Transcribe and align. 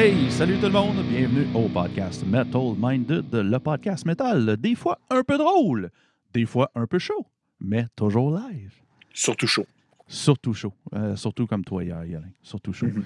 Hey, 0.00 0.30
salut 0.30 0.56
tout 0.56 0.64
le 0.64 0.72
monde, 0.72 0.96
bienvenue 1.10 1.46
au 1.54 1.68
podcast 1.68 2.24
Metal 2.26 2.72
Minded, 2.74 3.34
le 3.34 3.58
podcast 3.58 4.06
métal, 4.06 4.56
des 4.56 4.74
fois 4.74 4.98
un 5.10 5.22
peu 5.22 5.36
drôle, 5.36 5.90
des 6.32 6.46
fois 6.46 6.70
un 6.74 6.86
peu 6.86 6.98
chaud, 6.98 7.26
mais 7.60 7.84
toujours 7.96 8.34
live. 8.34 8.72
Surtout 9.12 9.46
chaud. 9.46 9.66
Surtout 10.08 10.54
chaud, 10.54 10.72
Euh, 10.94 11.16
surtout 11.16 11.46
comme 11.46 11.66
toi 11.66 11.84
hier, 11.84 12.02
Yolin, 12.06 12.30
surtout 12.42 12.72
chaud. 12.72 12.86
Mhm. 12.86 13.04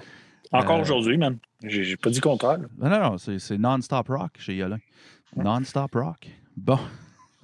Encore 0.53 0.77
Euh, 0.77 0.83
aujourd'hui, 0.83 1.17
man. 1.17 1.37
J'ai 1.61 1.97
pas 1.97 2.09
dit 2.09 2.21
contraire. 2.21 2.59
Non, 2.77 2.89
non, 2.89 2.99
non, 3.01 3.17
c'est 3.17 3.39
c'est 3.39 3.57
non-stop 3.57 4.07
rock 4.07 4.37
chez 4.37 4.55
Yolin. 4.55 4.79
Non-stop 5.35 5.93
rock. 5.95 6.29
Bon. 6.55 6.79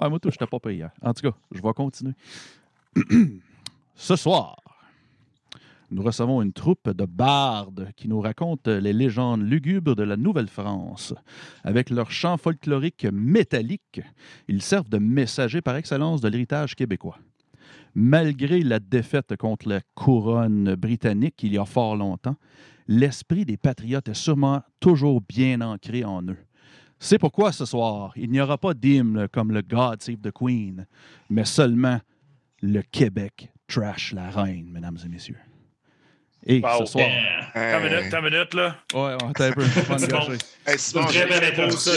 ouais, 0.00 0.08
moi, 0.08 0.18
tout, 0.18 0.30
je 0.30 0.38
t'ai 0.38 0.46
pas 0.46 0.58
payé 0.60 0.76
hier. 0.78 0.90
En 1.02 1.12
tout 1.12 1.30
cas, 1.30 1.36
je 1.50 1.60
vais 1.60 1.72
continuer. 1.74 2.14
Ce 3.94 4.16
soir, 4.16 4.56
nous 5.92 6.02
recevons 6.02 6.40
une 6.40 6.54
troupe 6.54 6.90
de 6.90 7.04
bardes 7.04 7.90
qui 7.96 8.08
nous 8.08 8.20
racontent 8.20 8.70
les 8.70 8.94
légendes 8.94 9.42
lugubres 9.42 9.94
de 9.94 10.02
la 10.02 10.16
Nouvelle-France. 10.16 11.14
Avec 11.64 11.90
leurs 11.90 12.10
chants 12.10 12.38
folkloriques 12.38 13.06
métalliques, 13.12 14.00
ils 14.48 14.62
servent 14.62 14.88
de 14.88 14.98
messagers 14.98 15.60
par 15.60 15.76
excellence 15.76 16.22
de 16.22 16.28
l'héritage 16.28 16.74
québécois. 16.74 17.18
Malgré 17.94 18.62
la 18.62 18.78
défaite 18.78 19.36
contre 19.36 19.68
la 19.68 19.80
couronne 19.94 20.74
britannique 20.76 21.42
il 21.42 21.52
y 21.52 21.58
a 21.58 21.66
fort 21.66 21.96
longtemps, 21.96 22.36
l'esprit 22.88 23.44
des 23.44 23.58
patriotes 23.58 24.08
est 24.08 24.14
sûrement 24.14 24.62
toujours 24.80 25.20
bien 25.20 25.60
ancré 25.60 26.04
en 26.04 26.22
eux. 26.22 26.38
C'est 26.98 27.18
pourquoi 27.18 27.52
ce 27.52 27.66
soir, 27.66 28.12
il 28.16 28.30
n'y 28.30 28.40
aura 28.40 28.56
pas 28.56 28.72
d'hymne 28.72 29.28
comme 29.28 29.52
le 29.52 29.60
God 29.60 30.00
Save 30.00 30.20
the 30.22 30.32
Queen, 30.32 30.86
mais 31.28 31.44
seulement 31.44 32.00
le 32.62 32.80
Québec 32.80 33.52
trash 33.66 34.14
la 34.14 34.30
reine, 34.30 34.70
mesdames 34.70 34.98
et 35.04 35.08
messieurs. 35.08 35.38
Et 36.46 36.60
Wow. 36.60 36.84
ce 36.84 36.92
soir. 36.92 37.06
T'as 37.54 37.78
une 37.78 37.84
minute, 37.88 38.12
une 38.14 38.20
minute, 38.24 38.54
là. 38.54 38.76
Ouais, 38.94 39.00
ouais, 39.00 39.16
t'as 39.36 39.46
un 39.48 39.52
peu. 39.52 39.64
C'est. 39.98 40.70
Hey, 40.72 40.78
Simon, 40.78 41.04
Très 41.04 41.12
j'ai 41.12 41.26
belle 41.26 41.44
introduction. 41.44 41.92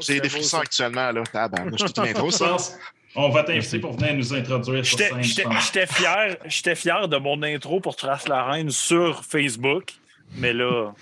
j'ai- 0.00 0.20
des- 0.20 0.28
frissons 0.28 0.58
actuellement. 0.58 1.12
Là. 1.12 1.22
Tabarnak, 1.32 1.74
je 1.78 1.84
toute 1.84 1.98
une 1.98 2.04
intro, 2.08 2.30
ça. 2.30 2.56
On 3.16 3.28
va 3.28 3.44
t'inviter 3.44 3.78
pour 3.78 3.92
venir 3.96 4.14
nous 4.14 4.34
introduire 4.34 4.84
sur 4.84 4.98
J'étais 4.98 5.10
scène. 5.60 5.86
fier, 5.86 6.36
j'étais 6.46 6.74
fier 6.74 7.06
de 7.06 7.16
mon 7.16 7.40
intro 7.44 7.78
pour 7.78 7.94
Trace 7.94 8.26
la 8.26 8.44
Reine 8.44 8.70
sur 8.70 9.24
Facebook. 9.24 9.92
Mais 10.36 10.52
là, 10.52 10.92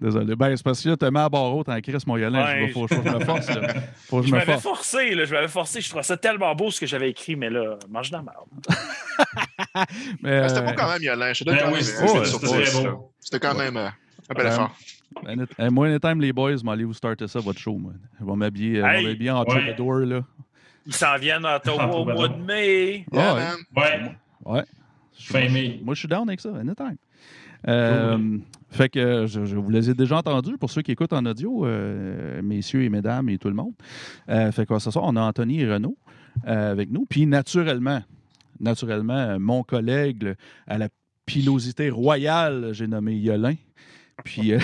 Désolé. 0.00 0.36
Ben, 0.36 0.54
c'est 0.56 0.62
parce 0.64 0.82
que 0.82 0.88
là, 0.90 0.96
t'as 0.96 1.10
mis 1.10 1.18
à 1.18 1.28
barreau, 1.28 1.64
t'en 1.64 1.80
crisses 1.80 2.06
mon 2.06 2.16
Yolin. 2.16 2.44
Ouais, 2.44 2.64
Il 2.66 2.72
faut, 2.72 2.86
faut 2.86 3.00
que 3.00 3.08
je 3.10 3.14
me 3.16 3.24
force. 3.24 3.48
là. 3.48 3.68
Faut 4.08 4.16
que 4.18 4.22
je 4.24 4.28
je 4.28 4.32
me 4.34 4.38
m'avais 4.38 4.52
force. 4.52 4.62
forcé, 4.64 5.14
là, 5.14 5.24
je 5.24 5.34
m'avais 5.34 5.48
forcé. 5.48 5.80
Je 5.80 5.88
trouvais 5.88 6.02
ça 6.02 6.16
tellement 6.16 6.54
beau 6.54 6.70
ce 6.70 6.80
que 6.80 6.86
j'avais 6.86 7.10
écrit, 7.10 7.36
mais 7.36 7.48
là, 7.50 7.78
mange 7.88 8.10
de 8.10 8.16
la 8.16 8.22
merde. 8.22 8.48
Mais, 10.22 10.48
C'était 10.48 10.62
beau 10.62 10.72
quand 10.76 10.92
même, 10.92 11.02
Yolin. 11.02 11.32
Je 11.32 11.40
te 11.40 11.44
donne 11.44 11.54
Ben 11.56 11.62
quand 11.62 11.68
oui, 11.68 11.74
même 11.74 11.82
c'était 11.82 12.02
beau. 12.82 13.10
Quand 13.40 13.54
même 13.58 13.76
euh, 13.76 13.88
un 14.30 14.34
bel 14.34 14.46
Ouais. 14.46 14.52
effort. 14.52 14.76
Ben, 15.24 15.46
hey, 15.58 15.70
moi, 15.70 15.86
anytime, 15.88 16.20
les 16.20 16.32
boys, 16.32 16.56
je 16.56 16.64
vais 16.64 16.70
aller 16.70 16.84
vous 16.84 16.92
starter 16.94 17.26
ça, 17.28 17.38
votre 17.40 17.58
show. 17.58 17.74
Moi. 17.76 17.92
Je 18.20 18.24
vais 18.24 18.36
m'habiller 18.36 18.80
euh, 18.82 18.88
je 18.90 18.96
Hey! 18.96 19.06
m'habiller 19.06 19.30
en 19.30 19.40
Ouais. 19.44 19.46
troubadour, 19.46 19.94
là. 20.00 20.20
Ils 20.86 20.94
s'en 20.94 21.16
viennent 21.16 21.44
à 21.46 21.56
Ottawa 21.56 21.86
au 21.96 22.04
mois 22.04 22.28
de 22.28 22.36
mai. 22.42 23.06
Yeah, 23.12 23.34
ouais. 23.34 23.40
man. 23.40 23.56
Ouais, 23.76 24.10
Ouais. 24.44 24.64
Je- 25.18 25.32
fin 25.32 25.48
mai. 25.48 25.80
Moi, 25.82 25.94
je 25.94 26.00
suis 26.00 26.08
down 26.08 26.28
avec 26.28 26.40
ça, 26.40 26.50
anytime. 26.50 26.96
Euh, 27.66 28.38
Fait 28.74 28.88
que 28.88 28.98
euh, 28.98 29.26
je, 29.28 29.56
vous 29.56 29.70
les 29.70 29.88
ai 29.88 29.94
déjà 29.94 30.16
entendus 30.18 30.58
pour 30.58 30.68
ceux 30.68 30.82
qui 30.82 30.90
écoutent 30.90 31.12
en 31.12 31.24
audio, 31.26 31.64
euh, 31.64 32.42
messieurs 32.42 32.82
et 32.82 32.88
mesdames 32.88 33.28
et 33.28 33.38
tout 33.38 33.48
le 33.48 33.54
monde. 33.54 33.74
Euh, 34.28 34.50
fait 34.50 34.66
que 34.66 34.76
ce 34.80 34.90
soir, 34.90 35.04
on 35.06 35.14
a 35.14 35.22
Anthony 35.22 35.60
et 35.60 35.72
Renaud 35.72 35.96
avec 36.44 36.90
nous. 36.90 37.06
Puis 37.06 37.26
naturellement, 37.26 38.02
naturellement, 38.58 39.38
mon 39.38 39.62
collègue 39.62 40.34
à 40.66 40.78
la 40.78 40.88
pilosité 41.24 41.88
royale, 41.88 42.70
j'ai 42.72 42.88
nommé 42.88 43.14
Yolin. 43.14 43.54
Puis. 44.24 44.52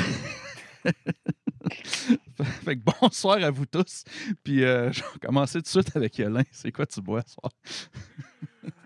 fait 2.65 2.77
que 2.77 2.91
bonsoir 3.01 3.43
à 3.45 3.51
vous 3.51 3.67
tous. 3.67 4.05
Puis 4.43 4.65
euh, 4.65 4.91
je 4.93 5.03
vais 5.03 5.19
commencer 5.23 5.59
tout 5.59 5.63
de 5.63 5.69
suite 5.69 5.97
avec 5.97 6.19
Yolin. 6.19 6.43
C'est 6.51 6.73
quoi 6.73 6.87
tu 6.87 7.01
bois 7.01 7.23
ce 7.27 7.35
soir? 7.35 7.53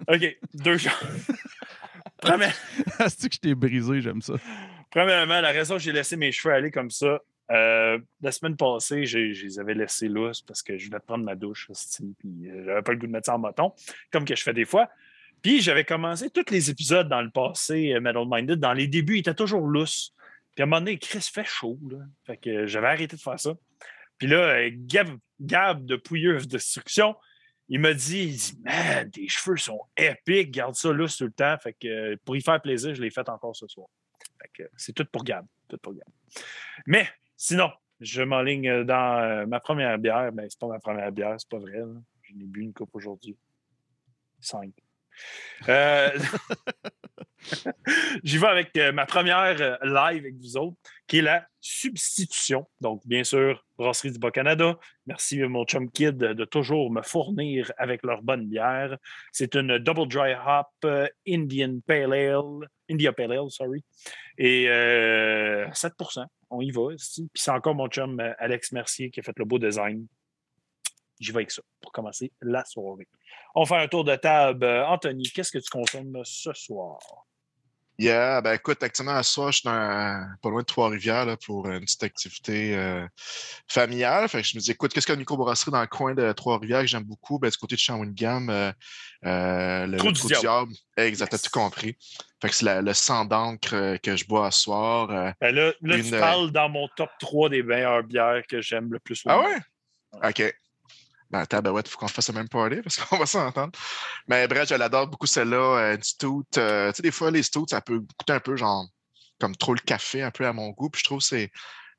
OK, 0.08 0.38
deux 0.54 0.76
choses. 0.76 0.92
Première- 2.18 2.54
C'est 3.08 3.28
que 3.28 3.34
je 3.34 3.40
t'ai 3.40 3.54
brisé, 3.54 4.00
j'aime 4.00 4.22
ça. 4.22 4.34
Premièrement, 4.90 5.40
la 5.40 5.50
raison 5.50 5.74
que 5.76 5.82
j'ai 5.82 5.92
laissé 5.92 6.16
mes 6.16 6.32
cheveux 6.32 6.54
aller 6.54 6.70
comme 6.70 6.90
ça, 6.90 7.20
euh, 7.50 7.98
la 8.22 8.32
semaine 8.32 8.56
passée, 8.56 9.04
je 9.04 9.18
les 9.18 9.58
avais 9.58 9.74
laissés 9.74 10.08
lousses 10.08 10.40
parce 10.40 10.62
que 10.62 10.78
je 10.78 10.86
voulais 10.86 11.00
prendre 11.00 11.24
ma 11.24 11.34
douche, 11.34 11.68
puis 12.18 12.48
euh, 12.48 12.64
j'avais 12.64 12.82
pas 12.82 12.92
le 12.92 12.98
goût 12.98 13.06
de 13.06 13.12
mettre 13.12 13.26
ça 13.26 13.34
en 13.34 13.38
moton, 13.38 13.72
comme 14.10 14.24
que 14.24 14.34
je 14.34 14.42
fais 14.42 14.54
des 14.54 14.64
fois. 14.64 14.88
Puis 15.42 15.60
j'avais 15.60 15.84
commencé 15.84 16.30
tous 16.30 16.50
les 16.50 16.70
épisodes 16.70 17.08
dans 17.08 17.20
le 17.20 17.30
passé, 17.30 17.92
euh, 17.92 18.00
Metal 18.00 18.24
Minded. 18.26 18.60
Dans 18.60 18.72
les 18.72 18.86
débuts, 18.88 19.16
ils 19.16 19.20
étaient 19.20 19.34
toujours 19.34 19.66
lousses. 19.66 20.14
Puis 20.54 20.62
à 20.62 20.64
un 20.64 20.66
moment 20.66 20.80
donné, 20.80 20.96
Chris 20.98 21.28
fait 21.30 21.44
chaud. 21.44 21.78
Là. 21.90 21.98
Fait 22.24 22.38
que 22.38 22.66
j'avais 22.66 22.86
arrêté 22.86 23.16
de 23.16 23.20
faire 23.20 23.38
ça. 23.38 23.52
Puis 24.16 24.28
là, 24.28 24.70
Gab, 24.70 25.08
Gab 25.40 25.84
de 25.84 25.96
Pouilleuse 25.96 26.48
Destruction, 26.48 27.14
il 27.68 27.80
m'a 27.80 27.94
dit, 27.94 28.24
il 28.24 28.36
dit, 28.36 28.58
man, 28.62 29.10
tes 29.10 29.28
cheveux 29.28 29.56
sont 29.56 29.80
épiques, 29.96 30.50
garde 30.50 30.74
ça 30.74 30.92
lousse 30.92 31.16
tout 31.16 31.24
le 31.24 31.32
temps. 31.32 31.56
Fait 31.58 31.72
que 31.72 31.88
euh, 31.88 32.16
pour 32.24 32.36
y 32.36 32.42
faire 32.42 32.60
plaisir, 32.60 32.94
je 32.94 33.02
l'ai 33.02 33.10
fait 33.10 33.28
encore 33.28 33.56
ce 33.56 33.66
soir. 33.66 33.88
Fait 34.40 34.50
que 34.64 34.70
c'est 34.76 34.92
tout 34.92 35.06
pour 35.10 35.24
Gab. 35.24 35.46
Tout 35.68 35.78
pour. 35.78 35.94
Mais 36.86 37.08
sinon, 37.36 37.70
je 38.00 38.22
m'enligne 38.22 38.84
dans 38.84 39.18
euh, 39.22 39.46
ma 39.46 39.60
première 39.60 39.98
bière. 39.98 40.30
Ben, 40.32 40.46
c'est 40.48 40.58
pas 40.58 40.66
ma 40.68 40.78
première 40.78 41.10
bière, 41.10 41.34
c'est 41.38 41.48
pas 41.48 41.58
vrai. 41.58 41.78
là. 41.78 42.00
J'en 42.22 42.40
ai 42.40 42.44
bu 42.44 42.62
une 42.62 42.72
coupe 42.72 42.94
aujourd'hui. 42.94 43.36
Cinq. 44.40 44.72
Euh, 45.68 46.10
J'y 48.24 48.38
vais 48.38 48.46
avec 48.46 48.76
euh, 48.76 48.92
ma 48.92 49.06
première 49.06 49.60
euh, 49.60 49.76
live 49.82 50.22
avec 50.22 50.36
vous 50.36 50.56
autres, 50.56 50.76
qui 51.06 51.18
est 51.18 51.22
la 51.22 51.46
substitution. 51.60 52.66
Donc, 52.80 53.02
bien 53.06 53.24
sûr, 53.24 53.64
Brasserie 53.78 54.12
du 54.12 54.18
Bas-Canada. 54.18 54.78
Merci, 55.06 55.38
mon 55.40 55.64
chum 55.64 55.90
kid, 55.90 56.16
de 56.16 56.44
toujours 56.44 56.90
me 56.90 57.02
fournir 57.02 57.72
avec 57.76 58.04
leur 58.04 58.22
bonne 58.22 58.46
bière. 58.46 58.96
C'est 59.32 59.54
une 59.54 59.78
Double 59.78 60.08
Dry 60.08 60.34
Hop 60.34 60.66
euh, 60.84 61.08
Indian 61.26 61.78
Pale 61.86 62.12
Ale, 62.12 62.68
India 62.90 63.12
Pale 63.12 63.32
Ale, 63.32 63.50
sorry. 63.50 63.84
Et 64.38 64.68
euh, 64.68 65.66
7% 65.68 66.26
on 66.50 66.60
y 66.60 66.70
va. 66.70 66.92
ici. 66.94 67.28
Puis 67.32 67.42
c'est 67.42 67.50
encore 67.50 67.74
mon 67.74 67.88
chum 67.88 68.20
Alex 68.38 68.72
Mercier 68.72 69.10
qui 69.10 69.20
a 69.20 69.22
fait 69.22 69.36
le 69.38 69.44
beau 69.44 69.58
design. 69.58 70.06
J'y 71.18 71.32
vais 71.32 71.38
avec 71.38 71.50
ça 71.50 71.62
pour 71.80 71.92
commencer 71.92 72.32
la 72.42 72.64
soirée. 72.64 73.08
On 73.54 73.64
fait 73.64 73.76
un 73.76 73.88
tour 73.88 74.04
de 74.04 74.14
table. 74.16 74.64
Anthony, 74.64 75.24
qu'est-ce 75.24 75.52
que 75.52 75.58
tu 75.58 75.70
consommes 75.70 76.20
ce 76.24 76.52
soir? 76.52 76.98
Yeah, 77.96 78.40
ben 78.40 78.54
écoute, 78.54 78.82
actuellement, 78.82 79.22
ce 79.22 79.32
soir, 79.32 79.52
je 79.52 79.58
suis 79.58 79.66
dans, 79.68 80.26
pas 80.42 80.50
loin 80.50 80.62
de 80.62 80.66
Trois-Rivières 80.66 81.36
pour 81.46 81.68
une 81.68 81.80
petite 81.80 82.02
activité 82.02 82.76
euh, 82.76 83.06
familiale. 83.68 84.28
Fait 84.28 84.42
que 84.42 84.48
je 84.48 84.56
me 84.56 84.60
dis, 84.60 84.72
écoute, 84.72 84.92
qu'est-ce 84.92 85.06
qu'il 85.06 85.12
y 85.12 85.14
a 85.14 85.16
une 85.16 85.20
microbrasserie 85.20 85.70
dans 85.70 85.80
le 85.80 85.86
coin 85.86 86.12
de 86.12 86.32
Trois-Rivières 86.32 86.80
que 86.80 86.88
j'aime 86.88 87.04
beaucoup? 87.04 87.38
Ben, 87.38 87.50
du 87.50 87.56
côté 87.56 87.76
de 87.76 87.80
Shawinigan, 87.80 88.48
euh, 88.48 88.72
euh, 89.26 89.86
le 89.86 89.96
Trou 89.98 90.10
du 90.10 90.26
Diable. 90.26 90.72
Exact, 90.96 91.30
t'as 91.30 91.38
tout 91.38 91.50
compris. 91.52 91.96
Fait 92.42 92.48
que 92.48 92.54
c'est 92.56 92.64
la- 92.64 92.82
le 92.82 92.94
sang 92.94 93.24
d'encre 93.24 93.74
euh, 93.74 93.96
que 93.98 94.16
je 94.16 94.26
bois 94.26 94.50
ce 94.50 94.62
soir. 94.62 95.06
Ben 95.40 95.54
là, 95.54 95.72
là 95.80 95.94
tu 95.96 96.08
Une, 96.08 96.18
parles 96.18 96.50
dans 96.50 96.68
mon 96.68 96.88
top 96.96 97.10
3 97.20 97.48
des 97.48 97.62
meilleures 97.62 98.02
bières 98.02 98.42
que 98.48 98.60
j'aime 98.60 98.92
le 98.92 98.98
plus. 98.98 99.22
Ah 99.26 99.36
monde. 99.36 99.46
ouais? 99.46 100.30
OK. 100.30 100.54
Ben, 101.34 101.44
tabarouette, 101.46 101.88
il 101.88 101.90
faut 101.90 101.98
qu'on 101.98 102.06
fasse 102.06 102.28
le 102.28 102.34
même 102.34 102.48
party 102.48 102.76
parce 102.80 102.96
qu'on 102.96 103.18
va 103.18 103.26
s'entendre. 103.26 103.72
Mais 104.28 104.46
bref, 104.46 104.68
je 104.68 104.76
l'adore 104.76 105.08
beaucoup 105.08 105.26
celle-là. 105.26 105.56
euh, 105.56 105.96
une 105.96 106.02
stout. 106.04 106.44
euh, 106.58 106.92
tu 106.92 106.96
sais, 106.98 107.02
des 107.02 107.10
fois, 107.10 107.32
les 107.32 107.42
stouts, 107.42 107.66
ça 107.68 107.80
peut 107.80 107.98
goûter 107.98 108.34
un 108.34 108.38
peu 108.38 108.56
genre 108.56 108.86
comme 109.40 109.56
trop 109.56 109.74
le 109.74 109.80
café, 109.80 110.22
un 110.22 110.30
peu 110.30 110.46
à 110.46 110.52
mon 110.52 110.68
goût. 110.70 110.90
Puis 110.90 111.00
je 111.00 111.04
trouve 111.06 111.18
que 111.18 111.24
c'est 111.24 111.50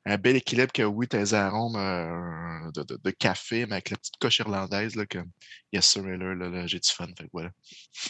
un 0.06 0.16
bel 0.16 0.36
équilibre 0.36 0.72
que 0.72 0.84
oui, 0.84 1.06
t'as 1.06 1.18
les 1.18 1.34
arômes 1.34 1.76
euh, 1.76 2.70
de, 2.72 2.82
de- 2.84 2.96
de 3.02 3.10
café, 3.10 3.66
mais 3.66 3.72
avec 3.74 3.90
la 3.90 3.98
petite 3.98 4.16
coche 4.18 4.38
irlandaise, 4.38 4.96
là, 4.96 5.04
que 5.04 5.18
Yes 5.70 5.84
Sir 5.86 6.02
Miller, 6.02 6.34
là, 6.34 6.48
là, 6.48 6.66
j'ai 6.66 6.78
du 6.80 6.88
fun. 6.88 7.06
Fait 7.08 7.24
que 7.24 7.30
voilà. 7.34 7.50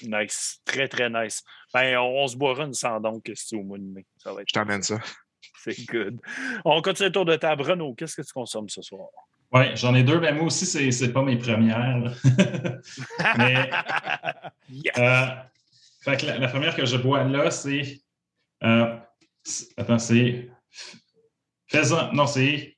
Nice. 0.02 0.60
Très, 0.64 0.86
très 0.86 1.10
nice. 1.10 1.42
Ben, 1.74 1.98
on, 1.98 2.22
on 2.22 2.28
se 2.28 2.36
boira 2.36 2.62
une 2.66 2.72
sandon 2.74 3.18
que 3.20 3.32
c'est 3.34 3.56
au 3.56 3.64
mois 3.64 3.78
de 3.78 3.82
mai. 3.82 4.06
Ça 4.18 4.32
va 4.32 4.42
être 4.42 4.48
Je 4.48 4.54
t'emmène 4.54 4.84
ça. 4.84 5.00
C'est 5.64 5.84
good. 5.86 6.20
On 6.64 6.80
continue 6.82 7.08
le 7.08 7.12
tour 7.12 7.24
de 7.24 7.34
table. 7.34 7.62
Renaud, 7.62 7.94
qu'est-ce 7.94 8.14
que 8.14 8.22
tu 8.22 8.32
consommes 8.32 8.68
ce 8.68 8.80
soir? 8.82 9.08
Ouais, 9.52 9.74
j'en 9.76 9.94
ai 9.94 10.02
deux. 10.02 10.18
Ben, 10.18 10.34
moi 10.34 10.44
aussi, 10.46 10.66
c'est 10.66 10.90
c'est 10.90 11.12
pas 11.12 11.22
mes 11.22 11.36
premières. 11.36 12.12
Mais 13.38 13.70
Yes! 14.70 14.92
Euh, 14.98 15.26
fait 16.02 16.16
que 16.18 16.26
la, 16.26 16.38
la 16.38 16.48
première 16.48 16.74
que 16.74 16.84
je 16.84 16.96
bois 16.96 17.24
là, 17.24 17.50
c'est. 17.50 18.00
euh, 18.64 18.96
attends, 19.76 19.98
c'est. 19.98 20.48
Faisant. 21.68 22.12
Non, 22.12 22.26
c'est. 22.26 22.76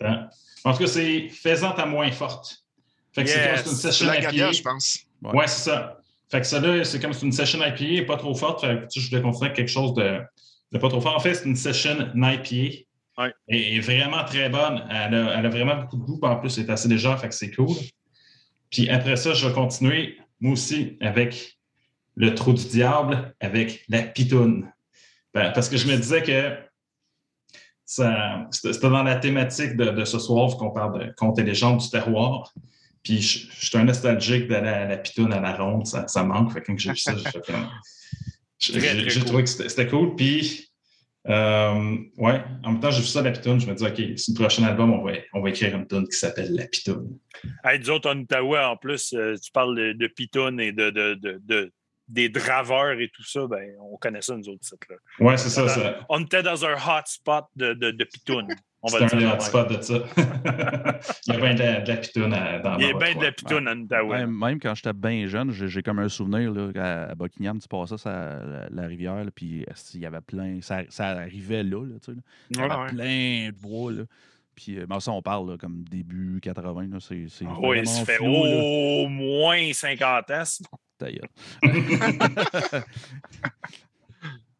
Attends. 0.00 0.28
En 0.64 0.72
tout 0.72 0.80
cas, 0.80 0.86
c'est 0.86 1.28
faisant 1.30 1.72
à 1.72 1.86
moins 1.86 2.10
forte. 2.12 2.64
Fait 3.14 3.24
que 3.24 3.30
c'est 3.30 3.44
comme 3.62 3.72
une 3.72 3.78
session 3.78 4.06
la 4.06 4.20
IPA. 4.20 4.52
je 4.52 4.62
pense. 4.62 4.98
Ouais. 5.22 5.32
Ouais, 5.32 5.46
c'est 5.46 5.70
ça. 5.70 5.98
Fait 6.30 6.40
que 6.40 6.46
ça 6.46 6.60
là, 6.60 6.84
c'est 6.84 7.00
comme 7.00 7.12
c'est 7.12 7.26
une 7.26 7.32
session 7.32 7.58
IPA, 7.64 8.06
pas 8.06 8.16
trop 8.16 8.34
forte. 8.34 8.60
Fait 8.60 8.86
que 8.94 9.00
je 9.00 9.16
le 9.16 9.22
considère 9.22 9.52
quelque 9.52 9.70
chose 9.70 9.94
de, 9.94 10.20
de 10.72 10.78
pas 10.78 10.88
trop 10.88 11.00
fort. 11.00 11.16
En 11.16 11.20
fait, 11.20 11.34
c'est 11.34 11.46
une 11.46 11.56
session 11.56 11.96
IPA. 12.14 12.84
Ouais. 13.20 13.32
Et, 13.48 13.76
et 13.76 13.80
vraiment 13.80 14.24
très 14.24 14.48
bonne. 14.48 14.84
Elle 14.90 15.14
a, 15.14 15.38
elle 15.38 15.46
a 15.46 15.48
vraiment 15.48 15.76
beaucoup 15.76 15.96
de 15.96 16.02
goût. 16.02 16.18
En 16.22 16.36
plus, 16.36 16.50
c'est 16.50 16.70
assez 16.70 16.88
légère, 16.88 17.20
fait 17.20 17.28
que 17.28 17.34
c'est 17.34 17.50
cool. 17.50 17.76
Puis 18.70 18.88
après 18.88 19.16
ça, 19.16 19.34
je 19.34 19.46
vais 19.46 19.52
continuer, 19.52 20.18
moi 20.40 20.52
aussi, 20.52 20.96
avec 21.00 21.58
le 22.16 22.34
trou 22.34 22.52
du 22.52 22.64
diable, 22.66 23.34
avec 23.40 23.84
la 23.88 24.02
pitoune. 24.02 24.70
Ben, 25.34 25.52
parce 25.52 25.68
que 25.68 25.76
je 25.76 25.86
me 25.86 25.96
disais 25.96 26.22
que 26.22 26.56
c'était 27.84 28.88
dans 28.88 29.02
la 29.02 29.16
thématique 29.16 29.76
de, 29.76 29.90
de 29.90 30.04
ce 30.04 30.18
soir, 30.18 30.56
qu'on 30.56 30.70
parle 30.70 31.06
de 31.06 31.12
contes 31.16 31.38
et 31.38 31.42
légendes 31.42 31.78
du 31.78 31.90
terroir. 31.90 32.52
Puis 33.02 33.20
je, 33.20 33.50
je 33.50 33.66
suis 33.66 33.78
un 33.78 33.84
nostalgique 33.84 34.46
de 34.48 34.54
la, 34.54 34.86
la 34.86 34.96
pitoune 34.96 35.32
à 35.32 35.40
la 35.40 35.56
ronde, 35.56 35.86
ça, 35.86 36.06
ça 36.06 36.22
manque. 36.22 36.52
Fait 36.52 36.60
que 36.60 36.66
quand 36.66 36.78
j'ai 36.78 36.90
vu 36.90 36.96
ça, 36.96 37.14
j'ai 38.58 39.20
trouvé 39.24 39.42
que 39.42 39.48
c'était 39.48 39.68
c'était 39.68 39.88
cool. 39.88 40.14
Puis, 40.14 40.69
euh, 41.28 41.96
ouais, 42.16 42.42
en 42.64 42.72
même 42.72 42.80
temps, 42.80 42.90
j'ai 42.90 43.00
vu 43.02 43.06
ça, 43.06 43.22
la 43.22 43.30
pitoune. 43.30 43.60
Je 43.60 43.66
me 43.66 43.74
dis, 43.74 43.84
OK, 43.84 43.96
c'est 44.16 44.32
le 44.32 44.34
prochain 44.34 44.64
album, 44.64 44.92
on 44.92 45.04
va, 45.04 45.12
on 45.34 45.42
va 45.42 45.50
écrire 45.50 45.76
une 45.76 45.86
tune 45.86 46.06
qui 46.08 46.16
s'appelle 46.16 46.54
La 46.54 46.66
pitoune. 46.66 47.18
Hey, 47.64 47.78
nous 47.78 47.90
autres, 47.90 48.10
en 48.10 48.18
Outaouais, 48.18 48.58
en 48.64 48.76
plus, 48.76 49.12
euh, 49.12 49.34
tu 49.36 49.52
parles 49.52 49.76
de, 49.76 49.92
de 49.92 50.06
pitounes 50.06 50.60
et 50.60 50.72
de, 50.72 50.90
de- 50.90 51.40
de- 51.44 51.72
des 52.10 52.28
draveurs 52.28 52.98
et 53.00 53.08
tout 53.14 53.22
ça, 53.24 53.46
ben, 53.46 53.70
on 53.80 53.96
connaît 53.96 54.20
ça, 54.22 54.36
nous 54.36 54.48
autres, 54.48 54.60
cette 54.62 54.86
là. 54.88 54.96
Ouais, 55.20 55.36
c'est 55.36 55.48
ça. 55.48 55.68
ça. 55.68 56.00
On 56.08 56.20
était 56.22 56.42
dans 56.42 56.64
un 56.64 56.74
hotspot 56.74 57.44
de, 57.56 57.72
de, 57.74 57.90
de 57.92 58.04
pitounes. 58.04 58.54
On 58.82 58.88
va 58.88 58.98
C'est 58.98 59.04
le 59.04 59.04
un 59.04 59.08
dire. 59.08 59.18
des 59.18 59.24
de 59.24 59.28
même. 59.30 59.36
hotspots 59.36 59.76
de 59.76 59.82
ça. 59.82 59.94
Il 61.26 61.34
y 61.34 61.36
a 61.36 61.40
bien 61.40 61.54
de 61.54 61.58
la, 61.60 61.80
de 61.82 61.88
la 61.88 61.96
pitoune 61.98 62.32
à- 62.32 62.58
dans 62.60 62.78
Il 62.78 62.86
y 62.86 62.90
a 62.90 62.94
bien 62.98 63.14
de 63.14 63.22
la 63.24 63.32
pitoune 63.32 63.68
en 63.68 63.76
Outaouais. 63.78 64.18
Même, 64.20 64.38
même 64.38 64.58
quand 64.60 64.74
j'étais 64.74 64.92
bien 64.94 65.26
jeune, 65.26 65.50
j'ai 65.52 65.82
comme 65.82 65.98
un 65.98 66.08
souvenir 66.08 66.50
là, 66.52 66.70
à, 66.76 67.10
à 67.10 67.14
Buckingham, 67.14 67.58
tu 67.60 67.68
passais 67.68 67.98
ça, 67.98 68.10
la, 68.44 68.68
la 68.70 68.86
rivière, 68.86 69.22
là, 69.24 69.30
puis 69.34 69.64
esti, 69.70 69.98
il 69.98 70.00
y 70.02 70.06
avait 70.06 70.20
plein. 70.22 70.60
Ça, 70.62 70.80
ça 70.88 71.08
arrivait 71.08 71.62
là, 71.62 71.84
là, 71.84 71.94
tu 72.02 72.12
sais. 72.12 72.12
là. 72.12 72.22
Il 72.50 72.56
y 72.56 72.60
avait 72.60 72.74
ouais. 72.74 72.86
plein 72.88 73.50
de 73.50 73.60
bois. 73.60 73.92
Là. 73.92 74.02
Puis, 74.56 74.78
euh, 74.78 74.86
ben, 74.86 74.98
ça, 74.98 75.12
on 75.12 75.22
parle 75.22 75.50
là, 75.50 75.56
comme 75.58 75.84
début 75.84 76.40
80. 76.42 76.88
là, 76.90 76.96
C'est 77.00 77.26
c'est 77.28 77.44
Ah 77.46 77.56
Oui, 77.60 77.86
ça 77.86 78.04
fait 78.06 78.16
flou, 78.16 78.44
là. 78.44 78.56
au 79.04 79.08
moins 79.08 79.72
50 79.72 80.30
ans. 80.30 80.42
Ta 81.00 81.10
gueule. 81.10 81.28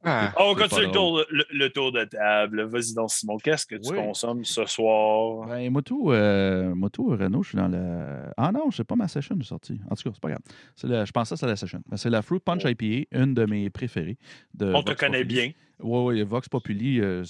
Ah, 0.03 0.33
On 0.39 0.55
continue 0.55 0.87
le 0.87 0.93
tour, 0.93 1.23
le, 1.31 1.45
le 1.53 1.69
tour 1.69 1.93
de 1.93 2.05
table. 2.05 2.63
Vas-y 2.63 2.95
donc, 2.95 3.11
Simon. 3.11 3.37
Qu'est-ce 3.37 3.67
que 3.67 3.75
tu 3.75 3.91
Oui. 3.91 3.97
consommes 3.99 4.47
ce 4.47 4.65
soir? 4.65 5.47
Ben, 5.47 5.71
moi 5.71 5.83
tout, 5.83 6.11
euh, 6.11 6.75
moi 6.75 6.89
tout, 6.89 7.09
Renault, 7.11 7.43
je 7.43 7.51
suis 7.51 7.59
dans 7.59 7.69
le. 7.69 8.23
Ah 8.39 8.51
non, 8.51 8.71
c'est 8.71 8.85
pas 8.85 8.97
ma 8.97 9.09
session 9.09 9.37
de 9.37 9.45
sortie. 9.45 9.79
En 9.91 9.95
tout 9.97 10.05
cas, 10.05 10.11
c'est 10.15 10.21
pas 10.23 10.31
grave. 10.31 10.41
Le- 10.85 11.05
Je 11.05 11.13
pensais 11.13 11.35
que 11.35 11.39
c'était 11.41 11.51
la 11.51 11.57
session. 11.57 11.83
Mais 11.91 11.99
c'est 11.99 12.09
la 12.09 12.23
Fruit 12.23 12.41
Punch 12.41 12.63
Oh. 12.65 12.69
IPA, 12.69 13.09
une 13.13 13.35
de 13.35 13.45
mes 13.45 13.69
préférées. 13.69 14.17
De 14.55 14.73
On 14.75 14.83
te 14.83 14.93
connaît 14.95 15.19
Populi. 15.21 15.35
bien. 15.35 15.53
Oui, 15.83 16.15
oui, 16.15 16.23
Vox 16.23 16.49
Populi, 16.49 16.99
euh, 17.01 17.23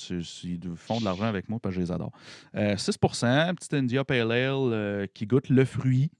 ils 0.44 0.60
font 0.76 1.00
de 1.00 1.04
l'argent 1.04 1.24
avec 1.24 1.48
moi 1.48 1.58
parce 1.60 1.74
que 1.74 1.80
je 1.80 1.86
les 1.86 1.90
adore. 1.92 2.12
Euh, 2.54 2.76
6% 2.76 3.54
petite 3.56 3.74
India 3.74 4.04
Pale 4.04 4.30
Ale 4.30 4.52
euh, 4.72 5.06
qui 5.12 5.26
goûte 5.26 5.48
le 5.48 5.64
fruit. 5.64 6.10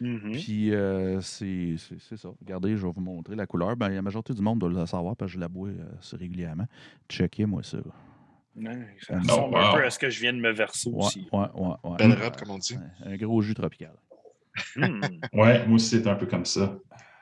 Mhm. 0.00 0.32
Puis 0.32 0.72
euh, 0.74 1.20
c'est 1.20 1.74
c'est- 1.78 1.98
c'est 2.00 2.16
ça. 2.16 2.28
Regardez, 2.40 2.76
je 2.76 2.86
vais 2.86 2.92
vous 2.92 3.00
montrer 3.00 3.34
la 3.36 3.46
couleur. 3.46 3.76
Ben, 3.76 3.88
la 3.88 4.02
majorité 4.02 4.32
du 4.34 4.42
monde 4.42 4.58
doit 4.60 4.68
le 4.68 4.86
savoir 4.86 5.16
parce 5.16 5.30
que 5.32 5.34
je 5.36 5.40
la 5.40 5.48
bois 5.48 5.68
euh, 5.68 5.84
régulièrement. 6.12 6.66
Checkez-moi 7.08 7.62
ça. 7.62 7.78
Ouais, 8.56 8.96
ça 9.00 9.14
Oh, 9.14 9.18
ressemble 9.20 9.56
un 9.56 9.70
wow. 9.70 9.76
peu 9.76 9.84
à 9.84 9.90
ce 9.90 9.98
que 9.98 10.10
je 10.10 10.20
viens 10.20 10.32
de 10.32 10.40
me 10.40 10.50
verser 10.52 10.90
Ouais, 10.90 11.04
aussi. 11.04 11.28
ouais, 11.32 11.46
ouais, 11.54 11.74
ouais. 11.84 11.96
Belle 11.98 12.14
robe, 12.20 12.36
comme 12.36 12.50
on 12.50 12.58
dit. 12.58 12.76
Un 13.04 13.16
gros 13.16 13.40
jus 13.40 13.54
tropical. 13.54 13.92
Hmm. 14.76 15.00
Ouais, 15.32 15.64
moi 15.66 15.76
aussi, 15.76 16.00
c'est 16.02 16.06
un 16.08 16.16
peu 16.16 16.26
comme 16.26 16.44
ça. 16.44 16.76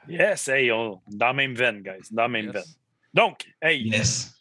Yes, 0.08 0.48
hey, 0.48 0.70
on- 0.72 1.00
dans 1.08 1.26
la 1.26 1.32
même 1.34 1.54
veine, 1.54 1.82
guys. 1.82 2.08
Dans 2.10 2.22
la 2.22 2.28
même 2.28 2.46
Yes. 2.46 2.54
veine. 2.54 2.64
Donc, 3.12 3.44
hey, 3.60 3.82
Yes. 3.88 4.34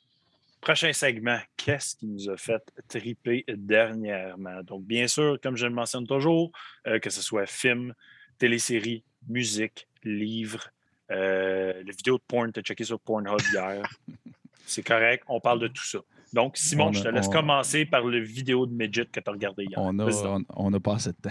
prochain 0.62 0.94
segment, 0.94 1.39
qu'est-ce 1.57 1.95
qui 1.98 2.07
nous 2.07 2.30
a 2.30 2.38
fait 2.38 2.62
triper 2.88 3.44
dernièrement? 3.50 4.62
Donc, 4.63 4.86
bien 4.86 5.07
sûr, 5.07 5.38
comme 5.42 5.57
je 5.57 5.66
le 5.66 5.74
mentionne 5.74 6.07
toujours, 6.07 6.51
euh, 6.88 7.00
que 7.00 7.10
ce 7.10 7.22
soit 7.22 7.45
film, 7.45 7.94
télésérie, 8.38 9.04
musique, 9.28 9.88
livre, 10.04 10.70
euh, 11.12 11.74
le 11.84 11.92
vidéo 11.92 12.18
de 12.18 12.24
porn, 12.28 12.52
tu 12.52 12.60
as 12.60 12.64
checké 12.64 12.84
sur 12.84 13.00
Pornhub 13.00 13.40
hier. 13.54 13.84
C'est 14.66 14.84
correct, 14.86 15.24
on 15.28 15.40
parle 15.40 15.60
de 15.60 15.68
tout 15.68 15.84
ça. 15.84 16.00
Donc, 16.34 16.58
Simon, 16.58 16.90
a- 16.90 16.92
je 16.92 17.04
te 17.04 17.08
laisse 17.10 17.28
on- 17.28 17.32
commencer 17.32 17.86
par 17.86 18.04
le 18.04 18.20
vidéo 18.20 18.66
de 18.66 18.74
Midget 18.74 19.06
que 19.06 19.20
tu 19.20 19.30
as 19.30 19.32
regardé 19.32 19.64
hier. 19.66 19.78
On 19.78 19.98
a, 20.00 20.06
Vas-y 20.06 20.24
donc. 20.24 20.46
on, 20.56 20.66
on 20.68 20.74
a 20.74 20.80
pas 20.80 20.96
assez 20.96 21.12
de 21.12 21.18
temps. 21.22 21.30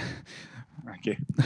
OK. 0.89 1.17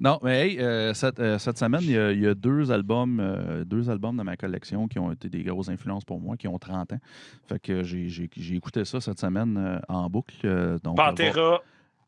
Non, 0.00 0.18
mais 0.22 0.48
hey, 0.48 0.60
euh, 0.60 0.94
cette, 0.94 1.20
euh, 1.20 1.38
cette 1.38 1.58
semaine, 1.58 1.82
il 1.82 1.90
y, 1.90 1.98
a, 1.98 2.10
il 2.10 2.20
y 2.20 2.26
a 2.26 2.34
deux 2.34 2.72
albums, 2.72 3.20
euh, 3.20 3.64
deux 3.66 3.90
albums 3.90 4.16
de 4.16 4.22
ma 4.22 4.34
collection 4.34 4.88
qui 4.88 4.98
ont 4.98 5.12
été 5.12 5.28
des 5.28 5.42
grosses 5.42 5.68
influences 5.68 6.06
pour 6.06 6.18
moi, 6.18 6.38
qui 6.38 6.48
ont 6.48 6.58
30 6.58 6.94
ans. 6.94 6.98
Fait 7.46 7.58
que 7.58 7.82
j'ai- 7.82 8.30
écouté 8.54 8.86
ça 8.86 8.98
cette 8.98 9.20
semaine 9.20 9.58
euh, 9.58 9.78
en 9.90 10.08
boucle. 10.08 10.78
donc, 10.82 10.96
Pantera, 10.96 11.60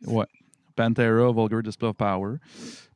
Ouais. 0.06 0.24
Pantera, 0.78 1.32
Vulgar 1.32 1.62
Display 1.62 1.88
of 1.88 1.96
Power. 1.96 2.36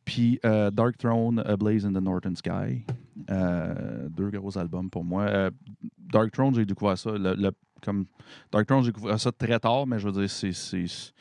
Puis 0.04 0.38
euh, 0.44 0.70
Dark 0.70 0.96
Throne, 0.98 1.40
A 1.46 1.56
Blaze 1.56 1.84
in 1.84 1.92
the 1.92 2.02
Northern 2.02 2.34
Sky. 2.36 2.84
Euh, 3.30 4.08
deux 4.08 4.30
gros 4.30 4.56
albums 4.58 4.88
pour 4.90 5.04
moi. 5.04 5.22
Euh, 5.24 5.50
Dark 5.98 6.32
Throne, 6.32 6.54
j'ai 6.54 6.64
découvert 6.64 6.96
ça. 6.98 7.12
le- 7.12 7.34
le- 7.34 7.52
comme 7.82 8.06
Dark 8.52 8.66
Throne, 8.66 8.82
j'ai 8.84 8.92
découvert 8.92 9.18
ça 9.20 9.30
très 9.32 9.58
tard, 9.58 9.86
mais 9.86 9.98
je 9.98 10.08
veux 10.08 10.12
dire, 10.12 10.30
c'est- 10.30 11.12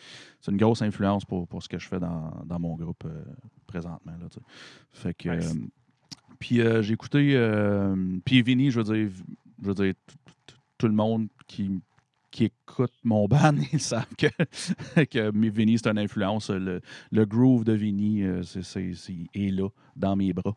une 0.47 0.57
grosse 0.57 0.81
influence 0.81 1.25
pour, 1.25 1.47
pour 1.47 1.61
ce 1.61 1.69
que 1.69 1.77
je 1.79 1.87
fais 1.87 1.99
dans, 1.99 2.31
dans 2.45 2.59
mon 2.59 2.75
groupe 2.75 3.03
présentement. 3.67 4.13
Là, 4.19 4.27
fait 4.91 5.13
que. 5.13 5.29
Nice. 5.29 5.55
puis 6.39 6.61
euh, 6.61 6.81
j'ai 6.81 6.93
écouté. 6.93 7.35
puis 8.25 8.41
Vinny, 8.41 8.71
je 8.71 8.81
veux 8.81 8.93
dire, 8.95 9.09
je 9.61 9.67
veux 9.67 9.73
dire, 9.75 9.93
tout- 10.07 10.15
tout- 10.47 10.55
tout 10.79 10.87
le 10.87 10.93
monde 10.93 11.27
qui, 11.47 11.79
qui 12.31 12.45
écoute 12.45 12.93
mon 13.03 13.27
band, 13.27 13.53
ils 13.73 13.79
savent 13.79 14.05
que, 14.17 14.27
que 15.05 15.31
Vinny, 15.49 15.77
c'est 15.77 15.87
une 15.89 15.99
influence. 15.99 16.49
Le, 16.49 16.81
le 17.11 17.25
groove 17.25 17.63
de 17.65 17.73
Vinny 17.73 18.23
euh, 18.23 18.41
c'est, 18.43 18.93
est 19.33 19.51
là, 19.51 19.67
dans 19.95 20.15
mes 20.15 20.33
bras, 20.33 20.55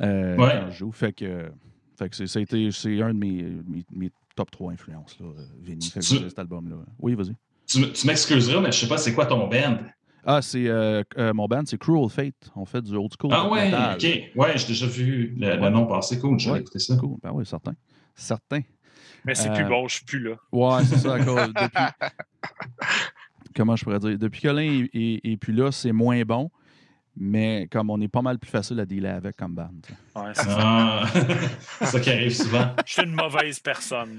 euh, 0.00 0.36
Ouais. 0.36 0.60
quand 0.60 0.70
je 0.70 0.76
joue. 0.78 0.92
Fait 0.92 1.12
que, 1.12 1.50
fait 1.98 2.08
que 2.08 2.26
c'est, 2.26 3.02
un 3.02 3.12
de 3.14 3.18
mes, 3.18 3.42
mes, 3.66 3.84
mes 3.92 4.10
top 4.36 4.50
3 4.50 4.72
influences, 4.72 5.18
là, 5.20 5.26
euh, 5.26 5.42
Vinny. 5.60 5.84
Fait 5.90 6.00
que 6.00 6.04
Tu- 6.04 6.18
j'ai 6.18 6.28
cet 6.28 6.38
album-là. 6.38 6.76
Oui, 7.00 7.14
vas-y. 7.14 7.34
Tu, 7.66 7.92
tu 7.92 8.06
m'excuseras, 8.06 8.60
mais 8.60 8.72
je 8.72 8.78
sais 8.78 8.88
pas 8.88 8.96
c'est 8.96 9.12
quoi 9.12 9.26
ton 9.26 9.46
band. 9.48 9.78
Ah, 10.24 10.42
c'est 10.42 10.66
euh, 10.68 11.02
euh, 11.16 11.32
mon 11.32 11.46
band, 11.46 11.62
c'est 11.64 11.78
Cruel 11.78 12.08
Fate. 12.08 12.50
On 12.54 12.64
fait 12.64 12.82
du 12.82 12.94
old 12.94 13.12
school. 13.18 13.30
Ah 13.32 13.48
ouais, 13.48 13.72
ok. 13.72 14.36
Ouais, 14.36 14.56
j'ai 14.58 14.66
déjà 14.68 14.86
vu 14.86 15.34
le, 15.38 15.70
nom 15.70 15.86
passer. 15.86 16.18
Cool, 16.18 16.38
j'ai 16.38 16.50
Ouais. 16.50 16.60
écouté 16.60 16.78
ça. 16.78 16.96
Cool. 16.96 17.16
Ben 17.22 17.30
oui, 17.32 17.44
certain. 17.46 17.74
Certain. 18.14 18.60
Mais 19.24 19.34
c'est 19.34 19.50
Euh, 19.50 19.54
plus 19.54 19.64
bon, 19.64 19.88
je 19.88 19.96
suis 19.96 20.04
plus 20.04 20.20
là. 20.20 20.36
Ouais, 20.52 20.84
c'est 20.84 20.98
ça. 20.98 21.14
encore, 21.14 21.48
depuis... 21.48 21.84
Comment 23.54 23.76
je 23.76 23.84
pourrais 23.84 23.98
dire? 23.98 24.18
Depuis 24.18 24.40
que 24.40 24.48
l'un 24.48 24.86
est, 24.92 25.36
plus 25.40 25.52
là, 25.52 25.72
c'est 25.72 25.92
moins 25.92 26.22
bon, 26.22 26.50
mais 27.16 27.66
comme 27.70 27.90
on 27.90 28.00
est 28.00 28.08
pas 28.08 28.22
mal 28.22 28.38
plus 28.38 28.50
facile 28.50 28.78
à 28.80 28.86
dealer 28.86 29.14
avec 29.16 29.36
comme 29.36 29.54
band. 29.54 29.70
Ouais, 30.14 30.30
c'est 30.34 30.44
ça. 30.44 30.56
Ah, 30.60 31.06
c'est 31.80 31.86
ça 31.86 32.00
qui 32.00 32.10
arrive 32.10 32.34
souvent. 32.34 32.74
Je 32.86 32.92
suis 32.92 33.02
une 33.02 33.14
mauvaise 33.14 33.58
personne. 33.58 34.18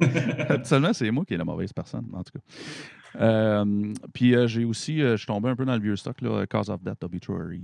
Habituellement, 0.00 0.92
c'est 0.92 1.10
moi 1.10 1.24
qui 1.24 1.34
est 1.34 1.38
la 1.38 1.44
mauvaise 1.44 1.72
personne, 1.72 2.08
en 2.12 2.22
tout 2.22 2.32
cas. 2.38 3.20
Euh, 3.20 3.92
puis 4.12 4.34
euh, 4.34 4.46
j'ai 4.46 4.64
aussi, 4.64 5.00
euh, 5.00 5.12
je 5.12 5.18
suis 5.18 5.26
tombé 5.26 5.48
un 5.48 5.56
peu 5.56 5.64
dans 5.64 5.74
le 5.74 5.80
vieux 5.80 5.96
stock, 5.96 6.20
là, 6.20 6.46
Cause 6.46 6.68
of 6.68 6.82
Death 6.82 7.04
Obituary. 7.04 7.60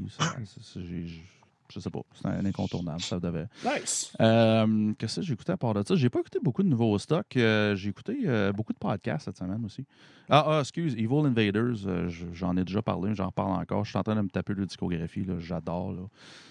Je 1.73 1.81
sais 1.81 1.91
pas. 1.91 2.01
C'est 2.15 2.27
un 2.29 2.45
incontournable. 2.45 3.01
Ça 3.01 3.19
devait. 3.21 3.47
Nice. 3.65 4.13
Euh, 4.21 4.93
Qu'est-ce 4.99 5.17
que 5.21 5.27
j'ai 5.27 5.33
écouté 5.35 5.53
à 5.53 5.57
part 5.57 5.75
de 5.75 5.83
ça? 5.87 5.95
J'ai 5.95 6.11
pas 6.11 6.21
écouté 6.21 6.39
beaucoup 6.43 6.63
de 6.63 6.69
nouveaux 6.69 6.99
stocks. 6.99 7.37
Euh, 7.37 7.75
j'ai 7.77 7.91
écouté 7.91 8.19
euh, 8.27 8.53
beaucoup 8.53 8.73
de 8.73 8.79
podcasts 8.79 9.27
cette 9.27 9.37
semaine 9.39 9.65
aussi. 9.65 9.85
Ah, 10.29 10.45
ah, 10.47 10.61
excuse, 10.61 10.95
Evil 10.95 11.27
Invaders, 11.27 11.75
je- 12.09 12.27
j'en 12.33 12.57
ai 12.57 12.63
déjà 12.65 12.81
parlé, 12.83 13.15
j'en 13.17 13.33
parle 13.33 13.53
encore. 13.61 13.85
Je 13.85 13.91
suis 13.91 13.99
en 13.99 14.03
train 14.05 14.15
de 14.15 14.21
me 14.21 14.29
taper 14.29 14.55
le 14.55 14.65
discographie, 14.65 15.25
là, 15.25 15.35
j'adore. 15.41 15.93
là. 15.93 16.03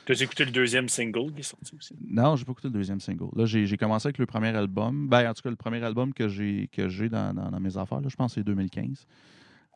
Tu 0.06 0.12
as 0.12 0.22
écouté 0.22 0.44
le 0.44 0.52
deuxième 0.52 0.90
single 0.90 1.32
qui 1.34 1.40
est 1.40 1.44
sorti 1.44 1.74
aussi? 1.78 1.96
Non, 2.10 2.36
j'ai 2.36 2.44
pas 2.44 2.52
écouté 2.52 2.68
le 2.68 2.74
deuxième 2.74 3.00
single. 3.00 3.30
Là, 3.36 3.46
j'ai 3.46 3.78
commencé 3.78 4.08
avec 4.08 4.18
le 4.18 4.26
premier 4.26 4.50
album. 4.50 5.08
Ben, 5.08 5.30
en 5.30 5.34
tout 5.34 5.42
cas, 5.44 5.50
le 5.50 5.56
premier 5.56 5.82
album 5.84 6.14
que 6.14 6.28
j'ai 6.28 6.68
que 6.74 6.90
j'ai 6.90 7.08
dans, 7.10 7.34
dans- 7.34 7.50
dans 7.52 7.60
mes 7.60 7.78
affaires, 7.78 8.02
là, 8.02 8.10
je 8.10 8.16
pense 8.18 8.34
que 8.34 8.42
c'est 8.42 8.44
2015. 8.46 9.06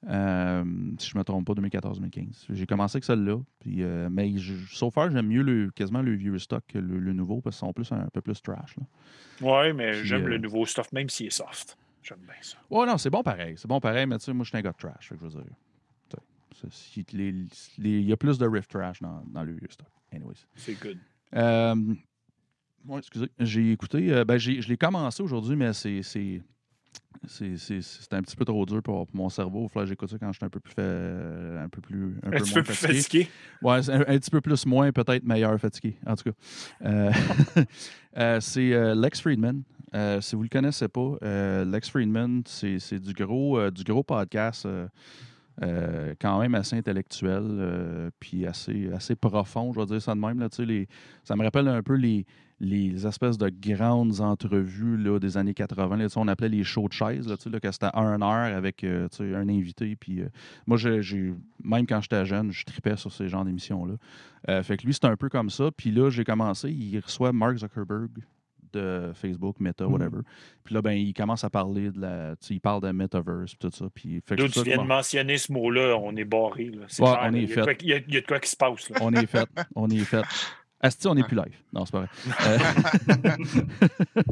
Euh, 0.07 0.63
si 0.99 1.09
je 1.09 1.17
me 1.17 1.23
trompe 1.23 1.45
pas, 1.47 1.53
2014-2015. 1.53 2.45
J'ai 2.49 2.65
commencé 2.65 2.97
avec 2.97 3.05
celle-là. 3.05 3.37
Puis, 3.59 3.83
euh, 3.83 4.09
mais 4.11 4.37
je, 4.37 4.53
sauf 4.71 4.93
faire, 4.93 5.09
j'aime 5.11 5.27
mieux 5.27 5.43
le, 5.43 5.71
quasiment 5.71 6.01
le 6.01 6.13
vieux 6.13 6.37
stock 6.39 6.63
que 6.67 6.77
le, 6.77 6.99
le 6.99 7.13
nouveau 7.13 7.41
parce 7.41 7.55
qu'ils 7.57 7.67
sont 7.67 7.73
plus, 7.73 7.91
un, 7.91 8.07
peu 8.11 8.21
plus 8.21 8.41
trash. 8.41 8.75
Ouais, 9.41 9.71
mais 9.73 9.93
j'aime 10.03 10.25
euh, 10.25 10.29
le 10.29 10.37
nouveau 10.39 10.65
stuff, 10.65 10.91
même 10.91 11.09
s'il 11.09 11.27
est 11.27 11.29
soft. 11.29 11.77
J'aime 12.01 12.19
bien 12.19 12.35
ça. 12.41 12.57
Ouais, 12.69 12.85
non, 12.85 12.97
c'est 12.97 13.09
bon 13.09 13.23
pareil. 13.23 13.55
C'est 13.57 13.67
bon 13.67 13.79
pareil, 13.79 14.05
mais 14.05 14.17
tu 14.17 14.25
sais, 14.25 14.33
moi, 14.33 14.43
je 14.43 14.49
suis 14.49 14.57
un 14.57 14.61
gars 14.61 14.71
de 14.73 14.77
trash. 14.77 15.07
fait 15.09 15.15
que 15.15 15.21
je 15.21 15.37
veux 15.37 15.41
dire. 15.43 15.51
Il 17.79 18.01
y 18.07 18.13
a 18.13 18.17
plus 18.17 18.37
de 18.37 18.45
riff 18.47 18.67
trash 18.67 19.01
dans, 19.01 19.23
dans 19.27 19.43
le 19.43 19.53
vieux 19.53 19.67
stock. 19.69 19.87
Anyways. 20.13 20.45
C'est 20.55 20.79
good. 20.79 20.97
Euh, 21.35 21.75
ouais, 22.85 22.99
excusez. 22.99 23.29
J'ai 23.39 23.71
écouté. 23.71 24.13
euh, 24.13 24.23
ben, 24.25 24.37
j'ai- 24.37 24.61
je 24.61 24.69
l'ai 24.69 24.77
commencé 24.77 25.23
aujourd'hui, 25.23 25.55
mais 25.55 25.73
c'est. 25.73 26.01
C'est- 27.27 28.13
un 28.13 28.21
petit 28.21 28.35
peu 28.35 28.45
trop 28.45 28.65
dur 28.65 28.81
pour, 28.83 29.07
pour 29.07 29.15
mon 29.15 29.29
cerveau. 29.29 29.67
Que 29.69 29.85
j'écoute 29.85 30.09
ça 30.09 30.17
quand 30.17 30.31
j'étais 30.31 30.45
un 30.45 30.49
peu 30.49 30.59
plus 30.59 30.73
fa- 30.73 30.81
un 31.63 31.69
peu 31.69 31.81
plus 31.81 32.15
un, 32.23 32.27
Un 32.27 32.31
peu 32.31 32.37
petit 32.39 32.53
moins 32.53 32.63
peu 32.63 32.73
fatigué. 32.73 33.01
fatigué. 33.01 33.27
Ouais, 33.61 33.89
un, 33.89 34.01
un 34.01 34.17
petit 34.19 34.31
peu 34.31 34.41
plus 34.41 34.65
moins, 34.65 34.91
peut-être 34.91 35.23
meilleur 35.23 35.57
fatigué, 35.59 35.95
en 36.05 36.15
tout 36.15 36.25
cas. 36.31 36.35
Euh, 36.85 37.11
euh, 38.17 38.39
c'est 38.39 38.73
euh, 38.73 38.95
Lex 38.95 39.21
Friedman. 39.21 39.63
Si 40.21 40.35
vous 40.35 40.43
le 40.43 40.49
connaissez 40.49 40.87
pas, 40.87 41.17
Lex 41.65 41.89
Friedman, 41.89 42.41
c'est 42.45 42.99
du 42.99 43.13
gros, 43.13 43.69
du 43.69 43.83
gros 43.83 44.03
podcast 44.03 44.67
euh, 45.61 46.15
quand 46.19 46.39
même 46.39 46.55
assez 46.55 46.75
intellectuel, 46.75 47.43
euh, 47.43 48.09
puis 48.19 48.47
assez, 48.47 48.89
assez 48.91 49.15
profond, 49.15 49.71
je 49.71 49.79
vais 49.79 49.85
dire 49.85 50.01
ça 50.01 50.15
de 50.15 50.19
même. 50.19 50.39
Là, 50.39 50.47
les, 50.59 50.87
ça 51.23 51.35
me 51.35 51.43
rappelle 51.43 51.67
un 51.67 51.83
peu 51.83 51.93
les, 51.93 52.25
les 52.63 53.05
espèces 53.05 53.37
de 53.37 53.49
grandes 53.49 54.21
entrevues 54.21 54.97
là, 54.97 55.19
des 55.19 55.37
années 55.37 55.53
80. 55.53 55.97
Là, 55.97 56.05
tu 56.05 56.13
sais, 56.13 56.19
on 56.19 56.27
appelait 56.29 56.49
les 56.49 56.63
shows 56.63 56.87
de 56.87 56.93
chaises, 56.93 57.27
là, 57.27 57.59
que 57.59 57.71
c'était 57.71 57.89
un 57.93 58.21
heure 58.21 58.55
avec 58.55 58.83
euh, 58.83 59.07
un 59.19 59.49
invité. 59.49 59.95
Puis, 59.97 60.21
euh, 60.21 60.29
moi, 60.65 60.77
j'ai, 60.77 61.33
même 61.63 61.85
quand 61.85 61.99
j'étais 62.01 62.25
jeune, 62.25 62.51
je 62.51 62.63
tripais 62.63 62.95
sur 62.95 63.11
ces 63.11 63.27
genres 63.27 63.43
d'émissions-là. 63.43 63.95
Euh, 64.49 64.63
fait 64.63 64.77
que 64.77 64.85
lui, 64.85 64.93
c'est 64.93 65.05
un 65.05 65.17
peu 65.17 65.27
comme 65.27 65.49
ça. 65.49 65.71
Puis 65.75 65.91
là, 65.91 66.09
j'ai 66.09 66.23
commencé, 66.23 66.71
il 66.71 66.97
reçoit 66.99 67.33
Mark 67.33 67.57
Zuckerberg 67.57 68.09
de 68.71 69.11
Facebook, 69.13 69.59
Meta, 69.59 69.87
whatever. 69.87 70.21
Puis 70.63 70.73
là, 70.73 70.81
ben, 70.81 70.93
il 70.93 71.13
commence 71.13 71.43
à 71.43 71.49
parler 71.49 71.91
de 71.91 72.01
la. 72.01 72.35
Tu 72.37 72.47
sais, 72.47 72.53
il 72.55 72.59
parle 72.59 72.81
de 72.81 72.91
Metaverse, 72.91 73.55
tout 73.59 73.69
ça. 73.71 73.85
Puis, 73.93 74.19
fait 74.25 74.35
que 74.35 74.47
tu 74.47 74.63
viens 74.63 74.77
de 74.77 74.87
mentionner 74.87 75.37
ce 75.37 75.51
mot-là, 75.51 75.95
on 76.01 76.15
est 76.15 76.23
barré. 76.23 76.71
Là. 76.71 76.85
Ouais, 76.99 77.17
on 77.21 77.33
est 77.35 77.45
fait. 77.45 77.77
il, 77.81 77.89
y 77.89 77.93
a, 77.93 77.97
il 77.97 78.13
y 78.13 78.17
a 78.17 78.21
de 78.21 78.25
quoi 78.25 78.39
qui 78.39 78.49
se 78.49 78.57
passe. 78.57 78.89
Là. 78.89 78.97
On 79.01 79.13
est 79.13 79.27
fait. 79.27 79.47
On 79.75 79.89
est 79.89 79.99
fait. 79.99 80.23
Asti, 80.83 81.07
on 81.07 81.15
n'est 81.15 81.23
plus 81.23 81.35
live. 81.35 81.55
Non, 81.71 81.85
c'est 81.85 81.91
pas 81.91 81.99
vrai. 82.01 82.09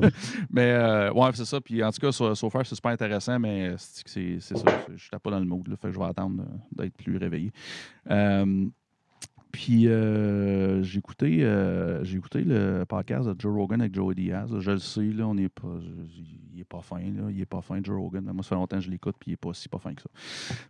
Euh, 0.03 0.09
mais 0.51 0.71
euh, 0.71 1.13
ouais, 1.13 1.29
c'est 1.33 1.45
ça. 1.45 1.61
Puis 1.61 1.83
en 1.83 1.91
tout 1.91 1.99
cas, 1.99 2.11
sur, 2.11 2.35
sur 2.35 2.51
Fire, 2.51 2.65
c'est 2.65 2.75
super 2.75 2.91
intéressant, 2.91 3.39
mais 3.39 3.75
c'est 3.77 4.39
ça. 4.39 4.55
Je 4.87 4.93
n'étais 4.93 5.19
pas 5.21 5.31
dans 5.31 5.39
le 5.39 5.45
mood. 5.45 5.67
Là, 5.67 5.75
fait 5.77 5.87
que 5.87 5.93
je 5.93 5.99
vais 5.99 6.05
attendre 6.05 6.43
euh, 6.43 6.83
d'être 6.83 6.95
plus 6.95 7.17
réveillé. 7.17 7.51
Euh, 8.09 8.67
puis 9.51 9.87
euh, 9.87 10.81
j'ai 10.83 10.99
écouté, 10.99 11.43
euh, 11.43 12.03
j'ai 12.03 12.17
écouté 12.17 12.43
le 12.43 12.85
podcast 12.87 13.27
de 13.27 13.35
Joe 13.39 13.53
Rogan 13.53 13.81
avec 13.81 13.93
Joey 13.93 14.15
Diaz. 14.15 14.49
Je 14.59 14.71
le 14.71 14.79
sais, 14.79 15.03
là, 15.03 15.27
on 15.27 15.35
n'est 15.35 15.49
pas. 15.49 15.67
il 16.53 16.57
n'est 16.57 16.63
pas 16.63 16.81
fin, 16.81 16.99
là. 16.99 17.29
Il 17.29 17.39
est 17.41 17.45
pas 17.45 17.61
fin, 17.61 17.79
Joe 17.83 17.99
Rogan. 17.99 18.23
Moi, 18.23 18.43
ça 18.43 18.49
fait 18.49 18.55
longtemps 18.55 18.77
que 18.77 18.83
je 18.83 18.89
l'écoute, 18.89 19.15
puis 19.19 19.31
il 19.31 19.33
n'est 19.33 19.37
pas 19.37 19.53
si 19.53 19.67
pas 19.67 19.79
fin 19.79 19.93
que 19.93 20.01
ça. 20.01 20.09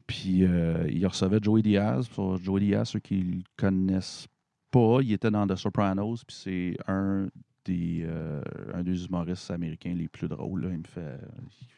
Puis 0.07 0.43
euh, 0.43 0.87
il 0.89 1.05
recevait 1.05 1.39
Joey 1.41 1.61
Diaz. 1.61 2.09
Joey 2.41 2.61
Diaz, 2.61 2.89
ceux 2.89 2.99
qui 2.99 3.17
le 3.17 3.43
connaissent 3.55 4.27
pas, 4.71 4.99
il 5.01 5.11
était 5.11 5.31
dans 5.31 5.45
The 5.45 5.55
Sopranos, 5.55 6.23
puis 6.25 6.35
c'est 6.35 6.77
un 6.87 7.27
des, 7.65 8.03
euh, 8.05 8.41
un 8.73 8.83
des 8.83 9.05
humoristes 9.05 9.51
américains 9.51 9.93
les 9.93 10.07
plus 10.07 10.27
drôles. 10.27 10.67
Il 10.71 10.79
me 10.79 10.83
fait. 10.83 11.19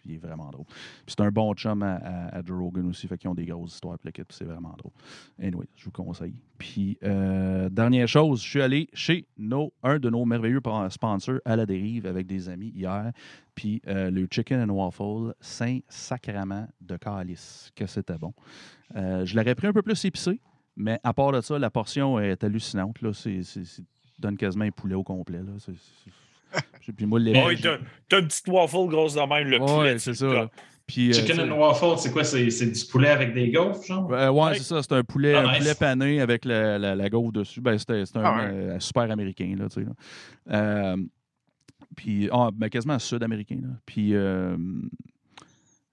Il 0.05 0.13
est 0.13 0.17
vraiment 0.17 0.49
drôle. 0.49 0.65
Puis 0.65 1.15
c'est 1.17 1.21
un 1.21 1.31
bon 1.31 1.53
chum 1.53 1.81
à, 1.81 1.95
à, 2.27 2.43
Joe 2.43 2.59
Rogan 2.59 2.87
aussi, 2.87 3.07
fait 3.07 3.17
qu'ils 3.17 3.29
ont 3.29 3.35
des 3.35 3.45
grosses 3.45 3.75
histoires, 3.75 3.97
puis 3.97 4.07
l'équipe, 4.07 4.31
c'est 4.31 4.43
vraiment 4.43 4.75
drôle. 4.77 4.91
Anyway, 5.41 5.65
je 5.75 5.85
vous 5.85 5.91
conseille. 5.91 6.35
Puis, 6.57 6.97
euh, 7.03 7.69
dernière 7.69 8.07
chose, 8.07 8.41
je 8.41 8.49
suis 8.49 8.61
allé 8.61 8.89
chez 8.93 9.27
nos, 9.37 9.71
un 9.81 9.99
de 9.99 10.09
nos 10.09 10.25
merveilleux 10.25 10.61
sponsors 10.89 11.39
à 11.45 11.55
la 11.55 11.65
dérive 11.65 12.05
avec 12.05 12.27
des 12.27 12.49
amis 12.49 12.71
hier. 12.75 13.11
Puis, 13.55 13.81
euh, 13.87 14.11
le 14.11 14.27
Chicken 14.29 14.69
and 14.69 14.73
Waffle, 14.73 15.33
Saint-Sacrament 15.39 16.67
de 16.81 16.97
Calice, 16.97 17.71
que 17.75 17.85
c'était 17.85 18.17
bon. 18.17 18.33
Je 18.95 19.35
l'aurais 19.35 19.55
pris 19.55 19.67
un 19.67 19.73
peu 19.73 19.81
plus 19.81 20.05
épicé, 20.05 20.39
mais 20.75 20.99
à 21.03 21.13
part 21.13 21.31
de 21.31 21.41
ça, 21.41 21.57
la 21.59 21.69
portion 21.69 22.19
est 22.19 22.43
hallucinante. 22.43 23.01
Là. 23.01 23.11
C'est, 23.13 23.43
c'est- 23.43 23.65
c'est- 23.65 23.83
donne 24.19 24.37
quasiment 24.37 24.65
un 24.65 24.71
poulet 24.71 24.95
au 24.95 25.03
complet. 25.03 25.39
Là. 25.39 25.51
C'est- 25.59 25.73
c'est- 25.75 26.91
Puis 26.93 27.05
moi, 27.05 27.19
les 27.19 27.33
Oh, 27.45 27.49
t'as 27.61 27.77
t'as 28.09 28.19
une 28.19 28.27
petite 28.27 28.47
waffle 28.47 28.87
grosse 28.87 29.15
de 29.15 29.19
même, 29.21 29.47
le 29.47 29.59
Ouais, 29.59 29.65
poulet. 29.65 29.99
c'est 29.99 30.13
ça. 30.13 30.49
Puis, 30.85 31.09
euh, 31.09 31.13
Chicken 31.13 31.35
sais- 31.37 31.41
and 31.49 31.57
waffle, 31.57 31.97
c'est 31.97 32.11
quoi? 32.11 32.23
C'est 32.25 32.49
c'est 32.49 32.69
du 32.69 32.85
poulet 32.91 33.07
avec 33.09 33.33
des 33.33 33.49
gaufres, 33.51 33.83
genre? 33.85 34.11
Euh, 34.13 34.29
ouais, 34.29 34.43
Ouais. 34.43 34.53
c'est 34.55 34.63
ça. 34.63 34.81
C'est 34.83 34.91
un 34.93 35.03
poulet, 35.03 35.33
Ah, 35.33 35.39
un 35.47 35.49
nice. 35.51 35.57
poulet 35.59 35.75
pané 35.75 36.21
avec 36.21 36.43
la, 36.45 36.77
la, 36.77 36.93
la 36.95 37.09
gaufre 37.09 37.31
dessus. 37.31 37.61
Ben, 37.61 37.77
c'était 37.77 38.05
c'était 38.05 38.19
un 38.19 38.23
Ah 38.25 38.35
ouais. 38.37 38.51
euh, 38.51 38.79
super 38.79 39.09
américain, 39.09 39.55
là, 39.57 39.69
tu 39.69 39.81
sais. 39.81 39.87
là. 39.87 39.93
Euh, 40.51 40.97
puis, 41.95 42.27
ah, 42.31 42.49
ben, 42.53 42.67
quasiment 42.69 42.99
sud-américain, 42.99 43.59
là. 43.63 43.69
Puis, 43.85 44.13
euh, 44.13 44.57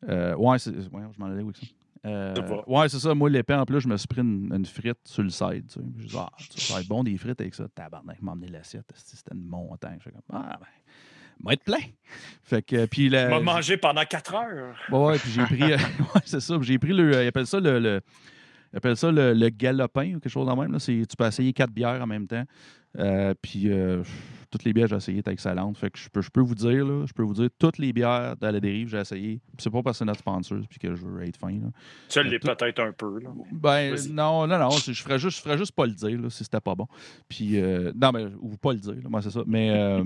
euh, 0.08 0.34
ouais, 0.36 0.58
c'est- 0.58 0.70
ouais, 0.70 1.02
je 1.14 1.18
m'en 1.20 1.26
allais 1.26 1.42
avec 1.42 1.56
ça? 1.56 1.66
Euh, 2.06 2.34
ouais, 2.66 2.88
c'est 2.88 2.98
ça. 2.98 3.14
Moi, 3.14 3.28
l'épée, 3.28 3.54
en 3.54 3.64
plus, 3.66 3.80
je 3.80 3.88
me 3.88 3.96
suis 3.96 4.08
pris 4.08 4.22
une, 4.22 4.52
une 4.54 4.64
frite 4.64 4.98
sur 5.04 5.22
le 5.22 5.28
side. 5.30 5.66
Tu 5.68 5.80
sais. 5.80 5.86
Je 5.98 6.06
dis, 6.06 6.16
ah, 6.18 6.30
ça 6.56 6.74
va 6.74 6.80
être 6.80 6.88
bon 6.88 7.04
des 7.04 7.16
frites 7.18 7.40
avec 7.40 7.54
ça. 7.54 7.66
Tabarnak, 7.74 8.22
m'a 8.22 8.32
emmené 8.32 8.48
l'assiette. 8.48 8.90
C'était 8.94 9.34
une 9.34 9.44
montagne. 9.44 9.98
Je 9.98 10.04
suis 10.04 10.10
comme, 10.12 10.22
ah, 10.32 10.58
ben, 10.58 10.66
va 11.44 11.52
être 11.52 11.64
plein. 11.64 11.78
Fait 12.42 12.62
que, 12.62 12.86
puis, 12.86 13.08
la- 13.08 13.26
On 13.26 13.30
va 13.30 13.40
manger 13.40 13.76
pendant 13.76 14.04
4 14.04 14.34
heures. 14.34 14.76
Ouais, 14.90 15.18
puis 15.18 15.30
j'ai 15.30 15.44
pris. 15.44 15.62
euh, 15.72 15.76
ouais, 15.76 16.22
c'est 16.24 16.40
ça. 16.40 16.56
J'ai 16.62 16.78
pris 16.78 16.92
le. 16.92 17.22
Ils 17.22 17.28
appellent 17.28 17.46
ça 17.46 17.60
le. 17.60 17.78
le 17.78 18.00
ils 18.72 18.76
appellent 18.76 18.96
ça 18.96 19.10
le, 19.10 19.34
le 19.34 19.48
galopin 19.48 20.14
ou 20.14 20.20
quelque 20.20 20.28
chose 20.28 20.46
de 20.48 20.52
même. 20.52 20.70
Là. 20.72 20.78
Tu 20.78 21.04
peux 21.18 21.26
essayer 21.26 21.52
quatre 21.52 21.72
bières 21.72 22.00
en 22.00 22.06
même 22.06 22.28
temps. 22.28 22.44
Euh, 22.98 23.34
puis 23.42 23.64
euh, 23.70 24.02
toutes 24.50 24.64
les 24.64 24.72
bières 24.72 24.86
que 24.86 24.90
j'ai 24.90 24.96
essayées 24.96 25.18
étaient 25.20 25.32
excellentes. 25.32 25.78
Fait 25.78 25.90
que 25.90 25.98
je 25.98 26.08
peux, 26.08 26.20
je 26.22 26.30
peux 26.30 26.40
vous 26.40 26.54
dire, 26.54 26.84
là, 26.84 27.04
je 27.06 27.12
peux 27.12 27.22
vous 27.22 27.34
dire, 27.34 27.48
toutes 27.58 27.78
les 27.78 27.92
bières 27.92 28.36
de 28.36 28.46
la 28.46 28.60
dérive, 28.60 28.88
j'ai 28.88 28.98
essayé. 28.98 29.40
C'est 29.58 29.70
pas 29.70 29.82
parce 29.82 29.96
que 29.96 29.98
c'est 30.00 30.04
notre 30.04 30.20
sponsor 30.20 30.58
puis 30.68 30.78
que 30.78 30.94
je 30.94 31.06
veux 31.06 31.22
être 31.24 31.36
fin. 31.36 31.50
Là. 31.52 31.68
Ça 32.08 32.20
Euh, 32.20 32.24
l'est 32.24 32.38
tout- 32.40 32.48
peut-être 32.48 32.80
un 32.80 32.92
peu. 32.92 33.20
Là. 33.20 33.30
Ben 33.52 33.94
non, 34.10 34.46
non, 34.46 34.58
non. 34.58 34.70
Je 34.70 34.92
ferais 35.02 35.18
juste, 35.18 35.38
je 35.38 35.42
ferais 35.42 35.58
juste 35.58 35.72
pas 35.72 35.86
le 35.86 35.92
dire 35.92 36.20
là, 36.20 36.30
si 36.30 36.42
c'était 36.44 36.60
pas 36.60 36.74
bon. 36.74 36.86
Puis 37.28 37.60
euh, 37.60 37.92
non, 37.94 38.10
mais 38.12 38.24
ou 38.40 38.56
pas 38.56 38.72
le 38.72 38.78
dire, 38.80 38.94
là, 38.94 39.08
moi 39.08 39.22
c'est 39.22 39.30
ça. 39.30 39.42
Mais, 39.46 39.70
euh, 39.70 40.04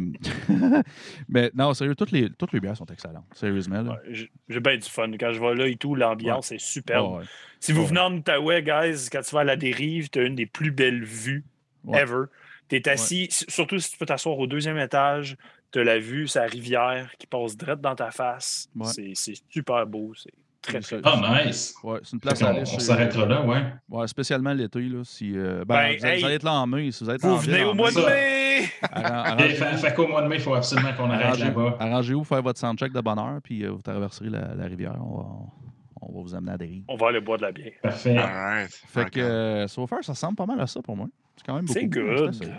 mais 1.28 1.50
non, 1.54 1.72
sérieux, 1.74 1.94
toutes 1.94 2.10
les, 2.12 2.30
toutes 2.30 2.52
les 2.52 2.60
bières 2.60 2.76
sont 2.76 2.86
excellentes. 2.86 3.24
Sérieusement. 3.34 3.82
Ouais, 3.82 4.28
J'ai 4.48 4.60
bien 4.60 4.76
du 4.76 4.88
fun. 4.88 5.10
Quand 5.18 5.32
je 5.32 5.40
vais 5.40 5.54
là 5.54 5.66
et 5.66 5.76
tout, 5.76 5.94
l'ambiance 5.94 6.52
est 6.52 6.58
superbe. 6.58 7.18
Ouais. 7.18 7.24
Si 7.60 7.72
vous 7.72 7.86
venez 7.86 8.00
en 8.00 8.12
Outaouais, 8.14 8.62
guys, 8.62 9.08
quand 9.10 9.22
tu 9.22 9.34
vas 9.34 9.40
à 9.40 9.44
la 9.44 9.56
dérive, 9.56 10.10
tu 10.10 10.18
as 10.18 10.24
une 10.24 10.34
des 10.34 10.46
plus 10.46 10.70
belles 10.70 11.02
vues 11.04 11.44
ever. 11.92 12.24
Tu 12.68 12.76
es 12.76 12.88
assis, 12.88 13.28
surtout 13.30 13.78
si 13.78 13.90
tu 13.90 13.98
peux 13.98 14.06
t'asseoir 14.06 14.38
au 14.38 14.46
deuxième 14.46 14.78
étage, 14.78 15.36
tu 15.70 15.80
as 15.80 15.84
la 15.84 15.98
vue, 15.98 16.26
c'est 16.28 16.38
la 16.40 16.46
rivière 16.46 17.10
qui 17.18 17.26
passe 17.26 17.56
direct 17.56 17.80
dans 17.80 17.94
ta 17.94 18.10
face. 18.10 18.68
Ouais. 18.74 18.86
C'est- 18.86 19.12
C'est 19.14 19.34
super 19.50 19.86
beau. 19.86 20.12
C'est 20.16 20.30
très, 20.62 20.80
très. 20.80 21.00
Ah, 21.04 21.44
nice. 21.44 21.74
Ouais, 21.82 21.98
c'est 22.02 22.12
une 22.14 22.20
place 22.20 22.38
qu'on- 22.38 22.46
à 22.46 22.50
aller. 22.50 22.60
on 22.62 22.78
s'arrêtera 22.78 23.26
là, 23.26 23.42
ouais. 23.42 23.62
Ouais, 23.88 24.06
spécialement 24.08 24.52
l'été, 24.54 24.80
là. 24.80 25.02
Si, 25.04 25.32
euh, 25.36 25.64
ben, 25.66 25.74
Ben, 25.74 25.96
vous, 25.98 26.04
allez- 26.06 26.14
hey, 26.14 26.20
vous 26.20 26.26
allez 26.26 26.34
être 26.36 26.42
là 26.44 26.52
en 26.54 26.66
mai. 26.66 26.90
Si 26.90 27.04
vous 27.04 27.10
êtes 27.10 27.20
Vous 27.20 27.28
en 27.28 27.36
venez 27.36 27.64
au 27.64 27.74
mois 27.74 27.90
de 27.90 28.00
mai! 28.00 28.62
fait, 29.76 29.94
qu'au 29.94 30.06
mois 30.06 30.22
de 30.22 30.28
mai, 30.28 30.36
il 30.36 30.42
faut 30.42 30.54
absolument 30.54 30.92
qu'on 30.94 31.10
arrête 31.10 31.38
là-bas. 31.38 31.76
Arrangez-vous, 31.80 32.24
faire 32.24 32.42
votre 32.42 32.58
soundcheck 32.58 32.92
de 32.92 33.00
bonne 33.00 33.18
heure, 33.18 33.40
puis 33.42 33.64
euh, 33.64 33.70
vous 33.72 33.82
traverserez 33.82 34.30
la, 34.30 34.54
la 34.54 34.64
rivière. 34.66 34.96
On 35.00 35.16
va, 35.18 35.24
on 35.24 35.63
va 36.12 36.22
vous 36.22 36.34
amener 36.34 36.52
à 36.52 36.58
des 36.58 36.66
rives. 36.66 36.84
On 36.88 36.96
va 36.96 37.08
aller 37.08 37.20
boire 37.20 37.38
de 37.38 37.42
la 37.44 37.52
bière. 37.52 37.72
Parfait. 37.82 38.16
Alright. 38.16 38.70
Fait 38.88 39.10
que, 39.10 39.20
euh, 39.20 39.66
so 39.68 39.86
far, 39.86 40.02
ça 40.04 40.12
ressemble 40.12 40.36
pas 40.36 40.46
mal 40.46 40.60
à 40.60 40.66
ça 40.66 40.80
pour 40.82 40.96
moi. 40.96 41.08
C'est 41.36 41.46
quand 41.46 41.54
même 41.54 41.64
beaucoup. 41.64 41.78
C'est 41.78 41.86
good. 41.86 42.54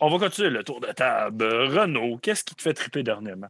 On 0.00 0.08
va 0.10 0.18
continuer 0.26 0.50
le 0.50 0.64
tour 0.64 0.80
de 0.80 0.88
table. 0.88 1.44
Renaud, 1.44 2.18
qu'est-ce 2.18 2.42
qui 2.44 2.54
te 2.54 2.62
fait 2.62 2.74
triper 2.74 3.02
dernièrement? 3.02 3.46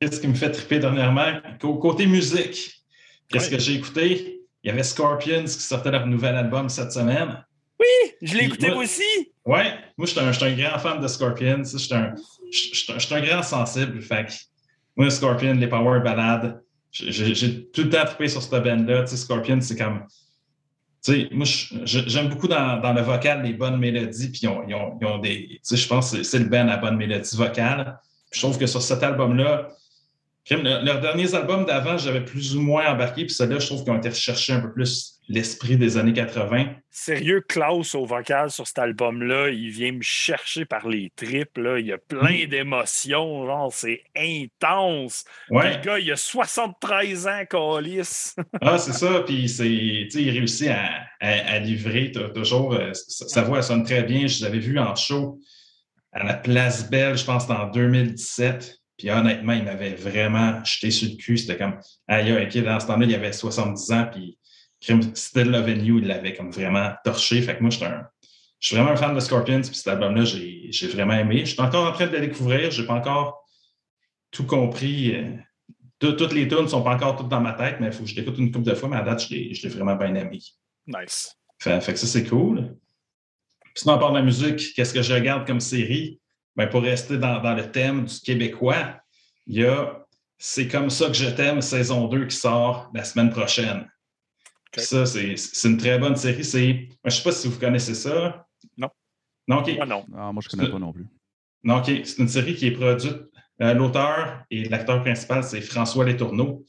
Qu'est-ce 0.00 0.20
qui 0.20 0.28
me 0.28 0.34
fait 0.34 0.50
triper 0.50 0.78
dernièrement? 0.78 1.40
Cô- 1.60 1.78
Côté 1.78 2.06
musique, 2.06 2.82
qu'est-ce 3.28 3.50
que 3.50 3.58
j'ai 3.58 3.74
écouté? 3.74 4.40
Il 4.62 4.68
y 4.68 4.70
avait 4.70 4.82
Scorpions 4.82 5.44
qui 5.44 5.48
sortait 5.48 5.90
leur 5.90 6.06
nouvel 6.06 6.34
album 6.36 6.68
cette 6.68 6.92
semaine. 6.92 7.42
Je 8.22 8.36
l'ai 8.36 8.44
écouté 8.44 8.70
moi 8.70 8.82
aussi! 8.84 9.02
Ouais, 9.44 9.74
moi, 9.96 10.06
je 10.06 10.12
suis 10.12 10.20
un, 10.20 10.28
un 10.28 10.52
grand 10.56 10.78
fan 10.78 11.00
de 11.00 11.06
Scorpions. 11.06 11.62
Je 11.64 11.76
suis 11.78 11.94
un, 11.94 11.98
un- 12.14 12.14
je 12.50 12.98
suis 12.98 13.14
un 13.14 13.20
grand 13.20 13.42
sensible. 13.42 14.00
Fait 14.00 14.24
que 14.26 14.32
moi, 14.96 15.10
Scorpion, 15.10 15.54
les 15.54 15.68
power 15.68 16.00
ballades, 16.00 16.62
j'ai 17.04 17.66
tout 17.70 17.82
le 17.82 17.90
temps 17.90 18.04
trippé 18.04 18.28
sur 18.28 18.42
cette 18.42 18.62
band-là. 18.62 19.02
Tu 19.02 19.10
sais, 19.10 19.16
Scorpion, 19.16 19.60
c'est 19.60 19.76
comme. 19.76 20.04
Tu 21.04 21.12
sais, 21.12 21.28
moi, 21.30 21.46
j'aime 21.84 22.28
beaucoup 22.28 22.48
dans, 22.48 22.92
le 22.94 23.02
vocal 23.02 23.42
les 23.42 23.52
bonnes 23.52 23.78
mélodies, 23.78 24.30
puis 24.30 24.40
ils 24.42 24.48
ont, 24.48 24.62
ils 24.66 24.74
ont- 25.06 25.18
des. 25.18 25.48
Tu 25.48 25.58
sais, 25.62 25.76
je 25.76 25.88
pense 25.88 26.12
que 26.12 26.22
c'est- 26.22 26.38
le 26.38 26.46
band 26.46 26.68
à 26.68 26.76
bonne 26.78 26.96
mélodie 26.96 27.36
vocale. 27.36 27.98
Je 28.32 28.40
trouve 28.40 28.58
que 28.58 28.66
sur 28.66 28.82
cet 28.82 29.02
album-là, 29.02 29.68
leurs 30.50 31.00
derniers 31.00 31.34
albums 31.34 31.64
d'avant, 31.64 31.98
j'avais 31.98 32.24
plus 32.24 32.56
ou 32.56 32.60
moins 32.60 32.92
embarqué, 32.92 33.24
puis 33.24 33.34
ceux-là, 33.34 33.58
je 33.58 33.66
trouve 33.66 33.84
qu'ils 33.84 33.92
ont 33.92 33.98
été 33.98 34.08
rechercher 34.08 34.54
un 34.54 34.60
peu 34.60 34.72
plus 34.72 35.15
l'esprit 35.28 35.76
des 35.76 35.96
années 35.96 36.12
80. 36.12 36.66
Sérieux, 36.90 37.40
Klaus 37.46 37.94
au 37.94 38.06
vocal 38.06 38.50
sur 38.50 38.66
cet 38.66 38.78
album-là, 38.78 39.48
il 39.50 39.70
vient 39.70 39.92
me 39.92 40.02
chercher 40.02 40.64
par 40.64 40.88
les 40.88 41.10
tripes. 41.16 41.58
Là. 41.58 41.78
Il 41.78 41.86
y 41.86 41.92
a 41.92 41.98
plein 41.98 42.46
d'émotions. 42.46 43.44
Genre, 43.46 43.72
c'est 43.72 44.02
intense. 44.16 45.24
Ouais. 45.50 45.76
Le 45.78 45.82
gars, 45.84 45.98
il 45.98 46.10
a 46.12 46.16
73 46.16 47.26
ans, 47.26 47.44
Calis. 47.50 48.34
Ah, 48.60 48.78
c'est 48.78 48.92
ça. 48.92 49.22
Puis 49.26 49.48
c'est, 49.48 49.64
tu 49.64 50.10
sais, 50.10 50.22
il 50.22 50.30
réussit 50.30 50.68
à, 50.68 50.88
à- 51.20 51.54
à 51.54 51.58
livrer 51.58 52.12
toujours. 52.34 52.74
euh, 52.74 52.92
sa, 52.94 53.42
voix 53.42 53.58
elle 53.58 53.64
sonne 53.64 53.84
très 53.84 54.02
bien. 54.04 54.26
Je 54.26 54.42
l'avais 54.44 54.58
vu 54.60 54.78
en 54.78 54.94
show 54.94 55.40
à 56.12 56.24
la 56.24 56.34
Place 56.34 56.88
Belle, 56.90 57.16
je 57.18 57.24
pense, 57.24 57.48
en 57.50 57.66
2017. 57.70 58.78
Puis 58.96 59.10
honnêtement, 59.10 59.52
il 59.52 59.64
m'avait 59.64 59.94
vraiment 59.94 60.64
jeté 60.64 60.90
sur 60.90 61.10
le 61.10 61.16
cul. 61.16 61.36
C'était 61.36 61.58
comme, 61.58 61.78
aïe, 62.08 62.32
ok, 62.32 62.56
dans 62.64 62.80
ce 62.80 62.86
temps-là, 62.86 63.04
il 63.04 63.14
avait 63.14 63.32
70 63.32 63.92
ans. 63.92 64.06
Puis 64.10 64.38
Still 64.80 65.50
Loving 65.50 65.84
You, 65.84 65.98
il 65.98 66.06
l'avait 66.06 66.34
comme 66.34 66.50
vraiment 66.50 66.92
torché. 67.04 67.40
Fait 67.42 67.56
que 67.56 67.62
moi, 67.62 67.70
un- 67.82 68.06
je 68.60 68.68
suis 68.68 68.76
vraiment 68.76 68.90
un 68.90 68.96
fan 68.96 69.14
de 69.14 69.20
Scorpions. 69.20 69.62
Puis 69.62 69.74
cet 69.74 69.88
album-là, 69.88 70.24
j'ai, 70.24 70.70
vraiment 70.88 71.14
aimé. 71.14 71.40
Je 71.40 71.52
suis 71.52 71.60
encore 71.60 71.88
en 71.88 71.92
train 71.92 72.06
de 72.06 72.12
le 72.12 72.20
découvrir. 72.20 72.70
Je 72.70 72.80
n'ai 72.80 72.86
pas 72.86 72.94
encore 72.94 73.44
tout 74.30 74.44
compris. 74.46 75.14
euh, 75.14 75.36
tout- 75.98 76.12
toutes 76.12 76.32
les 76.34 76.46
tunes 76.46 76.62
ne 76.62 76.66
sont 76.66 76.82
pas 76.82 76.94
encore 76.94 77.16
toutes 77.16 77.28
dans 77.28 77.40
ma 77.40 77.54
tête, 77.54 77.76
mais 77.80 77.86
il 77.86 77.92
faut 77.92 78.02
que 78.04 78.10
je 78.10 78.14
l'écoute 78.16 78.36
une 78.38 78.52
couple 78.52 78.66
de 78.66 78.74
fois, 78.74 78.88
mais 78.88 78.96
à 78.96 79.02
date, 79.02 79.26
je 79.28 79.34
l'ai, 79.34 79.68
vraiment 79.68 79.96
bien 79.96 80.14
aimé. 80.14 80.40
Nice. 80.86 81.34
Fait, 81.58 81.80
fait 81.80 81.94
que 81.94 81.98
ça, 81.98 82.06
c'est 82.06 82.24
cool. 82.26 82.76
Puis 83.62 83.82
sinon, 83.82 83.94
à 83.94 83.98
part 83.98 84.12
la 84.12 84.22
musique, 84.22 84.74
qu'est-ce 84.74 84.92
que 84.92 85.00
je 85.02 85.14
regarde 85.14 85.46
comme 85.46 85.60
série? 85.60 86.20
Ben, 86.54 86.66
pour 86.68 86.82
rester 86.82 87.16
dans, 87.18 87.40
dans 87.40 87.54
le 87.54 87.70
thème 87.70 88.04
du 88.04 88.20
Québécois, 88.20 88.98
il 89.46 89.60
y 89.60 89.64
a 89.64 90.02
C'est 90.38 90.68
comme 90.68 90.90
ça 90.90 91.06
que 91.06 91.14
je 91.14 91.30
t'aime, 91.30 91.62
saison 91.62 92.08
2 92.08 92.26
qui 92.26 92.36
sort 92.36 92.90
la 92.94 93.04
semaine 93.04 93.30
prochaine. 93.30 93.90
Ça, 94.80 95.06
c'est, 95.06 95.36
c'est 95.36 95.68
une 95.68 95.76
très 95.76 95.98
bonne 95.98 96.16
série. 96.16 96.44
C'est, 96.44 96.72
je 96.72 96.88
ne 97.04 97.10
sais 97.10 97.22
pas 97.22 97.32
si 97.32 97.48
vous 97.48 97.58
connaissez 97.58 97.94
ça. 97.94 98.46
Non. 98.76 98.88
Non, 99.48 99.58
OK. 99.58 99.74
Moi, 99.76 99.86
non. 99.86 100.04
Ah, 100.16 100.32
moi, 100.32 100.42
je 100.44 100.48
connais 100.48 100.70
pas 100.70 100.78
non 100.78 100.92
plus. 100.92 101.06
Non, 101.64 101.78
OK. 101.78 101.90
C'est 102.04 102.18
une 102.18 102.28
série 102.28 102.54
qui 102.54 102.66
est 102.66 102.72
produite. 102.72 103.16
euh, 103.62 103.72
l'auteur 103.74 104.42
et 104.50 104.68
l'acteur 104.68 105.00
principal, 105.02 105.42
c'est 105.42 105.60
François 105.62 106.04
Letourneau. 106.04 106.64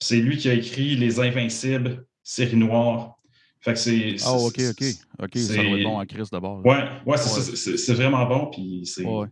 C'est 0.00 0.16
lui 0.16 0.36
qui 0.36 0.48
a 0.50 0.54
écrit 0.54 0.96
Les 0.96 1.20
Invincibles, 1.20 2.04
série 2.24 2.56
noire. 2.56 3.16
Fait 3.60 3.74
que 3.74 3.78
c'est. 3.78 4.16
Ah, 4.24 4.32
ok, 4.32 4.58
ok. 4.70 4.84
Ok, 5.22 5.30
ça 5.36 5.54
c'est- 5.54 5.68
doit 5.68 5.78
être 5.78 5.84
bon 5.84 5.98
à 6.00 6.06
Chris 6.06 6.24
d'abord. 6.32 6.66
Ouais, 6.66 6.82
ouais, 7.06 7.16
c'est 7.16 7.90
Ouais. 7.90 7.94
vraiment 7.94 8.26
bon. 8.26 8.46
Puis 8.50 8.82
c'est. 8.86 9.04
Ouais. 9.04 9.28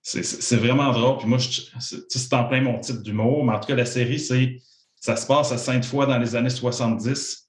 C'est 0.00 0.24
c'est 0.24 0.56
vraiment 0.56 0.90
drôle. 0.92 1.18
Puis 1.18 1.28
moi, 1.28 1.38
c'est 1.38 2.32
en 2.32 2.44
plein 2.48 2.60
mon 2.62 2.78
type 2.80 3.02
d'humour. 3.02 3.44
Mais 3.44 3.52
en 3.52 3.60
tout 3.60 3.66
cas, 3.68 3.74
la 3.76 3.84
série, 3.84 4.18
c'est 4.18 4.58
ça 4.96 5.16
se 5.16 5.26
passe 5.26 5.52
à 5.52 5.58
Sainte-Foy 5.58 6.06
dans 6.06 6.18
les 6.18 6.34
années 6.34 6.48
70. 6.50 7.41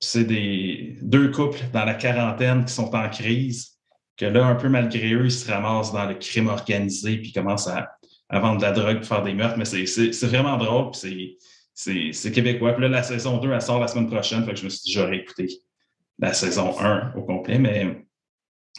C'est 0.00 0.24
des 0.24 0.96
deux 1.02 1.30
couples 1.30 1.60
dans 1.72 1.84
la 1.84 1.94
quarantaine 1.94 2.64
qui 2.64 2.72
sont 2.72 2.94
en 2.94 3.08
crise. 3.08 3.78
Que 4.16 4.26
là, 4.26 4.46
un 4.46 4.54
peu 4.54 4.68
malgré 4.68 5.12
eux, 5.12 5.26
ils 5.26 5.32
se 5.32 5.50
ramassent 5.50 5.92
dans 5.92 6.06
le 6.06 6.14
crime 6.14 6.48
organisé 6.48 7.18
puis 7.18 7.32
commencent 7.32 7.68
à, 7.68 7.88
vendre 8.30 8.58
de 8.58 8.62
la 8.62 8.72
drogue, 8.72 9.02
faire 9.02 9.22
des 9.22 9.34
meurtres. 9.34 9.56
Mais 9.58 9.64
c'est- 9.64 10.24
vraiment 10.26 10.56
drôle. 10.56 10.90
Puis 10.92 11.38
c'est 11.74 12.32
québécois. 12.32 12.72
Puis 12.72 12.82
là, 12.82 12.88
la 12.88 13.02
saison 13.02 13.38
2, 13.38 13.52
elle 13.52 13.62
sort 13.62 13.80
la 13.80 13.88
semaine 13.88 14.08
prochaine. 14.08 14.44
Fait 14.44 14.52
que 14.52 14.58
je 14.58 14.64
me 14.64 14.68
suis 14.68 14.82
dit, 14.84 14.92
j'aurais 14.92 15.18
écouté 15.18 15.48
la 16.18 16.32
saison 16.32 16.78
1 16.80 17.12
au 17.16 17.22
complet. 17.22 17.58
Mais 17.58 18.04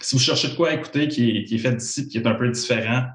si 0.01 0.15
vous 0.15 0.21
cherchez 0.21 0.49
de 0.49 0.55
quoi 0.55 0.73
écouter 0.73 1.07
qui 1.07 1.29
est, 1.37 1.43
qui 1.45 1.55
est 1.55 1.59
fait 1.59 1.75
d'ici 1.75 2.07
qui 2.07 2.17
est 2.17 2.27
un 2.27 2.35
peu 2.35 2.49
différent, 2.49 3.05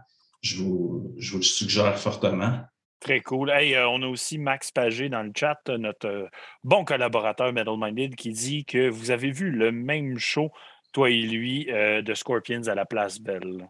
je 0.41 0.57
vous, 0.57 1.15
je 1.19 1.33
vous 1.33 1.39
le 1.39 1.43
suggère 1.45 1.99
fortement. 1.99 2.61
Très 3.01 3.21
cool. 3.21 3.51
Hey, 3.51 3.75
euh, 3.75 3.89
on 3.89 4.01
a 4.03 4.07
aussi 4.07 4.39
Max 4.39 4.71
Pagé 4.71 5.09
dans 5.09 5.23
le 5.23 5.33
chat, 5.37 5.59
euh, 5.69 5.77
notre 5.77 6.09
euh, 6.09 6.27
bon 6.63 6.85
collaborateur 6.85 7.53
Metal 7.53 7.75
Minded, 7.77 8.15
qui 8.15 8.31
dit 8.31 8.65
que 8.65 8.89
vous 8.89 9.11
avez 9.11 9.31
vu 9.31 9.51
le 9.51 9.73
même 9.73 10.19
show, 10.19 10.51
toi 10.93 11.11
et 11.11 11.21
lui, 11.21 11.71
euh, 11.71 12.01
de 12.03 12.15
Scorpions 12.15 12.67
à 12.67 12.75
la 12.75 12.87
Place 12.87 13.21
Belle. 13.21 13.69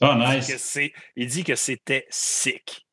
Ah, 0.00 0.16
Il 0.16 0.30
dit 0.30 0.36
nice. 0.36 0.52
que 0.52 0.58
c'est- 0.58 0.92
Il 1.16 1.26
dit 1.26 1.42
que 1.42 1.56
c'était 1.56 2.06
sick. 2.08 2.86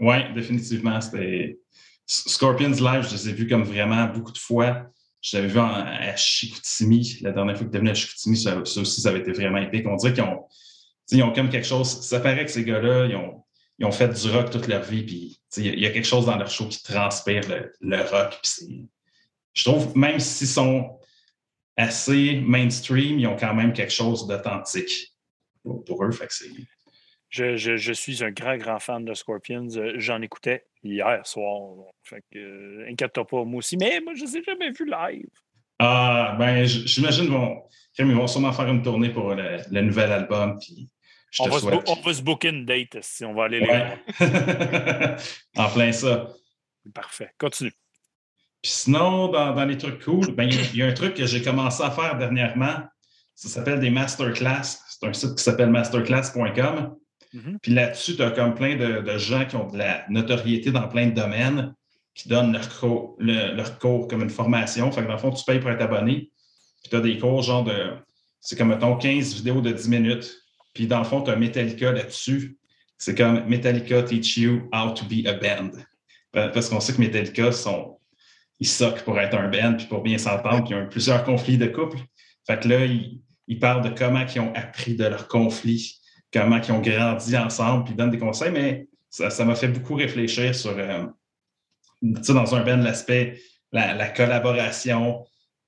Oui, 0.00 0.16
définitivement. 0.34 1.00
C'était. 1.00 1.58
Scorpions 2.06 2.70
Live, 2.70 3.06
je 3.08 3.12
les 3.14 3.28
ai 3.28 3.32
vus 3.32 3.46
comme 3.46 3.62
vraiment 3.62 4.06
beaucoup 4.06 4.32
de 4.32 4.38
fois. 4.38 4.82
Je 5.22 5.36
l'avais 5.36 5.48
vu 5.48 5.60
en- 5.60 5.70
à 5.72 6.16
Chicoutimi, 6.16 7.18
la 7.20 7.30
dernière 7.30 7.56
fois 7.56 7.66
que 7.66 7.70
tu 7.70 7.78
venu 7.78 7.90
à 7.90 7.94
Chicoutimi, 7.94 8.36
ça, 8.36 8.64
ça 8.64 8.80
aussi, 8.80 9.00
ça 9.00 9.10
avait 9.10 9.20
été 9.20 9.30
vraiment 9.30 9.58
épique. 9.58 9.86
On 9.86 9.94
dirait 9.94 10.12
qu'ils 10.12 10.24
ont, 10.24 10.44
ils 11.12 11.22
ont 11.22 11.32
comme 11.32 11.50
quelque 11.50 11.66
chose. 11.68 12.00
Ça 12.00 12.18
paraît 12.18 12.44
que 12.44 12.50
ces 12.50 12.64
gars-là, 12.64 13.06
ils 13.06 13.14
ont, 13.14 13.44
ils 13.80 13.86
ont 13.86 13.92
fait 13.92 14.08
du 14.08 14.30
rock 14.30 14.50
toute 14.50 14.68
leur 14.68 14.82
vie, 14.82 15.02
puis 15.02 15.40
il 15.56 15.66
y 15.66 15.68
a- 15.70 15.72
il 15.72 15.80
y 15.80 15.86
a 15.86 15.90
quelque 15.90 16.06
chose 16.06 16.26
dans 16.26 16.36
leur 16.36 16.50
show 16.50 16.68
qui 16.68 16.80
transpire 16.82 17.48
le, 17.48 17.72
le 17.80 18.02
rock. 18.02 18.38
puis 18.42 18.88
je 19.54 19.64
trouve, 19.64 19.96
même 19.96 20.20
s'ils 20.20 20.46
sont 20.46 21.00
assez 21.76 22.40
mainstream, 22.40 23.18
ils 23.18 23.26
ont 23.26 23.36
quand 23.36 23.54
même 23.54 23.72
quelque 23.72 23.92
chose 23.92 24.26
d'authentique 24.26 25.12
pour, 25.64 25.84
pour 25.84 26.04
eux. 26.04 26.12
Fait 26.12 26.26
que 26.26 26.34
c'est. 26.34 26.50
Je, 27.30 27.56
je- 27.56 27.76
je 27.76 27.92
suis 27.92 28.22
un 28.24 28.30
grand, 28.32 28.56
grand 28.56 28.78
fan 28.80 29.04
de 29.04 29.14
Scorpions. 29.14 29.68
Euh, 29.76 29.94
J'en 29.96 30.20
écoutais 30.20 30.66
hier 30.82 31.24
soir. 31.26 31.70
Fait 32.02 32.22
que, 32.32 32.38
euh, 32.38 32.86
inquiète-toi 32.90 33.26
pas, 33.26 33.44
moi 33.44 33.58
aussi. 33.58 33.76
Mais 33.76 34.00
moi, 34.00 34.14
je 34.14 34.22
ne 34.24 34.26
les 34.26 34.36
ai 34.38 34.42
jamais 34.42 34.70
vus 34.72 34.84
live. 34.86 35.28
Ah, 35.78 36.36
ben, 36.38 36.64
j'imagine 36.66 37.24
qu'ils 37.24 37.32
vont, 37.32 37.62
ils 37.98 38.04
vont 38.14 38.26
sûrement 38.26 38.52
faire 38.52 38.68
une 38.68 38.82
tournée 38.82 39.10
pour 39.10 39.34
le, 39.34 39.58
le 39.70 39.80
nouvel 39.80 40.12
album. 40.12 40.58
Puis 40.58 40.88
On 41.38 41.48
va, 41.48 41.52
se 41.54 41.60
souhaite. 41.60 41.86
bo- 41.86 41.92
on 41.96 42.00
va 42.00 42.14
se 42.14 42.22
booker 42.22 42.48
une 42.48 42.64
date 42.66 42.98
si 43.02 43.24
on 43.24 43.34
va 43.34 43.44
aller 43.44 43.60
les 43.60 43.66
Ouais. 43.68 43.98
en 45.56 45.68
plein 45.70 45.92
ça. 45.92 46.28
Parfait. 46.94 47.30
Continue. 47.38 47.72
Puis 48.62 48.72
sinon, 48.72 49.28
dans, 49.28 49.54
dans 49.54 49.64
les 49.64 49.78
trucs 49.78 50.04
cool, 50.04 50.34
ben, 50.34 50.44
il 50.44 50.54
y 50.54 50.58
a- 50.58 50.62
il 50.72 50.76
y, 50.78 50.82
a 50.82 50.86
un 50.86 50.92
truc 50.92 51.14
que 51.14 51.26
j'ai 51.26 51.42
commencé 51.42 51.82
à 51.82 51.90
faire 51.90 52.18
dernièrement. 52.18 52.78
Ça 53.34 53.48
s'appelle 53.48 53.80
des 53.80 53.90
masterclass. 53.90 54.62
C'est 54.88 55.06
un 55.06 55.12
site 55.12 55.36
qui 55.36 55.42
s'appelle 55.42 55.70
masterclass.com. 55.70 56.96
Mhm. 57.32 57.58
Puis 57.62 57.72
là-dessus, 57.72 58.16
tu 58.16 58.22
as 58.22 58.32
comme 58.32 58.54
plein 58.54 58.76
de, 58.76 59.00
de 59.00 59.18
gens 59.18 59.44
qui 59.46 59.56
ont 59.56 59.66
de 59.68 59.78
la 59.78 60.04
notoriété 60.08 60.72
dans 60.72 60.88
plein 60.88 61.06
de 61.06 61.14
domaines, 61.14 61.74
qui 62.14 62.28
donnent 62.28 62.52
leur 62.52 62.68
cours, 62.80 63.14
le- 63.18 63.54
leur 63.54 63.78
cours 63.78 64.08
comme 64.08 64.22
une 64.22 64.30
formation. 64.30 64.90
Fait 64.90 65.02
que 65.02 65.06
dans 65.06 65.12
le 65.12 65.18
fond, 65.18 65.30
tu 65.30 65.44
payes 65.44 65.60
pour 65.60 65.70
être 65.70 65.80
abonné. 65.82 66.30
Puis 66.82 66.90
tu 66.90 66.96
as 66.96 67.00
des 67.00 67.18
cours 67.18 67.42
genre 67.42 67.62
de. 67.64 67.92
C'est 68.40 68.56
comme, 68.58 68.68
mettons, 68.68 68.96
15 68.96 69.34
vidéos 69.36 69.60
de 69.60 69.70
10 69.70 69.88
minutes. 69.88 70.36
Puis 70.74 70.86
dans 70.86 70.98
le 70.98 71.04
fond, 71.04 71.22
tu 71.22 71.30
as 71.30 71.36
Metallica 71.36 71.92
là-dessus. 71.92 72.56
C'est 72.98 73.16
comme 73.16 73.44
Metallica 73.46 74.02
teach 74.02 74.36
you 74.36 74.68
how 74.72 74.92
to 74.92 75.04
be 75.04 75.26
a 75.26 75.34
band. 75.34 75.70
Pa- 76.32 76.48
Parce 76.48 76.68
qu'on 76.68 76.80
sait 76.80 76.92
que 76.92 77.00
Metallica 77.00 77.50
sont. 77.52 77.98
Ils 78.60 78.68
soquent 78.68 79.02
pour 79.04 79.18
être 79.18 79.34
un 79.36 79.48
band, 79.48 79.74
puis 79.76 79.86
pour 79.86 80.02
bien 80.02 80.18
s'entendre, 80.18 80.64
puis 80.64 80.74
ils 80.74 80.76
ont 80.76 80.84
eu 80.84 80.88
plusieurs 80.88 81.24
conflits 81.24 81.56
de 81.56 81.66
couple. 81.66 81.96
Fait 82.46 82.60
que 82.60 82.68
là, 82.68 82.84
ils, 82.84 83.58
parlent 83.58 83.82
de 83.82 83.88
comment 83.98 84.24
ils 84.26 84.40
ont 84.40 84.52
appris 84.54 84.94
de 84.96 85.04
leurs 85.04 85.28
conflits, 85.28 85.98
comment 86.32 86.60
ils 86.60 86.70
ont 86.72 86.80
grandi 86.80 87.36
ensemble, 87.38 87.84
puis 87.84 87.94
ils 87.94 87.96
donnent 87.96 88.10
des 88.10 88.18
conseils, 88.18 88.52
mais 88.52 88.86
ça 89.08 89.44
m'a 89.46 89.54
fait 89.54 89.68
beaucoup 89.68 89.94
réfléchir 89.94 90.54
sur, 90.54 90.76
euh, 90.76 91.06
tu 92.02 92.22
sais, 92.22 92.34
dans 92.34 92.54
un 92.54 92.62
band, 92.62 92.76
l'aspect, 92.76 93.40
la, 93.72 93.94
la 93.94 94.08
collaboration, 94.08 95.24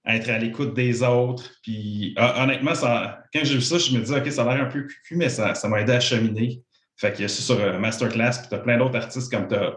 être 0.06 0.28
à 0.28 0.38
l'écoute 0.38 0.74
des 0.74 1.02
autres. 1.02 1.50
Puis 1.62 2.14
hon- 2.18 2.42
honnêtement, 2.44 2.74
ça, 2.74 3.22
quand 3.32 3.40
j'ai 3.44 3.54
vu 3.54 3.60
ça, 3.62 3.78
je 3.78 3.96
me 3.96 4.02
dis, 4.02 4.12
OK, 4.12 4.30
ça 4.32 4.42
a 4.42 4.54
l'air 4.54 4.64
un 4.66 4.68
peu 4.70 4.82
cucu, 4.82 5.16
mais 5.16 5.28
ça 5.28 5.54
ça 5.54 5.68
m'a 5.68 5.80
aidé 5.80 5.92
à 5.92 6.00
cheminer. 6.00 6.62
Fait 6.96 7.12
qu'il 7.12 7.22
y 7.22 7.24
a 7.24 7.28
ça 7.28 7.42
sur 7.42 7.60
euh, 7.60 7.78
Masterclass, 7.78 8.38
puis 8.40 8.48
tu 8.48 8.54
as 8.54 8.58
plein 8.58 8.78
d'autres 8.78 8.96
artistes 8.96 9.32
comme 9.32 9.48
tu 9.48 9.54
as 9.54 9.76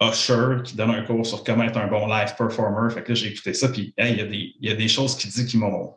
Usher 0.00 0.62
qui 0.64 0.76
donne 0.76 0.90
un 0.90 1.02
cours 1.02 1.26
sur 1.26 1.42
comment 1.42 1.64
être 1.64 1.76
un 1.76 1.88
bon 1.88 2.06
live 2.06 2.34
performer. 2.38 2.88
Fait 2.94 3.02
que 3.02 3.08
là, 3.10 3.14
j'ai 3.14 3.28
écouté 3.32 3.52
ça, 3.52 3.68
puis 3.68 3.92
hey, 3.98 4.12
il 4.12 4.18
y, 4.18 4.22
a 4.22 4.26
des- 4.26 4.54
il 4.60 4.68
y 4.68 4.72
a 4.72 4.76
des 4.76 4.88
choses 4.88 5.16
qu'il 5.16 5.30
dit 5.30 5.44
qui 5.46 5.58
m'ont 5.58 5.94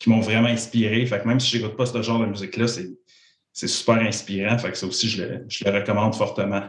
qui 0.00 0.10
m'ont 0.10 0.20
vraiment 0.20 0.48
inspiré. 0.48 1.06
Fait 1.06 1.20
que 1.22 1.28
même 1.28 1.38
si 1.38 1.56
je 1.56 1.62
n'écoute 1.62 1.76
pas 1.78 1.86
ce 1.86 2.02
genre 2.02 2.18
de 2.20 2.26
musique-là, 2.26 2.66
c'est 2.66 2.90
c'est 3.52 3.68
super 3.68 3.94
inspirant. 4.00 4.58
Fait 4.58 4.72
que 4.72 4.76
ça 4.76 4.86
aussi, 4.86 5.08
je 5.08 5.22
le, 5.22 5.44
je 5.48 5.64
le 5.64 5.70
recommande 5.70 6.16
fortement. 6.16 6.64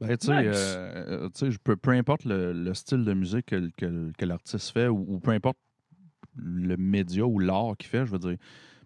Ben, 0.00 0.16
tu 0.16 0.28
sais, 0.28 0.42
Nice. 0.42 0.56
euh, 0.56 1.28
tu 1.34 1.46
sais, 1.46 1.50
je 1.50 1.58
peux- 1.58 1.76
peu 1.76 1.90
importe 1.90 2.24
le, 2.24 2.52
le 2.52 2.72
style 2.74 3.04
de 3.04 3.12
musique 3.12 3.46
que, 3.46 3.68
que- 3.76 4.12
que 4.16 4.24
l'artiste 4.24 4.70
fait 4.72 4.86
ou, 4.86 5.04
ou 5.08 5.18
peu 5.18 5.32
importe 5.32 5.58
le 6.36 6.76
média 6.76 7.24
ou 7.24 7.38
l'art 7.38 7.76
qu'il 7.78 7.88
fait, 7.88 8.06
je 8.06 8.10
veux 8.10 8.18
dire, 8.18 8.36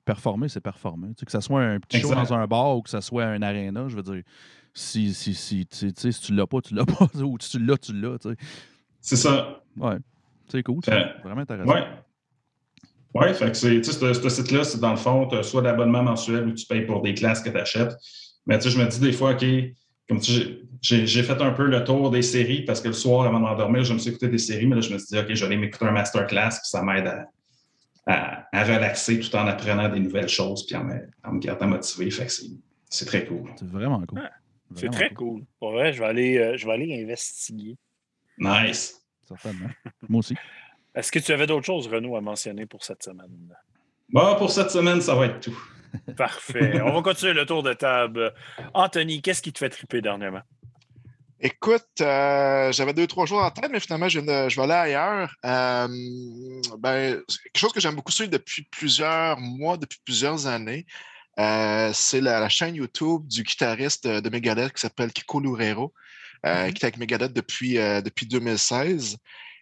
performer, 0.05 0.49
c'est 0.49 0.61
performer. 0.61 1.09
Tu 1.09 1.21
sais, 1.21 1.27
que 1.27 1.33
ce 1.33 1.41
soit 1.41 1.63
un 1.63 1.81
petit 1.81 1.99
show 2.01 2.09
Exact. 2.09 2.29
dans 2.29 2.35
un 2.35 2.47
bar 2.47 2.77
ou 2.77 2.83
que 2.83 2.91
ce 2.91 3.01
soit 3.01 3.25
un 3.25 3.43
aréna, 3.43 3.89
je 3.89 3.97
veux 3.97 4.03
dire, 4.03 4.23
si, 4.73 5.15
si, 5.15 5.35
si, 5.35 5.67
tu 5.67 5.77
sais, 5.77 5.93
tu 5.93 6.01
sais, 6.01 6.13
si 6.13 6.21
tu 6.21 6.35
l'as 6.35 6.47
pas, 6.47 6.61
tu 6.61 6.75
l'as 6.75 6.85
pas, 6.87 7.09
ou 7.23 7.37
si 7.41 7.51
tu 7.51 7.59
l'as, 7.65 7.79
tu 7.79 7.93
l'as. 7.93 8.19
tu 8.19 8.31
sais. 8.31 8.37
C'est 9.01 9.17
ça. 9.17 9.63
Ouais, 9.77 9.97
c'est 10.49 10.63
cool, 10.63 10.81
Euh, 10.89 11.05
vraiment 11.23 11.43
intéressant. 11.43 11.73
Ouais. 11.73 11.85
Oui, 13.15 13.33
fait 13.35 13.51
que 13.53 13.57
c'est, 13.57 13.81
tu 13.81 13.93
sais, 13.93 14.15
ce, 14.15 14.29
site-là, 14.29 14.65
c'est 14.65 14.81
dans 14.81 14.91
le 14.91 14.97
fond, 14.97 15.29
tu 15.29 15.37
as 15.37 15.45
soit 15.45 15.63
l'abonnement 15.63 16.03
mensuel 16.03 16.49
ou 16.49 16.53
tu 16.53 16.67
payes 16.67 16.85
pour 16.85 17.01
des 17.01 17.15
classes 17.15 17.41
que 17.41 17.51
tu 17.51 17.57
achètes. 17.57 17.95
Mais 18.47 18.59
tu 18.59 18.65
sais, 18.65 18.71
je 18.71 18.79
me 18.83 18.89
dis 18.89 18.99
des 18.99 19.13
fois, 19.13 19.33
OK, 19.35 19.45
comme 20.09 20.21
tu 20.21 20.59
j'ai 20.83 21.07
j'ai 21.07 21.23
fait 21.23 21.41
un 21.41 21.53
peu 21.53 21.65
le 21.67 21.83
tour 21.83 22.11
des 22.11 22.21
séries 22.23 22.63
parce 22.63 22.81
que 22.83 22.89
le 22.89 22.95
soir, 22.95 23.27
avant 23.27 23.39
de 23.41 23.45
m'endormir, 23.45 23.85
je 23.85 23.95
me 23.95 23.99
suis 23.99 24.11
écouté 24.11 24.29
des 24.29 24.39
séries, 24.39 24.67
mais 24.67 24.75
là, 24.77 24.81
je 24.83 24.93
me 24.93 24.99
suis 24.99 25.09
dit, 25.09 25.19
OK, 25.19 25.27
je 25.35 25.41
vais 25.41 25.47
aller 25.47 25.57
m'écouter 25.57 25.87
un 25.87 25.93
masterclass, 25.93 26.51
puis 26.51 26.59
ça 26.69 26.83
m'aide 26.83 27.07
à, 27.07 27.27
à, 28.07 28.47
à 28.53 28.65
relaxer 28.65 29.19
tout 29.19 29.35
en 29.35 29.47
apprenant 29.47 29.89
des 29.89 30.01
nouvelles 30.01 30.29
choses, 30.29 30.67
puis 30.67 30.77
en 30.77 30.85
me, 30.85 31.01
en 31.25 31.33
me 31.33 31.39
gardant 31.41 31.69
motivé. 31.69 32.11
Fait 32.11 32.27
que 32.27 32.33
c'est- 32.33 32.51
c'est 32.91 33.07
très 33.07 33.25
cool. 33.25 33.51
C'est 33.57 33.67
vraiment 33.69 34.01
cool. 34.07 34.19
Ouais, 34.21 34.29
C'est 34.77 34.91
très 34.91 35.11
cool. 35.11 35.43
Pour 35.59 35.73
vrai, 35.73 35.93
je 35.95 36.01
vais 36.01 36.07
aller, 36.07 36.37
euh, 36.39 36.57
je 36.59 36.67
vais 36.67 36.73
aller 36.73 37.03
investiguer. 37.03 37.77
Nice. 38.39 39.01
Certainement. 39.27 39.71
Moi 40.09 40.19
aussi. 40.19 40.35
Est-ce 40.95 41.11
que 41.11 41.19
tu 41.19 41.33
avais 41.33 41.47
d'autres 41.47 41.65
choses, 41.65 41.89
Renaud, 41.89 42.15
à 42.15 42.21
mentionner 42.21 42.67
pour 42.67 42.85
cette 42.85 43.03
semaine? 43.03 43.31
Bon, 44.11 44.37
pour 44.37 44.51
cette 44.51 44.71
semaine, 44.71 45.01
ça 45.01 45.15
va 45.15 45.27
être 45.27 45.41
tout. 45.41 45.59
Parfait. 46.17 46.81
On 46.83 46.93
va 46.93 47.03
continuer 47.03 47.33
le 47.33 47.47
tour 47.47 47.63
de 47.63 47.73
table. 47.73 48.33
Anthony, 48.73 49.23
qu'est-ce 49.23 49.43
qui 49.43 49.53
te 49.53 49.59
fait 49.59 49.71
triper 49.71 50.01
dernièrement? 50.01 50.43
Écoute, 51.41 51.85
euh, 52.01 52.73
j'avais 52.73 52.95
deux, 52.95 53.07
trois 53.07 53.27
jours 53.27 53.43
en 53.43 53.51
tête, 53.51 53.71
mais 53.71 53.81
finalement, 53.81 54.09
je, 54.09 54.21
de- 54.21 54.49
je 54.49 54.57
vais 54.57 54.63
aller 54.63 54.73
ailleurs. 54.95 55.35
Euh, 55.45 55.89
ben, 56.79 57.21
quelque 57.27 57.59
chose 57.59 57.73
que 57.73 57.81
j'aime 57.81 57.97
beaucoup 57.97 58.13
suivre 58.13 58.31
depuis 58.31 58.63
plusieurs 58.63 59.39
mois, 59.39 59.77
depuis 59.77 59.99
plusieurs 60.05 60.47
années, 60.47 60.87
euh, 61.39 61.91
c'est 61.93 62.21
la, 62.21 62.41
la 62.41 62.49
chaîne 62.49 62.77
YouTube 62.77 63.27
du 63.27 63.43
guitariste 63.43 64.07
de, 64.07 64.21
de 64.21 64.31
Megadeth 64.31 64.73
qui 64.73 64.81
s'appelle 64.81 65.13
Kiko 65.13 65.41
Loureiro, 65.41 65.93
euh, 66.47 66.71
qui 66.71 66.83
est 66.83 66.85
avec 66.85 66.97
Megadeth 66.97 67.33
depuis, 67.33 67.75
depuis 67.75 68.27
2016. 68.27 69.17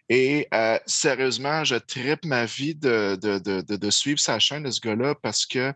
Et 0.09 0.47
sérieusement, 0.85 1.63
je 1.63 1.75
tripe 1.75 2.23
ma 2.25 2.45
vie 2.45 2.75
de, 2.75 3.17
de, 3.21 3.39
de, 3.39 3.61
de, 3.61 3.75
de 3.75 3.89
suivre 3.89 4.19
sa 4.19 4.37
chaîne 4.37 4.63
de 4.63 4.69
ce 4.71 4.79
gars-là 4.79 5.15
parce 5.15 5.45
que 5.45 5.73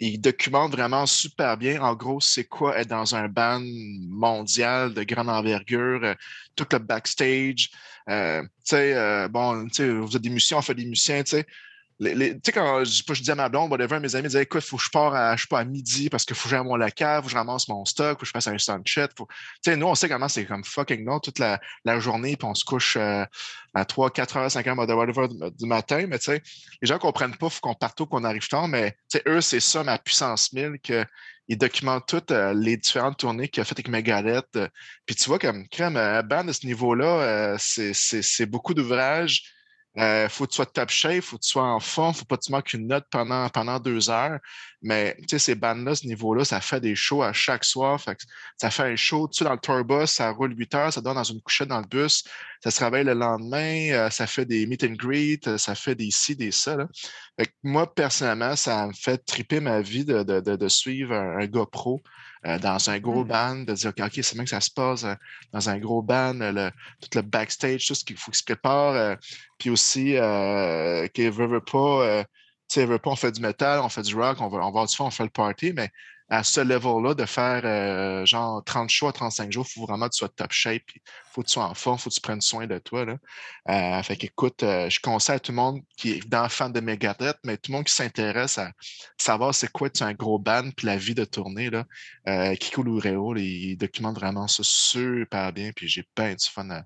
il 0.00 0.20
documente 0.20 0.72
vraiment 0.72 1.06
super 1.06 1.56
bien, 1.56 1.80
en 1.80 1.94
gros, 1.94 2.20
c'est 2.20 2.44
quoi 2.44 2.78
être 2.78 2.88
dans 2.88 3.14
un 3.14 3.28
band 3.28 3.62
mondial 4.08 4.92
de 4.94 5.02
grande 5.04 5.28
envergure, 5.28 6.00
euh, 6.04 6.14
tout 6.54 6.66
le 6.72 6.78
backstage. 6.78 7.70
Euh, 8.08 8.42
tu 8.42 8.48
sais, 8.64 8.94
euh, 8.94 9.28
bon, 9.28 9.66
tu 9.68 9.74
sais, 9.74 9.90
vous 9.90 10.16
êtes 10.16 10.22
des 10.22 10.30
musiciens, 10.30 10.58
on 10.58 10.62
fait 10.62 10.74
des 10.74 10.84
musiciens, 10.84 11.22
tu 11.22 11.30
sais. 11.30 11.46
Tu 11.98 12.40
sais, 12.44 12.52
quand 12.52 12.84
je, 12.84 13.22
dis 13.22 13.30
à 13.30 13.34
ma 13.34 13.48
blonde, 13.48 13.70
whatever, 13.70 13.98
mes 14.00 14.14
amis 14.14 14.28
disaient, 14.28 14.42
écoute, 14.42 14.62
faut 14.62 14.76
que 14.76 14.82
je 14.82 14.90
pars 14.90 15.14
à, 15.14 15.34
je 15.34 15.46
pas, 15.46 15.60
à 15.60 15.64
midi 15.64 16.10
parce 16.10 16.26
qu'il 16.26 16.36
faut 16.36 16.44
que 16.44 16.50
j'aille 16.50 16.60
à 16.60 16.62
mon 16.62 16.76
local, 16.76 17.22
faut 17.22 17.26
que 17.26 17.32
je 17.32 17.36
ramasse 17.36 17.68
mon 17.68 17.86
stock, 17.86 18.18
faut 18.18 18.20
que 18.20 18.26
je 18.26 18.32
fasse 18.32 18.48
un 18.48 18.58
soundcheck. 18.58 19.12
Faut... 19.16 19.26
Tu 19.62 19.70
sais, 19.70 19.76
nous, 19.76 19.86
on 19.86 19.94
sait 19.94 20.08
comment 20.08 20.28
c'est 20.28 20.44
comme 20.44 20.62
fucking 20.62 21.06
long 21.06 21.20
toute 21.20 21.38
la, 21.38 21.58
journée, 21.98 22.36
puis 22.36 22.46
on 22.46 22.54
se 22.54 22.66
couche 22.66 22.96
euh, 22.98 23.24
à 23.72 23.84
3, 23.86 24.10
4 24.10 24.36
heures, 24.36 24.50
5 24.50 24.66
heures, 24.66 24.76
whatever 24.76 25.28
du, 25.28 25.66
matin, 25.66 26.06
mais 26.06 26.18
tu 26.18 26.26
sais, 26.26 26.42
les 26.82 26.86
gens 26.86 26.98
comprennent 26.98 27.36
pas, 27.36 27.48
faut 27.48 27.60
qu'on 27.60 27.74
parte 27.74 27.96
tôt, 27.96 28.06
qu'on 28.06 28.24
arrive 28.24 28.46
tard, 28.46 28.68
mais 28.68 28.92
tu 29.10 29.16
sais, 29.16 29.22
eux, 29.26 29.40
c'est 29.40 29.60
ça 29.60 29.82
ma 29.82 29.98
puissance 29.98 30.52
1000, 30.52 30.78
qu'ils 30.82 31.06
documentent 31.56 32.06
toutes 32.06 32.30
euh, 32.30 32.52
les 32.52 32.76
différentes 32.76 33.18
tournées 33.18 33.48
qu'il 33.48 33.62
a 33.62 33.64
faites 33.64 33.78
avec 33.78 33.88
Megadeth. 33.88 34.56
euh. 34.56 34.68
puis 35.06 35.16
tu 35.16 35.24
vois, 35.28 35.38
comme 35.38 35.66
crème, 35.68 35.96
un 35.96 36.22
band 36.22 36.44
de 36.44 36.52
ce 36.52 36.66
niveau-là, 36.66 37.06
euh, 37.06 37.56
c'est 37.58 38.46
beaucoup 38.46 38.74
d'ouvrages. 38.74 39.55
Euh, 39.98 40.28
faut 40.28 40.44
que 40.44 40.50
tu 40.50 40.56
sois 40.56 40.66
top 40.66 40.90
shape, 40.90 41.22
faut 41.22 41.38
que 41.38 41.42
tu 41.42 41.48
sois 41.48 41.64
en 41.64 41.80
forme, 41.80 42.12
faut 42.12 42.26
pas 42.26 42.36
que 42.36 42.44
tu 42.44 42.52
manques 42.52 42.74
une 42.74 42.86
note 42.86 43.06
pendant, 43.10 43.48
pendant 43.48 43.80
deux 43.80 44.10
heures. 44.10 44.38
Mais 44.82 45.16
tu 45.20 45.28
sais, 45.30 45.38
ces 45.38 45.54
bandes-là, 45.54 45.94
ce 45.94 46.06
niveau-là, 46.06 46.44
ça 46.44 46.60
fait 46.60 46.80
des 46.80 46.94
shows 46.94 47.22
à 47.22 47.32
chaque 47.32 47.64
soir. 47.64 47.98
Ça 48.58 48.70
fait 48.70 48.82
un 48.82 48.96
show, 48.96 49.26
tu 49.28 49.42
dans 49.44 49.52
le 49.52 49.58
tour 49.58 49.82
bus, 49.84 50.10
ça 50.10 50.30
roule 50.30 50.54
8 50.56 50.74
heures, 50.74 50.92
ça 50.92 51.00
donne 51.00 51.14
dans 51.14 51.24
une 51.24 51.40
couchette 51.40 51.68
dans 51.68 51.80
le 51.80 51.86
bus, 51.86 52.24
ça 52.62 52.70
se 52.70 52.84
réveille 52.84 53.04
le 53.04 53.14
lendemain, 53.14 53.90
euh, 53.92 54.10
ça 54.10 54.26
fait 54.26 54.44
des 54.44 54.66
meet 54.66 54.84
and 54.84 54.96
greet, 54.98 55.48
euh, 55.48 55.56
ça 55.58 55.74
fait 55.74 55.94
des 55.94 56.10
ci, 56.10 56.36
des 56.36 56.50
ça. 56.50 56.76
Là. 56.76 56.88
Moi, 57.62 57.92
personnellement, 57.94 58.54
ça 58.54 58.86
me 58.86 58.92
fait 58.92 59.18
triper 59.18 59.60
ma 59.60 59.80
vie 59.80 60.04
de, 60.04 60.22
de, 60.22 60.40
de, 60.40 60.68
suivre 60.68 61.14
un, 61.14 61.38
un 61.38 61.46
euh, 62.46 62.58
dans 62.58 62.90
un 62.90 62.98
gros 63.00 63.24
Mm. 63.24 63.28
band, 63.28 63.56
de 63.64 63.74
dire, 63.74 63.92
OK, 63.98 64.12
c'est 64.22 64.34
bien 64.34 64.44
que 64.44 64.50
ça 64.50 64.60
se 64.60 64.70
passe 64.70 65.04
euh, 65.04 65.14
dans 65.52 65.68
un 65.68 65.78
gros 65.78 66.02
band, 66.02 66.34
le, 66.34 66.70
tout 67.00 67.08
le 67.16 67.22
backstage, 67.22 67.86
tout 67.86 67.94
ce 67.94 68.04
qu'il 68.04 68.16
faut 68.16 68.30
qu'il 68.30 68.38
se 68.38 68.44
prépare. 68.44 68.94
euh, 68.94 69.16
puis 69.58 69.70
aussi, 69.70 70.16
qu'il 71.14 71.30
veut, 71.30 71.46
veut 71.46 71.60
pas, 71.64 72.24
tu 72.24 72.80
sais, 72.80 72.86
veut 72.86 72.98
pas, 72.98 73.10
on 73.10 73.16
fait 73.16 73.32
du 73.32 73.40
métal, 73.40 73.80
on 73.80 73.88
fait 73.88 74.02
du 74.02 74.14
rock, 74.14 74.38
on 74.40 74.48
va, 74.48 74.58
on 74.58 74.60
va 74.62 74.66
avoir 74.68 74.86
du 74.86 74.94
fun, 74.96 75.04
on 75.06 75.10
fait 75.10 75.24
le 75.24 75.30
party, 75.30 75.72
mais 75.74 75.90
à 76.28 76.42
ce 76.42 76.60
level-là, 76.60 77.14
de 77.14 77.24
faire 77.24 77.62
euh, 77.64 78.26
genre 78.26 78.62
30 78.64 78.90
shows 78.90 79.08
à 79.08 79.12
35 79.12 79.52
jours, 79.52 79.64
il 79.68 79.74
faut 79.74 79.86
vraiment 79.86 80.08
que 80.08 80.14
tu 80.14 80.18
sois 80.18 80.28
top 80.28 80.50
shape, 80.50 80.82
il 80.94 81.00
faut 81.30 81.42
que 81.42 81.46
tu 81.46 81.52
sois 81.52 81.66
en 81.66 81.74
forme, 81.74 81.98
il 81.98 82.02
faut 82.02 82.10
que 82.10 82.14
tu 82.14 82.20
prennes 82.20 82.40
soin 82.40 82.66
de 82.66 82.78
toi. 82.78 83.04
Là. 83.04 83.16
Euh, 83.68 84.02
fait 84.02 84.16
qu'écoute, 84.16 84.62
euh, 84.64 84.90
je 84.90 84.98
conseille 85.00 85.36
à 85.36 85.40
tout 85.40 85.52
le 85.52 85.56
monde 85.56 85.80
qui 85.96 86.10
est 86.10 86.16
évidemment 86.16 86.48
fan 86.48 86.72
de 86.72 86.80
Megadeth, 86.80 87.38
mais 87.44 87.56
tout 87.56 87.70
le 87.70 87.76
monde 87.76 87.84
qui 87.84 87.94
s'intéresse 87.94 88.58
à 88.58 88.72
savoir 89.16 89.54
c'est 89.54 89.70
quoi 89.70 89.86
être 89.86 90.02
un 90.02 90.14
gros 90.14 90.38
band 90.38 90.70
puis 90.76 90.86
la 90.86 90.96
vie 90.96 91.14
de 91.14 91.24
tournée. 91.24 91.70
Là. 91.70 91.84
Kiko 92.56 92.82
Loureiro, 92.82 93.32
là, 93.34 93.40
il 93.40 93.76
documente 93.76 94.16
vraiment 94.18 94.48
ça 94.48 94.62
super 94.64 95.52
bien, 95.52 95.70
puis 95.74 95.86
j'ai 95.88 96.04
bien 96.16 96.30
du 96.34 96.46
fun 96.52 96.68
à- 96.70 96.82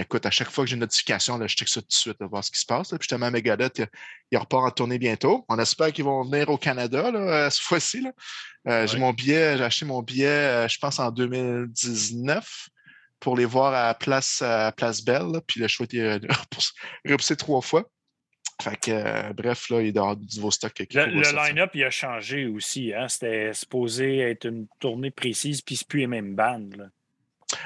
écoute, 0.00 0.24
à 0.24 0.30
chaque 0.30 0.50
fois 0.50 0.64
que 0.64 0.70
j'ai 0.70 0.74
une 0.74 0.80
notification, 0.80 1.36
là, 1.38 1.46
je 1.46 1.54
check 1.54 1.68
ça 1.68 1.80
tout 1.82 1.88
de 1.88 1.92
suite, 1.92 2.16
là, 2.20 2.26
voir 2.26 2.42
ce 2.42 2.50
qui 2.50 2.58
se 2.60 2.64
passe. 2.66 2.90
Là. 2.92 2.98
Puis 2.98 3.04
justement, 3.04 3.30
Megadeth, 3.30 3.78
il, 3.78 3.86
il 4.30 4.38
repart 4.38 4.64
en 4.64 4.70
tournée 4.70 4.98
bientôt. 4.98 5.44
On 5.48 5.58
espère 5.58 5.92
qu'ils 5.92 6.04
vont 6.04 6.22
venir 6.24 6.48
au 6.48 6.56
Canada 6.56 7.10
là, 7.10 7.18
euh, 7.18 7.50
cette 7.50 7.62
fois-ci. 7.62 8.00
là. 8.00 8.12
Euh, 8.68 8.86
J'ai 8.86 8.98
mon 8.98 9.12
billet, 9.12 9.56
j'ai 9.58 9.64
acheté 9.64 9.84
mon 9.84 10.02
billet, 10.02 10.26
euh, 10.28 10.68
je 10.68 10.78
pense, 10.78 10.98
en 10.98 11.10
2019 11.10 12.68
pour 13.20 13.36
les 13.36 13.44
voir 13.44 13.72
à 13.74 13.94
Place, 13.94 14.42
à 14.42 14.72
Place 14.72 15.02
Belle. 15.04 15.40
Puis 15.46 15.60
le 15.60 15.68
choix 15.68 15.84
était 15.84 16.18
repoussé- 17.04 17.36
trois 17.36 17.60
fois. 17.60 17.84
Fait 18.62 18.76
que, 18.76 18.90
euh, 18.92 19.32
bref, 19.32 19.68
là, 19.70 19.80
il 19.82 19.92
doit 19.92 20.14
du 20.14 20.36
nouveau 20.36 20.50
stock. 20.50 20.72
Le, 20.78 21.06
le 21.06 21.22
line-up, 21.48 21.70
il 21.74 21.84
a 21.84 21.90
changé 21.90 22.46
aussi. 22.46 22.92
Hein? 22.94 23.08
C'était 23.08 23.52
supposé 23.52 24.18
être 24.18 24.46
une 24.46 24.66
tournée 24.78 25.10
précise, 25.10 25.62
puis 25.62 25.76
c'est 25.76 25.86
plus 25.88 26.00
les 26.00 26.06
mêmes 26.06 26.34
bandes. 26.36 26.90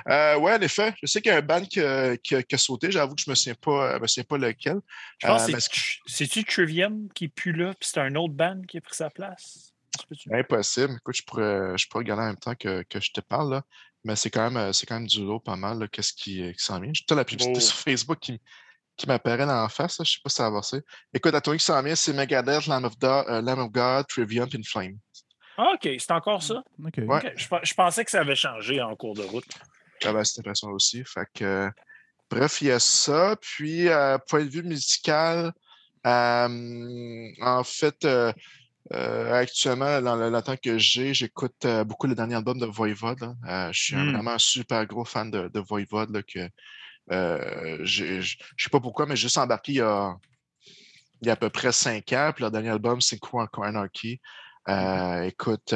Euh, 0.08 0.36
ouais, 0.38 0.54
en 0.54 0.60
effet. 0.60 0.94
Je 1.02 1.06
sais 1.06 1.20
qu'il 1.20 1.30
y 1.30 1.34
a 1.34 1.38
un 1.38 1.42
band 1.42 1.62
qui, 1.64 1.80
a- 1.80 2.16
qui 2.16 2.34
a- 2.36 2.42
qui 2.42 2.54
a 2.54 2.58
sauté. 2.58 2.90
J'avoue 2.90 3.14
que 3.14 3.22
je 3.22 3.30
me 3.30 3.34
souviens 3.34 3.54
pas, 3.54 3.94
euh, 3.94 3.98
me 4.00 4.06
souviens 4.06 4.24
pas 4.24 4.38
lequel. 4.38 4.80
Je 5.18 5.26
pense 5.26 5.48
Euh, 5.48 5.52
que 5.52 5.60
c'est-tu 6.06 6.44
Trivium 6.44 7.08
qui 7.14 7.24
est 7.24 7.28
plus 7.28 7.52
là, 7.52 7.72
puis 7.78 7.88
c'est 7.92 8.00
un 8.00 8.14
autre 8.16 8.34
band 8.34 8.60
qui 8.68 8.78
a 8.78 8.80
pris 8.80 8.94
sa 8.94 9.10
place? 9.10 9.72
Impossible. 10.30 10.94
Écoute, 10.98 11.16
je 11.16 11.22
pourrais, 11.22 11.76
je 11.78 11.88
pourrais 11.88 12.02
regarder 12.04 12.22
en 12.22 12.26
même 12.26 12.36
temps 12.36 12.54
que, 12.54 12.82
que 12.88 13.00
je 13.00 13.10
te 13.12 13.20
parle, 13.20 13.50
là. 13.54 13.62
mais 14.04 14.14
c'est 14.16 14.30
quand 14.30 14.50
même, 14.50 14.56
euh, 14.56 14.72
c'est 14.72 14.86
quand 14.86 14.96
même 14.96 15.06
du 15.06 15.24
lot 15.24 15.40
pas 15.40 15.56
mal. 15.56 15.88
Qu'est-ce 15.90 16.12
qui, 16.12 16.42
euh, 16.42 16.52
qui 16.52 16.62
s'en 16.62 16.80
vient? 16.80 16.90
J'ai 16.92 17.04
toute 17.06 17.16
la 17.16 17.24
publicité 17.24 17.54
Oh. 17.56 17.60
sur 17.60 17.76
Facebook 17.76 18.18
qui, 18.20 18.40
qui 18.96 19.06
m'apparaît 19.06 19.46
dans 19.46 19.62
la 19.62 19.68
face. 19.68 19.98
là. 19.98 20.04
Je 20.04 20.12
sais 20.12 20.18
pas 20.22 20.30
si 20.30 20.36
ça 20.36 20.42
va 20.44 20.48
avancer. 20.48 20.80
Écoute, 21.14 21.32
la 21.32 21.40
tournée 21.40 21.58
qui 21.58 21.64
s'en 21.64 21.82
vient, 21.82 21.94
c'est 21.94 22.12
Megadeth, 22.12 22.66
Lamb 22.66 22.84
of, 22.84 22.98
God, 22.98 23.24
euh, 23.28 23.40
Lamb 23.42 23.58
of 23.58 23.70
God, 23.72 24.06
Trivium, 24.06 24.48
puis 24.48 24.62
Flame. 24.64 24.96
Ah, 25.58 25.72
OK, 25.74 25.88
c'est 25.98 26.10
encore 26.12 26.42
ça? 26.42 26.62
Ouais. 26.78 26.90
Je, 27.36 27.48
pe- 27.48 27.60
je 27.62 27.72
pensais 27.74 28.04
que 28.04 28.10
ça 28.10 28.20
avait 28.20 28.36
changé 28.36 28.80
en 28.82 28.94
cours 28.94 29.14
de 29.14 29.22
route. 29.22 29.46
J'avais 30.00 30.24
cette 30.24 30.40
impression 30.40 30.68
aussi. 30.68 31.02
Fait 31.04 31.26
que, 31.34 31.70
bref, 32.30 32.60
il 32.60 32.68
y 32.68 32.70
a 32.70 32.78
ça. 32.78 33.36
Puis, 33.40 33.88
point 34.28 34.44
de 34.44 34.50
vue 34.50 34.62
musical, 34.62 35.52
euh, 36.06 37.28
en 37.40 37.64
fait, 37.64 38.04
euh, 38.04 38.32
euh, 38.92 39.32
actuellement, 39.34 40.00
dans 40.00 40.14
le, 40.14 40.30
le 40.30 40.42
temps 40.42 40.56
que 40.56 40.78
j'ai, 40.78 41.12
j'écoute 41.12 41.64
euh, 41.64 41.82
beaucoup 41.82 42.06
le 42.06 42.14
dernier 42.14 42.36
album 42.36 42.58
de 42.58 42.66
Voivode. 42.66 43.34
Euh, 43.48 43.72
je 43.72 43.82
suis 43.82 43.96
un- 43.96 44.04
Mm. 44.04 44.12
vraiment 44.12 44.30
un 44.32 44.38
super 44.38 44.86
gros 44.86 45.04
fan 45.04 45.30
de, 45.30 45.48
de 45.48 45.60
Voivode. 45.60 46.10
là, 46.10 46.22
que, 46.22 46.48
je 47.84 48.04
ne 48.18 48.22
sais 48.22 48.70
pas 48.70 48.80
pourquoi, 48.80 49.06
mais 49.06 49.16
j'ai 49.16 49.22
juste 49.22 49.38
embarqué 49.38 49.72
il 49.72 49.76
y 49.76 49.80
a, 49.80 50.14
il 51.22 51.26
y 51.26 51.30
a 51.30 51.32
à 51.32 51.36
peu 51.36 51.50
près 51.50 51.72
cinq 51.72 52.12
ans. 52.12 52.30
Puis 52.32 52.42
leur 52.42 52.52
dernier 52.52 52.70
album, 52.70 53.00
c'est 53.00 53.18
quoi 53.18 53.48
Anarchy. 53.62 54.20
Euh, 54.68 55.22
écoute, 55.22 55.74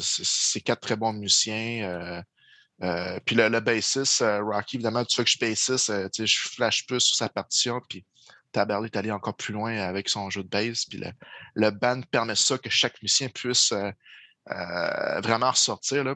c'est 0.00 0.60
quatre 0.60 0.80
très 0.80 0.96
bons 0.96 1.12
musiciens. 1.14 2.22
Euh, 2.82 3.18
puis 3.24 3.36
le, 3.36 3.48
le 3.48 3.60
bassiste, 3.60 4.22
euh, 4.22 4.42
Rocky, 4.42 4.76
évidemment, 4.76 5.04
tu 5.04 5.14
sais 5.14 5.24
que 5.24 5.30
je 5.30 5.38
bassiste, 5.38 5.90
euh, 5.90 6.08
je 6.18 6.38
flash 6.48 6.86
plus 6.86 7.00
sur 7.00 7.16
sa 7.16 7.28
partition, 7.28 7.80
puis 7.88 8.04
Tabarly 8.52 8.86
est 8.86 8.96
allé 8.96 9.10
encore 9.10 9.36
plus 9.36 9.52
loin 9.52 9.76
avec 9.78 10.08
son 10.08 10.30
jeu 10.30 10.42
de 10.42 10.48
bass, 10.48 10.84
puis 10.86 10.98
le, 10.98 11.10
le 11.54 11.70
band 11.70 12.00
permet 12.10 12.36
ça, 12.36 12.58
que 12.58 12.70
chaque 12.70 13.00
musicien 13.02 13.28
puisse 13.28 13.72
euh, 13.72 13.90
euh, 14.50 15.20
vraiment 15.20 15.50
ressortir. 15.50 16.14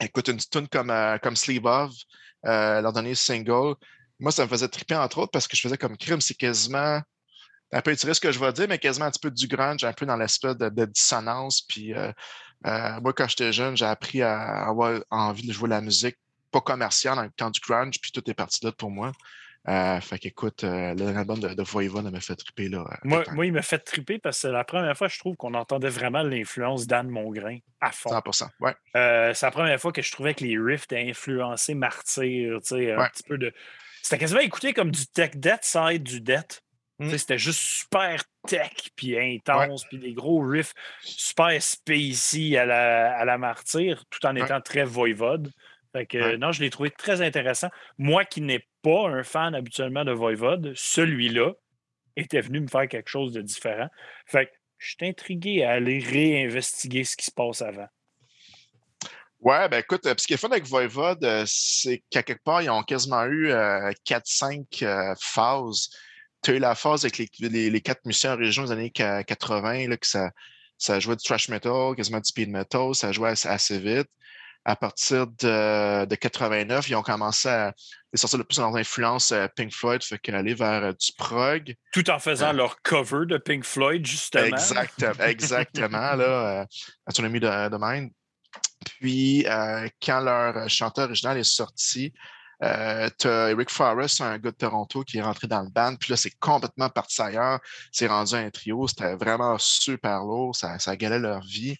Écoute, 0.00 0.28
une 0.28 0.38
tune 0.38 0.68
comme, 0.68 0.92
comme 1.22 1.36
Sleeve 1.36 1.66
euh, 1.66 2.80
leur 2.80 2.92
dernier 2.92 3.14
single, 3.14 3.74
moi, 4.18 4.32
ça 4.32 4.44
me 4.44 4.48
faisait 4.48 4.68
triper, 4.68 4.96
entre 4.96 5.18
autres, 5.18 5.30
parce 5.30 5.48
que 5.48 5.56
je 5.56 5.62
faisais 5.62 5.78
comme 5.78 5.96
crime, 5.96 6.20
c'est 6.20 6.34
quasiment 6.34 7.00
un 7.72 7.80
peu 7.82 7.90
étiré 7.90 8.14
ce 8.14 8.20
que 8.20 8.30
je 8.30 8.38
vais 8.38 8.52
dire, 8.52 8.66
mais 8.68 8.78
quasiment 8.78 9.06
un 9.06 9.10
petit 9.10 9.20
peu 9.20 9.30
du 9.30 9.48
grunge, 9.48 9.84
un 9.84 9.92
peu 9.92 10.06
dans 10.06 10.16
l'espèce 10.16 10.56
de, 10.56 10.84
dissonance. 10.84 11.62
Puis 11.62 11.92
euh, 12.66 13.00
moi, 13.00 13.12
quand 13.12 13.28
j'étais 13.28 13.52
jeune, 13.52 13.76
j'ai 13.76 13.84
appris 13.84 14.22
à 14.22 14.66
avoir 14.66 15.00
envie 15.10 15.46
de 15.46 15.52
jouer 15.52 15.68
de 15.68 15.74
la 15.74 15.80
musique 15.80 16.16
pas 16.52 16.60
commerciale 16.60 17.16
dans 17.16 17.22
le 17.24 17.30
temps 17.30 17.50
du 17.50 17.60
grunge, 17.60 18.00
puis 18.00 18.12
tout 18.12 18.28
est 18.30 18.34
parti 18.34 18.64
là 18.64 18.72
pour 18.72 18.90
moi. 18.90 19.12
Euh, 19.68 20.00
fait 20.00 20.20
qu'écoute, 20.20 20.62
euh, 20.62 20.94
l'album 20.94 21.40
de, 21.40 21.48
de 21.48 21.62
Voivode 21.64 22.08
m'a 22.12 22.20
fait 22.20 22.36
triper 22.36 22.68
là. 22.68 22.84
euh, 22.88 22.94
Moi, 23.02 23.24
moi, 23.32 23.46
il 23.46 23.52
m'a 23.52 23.62
fait 23.62 23.80
triper 23.80 24.18
parce 24.20 24.36
que 24.36 24.42
c'est 24.42 24.52
la 24.52 24.62
première 24.62 24.96
fois, 24.96 25.08
je 25.08 25.18
trouve, 25.18 25.34
qu'on 25.36 25.54
entendait 25.54 25.88
vraiment 25.88 26.22
l'influence 26.22 26.86
d'Anne 26.86 27.08
Mongrain 27.08 27.58
à 27.80 27.90
fond. 27.90 28.10
100%. 28.10 28.48
Ouais. 28.60 28.76
Euh, 28.94 29.34
c'est 29.34 29.44
la 29.44 29.50
première 29.50 29.80
fois 29.80 29.90
que 29.90 30.02
je 30.02 30.12
trouvais 30.12 30.34
que 30.34 30.44
les 30.44 30.56
riffs 30.56 30.84
étaient 30.84 31.10
influencés 31.10 31.74
Martyr, 31.74 32.60
tu 32.62 32.68
sais, 32.68 32.92
un 32.92 33.08
petit 33.08 33.24
peu 33.24 33.38
de. 33.38 33.52
C'était 34.02 34.18
quasiment 34.18 34.40
écouté 34.40 34.72
comme 34.72 34.92
du 34.92 35.04
tech 35.08 35.32
death 35.34 35.62
sans 35.64 35.88
être 35.88 36.04
du 36.04 36.20
death. 36.20 36.62
Sais, 36.98 37.18
C'était 37.18 37.38
juste 37.38 37.60
super 37.60 38.22
tech, 38.48 38.72
puis 38.96 39.18
intense, 39.18 39.84
puis 39.84 39.98
des 39.98 40.14
gros 40.14 40.40
riffs 40.40 40.72
super 41.02 41.60
spacey 41.62 42.56
à 42.56 42.64
la, 42.64 43.14
à 43.18 43.24
la 43.26 43.36
martyre, 43.36 44.04
tout 44.08 44.24
en 44.24 44.34
Ouais. 44.34 44.42
étant 44.42 44.60
très 44.62 44.84
voivode. 44.84 45.52
Fait 45.92 46.06
que, 46.06 46.16
Ouais. 46.18 46.38
non, 46.38 46.52
je 46.52 46.62
l'ai 46.62 46.70
trouvé 46.70 46.90
très 46.90 47.20
intéressant. 47.20 47.68
Moi 47.98 48.24
qui 48.24 48.40
n'ai 48.40 48.66
pas 48.82 49.08
un 49.08 49.22
fan 49.22 49.54
habituellement 49.54 50.04
de 50.04 50.12
voivode, 50.12 50.72
celui-là 50.74 51.52
était 52.16 52.40
venu 52.40 52.60
me 52.60 52.66
faire 52.68 52.88
quelque 52.88 53.10
chose 53.10 53.32
de 53.32 53.42
différent. 53.42 53.88
Fait 54.26 54.46
que 54.46 54.52
je 54.78 54.88
suis 54.88 55.06
intrigué 55.06 55.64
à 55.64 55.72
aller 55.72 55.98
réinvestiguer 55.98 57.04
ce 57.04 57.14
qui 57.16 57.26
se 57.26 57.30
passe 57.30 57.60
avant. 57.60 57.88
Ouais, 59.40 59.68
ben 59.68 59.78
écoute, 59.80 60.06
euh, 60.06 60.14
ce 60.16 60.26
qui 60.26 60.32
est 60.32 60.38
fun 60.38 60.48
avec 60.48 60.64
Voivode, 60.64 61.22
euh, 61.24 61.44
c'est 61.46 62.02
qu'à 62.10 62.22
quelque 62.22 62.42
part, 62.42 62.62
ils 62.62 62.70
ont 62.70 62.82
quasiment 62.82 63.24
eu 63.26 63.52
4-5 64.04 64.82
phases. 65.20 65.90
Tu 66.46 66.52
as 66.52 66.54
eu 66.54 66.58
la 66.60 66.76
phase 66.76 67.04
avec 67.04 67.18
les, 67.18 67.28
les- 67.40 67.70
les 67.70 67.80
quatre 67.80 68.04
musiciens 68.04 68.34
en 68.34 68.36
région 68.36 68.62
des 68.64 68.70
années 68.70 68.90
qua- 68.90 69.24
80, 69.24 69.88
là, 69.88 69.96
que 69.96 70.06
ça, 70.06 70.30
ça 70.78 71.00
jouait 71.00 71.16
du 71.16 71.24
thrash 71.24 71.48
metal, 71.48 71.96
quasiment 71.96 72.18
du 72.20 72.28
speed 72.28 72.50
metal, 72.50 72.94
ça 72.94 73.10
jouait 73.10 73.30
assez, 73.30 73.48
assez 73.48 73.78
vite. 73.80 74.06
À 74.64 74.76
partir 74.76 75.26
de, 75.26 76.04
de 76.04 76.14
89, 76.14 76.88
ils 76.88 76.94
ont 76.94 77.02
commencé 77.02 77.48
à 77.48 77.68
à 78.14 78.16
sortir 78.16 78.38
de 78.38 78.44
plus 78.44 78.56
dans 78.58 78.70
l'influence 78.70 79.30
euh, 79.32 79.46
Pink 79.56 79.72
Floyd, 79.74 80.02
fait 80.02 80.18
qu'aller 80.18 80.54
vers 80.54 80.84
euh, 80.84 80.92
du 80.92 81.12
prog. 81.18 81.74
Tout 81.92 82.08
en 82.10 82.18
faisant 82.20 82.52
leur 82.52 82.80
cover 82.82 83.26
de 83.26 83.36
Pink 83.38 83.64
Floyd, 83.64 84.06
justement. 84.06 84.44
Exact, 84.46 85.04
exactement, 85.20 86.14
là, 86.14 86.60
euh, 86.62 86.64
Autonomie 87.08 87.40
de, 87.40 87.46
de 87.68 87.76
Mind. 87.78 88.10
Puis, 88.84 89.44
euh, 89.46 89.88
quand 90.02 90.20
leur 90.20 90.68
chanteur 90.70 91.06
original 91.06 91.36
est 91.38 91.44
sorti, 91.44 92.12
euh, 92.62 93.08
tu 93.18 93.28
as 93.28 93.50
Eric 93.50 93.70
Forrest, 93.70 94.20
un 94.20 94.38
gars 94.38 94.50
de 94.50 94.56
Toronto, 94.56 95.02
qui 95.04 95.18
est 95.18 95.22
rentré 95.22 95.46
dans 95.46 95.62
le 95.62 95.68
band. 95.70 95.94
Puis 95.96 96.10
là, 96.10 96.16
c'est 96.16 96.36
complètement 96.38 96.88
parti 96.88 97.20
ailleurs. 97.20 97.60
C'est 97.92 98.06
rendu 98.06 98.34
un 98.34 98.50
trio. 98.50 98.86
C'était 98.88 99.14
vraiment 99.14 99.56
super 99.58 100.20
lourd. 100.20 100.54
Ça, 100.56 100.78
ça 100.78 100.96
galait 100.96 101.18
leur 101.18 101.40
vie. 101.42 101.76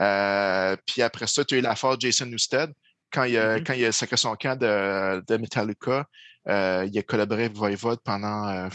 Euh, 0.00 0.76
puis 0.86 1.02
après 1.02 1.26
ça, 1.26 1.44
tu 1.44 1.54
as 1.54 1.58
eu 1.58 1.60
la 1.60 1.74
phase 1.76 1.96
Jason 2.00 2.26
Newsted. 2.26 2.72
Quand 3.12 3.24
il, 3.24 3.38
a, 3.38 3.56
Mhm. 3.58 3.64
quand 3.64 3.72
il 3.74 3.84
a 3.84 3.92
sacré 3.92 4.16
son 4.16 4.34
camp 4.36 4.58
de, 4.58 5.22
de 5.26 5.36
Metallica, 5.36 6.06
euh, 6.48 6.86
il 6.90 6.98
a 6.98 7.02
collaboré 7.02 7.44
avec 7.44 7.56
Voivode 7.56 8.00
pendant, 8.04 8.48
euh, 8.48 8.68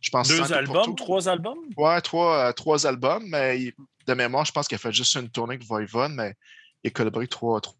je 0.00 0.10
pense, 0.10 0.28
Deux 0.28 0.52
albums, 0.52 0.94
trois 0.96 1.28
albums? 1.28 1.58
Ouais, 1.76 2.00
trois, 2.00 2.52
trois 2.54 2.86
albums, 2.86 3.24
mais 3.28 3.60
il- 3.60 3.72
de 4.06 4.14
mémoire, 4.14 4.44
je 4.44 4.50
pense 4.52 4.66
qu'il 4.66 4.74
a 4.74 4.78
fait 4.78 4.92
juste 4.92 5.14
une 5.14 5.30
tournée 5.30 5.54
avec 5.54 5.66
Voivode, 5.66 6.10
mais 6.12 6.34
il 6.82 6.88
a 6.88 6.90
collaboré 6.90 7.28
trois. 7.28 7.60
trois. 7.60 7.74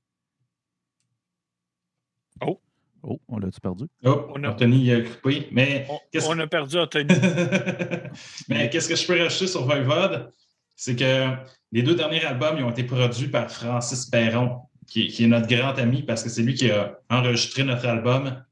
Oh, 3.02 3.20
on 3.28 3.38
l'a-tu 3.38 3.60
perdu? 3.60 3.84
Oh, 4.04 4.26
On 4.34 4.44
a- 4.44 4.50
Anthony 4.50 4.84
il 4.86 4.92
a 4.94 5.00
coupé. 5.00 5.48
Mais 5.50 5.86
On, 6.26 6.38
a 6.38 6.46
perdu 6.46 6.78
Anthony. 6.78 7.14
Mais 8.48 8.70
qu'est-ce 8.70 8.88
que 8.88 8.96
je 8.96 9.06
peux 9.06 9.20
rajouter 9.20 9.46
sur 9.48 9.64
Voivode? 9.64 10.30
C'est 10.76 10.96
que 10.96 11.28
les 11.72 11.82
deux 11.82 11.94
derniers 11.94 12.24
albums 12.24 12.56
ils 12.58 12.64
ont 12.64 12.70
été 12.70 12.84
produits 12.84 13.28
par 13.28 13.50
Francis 13.50 14.06
Perron, 14.06 14.60
qui, 14.86 15.08
qui 15.08 15.24
est 15.24 15.28
notre 15.28 15.48
grand 15.48 15.76
ami 15.78 16.02
parce 16.02 16.22
que 16.22 16.28
c'est 16.28 16.42
lui 16.42 16.54
qui 16.54 16.70
a 16.70 16.98
enregistré 17.10 17.64
notre 17.64 17.86
album 17.86 18.42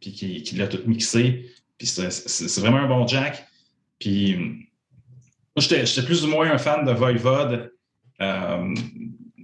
puis 0.00 0.12
qui, 0.12 0.42
qui 0.42 0.56
l'a 0.56 0.66
tout 0.66 0.80
mixé. 0.86 1.50
Puis 1.78 1.86
c'est 1.86 2.60
vraiment 2.60 2.78
un 2.78 2.88
bon 2.88 3.06
Jack. 3.06 3.46
Puis 3.98 4.36
moi, 4.36 5.58
j'étais 5.58 5.84
j'étais 5.84 6.06
plus 6.06 6.24
ou 6.24 6.28
moins 6.28 6.50
un 6.50 6.58
fan 6.58 6.84
de 6.86 6.92
Voivode. 6.92 7.72
Euh, 8.22 8.74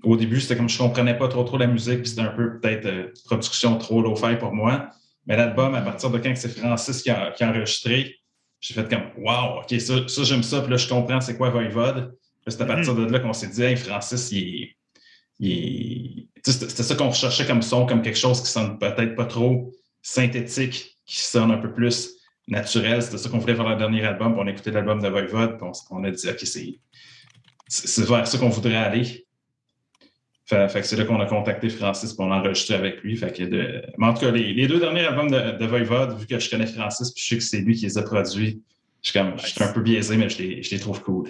au 0.06 0.16
début, 0.16 0.40
c'était 0.40 0.56
comme 0.56 0.68
je 0.68 0.78
comprenais 0.78 1.16
pas 1.18 1.28
trop 1.28 1.44
trop 1.44 1.58
la 1.58 1.66
musique, 1.66 2.00
puis 2.00 2.08
c'était 2.08 2.22
un 2.22 2.32
peu 2.32 2.60
peut-être 2.60 2.86
euh, 2.86 3.12
production 3.24 3.76
trop 3.76 4.00
low-fi 4.00 4.36
pour 4.36 4.52
moi. 4.52 4.90
Mais 5.26 5.36
l'album, 5.36 5.74
à 5.74 5.82
partir 5.82 6.10
de 6.10 6.18
quand 6.18 6.32
c'est 6.36 6.56
Francis 6.56 7.02
qui 7.02 7.10
a, 7.10 7.32
qui 7.32 7.42
a 7.42 7.50
enregistré, 7.50 8.16
j'ai 8.60 8.74
fait 8.74 8.88
comme 8.88 9.10
Wow, 9.18 9.60
OK, 9.60 9.80
ça, 9.80 10.08
ça 10.08 10.22
j'aime 10.24 10.42
ça, 10.42 10.60
puis 10.60 10.70
là, 10.70 10.76
je 10.76 10.88
comprends 10.88 11.20
c'est 11.20 11.36
quoi 11.36 11.50
Voivode. 11.50 12.16
C'est 12.46 12.60
à 12.60 12.66
partir 12.66 12.94
de 12.94 13.04
là 13.04 13.18
qu'on 13.18 13.32
s'est 13.32 13.48
dit, 13.48 13.62
hey, 13.62 13.76
Francis, 13.76 14.30
il 14.30 14.70
il 15.40 16.28
C'était 16.44 16.82
ça 16.82 16.94
qu'on 16.94 17.08
recherchait 17.08 17.46
comme 17.46 17.62
son, 17.62 17.86
comme 17.86 18.02
quelque 18.02 18.18
chose 18.18 18.40
qui 18.40 18.48
sonne 18.48 18.78
peut-être 18.78 19.16
pas 19.16 19.26
trop 19.26 19.72
synthétique, 20.00 20.96
qui 21.04 21.18
sonne 21.18 21.50
un 21.50 21.58
peu 21.58 21.72
plus 21.72 22.14
naturel. 22.46 23.02
C'était 23.02 23.18
ça 23.18 23.28
qu'on 23.28 23.38
voulait 23.38 23.56
faire 23.56 23.68
le 23.68 23.76
dernier 23.76 24.04
album. 24.04 24.32
Puis 24.32 24.42
on 24.42 24.46
a 24.46 24.50
écouté 24.50 24.70
l'album 24.70 25.02
de 25.02 25.08
Voivode, 25.08 25.58
puis 25.58 25.68
on, 25.68 25.96
on 25.96 26.04
a 26.04 26.10
dit, 26.12 26.28
OK, 26.28 26.44
c'est 27.68 28.04
vers 28.06 28.26
ça 28.26 28.38
qu'on 28.38 28.48
voudrait 28.48 28.76
aller. 28.76 29.25
Fait, 30.46 30.68
fait 30.68 30.80
que 30.80 30.86
c'est 30.86 30.96
là 30.96 31.04
qu'on 31.04 31.20
a 31.20 31.26
contacté 31.26 31.68
Francis 31.68 32.12
pour 32.12 32.26
l'enregistrer 32.26 32.74
avec 32.74 33.02
lui. 33.02 33.16
Fait 33.16 33.32
que 33.32 33.42
de... 33.42 33.82
Mais 33.98 34.06
en 34.06 34.14
tout 34.14 34.20
cas, 34.20 34.30
les, 34.30 34.52
les 34.52 34.66
deux 34.68 34.78
derniers 34.78 35.04
albums 35.04 35.30
de, 35.30 35.58
de 35.58 35.66
Voivode, 35.66 36.18
vu 36.18 36.26
que 36.26 36.38
je 36.38 36.48
connais 36.48 36.66
Francis 36.66 37.10
puis 37.10 37.22
je 37.22 37.28
sais 37.28 37.36
que 37.36 37.42
c'est 37.42 37.58
lui 37.58 37.74
qui 37.74 37.84
les 37.84 37.98
a 37.98 38.02
produits, 38.02 38.62
je 39.02 39.10
suis, 39.10 39.18
comme, 39.18 39.38
je 39.38 39.46
suis 39.46 39.62
un 39.62 39.72
peu 39.72 39.82
biaisé, 39.82 40.16
mais 40.16 40.28
je 40.28 40.38
les, 40.38 40.62
je 40.62 40.70
les 40.70 40.80
trouve 40.80 41.02
cool. 41.02 41.28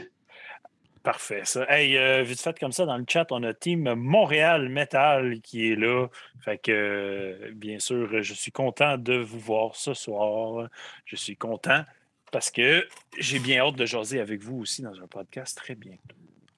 Parfait, 1.03 1.43
ça. 1.45 1.65
Hey, 1.71 1.97
euh, 1.97 2.23
vite 2.25 2.41
fait 2.41 2.59
comme 2.59 2.73
ça, 2.73 2.85
dans 2.85 2.99
le 2.99 3.05
chat, 3.09 3.27
on 3.31 3.43
a 3.45 3.55
Team 3.55 3.95
Montréal 3.95 4.69
Metal 4.69 5.41
qui 5.41 5.71
est 5.71 5.77
là. 5.77 6.09
Fait 6.45 6.59
que, 6.59 6.73
euh, 6.73 7.53
bien 7.55 7.79
sûr, 7.79 8.23
je 8.23 8.35
suis 8.35 8.51
content 8.51 8.99
de 8.99 9.17
vous 9.17 9.39
voir 9.39 9.77
ce 9.77 9.95
soir. 9.95 10.69
Je 11.05 11.17
suis 11.17 11.37
content 11.37 11.85
parce 12.33 12.51
que 12.51 12.87
j'ai 13.19 13.39
bien 13.39 13.61
hâte 13.61 13.77
de 13.77 13.87
jaser 13.87 14.21
avec 14.21 14.43
vous 14.43 14.59
aussi 14.59 14.83
dans 14.83 15.01
un 15.01 15.07
podcast 15.07 15.57
très 15.57 15.75
bientôt. 15.75 16.17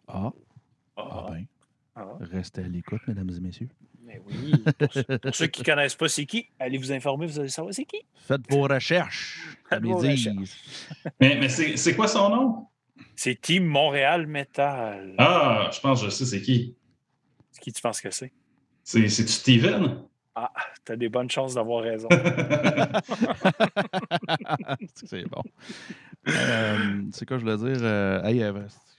Ah, 0.08 0.32
Ah, 0.96 1.08
ah 1.10 1.26
ben, 1.30 1.46
ah, 1.98 2.16
restez 2.20 2.62
à 2.62 2.68
l'écoute, 2.68 3.02
mesdames 3.06 3.30
et 3.36 3.40
messieurs. 3.40 3.68
mais 4.02 4.20
oui. 4.26 4.64
Pour, 4.78 4.92
ceux- 4.92 5.18
pour 5.18 5.34
ceux 5.34 5.46
qui 5.48 5.60
ne 5.62 5.66
connaissent 5.66 5.94
pas 5.96 6.08
c'est 6.08 6.26
qui, 6.26 6.48
allez 6.58 6.78
vous 6.78 6.92
informer, 6.92 7.26
vous 7.26 7.38
allez 7.40 7.48
savoir 7.48 7.74
c'est 7.74 7.84
qui. 7.84 8.00
Faites 8.14 8.48
vos 8.50 8.62
recherches. 8.62 9.56
Faites 9.68 9.82
vos. 9.84 10.02
Mais, 11.20 11.36
mais 11.40 11.48
c'est 11.48 11.76
c'est 11.76 11.94
quoi 11.96 12.08
son 12.08 12.30
nom? 12.30 12.66
C'est 13.16 13.40
Team 13.40 13.64
Montréal 13.66 14.26
Metal. 14.26 15.14
Ah, 15.18 15.70
je 15.72 15.80
pense 15.80 16.00
que 16.00 16.06
je 16.06 16.10
sais 16.10 16.24
c'est 16.24 16.42
qui. 16.42 16.76
Qui 17.60 17.72
tu 17.72 17.82
penses 17.82 18.00
que 18.00 18.10
c'est? 18.10 18.32
C'est 18.84 19.08
c'est-tu 19.08 19.32
Steven? 19.32 20.02
Ah, 20.34 20.52
t'as 20.84 20.94
des 20.94 21.08
bonnes 21.08 21.30
chances 21.30 21.54
d'avoir 21.54 21.82
raison. 21.82 22.08
c'est 24.94 25.24
bon. 25.28 25.42
Euh, 26.28 27.02
c'est 27.12 27.26
quoi 27.26 27.38
je 27.38 27.44
voulais 27.44 27.56
dire? 27.56 27.82
Euh, 27.82 28.22
hey, 28.22 28.42
euh, 28.42 28.52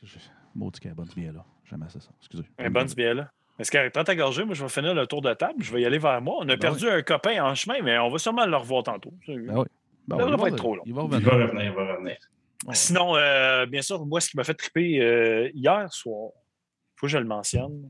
je- 0.04 0.18
maudit 0.56 0.88
a 0.90 0.94
bonne 0.94 1.08
bien 1.16 1.32
là. 1.32 1.46
J'aime 1.70 1.84
assez 1.84 2.00
ça. 2.00 2.10
Excusez. 2.20 2.44
Un 2.58 2.70
bonne 2.70 2.88
bière 2.88 3.16
là. 3.16 3.32
Est-ce 3.60 3.72
qu'elle 3.72 3.92
ta 3.92 4.16
gorgée? 4.16 4.46
Moi, 4.46 4.56
je 4.56 4.64
vais 4.64 4.70
finir 4.70 4.94
le 4.94 5.06
tour 5.06 5.22
de 5.22 5.34
table. 5.34 5.62
Je 5.62 5.74
vais 5.74 5.82
y 5.82 5.86
aller 5.86 5.98
vers 5.98 6.22
moi. 6.22 6.38
On 6.40 6.44
a 6.44 6.56
Ben 6.56 6.60
perdu 6.60 6.88
un 6.88 7.02
copain 7.02 7.44
en 7.44 7.54
chemin, 7.56 7.82
mais 7.82 7.98
on 7.98 8.10
va 8.10 8.18
sûrement 8.18 8.46
le 8.46 8.56
revoir 8.56 8.84
tantôt. 8.84 9.14
Ben 9.28 9.36
oui. 9.38 9.66
Ben 10.08 10.18
Ça 10.18 10.26
il 10.26 10.32
pas 10.32 10.38
va 10.38 10.48
être 10.48 10.56
trop 10.56 10.76
long. 10.76 10.84
Il 10.86 10.94
va 10.94 11.02
il 11.02 11.06
revenir. 11.06 11.30
va 11.30 11.44
revenir, 11.44 11.64
il 11.66 11.72
va 11.72 11.94
revenir. 11.94 12.18
Ouais. 12.66 12.76
Sinon, 12.76 13.16
euh, 13.18 13.66
bien 13.66 13.82
sûr, 13.82 14.06
moi, 14.06 14.22
ce 14.22 14.30
qui 14.30 14.38
m'a 14.38 14.46
fait 14.46 14.54
triper 14.54 15.02
euh, 15.02 15.50
hier 15.54 15.92
soir, 15.92 16.32
il 16.34 17.00
faut 17.00 17.08
que 17.08 17.12
je 17.12 17.18
le 17.18 17.26
mentionne, 17.26 17.90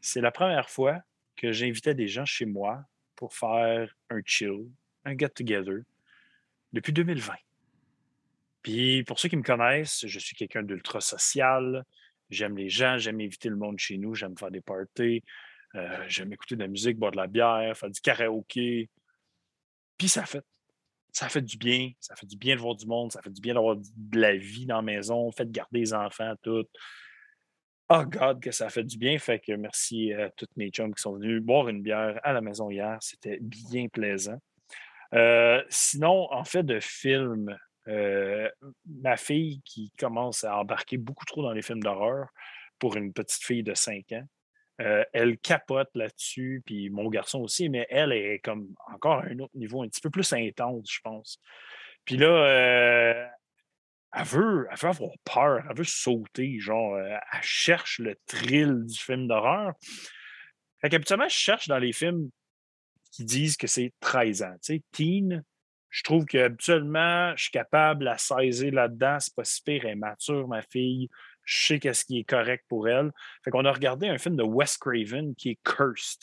c'est 0.00 0.20
la 0.20 0.30
première 0.30 0.70
fois 0.70 1.00
que 1.36 1.52
j'invitais 1.52 1.94
des 1.94 2.06
gens 2.08 2.24
chez 2.24 2.46
moi 2.46 2.84
pour 3.16 3.34
faire 3.34 3.92
un 4.08 4.20
chill, 4.24 4.66
un 5.04 5.16
get-together, 5.16 5.80
depuis 6.72 6.92
2020. 6.92 7.34
Puis, 8.62 9.02
pour 9.04 9.18
ceux 9.18 9.28
qui 9.28 9.36
me 9.36 9.42
connaissent, 9.42 10.06
je 10.06 10.18
suis 10.20 10.36
quelqu'un 10.36 10.62
d'ultra 10.62 11.00
social. 11.00 11.84
J'aime 12.32 12.56
les 12.56 12.68
gens, 12.68 12.98
j'aime 12.98 13.20
inviter 13.20 13.48
le 13.48 13.56
monde 13.56 13.78
chez 13.78 13.98
nous, 13.98 14.14
j'aime 14.14 14.36
faire 14.36 14.50
des 14.50 14.60
parties, 14.60 15.22
euh, 15.74 16.04
j'aime 16.08 16.32
écouter 16.32 16.56
de 16.56 16.60
la 16.60 16.68
musique, 16.68 16.98
boire 16.98 17.12
de 17.12 17.16
la 17.16 17.26
bière, 17.26 17.76
faire 17.76 17.90
du 17.90 18.00
karaoké. 18.00 18.90
Puis, 19.98 20.08
ça 20.08 20.26
fait 20.26 20.44
ça 21.12 21.28
fait 21.28 21.42
du 21.42 21.58
bien. 21.58 21.92
Ça 22.00 22.16
fait 22.16 22.26
du 22.26 22.36
bien 22.36 22.56
de 22.56 22.60
voir 22.60 22.74
du 22.74 22.86
monde. 22.86 23.12
Ça 23.12 23.20
fait 23.22 23.30
du 23.30 23.40
bien 23.40 23.54
d'avoir 23.54 23.76
de 23.76 24.18
la 24.18 24.34
vie 24.34 24.66
dans 24.66 24.76
la 24.76 24.82
maison. 24.82 25.30
Fait 25.30 25.44
de 25.44 25.52
garder 25.52 25.80
les 25.80 25.94
enfants, 25.94 26.34
tout. 26.42 26.64
Oh 27.90 28.04
God, 28.06 28.40
que 28.40 28.50
ça 28.50 28.70
fait 28.70 28.84
du 28.84 28.96
bien. 28.96 29.18
Fait 29.18 29.38
que 29.38 29.52
merci 29.52 30.12
à 30.14 30.30
toutes 30.30 30.56
mes 30.56 30.70
chums 30.70 30.94
qui 30.94 31.02
sont 31.02 31.14
venus 31.14 31.42
boire 31.42 31.68
une 31.68 31.82
bière 31.82 32.18
à 32.22 32.32
la 32.32 32.40
maison 32.40 32.70
hier. 32.70 32.96
C'était 33.00 33.38
bien 33.40 33.88
plaisant. 33.88 34.38
Euh, 35.14 35.62
sinon, 35.68 36.32
en 36.32 36.44
fait 36.44 36.62
de 36.62 36.80
films, 36.80 37.54
euh, 37.88 38.48
ma 38.86 39.16
fille 39.16 39.60
qui 39.64 39.92
commence 39.98 40.44
à 40.44 40.56
embarquer 40.58 40.98
beaucoup 40.98 41.24
trop 41.24 41.42
dans 41.42 41.52
les 41.52 41.62
films 41.62 41.82
d'horreur 41.82 42.28
pour 42.78 42.96
une 42.96 43.12
petite 43.12 43.42
fille 43.42 43.62
de 43.62 43.74
5 43.74 44.12
ans, 44.12 44.24
euh, 44.80 45.04
elle 45.12 45.38
capote 45.38 45.90
là-dessus, 45.94 46.62
puis 46.64 46.90
mon 46.90 47.08
garçon 47.08 47.40
aussi, 47.40 47.68
mais 47.68 47.86
elle 47.90 48.12
est 48.12 48.38
comme 48.40 48.68
encore 48.92 49.20
à 49.20 49.26
un 49.26 49.38
autre 49.38 49.56
niveau, 49.56 49.82
un 49.82 49.88
petit 49.88 50.00
peu 50.00 50.10
plus 50.10 50.32
intense, 50.32 50.90
je 50.90 51.00
pense. 51.02 51.38
Puis 52.04 52.16
là, 52.16 52.28
euh, 52.28 53.26
elle, 54.12 54.24
veut, 54.24 54.66
elle 54.70 54.78
veut 54.78 54.88
avoir 54.88 55.12
peur, 55.24 55.64
elle 55.68 55.76
veut 55.76 55.84
sauter, 55.84 56.58
genre, 56.58 56.98
elle 56.98 57.20
cherche 57.42 57.98
le 57.98 58.16
thrill 58.26 58.84
du 58.86 58.98
film 58.98 59.28
d'horreur. 59.28 59.74
Fait 60.80 60.88
qu'habituellement, 60.88 61.28
je 61.28 61.36
cherche 61.36 61.68
dans 61.68 61.78
les 61.78 61.92
films 61.92 62.30
qui 63.12 63.24
disent 63.24 63.56
que 63.56 63.66
c'est 63.66 63.92
13 64.00 64.42
ans. 64.42 64.54
Tu 64.62 64.74
sais, 64.76 64.82
teen, 64.90 65.44
je 65.92 66.02
trouve 66.02 66.24
qu'habituellement, 66.24 67.32
je 67.36 67.42
suis 67.44 67.50
capable 67.52 68.08
à 68.08 68.16
saisir 68.18 68.72
là-dedans, 68.72 69.18
c'est 69.20 69.34
pas 69.34 69.44
si 69.44 69.62
pire, 69.62 69.82
elle 69.84 69.90
est 69.90 69.94
mature, 69.94 70.48
ma 70.48 70.62
fille, 70.62 71.08
je 71.44 71.66
sais 71.66 71.78
qu'est-ce 71.78 72.04
qui 72.06 72.18
est 72.18 72.24
correct 72.24 72.64
pour 72.68 72.88
elle. 72.88 73.12
Fait 73.44 73.50
qu'on 73.50 73.64
a 73.66 73.72
regardé 73.72 74.08
un 74.08 74.16
film 74.18 74.36
de 74.36 74.42
Wes 74.42 74.78
Craven 74.78 75.34
qui 75.34 75.50
est 75.50 75.58
Cursed. 75.64 76.22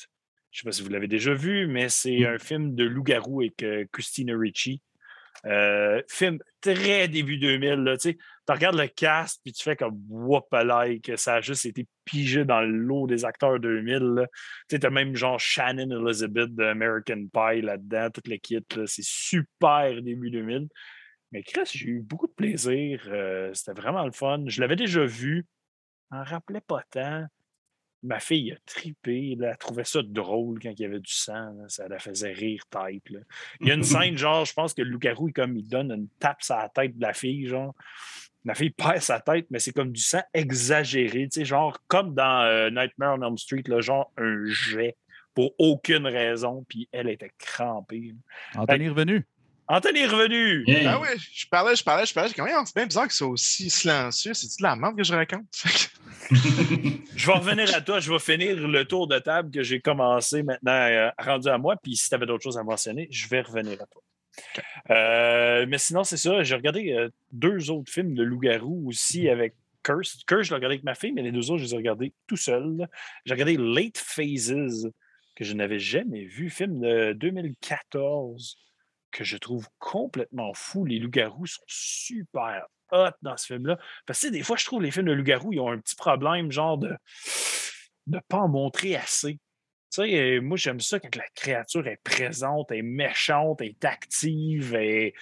Je 0.51 0.61
sais 0.61 0.65
pas 0.65 0.71
si 0.71 0.81
vous 0.81 0.89
l'avez 0.89 1.07
déjà 1.07 1.33
vu, 1.35 1.67
mais 1.67 1.87
c'est 1.89 2.21
Mm. 2.21 2.25
un 2.25 2.37
film 2.39 2.75
de 2.75 2.83
loup-garou 2.83 3.41
avec 3.41 3.61
euh, 3.61 3.85
Christina 3.91 4.33
Ricci. 4.35 4.81
Euh, 5.45 6.01
film 6.09 6.39
très 6.61 7.07
début 7.07 7.37
2000. 7.37 7.69
Là, 7.83 7.97
tu 7.97 8.17
regardes 8.47 8.75
le 8.75 8.87
cast, 8.87 9.39
puis 9.43 9.53
tu 9.53 9.63
fais 9.63 9.75
comme 9.75 9.97
whoop 10.09 10.45
que 11.03 11.15
ça 11.15 11.35
a 11.35 11.41
juste 11.41 11.65
été 11.65 11.87
pigé 12.03 12.43
dans 12.45 12.61
le 12.61 12.67
lot 12.67 13.07
des 13.07 13.23
acteurs 13.25 13.59
2000. 13.59 13.99
là. 13.99 14.27
Tu 14.67 14.77
as 14.81 14.89
même 14.89 15.15
genre 15.15 15.39
Shannon 15.39 16.05
Elizabeth 16.05 16.53
de 16.55 16.63
American 16.63 17.27
Pie 17.31 17.61
là-dedans, 17.61 18.09
toute 18.09 18.27
l'équipe. 18.27 18.73
là. 18.73 18.83
C'est 18.85 19.05
super 19.05 20.01
début 20.01 20.29
2000. 20.29 20.67
Mais 21.31 21.43
Chris, 21.43 21.69
j'ai 21.73 21.87
eu 21.87 22.01
beaucoup 22.01 22.27
de 22.27 22.33
plaisir. 22.33 23.01
euh, 23.07 23.53
C'était 23.53 23.79
vraiment 23.79 24.03
le 24.03 24.11
fun. 24.11 24.43
Je 24.47 24.59
l'avais 24.59 24.75
déjà 24.75 25.05
vu. 25.05 25.45
Je 26.11 26.17
m'en 26.17 26.23
rappelais 26.23 26.61
pas 26.61 26.83
tant. 26.89 27.25
Ma 28.01 28.19
fille 28.19 28.51
a 28.51 28.55
tripé. 28.65 29.35
là. 29.37 29.49
Elle 29.51 29.57
trouvait 29.57 29.83
ça 29.83 30.01
drôle 30.03 30.59
quand 30.59 30.71
il 30.71 30.81
y 30.81 30.85
avait 30.85 30.99
du 30.99 31.11
sang. 31.11 31.53
là. 31.57 31.65
Ça 31.67 31.87
la 31.87 31.99
faisait 31.99 32.31
rire 32.31 32.63
tête. 32.69 33.09
là. 33.09 33.19
Il 33.61 33.67
y 33.67 33.71
a 33.71 33.73
une 33.73 33.83
scène, 33.83 34.17
genre, 34.17 34.45
je 34.45 34.53
pense 34.53 34.73
que 34.73 34.81
il, 34.81 35.33
comme, 35.33 35.57
il 35.57 35.67
donne 35.67 35.91
une 35.91 36.07
tape 36.19 36.41
sur 36.41 36.55
la 36.55 36.69
tête 36.69 36.97
de 36.97 37.01
la 37.01 37.13
fille, 37.13 37.47
genre. 37.47 37.75
La 38.45 38.55
fille 38.55 38.69
perd 38.69 39.01
sa 39.01 39.19
tête, 39.19 39.47
mais 39.49 39.59
c'est 39.59 39.73
comme 39.73 39.91
du 39.91 40.01
sang 40.01 40.21
exagéré, 40.33 41.27
tu 41.27 41.41
sais, 41.41 41.45
genre 41.45 41.77
comme 41.87 42.15
dans 42.15 42.43
euh, 42.43 42.69
Nightmare 42.69 43.17
on 43.19 43.27
Elm 43.27 43.37
Street, 43.37 43.63
là, 43.67 43.81
genre 43.81 44.13
un 44.17 44.45
jet 44.45 44.95
pour 45.33 45.53
aucune 45.57 46.07
raison, 46.07 46.65
puis 46.67 46.87
elle 46.91 47.09
était 47.09 47.31
crampée. 47.37 48.15
Anthony 48.55 48.85
est 48.85 48.89
revenu. 48.89 49.27
Anthony 49.71 49.99
est 49.99 50.07
revenu! 50.07 50.63
Hey. 50.67 50.87
Ah 50.87 50.99
oui, 50.99 51.09
je 51.31 51.45
parlais, 51.45 51.75
je 51.75 51.83
parlais, 51.83 52.03
je 52.07 52.13
parlais. 52.13 52.31
J'ai 52.35 52.43
c'est 52.65 52.75
bien 52.75 52.87
bizarre 52.87 53.03
qu'ils 53.03 53.13
soient 53.13 53.27
aussi 53.27 53.69
silencieux? 53.69 54.33
C'est 54.33 54.47
de 54.47 54.63
la 54.63 54.75
merde 54.75 54.97
que 54.97 55.03
je 55.03 55.13
raconte? 55.13 55.45
Je 57.15 57.25
vais 57.25 57.33
revenir 57.33 57.73
à 57.75 57.81
toi, 57.81 57.99
je 57.99 58.11
vais 58.11 58.19
finir 58.19 58.55
le 58.55 58.85
tour 58.85 59.07
de 59.07 59.17
table 59.17 59.49
que 59.51 59.63
j'ai 59.63 59.81
commencé 59.81 60.43
maintenant 60.43 60.71
euh, 60.71 61.09
rendu 61.17 61.49
à 61.49 61.57
moi, 61.57 61.75
puis 61.81 61.95
si 61.95 62.07
tu 62.07 62.15
avais 62.15 62.27
d'autres 62.27 62.43
choses 62.43 62.57
à 62.57 62.63
mentionner, 62.63 63.07
je 63.09 63.27
vais 63.27 63.41
revenir 63.41 63.81
à 63.81 63.85
toi. 63.87 64.01
Euh, 64.91 65.65
mais 65.67 65.79
sinon, 65.79 66.03
c'est 66.03 66.17
ça. 66.17 66.43
J'ai 66.43 66.55
regardé 66.55 66.93
euh, 66.93 67.09
deux 67.31 67.71
autres 67.71 67.91
films 67.91 68.13
de 68.13 68.23
loup-garou 68.23 68.87
aussi 68.87 69.27
avec 69.27 69.55
Curse. 69.83 70.23
Curse, 70.27 70.43
je 70.43 70.49
l'ai 70.51 70.55
regardé 70.55 70.75
avec 70.75 70.83
ma 70.83 70.95
fille, 70.95 71.11
mais 71.11 71.23
les 71.23 71.31
deux 71.31 71.49
autres, 71.51 71.59
je 71.59 71.65
les 71.65 71.73
ai 71.73 71.77
regardés 71.77 72.13
tout 72.27 72.37
seul. 72.37 72.87
J'ai 73.25 73.33
regardé 73.33 73.57
Late 73.57 73.97
Phases, 73.97 74.89
que 75.35 75.43
je 75.43 75.53
n'avais 75.53 75.79
jamais 75.79 76.25
vu, 76.25 76.49
film 76.49 76.79
de 76.79 77.13
2014, 77.13 78.55
que 79.11 79.23
je 79.23 79.37
trouve 79.37 79.67
complètement 79.79 80.53
fou. 80.53 80.85
Les 80.85 80.99
loups-garous 80.99 81.47
sont 81.47 81.63
super 81.67 82.65
hot 82.91 83.11
dans 83.21 83.37
ce 83.37 83.47
film-là. 83.47 83.77
Parce 84.05 84.21
que 84.21 84.27
des 84.27 84.43
fois, 84.43 84.57
je 84.57 84.65
trouve 84.65 84.81
les 84.81 84.91
films 84.91 85.07
de 85.07 85.13
loups-garous, 85.13 85.53
ils 85.53 85.59
ont 85.59 85.71
un 85.71 85.79
petit 85.79 85.95
problème, 85.95 86.51
genre 86.51 86.77
de 86.77 86.95
ne 88.07 88.19
pas 88.27 88.37
en 88.37 88.47
montrer 88.47 88.95
assez. 88.95 89.39
Tu 89.91 90.01
sais, 90.03 90.39
moi, 90.39 90.55
j'aime 90.55 90.79
ça 90.79 90.99
quand 90.99 91.15
la 91.15 91.27
créature 91.33 91.87
est 91.87 91.99
présente, 92.03 92.71
est 92.71 92.83
méchante, 92.83 93.61
est 93.61 93.83
active. 93.83 94.75
Et... 94.75 95.15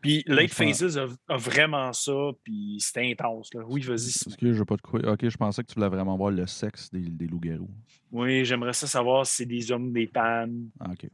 Puis 0.00 0.22
Late. 0.26 0.50
Phases 0.50 0.96
a, 0.96 1.06
a 1.28 1.36
vraiment 1.36 1.92
ça, 1.92 2.30
puis 2.44 2.76
c'est 2.78 3.10
intense. 3.10 3.52
Là. 3.54 3.62
Oui, 3.66 3.80
vas-y. 3.82 4.12
Je 4.40 4.48
veux 4.48 4.64
pas 4.64 4.76
te. 4.76 5.06
Ok, 5.06 5.28
je 5.28 5.36
pensais 5.36 5.62
que 5.62 5.68
tu 5.68 5.74
voulais 5.74 5.88
vraiment 5.88 6.16
voir 6.16 6.30
le 6.30 6.46
sexe 6.46 6.90
des, 6.90 7.00
des 7.00 7.26
loups-garous. 7.26 7.70
Oui, 8.12 8.44
j'aimerais 8.44 8.72
ça 8.72 8.86
savoir 8.86 9.26
si 9.26 9.36
c'est 9.36 9.46
des 9.46 9.72
hommes 9.72 9.92
des 9.92 10.06
pannes. 10.06 10.70
Ah, 10.78 10.90
ok. 10.92 11.08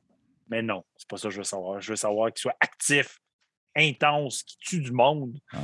Mais 0.48 0.62
non, 0.62 0.84
c'est 0.96 1.08
pas 1.08 1.16
ça 1.16 1.28
que 1.28 1.34
je 1.34 1.38
veux 1.38 1.44
savoir. 1.44 1.80
Je 1.80 1.90
veux 1.90 1.96
savoir 1.96 2.32
qu'ils 2.32 2.40
soient 2.40 2.56
actifs, 2.60 3.18
intenses, 3.76 4.42
qui 4.42 4.58
tuent 4.58 4.80
du 4.80 4.92
monde. 4.92 5.38
Ah. 5.52 5.58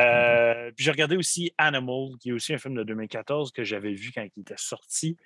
Euh, 0.00 0.72
puis 0.72 0.84
j'ai 0.84 0.90
regardé 0.90 1.16
aussi 1.16 1.52
Animal, 1.56 2.16
qui 2.20 2.30
est 2.30 2.32
aussi 2.32 2.52
un 2.52 2.58
film 2.58 2.74
de 2.74 2.82
2014 2.82 3.52
que 3.52 3.64
j'avais 3.64 3.92
vu 3.92 4.12
quand 4.12 4.26
il 4.36 4.40
était 4.40 4.54
sorti, 4.56 5.16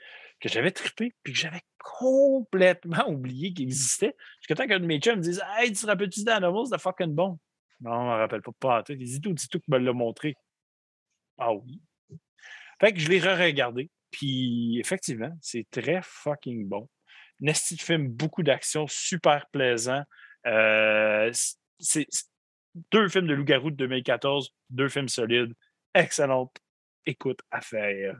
que 0.40 0.49
j'avais 0.49 0.71
trippé, 0.71 1.14
puis 1.23 1.33
que 1.33 1.38
j'avais 1.38 1.62
complètement 1.79 3.09
oublié 3.09 3.53
qu'il 3.53 3.64
existait. 3.64 4.14
Jusqu'à 4.40 4.55
temps 4.55 4.66
qu'un 4.66 4.81
de 4.81 4.87
mes 4.87 5.01
chums 5.01 5.16
me 5.16 5.23
dise 5.23 5.42
Hey, 5.57 5.73
tu 5.73 5.81
te 5.81 5.87
rappelles-tu 5.87 6.25
d'Animal, 6.25 6.66
c'est 6.71 6.81
fucking 6.81 7.14
bon. 7.14 7.38
Non, 7.81 7.92
je 7.92 8.07
me 8.07 8.18
rappelle 8.18 8.42
pas, 8.42 8.53
pas 8.59 8.83
tout. 8.83 8.94
Dit 8.94 9.21
tout, 9.21 9.33
dis 9.33 9.49
tout 9.49 9.61
que 9.61 9.64
me 9.68 9.79
l'a 9.79 9.92
montré. 9.92 10.35
Ah 11.38 11.53
oui. 11.53 11.81
Fait 12.81 12.92
que 12.92 13.01
je 13.01 13.09
l'ai 13.09 13.21
re-regardé, 13.21 13.90
puis 14.11 14.79
effectivement, 14.79 15.37
c'est 15.40 15.66
très 15.71 16.01
fucking 16.03 16.68
bon. 16.68 16.88
Nesty 17.40 17.77
de 17.77 17.83
film, 17.83 18.09
beaucoup 18.09 18.42
d'action, 18.42 18.87
super 18.88 19.46
plaisant. 19.51 20.03
Euh, 20.46 21.31
c'est 21.79 22.07
deux 22.92 23.09
films 23.09 23.27
de 23.27 23.35
loup-garou 23.35 23.70
de 23.70 23.77
2014, 23.77 24.51
deux 24.70 24.88
films 24.88 25.09
solides, 25.09 25.53
excellente 25.94 26.57
écoute 27.07 27.40
à 27.51 27.61
faire. 27.61 28.18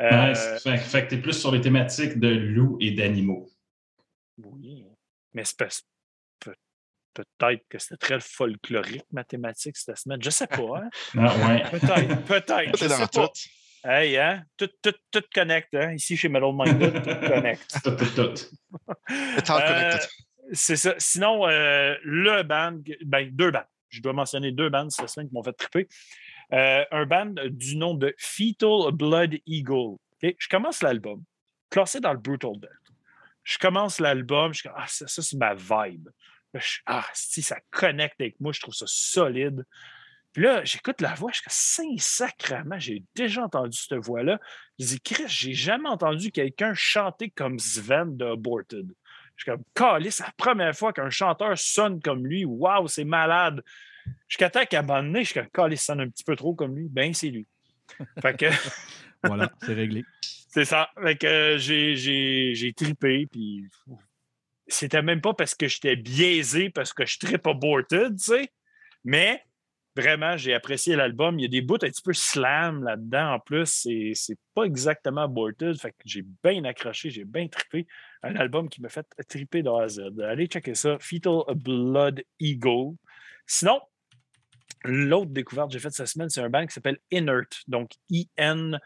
Euh, 0.00 0.28
Nice. 0.28 0.62
Fait, 0.62 0.78
fait 0.78 1.04
que 1.04 1.10
t'es 1.10 1.18
plus 1.20 1.32
sur 1.38 1.52
les 1.52 1.60
thématiques 1.60 2.18
de 2.18 2.28
loups 2.28 2.78
et 2.80 2.90
d'animaux. 2.92 3.48
Oui, 4.38 4.86
mais 5.34 5.44
c'est 5.44 5.56
parce- 5.58 5.82
peut-être 7.12 7.64
que 7.68 7.78
c'était 7.78 7.96
très 7.96 8.20
folklorique 8.20 9.04
mathématiques 9.10 9.76
cette 9.76 9.98
semaine. 9.98 10.22
Je 10.22 10.30
sais 10.30 10.46
pas, 10.46 10.56
hein? 10.84 10.88
Ah, 11.18 11.36
ouais. 11.48 11.62
Peut-être, 11.70 12.24
peut-être. 12.24 12.76
Je 12.78 12.88
sais 12.88 12.88
pas. 13.08 13.30
Hey, 13.84 14.16
hein? 14.18 14.42
Tout, 14.56 14.68
tout, 14.82 14.92
tout 15.10 15.22
connecte, 15.34 15.74
hein? 15.74 15.92
Ici, 15.92 16.16
chez 16.16 16.28
Metal 16.28 16.52
Minded, 16.52 17.02
tout 17.02 17.26
connecte. 17.32 17.78
Tout, 17.82 17.96
tout, 17.96 18.14
tout. 18.14 18.34
It's 19.38 19.50
all 19.50 19.62
Euh. 19.62 19.98
C'est 20.52 20.76
ça. 20.76 20.94
Sinon, 20.98 21.46
euh, 21.48 21.94
le 22.02 22.42
band, 22.42 22.80
ben, 23.04 23.30
deux 23.30 23.52
bands. 23.52 23.64
Je 23.88 24.00
dois 24.02 24.12
mentionner 24.12 24.50
deux 24.52 24.68
bands 24.68 24.90
cette 24.90 25.08
semaine 25.08 25.28
qui 25.28 25.34
m'ont 25.34 25.42
fait 25.44 25.52
triper. 25.52 25.88
Euh, 26.52 26.84
un 26.90 27.06
band 27.06 27.34
du 27.50 27.76
nom 27.76 27.94
de 27.94 28.12
Fetal 28.18 28.90
Blood 28.92 29.36
Eagle. 29.46 29.72
OK? 29.72 30.34
Je 30.36 30.48
commence 30.48 30.82
l'album, 30.82 31.22
classé 31.70 32.00
dans 32.00 32.12
le 32.12 32.18
Brutal 32.18 32.52
Death. 32.60 32.70
Je 33.44 33.58
commence 33.58 34.00
l'album, 34.00 34.52
je 34.52 34.60
suis 34.60 34.68
comme, 34.68 34.78
ah, 34.78 34.86
ça, 34.88 35.06
ça, 35.06 35.22
c'est 35.22 35.36
ma 35.36 35.54
vibe. 35.54 36.08
Je- 36.54 36.80
ah, 36.86 37.06
si 37.14 37.42
ça 37.42 37.58
connecte 37.70 38.20
avec 38.20 38.38
moi, 38.40 38.52
je 38.52 38.60
trouve 38.60 38.74
ça 38.74 38.86
solide. 38.88 39.64
Puis 40.32 40.44
là, 40.44 40.64
j'écoute 40.64 41.00
la 41.00 41.14
voix, 41.14 41.30
je 41.32 41.38
suis 41.38 41.44
comme, 41.44 41.96
Saint 41.96 41.98
sacrement, 41.98 42.78
j'ai 42.78 43.02
déjà 43.14 43.44
entendu 43.44 43.76
cette 43.76 43.98
voix-là. 43.98 44.38
Je 44.78 44.86
dis, 44.86 45.00
Chris, 45.00 45.24
j'ai 45.26 45.54
jamais 45.54 45.88
entendu 45.88 46.30
quelqu'un 46.30 46.72
chanter 46.74 47.30
comme 47.30 47.58
Sven 47.58 48.16
de 48.16 48.26
Aborted. 48.26 48.92
Je 49.36 49.42
suis 49.42 49.50
comme, 49.50 49.64
Calais, 49.74 50.10
c'est 50.10 50.24
la 50.24 50.32
première 50.36 50.76
fois 50.76 50.92
qu'un 50.92 51.10
chanteur 51.10 51.58
sonne 51.58 52.00
comme 52.00 52.26
lui. 52.26 52.44
Waouh, 52.44 52.86
c'est 52.86 53.04
malade. 53.04 53.62
Jusqu'à 54.28 54.50
temps 54.50 54.64
qu'à 54.64 54.80
un 54.80 54.82
moment 54.82 55.02
donné, 55.02 55.20
je 55.24 55.30
suis 55.30 55.40
comme, 55.40 55.50
Calais 55.50 55.76
sonne 55.76 56.00
un 56.00 56.08
petit 56.08 56.24
peu 56.24 56.36
trop 56.36 56.54
comme 56.54 56.76
lui. 56.76 56.88
Ben, 56.88 57.12
c'est 57.12 57.30
lui. 57.30 57.46
Fait 58.20 58.36
que 58.36 58.46
Voilà, 59.22 59.50
c'est 59.62 59.74
réglé. 59.74 60.04
c'est 60.22 60.64
ça. 60.64 60.90
Fait 61.02 61.16
que 61.16 61.26
euh, 61.26 61.58
j'ai, 61.58 62.72
trippé, 62.72 63.26
puis 63.26 63.66
c'était 64.66 65.02
même 65.02 65.20
pas 65.20 65.34
parce 65.34 65.54
que 65.54 65.68
j'étais 65.68 65.96
biaisé, 65.96 66.70
parce 66.70 66.92
que 66.92 67.04
je 67.04 67.18
trippe 67.18 67.46
aborted, 67.46 68.16
tu 68.16 68.24
sais. 68.24 68.52
Mais 69.04 69.44
vraiment, 69.96 70.36
j'ai 70.36 70.54
apprécié 70.54 70.96
l'album. 70.96 71.38
Il 71.38 71.42
y 71.42 71.44
a 71.44 71.48
des 71.48 71.62
bouts 71.62 71.74
un 71.74 71.88
petit 71.88 72.02
peu 72.02 72.12
slam 72.12 72.84
là-dedans 72.84 73.34
en 73.34 73.40
plus. 73.40 73.86
C'est, 74.14 74.38
pas 74.54 74.64
exactement 74.64 75.22
aborted. 75.22 75.78
Fait 75.78 75.90
que 75.90 75.96
j'ai 76.04 76.24
bien 76.42 76.64
accroché, 76.64 77.10
j'ai 77.10 77.24
bien 77.24 77.48
trippé. 77.48 77.86
Un 78.22 78.36
album 78.36 78.68
qui 78.68 78.80
m'a 78.82 78.88
fait 78.88 79.06
tripper 79.28 79.62
de 79.62 79.70
A 79.70 79.82
à 79.84 79.88
Z. 79.88 80.00
Allez 80.22 80.46
checker 80.46 80.74
ça. 80.74 80.98
Fetal 80.98 81.42
Blood 81.54 82.22
Eagle. 82.38 82.96
Sinon, 83.46 83.80
l'autre 84.84 85.30
découverte 85.30 85.68
que 85.68 85.74
j'ai 85.74 85.80
faite 85.80 85.92
cette 85.92 86.08
semaine, 86.08 86.28
c'est 86.28 86.42
un 86.42 86.50
band 86.50 86.66
qui 86.66 86.74
s'appelle 86.74 86.98
Inert. 87.10 87.48
Donc 87.68 87.92
I-N-E-R-T-H. 88.08 88.76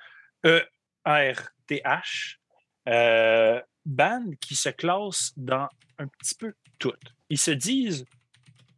Euh, 2.87 3.63
band 3.87 4.31
qui 4.41 4.55
se 4.55 4.69
classe 4.69 5.33
dans 5.37 5.69
un 5.99 6.07
petit 6.07 6.35
peu 6.35 6.55
tout. 6.79 6.93
Ils 7.29 7.39
se 7.39 7.51
disent 7.51 8.05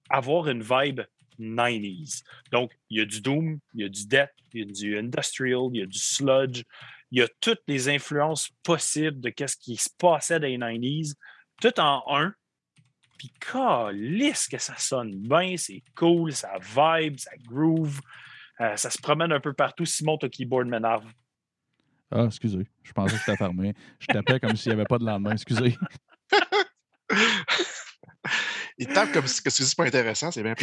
avoir 0.08 0.48
une 0.48 0.62
vibe 0.62 1.02
90s. 1.38 2.22
Donc, 2.52 2.72
il 2.90 2.98
y 2.98 3.00
a 3.00 3.04
du 3.04 3.20
Doom, 3.20 3.58
il 3.74 3.82
y 3.82 3.84
a 3.84 3.88
du 3.88 4.06
Death, 4.06 4.30
il 4.52 4.60
y 4.60 4.62
a 4.62 4.72
du 4.72 4.98
Industrial, 4.98 5.68
il 5.72 5.80
y 5.80 5.82
a 5.82 5.86
du 5.86 5.98
Sludge, 5.98 6.62
il 7.10 7.20
y 7.20 7.22
a 7.22 7.28
toutes 7.40 7.62
les 7.68 7.88
influences 7.88 8.50
possibles 8.62 9.20
de 9.20 9.32
ce 9.46 9.56
qui 9.56 9.76
se 9.76 9.90
passait 9.98 10.40
dans 10.40 10.46
les 10.46 10.58
90s, 10.58 11.14
tout 11.60 11.80
en 11.80 12.02
un. 12.08 12.34
Puis, 13.18 13.32
calisse 13.40 14.46
que 14.48 14.58
ça 14.58 14.76
sonne 14.76 15.16
bien, 15.16 15.56
c'est 15.56 15.82
cool, 15.94 16.32
ça 16.32 16.52
vibe, 16.58 17.18
ça 17.18 17.30
groove, 17.44 18.00
euh, 18.60 18.76
ça 18.76 18.90
se 18.90 18.98
promène 18.98 19.32
un 19.32 19.40
peu 19.40 19.52
partout. 19.52 19.86
Simon, 19.86 20.18
ton 20.18 20.28
keyboard 20.28 20.68
m'énerve. 20.68 21.06
Ah, 22.10 22.24
excusez. 22.24 22.66
Je 22.82 22.92
pensais 22.92 23.16
que 23.16 23.20
c'était 23.20 23.36
fermé. 23.36 23.74
Je 23.98 24.06
tapais 24.06 24.38
comme 24.38 24.56
s'il 24.56 24.70
n'y 24.70 24.74
avait 24.74 24.86
pas 24.86 24.98
de 24.98 25.04
lendemain. 25.04 25.32
Excusez. 25.32 25.76
Il 28.78 28.88
tape 28.88 29.10
comme 29.12 29.26
si 29.26 29.42
que 29.42 29.48
c'est 29.48 29.74
pas 29.74 29.86
intéressant, 29.86 30.30
c'est 30.30 30.42
bien. 30.42 30.54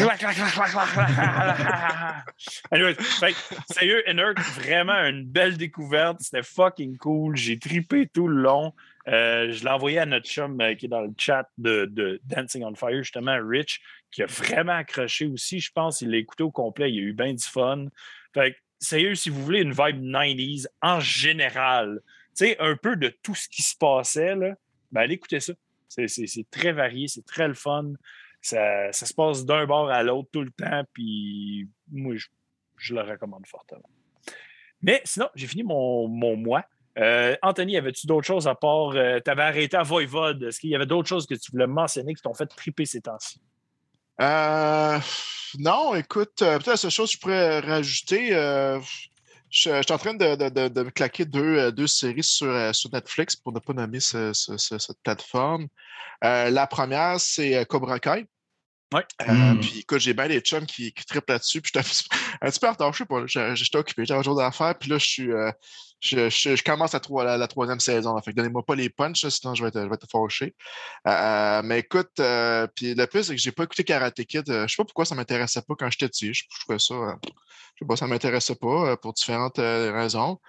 Anyway, 2.71 2.93
fait 2.93 3.35
sérieux, 3.71 4.07
Inert, 4.07 4.39
vraiment 4.39 5.03
une 5.05 5.25
belle 5.25 5.57
découverte. 5.57 6.17
C'était 6.21 6.43
fucking 6.43 6.97
cool. 6.97 7.35
J'ai 7.35 7.57
tripé 7.57 8.07
tout 8.07 8.27
le 8.27 8.41
long. 8.41 8.73
Euh, 9.07 9.51
je 9.51 9.63
l'ai 9.63 9.69
envoyé 9.69 9.99
à 9.99 10.05
notre 10.05 10.27
chum 10.27 10.61
euh, 10.61 10.75
qui 10.75 10.85
est 10.85 10.89
dans 10.89 11.01
le 11.01 11.11
chat 11.17 11.49
de, 11.57 11.85
de 11.85 12.21
Dancing 12.25 12.63
on 12.63 12.75
Fire, 12.75 13.01
justement, 13.03 13.37
Rich, 13.41 13.81
qui 14.11 14.21
a 14.21 14.27
vraiment 14.27 14.73
accroché 14.73 15.25
aussi. 15.25 15.59
Je 15.59 15.71
pense 15.71 15.97
qu'il 15.97 16.11
l'a 16.11 16.17
écouté 16.17 16.43
au 16.43 16.51
complet. 16.51 16.91
Il 16.91 16.99
a 16.99 17.01
eu 17.01 17.13
bien 17.13 17.33
du 17.33 17.43
fun. 17.43 17.87
Fait 18.33 18.53
que, 18.53 18.57
sérieux, 18.79 19.15
si 19.15 19.31
vous 19.31 19.43
voulez 19.43 19.61
une 19.61 19.73
vibe 19.73 20.03
90s 20.03 20.67
en 20.81 20.99
général, 20.99 21.99
tu 22.37 22.45
sais, 22.45 22.57
un 22.59 22.75
peu 22.75 22.95
de 22.95 23.09
tout 23.23 23.35
ce 23.35 23.49
qui 23.49 23.63
se 23.63 23.75
passait, 23.75 24.35
là, 24.35 24.55
ben 24.91 25.01
allez 25.01 25.15
écouter 25.15 25.39
ça. 25.39 25.53
C'est- 25.95 26.49
très 26.49 26.71
varié, 26.71 27.07
c'est 27.07 27.25
très 27.25 27.47
le 27.47 27.53
fun. 27.53 27.93
Ça, 28.41 28.91
se 28.91 29.13
passe 29.13 29.45
d'un 29.45 29.65
bord 29.65 29.89
à 29.89 30.03
l'autre 30.03 30.29
tout 30.31 30.41
le 30.41 30.51
temps, 30.51 30.83
puis 30.93 31.67
moi, 31.91 32.15
je, 32.77 32.93
le 32.93 33.01
recommande 33.01 33.45
fortement. 33.47 33.89
Mais 34.81 35.01
sinon, 35.05 35.29
j'ai 35.35 35.47
fini 35.47 35.63
mon, 35.63 36.07
mois. 36.35 36.65
Euh, 36.97 37.35
Anthony, 37.41 37.77
avais-tu 37.77 38.05
d'autres 38.05 38.27
choses 38.27 38.47
à 38.47 38.55
part. 38.55 38.89
euh, 38.95 39.19
tu 39.23 39.31
avais 39.31 39.43
arrêté 39.43 39.77
à 39.77 39.83
Voivode? 39.83 40.43
Est-ce 40.43 40.59
qu'il 40.59 40.69
y 40.69 40.75
avait 40.75 40.85
d'autres 40.85 41.07
choses 41.07 41.25
que 41.25 41.35
tu 41.35 41.51
voulais 41.51 41.67
mentionner 41.67 42.13
qui 42.13 42.21
t'ont 42.21 42.33
fait 42.33 42.45
triper 42.45 42.85
ces 42.85 43.01
temps-ci? 43.01 43.41
Euh, 44.21 44.99
non, 45.57 45.95
écoute, 45.95 46.33
peut-être 46.37 46.67
la 46.67 46.77
seule 46.77 46.91
chose 46.91 47.09
que 47.11 47.15
je 47.15 47.21
pourrais 47.21 47.59
rajouter, 47.61 48.35
je, 49.53 49.69
je 49.69 49.81
suis 49.83 49.93
en 49.93 49.97
train 49.99 50.13
de, 50.15 50.49
de- 50.49 50.67
de- 50.67 50.89
claquer 50.89 51.25
deux, 51.25 51.57
euh, 51.59 51.71
deux 51.71 51.85
séries 51.87 52.23
sur, 52.23 52.47
euh, 52.47 52.73
sur 52.73 52.89
Netflix 52.91 53.35
pour 53.35 53.53
ne 53.53 53.59
pas 53.59 53.73
nommer 53.73 53.99
ce- 53.99 54.33
ce- 54.33 54.57
ce- 54.57 54.79
cette 54.79 54.97
plateforme. 55.03 55.67
Euh, 56.23 56.49
la 56.49 56.65
première, 56.65 57.19
c'est 57.19 57.63
Cobra 57.67 57.99
Kai. 57.99 58.25
Ouais. 58.93 59.05
Euh, 59.27 59.33
Mm. 59.33 59.59
Puis 59.59 59.79
écoute, 59.79 59.99
j'ai 59.99 60.13
bien 60.13 60.27
des 60.27 60.39
chums 60.39 60.65
qui, 60.65 60.91
qui 60.93 61.05
trippent 61.05 61.29
là-dessus. 61.29 61.61
Puis 61.61 61.71
j'étais 61.73 61.85
un 61.87 61.89
petit 61.89 62.03
peu- 62.09 62.17
un 62.41 62.49
petit 62.49 62.59
peu 62.59 62.67
en 62.67 62.71
retard, 62.71 62.93
je 62.93 62.97
sais 62.99 63.05
pas. 63.05 63.53
J'étais 63.55 63.77
occupé, 63.77 64.05
j'avais 64.05 64.19
un 64.19 64.23
jour 64.23 64.35
d'affaires. 64.35 64.77
Puis 64.77 64.89
là, 64.89 64.97
je 64.97 65.05
suis. 65.05 65.31
euh, 65.31 65.51
je, 66.03 66.29
commence 66.63 66.93
la, 67.23 67.37
la- 67.37 67.47
troisième 67.47 67.79
saison. 67.79 68.15
donnez-moi 68.33 68.63
pas 68.65 68.75
les 68.75 68.89
punchs, 68.89 69.27
sinon 69.29 69.55
je 69.55 69.63
vais 69.63 69.69
être, 69.69 69.81
je 69.83 69.89
fâché. 70.11 70.55
Euh, 71.07 71.61
mais 71.63 71.79
écoute, 71.79 72.11
euh, 72.19 72.67
puis 72.75 72.95
le 72.95 73.05
plus, 73.07 73.23
c'est 73.23 73.35
que 73.35 73.41
j'ai 73.41 73.51
pas 73.51 73.63
écouté 73.63 73.83
Karate 73.83 74.23
Kid. 74.25 74.49
Euh, 74.49 74.67
je 74.67 74.73
sais 74.75 74.77
pas 74.77 74.85
pourquoi 74.85 75.05
ça 75.05 75.15
m'intéressait 75.15 75.61
pas 75.61 75.75
quand 75.77 75.89
j'étais 75.91 76.07
petit. 76.09 76.33
Je, 76.33 76.43
trouvais 76.61 76.79
ça. 76.79 76.93
euh, 76.95 77.13
je 77.75 77.85
sais 77.85 77.87
pas, 77.87 77.95
ça 77.95 78.07
m'intéressait 78.07 78.55
pas 78.55 78.91
euh, 78.91 78.95
pour 78.97 79.13
différentes 79.13 79.59
euh, 79.59 79.91
raisons. 79.93 80.39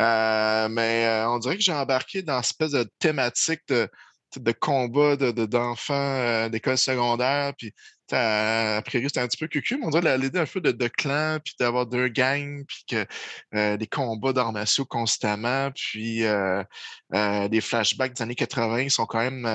Euh, 0.00 0.68
mais 0.70 1.06
euh, 1.06 1.28
on 1.30 1.38
dirait 1.38 1.56
que 1.56 1.62
j'ai 1.62 1.72
embarqué 1.72 2.22
dans 2.22 2.34
une 2.34 2.40
espèce 2.40 2.72
de 2.72 2.84
thématique 3.00 3.62
de, 3.68 3.88
de 4.36 4.52
combat 4.52 5.16
de- 5.16 5.32
de- 5.32 5.46
d'enfants 5.46 5.94
euh, 5.94 6.48
d'école 6.48 6.78
secondaire. 6.78 7.52
Puis, 7.58 7.72
a 8.16 8.82
priori, 8.82 9.06
c'était 9.08 9.20
un 9.20 9.26
petit 9.28 9.36
peu 9.36 9.46
cucu, 9.48 9.76
mais 9.78 9.86
on 9.86 9.90
dirait 9.90 10.16
l'idée 10.18 10.38
un 10.38 10.46
peu 10.46 10.60
de, 10.60 10.72
de 10.72 10.88
clan, 10.88 11.38
puis 11.44 11.54
d'avoir 11.58 11.86
deux 11.86 12.08
gangs, 12.08 12.64
puis 12.66 12.84
que 12.88 13.06
euh, 13.54 13.76
des 13.76 13.86
combats 13.86 14.50
martiaux 14.52 14.84
constamment, 14.84 15.70
puis 15.72 16.24
euh, 16.24 16.62
euh, 17.14 17.48
des 17.48 17.60
flashbacks 17.60 18.14
des 18.14 18.22
années 18.22 18.34
80 18.34 18.80
ils 18.82 18.90
sont 18.90 19.06
quand 19.06 19.18
même. 19.18 19.46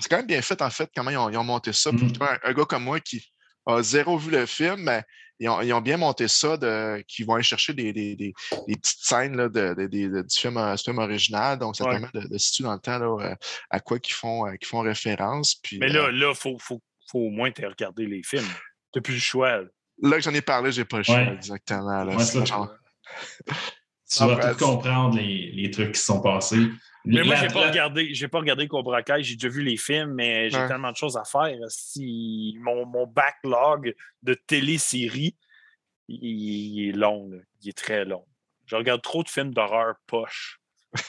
c'est 0.00 0.08
quand 0.08 0.16
même 0.18 0.26
bien 0.26 0.42
fait, 0.42 0.60
en 0.62 0.70
fait, 0.70 0.90
comment 0.94 1.10
ils 1.10 1.16
ont, 1.16 1.30
ils 1.30 1.36
ont 1.36 1.44
monté 1.44 1.72
ça. 1.72 1.92
Mhm. 1.92 1.98
justement, 1.98 2.26
un, 2.30 2.38
un 2.50 2.52
gars 2.52 2.64
comme 2.64 2.84
moi 2.84 3.00
qui 3.00 3.24
a 3.66 3.82
zéro 3.82 4.18
vu 4.18 4.30
le 4.30 4.46
film, 4.46 4.82
mais 4.82 5.02
ils 5.40 5.48
ont, 5.48 5.60
ils 5.62 5.72
ont 5.72 5.80
bien 5.80 5.96
monté 5.96 6.28
ça, 6.28 6.56
qu'ils 7.08 7.26
vont 7.26 7.34
aller 7.34 7.42
chercher 7.42 7.72
des, 7.72 7.92
des, 7.92 8.14
des, 8.14 8.32
des 8.68 8.76
petites 8.76 9.00
scènes 9.04 9.36
là, 9.36 9.48
de, 9.48 9.74
de- 9.74 9.86
de- 9.88 10.08
de- 10.08 10.22
du, 10.22 10.36
film, 10.36 10.54
du 10.76 10.82
film 10.82 10.98
original. 10.98 11.58
Donc, 11.58 11.74
ça 11.74 11.84
Ouais. 11.84 11.98
permet 11.98 12.08
de, 12.28 12.38
situer 12.38 12.64
dans 12.64 12.74
le 12.74 12.78
temps 12.78 12.98
là, 12.98 13.36
à 13.70 13.80
quoi 13.80 13.98
qu'ils 13.98 14.14
font, 14.14 14.46
euh, 14.46 14.54
qu'ils 14.54 14.68
font 14.68 14.80
référence. 14.80 15.56
Puis, 15.56 15.78
Mais 15.78 15.88
là, 15.88 16.10
là, 16.12 16.30
il 16.30 16.36
faut, 16.36 16.56
faut, 16.60 16.80
faut 17.10 17.18
au 17.20 17.30
moins 17.30 17.50
te 17.50 17.64
regarder 17.64 18.06
les 18.06 18.22
films. 18.22 18.46
Tu 18.92 19.00
plus 19.02 19.14
le 19.14 19.20
choix. 19.20 19.58
là. 19.58 19.64
là 20.02 20.16
que 20.16 20.22
j'en 20.22 20.34
ai 20.34 20.40
parlé, 20.42 20.70
j'ai 20.72 20.84
pas 20.84 20.98
le 20.98 21.02
choix, 21.04 21.16
Ouais. 21.16 21.34
exactement. 21.34 22.04
Là, 22.04 22.14
Ouais, 22.16 22.22
Sinon, 22.24 22.44
ça, 22.46 22.54
j'en- 22.56 22.68
Tu 24.10 24.22
vas 24.24 24.54
tout 24.54 24.64
comprendre 24.64 25.16
les, 25.16 25.50
les 25.52 25.70
trucs 25.70 25.92
qui 25.92 25.98
se 26.00 26.06
sont 26.06 26.20
passés. 26.20 26.58
Mais 27.06 27.22
moi, 27.24 27.34
La- 27.34 27.40
j'ai 27.40 27.48
pas 27.48 27.62
la- 27.62 27.70
regardé, 27.70 28.14
j'ai 28.14 28.28
pas 28.28 28.38
regardé 28.38 28.68
Cobra 28.68 29.02
Kai, 29.02 29.22
j'ai 29.22 29.34
déjà 29.34 29.48
vu 29.48 29.62
les 29.62 29.76
films, 29.76 30.12
mais 30.14 30.48
j'ai 30.50 30.56
Ouais. 30.58 30.68
tellement 30.68 30.92
de 30.92 30.96
choses 30.96 31.16
à 31.16 31.24
faire. 31.24 31.56
Si 31.68 32.56
mon, 32.60 32.86
mon 32.86 33.06
backlog 33.06 33.94
de 34.22 34.34
téléséries, 34.34 35.36
il, 36.08 36.18
il 36.22 36.88
est 36.88 36.92
long, 36.92 37.28
là. 37.30 37.38
il 37.62 37.70
est 37.70 37.76
très 37.76 38.04
long. 38.04 38.24
Je 38.66 38.76
regarde 38.76 39.02
trop 39.02 39.22
de 39.22 39.28
films 39.28 39.52
d'horreur 39.52 39.96
poche. 40.06 40.60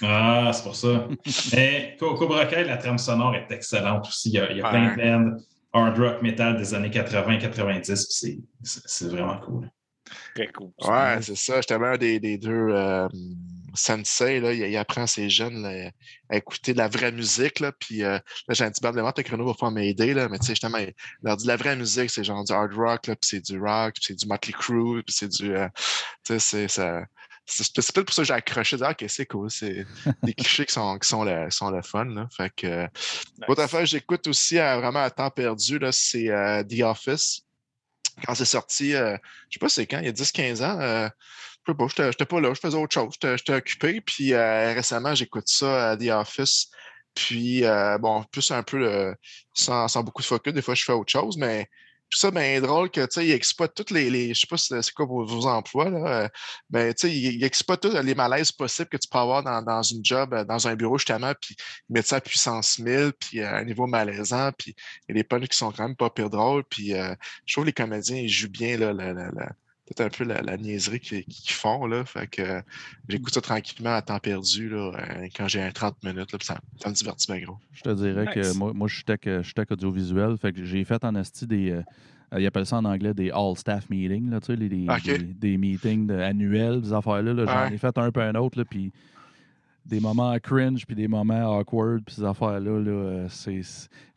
Ah, 0.02 0.52
c'est 0.54 0.64
pour 0.64 0.76
ça. 0.76 1.08
Mais 1.54 1.96
Co- 2.00 2.16
Cobra 2.16 2.46
Kai, 2.46 2.64
la 2.64 2.78
trame 2.78 2.98
sonore 2.98 3.36
est 3.36 3.52
excellente 3.52 4.08
aussi. 4.08 4.30
Il 4.30 4.36
y 4.36 4.40
a, 4.40 4.52
il 4.52 4.58
y 4.58 4.62
a 4.62 4.70
plein 4.70 5.22
de 5.24 5.38
hard 5.76 5.98
rock 5.98 6.22
metal 6.22 6.58
des 6.58 6.74
années 6.74 6.90
80-90, 6.90 8.08
puis 8.22 8.44
c'est- 8.64 9.08
vraiment 9.08 9.38
cool. 9.40 9.70
Très 10.36 10.48
cool. 10.52 10.72
Ouais, 10.82 11.20
c'est 11.22 11.36
ça. 11.36 11.62
J'étais 11.62 11.74
un 11.74 11.98
des, 11.98 12.20
des 12.20 12.38
deux 12.38 12.70
euh, 12.70 13.08
sensei. 13.74 14.40
Là, 14.40 14.54
il, 14.54 14.60
il 14.60 14.78
apprend 14.78 15.08
ses 15.08 15.30
jeunes 15.30 15.62
là, 15.64 15.90
à 16.30 16.38
écouter 16.38 16.74
de 16.74 16.78
la 16.78 16.88
vraie 16.88 17.12
musique. 17.12 17.60
Là, 17.60 17.72
puis 17.80 18.04
euh, 18.04 18.20
là, 18.48 18.54
j'ai 18.54 18.64
un 18.64 18.72
petit 18.72 18.82
bande 18.82 18.96
de 18.96 19.02
le 19.02 19.24
chrono 19.24 19.46
va 19.46 19.54
pas 19.54 19.72
m'aider. 19.72 20.14
Là, 20.14 20.30
mais 20.30 20.38
tu 20.40 20.46
sais, 20.46 20.52
justement, 20.54 20.78
il 20.78 20.94
leur 21.24 21.38
dit 21.38 21.48
la 21.48 21.56
vraie 21.56 21.76
musique, 21.76 22.10
c'est 22.10 22.24
genre 22.24 22.44
du 22.44 22.54
hard 22.54 22.74
rock, 22.74 23.08
là, 23.08 23.16
puis 23.16 23.28
c'est 23.30 23.42
du 23.42 23.60
rock, 23.60 23.96
puis 23.96 24.04
c'est 24.08 24.16
du 24.16 24.28
Motley 24.28 24.54
Crue, 24.54 25.04
puis 25.04 25.16
c'est 25.18 25.28
du. 25.30 25.56
euh, 25.56 25.68
tu 26.24 26.34
sais, 26.34 26.40
c'est 26.40 26.68
ça. 26.68 27.04
C'est 27.46 27.64
c'est 27.64 27.94
peut-être 27.94 28.08
pour 28.08 28.14
ça 28.16 28.24
que 28.24 28.28
j'ai 28.28 28.34
accroché. 28.34 28.78
Ah, 28.82 28.92
ok, 28.92 29.06
c'est 29.08 29.26
cool. 29.26 29.52
C'est 29.52 29.86
des 30.24 30.34
clichés 30.36 30.66
qui 30.66 30.74
sont, 30.74 30.98
qui 30.98 31.08
sont, 31.08 31.24
le, 31.24 31.50
sont 31.52 31.70
le 31.70 31.82
fun. 31.82 32.06
Là. 32.06 32.28
Fait 32.36 32.52
que, 32.56 32.68
euh, 32.68 32.88
Autre 33.48 33.62
affaire, 33.62 33.86
j'écoute 33.86 34.28
aussi 34.28 34.58
à, 34.58 34.80
vraiment 34.80 35.04
à 35.04 35.12
temps 35.12 35.30
perdu, 35.30 35.78
là, 35.78 35.92
c'est 35.92 36.30
euh, 36.30 36.64
The 36.64 36.82
Office. 36.82 37.42
Quand 38.26 38.34
c'est 38.34 38.46
sorti, 38.46 38.96
euh, 38.96 39.18
je 39.50 39.56
sais 39.56 39.60
pas 39.60 39.70
c'est 39.70 39.86
quand, 39.86 40.00
il 40.00 40.06
y 40.06 40.10
a 40.10 40.14
10-15 40.14 40.64
ans, 40.64 40.80
euh, 40.80 41.10
je 41.68 41.72
sais 41.72 41.78
pas, 41.78 41.88
j'étais 41.88 42.12
j'étais 42.12 42.26
pas 42.26 42.40
là, 42.40 42.54
je 42.54 42.60
faisais 42.60 42.78
autre 42.78 42.94
chose, 42.94 43.14
j'étais 43.22 43.54
occupé. 43.54 44.02
Puis 44.02 44.34
euh, 44.34 44.74
récemment, 44.74 45.14
j'écoute 45.14 45.48
ça 45.48 45.92
à 45.92 45.98
The 45.98 46.10
Office. 46.10 46.70
Puis, 47.16 47.64
euh, 47.64 47.98
bon, 47.98 48.24
plus 48.24 48.52
un 48.52 48.62
peu 48.62 48.86
euh, 48.86 49.14
sans, 49.54 49.88
sans 49.88 50.04
beaucoup 50.04 50.22
de 50.22 50.28
focus, 50.28 50.54
des 50.54 50.62
fois 50.62 50.76
je 50.76 50.84
fais 50.84 50.92
autre 50.92 51.12
chose, 51.12 51.38
mais 51.38 51.70
tout 52.10 52.20
ça, 52.20 52.32
bien 52.32 52.62
drôle 52.62 52.90
que, 52.92 53.02
tu 53.02 53.08
sais, 53.12 53.26
il 53.28 53.32
exploite 53.32 53.74
toutes 53.76 53.92
les, 53.92 54.34
je 54.34 54.40
sais 54.40 54.48
pas 54.48 54.58
c'est 54.58 54.92
quoi 54.94 55.06
vos, 55.06 55.46
emplois, 55.48 55.90
là, 55.90 56.24
euh, 56.26 56.30
mais 56.70 56.94
tu 56.94 57.08
sais, 57.08 57.14
il, 57.16 57.36
il 57.36 57.44
exploite 57.44 57.82
tous 57.82 57.90
les 57.92 58.16
malaises 58.16 58.52
possibles 58.52 58.90
que 58.90 58.98
tu 58.98 59.08
peux 59.10 59.18
avoir 59.18 59.44
dans, 59.44 59.62
dans 59.62 59.82
une 59.82 60.04
job, 60.06 60.34
euh, 60.34 60.44
dans 60.46 60.68
un 60.68 60.76
bureau, 60.76 60.98
justement, 60.98 61.34
puis 61.40 61.56
ils 61.90 61.94
mettent 61.94 62.08
ça 62.08 62.18
à 62.18 62.22
puissance 62.22 62.80
1000, 62.80 63.12
puis 63.20 63.42
à 63.42 63.56
un 63.58 63.66
niveau 63.66 63.88
malaisant, 63.88 64.52
puis 64.58 64.76
il 65.10 65.16
y 65.16 65.20
a 65.20 65.22
des 65.22 65.24
punchs 65.24 65.48
qui 65.50 65.58
sont 65.58 65.72
quand 65.72 65.84
même 65.88 65.96
pas 65.96 66.10
pire 66.10 66.30
drôles, 66.30 66.64
puis 66.66 66.94
euh, 66.94 67.14
je 67.46 67.54
trouve 67.54 67.64
que 67.66 67.68
les 67.70 67.74
comédiens, 67.74 68.18
ils 68.18 68.30
jouent 68.30 68.50
bien, 68.50 68.78
là, 68.78 68.94
la, 68.94 69.14
la, 69.14 69.32
la- 69.32 69.52
peut-être 69.86 70.02
un 70.02 70.10
peu 70.10 70.24
la, 70.24 70.42
la 70.42 70.58
niaiserie 70.58 71.00
qu'ils 71.00 71.24
font, 71.54 71.86
là, 71.86 72.04
fait 72.06 72.28
que 72.28 72.42
euh, 72.42 72.62
j'écoute 73.08 73.34
ça 73.34 73.42
tranquillement 73.42 73.94
à 73.96 74.02
temps 74.02 74.20
perdu, 74.20 74.70
là, 74.70 74.92
euh, 74.96 75.28
quand 75.36 75.48
j'ai 75.48 75.62
un 75.62 75.72
30 75.72 76.04
minutes, 76.04 76.32
là, 76.32 76.40
ça, 76.42 76.58
ça 76.82 76.90
me 76.90 76.94
divertit 76.96 77.32
bien 77.32 77.42
gros. 77.46 77.58
Je 77.74 77.82
te 77.84 77.94
dirais 77.94 78.26
que 78.34 78.58
moi, 78.58 78.74
moi 78.74 78.88
je 78.88 78.96
suis 78.96 79.04
tech, 79.04 79.20
je 79.26 79.42
suis 79.44 79.54
tech 79.54 79.68
audiovisuel. 79.72 80.38
Fait 80.38 80.52
que 80.54 80.64
j'ai 80.66 80.84
fait 80.84 81.04
en 81.04 81.14
asti 81.16 81.46
des. 81.46 81.72
euh, 81.72 81.82
ils 82.38 82.46
appellent 82.48 82.66
ça 82.66 82.78
en 82.78 82.86
anglais 82.86 83.14
des 83.14 83.30
all-staff 83.30 83.88
meetings, 83.90 84.30
là, 84.32 84.40
tu 84.42 84.48
sais, 84.48 84.56
les- 84.56 84.68
des, 84.70 84.88
Ok. 84.90 85.04
des, 85.06 85.18
des 85.20 85.58
meetings 85.58 86.08
de- 86.08 86.16
annuels, 86.16 86.82
des 86.82 86.92
affaires-là. 86.92 87.34
là. 87.34 87.46
J'en 87.46 87.70
Ouais. 87.70 87.76
ai 87.76 87.78
fait 87.78 87.98
un 87.98 88.12
peu 88.12 88.22
un 88.22 88.34
autre, 88.36 88.58
là, 88.58 88.66
puis 88.66 88.92
des 89.86 90.00
moments 90.00 90.36
cringe, 90.40 90.84
puis 90.88 90.96
des 90.96 91.08
moments 91.08 91.60
awkward, 91.60 92.02
puis 92.04 92.16
ces 92.16 92.24
affaires-là. 92.24 92.80
Là, 92.80 93.28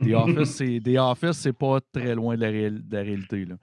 des 0.01 0.14
Office, 0.14 0.51
c'est, 0.55 0.81
des 0.81 0.97
Office, 0.99 1.37
c'est 1.37 1.53
pas 1.53 1.79
très 1.93 2.14
loin 2.14 2.35
de 2.37 2.41
la, 2.41 2.49
réel- 2.49 2.89
de 2.89 2.97
la 2.97 3.03
réalité. 3.03 3.45
Là. 3.45 3.57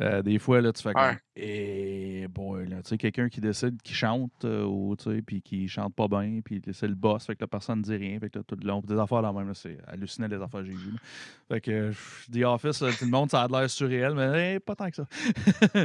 Euh, 0.00 0.22
des 0.22 0.38
fois, 0.38 0.60
là, 0.60 0.72
tu 0.72 0.82
fais 0.82 0.92
comme. 0.92 1.02
Ouais. 1.02 1.18
Eh 1.36 2.26
boy, 2.28 2.66
là, 2.66 2.82
tu 2.82 2.90
sais, 2.90 2.98
quelqu'un 2.98 3.28
qui 3.28 3.40
décide 3.40 3.80
qui 3.82 3.92
chante, 3.92 4.32
euh, 4.44 4.64
ou, 4.64 4.96
tu 4.96 5.04
sais, 5.04 5.22
puis 5.22 5.42
qui 5.42 5.68
chante 5.68 5.94
pas 5.94 6.08
bien, 6.08 6.40
puis 6.44 6.62
c'est 6.72 6.88
le 6.88 6.94
boss, 6.94 7.26
fait 7.26 7.34
que 7.34 7.42
la 7.42 7.46
personne 7.46 7.78
ne 7.78 7.84
dit 7.84 7.96
rien, 7.96 8.18
fait 8.18 8.30
que 8.30 8.38
là, 8.38 8.44
tout 8.46 8.56
le 8.60 8.66
long, 8.66 8.80
puis 8.80 8.94
des 8.94 9.00
affaires 9.00 9.20
là 9.22 9.32
même, 9.32 9.48
là, 9.48 9.54
c'est 9.54 9.78
hallucinant 9.86 10.28
les 10.28 10.36
affaires 10.36 10.60
que 10.60 10.66
j'ai 10.66 10.72
vues. 10.72 10.94
Fait 11.48 11.60
que 11.60 11.70
euh, 11.70 11.92
The 12.32 12.44
Office, 12.44 12.80
là, 12.80 12.90
tout 12.98 13.04
le 13.04 13.10
monde, 13.10 13.30
ça 13.30 13.42
a 13.42 13.48
l'air 13.48 13.68
surréel, 13.68 14.14
mais 14.14 14.54
eh, 14.54 14.60
pas 14.60 14.74
tant 14.74 14.88
que 14.88 14.96
ça. 14.96 15.06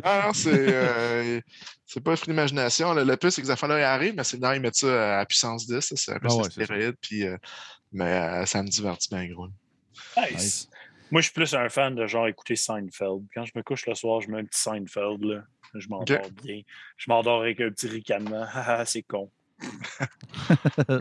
Ah 0.04 0.24
non, 0.28 0.34
c'est 0.34 0.74
euh, 0.74 1.42
c'est 1.86 2.02
pas 2.02 2.12
une 2.16 2.24
d'imagination. 2.26 2.94
Le, 2.94 3.04
le 3.04 3.18
plus, 3.18 3.32
c'est 3.32 3.42
que 3.42 3.48
ces 3.48 3.52
affaires-là 3.52 3.80
ils 3.80 3.84
arrivent, 3.84 4.16
mais 4.16 4.24
c'est 4.24 4.40
là, 4.40 4.56
ils 4.56 4.62
mettent 4.62 4.76
ça 4.76 5.20
à 5.20 5.26
puissance 5.26 5.68
10. 5.68 5.80
ça, 5.82 5.96
C'est 5.96 6.14
un 6.14 6.20
peu 6.20 6.28
Ah 6.30 6.36
ouais, 6.38 6.50
stéroïde, 6.50 6.96
puis, 7.02 7.28
euh, 7.28 7.38
mais 7.92 8.06
euh, 8.06 8.46
ça 8.46 8.64
me 8.64 8.70
divertit 8.70 9.10
bien 9.10 9.28
gros. 9.28 9.48
Nice. 10.18 10.32
Nice. 10.32 10.70
Moi, 11.12 11.22
je 11.22 11.26
suis 11.26 11.34
plus 11.34 11.54
un 11.54 11.68
fan 11.68 11.94
de 11.94 12.08
genre 12.08 12.28
écouter 12.28 12.56
Seinfeld. 12.56 13.26
Quand 13.34 13.46
je 13.46 13.52
me 13.56 13.62
couche 13.64 13.86
le 13.86 13.96
soir, 13.96 14.22
je 14.22 14.30
mets 14.30 14.40
un 14.40 14.46
petit 14.46 14.62
Seinfeld. 14.62 15.24
Là. 15.24 15.44
Je 15.76 15.88
m'endors 15.90 16.32
bien. 16.44 16.62
Je 16.98 17.10
m'endors 17.10 17.42
avec 17.42 17.60
un 17.60 17.70
petit 17.70 17.88
ricanement. 17.88 18.44
Haha, 18.44 18.86
c'est 18.86 19.04
con. 19.04 19.30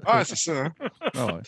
Ah, 0.05 0.25
c'est 0.25 0.37
ça. 0.37 0.67
Hein? 0.67 0.75
Ah 1.15 1.27
ouais. 1.27 1.43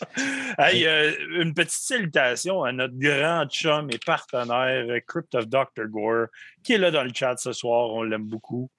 Hey, 0.57 0.87
euh, 0.87 1.13
une 1.41 1.53
petite 1.53 1.71
salutation 1.71 2.63
à 2.63 2.71
notre 2.71 2.97
grand 2.97 3.45
chum 3.47 3.89
et 3.91 3.99
partenaire, 4.03 4.85
euh, 4.89 4.99
Crypt 5.05 5.35
of 5.35 5.47
Dr. 5.47 5.87
Gore, 5.89 6.27
qui 6.63 6.73
est 6.73 6.77
là 6.77 6.89
dans 6.89 7.03
le 7.03 7.11
chat 7.13 7.37
ce 7.37 7.53
soir. 7.53 7.91
On 7.91 8.03
l'aime 8.03 8.25
beaucoup. 8.25 8.69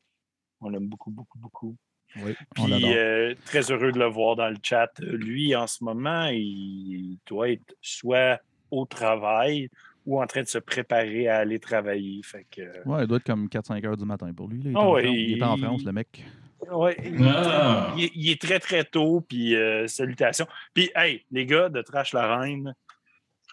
On 0.61 0.69
l'aime 0.69 0.89
beaucoup, 0.89 1.11
beaucoup, 1.11 1.39
beaucoup. 1.39 1.77
Oui, 2.17 2.35
Puis 2.55 2.97
euh, 2.97 3.35
très 3.45 3.71
heureux 3.71 3.93
de 3.93 3.99
le 3.99 4.07
voir 4.07 4.37
dans 4.37 4.49
le 4.49 4.57
chat. 4.63 4.91
Lui, 5.01 5.55
en 5.55 5.67
ce 5.67 5.83
moment, 5.85 6.27
il 6.27 7.19
doit 7.27 7.51
être 7.51 7.75
soit 7.81 8.41
au 8.75 8.85
travail 8.87 9.69
ou 10.07 10.21
en 10.23 10.27
train 10.27 10.43
de 10.43 10.49
se 10.49 10.59
préparer 10.59 11.29
à 11.29 11.39
aller 11.39 11.59
travailler. 11.59 12.21
Fait 12.23 12.47
que, 12.51 12.61
Ouais, 12.87 13.03
il 13.05 13.07
doit 13.07 13.17
être 13.19 13.25
comme 13.25 13.49
4-5 13.49 13.85
heures 13.87 13.97
du 13.97 14.05
matin 14.05 14.31
pour 14.35 14.49
lui. 14.49 14.63
là. 14.63 14.71
Il, 14.71 14.73
est 14.73 14.77
Ah 14.77 14.81
en 14.83 14.93
ouais, 14.93 15.03
France, 15.05 15.15
il 15.17 15.39
est 15.39 15.43
en 15.45 15.57
il- 15.57 15.65
France, 15.65 15.85
le 15.85 15.93
mec. 15.93 16.25
ouais, 16.73 16.97
Ah. 17.27 17.95
il 17.97 18.05
est- 18.05 18.13
il 18.15 18.31
est 18.31 18.41
très, 18.41 18.59
très 18.61 18.85
tôt. 18.85 19.23
Puis 19.27 19.55
euh, 19.57 19.87
salutations. 19.87 20.47
Puis, 20.75 20.91
hey, 20.95 21.25
les 21.31 21.47
gars 21.47 21.69
de 21.71 21.81
Trash 21.83 22.13
la 22.13 22.37
Reine, 22.39 22.75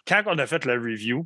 quand 0.07 0.23
on 0.25 0.37
a 0.37 0.45
fait 0.45 0.65
la 0.65 0.73
review, 0.73 1.25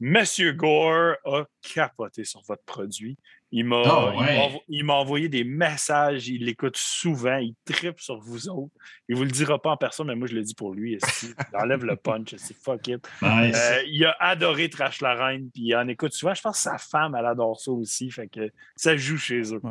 Monsieur 0.00 0.52
Gore 0.52 1.14
a 1.24 1.44
capoté 1.74 2.24
sur 2.24 2.40
votre 2.46 2.62
produit. 2.64 3.16
Il 3.50 3.64
m'a 3.64 3.80
Ah, 3.84 4.12
il 4.14 4.20
ouais. 4.20 4.36
m'a 4.36 4.42
envo- 4.42 4.62
il 4.68 4.84
m'a 4.84 4.92
envoyé 4.92 5.28
des 5.30 5.42
messages, 5.42 6.28
il 6.28 6.44
l'écoute 6.44 6.76
souvent, 6.76 7.38
il 7.38 7.54
tripe 7.64 7.98
sur 7.98 8.18
vous 8.20 8.48
autres. 8.50 8.72
Il 9.08 9.16
vous 9.16 9.24
le 9.24 9.30
dira 9.30 9.58
pas 9.60 9.70
en 9.70 9.76
personne, 9.78 10.06
mais 10.08 10.14
moi 10.14 10.28
je 10.28 10.34
le 10.34 10.42
dis 10.42 10.54
pour 10.54 10.74
lui. 10.74 10.94
esti. 10.94 11.28
Il 11.52 11.56
enlève 11.58 11.82
le 11.84 11.96
punch, 11.96 12.34
c'est 12.36 12.54
fuck 12.54 12.86
it. 12.88 13.08
Nice. 13.22 13.56
Euh, 13.56 13.82
il 13.86 14.04
a 14.04 14.14
adoré 14.20 14.68
Trash 14.68 15.00
la 15.00 15.14
Reine, 15.14 15.48
puis 15.52 15.62
il 15.64 15.74
en 15.74 15.88
écoute 15.88 16.12
souvent. 16.12 16.34
Je 16.34 16.42
pense 16.42 16.56
que 16.56 16.62
sa 16.62 16.76
femme, 16.76 17.16
elle 17.18 17.24
adore 17.24 17.58
ça 17.58 17.70
aussi. 17.72 18.10
Fait 18.10 18.28
que 18.28 18.50
ça 18.76 18.96
joue 18.98 19.16
chez 19.16 19.40
eux. 19.54 19.62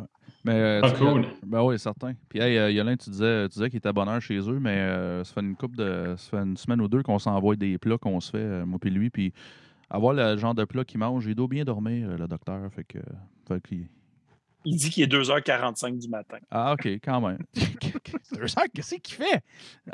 Mais, 0.44 0.54
euh, 0.54 0.80
Ah, 0.82 0.90
cool. 0.90 1.26
Ben 1.46 1.62
oui, 1.62 1.78
certain. 1.78 2.14
Puis, 2.28 2.40
hey, 2.40 2.58
euh, 2.58 2.70
Yolande, 2.72 2.98
tu 2.98 3.10
disais, 3.10 3.44
tu 3.48 3.54
disais 3.54 3.70
qu'il 3.70 3.78
était 3.78 3.88
à 3.88 3.92
bonne 3.92 4.08
heure 4.08 4.20
chez 4.20 4.38
eux, 4.38 4.58
mais 4.60 4.76
euh, 4.76 5.22
ça 5.22 5.34
fait 5.34 5.40
une 5.40 5.54
couple 5.56 5.76
de. 5.76 6.14
Ça 6.16 6.30
fait 6.30 6.36
une 6.44 6.56
semaine 6.56 6.80
ou 6.80 6.88
deux 6.88 7.02
qu'on 7.04 7.18
s'envoie 7.20 7.54
des 7.54 7.78
plats 7.78 7.98
qu'on 7.98 8.18
se 8.20 8.32
fait, 8.32 8.38
euh, 8.38 8.66
moi 8.66 8.78
puis 8.80 8.90
lui. 8.90 9.08
Puis, 9.10 9.32
avoir 9.90 10.12
le 10.14 10.36
genre 10.36 10.54
de 10.54 10.64
plat 10.64 10.84
qu'il 10.84 10.98
mange, 11.00 11.26
il 11.26 11.34
doit 11.34 11.48
bien 11.48 11.64
dormir, 11.64 12.08
euh, 12.10 12.16
le 12.16 12.28
docteur. 12.28 12.70
Fait 12.72 12.84
que. 12.84 12.98
fait 13.48 13.60
Il 14.64 14.76
dit 14.76 14.90
qu'il 14.90 15.02
est 15.04 15.06
2h45 15.12 15.98
du 15.98 16.08
matin. 16.08 16.38
Ah, 16.50 16.72
OK, 16.74 16.86
quand 17.02 17.20
même. 17.20 17.38
Deux 18.32 18.42
heures, 18.42 18.64
Qu'est-ce 18.74 18.96
qu'il 18.96 19.14
fait? 19.14 19.42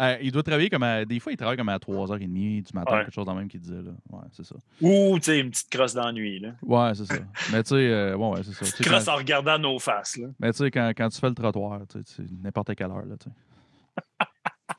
Euh, 0.01 0.17
il 0.21 0.33
doit 0.33 0.43
travailler 0.43 0.69
comme 0.69 0.83
à. 0.83 1.05
Des 1.05 1.21
fois, 1.21 1.33
il 1.33 1.37
travaille 1.37 1.57
comme 1.57 1.69
à 1.69 1.79
3h30 1.79 2.27
du 2.29 2.73
matin, 2.75 2.93
Ouais. 2.93 3.05
quelque 3.05 3.15
chose 3.15 3.25
dans 3.27 3.33
le 3.35 3.39
même 3.41 3.49
qu'il 3.49 3.61
disait. 3.61 3.81
Là. 3.83 3.93
Ouais, 4.11 4.25
c'est 4.33 4.45
ça. 4.45 4.57
Ou, 4.81 5.17
tu 5.19 5.25
sais, 5.25 5.39
une 5.41 5.51
petite 5.51 5.71
crosse 5.71 5.95
d'ennui. 5.95 6.41
là. 6.41 6.51
Ouais, 6.63 6.93
c'est 6.95 7.05
ça. 7.07 7.15
Mais 7.53 7.63
tu 7.63 7.69
sais, 7.71 7.75
euh, 7.77 8.17
ouais, 8.17 8.29
ouais, 8.31 8.43
c'est 8.43 8.53
ça. 8.53 8.65
Sais, 8.65 8.83
Crosse 8.85 9.05
quand- 9.05 9.13
en 9.13 9.17
regardant 9.17 9.59
nos 9.59 9.79
faces. 9.79 10.17
Là. 10.17 10.29
Mais 10.41 10.51
tu 10.53 10.59
sais, 10.59 10.71
quand, 10.71 10.93
quand 10.97 11.09
tu 11.09 11.19
fais 11.21 11.29
le 11.29 11.35
trottoir, 11.35 11.81
tu 11.89 11.99
sais, 12.05 12.23
n'importe 12.43 12.75
quelle 12.75 12.91
heure, 12.91 13.07
là, 13.07 13.17
tu 13.19 13.25
sais. 13.31 13.37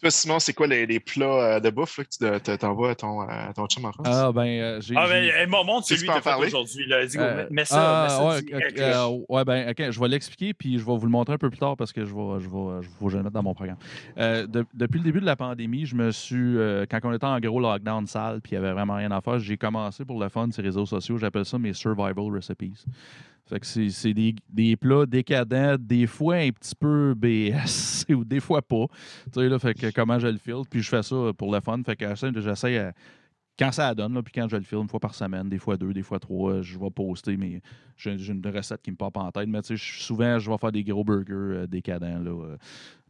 Toi, 0.02 0.10
Simon, 0.10 0.40
c'est 0.40 0.54
quoi 0.54 0.66
les, 0.66 0.88
les 0.88 1.00
plats 1.00 1.26
euh, 1.56 1.60
de 1.60 1.70
bouffe 1.70 2.00
là, 2.00 2.04
que 2.06 2.10
tu 2.10 2.18
te- 2.18 2.38
te- 2.40 2.56
t'envoies 2.56 2.90
à 2.92 2.96
ton, 2.96 3.22
à 3.22 3.54
ton 3.54 3.68
chum 3.68 3.86
en 3.86 3.92
France? 3.92 4.08
Ah, 4.10 4.32
ben, 4.32 4.42
euh, 4.48 4.82
j'ai. 4.82 4.96
Ah, 4.98 5.08
ben, 5.08 5.24
hey, 5.24 5.46
mon 5.46 5.64
montre 5.64 5.86
Tu 5.88 5.96
celui 5.96 6.08
que 6.08 6.14
fait 6.14 6.22
parler? 6.22 6.48
aujourd'hui. 6.48 6.92
Euh, 6.92 7.08
mets- 7.16 7.48
mets 7.52 7.66
ça. 7.66 8.00
ah, 8.00 8.04
mets 8.04 8.10
ça 8.10 8.26
ouais, 8.26 9.40
euh, 9.42 9.44
ben, 9.44 9.70
ok, 9.70 9.92
je 9.92 10.00
vais 10.00 10.08
l'expliquer, 10.08 10.54
puis 10.56 10.80
je 10.80 10.86
vais 10.86 10.98
vous 10.98 11.06
le 11.06 11.12
montrer 11.12 11.36
un 11.36 11.38
peu 11.38 11.52
plus 11.52 11.60
tard 11.60 11.78
parce 11.78 11.94
que 11.94 12.04
je 12.04 12.14
vais, 12.16 12.40
je 12.40 12.50
vais, 12.50 12.82
je 12.82 12.88
vais, 12.90 13.00
je 13.00 13.06
vais 13.10 13.18
le 13.18 13.24
mettre 13.24 13.34
dans 13.36 13.44
mon 13.44 13.54
programme. 13.54 13.78
Euh, 14.18 14.48
de- 14.48 14.66
depuis 14.74 14.98
le 14.98 15.04
début 15.04 15.22
de 15.22 15.26
la 15.26 15.36
pandémie, 15.36 15.86
je 15.86 15.96
me 15.96 16.10
suis, 16.12 16.36
euh, 16.58 16.86
quand 16.90 17.00
on 17.04 17.14
était 17.14 17.26
en 17.26 17.40
gros 17.40 17.60
lockdown 17.60 18.08
sale, 18.08 18.42
puis 18.42 18.54
il 18.54 18.60
n'y 18.60 18.66
avait 18.66 18.74
vraiment 18.74 18.96
rien 18.96 19.12
à 19.12 19.22
faire, 19.22 19.38
j'ai 19.38 19.58
commencé 19.58 20.04
pour 20.04 20.20
le 20.20 20.30
fun 20.30 20.50
sur 20.52 20.64
les 20.64 20.70
réseaux 20.70 20.88
sociaux, 20.88 21.18
j'appelle 21.20 21.46
ça 21.46 21.60
mes 21.60 21.74
survival 21.74 22.34
recipes. 22.34 22.74
Fait 23.48 23.60
que 23.60 23.66
c'est 23.66 24.14
des, 24.14 24.34
des 24.50 24.76
plats 24.76 25.06
décadents, 25.06 25.76
des 25.80 26.08
fois 26.08 26.36
un 26.38 26.50
petit 26.50 26.74
peu 26.76 27.14
BS, 27.16 28.06
ou 28.14 28.26
des 28.26 28.40
fois 28.40 28.62
pas. 28.62 28.86
Tu 29.26 29.40
sais, 29.42 29.50
là, 29.50 29.60
fait 29.60 29.74
que 29.76 29.92
comment 29.92 30.18
je 30.18 30.28
le 30.28 30.38
filtre, 30.38 30.68
puis 30.70 30.82
je 30.82 30.90
fais 30.90 31.04
ça 31.04 31.16
pour 31.38 31.52
le 31.54 31.60
fun. 31.62 31.80
Fait 31.86 31.96
que 31.96 32.06
j'essaie- 32.16 32.78
euh, 32.78 32.92
quand 33.58 33.72
ça 33.72 33.94
donne, 33.96 34.16
là, 34.16 34.22
puis 34.24 34.34
quand 34.34 34.50
je 34.50 34.58
le 34.58 34.64
filme, 34.64 34.82
une 34.82 34.90
fois 34.90 35.00
par 35.00 35.14
semaine, 35.16 35.48
des 35.48 35.60
fois 35.60 35.78
deux, 35.78 35.94
des 35.94 36.02
fois 36.02 36.20
trois, 36.20 36.62
je 36.62 36.78
vais 36.78 36.90
poster, 36.90 37.38
mais 37.38 37.62
j'ai 37.96 38.12
une 38.16 38.42
recette 38.48 38.82
qui 38.82 38.92
me 38.92 38.98
pop 38.98 39.16
en 39.16 39.32
tête. 39.32 39.48
Mais 39.48 39.62
tu 39.62 39.78
sais, 39.78 39.84
souvent, 40.04 40.40
je 40.40 40.50
vais 40.52 40.58
faire 40.58 40.72
des 40.72 40.84
gros 40.84 41.04
burgers 41.06 41.34
euh, 41.34 41.68
décadents. 41.68 42.20
Là, 42.20 42.32
euh, 42.32 42.58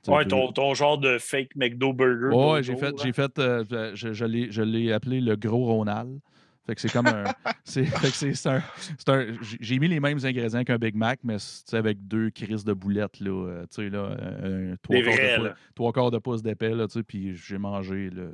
Ouais, 0.07 0.23
ton, 0.25 0.51
ton 0.51 0.75
genre 0.75 0.99
de 0.99 1.17
fake 1.17 1.55
McDo 1.55 1.91
burger. 1.93 2.27
Ouais, 2.35 2.61
j'ai 2.61 2.75
fait, 2.75 2.93
j'ai 3.03 3.11
fait, 3.11 3.39
euh, 3.39 3.63
je, 3.95 4.13
je 4.13 4.61
l'ai 4.61 4.91
appelé 4.91 5.19
le 5.19 5.35
gros 5.35 5.65
Ronald. 5.65 6.19
Fait 6.65 6.73
que 6.75 6.81
c'est 6.81 6.91
comme 6.91 7.05
un, 7.07 7.25
c'est, 7.63 7.85
fait 7.85 8.07
que 8.09 8.15
c'est, 8.15 8.33
c'est 8.33 8.49
un, 8.49 8.63
c'est 8.97 9.09
un- 9.09 9.27
j'ai- 9.61 9.77
mis 9.79 9.87
les 9.87 9.99
mêmes 9.99 10.17
ingrédients 10.23 10.63
qu'un 10.63 10.77
Big 10.77 10.95
Mac, 10.95 11.19
mais 11.23 11.35
c'est 11.37 11.75
avec 11.77 12.07
deux 12.07 12.31
crises 12.31 12.63
de 12.65 12.73
boulettes 12.73 13.19
là, 13.19 13.29
euh, 13.47 13.61
tu 13.69 13.83
sais 13.83 13.89
là, 13.89 14.15
un, 14.43 14.71
un- 14.73 14.75
trois, 14.81 14.95
Des 14.95 15.03
quarts 15.03 15.13
vrais, 15.13 15.31
de 15.31 15.35
pouce, 15.37 15.45
là. 15.45 15.55
trois 15.75 15.93
quarts 15.93 16.11
de 16.11 16.17
pouce 16.17 16.41
d'épais 16.41 16.73
là, 16.73 16.87
tu 16.87 16.93
sais, 16.93 17.03
puis 17.03 17.35
j'ai 17.35 17.57
mangé 17.59 18.09
le, 18.09 18.31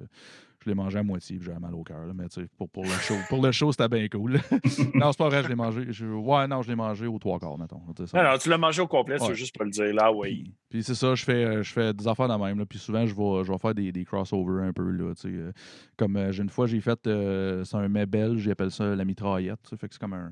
je 0.63 0.69
l'ai 0.69 0.75
mangé 0.75 0.99
à 0.99 1.03
moitié, 1.03 1.37
puis 1.37 1.45
j'avais 1.45 1.59
mal 1.59 1.73
au 1.73 1.83
cœur 1.83 1.99
mais 2.15 2.27
tu 2.29 2.41
sais, 2.41 2.47
pour, 2.57 2.69
pour 2.69 2.83
le 2.83 2.89
show, 2.89 3.15
pour 3.29 3.41
le 3.43 3.51
show 3.51 3.71
c'était 3.71 3.89
bien 3.89 4.07
cool. 4.07 4.33
non, 4.95 5.11
c'est 5.11 5.17
pas 5.17 5.29
vrai, 5.29 5.43
je 5.43 5.47
l'ai 5.49 5.55
mangé, 5.55 5.85
je- 5.89 6.05
ouais 6.05 6.47
non, 6.47 6.61
je 6.61 6.69
l'ai 6.69 6.75
mangé 6.75 7.07
aux 7.07 7.19
trois 7.19 7.39
quarts 7.39 7.57
mettons. 7.57 7.81
tu 7.95 8.03
sais, 8.03 8.07
ça. 8.07 8.23
Non, 8.23 8.31
non, 8.31 8.37
tu 8.37 8.49
l'as 8.49 8.57
mangé 8.57 8.81
au 8.81 8.87
complet, 8.87 9.19
Ouais. 9.21 9.27
veux 9.29 9.33
juste 9.33 9.57
pas 9.57 9.63
le 9.63 9.71
dire. 9.71 9.93
Là, 9.93 10.11
oui. 10.11 10.43
Puis, 10.43 10.53
puis 10.69 10.83
c'est 10.83 10.95
ça, 10.95 11.15
je 11.15 11.23
fais, 11.23 11.43
euh, 11.45 11.63
je 11.63 11.71
fais 11.73 11.93
des 11.93 12.07
affaires 12.07 12.27
de 12.27 12.35
même. 12.43 12.59
Là, 12.59 12.65
puis 12.65 12.79
souvent, 12.79 13.05
je 13.05 13.13
vais, 13.15 13.43
je 13.43 13.51
vais 13.51 13.57
faire 13.57 13.73
des, 13.75 13.91
des 13.91 14.05
crossovers 14.05 14.63
un 14.63 14.73
peu. 14.73 14.89
Là, 14.89 15.13
euh, 15.25 15.51
comme 15.97 16.15
euh, 16.17 16.31
j'ai 16.31 16.43
une 16.43 16.49
fois, 16.49 16.67
j'ai 16.67 16.79
fait, 16.81 17.07
euh, 17.07 17.63
c'est 17.63 17.77
un 17.77 17.87
mets 17.87 18.05
belge, 18.05 18.39
j'appelle 18.41 18.71
ça 18.71 18.95
la 18.95 19.03
mitraillette. 19.05 19.59
Fait 19.79 19.87
que 19.87 19.93
c'est 19.93 19.99
comme 19.99 20.13
un. 20.13 20.31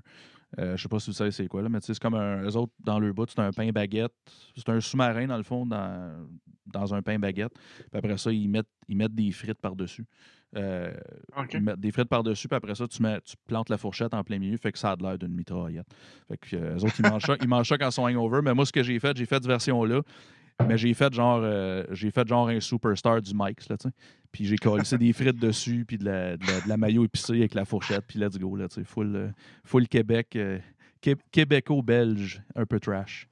Euh, 0.58 0.76
je 0.76 0.82
sais 0.82 0.90
pas 0.90 1.00
si 1.00 1.12
vous 1.12 1.16
savez 1.16 1.32
c'est 1.32 1.48
quoi, 1.48 1.62
là, 1.62 1.70
mais 1.70 1.80
c'est 1.82 1.98
comme 2.00 2.16
un. 2.16 2.44
Eux 2.44 2.56
autres, 2.58 2.74
dans 2.80 3.00
leur 3.00 3.14
bout, 3.14 3.30
c'est 3.30 3.40
un 3.40 3.52
pain 3.52 3.70
baguette. 3.72 4.12
C'est 4.56 4.70
un 4.70 4.80
sous-marin, 4.80 5.28
dans 5.28 5.38
le 5.38 5.44
fond, 5.44 5.66
dans, 5.66 6.28
dans 6.66 6.94
un 6.94 7.02
pain 7.02 7.20
baguette. 7.20 7.54
Puis 7.54 7.88
après 7.94 8.18
ça, 8.18 8.32
ils 8.32 8.50
mettent, 8.50 8.68
ils 8.88 8.98
mettent 8.98 9.14
des 9.14 9.32
frites 9.32 9.60
par-dessus. 9.62 10.06
Euh, 10.56 10.92
ils 11.54 11.62
mettent 11.62 11.80
des 11.80 11.92
frites 11.92 12.10
par-dessus, 12.10 12.48
puis 12.48 12.56
après 12.56 12.74
ça, 12.74 12.88
tu, 12.88 13.04
mets, 13.04 13.22
tu 13.22 13.36
plantes 13.46 13.70
la 13.70 13.78
fourchette 13.78 14.16
en 14.16 14.24
plein 14.24 14.40
milieu, 14.40 14.58
fait 14.58 14.72
que 14.72 14.80
ça 14.80 14.92
a 14.92 14.96
de 14.96 15.04
l'air 15.04 15.20
d'une 15.20 15.36
mitraillette. 15.36 15.88
Fait 16.28 16.38
que 16.38 16.56
euh, 16.56 16.78
eux 16.78 16.84
autres, 16.84 16.96
ils 16.98 17.08
mangent 17.08 17.26
ça, 17.26 17.36
ils 17.40 17.48
mangent 17.48 17.70
ça 17.70 17.78
quand 17.78 17.90
ils 17.90 17.92
sont 17.92 18.04
hangover. 18.04 18.42
Mais 18.44 18.54
moi, 18.56 18.66
ce 18.66 18.72
que 18.72 18.82
j'ai 18.82 19.00
fait, 19.00 19.16
j'ai 19.16 19.26
fait 19.26 19.36
cette 19.36 19.48
version-là. 19.48 20.02
Mais 20.68 20.78
j'ai 20.78 20.94
fait 20.94 21.14
genre 21.14 21.40
euh, 21.42 21.86
j'ai 21.92 22.12
fait 22.12 22.28
genre 22.28 22.50
un 22.50 22.60
superstar 22.60 23.22
du 23.22 23.32
Mike's, 23.34 23.70
là, 23.70 23.78
tu 23.78 23.88
sais. 23.88 23.96
Puis 24.32 24.46
j'ai 24.46 24.58
collé 24.58 24.84
des 24.98 25.14
frites 25.14 25.40
dessus, 25.40 25.86
puis 25.88 25.98
de 25.98 26.06
la, 26.06 26.38
de, 26.38 26.46
la, 26.68 26.90
épicée 26.90 27.34
avec 27.34 27.54
la 27.56 27.66
fourchette, 27.66 28.06
puis 28.08 28.20
let's 28.20 28.38
go, 28.38 28.56
là, 28.56 28.68
tu. 28.68 28.84
Full, 28.84 29.16
euh, 29.16 29.30
full 29.64 29.88
Québec, 29.88 30.36
euh, 30.36 30.60
Qué- 31.02 31.16
québéco-belge, 31.32 32.42
un 32.56 32.66
peu 32.66 32.80
trash. 32.80 33.28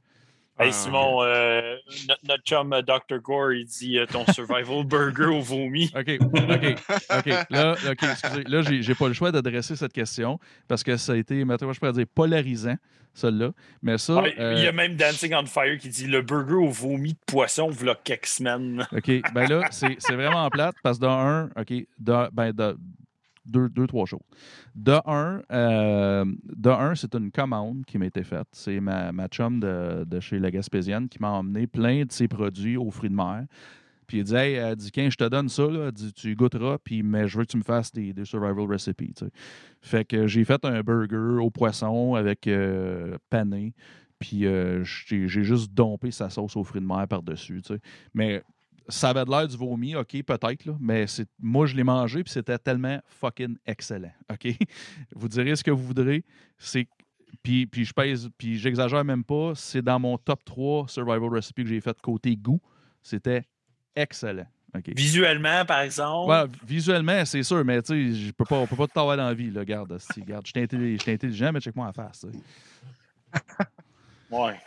Hey 0.60 0.70
Ah, 0.70 0.72
Simon, 0.72 1.22
euh, 1.22 1.76
notre, 2.08 2.22
notre 2.28 2.44
chum 2.44 2.74
euh, 2.74 2.82
Dr. 2.82 3.20
Gore, 3.22 3.54
il 3.54 3.66
dit 3.66 4.00
euh, 4.00 4.08
ton 4.08 4.26
survival 4.34 4.84
burger 4.86 5.26
au 5.28 5.42
vomi. 5.42 5.92
OK, 5.96 6.18
OK, 6.20 6.76
OK. 7.16 7.26
Là, 7.52 7.76
OK, 7.88 8.04
excusez. 8.04 8.44
Là, 8.48 8.62
j'ai 8.64 8.96
pas 8.96 9.08
le 9.08 9.14
choix 9.14 9.32
d'adresser 9.32 9.76
cette 9.76 9.94
question 9.94 10.40
parce 10.68 10.84
que 10.84 10.98
ça 10.98 11.14
a 11.14 11.16
été, 11.16 11.46
maintenant, 11.46 11.72
je 11.72 11.80
pourrais 11.80 11.94
dire, 11.94 12.08
polarisant, 12.08 12.76
celle-là. 13.14 13.52
Mais 13.84 14.00
ça. 14.00 14.16
Ouais, 14.16 14.34
euh, 14.40 14.56
Il 14.58 14.64
y 14.64 14.68
a 14.68 14.72
même 14.72 14.96
Dancing 14.96 15.36
on 15.36 15.46
Fire 15.46 15.78
qui 15.78 15.90
dit 15.90 16.08
le 16.08 16.24
burger 16.24 16.56
au 16.56 16.70
vomi 16.70 17.14
de 17.14 17.20
poisson, 17.28 17.70
v'là 17.70 17.96
quelques 18.04 18.26
semaines. 18.26 18.88
OK. 18.92 19.12
Ben 19.36 19.48
là, 19.48 19.68
c'est 19.70 20.14
vraiment 20.14 20.50
plate 20.50 20.76
parce 20.82 20.98
que 20.98 21.04
de 21.04 21.08
un, 21.08 21.50
OK, 21.56 21.70
de, 21.70 22.30
ben 22.34 22.52
de 22.52 22.76
deux, 23.48 23.70
deux, 23.70 23.88
trois 23.88 24.06
choses. 24.06 24.20
De 24.76 24.98
un, 25.06 25.42
euh, 25.52 26.26
de 26.44 26.70
un, 26.70 26.96
c'est 26.96 27.16
une 27.16 27.32
commande 27.32 27.86
qui 27.86 27.98
m'a 27.98 28.06
été 28.06 28.24
faite. 28.24 28.48
C'est 28.52 28.80
ma, 28.80 29.12
ma 29.12 29.28
chum 29.28 29.60
de, 29.60 30.04
de 30.06 30.20
chez 30.20 30.40
La 30.40 30.52
Gaspésienne 30.52 31.10
qui 31.10 31.20
m'a 31.20 31.32
emmené 31.32 31.68
plein 31.68 32.06
de 32.06 32.12
ses 32.12 32.28
produits 32.28 32.78
aux 32.78 32.92
fruits 32.92 33.10
de 33.10 33.16
mer. 33.16 33.46
Puis 34.08 34.20
il 34.20 34.24
dit, 34.24 34.36
hey, 34.36 34.54
elle 34.54 34.76
dit, 34.78 34.90
Quin, 34.90 35.10
je 35.10 35.18
te 35.18 35.26
donne 35.26 35.50
ça, 35.50 35.68
là. 35.68 35.92
Dit, 35.92 36.14
tu 36.14 36.34
goûteras, 36.34 36.78
puis, 36.82 37.04
mais 37.04 37.28
je 37.28 37.38
veux 37.38 37.44
que 37.44 37.52
tu 37.52 37.58
me 37.58 37.64
fasses 37.64 37.92
des, 37.92 38.14
survival 38.24 38.66
recipes. 38.66 39.14
tu 39.14 39.26
sais. 39.26 39.32
Fait 39.82 40.06
que 40.06 40.28
j'ai 40.28 40.46
fait 40.46 40.64
un 40.64 40.82
burger 40.82 41.42
au 41.44 41.50
poisson 41.50 42.16
avec 42.16 42.48
euh, 42.48 43.18
pané. 43.30 43.74
Puis 44.20 44.48
euh, 44.48 44.84
j'ai 44.84 45.28
j'ai 45.28 45.44
juste 45.44 45.72
dompé 45.74 46.10
sa 46.10 46.30
sauce 46.30 46.56
aux 46.56 46.64
fruits 46.64 46.82
de 46.82 46.88
mer 46.88 47.08
par-dessus. 47.08 47.62
tu 47.62 47.74
sais. 47.74 47.80
Mais 48.14 48.42
ça 48.90 49.10
avait 49.10 49.26
de 49.26 49.30
l'air 49.30 49.48
du 49.48 49.58
vomi, 49.58 49.96
OK, 49.96 50.22
peut-être, 50.24 50.66
là, 50.66 50.74
mais 50.80 51.08
c'est 51.08 51.28
moi, 51.40 51.66
je 51.66 51.76
l'ai 51.76 51.84
mangé, 51.84 52.24
puis 52.24 52.32
c'était 52.32 52.58
tellement 52.58 53.00
fucking 53.08 53.58
excellent, 53.66 54.12
OK? 54.32 54.48
Vous 55.16 55.28
direz 55.28 55.56
ce 55.56 55.64
que 55.64 55.72
vous 55.72 55.84
voudrez, 55.84 56.24
c'est... 56.58 56.88
Puis, 57.44 57.66
puis 57.68 57.84
je 57.84 57.94
pèse, 57.94 58.30
puis 58.38 58.58
j'exagère 58.58 59.04
même 59.04 59.24
pas, 59.24 59.54
c'est 59.56 59.82
dans 59.82 60.00
mon 60.00 60.18
top 60.18 60.44
3 60.46 60.88
survival 60.88 61.30
recipe 61.30 61.58
que 61.58 61.66
j'ai 61.66 61.82
fait 61.82 62.00
côté 62.02 62.36
goût. 62.36 62.62
C'était 63.04 63.44
excellent, 63.96 64.48
OK? 64.76 64.90
Visuellement, 64.96 65.66
par 65.66 65.82
exemple? 65.82 66.30
Ouais, 66.30 66.46
visuellement, 66.66 67.26
c'est 67.26 67.44
sûr, 67.44 67.64
mais 67.66 67.82
tu 67.82 68.14
sais, 68.14 68.20
je 68.28 68.32
peux 68.32 68.46
pas, 68.46 68.56
on 68.56 68.68
peut 68.68 68.78
pas 68.78 68.88
tout 68.88 69.00
avoir 69.00 69.18
dans 69.18 69.26
la 69.28 69.34
vie, 69.34 69.52
là, 69.52 69.60
regarde, 69.60 69.98
je 70.00 70.14
suis 70.14 70.24
intelli- 70.24 70.98
je 70.98 71.02
suis 71.02 71.12
intelligent, 71.12 71.52
mais 71.54 71.60
check-moi 71.60 71.88
en 71.88 71.94
face, 71.94 72.22
tu 72.22 72.38
sais. 72.38 72.44
Ouais. 74.32 74.58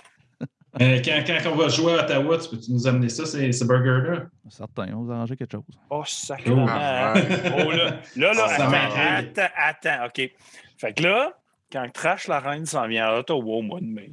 Euh, 0.80 1.00
quand, 1.04 1.22
quand 1.26 1.50
on 1.52 1.56
va 1.56 1.68
jouer 1.68 1.94
à 1.98 2.04
Ottawa, 2.04 2.38
tu 2.38 2.48
peux 2.50 2.58
nous 2.68 2.86
amener 2.86 3.08
ça, 3.08 3.26
ces, 3.26 3.50
ces 3.50 3.64
burgers-là? 3.66 4.26
Certain, 4.48 4.92
on 4.94 5.02
va 5.02 5.14
arranger 5.16 5.36
quelque 5.36 5.52
chose. 5.52 5.64
Oh, 5.90 6.02
sacrément. 6.06 6.66
Ah, 6.68 7.14
Oh, 7.16 7.70
là, 7.72 8.00
là, 8.16 8.32
là, 8.32 8.48
Ça 8.48 8.68
attends, 8.68 9.40
attends, 9.42 9.54
attends, 9.56 10.06
OK. 10.06 10.30
Fait 10.78 10.92
que 10.94 11.02
là, 11.02 11.36
quand 11.72 11.88
Trash 11.92 12.28
la 12.28 12.38
Reine 12.38 12.66
s'en 12.66 12.86
vient 12.86 13.06
à 13.08 13.18
Ottawa 13.18 13.56
au 13.56 13.62
mois 13.62 13.80
de 13.80 13.86
mai, 13.86 14.12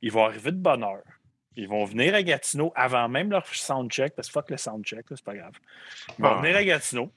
ils 0.00 0.10
vont 0.10 0.24
arriver 0.24 0.52
de 0.52 0.56
bonne 0.56 0.82
heure. 0.82 1.02
Ils 1.56 1.68
vont 1.68 1.84
venir 1.84 2.14
à 2.14 2.22
Gatineau 2.22 2.72
avant 2.74 3.06
même 3.08 3.30
leur 3.30 3.46
soundcheck, 3.46 4.14
parce 4.16 4.28
que 4.28 4.32
fuck 4.32 4.48
le 4.50 4.56
soundcheck, 4.56 5.10
là, 5.10 5.16
c'est 5.16 5.24
pas 5.24 5.34
grave. 5.34 5.52
Ils 6.18 6.22
vont 6.22 6.30
Ah. 6.36 6.40
venir 6.40 6.56
à 6.56 6.64
Gatineau. 6.64 7.12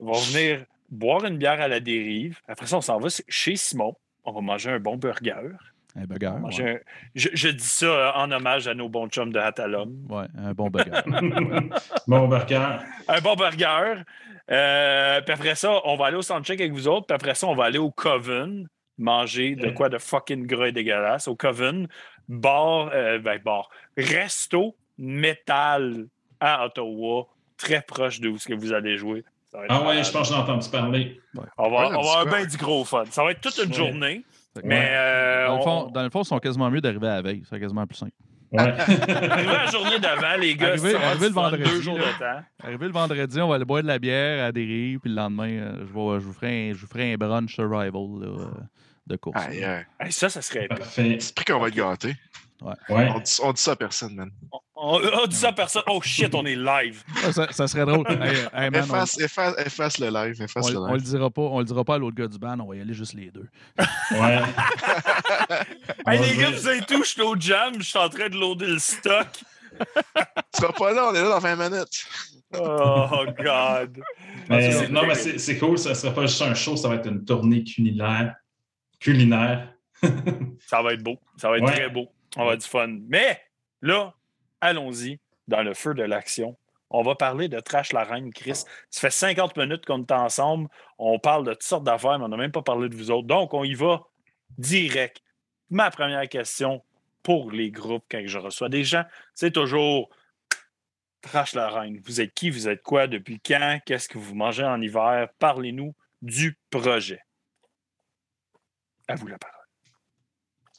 Ils 0.00 0.06
vont 0.06 0.12
venir 0.18 0.64
boire 0.90 1.24
une 1.24 1.38
bière 1.38 1.60
à 1.60 1.68
la 1.68 1.78
dérive. 1.78 2.40
Après 2.48 2.66
ça, 2.66 2.78
on 2.78 2.80
s'en 2.80 2.98
va 2.98 3.08
chez 3.28 3.54
Simon. 3.54 3.94
On 4.24 4.32
va 4.32 4.40
manger 4.40 4.70
un 4.70 4.80
bon 4.80 4.96
burger. 4.96 5.50
Un 5.96 6.06
ouais. 6.06 6.70
un- 6.72 6.78
je, 7.14 7.28
je 7.34 7.48
dis 7.48 7.64
ça 7.64 7.86
euh, 7.86 8.10
en 8.14 8.30
hommage 8.32 8.66
à 8.66 8.74
nos 8.74 8.88
bons 8.88 9.08
chums 9.08 9.32
de 9.32 9.38
Hatalum. 9.38 9.94
Ouais, 10.08 10.26
un 10.36 10.52
bon 10.52 10.68
burger. 10.68 10.90
bon 12.08 12.26
burger. 12.28 12.78
un 13.08 13.20
bon 13.20 13.34
burger. 13.36 14.02
Euh, 14.50 15.20
puis 15.22 15.32
après 15.32 15.54
ça, 15.54 15.80
on 15.84 15.96
va 15.96 16.06
aller 16.06 16.16
au 16.16 16.22
soundcheck 16.22 16.60
avec 16.60 16.72
vous 16.72 16.88
autres. 16.88 17.06
Puis 17.06 17.14
après 17.14 17.34
ça, 17.34 17.46
on 17.46 17.54
va 17.54 17.64
aller 17.64 17.78
au 17.78 17.90
Coven 17.90 18.68
manger 18.98 19.54
de 19.56 19.70
quoi 19.70 19.88
de 19.88 19.98
fucking 19.98 20.46
gras 20.46 20.66
et 20.66 20.72
dégueulasse. 20.72 21.28
Au 21.28 21.36
Coven, 21.36 21.86
bar, 22.28 22.90
euh, 22.92 23.18
ben 23.18 23.38
bar, 23.44 23.68
resto 23.96 24.76
métal 24.98 26.06
à 26.40 26.66
Ottawa, 26.66 27.26
très 27.56 27.80
proche 27.82 28.20
de 28.20 28.28
où 28.28 28.38
ce 28.38 28.48
que 28.48 28.54
vous 28.54 28.72
allez 28.72 28.96
jouer. 28.98 29.24
Ah 29.68 29.82
ouais, 29.86 30.02
je 30.02 30.10
pense 30.10 30.28
que 30.28 30.34
j'ai 30.34 30.40
entendu 30.40 30.68
parler. 30.68 31.20
On 31.56 31.70
va, 31.70 31.88
Ouais, 31.88 31.96
on 31.96 32.02
va 32.02 32.18
avoir 32.20 32.26
bien 32.26 32.44
du 32.44 32.56
gros 32.56 32.84
fun. 32.84 33.04
Ça 33.10 33.22
va 33.22 33.30
être 33.30 33.40
toute 33.40 33.56
une 33.58 33.70
Ouais. 33.70 33.76
journée. 33.76 34.24
Mais 34.62 34.88
euh, 34.92 35.46
dans, 35.48 35.54
le 35.54 35.60
on- 35.60 35.64
fond, 35.64 35.90
dans 35.90 36.02
le 36.02 36.10
fond, 36.10 36.22
ils 36.22 36.26
sont 36.26 36.38
quasiment 36.38 36.70
mieux 36.70 36.80
d'arriver 36.80 37.08
à 37.08 37.14
la 37.16 37.22
veille. 37.22 37.42
C'est 37.50 37.58
quasiment 37.58 37.86
plus 37.86 37.96
simple. 37.96 38.12
Ouais. 38.52 38.60
arrivé 38.78 39.46
la 39.52 39.66
journée 39.66 39.98
d'avant, 39.98 40.36
les 40.38 40.54
gars, 40.54 40.68
Arrivé- 40.68 40.94
arrivé 40.94 41.26
le 41.28 41.32
vendredi, 41.34 41.64
deux 41.64 41.80
jours 41.82 41.98
là. 41.98 42.04
de 42.12 42.18
temps. 42.18 42.46
Arrivé 42.62 42.86
le 42.86 42.92
vendredi, 42.92 43.40
on 43.40 43.48
va 43.48 43.56
aller 43.56 43.64
boire 43.64 43.82
de 43.82 43.88
la 43.88 43.98
bière 43.98 44.44
à 44.44 44.52
des 44.52 44.64
rives, 44.64 45.00
puis 45.00 45.10
le 45.10 45.16
lendemain, 45.16 45.48
euh, 45.50 45.72
je, 45.80 45.82
vais- 45.92 46.20
je 46.20 46.24
vous 46.24 46.32
ferai 46.32 46.70
un, 46.70 46.72
je 46.74 46.78
vous 46.78 46.86
ferai 46.86 47.14
un 47.14 47.16
brunch 47.16 47.52
survival 47.52 47.92
là, 48.20 48.26
euh, 48.28 48.46
de 49.08 49.16
course. 49.16 49.42
Ça, 50.10 50.28
ça 50.28 50.40
serait 50.40 50.66
épique. 50.66 50.78
Parfait. 50.78 51.16
C'est 51.18 51.34
pris 51.34 51.44
qu'on 51.46 51.58
va 51.58 51.66
être 51.68 51.74
gâtés. 51.74 52.14
Ouais. 52.64 53.10
On 53.14 53.18
dit, 53.20 53.36
on 53.42 53.52
dit 53.52 53.60
ça 53.62 53.72
à 53.72 53.76
personne, 53.76 54.14
man. 54.14 54.30
On, 54.74 55.00
on 55.22 55.26
dit 55.26 55.36
ça 55.36 55.48
à 55.48 55.52
personne. 55.52 55.82
Oh 55.86 56.00
shit, 56.02 56.34
on 56.34 56.44
est 56.46 56.56
live. 56.56 57.02
Ah, 57.24 57.32
ça, 57.32 57.46
ça 57.52 57.68
serait 57.68 57.84
drôle. 57.84 58.06
Hey, 58.54 58.64
hey, 58.64 58.70
man, 58.70 58.82
on, 58.82 58.84
efface, 58.94 59.18
efface, 59.20 59.54
efface 59.58 59.98
le 59.98 60.08
live. 60.08 60.40
Efface 60.42 60.66
on- 60.66 60.70
le 60.70 60.78
on 60.78 60.86
live. 60.86 60.96
le 60.96 61.00
dira 61.02 61.30
pas, 61.30 61.42
on 61.42 61.58
le 61.58 61.64
dira 61.64 61.84
pas 61.84 61.94
à 61.96 61.98
l'autre 61.98 62.16
gars 62.16 62.26
du 62.28 62.38
band, 62.38 62.58
on 62.60 62.66
va 62.68 62.76
y 62.76 62.80
aller 62.80 62.94
juste 62.94 63.12
les 63.14 63.30
deux. 63.30 63.48
Ouais. 64.12 64.40
Hey, 66.06 66.18
les 66.20 66.36
gars, 66.36 66.50
vous 66.50 66.66
avez 66.68 66.80
tout, 66.82 67.02
je 67.02 67.08
suis 67.08 67.22
au 67.22 67.34
jam, 67.38 67.74
je 67.78 67.82
suis 67.84 67.98
en 67.98 68.08
train 68.08 68.28
de 68.28 68.36
loader 68.36 68.66
le 68.66 68.78
stock. 68.78 69.28
Tu 69.32 70.60
seras 70.60 70.72
pas 70.72 70.92
là, 70.92 71.08
on 71.10 71.14
est 71.14 71.22
là 71.22 71.28
dans 71.30 71.38
20 71.38 71.56
minutes. 71.70 72.06
Oh 72.56 73.24
God. 73.42 74.00
Mais, 74.48 74.70
c'est 74.70 74.88
non, 74.88 75.06
mais 75.06 75.14
c'est 75.16 75.38
c'est 75.38 75.58
cool, 75.58 75.76
ça 75.78 75.90
ne 75.90 75.94
sera 75.94 76.12
pas 76.14 76.22
juste 76.22 76.42
un 76.42 76.54
show, 76.54 76.76
ça 76.76 76.88
va 76.88 76.96
être 76.96 77.08
une 77.08 77.24
tournée 77.24 77.64
culinaire. 77.64 78.34
Culinaire. 79.00 79.72
Ça 80.68 80.82
va 80.82 80.92
être 80.92 81.02
beau. 81.02 81.18
Ça 81.36 81.48
va 81.50 81.56
être 81.58 81.64
Ouais. 81.64 81.72
très 81.72 81.88
beau. 81.88 82.08
On 82.36 82.44
va 82.44 82.56
du 82.56 82.66
fun. 82.66 82.98
Mais 83.08 83.40
là, 83.82 84.14
allons-y 84.60 85.20
dans 85.48 85.62
le 85.62 85.74
feu 85.74 85.94
de 85.94 86.02
l'action. 86.02 86.56
On 86.90 87.02
va 87.02 87.14
parler 87.14 87.48
de 87.48 87.58
Trash 87.60 87.92
la 87.92 88.04
Reine, 88.04 88.32
Chris. 88.32 88.62
Ça 88.90 89.00
fait 89.00 89.10
50 89.10 89.56
minutes 89.56 89.84
qu'on 89.84 90.02
est 90.02 90.12
ensemble. 90.12 90.68
On 90.98 91.18
parle 91.18 91.44
de 91.44 91.52
toutes 91.52 91.62
sortes 91.62 91.84
d'affaires, 91.84 92.18
mais 92.18 92.24
on 92.24 92.28
n'a 92.28 92.36
même 92.36 92.52
pas 92.52 92.62
parlé 92.62 92.88
de 92.88 92.96
vous 92.96 93.10
autres. 93.10 93.26
Donc, 93.26 93.52
on 93.52 93.64
y 93.64 93.74
va 93.74 94.02
direct. 94.58 95.22
Ma 95.70 95.90
première 95.90 96.28
question 96.28 96.82
pour 97.22 97.50
les 97.50 97.70
groupes 97.70 98.04
quand 98.10 98.22
je 98.24 98.38
reçois 98.38 98.68
des 98.68 98.84
gens, 98.84 99.04
c'est 99.34 99.50
toujours 99.50 100.08
Trash 101.22 101.54
la 101.54 101.68
Reine. 101.68 102.00
Vous 102.04 102.20
êtes 102.20 102.34
qui? 102.34 102.50
Vous 102.50 102.68
êtes 102.68 102.82
quoi? 102.82 103.06
Depuis 103.06 103.40
quand? 103.40 103.80
Qu'est-ce 103.86 104.08
que 104.08 104.18
vous 104.18 104.34
mangez 104.34 104.64
en 104.64 104.80
hiver? 104.80 105.28
Parlez-nous 105.38 105.94
du 106.20 106.58
projet. 106.70 107.20
À 109.08 109.14
vous 109.14 109.26
la 109.26 109.38
parole. 109.38 109.53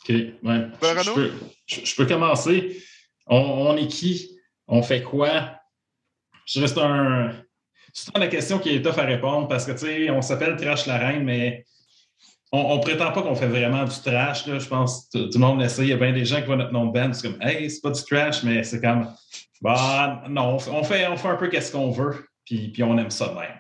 OK, 0.08 0.16
ouais. 0.16 0.34
Ben, 0.44 1.02
Je, 1.02 1.12
peux, 1.12 1.32
je- 1.66 1.86
je 1.86 1.96
peux 1.96 2.06
commencer. 2.06 2.82
On, 3.28 3.38
on 3.38 3.78
est 3.78 3.88
qui? 3.88 4.38
On 4.68 4.82
fait 4.84 5.02
quoi? 5.02 5.60
Je 6.46 6.62
reste 6.62 6.78
un. 6.78 7.34
C'est 7.94 8.18
la 8.18 8.28
question 8.28 8.60
qui 8.60 8.70
est 8.76 8.82
tough 8.82 8.98
à 9.00 9.06
répondre 9.06 9.48
parce 9.48 9.66
que, 9.66 9.72
tu 9.72 9.80
sais, 9.80 10.10
on 10.10 10.22
s'appelle 10.22 10.58
Trash 10.58 10.86
la 10.86 10.98
Reine, 10.98 11.24
mais 11.24 11.66
on, 12.52 12.60
on 12.60 12.80
prétend 12.80 13.12
pas 13.14 13.22
qu'on 13.22 13.36
fait 13.36 13.48
vraiment 13.48 13.86
du 13.86 13.96
trash. 14.04 14.46
Là. 14.48 14.60
Je 14.60 14.68
pense 14.68 15.08
que 15.08 15.18
tout, 15.18 15.26
tout 15.30 15.40
le 15.40 15.46
monde 15.46 15.60
l'essaie. 15.62 15.84
Il 15.84 15.90
y 15.90 15.94
a 15.94 15.98
bien 15.98 16.12
des 16.12 16.26
gens 16.26 16.40
qui 16.42 16.46
voient 16.48 16.58
notre 16.58 16.74
nom 16.74 16.86
de 16.88 16.92
band. 16.92 17.14
C'est 17.14 17.30
comme, 17.32 17.42
hey, 17.42 17.70
c'est 17.72 17.82
pas 17.82 17.92
du 17.92 18.04
trash, 18.04 18.44
mais 18.44 18.64
c'est 18.64 18.82
comme, 18.82 19.08
bah, 19.62 20.24
non, 20.30 20.56
on 20.56 20.60
fait, 20.60 20.72
on 20.72 20.84
fait, 20.84 21.30
un 21.30 21.36
peu 21.38 21.48
qu'est-ce 21.48 21.72
qu'on 21.72 21.90
veut, 21.90 22.28
puis, 22.46 22.68
puis 22.70 22.84
on 22.84 22.98
aime 22.98 23.10
ça 23.12 23.30
de 23.30 23.36
même. 23.36 23.60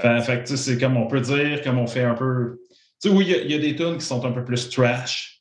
Fait, 0.00 0.20
fait 0.20 0.36
que, 0.42 0.48
tu 0.48 0.56
sais, 0.56 0.72
c'est 0.74 0.78
comme 0.78 0.96
on 0.96 1.06
peut 1.06 1.20
dire, 1.20 1.62
comme 1.62 1.78
on 1.78 1.86
fait 1.86 2.04
un 2.04 2.14
peu. 2.14 2.58
Tu 3.00 3.08
sais, 3.08 3.14
oui, 3.14 3.24
il 3.28 3.50
y 3.50 3.52
y, 3.52 3.54
a 3.54 3.58
des 3.58 3.74
tunes 3.76 3.98
qui 3.98 4.04
sont 4.04 4.24
un 4.24 4.32
peu 4.32 4.44
plus 4.44 4.68
trash. 4.68 5.35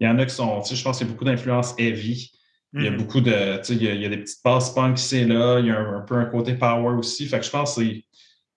Il 0.00 0.06
y 0.06 0.10
en 0.10 0.18
a 0.18 0.26
qui 0.26 0.34
sont, 0.34 0.60
tu 0.60 0.68
sais, 0.70 0.76
je 0.76 0.82
pense 0.84 0.98
qu'il 0.98 1.06
y 1.06 1.10
a 1.10 1.12
beaucoup 1.12 1.24
d'influence 1.24 1.74
heavy. 1.78 2.30
Il 2.72 2.82
y 2.82 2.88
a 2.88 2.90
Mhm. 2.90 2.96
beaucoup 2.96 3.20
de, 3.20 3.58
tu 3.58 3.64
sais, 3.64 3.74
il 3.74 3.82
y 3.84 3.88
a, 3.88 3.94
il 3.94 4.00
y 4.02 4.04
a 4.06 4.08
des 4.08 4.16
petites 4.18 4.42
passes 4.42 4.74
punk 4.74 4.98
ici 4.98 5.18
et 5.18 5.24
là. 5.26 5.60
Il 5.60 5.66
y 5.66 5.70
a 5.70 5.78
un, 5.78 5.98
un 5.98 6.00
peu 6.00 6.16
un 6.16 6.24
côté 6.24 6.54
power 6.54 6.94
aussi. 6.96 7.26
Fait 7.26 7.38
que 7.38 7.44
je 7.46 7.50
pense 7.50 7.78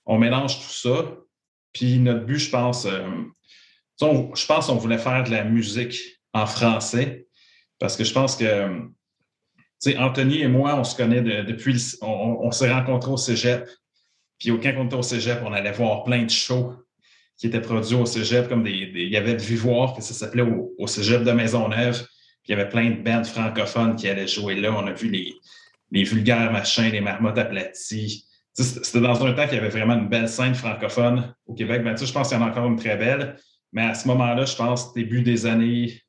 qu'on 0.05 0.17
mélange 0.17 0.57
tout 0.57 0.71
ça. 0.73 1.15
Puis 1.73 1.99
notre 1.99 2.25
but, 2.25 2.39
je 2.39 2.49
pense, 2.49 2.85
euh, 2.85 3.07
on- 4.01 4.33
je 4.33 4.45
pense 4.47 4.67
qu'on 4.67 4.75
voulait 4.77 4.97
faire 4.97 5.23
de 5.23 5.29
la 5.29 5.43
musique 5.43 5.99
en 6.33 6.47
français 6.47 7.27
parce 7.79 7.95
que 7.95 8.03
je 8.03 8.11
pense 8.13 8.35
que, 8.35 8.79
tu 8.79 9.91
sais, 9.91 9.97
Anthony 9.97 10.41
et 10.41 10.47
moi, 10.47 10.75
on 10.79 10.83
se 10.83 10.95
connaît 10.95 11.21
de- 11.21 11.43
depuis, 11.43 11.79
on, 12.01 12.37
on- 12.41 12.51
s'est 12.51 12.71
rencontrés 12.73 13.11
au 13.11 13.17
cégep. 13.17 13.69
Puis 14.39 14.49
quand 14.59 14.73
on 14.77 14.85
était 14.85 14.95
au 14.95 15.03
cégep, 15.03 15.41
on 15.45 15.53
allait 15.53 15.71
voir 15.71 16.03
plein 16.03 16.23
de 16.23 16.29
shows 16.31 16.73
qui 17.37 17.47
étaient 17.47 17.61
produits 17.61 17.95
au 17.95 18.05
cégep, 18.05 18.49
comme 18.49 18.63
des, 18.63 18.71
il 18.71 19.09
y 19.09 19.17
avait 19.17 19.33
le 19.33 19.39
Vivoire, 19.39 19.93
que 19.93 20.01
ça 20.01 20.13
s'appelait 20.13 20.43
au, 20.43 20.87
cégep 20.87 21.23
de 21.23 21.31
Maisonneuve. 21.31 21.99
Puis 22.43 22.53
il 22.53 22.57
y 22.57 22.59
avait 22.59 22.69
plein 22.69 22.89
de 22.89 23.01
bandes 23.01 23.27
francophones 23.27 23.95
qui 23.95 24.09
allaient 24.09 24.27
jouer 24.27 24.55
là. 24.55 24.71
On 24.71 24.87
a 24.87 24.93
vu 24.93 25.09
les, 25.09 25.33
les 25.91 26.03
vulgaires 26.03 26.51
machins, 26.51 26.91
les 26.91 27.01
marmottes 27.01 27.37
aplaties. 27.37 28.25
C'était 28.53 29.01
dans 29.01 29.23
un 29.23 29.33
temps 29.33 29.45
qu'il 29.45 29.55
y 29.55 29.59
avait 29.59 29.69
vraiment 29.69 29.93
une 29.93 30.09
belle 30.09 30.27
scène 30.27 30.55
francophone 30.55 31.35
au 31.45 31.53
Québec. 31.53 31.83
Ben, 31.83 31.95
je 31.95 32.11
pense 32.11 32.29
qu'il 32.29 32.37
y 32.37 32.41
en 32.41 32.45
a 32.45 32.49
encore 32.49 32.65
une 32.65 32.77
très 32.77 32.97
belle. 32.97 33.37
Mais 33.71 33.83
à 33.83 33.93
ce 33.93 34.07
moment-là, 34.07 34.45
je 34.45 34.55
pense, 34.55 34.93
début 34.93 35.21
des 35.21 35.45
années 35.45 36.01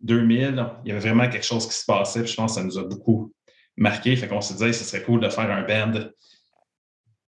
2000, 0.00 0.66
il 0.84 0.88
y 0.88 0.92
avait 0.92 1.00
vraiment 1.00 1.28
quelque 1.28 1.46
chose 1.46 1.66
qui 1.66 1.74
se 1.74 1.86
passait. 1.86 2.22
Puis 2.22 2.32
je 2.32 2.36
pense 2.36 2.54
que 2.54 2.60
ça 2.60 2.66
nous 2.66 2.78
a 2.78 2.84
beaucoup 2.84 3.32
marqué. 3.76 4.14
Fait 4.16 4.28
qu'on 4.28 4.42
s'est 4.42 4.54
dit, 4.54 4.74
ce 4.74 4.84
serait 4.84 5.02
cool 5.02 5.20
de 5.20 5.28
faire 5.30 5.50
un 5.50 5.62
band 5.62 6.10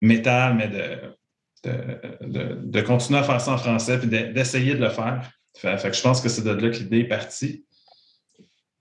métal, 0.01 0.55
mais 0.55 0.69
de, 0.69 1.19
de, 1.65 2.27
de- 2.27 2.59
de 2.63 2.81
continuer 2.81 3.19
à 3.19 3.23
faire 3.23 3.41
ça 3.41 3.53
en 3.53 3.59
français 3.59 3.99
puis 3.99 4.09
de- 4.09 4.33
d'essayer 4.33 4.75
de 4.75 4.81
le 4.81 4.91
faire. 4.91 5.29
Fait, 5.57 5.77
fait 5.79 5.91
que 5.91 5.97
je 5.97 6.03
pense 6.03 6.21
que 6.21 6.29
c'est 6.29 6.43
de 6.43 6.51
là 6.51 6.71
que 6.71 6.77
l'idée 6.77 7.01
est 7.01 7.09
partie. 7.09 7.65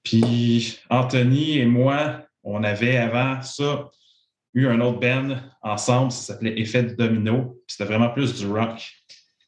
Puis 0.03 0.80
Anthony 0.89 1.57
et 1.59 1.65
moi, 1.65 2.21
on 2.43 2.63
avait 2.63 2.97
avant 2.97 3.41
ça 3.41 3.89
eu 4.53 4.67
un 4.67 4.80
autre 4.82 4.99
band 4.99 5.38
ensemble, 5.61 6.11
ça 6.11 6.34
s'appelait 6.34 6.59
Effet 6.59 6.84
de 6.84 6.93
Domino. 6.95 7.61
Puis 7.67 7.75
C'était 7.75 7.86
vraiment 7.86 8.09
plus 8.09 8.34
du 8.36 8.47
rock. 8.47 8.82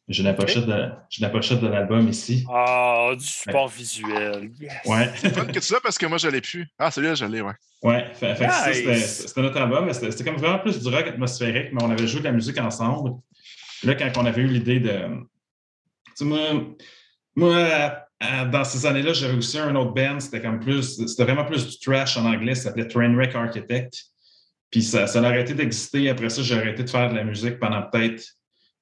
J'ai 0.08 0.24
la 0.24 0.34
pochette 0.34 0.66
de, 0.66 1.68
l'album 1.68 2.10
ici. 2.10 2.44
Ah, 2.52 3.12
du 3.18 3.24
support 3.26 3.68
visuel. 3.68 4.52
Yes. 4.60 4.74
Ouais. 4.86 5.06
Fun 5.34 5.46
que 5.46 5.60
tu 5.60 5.72
l'as 5.72 5.80
parce 5.82 6.00
que 6.00 6.08
moi, 6.08 6.18
je 6.18 6.28
l'ai 6.28 6.42
plus. 6.42 6.68
Ah, 6.80 6.90
celui-là, 6.90 7.14
je 7.14 7.26
l'ai, 7.26 7.42
ouais. 7.42 7.54
Ouais, 7.82 8.12
fait, 8.14 8.36
fait 8.36 8.48
Nice. 8.86 9.24
c'était 9.28 9.42
notre 9.42 9.58
album, 9.58 9.86
mais 9.86 9.94
c'était 9.94 10.24
comme 10.24 10.36
vraiment 10.36 10.60
plus 10.60 10.80
du 10.82 10.88
rock 10.90 11.08
atmosphérique, 11.08 11.72
mais 11.72 11.82
on 11.82 11.90
avait 11.90 12.08
joué 12.08 12.20
de 12.20 12.26
la 12.26 12.34
musique 12.34 12.58
ensemble. 12.60 13.12
Là, 13.84 13.96
quand 13.96 14.12
on 14.18 14.26
avait 14.26 14.42
eu 14.42 14.48
l'idée 14.48 14.80
de. 14.82 15.00
Tu 16.18 16.26
sais, 16.26 16.26
moi, 17.36 18.00
dans 18.52 18.64
ces 18.66 18.86
années-là, 18.86 19.14
j'avais 19.14 19.38
aussi 19.38 19.58
un 19.60 19.74
autre 19.76 19.94
band, 19.94 20.20
c'était 20.20 20.42
comme 20.42 20.60
plus. 20.60 21.06
C'était 21.08 21.24
vraiment 21.24 21.46
plus 21.46 21.68
du 21.70 21.80
trash 21.80 22.18
en 22.18 22.26
anglais, 22.26 22.56
ça 22.56 22.64
s'appelait 22.64 22.88
Trainwreck 22.88 23.34
Architect. 23.36 23.94
Puis 24.72 24.84
ça, 24.84 25.08
ça 25.08 25.22
a 25.22 25.26
arrêté 25.28 25.54
d'exister. 25.54 26.10
Après 26.10 26.30
ça, 26.30 26.42
j'ai 26.44 26.56
arrêté 26.56 26.84
de 26.84 26.90
faire 26.90 27.10
de 27.10 27.16
la 27.16 27.24
musique 27.24 27.60
pendant 27.60 27.82
peut-être 27.84 28.24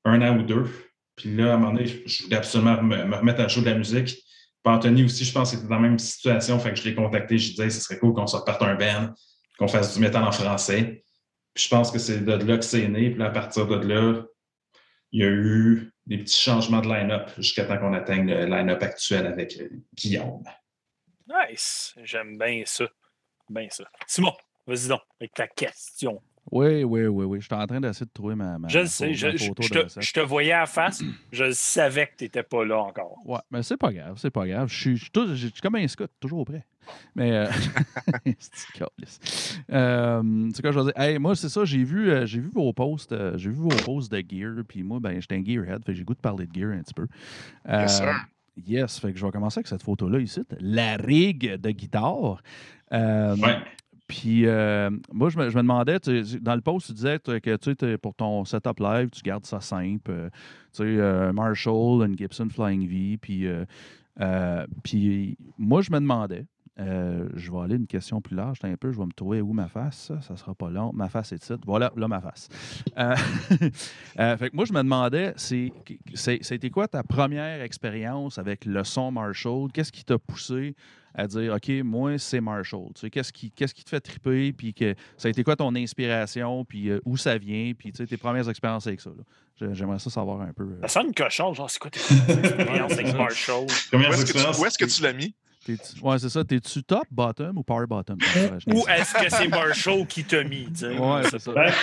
un 0.06 0.22
an 0.22 0.38
ou 0.38 0.42
deux. 0.44 0.66
Puis 1.16 1.36
là, 1.36 1.52
à 1.52 1.56
un 1.56 1.58
moment 1.58 1.74
donné, 1.74 1.88
je- 1.88 2.00
je 2.06 2.24
voulais 2.24 2.36
absolument 2.38 2.82
me, 2.82 3.06
me 3.06 3.16
remettre 3.16 3.42
à 3.42 3.48
jouer 3.48 3.64
de 3.64 3.70
la 3.70 3.76
musique. 3.78 4.18
Anthony 4.68 5.04
aussi, 5.04 5.26
je 5.26 5.34
pense 5.34 5.54
était 5.54 5.64
dans 5.68 5.76
la 5.76 5.82
même 5.82 6.00
situation. 6.00 6.60
Fait 6.60 6.72
que 6.72 6.76
je 6.76 6.84
l'ai 6.84 6.96
contacté. 6.96 7.38
Je 7.38 7.52
disais, 7.52 7.70
ce 7.70 7.82
serait 7.82 8.00
cool 8.00 8.14
qu'on 8.14 8.28
se 8.28 8.36
reparte 8.36 8.62
un 8.62 8.76
band, 8.76 9.14
qu'on 9.58 9.68
fasse 9.68 9.94
du 9.94 10.00
métal 10.00 10.24
en 10.24 10.32
français. 10.32 11.04
Puis 11.54 11.66
je 11.66 11.70
pense 11.70 11.92
que 11.92 12.00
c'est 12.00 12.24
de 12.24 12.34
là 12.34 12.58
que 12.58 12.66
c'est 12.66 12.88
né. 12.88 13.12
Puis 13.12 13.24
à 13.24 13.30
partir 13.30 13.68
de 13.68 13.76
là, 13.76 14.24
il 15.12 15.22
y 15.22 15.24
a 15.24 15.30
eu 15.30 15.92
des 16.06 16.20
petits 16.20 16.40
changements 16.40 16.82
de 16.82 16.88
line-up 16.88 17.32
jusqu'à 17.38 17.66
temps 17.66 17.78
qu'on 17.78 17.94
atteigne 17.94 18.28
le 18.28 18.46
line-up 18.46 18.82
actuel 18.82 19.26
avec 19.26 19.58
euh, 19.60 19.70
Guillaume. 19.94 20.44
Nice. 21.28 21.94
J'aime 22.04 22.38
bien 22.38 22.64
ça. 22.66 22.86
Bien 23.50 23.68
ça. 23.70 23.86
Simon, 24.06 24.34
vas-y 24.66 24.88
donc 24.88 25.02
avec 25.20 25.34
ta 25.34 25.48
question. 25.48 26.22
Oui, 26.52 26.84
oui, 26.84 27.06
oui, 27.08 27.26
oui. 27.26 27.42
J'étais 27.42 27.56
en 27.56 27.68
train 27.68 27.82
d'essayer 27.82 28.06
de 28.06 28.12
trouver 28.12 28.36
ma, 28.36 28.58
ma, 28.58 28.68
je 28.70 28.80
le 28.80 28.86
sais, 28.86 29.14
je, 29.14 29.36
je- 29.36 29.46
photo 29.48 29.64
je 29.64 29.70
te, 29.70 30.02
je 30.02 30.14
te 30.14 30.20
voyais 30.22 30.54
à 30.54 30.62
la 30.62 30.66
face. 30.66 31.04
Je 31.32 31.52
savais 31.52 32.08
que 32.08 32.14
tu 32.18 32.24
n'étais 32.26 32.44
pas 32.44 32.64
là 32.64 32.80
encore. 32.80 33.18
Ouais, 33.26 33.40
mais 33.52 33.64
c'est 33.64 33.78
pas 33.78 33.92
grave, 33.92 34.16
c'est 34.18 34.30
pas 34.32 34.48
grave. 34.48 34.70
Je 34.70 34.80
suis, 34.80 34.96
je 34.98 35.02
suis 35.04 35.12
tout- 35.12 35.28
je 35.36 35.48
suis 35.48 35.62
comme 35.62 35.76
un 35.76 35.88
scout, 35.88 36.10
toujours 36.20 36.46
prêt. 36.46 36.66
Mais. 37.16 37.32
Euh... 37.34 37.48
c'est. 38.40 38.84
Euh, 39.72 40.50
quoi 40.62 40.72
je 40.72 40.80
veux 40.80 40.86
dire? 40.86 40.94
Hey, 41.02 41.20
moi, 41.20 41.36
c'est 41.36 41.50
ça, 41.50 41.66
j'ai 41.66 41.84
vu, 41.84 42.10
euh, 42.10 42.26
j'ai 42.26 42.40
vu 42.40 42.50
vos 42.54 42.72
posts, 42.72 43.12
euh, 43.12 43.38
j'ai 43.38 43.50
vu 43.50 43.58
vos 43.58 43.68
posts 43.70 44.12
de 44.12 44.24
gear, 44.28 44.54
puis 44.68 44.84
moi, 44.84 45.00
ben, 45.02 45.20
j'étais 45.20 45.36
un 45.36 45.44
gearhead, 45.44 45.84
fait 45.86 45.94
j'ai 45.96 46.04
goût 46.04 46.14
de 46.16 46.20
parler 46.20 46.48
de 46.48 46.54
gear 46.58 46.72
un 46.72 46.82
petit 46.82 46.94
peu. 46.94 47.08
Euh, 47.68 47.82
Yes, 47.82 47.98
sir. 47.98 48.16
Yes, 48.66 49.00
fait 49.00 49.12
que 49.14 49.20
je 49.20 49.26
vais 49.26 49.32
commencer 49.32 49.60
avec 49.60 49.68
cette 49.68 49.84
photo-là 49.84 50.20
ici, 50.20 50.42
la 50.60 50.96
rig 50.98 51.56
de 51.60 51.72
guitare. 51.72 52.42
Ouais. 52.92 53.38
Puis, 54.08 54.46
euh, 54.46 54.90
moi, 55.12 55.30
je 55.30 55.38
me, 55.38 55.50
je 55.50 55.56
me 55.56 55.62
demandais, 55.62 56.00
dans 56.42 56.56
le 56.56 56.62
post, 56.62 56.88
tu 56.88 56.94
disais 56.94 57.20
que 57.20 57.96
pour 57.98 58.16
ton 58.16 58.46
setup 58.46 58.80
live, 58.80 59.10
tu 59.10 59.22
gardes 59.22 59.46
ça 59.46 59.60
simple. 59.60 60.10
euh, 60.10 60.30
tu 60.74 60.84
sais, 60.84 60.84
euh, 60.84 61.34
Marshall, 61.34 62.06
une 62.06 62.18
Gibson 62.18 62.48
Flying 62.50 62.88
V. 62.88 63.18
Puis, 63.18 63.48
puis 64.84 65.38
moi, 65.58 65.82
je 65.82 65.92
me 65.92 66.00
demandais, 66.00 66.46
je 66.78 67.52
vais 67.52 67.60
aller 67.60 67.76
une 67.76 67.88
question 67.88 68.22
plus 68.22 68.36
large, 68.36 68.60
un 68.64 68.78
peu, 68.78 68.94
je 68.94 68.98
vais 68.98 69.06
me 69.06 69.12
trouver 69.12 69.42
où 69.42 69.52
ma 69.52 69.68
face. 69.68 70.14
Ça, 70.22 70.38
sera 70.38 70.56
pas 70.56 70.70
long. 70.70 70.92
Ma 70.94 71.10
face 71.10 71.34
est 71.34 71.40
titre. 71.40 71.64
Voilà, 71.66 71.92
là, 71.98 72.08
ma 72.08 72.22
face. 72.22 72.48
Fait 72.96 74.50
que 74.50 74.56
moi, 74.56 74.64
je 74.64 74.72
me 74.72 74.84
demandais, 74.84 75.34
c'était 75.36 76.70
quoi 76.70 76.88
ta 76.88 77.04
première 77.04 77.62
expérience 77.62 78.38
avec 78.38 78.64
le 78.64 78.86
son 78.86 79.12
Marshall? 79.12 79.70
Qu'est-ce 79.74 79.92
qui 79.92 80.06
t'a 80.06 80.18
poussé 80.18 80.76
à 81.18 81.28
dire 81.28 81.54
OK, 81.56 81.70
moi, 81.84 82.18
c'est 82.18 82.40
Marshall. 82.40 82.90
Tu 82.96 83.02
sais, 83.02 83.10
qu'est-ce 83.10 83.34
qui, 83.34 83.52
qu'est-ce 83.52 83.74
qui 83.74 83.84
te 83.84 83.90
fait 83.90 84.00
triper, 84.00 84.54
puis 84.54 84.74
que 84.74 84.94
ça 85.18 85.28
a 85.28 85.32
été 85.32 85.44
quoi 85.44 85.56
ton 85.56 85.76
inspiration, 85.76 86.64
puis 86.64 86.90
euh, 86.90 87.02
où 87.06 87.18
ça 87.18 87.38
vient, 87.38 87.74
puis 87.78 87.92
tu 87.92 87.98
sais, 87.98 88.06
tes 88.08 88.18
premières 88.18 88.48
expériences 88.48 88.88
avec 88.88 89.02
ça. 89.02 89.10
là. 89.10 89.24
J'aimerais 89.74 89.98
ça 90.00 90.12
savoir 90.12 90.40
un 90.42 90.54
peu. 90.54 90.64
euh, 90.64 90.82
Ça 90.84 90.88
sonne 91.02 91.14
cochon, 91.16 91.54
genre, 91.54 91.70
c'est 91.70 91.80
quoi 91.80 91.90
tes 91.90 92.00
expériences 92.40 92.92
avec 92.94 93.14
Marshall? 93.16 93.64
Où 93.64 93.98
est-ce 93.98 94.26
que, 94.32 94.32
tu- 94.54 94.62
où 94.62 94.66
est-ce 94.68 94.78
que 94.78 94.86
tu 94.86 95.02
l'as 95.02 95.14
mis? 95.14 95.34
t'es-tu- 95.66 96.00
ouais, 96.02 96.20
c'est 96.20 96.30
ça. 96.30 96.44
T'es-tu 96.46 96.84
top, 96.84 97.04
bottom 97.12 97.58
ou 97.58 97.64
power 97.64 97.88
bottom? 97.88 98.18
Ou 98.68 98.86
est-ce 98.88 99.14
que 99.16 99.30
c'est 99.30 99.48
Marshall 99.48 100.06
qui 100.08 100.24
t'a 100.24 100.44
mis? 100.44 100.66
tu 100.72 100.76
sais? 100.76 100.98
Ouais, 100.98 101.24
c'est 101.30 101.40
ça. 101.40 101.52
Ben, 101.52 101.74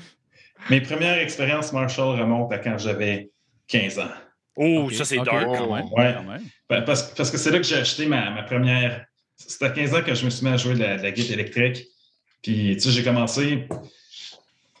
mes 0.70 0.80
premières 0.80 1.18
expériences 1.18 1.72
Marshall 1.72 2.20
remontent 2.20 2.54
à 2.54 2.58
quand 2.58 2.78
j'avais 2.78 3.30
15 3.68 3.98
ans. 3.98 4.10
Oh, 4.56 4.90
ça, 4.90 5.04
c'est 5.04 5.16
dark. 5.16 5.28
quand 5.44 5.74
même, 5.74 5.84
Ouais. 5.92 6.14
quand 6.14 6.22
même. 6.24 6.42
Ben, 6.68 6.82
Parce, 6.82 7.14
parce 7.14 7.30
que 7.30 7.36
c'est 7.38 7.50
là 7.50 7.58
que 7.58 7.64
j'ai 7.64 7.76
acheté 7.76 8.06
ma, 8.06 8.30
ma 8.30 8.42
première. 8.42 9.04
C'était 9.36 9.66
à 9.66 9.70
15 9.70 9.94
ans 9.94 10.02
que 10.02 10.14
je 10.14 10.24
me 10.24 10.30
suis 10.30 10.44
mis 10.46 10.52
à 10.52 10.56
jouer 10.56 10.74
de 10.74 10.80
la, 10.82 10.96
de 10.96 11.02
la 11.02 11.10
guitare 11.10 11.34
électrique. 11.34 11.84
Puis, 12.42 12.74
tu 12.76 12.80
sais, 12.80 12.90
j'ai 12.90 13.02
commencé. 13.04 13.66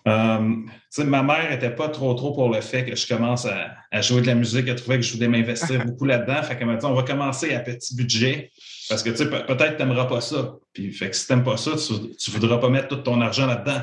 euh, 0.08 0.38
tu 0.64 0.72
sais, 0.90 1.04
ma 1.04 1.22
mère 1.22 1.50
n'était 1.50 1.70
pas 1.74 1.88
trop 1.88 2.14
trop 2.14 2.32
pour 2.32 2.48
le 2.48 2.60
fait 2.60 2.84
que 2.84 2.94
je 2.94 3.06
commence 3.06 3.44
à, 3.44 3.76
à 3.90 4.00
jouer 4.00 4.20
de 4.22 4.26
la 4.28 4.34
musique. 4.36 4.66
Elle 4.68 4.76
trouvait 4.76 4.96
que 4.96 5.02
je 5.02 5.12
voulais 5.14 5.28
m'investir 5.28 5.84
beaucoup 5.84 6.04
là-dedans. 6.04 6.42
Fait 6.42 6.56
qu'elle 6.56 6.68
m'a 6.68 6.76
dit 6.76 6.86
on 6.86 6.94
va 6.94 7.02
commencer 7.02 7.52
à 7.54 7.60
petit 7.60 7.94
budget. 7.96 8.50
Parce 8.88 9.02
que 9.02 9.10
tu 9.10 9.16
sais, 9.16 9.28
pe- 9.28 9.44
peut-être 9.46 9.72
que 9.72 9.82
tu 9.82 9.82
n'aimeras 9.82 10.04
pas 10.06 10.20
ça. 10.20 10.54
Puis, 10.72 10.92
fait 10.92 11.10
que 11.10 11.16
si 11.16 11.26
tu 11.26 11.32
n'aimes 11.32 11.44
pas 11.44 11.56
ça, 11.56 11.72
tu 11.76 11.92
ne 11.92 12.32
voudras 12.34 12.58
pas 12.58 12.68
mettre 12.68 12.88
tout 12.88 12.96
ton 12.96 13.20
argent 13.20 13.46
là-dedans. 13.46 13.80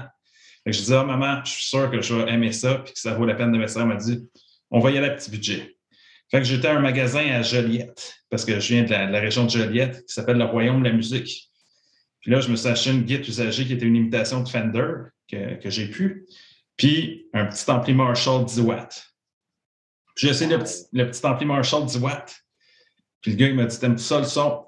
Fait 0.64 0.72
que 0.72 0.78
je 0.78 0.82
dis 0.82 0.94
Ah, 0.94 1.04
maman, 1.04 1.42
je 1.44 1.52
suis 1.52 1.66
sûr 1.66 1.92
que 1.92 2.02
je 2.02 2.14
vais 2.16 2.32
aimer 2.32 2.54
ça. 2.54 2.76
Puis 2.76 2.94
que 2.94 3.00
ça 3.00 3.14
vaut 3.14 3.26
la 3.26 3.36
peine 3.36 3.52
d'investir. 3.52 3.82
Elle 3.82 3.88
m'a 3.90 3.96
dit 3.96 4.20
on 4.72 4.80
va 4.80 4.92
y 4.92 4.98
aller 4.98 5.08
à 5.08 5.12
petit 5.12 5.30
budget. 5.30 5.73
Fait 6.34 6.40
que 6.40 6.46
j'étais 6.46 6.68
à 6.68 6.76
un 6.76 6.80
magasin 6.80 7.24
à 7.32 7.44
Joliette, 7.44 8.16
parce 8.32 8.44
que 8.44 8.60
je 8.60 8.74
viens 8.74 8.84
de 8.84 8.90
la, 8.90 9.20
région 9.20 9.46
de 9.46 9.52
Joliette, 9.52 10.04
qui 10.08 10.16
s'appelle 10.16 10.40
le 10.40 10.46
Royaume 10.46 10.82
de 10.82 10.90
la 10.90 10.96
musique. 10.96 11.52
Puis 12.22 12.32
là, 12.32 12.40
je 12.40 12.50
me 12.50 12.56
suis 12.56 12.68
acheté 12.68 12.90
une 12.90 13.04
guitare 13.04 13.30
usagée 13.30 13.68
qui 13.68 13.74
était 13.74 13.86
une 13.86 13.96
imitation 13.96 14.42
de 14.42 14.50
Fender 14.50 14.94
que, 15.30 15.62
que 15.62 15.70
j'ai 15.70 15.88
pu, 15.88 16.26
puis 16.76 17.28
un 17.34 17.46
petit 17.46 17.70
ampli 17.70 17.94
Marshall 17.94 18.46
10 18.46 18.62
watts. 18.62 19.14
J'ai 20.18 20.30
essayé 20.30 20.50
le 20.50 20.58
petit, 20.58 20.86
le 20.92 21.08
petit 21.08 21.24
ampli 21.24 21.46
Marshall 21.46 21.86
10 21.86 21.98
watts. 22.00 22.36
Puis 23.22 23.34
le 23.34 23.38
gars, 23.38 23.48
il 23.50 23.56
m'a 23.56 23.66
dit 23.66 23.78
T'aimes 23.78 24.00
ça 24.00 24.18
le 24.18 24.26
son? 24.26 24.66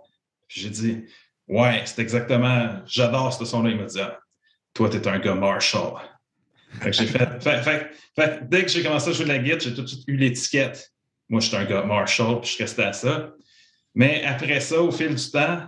Puis 0.47 0.61
j'ai 0.61 0.69
dit 0.69 1.05
Ouais, 1.47 1.81
c'est 1.85 1.99
exactement, 1.99 2.79
j'adore 2.85 3.33
ce 3.33 3.43
son-là. 3.43 3.71
Il 3.71 3.77
m'a 3.77 3.85
dit 3.85 3.99
ah, 3.99 4.19
Toi, 4.75 4.91
t'es 4.91 5.07
un 5.07 5.17
gars 5.17 5.33
Marshall. 5.33 5.99
Dès 6.83 8.65
que 8.65 8.67
j'ai 8.67 8.83
commencé 8.83 9.09
à 9.09 9.13
jouer 9.13 9.25
de 9.25 9.29
la 9.29 9.39
guitare, 9.39 9.61
j'ai 9.61 9.73
tout 9.73 9.81
de 9.81 9.87
suite 9.87 10.03
eu 10.05 10.15
l'étiquette. 10.15 10.91
Moi, 11.29 11.41
je 11.41 11.47
suis 11.47 11.57
un 11.57 11.65
gars 11.65 11.83
Marshall, 11.83 12.39
puis 12.41 12.49
je 12.49 12.53
suis 12.55 12.63
resté 12.63 12.83
à 12.83 12.93
ça. 12.93 13.33
Mais 13.93 14.23
après 14.23 14.59
ça, 14.59 14.81
au 14.81 14.91
fil 14.91 15.15
du 15.15 15.31
temps, 15.31 15.59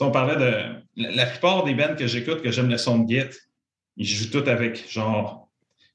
on 0.00 0.10
parlait 0.10 0.36
de. 0.36 0.82
La, 0.96 1.26
plupart 1.26 1.64
des 1.64 1.74
bands 1.74 1.94
que 1.96 2.06
j'écoute, 2.06 2.42
que 2.42 2.50
j'aime 2.50 2.68
le 2.68 2.76
son 2.76 2.98
de 2.98 3.08
Git, 3.08 3.36
ils 3.96 4.06
jouent 4.06 4.30
tous 4.30 4.48
avec 4.48 4.90
genre 4.90 5.48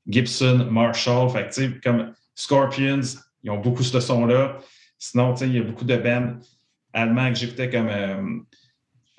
Gibson, 0.08 0.68
Marshall. 0.72 1.30
Fait 1.30 1.47
que, 1.47 1.53
tu 1.53 1.74
sais, 1.74 1.80
comme 1.84 2.14
Scorpions, 2.34 3.01
ils 3.43 3.51
ont 3.51 3.58
beaucoup 3.58 3.84
ce 3.84 3.99
son-là. 3.99 4.60
Sinon, 4.97 5.36
il 5.36 5.55
y 5.55 5.60
a 5.60 5.64
beaucoup 5.64 5.86
de 5.86 5.95
bands 5.97 6.38
allemands 6.93 7.30
que 7.32 7.38
j'écoutais 7.38 7.70
comme 7.70 7.89
euh, 7.89 8.39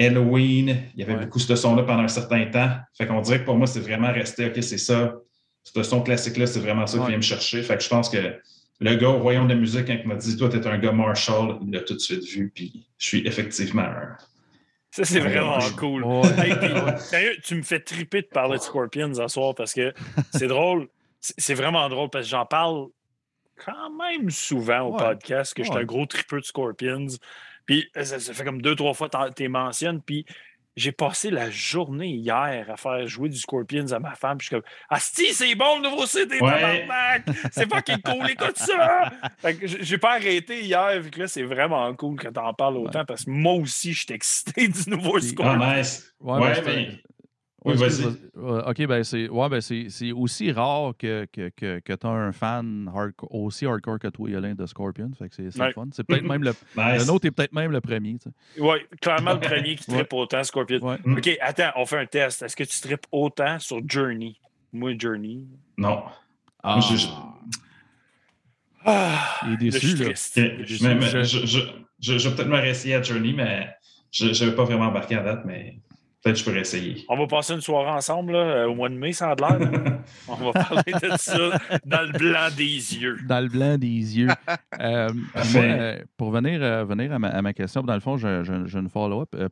Halloween. 0.00 0.84
Il 0.94 1.00
y 1.00 1.02
avait 1.02 1.14
Ouais. 1.14 1.24
beaucoup 1.24 1.38
ce 1.38 1.54
son-là 1.54 1.82
pendant 1.84 2.02
un 2.02 2.08
certain 2.08 2.46
temps. 2.46 2.70
Fait 2.96 3.06
qu'on 3.06 3.20
dirait 3.20 3.40
que 3.40 3.44
pour 3.44 3.56
moi, 3.56 3.66
c'est 3.66 3.80
vraiment 3.80 4.12
resté, 4.12 4.46
OK, 4.46 4.62
c'est 4.62 4.78
ça. 4.78 5.14
Ce 5.62 5.82
son 5.82 6.02
classique-là, 6.02 6.46
c'est 6.46 6.60
vraiment 6.60 6.86
ça 6.86 6.98
qui 6.98 7.06
vient 7.08 7.16
me 7.16 7.22
chercher. 7.22 7.62
Fait 7.62 7.76
que 7.76 7.82
je 7.82 7.88
pense 7.88 8.08
que 8.08 8.40
le 8.80 8.94
gars 8.94 9.08
au 9.08 9.18
Royaume 9.18 9.48
de 9.48 9.54
la 9.54 9.58
musique, 9.60 9.86
quand 9.86 9.96
il 10.00 10.06
m'a 10.06 10.14
dit 10.14 10.36
Toi, 10.36 10.48
t'es 10.48 10.66
un 10.66 10.78
gars 10.78 10.92
Marshall, 10.92 11.58
il 11.62 11.72
l'a 11.72 11.80
tout 11.80 11.94
de 11.94 11.98
suite 11.98 12.24
vu, 12.24 12.50
puis 12.54 12.86
je 12.98 13.06
suis 13.06 13.26
effectivement 13.26 13.82
un. 13.82 14.16
Ça, 14.90 15.04
c'est 15.04 15.20
vraiment 15.20 15.58
ouais. 15.58 15.70
cool. 15.76 16.02
Ouais. 16.04 16.22
Hey, 16.38 16.54
puis, 16.56 16.70
sérieux, 16.98 17.36
tu 17.44 17.54
me 17.56 17.62
fais 17.62 17.80
triper 17.80 18.22
de 18.22 18.26
parler 18.26 18.56
de 18.56 18.62
Scorpions 18.62 19.12
ce 19.14 19.28
soir 19.28 19.54
parce 19.54 19.74
que 19.74 19.92
c'est 20.32 20.46
drôle. 20.46 20.88
C'est 21.20 21.54
vraiment 21.54 21.88
drôle 21.88 22.08
parce 22.10 22.24
que 22.24 22.30
j'en 22.30 22.46
parle 22.46 22.86
quand 23.64 23.90
même 23.90 24.30
souvent 24.30 24.82
au 24.82 24.92
Ouais. 24.92 24.98
podcast 24.98 25.52
que 25.52 25.62
je 25.62 25.68
suis 25.70 25.78
un 25.78 25.84
gros 25.84 26.06
tripeux 26.06 26.40
de 26.40 26.44
Scorpions. 26.44 27.06
Puis 27.66 27.90
ça, 27.94 28.18
ça 28.18 28.32
fait 28.32 28.44
comme 28.44 28.62
deux, 28.62 28.74
trois 28.76 28.94
fois 28.94 29.08
que 29.08 29.34
tu 29.34 29.42
les 29.42 29.48
mentionnes. 29.48 30.00
Puis 30.00 30.24
j'ai 30.78 30.92
passé 30.92 31.30
la 31.30 31.50
journée 31.50 32.08
hier 32.08 32.66
à 32.70 32.76
faire 32.76 33.06
jouer 33.06 33.28
du 33.28 33.36
Scorpions 33.38 33.90
à 33.92 33.98
ma 33.98 34.14
femme. 34.14 34.38
Puis 34.38 34.46
je 34.50 34.54
suis 34.56 34.62
comme 34.62 34.70
Asti, 34.90 35.32
c'est 35.34 35.54
bon 35.54 35.80
le 35.80 35.88
nouveau 35.90 36.06
CD, 36.06 36.38
Ouais. 36.40 36.86
C'est 37.52 37.66
pas 37.66 37.82
qu'il 37.82 38.00
cool, 38.02 38.30
écoute 38.30 38.56
ça! 38.56 39.10
Fait 39.38 39.54
que 39.56 39.66
j'ai 39.66 39.98
pas 39.98 40.14
arrêté 40.14 40.62
hier, 40.62 41.00
vu 41.00 41.10
que 41.10 41.20
là, 41.20 41.26
c'est 41.28 41.42
vraiment 41.42 41.92
cool 41.94 42.16
que 42.18 42.28
t'en 42.28 42.52
parles 42.54 42.76
autant 42.78 43.04
parce 43.04 43.24
que 43.24 43.30
moi 43.30 43.54
aussi, 43.54 43.92
je 43.92 44.04
suis 44.04 44.14
excité 44.14 44.68
du 44.68 44.90
nouveau 44.90 45.18
Scorpions. 45.20 45.60
Ah, 45.60 45.76
nice. 45.78 46.12
Ouais, 46.20 46.38
Ouais, 46.40 46.54
c'est- 46.54 46.62
mais. 46.64 46.88
Oui, 47.64 47.74
vas-y. 47.76 48.04
OK, 48.36 48.86
ben 48.86 49.02
c'est 49.02 49.28
ouais, 49.28 49.48
ben 49.48 49.60
c'est 49.60 49.86
c'est 49.88 50.12
aussi 50.12 50.52
rare 50.52 50.92
que, 50.96 51.26
que, 51.32 51.48
que, 51.56 51.80
que 51.80 51.92
tu 51.92 52.06
as 52.06 52.10
un 52.10 52.30
fan 52.32 52.88
hardcore, 52.94 53.34
aussi 53.34 53.66
hardcore 53.66 53.98
que 53.98 54.06
toi, 54.08 54.30
Yolin, 54.30 54.54
de 54.54 54.64
Scorpion. 54.64 55.10
Fait 55.18 55.28
que 55.28 55.34
c'est 55.34 55.50
c'est 55.50 55.60
Ouais. 55.60 55.66
le 55.66 55.72
fun. 55.72 55.88
C'est 55.92 56.04
peut-être 56.04 56.22
même 56.22 56.44
le, 56.44 56.50
Nice. 56.76 57.00
le 57.00 57.04
nôtre 57.06 57.26
est 57.26 57.30
peut-être 57.32 57.52
même 57.52 57.72
le 57.72 57.80
premier. 57.80 58.12
tu 58.18 58.30
sais. 58.30 58.60
Oui, 58.60 58.76
clairement 59.00 59.34
le 59.34 59.40
premier 59.40 59.74
qui 59.74 59.84
Ouais. 59.90 59.96
trippe 59.98 60.12
autant 60.12 60.44
Scorpion. 60.44 60.78
Ouais. 60.86 60.98
Mm. 61.04 61.18
OK, 61.18 61.36
attends, 61.40 61.70
on 61.76 61.84
fait 61.84 61.98
un 61.98 62.06
test. 62.06 62.42
Est-ce 62.42 62.54
que 62.54 62.62
tu 62.64 62.80
tripes 62.80 63.06
autant 63.10 63.58
sur 63.58 63.80
Journey? 63.88 64.36
Moi, 64.72 64.92
Journey. 64.96 65.40
Non. 65.76 66.04
Ah, 66.62 66.78
je- 66.80 66.96
je- 66.96 67.06
Ah, 68.84 69.40
il 69.46 69.54
est 69.54 69.56
déçu, 69.70 69.96
là. 69.96 70.12
je 70.14 72.12
vais 72.28 72.34
peut-être 72.34 72.48
me 72.48 72.56
réessayer 72.60 72.94
à 72.94 73.02
Journey, 73.02 73.32
mais 73.32 73.68
je 74.12 74.26
n'avais 74.26 74.54
pas 74.54 74.64
vraiment 74.64 74.86
embarqué 74.86 75.16
à 75.16 75.22
date, 75.22 75.42
mais 75.44 75.78
peut-être 76.22 76.34
que 76.34 76.40
je 76.40 76.44
peux 76.44 76.52
réessayer. 76.52 77.04
On 77.08 77.16
va 77.16 77.26
passer 77.26 77.54
une 77.54 77.60
soirée 77.60 77.90
ensemble 77.90 78.32
là, 78.32 78.38
euh, 78.38 78.66
au 78.68 78.74
mois 78.74 78.88
de 78.88 78.94
mai, 78.94 79.12
ça 79.12 79.30
a 79.30 79.34
de 79.36 79.40
l'air. 79.42 80.02
on 80.28 80.34
va 80.34 80.52
parler 80.52 80.92
de 80.92 81.16
ça 81.16 81.58
dans 81.84 82.02
le 82.02 82.18
blanc 82.18 82.48
des 82.56 82.64
yeux. 82.96 83.18
Dans 83.26 83.40
le 83.40 83.48
blanc 83.48 83.76
des 83.78 83.88
yeux. 84.18 84.28
Euh, 84.80 85.08
Parfait. 85.34 85.58
moi, 85.58 85.62
euh, 85.82 86.04
pour 86.16 86.30
venir, 86.30 86.62
euh, 86.62 86.84
venir 86.84 87.12
à, 87.12 87.18
ma, 87.18 87.28
à 87.30 87.42
ma 87.42 87.52
question, 87.52 87.82
dans 87.82 87.94
le 87.94 88.00
fond, 88.00 88.16
j'ai 88.16 88.28
une 88.78 88.88
follow-up. 88.88 89.28
Euh, 89.34 89.48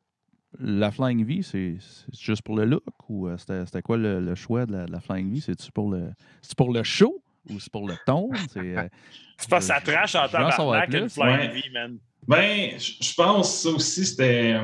la 0.61 0.93
Flying 0.93 1.25
V, 1.27 1.41
c'est 1.43 1.77
juste 2.19 2.43
pour 2.43 2.57
le 2.57 2.65
look 2.65 2.85
ou 3.09 3.27
euh, 3.27 3.37
c'était 3.37 3.83
quoi 3.83 3.97
le, 3.97 4.21
le 4.21 4.35
choix 4.37 4.67
de 4.67 4.73
la, 4.73 4.87
de 4.87 4.93
la 4.93 5.01
Flying 5.01 5.35
V? 5.35 5.41
C'est-tu 5.41 5.73
pour, 5.73 5.91
le- 5.91 6.11
pour 6.57 6.73
le 6.73 6.83
show 6.85 7.21
ou 7.51 7.59
c'est 7.59 7.73
pour 7.73 7.89
le 7.89 7.95
ton? 8.07 8.31
C'est, 8.53 8.77
euh, 8.77 8.89
que 9.51 9.61
ça 9.61 9.81
trash 9.81 10.15
en 10.15 10.29
tabarnak 10.29 10.95
une. 10.95 11.09
Flying 11.11 11.37
Ouais. 11.39 11.49
V, 11.49 11.63
man. 11.73 11.99
Ben, 12.29 12.71
je 12.79 12.93
je 13.03 13.15
pense 13.15 13.63
ça 13.63 13.69
aussi, 13.71 14.07
c'était. 14.07 14.61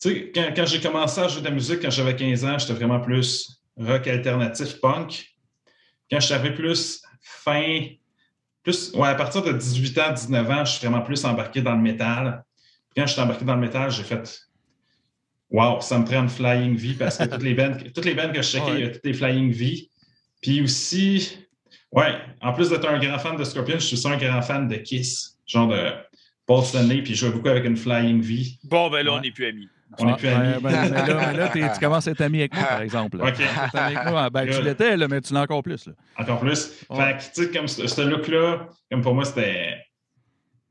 Tu 0.00 0.08
sais, 0.08 0.32
quand, 0.34 0.52
quand 0.56 0.66
j'ai 0.66 0.80
commencé 0.80 1.20
à 1.20 1.28
jouer 1.28 1.40
de 1.40 1.46
la 1.46 1.50
musique, 1.52 1.80
quand 1.82 1.90
j'avais 1.90 2.16
15 2.16 2.44
ans, 2.44 2.58
j'étais 2.58 2.72
vraiment 2.72 3.00
plus 3.00 3.60
rock 3.76 4.06
alternatif 4.06 4.80
punk. 4.80 5.26
Quand 6.10 6.20
j'avais 6.20 6.54
plus 6.54 7.02
fin, 7.20 7.86
plus, 8.62 8.92
ouais, 8.94 9.08
à 9.08 9.14
partir 9.14 9.42
de 9.42 9.52
18 9.52 9.98
ans, 9.98 10.12
19 10.12 10.50
ans, 10.50 10.64
je 10.64 10.72
suis 10.72 10.86
vraiment 10.86 11.02
plus 11.02 11.24
embarqué 11.24 11.60
dans 11.62 11.74
le 11.74 11.82
métal. 11.82 12.44
Quand 12.96 13.06
je 13.06 13.12
suis 13.12 13.20
embarqué 13.20 13.44
dans 13.44 13.54
le 13.54 13.60
métal, 13.60 13.90
j'ai 13.90 14.02
fait 14.02 14.40
Wow, 15.50 15.80
ça 15.80 15.98
me 15.98 16.04
prend 16.04 16.22
une 16.22 16.28
Flying 16.28 16.76
V 16.76 16.94
parce 16.98 17.18
que 17.18 17.24
toutes 17.24 17.42
les 17.42 17.54
bands, 17.54 17.76
toutes 17.92 18.04
les 18.04 18.14
bands 18.14 18.30
que 18.32 18.40
je 18.40 18.48
checkais, 18.48 18.64
Ouais. 18.70 18.78
il 18.78 18.84
y 18.84 18.84
a 18.84 18.90
toutes 18.90 19.04
les 19.04 19.14
Flying 19.14 19.52
V. 19.52 19.88
Puis 20.40 20.62
aussi, 20.62 21.38
ouais, 21.92 22.14
en 22.40 22.52
plus 22.52 22.70
d'être 22.70 22.88
un 22.88 22.98
grand 23.00 23.18
fan 23.18 23.36
de 23.36 23.42
Scorpion, 23.44 23.74
je 23.78 23.84
suis 23.84 23.96
aussi 23.96 24.08
un 24.08 24.16
grand 24.16 24.40
fan 24.42 24.68
de 24.68 24.76
Kiss, 24.76 25.36
genre 25.46 25.68
de 25.68 25.90
Paul 26.46 26.64
Stanley, 26.64 27.02
puis 27.02 27.14
je 27.14 27.26
jouais 27.26 27.32
beaucoup 27.34 27.48
avec 27.48 27.64
une 27.64 27.76
Flying 27.76 28.20
V. 28.22 28.44
Bon, 28.64 28.88
ben 28.90 29.04
là, 29.04 29.14
on 29.14 29.20
n'est 29.20 29.32
plus 29.32 29.46
amis. 29.46 29.68
On 29.98 30.04
n'est 30.06 30.12
ah, 30.12 30.16
plus 30.16 30.28
amis. 30.28 30.52
ben, 30.62 30.70
mais 30.70 30.88
là, 30.90 31.14
mais 31.32 31.36
là, 31.36 31.48
t'es- 31.48 31.72
tu 31.74 31.80
commences 31.80 32.06
à 32.06 32.12
être 32.12 32.20
ami 32.20 32.38
avec 32.40 32.54
moi, 32.54 32.64
par 32.64 32.80
exemple. 32.82 33.16
là. 33.18 33.24
OK. 33.28 33.40
Ami 33.74 33.96
avec 33.96 34.10
moi. 34.10 34.30
Ben, 34.30 34.48
tu 34.48 34.62
l'étais, 34.62 34.96
là, 34.96 35.08
mais 35.08 35.20
tu 35.20 35.34
l'as 35.34 35.42
encore 35.42 35.62
plus. 35.62 35.86
Là. 35.86 35.92
Encore 36.18 36.40
plus. 36.40 36.70
Ouais. 36.88 36.96
Fait 36.96 37.16
que, 37.16 37.22
tu 37.34 37.44
sais, 37.44 37.50
comme 37.50 37.68
ce 37.68 37.86
ce 37.86 38.00
look-là, 38.02 38.68
comme 38.90 39.02
pour 39.02 39.14
moi, 39.14 39.24
c'était. 39.24 39.76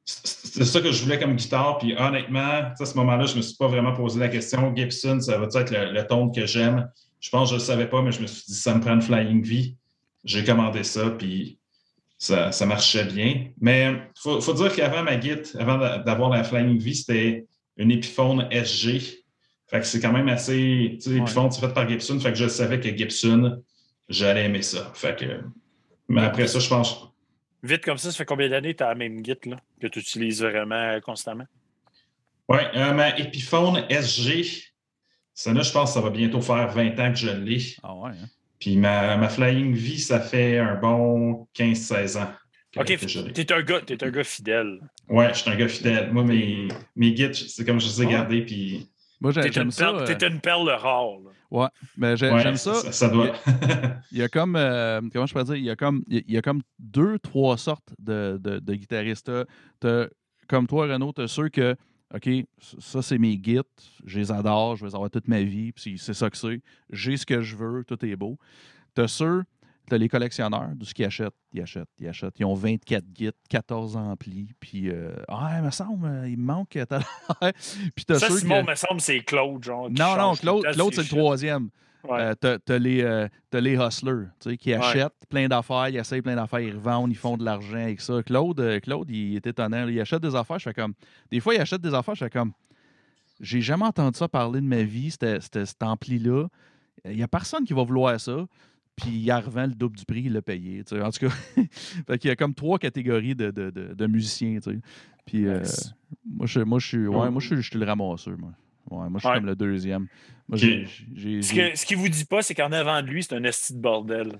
C'était 0.06 0.66
ça 0.66 0.82
que 0.82 0.92
je 0.92 1.04
voulais 1.04 1.20
comme 1.20 1.36
guitare. 1.36 1.78
Puis 1.78 1.96
honnêtement, 1.96 2.72
à 2.80 2.86
ce 2.86 2.96
moment-là, 2.96 3.26
je 3.28 3.34
ne 3.34 3.38
me 3.38 3.42
suis 3.44 3.56
pas 3.58 3.68
vraiment 3.68 3.94
posé 3.94 4.20
la 4.20 4.28
question. 4.30 4.74
Gibson, 4.76 5.20
ça 5.22 5.38
va 5.38 5.46
être 5.46 5.70
le, 5.72 5.92
le 5.92 6.08
ton 6.08 6.30
que 6.32 6.46
j'aime? 6.48 6.90
Je 7.20 7.30
pense 7.30 7.50
que 7.50 7.50
je 7.50 7.54
ne 7.56 7.60
le 7.60 7.66
savais 7.66 7.86
pas, 7.88 8.02
mais 8.02 8.12
je 8.12 8.22
me 8.22 8.26
suis 8.28 8.44
dit, 8.48 8.56
ça 8.56 8.74
me 8.74 8.80
prend 8.82 8.94
une 8.96 9.02
Flying 9.04 9.44
V. 9.44 9.76
J'ai 10.24 10.44
commandé 10.44 10.84
ça, 10.84 11.12
puis 11.12 11.60
ça, 12.18 12.52
ça 12.52 12.66
marchait 12.66 13.06
bien. 13.06 13.50
Mais 13.62 13.92
il 13.92 14.20
faut, 14.20 14.42
faut 14.42 14.54
dire 14.54 14.74
qu'avant 14.76 15.04
ma 15.04 15.20
Git, 15.22 15.56
avant 15.60 15.78
d'a- 15.78 16.00
d'avoir 16.00 16.32
la 16.32 16.44
Flying 16.44 16.80
V, 16.80 16.94
c'était 16.94 17.46
une 17.80 17.90
Epiphone 17.92 18.48
SG. 18.52 19.24
Fait 19.68 19.80
que 19.80 19.86
c'est 19.86 20.00
quand 20.00 20.12
même 20.14 20.30
assez. 20.30 20.92
Tu 20.96 21.02
sais, 21.02 21.10
Ouais. 21.12 21.18
Epiphone, 21.22 21.52
c'est 21.52 21.62
fait 21.62 21.74
par 21.74 21.90
Gibson. 21.90 22.20
Fait 22.20 22.30
que 22.32 22.38
je 22.38 22.48
savais 22.48 22.80
que 22.80 22.96
Gibson, 22.96 23.62
j'allais 24.08 24.46
aimer 24.46 24.62
ça. 24.62 24.92
Fait 24.94 25.16
que. 25.18 25.42
Mais 26.08 26.22
après 26.22 26.48
ça, 26.48 26.60
je 26.60 26.70
pense. 26.70 27.08
Vite 27.64 27.84
comme 27.84 27.98
ça, 27.98 28.12
ça 28.12 28.18
fait 28.18 28.26
combien 28.26 28.50
d'années 28.50 28.74
que 28.74 28.78
tu 28.78 28.84
as 28.84 28.88
la 28.90 28.96
même 28.96 29.24
Git 29.26 29.36
là, 29.46 29.58
que 29.82 29.88
tu 29.88 30.00
utilises 30.00 30.42
vraiment 30.42 30.76
euh, 30.76 31.00
constamment? 31.02 31.46
Ouais, 32.48 32.66
euh, 32.76 32.94
ma 32.94 33.18
Epiphone 33.20 33.86
SG, 33.90 34.64
celle-là, 35.34 35.62
je 35.62 35.72
pense 35.72 35.90
que 35.90 35.94
ça 35.96 36.02
va 36.02 36.10
bientôt 36.10 36.42
faire 36.42 36.68
20 36.70 37.00
ans 37.00 37.12
que 37.12 37.18
je 37.20 37.30
l'ai. 37.30 37.76
Ah 37.84 37.94
ouais, 37.96 38.12
hein? 38.12 38.28
Puis 38.60 38.76
ma, 38.78 39.16
ma 39.18 39.30
Flying 39.30 39.74
V, 39.76 39.98
ça 39.98 40.20
fait 40.20 40.58
un 40.58 40.76
bon 40.76 41.48
15-16 41.54 42.18
ans. 42.18 42.32
que- 42.72 42.80
OK, 42.82 42.88
un, 43.52 43.62
gars- 43.62 43.82
t'es 43.82 44.04
un 44.04 44.10
gars 44.10 44.24
fidèle. 44.24 44.80
Ouais, 45.10 45.30
je 45.34 45.40
suis 45.40 45.50
un 45.50 45.56
gars 45.56 45.68
fidèle. 45.68 46.12
Moi, 46.14 46.24
mes, 46.24 46.68
mes 46.96 47.12
guides, 47.14 47.34
c'est 47.34 47.66
comme 47.66 47.80
je 47.80 47.88
les 47.88 48.02
ai 48.04 48.06
Ouais. 48.06 48.12
gardés, 48.12 48.42
puis 48.42 48.88
Moi, 49.20 49.32
j'aime 49.32 49.46
une, 49.66 49.72
ça. 49.72 49.86
perle- 49.92 50.02
euh, 50.04 50.16
t'es 50.16 50.28
une 50.28 50.40
perle 50.40 50.70
rare. 50.70 51.06
là. 51.24 51.30
Ouais, 51.52 51.68
mais 51.98 52.12
ouais, 52.12 52.18
j'aime 52.18 52.58
ça. 52.58 52.76
ça. 52.76 52.92
ça 52.92 53.10
doit. 53.10 53.32
Il 54.12 54.20
y 54.20 54.22
a 54.22 54.30
comme, 54.30 54.56
euh, 54.56 55.02
comment 55.12 55.26
je 55.26 55.34
peux 55.34 55.44
dire, 55.44 55.56
il 55.56 55.64
y 55.64 55.70
a 55.72 55.76
comme, 55.76 56.04
il 56.08 56.24
y 56.32 56.38
a 56.38 56.42
comme 56.44 56.62
deux, 56.78 57.18
trois 57.18 57.58
sortes 57.58 57.90
de, 57.98 58.40
de, 58.40 58.60
de 58.60 58.74
guitaristes. 58.76 59.32
Comme 60.48 60.68
toi, 60.68 60.86
Renaud, 60.88 61.12
tu 61.14 61.22
as 61.22 61.28
ceux 61.28 61.50
que, 61.50 61.76
OK, 62.14 62.28
ça, 62.80 63.02
c'est 63.04 63.18
mes 63.20 63.38
guides, 63.38 63.64
je 64.06 64.20
les 64.20 64.32
adore, 64.32 64.76
je 64.76 64.82
vais 64.84 64.90
les 64.90 64.96
avoir 64.96 65.10
toute 65.12 65.28
ma 65.28 65.42
vie, 65.44 65.72
puis 65.72 65.98
c'est 66.00 66.14
ça 66.16 66.30
que 66.30 66.38
c'est. 66.38 66.62
J'ai 66.92 67.18
ce 67.18 67.26
que 67.26 67.42
je 67.42 67.56
veux, 67.56 67.84
tout 67.84 68.04
est 68.06 68.16
beau. 68.16 68.38
Tu 68.96 69.02
as 69.02 69.08
ceux, 69.08 69.44
tu 69.90 69.96
as 69.96 69.98
les 69.98 70.08
collectionneurs, 70.10 70.70
de 70.76 70.86
ce 70.86 70.94
qu'ils 70.94 71.06
achètent, 71.06 71.34
ils 71.52 71.62
achètent, 71.62 71.90
ils 72.00 72.08
achètent. 72.08 72.40
Ils 72.40 72.46
ont 72.46 72.54
24 72.54 73.04
guides, 73.12 73.34
14 73.50 73.98
amplis, 73.98 74.54
puis, 74.60 74.90
euh, 74.90 75.14
ah, 75.28 75.56
il 75.58 75.64
me 75.66 75.72
semble, 75.72 76.08
il 76.28 76.38
me 76.38 76.44
manque. 76.46 76.70
t'as 76.88 77.00
puis 77.96 78.06
tu 78.06 78.14
as 78.14 78.20
Ça, 78.20 78.30
Simon, 78.30 78.64
que- 78.64 78.70
me 78.72 78.76
semble, 78.76 79.02
c'est 79.02 79.20
Claude. 79.22 79.64
Genre, 79.64 79.90
Non, 79.90 80.16
non, 80.18 80.34
Claude, 80.36 80.64
Claude 80.74 80.94
c'est 80.94 81.02
le 81.02 81.08
troisième. 81.08 81.70
Ouais. 82.08 82.22
Euh, 82.22 82.34
t'as, 82.40 82.58
t'as 82.60 82.78
les, 82.80 83.02
euh, 83.04 83.28
t'as 83.50 83.60
les 83.60 83.74
hustlers, 83.76 84.28
tu 84.40 84.52
sais, 84.52 84.58
qui 84.58 84.70
Ouais. 84.70 84.78
achètent 84.78 85.12
plein 85.30 85.50
d'affaires, 85.50 85.90
ils 85.90 85.98
essayent 85.98 86.22
plein 86.22 86.36
d'affaires, 86.38 86.62
ils 86.62 86.74
revendent, 86.74 87.12
ils 87.12 87.18
font 87.18 87.36
de 87.36 87.44
l'argent 87.44 87.76
avec 87.76 88.00
ça. 88.00 88.24
Claude, 88.24 88.58
euh, 88.62 88.80
Claude, 88.80 89.10
il 89.10 89.36
est 89.36 89.46
étonnant. 89.46 89.86
Il 89.86 90.00
achète 90.00 90.22
des 90.22 90.34
affaires, 90.34 90.60
je 90.60 90.64
fais 90.64 90.74
comme. 90.74 90.94
Des 91.30 91.42
fois, 91.42 91.56
il 91.56 91.60
achète 91.60 91.82
des 91.82 91.94
affaires, 91.94 92.16
je 92.16 92.24
fais 92.24 92.30
comme. 92.30 92.54
J'ai 93.42 93.60
jamais 93.62 93.86
entendu 93.86 94.18
ça 94.18 94.28
parler 94.30 94.62
de 94.62 94.66
ma 94.66 94.84
vie, 94.84 95.12
c'était- 95.12 95.40
c'était- 95.42 95.66
cet 95.66 95.82
ampli-là. 95.84 96.48
Il 97.06 97.16
n'y 97.16 97.24
a 97.24 97.28
personne 97.28 97.64
qui 97.66 97.74
va 97.74 97.84
vouloir 97.84 98.20
ça. 98.20 98.46
Puis 99.02 99.10
il 99.12 99.32
en 99.32 99.40
revend 99.42 99.66
le 99.68 99.74
double 99.76 99.98
du 99.98 100.06
prix, 100.06 100.24
il 100.26 100.34
l'a 100.34 100.42
payé. 100.42 100.84
tu 100.84 100.96
sais. 100.96 101.02
En 101.02 101.10
tout 101.12 101.28
cas, 101.28 101.34
fait 102.08 102.18
qu'il 102.18 102.28
y 102.30 102.32
a 102.32 102.36
comme 102.36 102.54
trois 102.54 102.78
catégories 102.80 103.36
de, 103.36 103.52
de, 103.52 103.70
de- 103.70 103.94
de 103.94 104.08
musiciens. 104.08 104.60
tu 104.60 104.72
sais. 104.72 104.80
Puis 105.26 105.48
euh, 105.48 105.64
moi, 106.26 106.46
je, 106.48 106.60
moi, 106.62 106.80
je 106.80 106.88
suis, 106.88 107.08
ouais, 107.08 107.30
moi, 107.30 107.40
je 107.40 107.48
suis, 107.48 107.56
je 107.62 107.70
suis 107.70 107.80
le 107.80 107.86
ramasseur. 107.86 108.38
Moi, 108.38 108.52
ouais, 108.92 109.10
moi 109.10 109.12
je 109.16 109.20
suis 109.20 109.28
Ouais. 109.30 109.36
comme 109.36 109.46
le 109.46 109.56
deuxième. 109.56 110.08
Moi, 110.48 110.58
Ce, 110.58 111.54
que, 111.56 111.78
ce 111.78 111.86
qu'il 111.86 111.98
vous 111.98 112.10
dit 112.10 112.26
pas, 112.26 112.42
c'est 112.42 112.56
qu'en 112.56 112.72
avant 112.72 113.02
de 113.02 113.08
lui, 113.08 113.22
c'est 113.24 113.36
un 113.36 113.44
esti 113.44 113.74
de 113.76 113.80
bordel. 113.80 114.40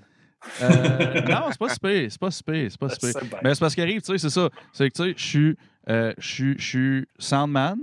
euh, 0.62 1.20
non, 1.28 1.48
c'est 1.50 1.58
pas 1.58 1.68
c'est 2.08 2.18
pas 2.18 2.30
si 2.30 2.42
pire, 2.42 2.68
c'est 2.70 2.78
pas 2.78 2.86
bien. 2.88 3.38
Mais 3.44 3.54
c'est 3.54 3.60
parce 3.60 3.74
qu'il 3.74 3.82
arrive, 3.82 4.00
tu 4.00 4.06
sais, 4.12 4.18
c'est 4.18 4.30
ça. 4.30 4.48
C'est 4.72 4.88
que, 4.90 4.94
tu 4.94 5.02
sais, 5.10 5.14
je 5.16 5.24
suis, 5.24 5.56
euh, 5.88 6.12
je 6.18 6.54
suis 6.58 7.06
soundman, 7.18 7.78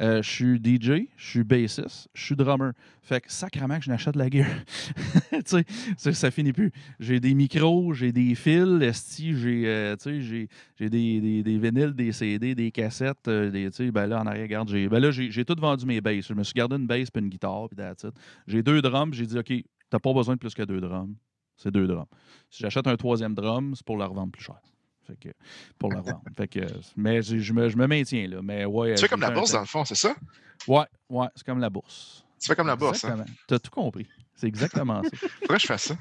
euh, 0.00 0.22
je 0.22 0.30
suis 0.30 0.56
DJ, 0.56 1.08
je 1.16 1.28
suis 1.28 1.44
bassiste, 1.44 2.08
je 2.14 2.24
suis 2.24 2.36
drummer. 2.36 2.72
Fait 3.02 3.20
que 3.20 3.30
sacrément 3.30 3.78
que 3.78 3.84
je 3.84 3.90
n'achète 3.90 4.16
la 4.16 4.30
gear. 4.30 4.46
tu 5.30 5.64
sais, 5.96 6.12
ça, 6.12 6.30
finit 6.30 6.52
plus. 6.52 6.72
J'ai 6.98 7.20
des 7.20 7.34
micros, 7.34 7.92
j'ai 7.92 8.10
des 8.10 8.34
fils, 8.34 8.80
esti, 8.80 9.34
j'ai, 9.34 9.66
euh, 9.66 9.96
j'ai, 10.04 10.48
j'ai 10.78 10.90
des, 10.90 11.20
des, 11.20 11.42
des 11.42 11.58
vinyles, 11.58 11.92
des 11.92 12.12
CD, 12.12 12.54
des 12.54 12.70
cassettes, 12.70 13.28
euh, 13.28 13.50
des, 13.50 13.90
ben 13.90 14.06
là, 14.06 14.22
en 14.22 14.26
arrière, 14.26 14.44
regarde, 14.44 14.68
j'ai, 14.70 14.88
ben 14.88 15.10
tout 15.10 15.56
vendu 15.58 15.84
mes 15.84 16.00
basses. 16.00 16.28
Je 16.28 16.34
me 16.34 16.44
suis 16.44 16.54
gardé 16.54 16.76
une 16.76 16.86
bass 16.86 17.10
puis 17.10 17.22
une 17.22 17.28
guitare, 17.28 17.68
puis. 17.68 18.10
J'ai 18.46 18.62
deux 18.62 18.80
drums, 18.80 19.12
j'ai 19.14 19.26
dit, 19.26 19.38
OK, 19.38 19.52
t'as 19.90 19.98
pas 19.98 20.14
besoin 20.14 20.34
de 20.34 20.40
plus 20.40 20.54
que 20.54 20.62
deux 20.62 20.80
drums. 20.80 21.14
C'est 21.56 21.70
deux 21.70 21.86
drums. 21.86 22.08
Si 22.48 22.62
j'achète 22.62 22.86
un 22.86 22.96
troisième 22.96 23.34
drum, 23.34 23.74
c'est 23.74 23.84
pour 23.84 23.98
le 23.98 24.04
revendre 24.04 24.32
plus 24.32 24.44
cher. 24.44 24.60
Fait 25.10 25.16
que, 25.28 25.34
pour 25.78 25.90
le 25.90 25.98
revendre. 25.98 26.22
Fait 26.36 26.48
que, 26.48 26.60
mais 26.96 27.22
je, 27.22 27.38
je 27.38 27.52
me, 27.52 27.68
je 27.68 27.76
me 27.76 27.86
maintiens, 27.86 28.28
là. 28.28 28.40
Mais 28.42 28.64
ouais, 28.64 28.94
Tu 28.94 29.00
fais 29.02 29.08
comme 29.08 29.20
la 29.20 29.30
bourse, 29.30 29.52
dans 29.52 29.60
le 29.60 29.66
fond, 29.66 29.84
c'est 29.84 29.94
ça? 29.94 30.14
Ouais, 30.68 30.84
ouais, 31.08 31.26
c'est 31.34 31.44
comme 31.44 31.58
la 31.60 31.70
bourse. 31.70 32.24
Tu 32.40 32.48
fais 32.48 32.56
comme 32.56 32.66
la 32.68 32.76
bourse, 32.76 33.04
hein? 33.04 33.08
Exactement. 33.14 33.36
T'as 33.46 33.58
tout 33.58 33.70
compris. 33.70 34.06
C'est 34.36 34.46
exactement 34.46 35.02
ça. 35.02 35.10
Pourquoi 35.40 35.58
je 35.58 35.66
fais 35.66 35.78
ça? 35.78 35.94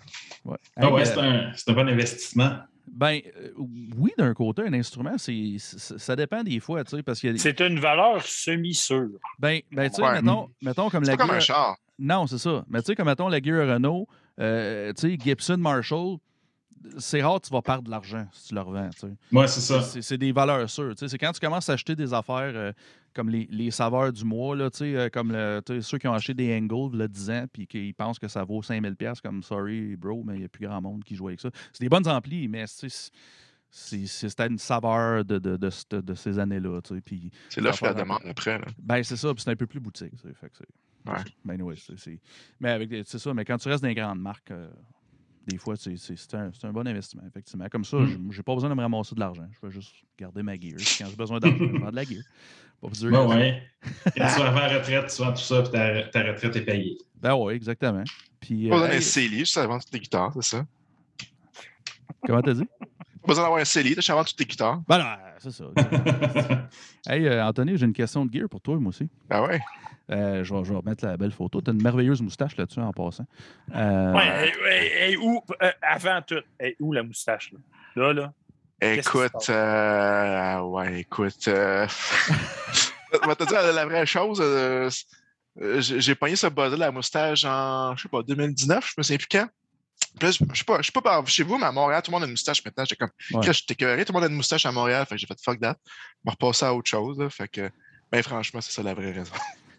Ouais. 0.46 0.58
Ah 0.78 0.86
Hey, 0.88 0.94
ouais, 0.94 1.02
euh, 1.02 1.06
c'est 1.06 1.20
un, 1.20 1.52
c'est 1.56 1.70
un 1.70 1.74
bon 1.74 1.88
investissement. 1.90 2.58
Ben, 2.92 3.20
euh, 3.38 3.52
oui, 3.98 4.12
d'un 4.18 4.34
côté, 4.34 4.64
un 4.64 4.74
instrument, 4.74 5.18
c'est, 5.18 5.56
ça 5.60 6.16
dépend 6.16 6.44
des 6.44 6.60
fois, 6.60 6.84
tu 6.84 6.96
sais, 6.98 7.04
parce 7.04 7.20
qu'il 7.20 7.28
y 7.28 7.30
a 7.32 7.34
des- 7.34 7.40
C'est 7.40 7.60
une 7.62 7.80
valeur 7.80 8.22
semi-sûre. 8.26 9.20
Ben, 9.38 9.60
ben 9.72 9.90
tu 9.90 9.98
sais, 9.98 10.02
Ouais. 10.02 10.22
mettons, 10.22 10.50
mettons 10.62 10.90
comme 10.90 11.04
C'est 11.06 11.12
la 11.12 11.18
pas 11.18 11.24
comme 11.28 11.36
un 11.36 11.40
char. 11.40 11.78
Non, 12.00 12.28
c'est 12.28 12.38
ça. 12.38 12.66
Mais 12.70 12.80
tu 12.82 12.88
sais, 12.88 12.96
comme 12.96 13.08
mettons 13.08 13.28
la 13.28 13.42
gear 13.42 13.68
Renault, 13.68 14.08
euh, 14.40 14.92
tu 14.94 15.12
sais, 15.12 15.18
Gibson, 15.20 15.58
Marshall, 15.58 16.18
c'est 16.98 17.22
rare 17.22 17.40
que 17.42 17.48
tu 17.48 17.52
vas 17.54 17.62
perdre 17.62 17.84
de 17.84 17.90
l'argent 17.92 18.26
si 18.32 18.50
tu 18.50 18.56
le 18.56 18.62
revends, 18.62 18.90
tu 18.92 19.00
sais. 19.00 19.14
Moi, 19.32 19.48
c'est 19.48 19.62
ça. 19.62 19.82
C'est 19.82 20.02
c'est 20.02 20.18
des 20.18 20.32
valeurs 20.32 20.70
sûres. 20.70 20.96
tu 20.96 21.00
sais. 21.00 21.08
C'est 21.10 21.18
quand 21.18 21.32
tu 21.32 21.40
commences 21.40 21.70
à 21.70 21.74
acheter 21.74 21.96
des 21.96 22.14
affaires 22.14 22.52
euh, 22.56 22.72
comme 23.14 23.30
les, 23.30 23.48
les 23.52 23.72
saveurs 23.72 24.14
du 24.14 24.24
mois, 24.24 24.56
là, 24.56 24.70
tu 24.70 24.78
sais, 24.80 24.96
euh, 24.96 25.10
comme 25.10 25.32
le, 25.32 25.62
tu 25.66 25.74
sais, 25.76 25.82
ceux 25.82 25.98
qui 25.98 26.08
ont 26.08 26.14
acheté 26.14 26.34
des 26.34 26.56
Angles 26.58 26.92
il 26.94 27.00
y 27.00 27.04
a 27.04 27.08
10 27.08 27.30
ans 27.32 27.46
puis 27.52 27.68
qui 27.68 27.92
pensent 27.94 28.20
que 28.20 28.28
ça 28.28 28.44
vaut 28.44 28.62
5000$, 28.62 29.22
comme 29.22 29.42
sorry, 29.44 29.96
bro, 29.96 30.24
mais 30.24 30.36
il 30.36 30.40
n'y 30.40 30.46
a 30.46 30.50
plus 30.50 30.66
grand 30.68 30.82
monde 30.82 31.04
qui 31.04 31.16
joue 31.16 31.28
avec 31.28 31.40
ça. 31.40 31.50
C'est 31.74 31.82
des 31.84 31.90
bonnes 31.90 32.08
amplis, 32.08 32.48
mais 32.48 32.66
tu 32.68 32.90
sais, 32.90 33.12
c'est- 33.72 34.06
c'est- 34.08 34.30
c'était 34.30 34.48
une 34.48 34.58
saveur 34.58 35.24
de, 35.26 35.38
de, 35.38 35.58
de, 35.58 36.14
ces 36.16 36.40
années-là. 36.40 36.82
tu 36.82 36.96
sais, 36.96 37.02
Puis, 37.02 37.30
C'est 37.50 37.62
l'offre 37.62 37.84
et 37.84 37.86
la 37.88 37.92
affaires 37.92 37.92
un 37.92 37.94
peu- 37.94 38.20
demande 38.20 38.32
après. 38.32 38.58
Là. 38.60 38.66
ben, 38.80 39.04
c'est 39.04 39.16
ça, 39.18 39.34
puis 39.34 39.44
c'est 39.44 39.52
un 39.52 39.56
peu 39.56 39.68
plus 39.68 39.80
boutique. 39.80 40.12
tu 40.16 40.28
sais, 40.28 40.34
Fait 40.34 40.50
que 40.50 40.56
c'est. 40.58 41.10
Ouais. 41.12 41.18
Ben, 41.46 41.62
ouais, 41.62 41.76
c'est- 41.78 41.98
c'est- 41.98 42.20
Mais 42.60 42.70
avec 42.72 42.90
des- 42.90 43.04
c'est 43.06 43.20
ça, 43.20 43.34
mais 43.34 43.44
quand 43.46 43.58
tu 43.58 43.70
restes 43.70 43.82
dans 43.84 43.90
les 43.90 43.96
grandes 43.96 44.20
marques, 44.22 44.52
euh, 44.52 44.70
des 45.50 45.58
fois, 45.58 45.76
c'est 45.76 45.98
c'est- 45.98 46.16
c'est 46.16 46.34
un, 46.36 46.52
c'est 46.54 46.66
un 46.68 46.72
bon 46.72 46.88
investissement, 46.88 47.24
effectivement. 47.28 47.66
Comme 47.72 47.84
ça, 47.86 47.98
Mm. 47.98 48.32
j'ai- 48.32 48.44
pas 48.44 48.54
besoin 48.54 48.70
de 48.70 48.76
me 48.76 48.82
ramasser 48.82 49.16
de 49.16 49.20
l'argent. 49.20 49.48
Je 49.52 49.68
vais 49.68 49.72
juste 49.74 49.94
garder 50.18 50.44
ma 50.44 50.56
gear. 50.56 50.78
Quand 50.98 51.06
j'ai 51.10 51.16
besoin 51.16 51.40
d'argent, 51.40 51.58
je 51.60 51.78
vends 51.78 51.90
de 51.92 51.96
la 51.96 52.04
gear. 52.04 52.24
Pas 52.82 52.88
plus 52.88 53.00
dur 53.02 53.12
Bon, 53.12 53.36
ouais. 53.36 53.62
Quand 54.06 54.12
tu 54.14 54.20
vas 54.40 54.48
avant 54.48 54.60
la 54.60 54.78
retraite, 54.80 55.14
tu 55.14 55.22
vends 55.22 55.34
tout 55.34 55.42
ça, 55.42 55.62
puis 55.64 55.72
ta, 55.72 56.04
ta 56.04 56.24
retraite 56.24 56.56
est 56.56 56.62
payée. 56.66 56.98
Ben 57.16 57.36
oui, 57.36 57.54
exactement. 57.54 58.04
Puis, 58.40 58.70
Pas 58.70 58.76
euh, 58.76 58.80
besoin 58.80 58.88
d'un 58.90 58.96
hey, 58.96 59.02
CELI, 59.02 59.40
juste 59.40 59.58
avant 59.58 59.80
toutes 59.80 59.92
les 59.94 60.00
guitares, 60.00 60.32
c'est 60.36 60.44
ça? 60.44 60.66
comment 62.26 62.42
t'as 62.42 62.54
dit? 62.54 62.68
Pas 63.22 63.28
besoin 63.28 63.44
d'avoir 63.44 63.60
un 63.62 63.66
CELI, 63.66 63.96
juste 63.96 64.10
avant 64.10 64.24
toutes 64.24 64.40
les 64.40 64.46
guitares. 64.46 64.82
Ben 64.88 64.98
non, 65.00 65.06
c'est 65.40 65.52
ça. 65.52 65.66
hey, 67.08 67.28
euh, 67.28 67.46
Anthony, 67.46 67.78
j'ai 67.78 67.86
une 67.86 67.94
question 67.94 68.26
de 68.26 68.34
gear 68.34 68.48
pour 68.50 68.62
toi, 68.62 68.78
moi 68.80 68.90
aussi. 68.90 69.10
Ah 69.30 69.44
ouais? 69.44 69.60
Euh, 70.12 70.44
je, 70.44 70.54
vais, 70.54 70.64
je 70.64 70.72
vais 70.72 70.78
remettre 70.78 71.06
la 71.06 71.18
belle 71.18 71.32
photo. 71.32 71.62
Tu 71.62 71.70
as 71.70 71.74
une 71.74 71.82
merveilleuse 71.84 72.22
moustache 72.22 72.56
là-dessus 72.58 72.80
en 72.80 72.92
passant. 72.94 73.26
Euh, 73.76 74.14
Ouais, 74.14 74.28
hey, 74.28 74.54
hey, 74.66 74.88
hey, 75.12 75.18
où, 75.18 75.42
euh, 75.62 75.72
avant 75.82 76.22
tout, 76.22 76.42
où 76.80 76.94
la 76.94 77.04
moustache? 77.04 77.52
Là, 77.96 78.14
là? 78.14 78.14
là? 78.14 78.34
Écoute, 78.82 79.50
euh, 79.50 80.60
ouais, 80.62 81.02
écoute. 81.02 81.48
Euh... 81.50 81.86
je 83.14 83.28
vais 83.28 83.36
te 83.36 83.44
dire 83.44 83.62
la, 83.62 83.72
la 83.74 83.86
vraie 83.86 84.06
chose. 84.06 84.40
euh, 84.42 84.90
euh, 85.62 85.82
j'ai 85.82 86.00
j'ai 86.00 86.16
pogné 86.16 86.36
ce 86.38 86.48
buzz 86.48 86.72
de 86.72 86.78
la 86.78 86.90
moustache 86.92 87.44
en, 87.44 87.96
je 87.98 88.04
sais 88.04 88.10
pas, 88.10 88.24
2019, 88.24 88.86
je 88.88 88.94
me 88.98 89.04
souviens 89.04 89.18
plus 89.18 89.28
quand. 89.30 89.48
Puis 90.20 90.28
là, 90.28 90.32
je 90.32 90.44
je 90.54 90.58
sais 90.60 90.66
pas, 90.66 90.78
je 90.82 90.86
sais 90.88 90.92
pas 90.92 91.02
par 91.02 91.28
chez 91.28 91.44
vous, 91.44 91.58
mais 91.58 91.66
à 91.66 91.72
Montréal, 91.72 92.02
tout 92.04 92.12
le 92.12 92.16
monde 92.16 92.24
a 92.24 92.26
une 92.26 92.32
moustache 92.32 92.64
maintenant. 92.66 92.84
J'étais 92.86 92.96
comme, 92.98 93.10
Ouais. 93.40 93.54
J'étais 93.54 93.74
écœuré, 93.74 94.04
tout 94.06 94.12
le 94.14 94.20
monde 94.20 94.26
a 94.28 94.32
une 94.32 94.36
moustache 94.38 94.66
à 94.66 94.72
Montréal. 94.72 95.06
Fait 95.08 95.16
que 95.16 95.22
j'ai 95.22 95.28
fait 95.28 95.40
fuck 95.44 95.60
that. 95.62 95.78
Je 95.86 95.92
vais 96.26 96.32
repasser 96.32 96.66
à 96.66 96.74
autre 96.74 96.90
chose. 96.90 97.18
là. 97.20 97.30
fait 97.30 97.48
que, 97.48 97.70
ben 98.12 98.22
franchement, 98.24 98.60
c'est 98.62 98.72
ça 98.72 98.84
la 98.84 98.94
vraie 98.94 99.12
raison. 99.12 99.34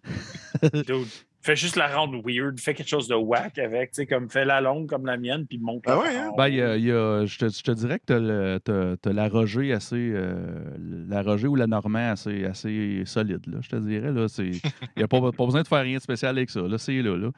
Dude, 0.73 1.07
fais 1.43 1.57
juste 1.57 1.77
la 1.77 1.95
rendre 1.95 2.21
weird, 2.25 2.59
fais 2.59 2.75
quelque 2.75 2.89
chose 2.89 3.09
de 3.09 3.15
whack 3.15 3.59
avec, 3.59 3.91
tu 3.93 3.97
sais, 3.97 4.07
comme 4.07 4.31
fais 4.31 4.45
la 4.45 4.61
longue 4.61 4.89
comme 4.89 5.05
la 5.07 5.17
mienne, 5.19 5.47
puis 5.47 5.59
monte 5.59 5.83
Ah 5.87 5.99
ouais, 5.99 6.17
hein? 6.17 6.31
Ben, 6.37 6.49
il 6.49 6.55
y 6.57 6.63
a- 6.63 6.77
il 6.77 6.85
y 6.85 6.91
a- 6.93 7.27
je, 7.27 7.39
te, 7.39 7.49
je 7.49 7.63
te 7.63 7.71
dirais 7.73 7.99
que 7.99 8.59
tu 8.65 9.09
as, 9.09 9.13
la 9.13 9.29
Roger 9.29 9.73
assez. 9.73 9.97
euh, 9.97 10.65
la 11.09 11.23
Roger 11.23 11.49
ou 11.49 11.57
la 11.57 11.67
Normand 11.67 12.13
assez, 12.13 12.45
assez 12.45 13.03
solide, 13.07 13.47
là, 13.47 13.59
je 13.63 13.69
te 13.69 13.77
dirais. 13.77 14.13
là. 14.13 14.27
Il 14.39 14.53
n'y 14.97 15.03
a 15.03 15.09
pas, 15.09 15.21
pas 15.33 15.45
besoin 15.45 15.63
de 15.63 15.69
faire 15.69 15.83
rien 15.83 15.99
de 15.99 16.03
spécial 16.03 16.37
avec 16.37 16.51
ça. 16.51 16.61
Là, 16.61 16.79
c'est 16.79 17.01
là. 17.03 17.17
là. 17.17 17.31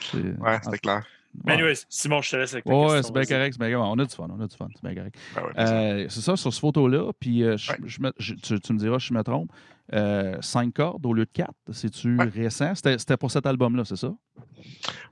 C'est- 0.00 0.18
Ouais, 0.38 0.58
c'était 0.62 0.78
clair. 0.78 1.06
Mais 1.44 1.52
Ouais. 1.52 1.58
anyways, 1.60 1.84
Simon, 1.88 2.20
je 2.20 2.30
te 2.30 2.36
laisse 2.36 2.52
avec 2.52 2.66
Ouais, 2.66 2.72
question, 2.72 3.02
c'est 3.02 3.12
bien 3.12 3.24
correct. 3.24 3.52
c'est 3.54 3.58
bien 3.58 3.72
correct. 3.76 3.90
On 3.90 3.98
a 3.98 4.04
du 4.04 4.14
fun. 4.14 4.28
On 4.30 4.40
a 4.40 4.46
du 4.46 4.56
fun. 4.56 4.68
C'est 4.74 4.82
bien 4.82 4.94
correct. 4.94 5.16
Ben 5.34 5.42
ouais, 5.42 5.52
Euh, 5.58 6.06
c'est 6.10 6.20
ça, 6.20 6.36
sur 6.36 6.52
ce 6.52 6.60
photo-là. 6.60 7.10
Puis, 7.18 7.42
euh, 7.42 7.56
je- 7.56 7.72
Ouais. 7.72 7.78
je 7.86 8.00
me- 8.02 8.12
je- 8.18 8.34
tu, 8.34 8.60
tu 8.60 8.72
me 8.74 8.78
diras 8.78 8.98
si 8.98 9.06
je 9.08 9.14
me 9.14 9.22
trompe. 9.22 9.50
Euh, 9.94 10.36
cinq 10.42 10.74
cordes 10.74 11.04
au 11.06 11.12
lieu 11.14 11.24
de 11.24 11.30
quatre. 11.32 11.54
C'est-tu 11.72 12.16
Ouais. 12.16 12.24
récent? 12.26 12.74
C'était 12.74 13.16
pour 13.16 13.30
cet 13.30 13.46
album-là, 13.46 13.84
c'est 13.84 13.96
ça? 13.96 14.12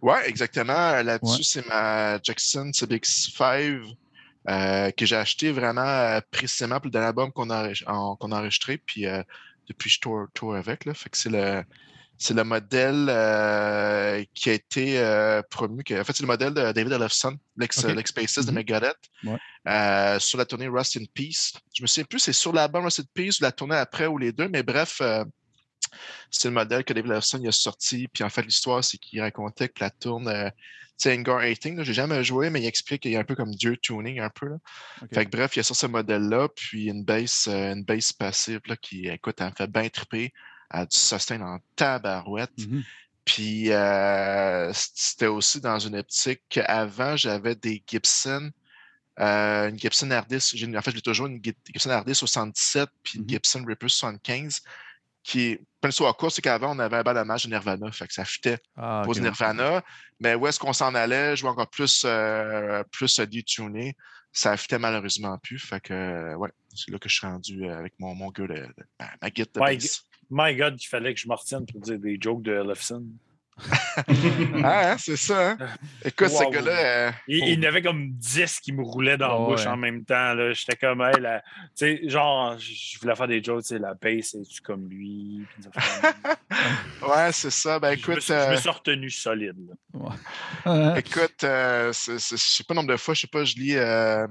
Ouais, 0.03 0.29
exactement. 0.29 1.03
Là-dessus, 1.03 1.43
c'est 1.43 1.67
ma 1.69 2.19
Jackson 2.23 2.71
CBX5 2.73 3.83
euh, 4.49 4.91
que 4.93 5.05
j'ai 5.07 5.17
acheté 5.17 5.53
vraiment 5.53 6.19
précisément 6.31 6.77
pour 6.77 6.87
le 6.87 6.91
dernier 6.93 7.09
album 7.09 7.31
qu'on 7.33 7.51
a, 7.51 7.71
en- 7.87 8.17
a 8.21 8.27
enregistré. 8.27 8.79
Puis 8.79 9.05
depuis, 9.69 9.91
je 9.91 10.01
tourne, 10.01 10.27
tourne 10.35 10.57
avec. 10.57 10.85
Là. 10.85 10.95
Fait 10.95 11.11
que 11.11 11.17
c'est 11.17 11.31
le. 11.31 11.63
C'est 12.23 12.35
le 12.35 12.45
modèle 12.45 13.07
euh, 13.09 14.23
qui 14.35 14.51
a 14.51 14.53
été 14.53 14.99
euh, 14.99 15.41
promu. 15.49 15.83
que- 15.83 15.99
en 15.99 16.05
fait, 16.05 16.13
c'est 16.15 16.23
le 16.23 16.27
modèle 16.27 16.53
de 16.53 16.71
David 16.73 16.93
Ellefson, 16.93 17.37
l'ex-bassiste 17.57 18.45
de 18.47 18.51
Mhm. 18.51 18.55
Megadeth, 18.57 18.95
Ouais. 19.25 19.39
euh, 19.69 20.19
sur 20.19 20.37
la 20.39 20.45
tournée 20.45 20.69
Rust 20.69 20.97
in 20.99 21.05
Peace. 21.15 21.53
Je 21.75 21.81
me 21.83 21.87
souviens 21.87 22.05
plus, 22.05 22.19
c'est 22.19 22.35
sur 22.35 22.53
l'album 22.53 22.85
Rust 22.85 23.01
in 23.01 23.05
Peace 23.15 23.39
ou 23.41 23.45
la 23.45 23.53
tournée 23.53 23.77
après 23.77 24.07
ou 24.07 24.19
les 24.19 24.33
deux, 24.33 24.49
mais 24.49 24.63
bref, 24.63 25.01
c'est 26.31 26.49
le 26.49 26.55
modèle 26.55 26.85
que 26.85 26.93
David 26.93 27.11
Ellefson 27.11 27.43
a 27.47 27.53
sorti. 27.53 28.07
Puis 28.13 28.23
en 28.23 28.29
fait, 28.29 28.43
l'histoire, 28.43 28.85
c'est 28.85 28.99
qu'il 28.99 29.21
racontait 29.21 29.69
que 29.69 29.83
la 29.83 29.91
tourne, 29.91 30.53
sais, 30.99 31.17
Anger 31.19 31.55
18, 31.55 31.77
là, 31.77 31.83
j'ai 31.85 31.95
jamais 31.95 32.23
joué, 32.23 32.51
mais 32.51 32.61
il 32.61 32.67
explique 32.67 33.03
qu'il 33.03 33.13
y 33.13 33.17
a 33.17 33.21
un 33.21 33.25
peu 33.25 33.35
comme 33.35 33.55
Dieu 33.55 33.79
tuning, 33.79 34.21
un 34.21 34.29
peu. 34.29 34.47
Là. 34.51 34.57
Fait 35.15 35.25
que 35.25 35.31
bref, 35.31 35.57
il 35.57 35.61
y 35.61 35.61
a 35.61 35.63
sur 35.63 35.75
ce 35.75 35.87
modèle-là, 35.87 36.49
puis 36.55 36.89
une 36.89 37.03
bass, 37.03 37.49
euh, 37.49 37.73
une 37.73 37.83
bass 37.85 38.13
passive 38.13 38.61
là, 38.67 38.77
qui, 38.77 39.09
écoute, 39.09 39.37
elle 39.41 39.47
me 39.47 39.53
fait 39.57 39.71
bien 39.71 39.89
triper. 39.89 40.35
A 40.71 40.87
du 40.87 40.97
sustain 40.97 41.41
en 41.43 41.59
tabarouette. 41.77 42.57
Mhm. 42.59 42.83
Puis 43.25 43.71
euh, 43.73 44.71
c'était 44.75 45.27
aussi 45.27 45.61
dans 45.61 45.79
une 45.79 45.97
optique 45.97 46.43
qu'avant, 46.49 47.17
j'avais 47.17 47.55
des 47.55 47.83
Gibson 47.87 48.51
euh, 49.19 49.69
une 49.69 49.79
Gibson 49.79 50.09
R10. 50.09 50.57
j'ai- 50.57 50.77
En 50.77 50.81
fait, 50.81 50.93
j'ai 50.93 51.03
toujours 51.03 51.27
une 51.27 51.43
Gi- 51.45 51.55
Gibson 51.67 51.91
R10 51.91 52.15
77 52.15 52.89
puis 53.03 53.19
une 53.19 53.25
Mhm. 53.25 53.29
Gibson 53.31 53.65
Reaper 53.67 53.91
75 53.91 54.61
qui. 55.23 55.59
Plein 55.81 55.91
à 56.07 56.13
court, 56.13 56.31
c'est 56.31 56.43
qu'avant, 56.43 56.75
on 56.77 56.79
avait 56.79 56.99
un 56.99 57.03
balamage 57.03 57.45
de 57.45 57.51
Nirvana. 57.51 57.91
Fait 57.93 58.07
que 58.07 58.13
ça 58.13 58.25
fitait 58.25 58.59
Ah, 58.77 59.03
du 59.15 59.21
Nirvana. 59.23 59.83
Mais 60.21 60.35
où 60.35 60.47
est-ce 60.47 60.59
qu'on 60.59 60.73
s'en 60.75 60.95
allait, 60.95 61.37
jouer 61.37 61.49
encore 61.51 61.69
plus, 61.71 62.03
euh, 62.05 62.83
plus 62.93 63.19
ça 64.33 64.57
fitait 64.59 64.79
malheureusement 64.79 65.37
plus. 65.39 65.59
Fait 65.59 65.81
que, 65.81 66.35
ouais, 66.35 66.51
c'est 66.75 66.91
là 66.91 66.99
que 66.99 67.09
je 67.09 67.15
suis 67.17 67.27
rendu 67.27 67.65
euh, 67.67 67.79
avec 67.79 67.95
mon, 67.99 68.15
mon 68.15 68.29
gars, 68.31 68.47
de, 68.47 68.55
de- 68.55 68.75
ma- 68.99 69.31
guide 69.31 69.49
de 69.55 69.61
My 69.61 69.77
bass. 69.77 70.03
My 70.31 70.55
God, 70.55 70.81
il 70.81 70.87
fallait 70.87 71.13
que 71.15 71.21
je 71.21 71.29
me 71.29 71.35
retienne 71.35 71.67
pour 71.67 71.81
dire 71.81 71.99
des 71.99 72.17
jokes 72.21 72.43
de 72.43 72.53
Ellefson. 72.55 73.05
Ah, 74.65 74.93
hein, 74.93 74.97
c'est 74.99 75.17
ça. 75.17 75.51
Hein? 75.51 75.59
Écoute, 76.05 76.29
ce 76.29 76.45
Wow. 76.45 76.51
gars-là, 76.51 77.09
euh, 77.09 77.11
Il, 77.29 77.45
il 77.49 77.63
y 77.63 77.67
en 77.67 77.69
avait 77.69 77.83
comme 77.83 78.11
10 78.13 78.61
qui 78.61 78.73
me 78.73 78.83
roulaient 78.83 79.19
dans 79.19 79.29
la 79.29 79.51
bouche 79.51 79.67
ouais. 79.67 79.71
en 79.73 79.77
même 79.77 80.03
temps. 80.05 80.33
là. 80.35 80.53
J'étais 80.55 80.77
comme, 80.77 81.03
hey, 81.03 81.21
la- 81.21 81.41
tu 81.41 81.47
sais, 81.77 82.01
genre, 82.09 82.57
je 82.59 82.99
voulais 83.01 83.15
faire 83.15 83.29
des 83.29 83.43
jokes, 83.43 83.63
tu 83.63 83.69
sais, 83.69 83.79
la 83.79 83.93
bass, 83.95 84.35
es-tu 84.35 84.61
comme 84.63 84.89
lui? 84.89 85.45
Ouais, 87.03 87.33
c'est 87.33 87.51
ça. 87.51 87.79
Ben 87.79 87.91
je, 87.91 87.95
me 87.97 88.13
écoute, 88.13 88.21
suis, 88.23 88.33
je 88.33 88.39
me 88.39 88.45
euh, 88.53 88.57
suis 88.57 88.69
retenu 88.71 89.11
solide. 89.11 89.57
Ouais. 89.95 90.99
écoute, 90.99 91.45
euh, 91.45 91.93
c'est- 91.93 92.19
je 92.19 92.37
sais 92.37 92.65
pas 92.65 92.75
le 92.75 92.81
nombre 92.81 92.93
de 92.93 92.97
fois, 92.97 93.15
je 93.15 93.23
sais 93.23 93.27
pas, 93.27 93.45
je 93.45 93.57
lis 93.57 93.77
euh, 93.77 94.27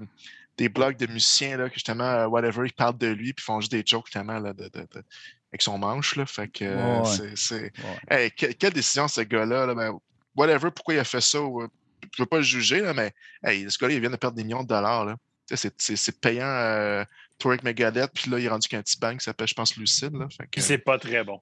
des 0.58 0.70
blogs 0.70 0.98
de 0.98 1.08
musiciens 1.08 1.58
là, 1.58 1.68
que 1.70 1.76
justement, 1.76 2.26
whatever, 2.26 2.66
ils 2.68 2.74
parlent 2.74 2.98
de 2.98 3.08
lui, 3.08 3.34
puis 3.34 3.44
font 3.44 3.60
juste 3.60 3.72
des 3.72 3.84
jokes 3.86 4.06
justement 4.08 4.40
là, 4.40 4.54
de, 4.54 4.64
de- 4.66 4.80
de- 4.94 5.04
avec 5.52 5.62
son 5.62 5.78
manche. 5.78 6.16
Là, 6.16 6.26
fait 6.26 6.48
que 6.48 6.64
euh, 6.66 7.02
Ouais, 7.02 7.06
c'est- 7.06 7.36
c'est. 7.36 7.62
Ouais. 7.62 8.00
Hey, 8.10 8.32
que- 8.32 8.52
quelle 8.54 8.74
décision 8.74 9.08
ce 9.08 9.22
gars-là, 9.22 9.66
là, 9.66 9.74
ben, 9.76 9.98
whatever, 10.36 10.70
pourquoi 10.72 10.94
il 10.96 11.00
a 11.00 11.04
fait 11.04 11.22
ça, 11.22 11.42
ou, 11.42 11.62
euh, 11.64 11.68
je 12.16 12.22
veux 12.22 12.28
pas 12.28 12.38
le 12.38 12.44
juger, 12.44 12.82
là, 12.82 12.94
mais 12.94 13.12
hey, 13.44 13.70
ce 13.70 13.78
gars-là, 13.78 13.94
il 13.96 14.00
vient 14.02 14.10
de 14.10 14.16
perdre 14.16 14.38
des 14.38 14.44
millions 14.44 14.64
de 14.64 14.68
dollars. 14.68 15.06
Là. 15.06 15.16
Tu 15.48 15.56
sais, 15.56 15.70
C'est, 15.70 15.82
c'est, 15.82 15.96
c'est 15.96 16.20
payant 16.22 16.46
euh, 16.46 17.04
tour 17.38 17.52
avec 17.52 17.64
Megadeth, 17.64 18.12
puis 18.14 18.30
là, 18.30 18.40
il 18.40 18.46
est 18.46 18.50
rendu 18.50 18.68
qu'un 18.68 18.82
petit 18.82 19.00
bank 19.00 19.18
qui 19.20 19.24
s'appelle, 19.24 19.48
je 19.48 19.54
pense, 19.54 19.76
Lucide. 19.78 20.14
Là, 20.16 20.28
fait 20.30 20.48
que, 20.48 20.62
c'est 20.62 20.78
pas 20.78 20.98
très 21.00 21.24
bon. 21.24 21.42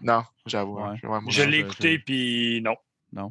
non, 0.00 0.22
j'avoue. 0.46 0.78
Ouais. 0.78 0.98
hein, 1.02 1.20
Je 1.28 1.42
non, 1.42 1.48
l'ai 1.50 1.58
écouté, 1.58 1.98
puis 1.98 2.62
non. 3.12 3.30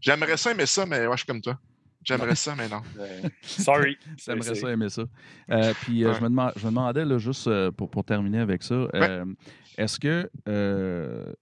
J'aimerais 0.00 0.36
ça 0.36 0.50
aimer 0.50 0.66
ça, 0.66 0.84
mais 0.86 1.06
ouais, 1.06 1.12
je 1.12 1.18
suis 1.18 1.26
comme 1.26 1.40
toi. 1.40 1.58
J'aimerais 2.06 2.36
ça, 2.36 2.54
mais 2.56 2.68
non. 2.68 2.80
Euh, 2.98 3.22
sorry. 3.42 3.98
J'aimerais 4.24 4.54
ça 4.54 4.70
aimer 4.70 4.88
ça. 4.88 5.02
Euh, 5.50 5.74
puis 5.82 6.04
euh, 6.04 6.08
Ouais. 6.10 6.14
je, 6.16 6.20
me 6.22 6.28
demande- 6.28 6.52
je 6.56 6.64
me 6.64 6.70
demandais, 6.70 7.04
là, 7.04 7.18
juste 7.18 7.46
euh, 7.48 7.70
pour, 7.72 7.90
pour 7.90 8.04
terminer 8.04 8.38
avec 8.38 8.62
ça, 8.62 8.74
euh, 8.94 9.24
est-ce 9.76 9.98
que 9.98 10.30
euh, 10.48 11.32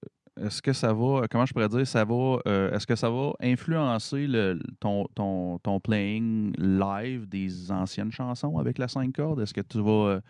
est-ce 0.41 0.61
que 0.63 0.73
ça 0.73 0.93
va, 0.93 1.27
comment 1.31 1.47
je 1.47 1.53
pourrais 1.53 1.69
dire, 1.69 1.87
ça 1.87 2.05
va, 2.05 2.39
euh, 2.49 2.73
est-ce 2.75 2.87
que 2.89 2.97
ça 2.97 3.09
va 3.09 3.33
influencer 3.41 4.27
le, 4.27 4.59
ton, 4.81 5.07
ton, 5.15 5.59
ton 5.59 5.79
playing 5.79 6.53
live 6.59 7.29
des 7.29 7.71
anciennes 7.71 8.11
chansons 8.11 8.59
avec 8.59 8.79
la 8.79 8.89
5 8.89 9.15
cordes? 9.15 9.41
Est-ce 9.41 9.55
que 9.55 9.61
tu 9.61 9.81
vas 9.81 10.09
euh, 10.15 10.21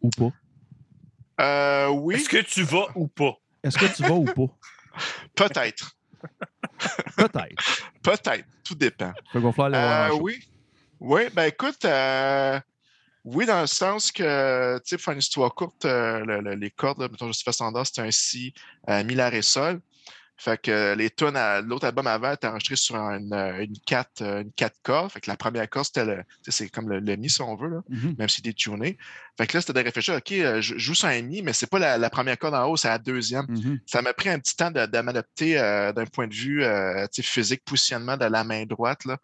ou 0.00 0.08
pas? 0.10 0.30
Euh, 1.40 1.88
oui, 1.90 2.14
Est-ce 2.14 2.28
que 2.28 2.42
tu 2.42 2.62
vas 2.62 2.86
ou 2.94 3.08
pas? 3.08 3.34
Est-ce 3.62 3.76
que 3.76 3.94
tu 3.94 4.02
vas 4.02 4.14
ou 4.14 4.24
pas? 4.24 4.46
peut-être. 5.34 5.93
Peut-être. 7.16 7.82
Peut-être. 8.02 8.44
Tout 8.64 8.74
dépend. 8.74 9.12
Va 9.34 9.52
falloir 9.52 9.70
voir 9.70 10.10
Euh, 10.12 10.18
oui. 10.20 10.38
Oui, 11.00 11.22
ben 11.32 11.44
écoute, 11.44 11.84
euh, 11.84 12.58
oui, 13.24 13.46
dans 13.46 13.60
le 13.60 13.66
sens 13.66 14.10
que, 14.12 14.78
tu 14.78 14.82
sais, 14.86 14.96
pour 14.96 15.04
faire 15.04 15.12
une 15.14 15.18
histoire 15.20 15.54
courte, 15.54 15.84
euh, 15.84 16.20
le- 16.24 16.40
le- 16.40 16.54
les 16.54 16.70
cordes, 16.70 17.00
mettons, 17.10 17.26
je 17.28 17.32
suis 17.32 17.44
c'était 17.84 18.00
un 18.02 18.10
si, 18.10 18.54
mi, 19.04 19.14
la, 19.14 19.28
ré, 19.28 19.42
sol. 19.42 19.80
Fait 20.36 20.60
que 20.60 20.94
les 20.96 21.10
tunes, 21.10 21.38
l'autre 21.66 21.86
album 21.86 22.06
avant 22.08 22.32
était 22.32 22.48
enregistré 22.48 22.74
sur 22.76 22.96
une, 22.96 23.32
euh, 23.32 23.62
une 23.64 23.78
4, 23.86 24.22
euh, 24.22 24.42
une 24.42 24.50
4 24.52 24.74
cordes. 24.82 25.12
Fait 25.12 25.20
que 25.20 25.30
la 25.30 25.36
première 25.36 25.68
corde, 25.70 25.86
c'était 25.86 26.04
le, 26.04 26.22
c'est 26.48 26.68
comme 26.68 26.88
le, 26.88 26.98
le 26.98 27.16
mi, 27.16 27.30
si 27.30 27.40
on 27.40 27.54
veut, 27.54 27.68
là, 27.68 27.80
Mhm. 27.88 28.16
même 28.18 28.28
si 28.28 28.42
c'est 28.44 28.52
tuné. 28.52 28.98
Fait 29.38 29.46
que 29.46 29.56
là, 29.56 29.60
c'était 29.60 29.74
de 29.80 29.84
réfléchir, 29.84 30.14
OK, 30.16 30.32
euh, 30.32 30.60
je 30.60 30.76
joue 30.76 30.94
sur 30.94 31.06
un 31.08 31.22
mi, 31.22 31.40
mais 31.42 31.52
c'est 31.52 31.70
pas 31.70 31.78
la, 31.78 31.98
la 31.98 32.10
première 32.10 32.36
corde 32.36 32.54
en 32.54 32.66
haut, 32.66 32.76
c'est 32.76 32.88
la 32.88 32.98
deuxième 32.98 33.46
Mhm. 33.48 33.78
ça 33.86 34.02
m'a 34.02 34.12
pris 34.12 34.28
un 34.28 34.38
petit 34.40 34.56
temps 34.56 34.70
de, 34.72 34.86
de 34.86 34.98
m'adapter 35.00 35.58
euh, 35.58 35.92
d'un 35.92 36.06
point 36.06 36.26
de 36.26 36.34
vue 36.34 36.64
euh, 36.64 37.06
physique, 37.22 37.62
positionnement 37.64 38.16
de 38.16 38.24
la 38.26 38.42
main 38.44 38.64
droite, 38.66 39.04
là, 39.04 39.18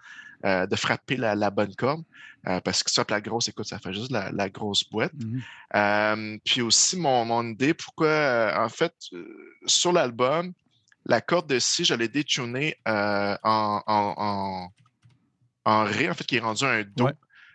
euh, 0.46 0.66
de 0.66 0.76
frapper 0.76 1.16
la, 1.16 1.34
la 1.34 1.50
bonne 1.50 1.74
corde. 1.74 2.02
euh, 2.48 2.58
parce 2.60 2.82
que 2.82 2.90
ça, 2.90 3.04
la 3.10 3.20
grosse, 3.20 3.48
écoute, 3.48 3.66
ça 3.66 3.78
fait 3.78 3.92
juste 3.92 4.10
la, 4.10 4.30
la 4.32 4.48
grosse 4.48 4.88
boîte. 4.88 5.12
Mhm. 5.12 5.42
Euh, 5.74 6.38
puis 6.44 6.62
aussi, 6.62 6.96
mon, 6.96 7.24
mon 7.26 7.46
idée, 7.46 7.74
pourquoi, 7.74 8.06
euh, 8.06 8.64
en 8.64 8.68
fait, 8.70 8.94
euh, 9.12 9.26
sur 9.66 9.92
l'album, 9.92 10.52
la 11.06 11.20
corde 11.20 11.46
de 11.48 11.58
si, 11.58 11.84
je 11.84 11.94
l'ai 11.94 12.08
détunée 12.08 12.76
euh, 12.88 13.36
en, 13.42 13.82
en, 13.86 14.14
en, 14.16 14.68
en 15.64 15.84
ré, 15.84 16.10
en 16.10 16.14
fait, 16.14 16.24
qui 16.24 16.36
est 16.36 16.40
rendu 16.40 16.64
un 16.64 16.82
do. 16.82 17.04
Ouais. 17.06 17.12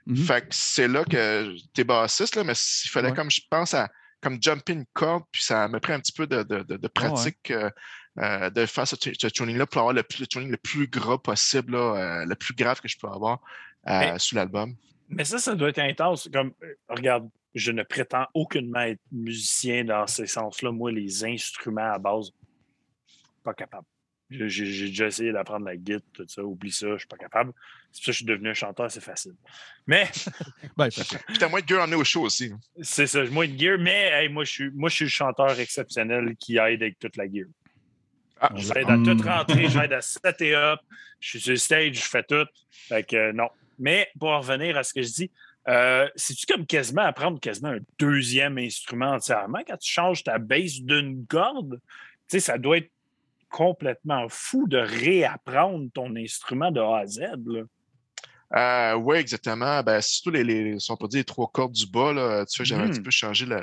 Mhm. 0.07 0.17
Fait 0.17 0.41
que 0.41 0.47
c'est 0.51 0.87
là 0.87 1.03
que 1.03 1.55
t'es 1.73 1.83
bassiste, 1.83 2.35
là, 2.35 2.43
mais 2.43 2.53
il 2.53 2.89
fallait 2.89 3.09
Ouais. 3.09 3.15
comme 3.15 3.31
je 3.31 3.41
pense 3.49 3.73
à 3.73 3.89
comme 4.21 4.41
jumper 4.41 4.73
une 4.73 4.85
corde, 4.93 5.23
puis 5.31 5.43
ça 5.43 5.67
m'a 5.67 5.79
pris 5.79 5.93
un 5.93 5.99
petit 5.99 6.11
peu 6.11 6.25
de, 6.27 6.41
de, 6.43 6.63
de- 6.63 6.77
de 6.77 6.87
pratique 6.87 7.51
euh, 7.51 7.69
euh, 8.19 8.49
de 8.49 8.65
faire 8.65 8.87
ce, 8.87 8.95
tu- 8.95 9.13
ce 9.19 9.27
tuning-là 9.27 9.65
pour 9.67 9.79
avoir 9.81 9.93
le, 9.93 10.03
tuning 10.03 10.49
le 10.49 10.57
plus 10.57 10.87
gras 10.87 11.17
possible, 11.17 11.73
là, 11.73 11.95
euh, 12.21 12.25
le 12.25 12.35
plus 12.35 12.53
grave 12.55 12.81
que 12.81 12.87
je 12.87 12.97
peux 12.97 13.07
avoir 13.07 13.39
euh, 13.87 13.99
Mais- 14.13 14.19
sur 14.19 14.37
l'album. 14.37 14.75
Mais 15.09 15.25
ça, 15.25 15.37
ça 15.37 15.53
doit 15.53 15.69
être 15.69 15.79
intense. 15.79 16.27
Comme, 16.33 16.53
regarde, 16.89 17.29
je 17.53 17.71
ne 17.71 17.83
prétends 17.83 18.25
aucunement 18.33 18.81
être 18.81 19.01
musicien 19.11 19.83
dans 19.85 20.07
ce 20.07 20.25
sens-là. 20.25 20.71
Moi, 20.71 20.91
les 20.91 21.23
instruments 21.25 21.91
à 21.93 21.99
base, 21.99 22.31
pas 23.45 23.53
capable. 23.53 23.85
J'ai 24.29 24.87
déjà 24.87 25.05
essayé 25.05 25.31
d'apprendre 25.31 25.65
la 25.67 25.77
guitare, 25.77 26.01
tout 26.11 26.25
ça. 26.27 26.43
Oublie 26.43 26.71
ça, 26.71 26.87
je 26.93 26.97
suis 26.97 27.07
pas 27.07 27.15
capable. 27.17 27.53
C'est 27.91 27.99
pour 27.99 28.05
ça 28.05 28.07
que 28.07 28.11
je 28.13 28.17
suis 28.17 28.25
devenu 28.25 28.49
un 28.49 28.53
chanteur, 28.55 28.89
c'est 28.89 28.99
facile. 29.03 29.33
Mais 29.85 30.09
Ben. 30.77 30.89
Puis 30.89 31.37
t'as 31.37 31.47
moins 31.47 31.61
de 31.61 31.67
gear 31.67 31.87
en 31.87 31.91
au 31.93 32.03
show 32.03 32.23
aussi. 32.23 32.51
c'est 32.81 33.05
ça, 33.05 33.23
moi, 33.25 33.45
une 33.45 33.57
gear. 33.59 33.77
Mais 33.79 34.09
hey, 34.13 34.29
moi, 34.29 34.43
je 34.43 34.51
suis, 34.51 34.71
moi, 34.71 34.89
je 34.89 34.95
suis 34.95 35.05
le 35.05 35.09
chanteur 35.11 35.59
exceptionnel 35.59 36.35
qui 36.39 36.57
aide 36.57 36.81
avec 36.81 36.97
toute 36.97 37.15
la 37.17 37.25
gear. 37.31 37.45
Ah, 38.41 38.49
J'aide 38.55 38.89
à 38.89 38.97
Hmm. 38.97 39.03
tout 39.17 39.23
rentrer, 39.23 39.69
j'aide 39.69 39.93
à 39.93 40.01
setter 40.01 40.55
up. 40.55 40.79
Je 41.19 41.29
suis 41.29 41.39
sur 41.39 41.51
le 41.51 41.57
stage, 41.57 41.95
je 41.95 42.01
fais 42.09 42.23
tout. 42.23 42.47
Fait 42.71 43.03
que 43.03 43.15
euh, 43.15 43.31
non. 43.31 43.49
Mais 43.77 44.09
pour 44.19 44.29
en 44.29 44.39
revenir 44.39 44.75
à 44.75 44.83
ce 44.83 44.93
que 44.93 45.01
je 45.03 45.09
dis, 45.11 45.31
euh, 45.67 46.09
c'est-tu 46.15 46.45
comme 46.47 46.65
quasiment 46.65 47.03
apprendre 47.03 47.39
quasiment 47.39 47.69
un 47.69 47.79
deuxième 47.99 48.57
instrument 48.57 49.11
entièrement? 49.11 49.59
Quand 49.67 49.77
tu 49.77 49.91
changes 49.91 50.23
ta 50.23 50.37
base 50.39 50.81
d'une 50.81 51.25
corde? 51.27 51.79
Tu 52.27 52.37
sais, 52.37 52.39
ça 52.39 52.57
doit 52.57 52.77
être 52.79 52.89
complètement 53.49 54.27
fou 54.29 54.67
de 54.67 54.77
réapprendre 54.77 55.89
ton 55.93 56.15
instrument 56.15 56.71
de 56.71 56.79
A 56.79 56.99
à 56.99 57.05
Z. 57.05 57.21
Là. 57.45 57.63
Euh, 58.55 58.95
oui, 58.95 59.17
exactement. 59.17 59.81
Ben, 59.81 60.01
surtout 60.01 60.31
les, 60.31 60.43
les, 60.43 60.79
si 60.79 60.91
on 60.91 60.97
peut 60.97 61.07
dire, 61.07 61.19
les 61.19 61.25
trois 61.25 61.49
cordes 61.51 61.73
du 61.73 61.87
bas, 61.87 62.13
là, 62.13 62.45
tu 62.45 62.57
sais, 62.57 62.65
j'avais 62.65 62.83
un 62.83 62.89
petit 62.89 63.01
peu 63.01 63.11
changé 63.11 63.45
le, 63.45 63.59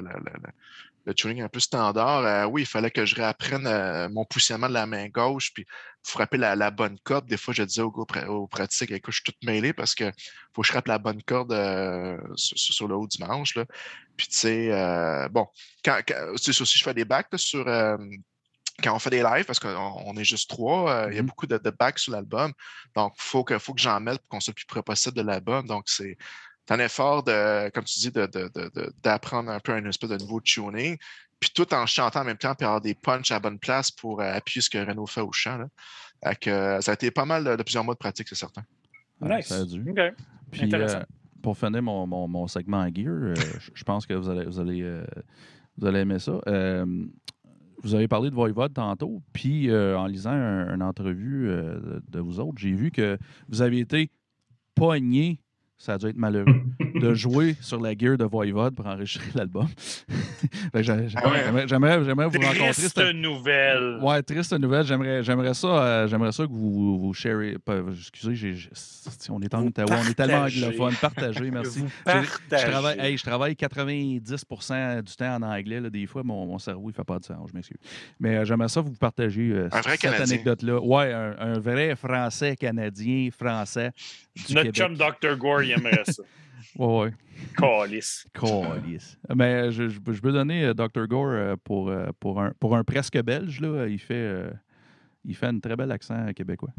tuning 1.14 1.42
un 1.42 1.48
peu 1.48 1.60
standard. 1.60 2.24
Euh, 2.24 2.46
oui, 2.46 2.62
il 2.62 2.66
fallait 2.66 2.90
que 2.90 3.06
je 3.06 3.14
réapprenne 3.14 3.66
euh, 3.66 4.08
mon 4.08 4.24
positionnement 4.24 4.68
de 4.68 4.74
la 4.74 4.86
main 4.86 5.08
gauche, 5.08 5.52
puis 5.54 5.64
frapper 6.02 6.36
la, 6.36 6.56
la 6.56 6.70
bonne 6.70 6.98
corde. 7.04 7.26
Des 7.26 7.36
fois, 7.36 7.54
je 7.54 7.62
disais 7.62 7.82
au 7.82 7.90
gars 7.90 8.04
pra- 8.04 8.26
aux 8.26 8.46
pratiques, 8.46 8.90
écoute, 8.90 9.14
je 9.14 9.20
suis 9.24 9.32
tout 9.32 9.46
mêlé 9.46 9.72
parce 9.72 9.94
que 9.94 10.10
faut 10.52 10.62
que 10.62 10.66
je 10.66 10.72
frappe 10.72 10.88
la 10.88 10.98
bonne 10.98 11.22
corde 11.22 11.52
sur, 12.36 12.88
le 12.88 12.96
haut 12.96 13.06
du 13.06 13.18
manche. 13.18 13.54
Là. 13.54 13.64
Puis, 14.16 14.28
tu 14.28 14.36
sais, 14.36 15.28
bon, 15.30 15.46
quand, 15.84 16.00
aussi, 16.32 16.52
je 16.52 16.84
fais 16.84 16.94
des 16.94 17.04
backs 17.04 17.28
là, 17.32 17.38
sur. 17.38 17.66
Quand 18.82 18.94
on 18.94 18.98
fait 18.98 19.10
des 19.10 19.22
lives, 19.22 19.44
parce 19.44 19.58
qu'on 19.58 19.68
on 20.06 20.16
est 20.16 20.24
juste 20.24 20.48
trois, 20.48 20.90
euh, 20.90 21.08
il 21.10 21.16
y 21.16 21.18
a 21.18 21.22
Mhm. 21.22 21.28
beaucoup 21.28 21.46
de, 21.46 21.58
de 21.58 21.70
backs 21.70 21.98
sur 21.98 22.12
l'album. 22.12 22.52
Donc, 22.94 23.12
il 23.16 23.22
faut 23.22 23.44
que, 23.44 23.58
faut 23.58 23.74
que 23.74 23.80
j'en 23.80 24.00
mette 24.00 24.18
pour 24.20 24.28
qu'on 24.30 24.40
soit 24.40 24.52
le 24.52 24.56
plus 24.56 24.66
près 24.66 24.82
possible 24.82 25.16
de 25.16 25.22
l'album. 25.22 25.66
Donc, 25.66 25.84
c'est 25.86 26.16
un 26.70 26.78
effort 26.78 27.22
de, 27.22 27.68
comme 27.70 27.84
tu 27.84 27.98
dis, 27.98 28.10
de- 28.10 28.26
de- 28.26 28.50
de- 28.54 28.70
de- 28.74 28.92
d'apprendre 29.02 29.50
un 29.50 29.60
peu 29.60 29.72
un 29.72 29.84
espèce 29.84 30.08
de 30.10 30.16
nouveau 30.16 30.40
tuning, 30.40 30.96
puis 31.38 31.50
tout 31.54 31.74
en 31.74 31.86
chantant 31.86 32.20
en 32.20 32.24
même 32.24 32.38
temps, 32.38 32.54
puis 32.54 32.64
avoir 32.64 32.80
des 32.80 32.94
punches 32.94 33.30
à 33.30 33.34
la 33.34 33.40
bonne 33.40 33.58
place 33.58 33.90
pour 33.90 34.20
euh, 34.20 34.32
appuyer 34.32 34.62
ce 34.62 34.70
que 34.70 34.78
Renault 34.78 35.06
fait 35.06 35.20
au 35.20 35.32
chant. 35.32 35.58
Là. 35.58 35.66
Euh, 36.46 36.80
ça 36.80 36.92
a 36.92 36.94
été 36.94 37.10
pas 37.10 37.24
mal 37.24 37.42
de, 37.44 37.56
de 37.56 37.62
plusieurs 37.64 37.82
mois 37.84 37.94
de 37.94 37.98
pratique, 37.98 38.28
c'est 38.28 38.36
certain. 38.36 38.62
Ouais, 39.20 39.36
nice. 39.38 39.46
ça 39.48 39.56
a 39.56 39.64
dû. 39.64 39.80
OK. 39.90 40.00
Puis, 40.50 40.62
Intéressant. 40.62 40.98
euh, 40.98 41.02
pour 41.42 41.58
finir 41.58 41.82
mon, 41.82 42.06
mon, 42.06 42.28
mon 42.28 42.46
segment 42.46 42.86
gear, 42.94 43.08
euh, 43.12 43.34
je- 43.74 43.82
pense 43.84 44.06
que 44.06 44.14
vous 44.14 44.28
allez, 44.30 44.44
vous 44.46 44.60
allez, 44.60 44.80
euh, 44.82 45.04
vous 45.76 45.86
allez 45.88 45.98
aimer 46.00 46.20
ça. 46.20 46.40
Vous 47.82 47.94
avez 47.94 48.06
parlé 48.08 48.30
de 48.30 48.34
Voivode 48.34 48.72
tantôt, 48.74 49.22
puis 49.32 49.68
euh, 49.70 49.98
en 49.98 50.06
lisant 50.06 50.30
un- 50.30 50.72
une 50.74 50.82
entrevue 50.82 51.48
euh, 51.48 51.80
de, 51.80 52.02
de 52.08 52.20
vous 52.20 52.38
autres, 52.40 52.58
j'ai 52.58 52.72
vu 52.72 52.90
que 52.92 53.18
vous 53.48 53.60
avez 53.62 53.80
été 53.80 54.10
pogné, 54.74 55.40
ça 55.84 55.94
a 55.94 55.98
dû 55.98 56.06
être 56.06 56.16
malheureux, 56.16 56.62
de 56.94 57.12
jouer 57.22 57.56
sur 57.60 57.80
la 57.80 57.92
gear 57.98 58.16
de 58.16 58.24
Voivode 58.24 58.74
pour 58.76 58.86
enregistrer 58.86 59.24
l'album. 59.34 59.66
Que 60.72 60.82
j'aimerais, 60.82 61.98
vous 61.98 62.08
rencontrer. 62.14 62.72
Triste 62.72 63.00
nouvelle. 63.14 63.98
Ouais, 64.00 64.22
triste 64.22 64.52
nouvelle. 64.58 64.84
J'aimerais, 64.84 65.22
j'aimerais 65.22 65.54
ça, 65.54 65.66
euh, 65.68 66.06
j'aimerais 66.08 66.32
ça 66.32 66.44
que 66.46 66.50
vous, 66.52 66.98
vous 66.98 67.14
sharez. 67.14 67.56
pas- 67.64 67.78
excusez, 67.98 68.68
on 69.30 69.40
est 69.40 69.54
en 69.54 69.66
Ottawa, 69.66 69.96
on 70.04 70.08
est 70.08 70.14
tellement 70.14 70.38
partagez. 70.40 70.64
anglophone. 70.66 70.94
Partagez, 71.00 71.50
merci. 71.50 71.80
Vous 71.80 71.88
Je, 72.06 72.10
je 72.12 72.28
partagez. 72.48 72.70
travaille, 72.70 72.98
hey, 73.00 73.16
je 73.16 73.22
travaille 73.22 73.52
90% 73.54 75.02
du 75.02 75.16
temps 75.16 75.34
en 75.36 75.42
anglais. 75.42 75.80
là. 75.80 75.90
Des 75.90 76.06
fois, 76.06 76.22
mon, 76.22 76.46
mon 76.46 76.58
cerveau 76.58 76.88
ne 76.88 76.92
fait 76.92 77.04
pas 77.04 77.18
de 77.18 77.24
sens. 77.24 77.48
Je 77.50 77.54
m'excuse. 77.56 77.78
Mais 78.20 78.36
euh, 78.38 78.44
j'aimerais 78.44 78.68
ça 78.68 78.80
vous 78.80 78.92
partager 78.92 79.50
euh, 79.52 79.68
cette 79.98 80.04
anecdote-là. 80.20 80.80
Ouais, 80.80 81.12
un, 81.12 81.34
un 81.38 81.58
vrai 81.58 81.94
français, 81.96 82.56
canadien, 82.56 83.28
français. 83.36 83.90
Du 84.34 84.54
Notre 84.54 84.70
Québec. 84.72 84.74
chum 84.74 84.94
Dr. 84.96 85.36
Gore, 85.38 85.60
il 85.80 85.86
aimerait 85.86 86.04
ça. 86.04 86.22
Ouais, 86.78 86.86
ouais. 87.02 87.10
Calice. 87.58 88.26
Mais 89.34 89.70
je, 89.72 89.88
je, 89.88 89.98
je 90.10 90.20
peux 90.22 90.32
donner 90.32 90.64
euh, 90.64 90.74
Dr. 90.74 91.06
Gore 91.06 91.26
euh, 91.28 91.54
pour, 91.62 91.90
euh, 91.90 92.06
pour, 92.18 92.40
un, 92.40 92.52
pour 92.58 92.76
un 92.76 92.84
presque 92.84 93.20
belge. 93.22 93.60
Là, 93.60 93.86
il, 93.88 93.98
fait, 93.98 94.14
euh, 94.14 94.50
il 95.24 95.34
fait 95.36 95.46
un 95.46 95.58
très 95.58 95.76
bel 95.76 95.90
accent 95.92 96.32
québécois. 96.34 96.70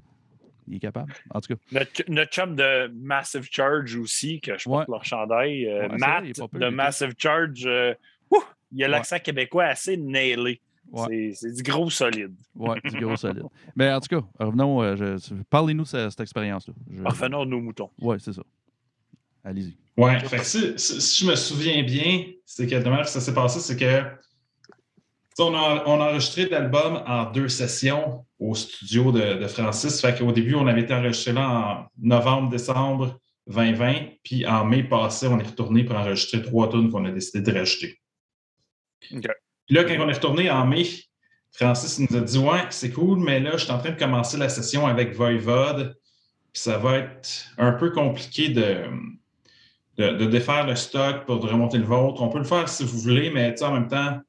Il 0.68 0.76
est 0.78 0.80
capable. 0.80 1.14
En 1.30 1.42
tout 1.42 1.54
cas, 1.54 1.62
Notre, 1.72 2.04
notre 2.12 2.32
chum 2.32 2.56
de 2.56 2.88
Massive 2.96 3.48
Charge 3.52 3.96
aussi, 3.98 4.40
que 4.42 4.58
je 4.58 4.64
porte 4.64 4.88
Ouais. 4.88 4.94
leur 4.96 5.06
chandail. 5.06 5.68
euh, 5.68 5.90
Ouais, 5.90 5.98
Matt 5.98 6.24
vrai, 6.40 6.60
de. 6.60 6.70
Massive 6.70 7.14
Charge, 7.18 7.64
euh, 7.66 7.94
ouh, 8.32 8.42
il 8.72 8.84
a 8.84 8.88
l'accent 8.88 9.20
québécois 9.20 9.66
assez 9.66 9.98
nailé. 9.98 10.60
Ouais. 10.92 11.34
C'est- 11.34 11.52
du 11.56 11.64
gros 11.64 11.90
solide. 11.90 12.34
ouais, 12.56 12.80
du 12.86 13.00
gros 13.00 13.16
solide. 13.18 13.44
Mais 13.76 13.92
en 13.92 14.00
tout 14.00 14.20
cas, 14.20 14.26
revenons. 14.40 14.82
euh, 14.82 15.18
Parlez-nous 15.50 15.84
de 15.84 15.88
cette, 15.88 16.10
cette 16.12 16.20
expérience-là. 16.22 16.74
Je- 16.90 17.04
Revenons 17.04 17.46
nos 17.46 17.60
moutons. 17.60 17.90
Ouais, 18.02 18.18
c'est 18.20 18.34
ça. 18.34 18.44
Allez-y. 19.44 19.78
Ouais, 19.98 20.20
fait 20.22 20.38
que 20.38 20.44
si, 20.46 20.74
si- 20.78 21.02
si 21.02 21.24
je 21.26 21.30
me 21.30 21.36
souviens 21.36 21.84
bien, 21.84 22.26
c'est 22.46 22.66
que 22.68 22.76
dommage 22.82 23.06
que 23.06 23.12
ça 23.12 23.22
s'est 23.22 23.34
passé, 23.34 23.60
c'est 23.60 23.78
que 23.78 24.04
on 25.40 25.54
a, 25.56 25.84
on 25.88 26.00
a 26.00 26.10
enregistré 26.10 26.48
l'album 26.48 27.04
en 27.08 27.32
deux 27.32 27.50
sessions 27.50 28.26
au 28.40 28.54
studio 28.54 29.12
de, 29.12 29.36
de 29.36 29.48
Francis. 29.48 30.00
Fait 30.00 30.18
qu'au 30.18 30.32
début, 30.32 30.54
on 30.56 30.68
avait 30.68 30.82
été 30.82 30.94
enregistré 30.94 31.34
là 31.34 31.50
en 31.50 31.88
novembre, 32.00 32.50
décembre 32.50 33.20
2020, 33.48 33.94
puis 34.24 34.46
en 34.46 34.64
mai 34.66 34.84
passé, 34.84 35.28
on 35.28 35.40
est 35.40 35.44
retourné 35.48 35.84
pour 35.84 35.96
enregistrer 35.98 36.42
trois 36.44 36.70
tonnes 36.70 36.92
qu'on 36.92 37.06
a 37.06 37.12
décidé 37.12 37.52
de 37.52 37.58
rajouter. 37.58 38.00
OK. 39.12 39.28
Puis 39.66 39.76
là, 39.76 39.84
quand 39.86 39.96
on 40.00 40.10
est 40.10 40.14
retourné 40.14 40.50
en 40.52 40.66
mai, 40.66 40.86
Francis 41.52 42.00
nous 42.00 42.16
a 42.16 42.22
dit 42.22 42.38
Ouais, 42.38 42.66
c'est 42.70 42.92
cool, 42.92 43.20
mais 43.20 43.40
là, 43.40 43.58
je 43.58 43.64
suis 43.64 43.72
en 43.72 43.80
train 43.80 43.92
de 43.92 44.00
commencer 44.00 44.38
la 44.38 44.50
session 44.50 44.86
avec 44.88 45.16
Voivode. 45.16 45.96
Puis 46.54 46.62
ça 46.62 46.78
va 46.78 46.98
être 47.00 47.30
un 47.58 47.72
peu 47.74 47.90
compliqué 47.92 48.50
de, 48.50 48.86
de, 49.98 50.10
de 50.18 50.26
défaire 50.26 50.66
le 50.66 50.76
stock 50.76 51.26
pour 51.26 51.40
de 51.40 51.48
remonter 51.48 51.78
le 51.78 51.86
vôtre. 51.86 52.22
On 52.22 52.30
peut 52.30 52.40
le 52.40 52.44
faire 52.46 52.68
si 52.70 52.84
vous 52.84 52.98
voulez, 53.00 53.30
mais 53.30 53.62
en 53.64 53.72
même 53.74 53.88
temps, 53.88 54.20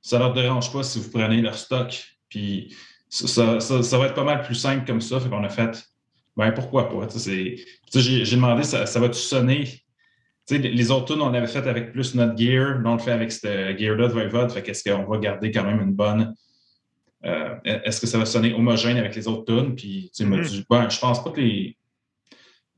ça 0.00 0.18
ne 0.18 0.22
leur 0.24 0.32
dérange 0.32 0.72
pas 0.72 0.82
si 0.82 1.00
vous 1.00 1.10
prenez 1.10 1.42
leur 1.42 1.56
stock. 1.56 2.16
Puis 2.28 2.74
ça, 3.08 3.58
ça- 3.60 3.98
va 3.98 4.06
être 4.06 4.14
pas 4.14 4.24
mal 4.24 4.42
plus 4.42 4.54
simple 4.54 4.86
comme 4.86 5.00
ça. 5.00 5.18
Fait 5.18 5.28
qu'on 5.28 5.42
a 5.44 5.48
fait 5.48 5.82
ben 6.36 6.52
pourquoi 6.52 6.88
pas. 6.88 7.08
J'ai 7.16 8.24
demandé 8.36 8.62
ça, 8.62 8.86
ça 8.86 9.00
va-tu 9.00 9.18
sonner? 9.18 9.64
Tu 10.46 10.56
sais, 10.56 10.58
les- 10.58 10.90
autres 10.92 11.12
tunes, 11.12 11.22
on 11.22 11.30
l'avait 11.30 11.48
fait 11.48 11.66
avec 11.66 11.90
plus 11.92 12.14
notre 12.14 12.38
gear. 12.38 12.78
Là, 12.80 12.90
on 12.90 12.94
le 12.94 13.00
fait 13.00 13.10
avec 13.10 13.32
cette 13.32 13.78
gear-là 13.78 14.06
de 14.06 14.12
Voivode. 14.12 14.50
Fait 14.52 14.62
qu'est-ce 14.62 14.88
qu'on 14.88 15.04
va 15.04 15.18
garder 15.18 15.50
quand 15.50 15.64
même 15.64 15.80
une 15.80 15.92
bonne. 15.94 16.34
euh, 17.24 17.56
Est-ce 17.64 18.00
que 18.00 18.06
ça 18.06 18.16
va 18.18 18.24
sonner 18.24 18.54
homogène 18.54 18.96
avec 18.96 19.16
les 19.16 19.26
autres 19.26 19.44
tunes? 19.52 19.74
Puis 19.74 20.10
tu 20.14 20.18
sais, 20.18 20.22
il 20.24 20.30
m'a 20.30 20.36
Mhm. 20.36 20.44
dit, 20.44 20.64
ben, 20.70 20.88
je 20.88 20.98
pense 21.00 21.22
pas 21.24 21.30
que 21.30 21.40
les. 21.40 21.76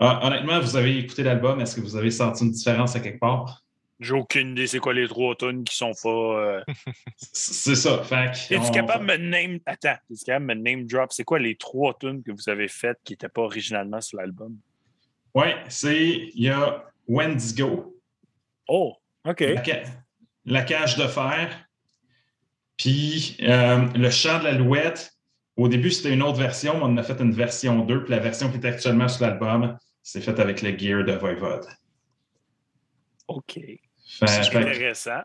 Ah, 0.00 0.20
honnêtement, 0.26 0.58
vous 0.60 0.76
avez 0.76 0.98
écouté 0.98 1.22
l'album. 1.22 1.60
Est-ce 1.60 1.76
que 1.76 1.80
vous 1.82 1.94
avez 1.96 2.10
senti 2.10 2.44
une 2.44 2.50
différence 2.52 2.96
à 2.96 3.00
quelque 3.00 3.20
part? 3.20 3.62
J'ai 4.00 4.14
aucune 4.14 4.52
idée 4.52 4.66
c'est 4.66 4.78
quoi 4.78 4.94
les 4.94 5.06
trois 5.06 5.34
tonnes 5.34 5.62
qui 5.62 5.76
sont 5.76 5.92
pas. 6.02 6.08
euh, 6.08 6.64
C'est 7.18 7.74
ça. 7.74 8.02
Fait 8.02 8.30
Es-tu 8.54 8.56
on- 8.56 8.70
capable 8.70 9.06
de 9.06 9.12
me 9.12 9.16
name. 9.18 9.58
Attends, 9.66 9.96
es-tu 10.10 10.24
capable 10.24 10.46
de 10.48 10.54
me 10.54 10.60
name 10.62 10.86
drop? 10.86 11.12
C'est 11.12 11.24
quoi 11.24 11.38
les 11.38 11.54
trois 11.56 11.92
tunes 12.00 12.22
que 12.22 12.32
vous 12.32 12.48
avez 12.48 12.66
faites 12.68 12.98
qui 13.04 13.12
n'étaient 13.12 13.28
pas 13.28 13.42
originalement 13.42 14.00
sur 14.00 14.18
l'album? 14.18 14.56
Oui, 15.34 15.48
c'est. 15.68 16.30
Il 16.34 16.42
y 16.44 16.48
a 16.48 16.82
Wendigo, 17.06 17.94
Oh, 18.68 18.94
OK. 19.26 19.40
la, 19.40 19.62
ca- 19.64 19.82
la 20.46 20.62
cage 20.62 20.96
de 20.96 21.06
fer, 21.06 21.66
puis 22.76 23.36
euh, 23.42 23.86
le 23.94 24.10
chant 24.10 24.38
de 24.38 24.44
l'alouette. 24.44 25.12
Au 25.56 25.68
début, 25.68 25.90
c'était 25.90 26.14
une 26.14 26.22
autre 26.22 26.38
version, 26.38 26.74
mais 26.78 26.82
on 26.84 26.86
en 26.86 26.96
a 26.96 27.02
fait 27.02 27.20
une 27.20 27.32
version 27.32 27.84
2, 27.84 28.04
puis 28.04 28.12
la 28.12 28.18
version 28.20 28.50
qui 28.50 28.56
est 28.56 28.64
actuellement 28.64 29.08
sur 29.08 29.26
l'album, 29.26 29.76
c'est 30.02 30.20
faite 30.20 30.38
avec 30.40 30.62
le 30.62 30.76
gear 30.76 31.04
de 31.04 31.12
Voivode. 31.12 31.66
OK. 33.28 33.54
Fait- 33.54 34.26
C'est 34.26 34.50
fait 34.50 34.58
intéressant. 34.58 35.20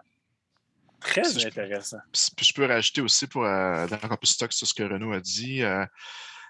Très 0.99 1.23
Si 1.23 1.39
je- 1.39 1.47
intéressant. 1.47 1.97
Puis 2.11 2.21
puis 2.36 2.45
je 2.45 2.53
peux 2.53 2.65
rajouter 2.65 3.01
aussi 3.01 3.28
pour 3.28 3.45
euh, 3.45 3.86
plus 3.88 3.97
de 4.21 4.26
stock 4.26 4.53
sur 4.53 4.67
ce 4.67 4.73
que 4.73 4.84
Renaud 4.84 5.13
a 5.13 5.19
dit. 5.19 5.61
euh, 5.63 5.86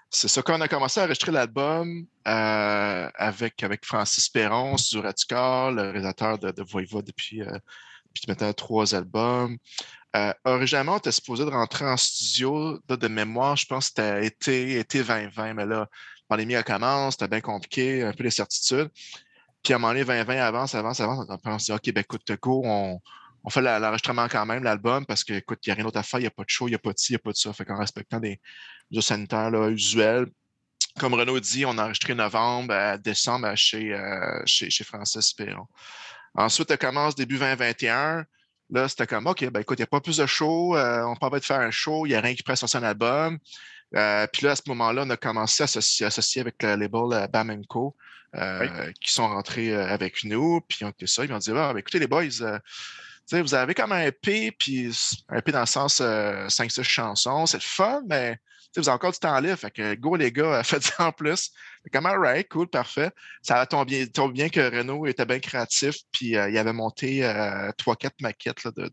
c'est 0.08 0.28
ça, 0.28 0.40
quand 0.42 0.56
on 0.56 0.60
a 0.60 0.68
commencé 0.68 1.00
à 1.00 1.04
enregistrer 1.04 1.32
l'album 1.32 2.06
euh, 2.28 3.10
avec, 3.14 3.62
avec 3.62 3.84
Francis 3.84 4.28
Perron 4.28 4.76
du 4.76 4.98
Radical, 4.98 5.74
le 5.74 5.82
réalisateur 5.82 6.38
de, 6.38 6.52
de 6.52 6.62
Voivode 6.62 7.04
depuis, 7.04 7.42
euh, 7.42 7.58
depuis 8.14 8.24
maintenant 8.28 8.52
trois 8.52 8.94
albums. 8.94 9.56
Euh, 10.14 10.32
originalement, 10.44 10.94
on 10.94 10.98
était 10.98 11.12
supposé 11.12 11.44
de 11.44 11.50
rentrer 11.50 11.84
en 11.84 11.96
studio 11.96 12.78
là, 12.88 12.96
de 12.96 13.08
mémoire, 13.08 13.56
je 13.56 13.66
pense 13.66 13.90
que 13.90 13.94
c'était 13.96 14.26
été, 14.26 14.78
été 14.78 15.02
2020, 15.02 15.54
mais 15.54 15.66
là, 15.66 15.88
pandémie 16.28 16.54
elle 16.54 16.64
commence, 16.64 17.14
c'était 17.14 17.28
bien 17.28 17.40
compliqué, 17.40 18.02
un 18.02 18.12
peu 18.12 18.24
l'incertitude. 18.24 18.88
Puis 19.62 19.72
à 19.72 19.76
un 19.76 19.78
moment 19.78 19.92
donné, 19.92 20.04
2020 20.04 20.36
avance, 20.36 20.74
avance, 20.74 21.00
avance. 21.00 21.26
On 21.44 21.58
se 21.58 21.64
dit, 21.66 21.72
OK, 21.72 21.92
ben 21.92 22.00
écoute, 22.00 22.30
go, 22.40 22.62
on, 22.64 23.00
on 23.44 23.50
fait 23.50 23.60
l'enregistrement 23.60 24.28
quand 24.28 24.46
même, 24.46 24.62
l'album, 24.62 25.06
parce 25.06 25.24
que, 25.24 25.32
écoute, 25.34 25.60
il 25.64 25.68
n'y 25.68 25.72
a 25.72 25.74
rien 25.74 25.84
d'autre 25.84 25.98
à 25.98 26.02
faire, 26.02 26.20
il 26.20 26.24
n'y 26.24 26.28
a 26.28 26.30
pas 26.30 26.44
de 26.44 26.50
show, 26.50 26.66
il 26.66 26.72
n'y 26.72 26.76
a 26.76 26.78
pas 26.78 26.92
de 26.92 26.98
ci, 26.98 27.12
il 27.12 27.14
n'y 27.14 27.16
a 27.16 27.18
pas 27.20 27.32
de 27.32 27.36
ça. 27.36 27.52
Fait 27.52 27.64
qu'en 27.64 27.78
respectant 27.78 28.20
des 28.20 28.40
mesures 28.90 29.04
sanitaires 29.04 29.50
là, 29.50 29.70
comme 30.98 31.14
Renaud 31.14 31.40
dit, 31.40 31.64
on 31.66 31.76
a 31.78 31.84
enregistré 31.84 32.14
novembre 32.14 32.74
à 32.74 32.98
décembre 32.98 33.46
euh, 33.48 34.42
chez, 34.46 34.70
chez 34.70 34.84
Francis 34.84 35.32
Perron. 35.32 35.66
Ensuite, 36.34 36.68
ça 36.68 36.76
commence 36.76 37.14
début 37.14 37.38
2021. 37.38 38.24
Là, 38.70 38.88
c'était 38.88 39.06
comme, 39.06 39.26
OK, 39.26 39.48
ben 39.50 39.60
écoute, 39.60 39.78
il 39.78 39.82
n'y 39.82 39.84
a 39.84 39.88
pas 39.88 40.00
plus 40.00 40.16
de 40.16 40.26
show, 40.26 40.76
euh, 40.76 41.02
on 41.04 41.14
peut 41.14 41.30
pas 41.30 41.38
de 41.38 41.44
faire 41.44 41.60
un 41.60 41.70
show, 41.70 42.04
il 42.04 42.10
n'y 42.10 42.14
a 42.14 42.20
rien 42.20 42.34
qui 42.34 42.42
presse 42.42 42.64
sur 42.64 42.78
un 42.78 42.82
album. 42.82 43.38
Euh, 43.96 44.26
puis 44.32 44.44
là, 44.44 44.52
à 44.52 44.56
ce 44.56 44.62
moment-là, 44.66 45.04
on 45.06 45.10
a 45.10 45.16
commencé 45.16 45.62
à 45.62 45.66
s'associer 45.66 46.06
associer 46.06 46.40
avec 46.42 46.62
le 46.62 46.76
label 46.76 47.12
euh, 47.12 47.26
Bam 47.28 47.64
Co. 47.66 47.96
euh, 48.34 48.92
qui 49.00 49.12
sont 49.12 49.28
rentrés 49.28 49.74
avec 49.74 50.24
nous. 50.24 50.60
Puis 50.68 50.84
on 50.84 50.90
était 50.90 51.06
ça. 51.06 51.24
Ils 51.24 51.30
m'ont 51.30 51.38
dit 51.38 51.50
ah, 51.54 51.72
ben, 51.72 51.78
écoutez, 51.78 51.98
les 51.98 52.06
boys, 52.06 52.24
vous 53.32 53.54
avez 53.54 53.74
comme 53.74 53.92
un 53.92 54.02
EP, 54.02 54.52
puis 54.52 54.94
un 55.28 55.38
EP 55.38 55.52
dans 55.52 55.60
le 55.60 55.66
sens 55.66 56.00
5-6 56.00 56.82
chansons. 56.82 57.46
C'est 57.46 57.58
le 57.58 57.62
fun, 57.62 58.02
mais 58.06 58.38
vous 58.80 58.88
avez 58.88 58.96
encore 58.96 59.12
du 59.12 59.18
temps 59.18 59.38
libre. 59.40 59.56
Fait 59.56 59.70
que 59.70 59.94
go, 59.94 60.16
les 60.16 60.32
gars, 60.32 60.62
faites 60.64 60.84
ça 60.84 61.08
en 61.08 61.12
plus. 61.12 61.50
Comme, 61.92 62.06
right, 62.06 62.48
cool, 62.48 62.68
parfait. 62.68 63.10
Ça 63.42 63.60
a 63.60 63.66
tombé, 63.66 64.10
tombé 64.10 64.34
bien 64.34 64.48
que 64.48 64.76
Renault 64.76 65.06
était 65.06 65.26
bien 65.26 65.38
créatif, 65.38 65.96
puis 66.12 66.36
euh, 66.36 66.50
il 66.50 66.58
avait 66.58 66.72
monté 66.72 67.24
euh, 67.24 67.70
3-4 67.78 68.10
maquettes 68.20 68.64
là, 68.64 68.70
de, 68.72 68.90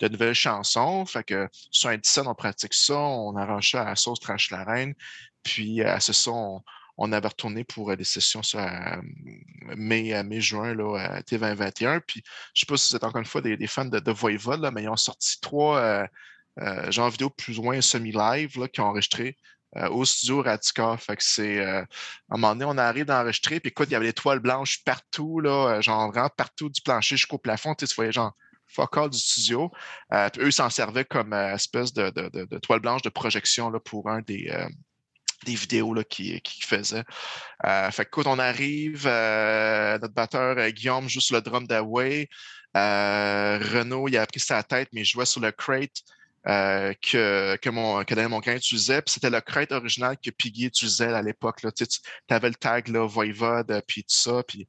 de, 0.00 0.08
nouvelles 0.08 0.34
chansons. 0.34 1.06
Fait 1.06 1.24
que 1.24 1.48
sur 1.70 1.96
17, 1.96 2.26
on 2.26 2.34
pratique 2.34 2.74
ça, 2.74 2.96
on 2.96 3.36
arrange 3.36 3.70
ça 3.70 3.88
à 3.88 3.96
sauce 3.96 4.20
tranche 4.20 4.50
la 4.50 4.64
reine. 4.64 4.94
Puis 5.44 5.82
à 5.82 6.00
ce 6.00 6.12
son, 6.12 6.62
on, 6.96 7.12
avait 7.12 7.28
retourné 7.28 7.64
pour 7.64 7.90
euh, 7.90 7.96
des 7.96 8.04
sessions 8.04 8.42
sur 8.42 8.58
euh, 8.58 8.96
mai, 9.76 10.22
mai, 10.24 10.40
juin, 10.40 10.74
là, 10.74 10.96
à 10.98 11.22
T 11.22 11.38
2021. 11.38 12.00
Puis 12.00 12.22
je 12.54 12.60
sais 12.60 12.66
pas 12.66 12.76
si 12.76 12.90
vous 12.90 12.96
êtes 12.96 13.04
encore 13.04 13.20
une 13.20 13.26
fois 13.26 13.42
des, 13.42 13.66
fans 13.66 13.84
de, 13.84 14.00
de 14.00 14.70
mais 14.70 14.82
ils 14.82 14.88
ont 14.88 14.96
sorti 14.96 15.40
trois 15.40 15.78
euh, 15.78 16.06
euh, 16.60 16.90
genres 16.90 17.10
vidéo 17.10 17.30
plus 17.30 17.58
ou 17.58 17.62
moins 17.62 17.80
semi-live 17.80 18.68
qui 18.68 18.80
ont 18.80 18.86
enregistré 18.86 19.36
euh, 19.76 19.88
au 19.88 20.04
studio 20.04 20.42
Radica. 20.42 20.96
Fait 20.96 21.16
que 21.16 21.24
c'est 21.24 21.58
euh, 21.60 21.80
à 21.80 21.84
un 22.34 22.36
moment 22.36 22.54
donné, 22.54 22.64
on 22.66 22.78
arrive 22.78 23.06
d'enregistrer, 23.06 23.60
puis 23.60 23.70
écoute, 23.70 23.88
il 23.90 23.92
y 23.92 23.96
avait 23.96 24.06
des 24.06 24.12
toiles 24.12 24.40
blanches 24.40 24.84
partout, 24.84 25.40
là, 25.40 25.80
genre 25.80 26.10
vraiment 26.12 26.30
partout 26.36 26.68
du 26.68 26.80
plancher 26.82 27.16
jusqu'au 27.16 27.38
plafond. 27.38 27.74
Tu 27.74 27.86
voyais 27.96 28.12
genre 28.12 28.34
fuck 28.74 28.96
all 28.96 29.10
du 29.10 29.18
studio. 29.18 29.70
Euh, 30.12 30.28
eux 30.38 30.50
s'en 30.50 30.70
servaient 30.70 31.04
comme 31.04 31.32
euh, 31.32 31.54
espèce 31.54 31.92
de, 31.92 32.10
de, 32.10 32.28
de, 32.44 32.58
toile 32.58 32.80
blanche 32.80 33.02
de 33.02 33.08
projection 33.08 33.70
là, 33.70 33.80
pour 33.80 34.10
un 34.10 34.20
des, 34.22 34.48
euh, 34.50 34.68
des 35.44 35.54
vidéos 35.54 35.94
qu'ils 36.08 36.40
qui 36.42 36.62
faisaient. 36.62 37.04
Euh, 37.66 37.90
fait 37.90 38.04
que 38.04 38.08
écoute, 38.08 38.26
on 38.26 38.38
arrive, 38.38 39.04
euh, 39.06 39.98
notre 39.98 40.14
batteur 40.14 40.58
euh, 40.58 40.70
Guillaume 40.70 41.08
joue 41.08 41.20
sur 41.20 41.36
le 41.36 41.42
drum 41.42 41.66
d'Away. 41.66 42.28
Euh, 42.76 43.58
Renaud, 43.58 44.08
il 44.08 44.16
a 44.16 44.26
pris 44.26 44.40
sa 44.40 44.62
tête, 44.62 44.88
mais 44.92 45.02
il 45.02 45.04
jouait 45.04 45.26
sur 45.26 45.40
le 45.40 45.52
crate 45.52 46.02
euh, 46.46 46.92
que, 47.00 47.56
que, 47.56 47.70
mon, 47.70 48.04
que 48.04 48.14
Daniel 48.14 48.30
Mongrain 48.30 48.56
utilisait. 48.56 49.02
Puis 49.02 49.14
c'était 49.14 49.30
le 49.30 49.40
crate 49.40 49.72
original 49.72 50.16
que 50.22 50.30
Piggy 50.30 50.66
utilisait 50.66 51.12
à 51.12 51.22
l'époque. 51.22 51.60
Tu 51.74 51.84
avais 52.28 52.48
le 52.48 52.54
tag 52.54 52.88
là, 52.88 53.06
Voivode, 53.06 53.82
puis 53.86 54.02
tout 54.02 54.14
ça. 54.14 54.42
Puis 54.46 54.66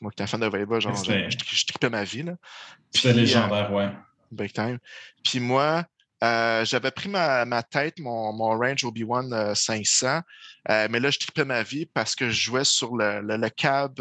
moi 0.00 0.10
qui 0.10 0.22
étais 0.22 0.30
fan 0.30 0.40
de 0.40 0.46
Voivode, 0.46 0.80
genre, 0.80 0.94
je, 0.94 1.28
je, 1.28 1.66
tripais 1.66 1.90
ma 1.90 2.04
vie. 2.04 2.24
C'était 2.90 3.12
légendaire, 3.12 3.70
euh, 3.70 3.74
ouais. 3.74 3.90
Big 4.30 4.52
time. 4.52 4.78
Puis 5.24 5.40
moi, 5.40 5.84
euh, 6.22 6.64
j'avais 6.64 6.90
pris 6.90 7.08
ma, 7.08 7.44
ma, 7.44 7.62
tête, 7.62 7.98
mon, 7.98 8.32
mon 8.32 8.58
range 8.58 8.84
Obi-Wan 8.84 9.32
euh, 9.32 9.54
500, 9.54 10.20
euh, 10.70 10.88
mais 10.90 11.00
là, 11.00 11.10
je 11.10 11.18
tripais 11.18 11.44
ma 11.44 11.62
vie 11.62 11.86
parce 11.86 12.14
que 12.14 12.30
je 12.30 12.40
jouais 12.40 12.64
sur 12.64 12.96
le, 12.96 13.20
le, 13.20 13.36
le 13.36 13.48
cab 13.50 14.00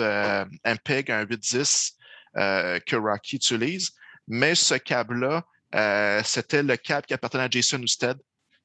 MPEG, 0.66 1.12
un 1.12 1.26
810 1.26 1.98
euh, 2.38 2.80
que 2.80 2.96
Rocky 2.96 3.36
utilise. 3.36 3.92
Mais 4.28 4.56
ce 4.56 4.76
câble-là, 4.76 5.44
euh, 5.76 6.22
c'était 6.24 6.64
le 6.64 6.78
câble 6.78 7.06
qui 7.06 7.14
appartenait 7.14 7.44
à 7.44 7.50
Jason 7.50 7.80
Newsted 7.80 8.18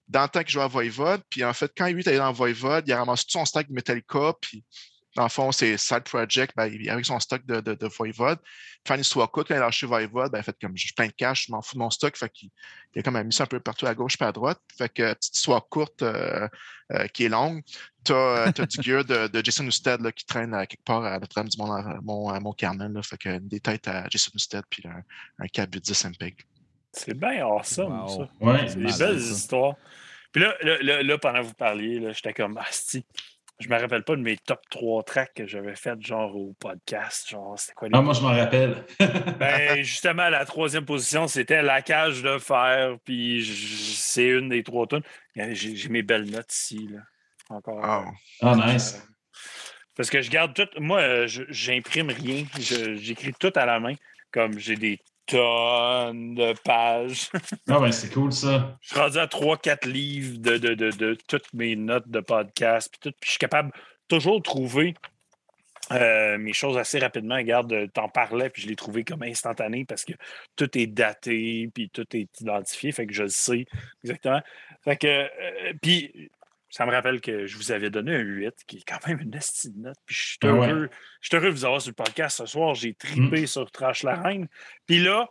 dans 0.09 0.23
le 0.23 0.29
temps 0.29 0.41
qu'il 0.41 0.51
jouait 0.51 0.63
à 0.63 0.69
Voivode. 0.69 1.23
Puis 1.29 1.45
en 1.45 1.53
fait, 1.53 1.71
quand 1.77 1.87
lui 1.89 2.03
est 2.03 2.09
allé 2.09 2.19
dans 2.19 2.33
Voivode, 2.33 2.85
il 2.87 2.93
a 2.93 2.99
ramassé 2.99 3.25
tout 3.25 3.33
son 3.33 3.45
stock 3.45 3.67
de 3.67 3.73
Metallica. 3.73 4.33
Puis 4.41 4.65
dans 5.17 5.25
le 5.25 5.29
fond, 5.29 5.53
c'est 5.53 5.77
Side 5.77 6.05
Project, 6.05 6.55
ben, 6.57 6.73
avec 6.89 7.05
son 7.05 7.19
stock 7.19 7.45
de, 7.45 7.61
de, 7.61 7.75
de 7.75 7.87
Voivode. 7.89 8.39
Histoire 8.99 9.31
courte, 9.31 9.49
quand 9.49 9.55
il 9.55 9.59
a 9.59 9.61
lâché 9.61 9.87
Voivode, 9.87 10.33
ben, 10.33 10.39
il 10.39 10.41
a 10.41 10.43
fait 10.43 10.57
comme 10.61 10.77
j'ai 10.77 10.93
plein 10.97 11.09
de 11.09 11.13
cash, 11.13 11.47
je 11.47 11.53
m'en 11.53 11.61
fous 11.61 11.75
de 11.75 11.81
mon 11.81 11.91
stock. 11.91 12.17
Fait 12.17 12.31
qu'il 12.31 12.51
il 12.95 13.01
a 13.01 13.03
comme 13.03 13.23
mis 13.23 13.33
ça 13.33 13.45
un 13.45 13.47
peu 13.47 13.61
partout 13.61 13.87
à 13.87 13.95
gauche 13.95 14.15
et 14.21 14.25
à 14.25 14.33
droite. 14.33 14.61
Fait 14.77 14.89
que 14.89 15.13
petite 15.15 15.37
histoire 15.37 15.69
courte 15.69 16.03
euh, 16.03 16.49
euh, 16.93 17.07
qui 17.09 17.25
est 17.25 17.29
longue. 17.29 17.63
Tu 18.05 18.13
as, 18.13 18.45
as, 18.45 18.53
du 18.53 18.83
gear 18.83 19.05
de, 19.05 19.27
de 19.27 19.45
Jason 19.45 19.65
Newsted 19.65 20.01
là, 20.01 20.13
qui 20.13 20.25
traîne 20.25 20.55
à 20.55 20.67
quelque 20.67 20.85
part 20.85 21.05
à 21.05 21.19
Notre-Dame 21.19 21.49
du 21.49 21.59
Mont, 21.59 22.29
à 22.29 22.41
Mont 22.41 22.53
Carmel. 22.53 22.93
Là. 22.93 23.03
Fait 23.03 23.19
que 23.19 23.39
des 23.39 23.61
têtes 23.61 23.89
à 23.89 24.07
Jason 24.09 24.31
Newsted 24.35 24.63
puis 24.71 24.85
un, 24.87 25.03
un 25.39 25.49
câble 25.49 25.81
10 25.81 26.05
MPEG. 26.05 26.47
C'est 26.99 27.15
bien 27.19 27.47
awesome, 27.47 28.01
Wow. 28.01 28.09
ça. 28.09 28.29
Ouais. 28.41 28.69
C'est 28.69 28.77
des 28.77 28.83
malade, 28.85 28.99
belles 28.99 29.21
ça. 29.21 29.33
histoires. 29.35 29.75
Puis 30.33 30.43
là, 30.43 30.55
là, 30.63 30.77
là, 30.83 31.03
là, 31.03 31.19
pendant 31.19 31.41
que 31.41 31.47
vous 31.47 31.55
parliez, 31.55 32.01
là, 32.01 32.13
j'étais 32.13 32.33
comme, 32.35 32.59
asti, 32.59 33.05
je 33.61 33.69
me 33.69 33.79
rappelle 33.79 34.05
pas 34.05 34.15
de 34.15 34.21
mes 34.21 34.37
top 34.37 34.61
3 34.71 35.03
tracks 35.03 35.33
que 35.35 35.47
j'avais 35.47 35.75
fait 35.75 36.01
genre 36.01 36.37
au 36.37 36.55
podcast. 36.61 37.29
Genre, 37.31 37.59
c'était 37.59 37.73
quoi 37.75 37.89
les 37.89 37.97
Ah, 37.97 38.03
moi, 38.03 38.15
je 38.15 38.21
m'en 38.21 38.29
rappelle. 38.29 38.85
Ben, 39.39 39.83
justement, 39.83 40.29
la 40.29 40.45
troisième 40.45 40.85
position, 40.85 41.27
c'était 41.29 41.63
la 41.63 41.83
cage 41.83 42.23
de 42.23 42.39
fer. 42.39 42.97
Puis 43.05 43.45
c'est 43.97 44.29
une 44.29 44.49
des 44.51 44.63
trois 44.63 44.87
tonnes. 44.87 45.03
J'ai 45.35 45.89
mes 45.89 46.03
belles 46.03 46.31
notes 46.31 46.53
ici. 46.53 46.89
Là. 46.91 47.01
Encore. 47.51 47.79
Oh. 47.83 48.11
Ah, 48.43 48.53
Euh, 48.53 48.73
nice. 48.73 49.03
Parce 49.97 50.11
que 50.11 50.21
je 50.23 50.31
garde 50.31 50.55
tout. 50.55 50.69
Moi, 50.81 51.01
euh, 51.01 51.27
je- 51.27 51.43
j'imprime 51.49 52.11
rien. 52.11 52.45
J'écris 52.61 53.33
tout 53.41 53.53
à 53.57 53.67
la 53.67 53.81
main. 53.81 53.95
Comme 54.31 54.59
j'ai 54.59 54.77
des 54.77 55.01
tonnes 55.29 56.35
de 56.35 56.55
pages. 56.65 57.31
Ah, 57.69 57.79
ben, 57.79 57.93
c'est 57.93 58.13
cool, 58.13 58.33
ça. 58.33 58.77
Je 58.81 58.89
suis 58.89 58.99
rendu 58.99 59.19
à 59.19 59.27
3-4 59.27 59.89
livres 59.89 60.39
de, 60.39 60.57
de, 60.59 60.75
de, 60.75 60.91
de 60.91 61.19
toutes 61.29 61.53
mes 61.53 61.77
notes 61.77 62.09
de 62.09 62.21
podcast. 62.21 62.89
Puis, 62.91 63.01
tout, 63.01 63.17
puis 63.21 63.27
je 63.27 63.31
suis 63.33 63.39
capable 63.39 63.71
toujours 64.09 64.39
de 64.39 64.43
trouver 64.43 64.95
euh, 65.93 66.39
mes 66.39 66.53
choses 66.53 66.77
assez 66.77 66.99
rapidement. 66.99 67.37
Regarde, 67.37 67.73
euh, 67.73 67.87
t'en 67.87 68.09
parlais, 68.09 68.51
puis 68.51 68.63
je 68.63 68.69
l'ai 68.69 68.77
trouvé 68.77 69.05
comme 69.05 69.23
instantané 69.23 69.85
parce 69.85 70.05
que 70.05 70.13
tout 70.57 70.77
est 70.77 70.87
daté, 70.87 71.71
puis 71.73 71.89
tout 71.91 72.07
est 72.15 72.41
identifié. 72.41 72.93
Fait 72.93 73.07
que 73.07 73.15
je 73.15 73.23
le 73.23 73.29
sais 73.29 73.67
exactement. 74.05 74.41
Fait 74.85 74.97
que, 74.97 75.07
euh, 75.07 75.73
puis 75.81 76.31
ça 76.71 76.85
me 76.85 76.91
rappelle 76.91 77.21
que 77.21 77.47
je 77.47 77.57
vous 77.57 77.73
avais 77.73 77.91
donné 77.91 78.15
un 78.15 78.21
8, 78.21 78.55
qui 78.67 78.79
est 78.79 78.85
quand 78.87 79.05
même 79.07 79.21
une 79.21 79.35
estime 79.35 79.73
de 79.75 79.81
note. 79.89 79.97
Puis 80.07 80.17
je 80.17 80.23
suis 80.23 80.39
ouais. 80.45 80.69
heureux, 80.69 80.91
je 81.21 81.29
suis 81.29 81.37
heureux 81.37 81.49
de 81.49 81.55
vous 81.55 81.65
avoir 81.65 81.81
sur 81.81 81.91
le 81.91 81.95
podcast 81.95 82.39
ce 82.39 82.47
soir. 82.47 82.75
J'ai 82.75 82.95
tripé 82.95 83.47
sur 83.47 83.71
Trash 83.71 84.03
la 84.03 84.17
Reine. 84.17 84.49
Puis 84.87 84.99
là, 84.99 85.29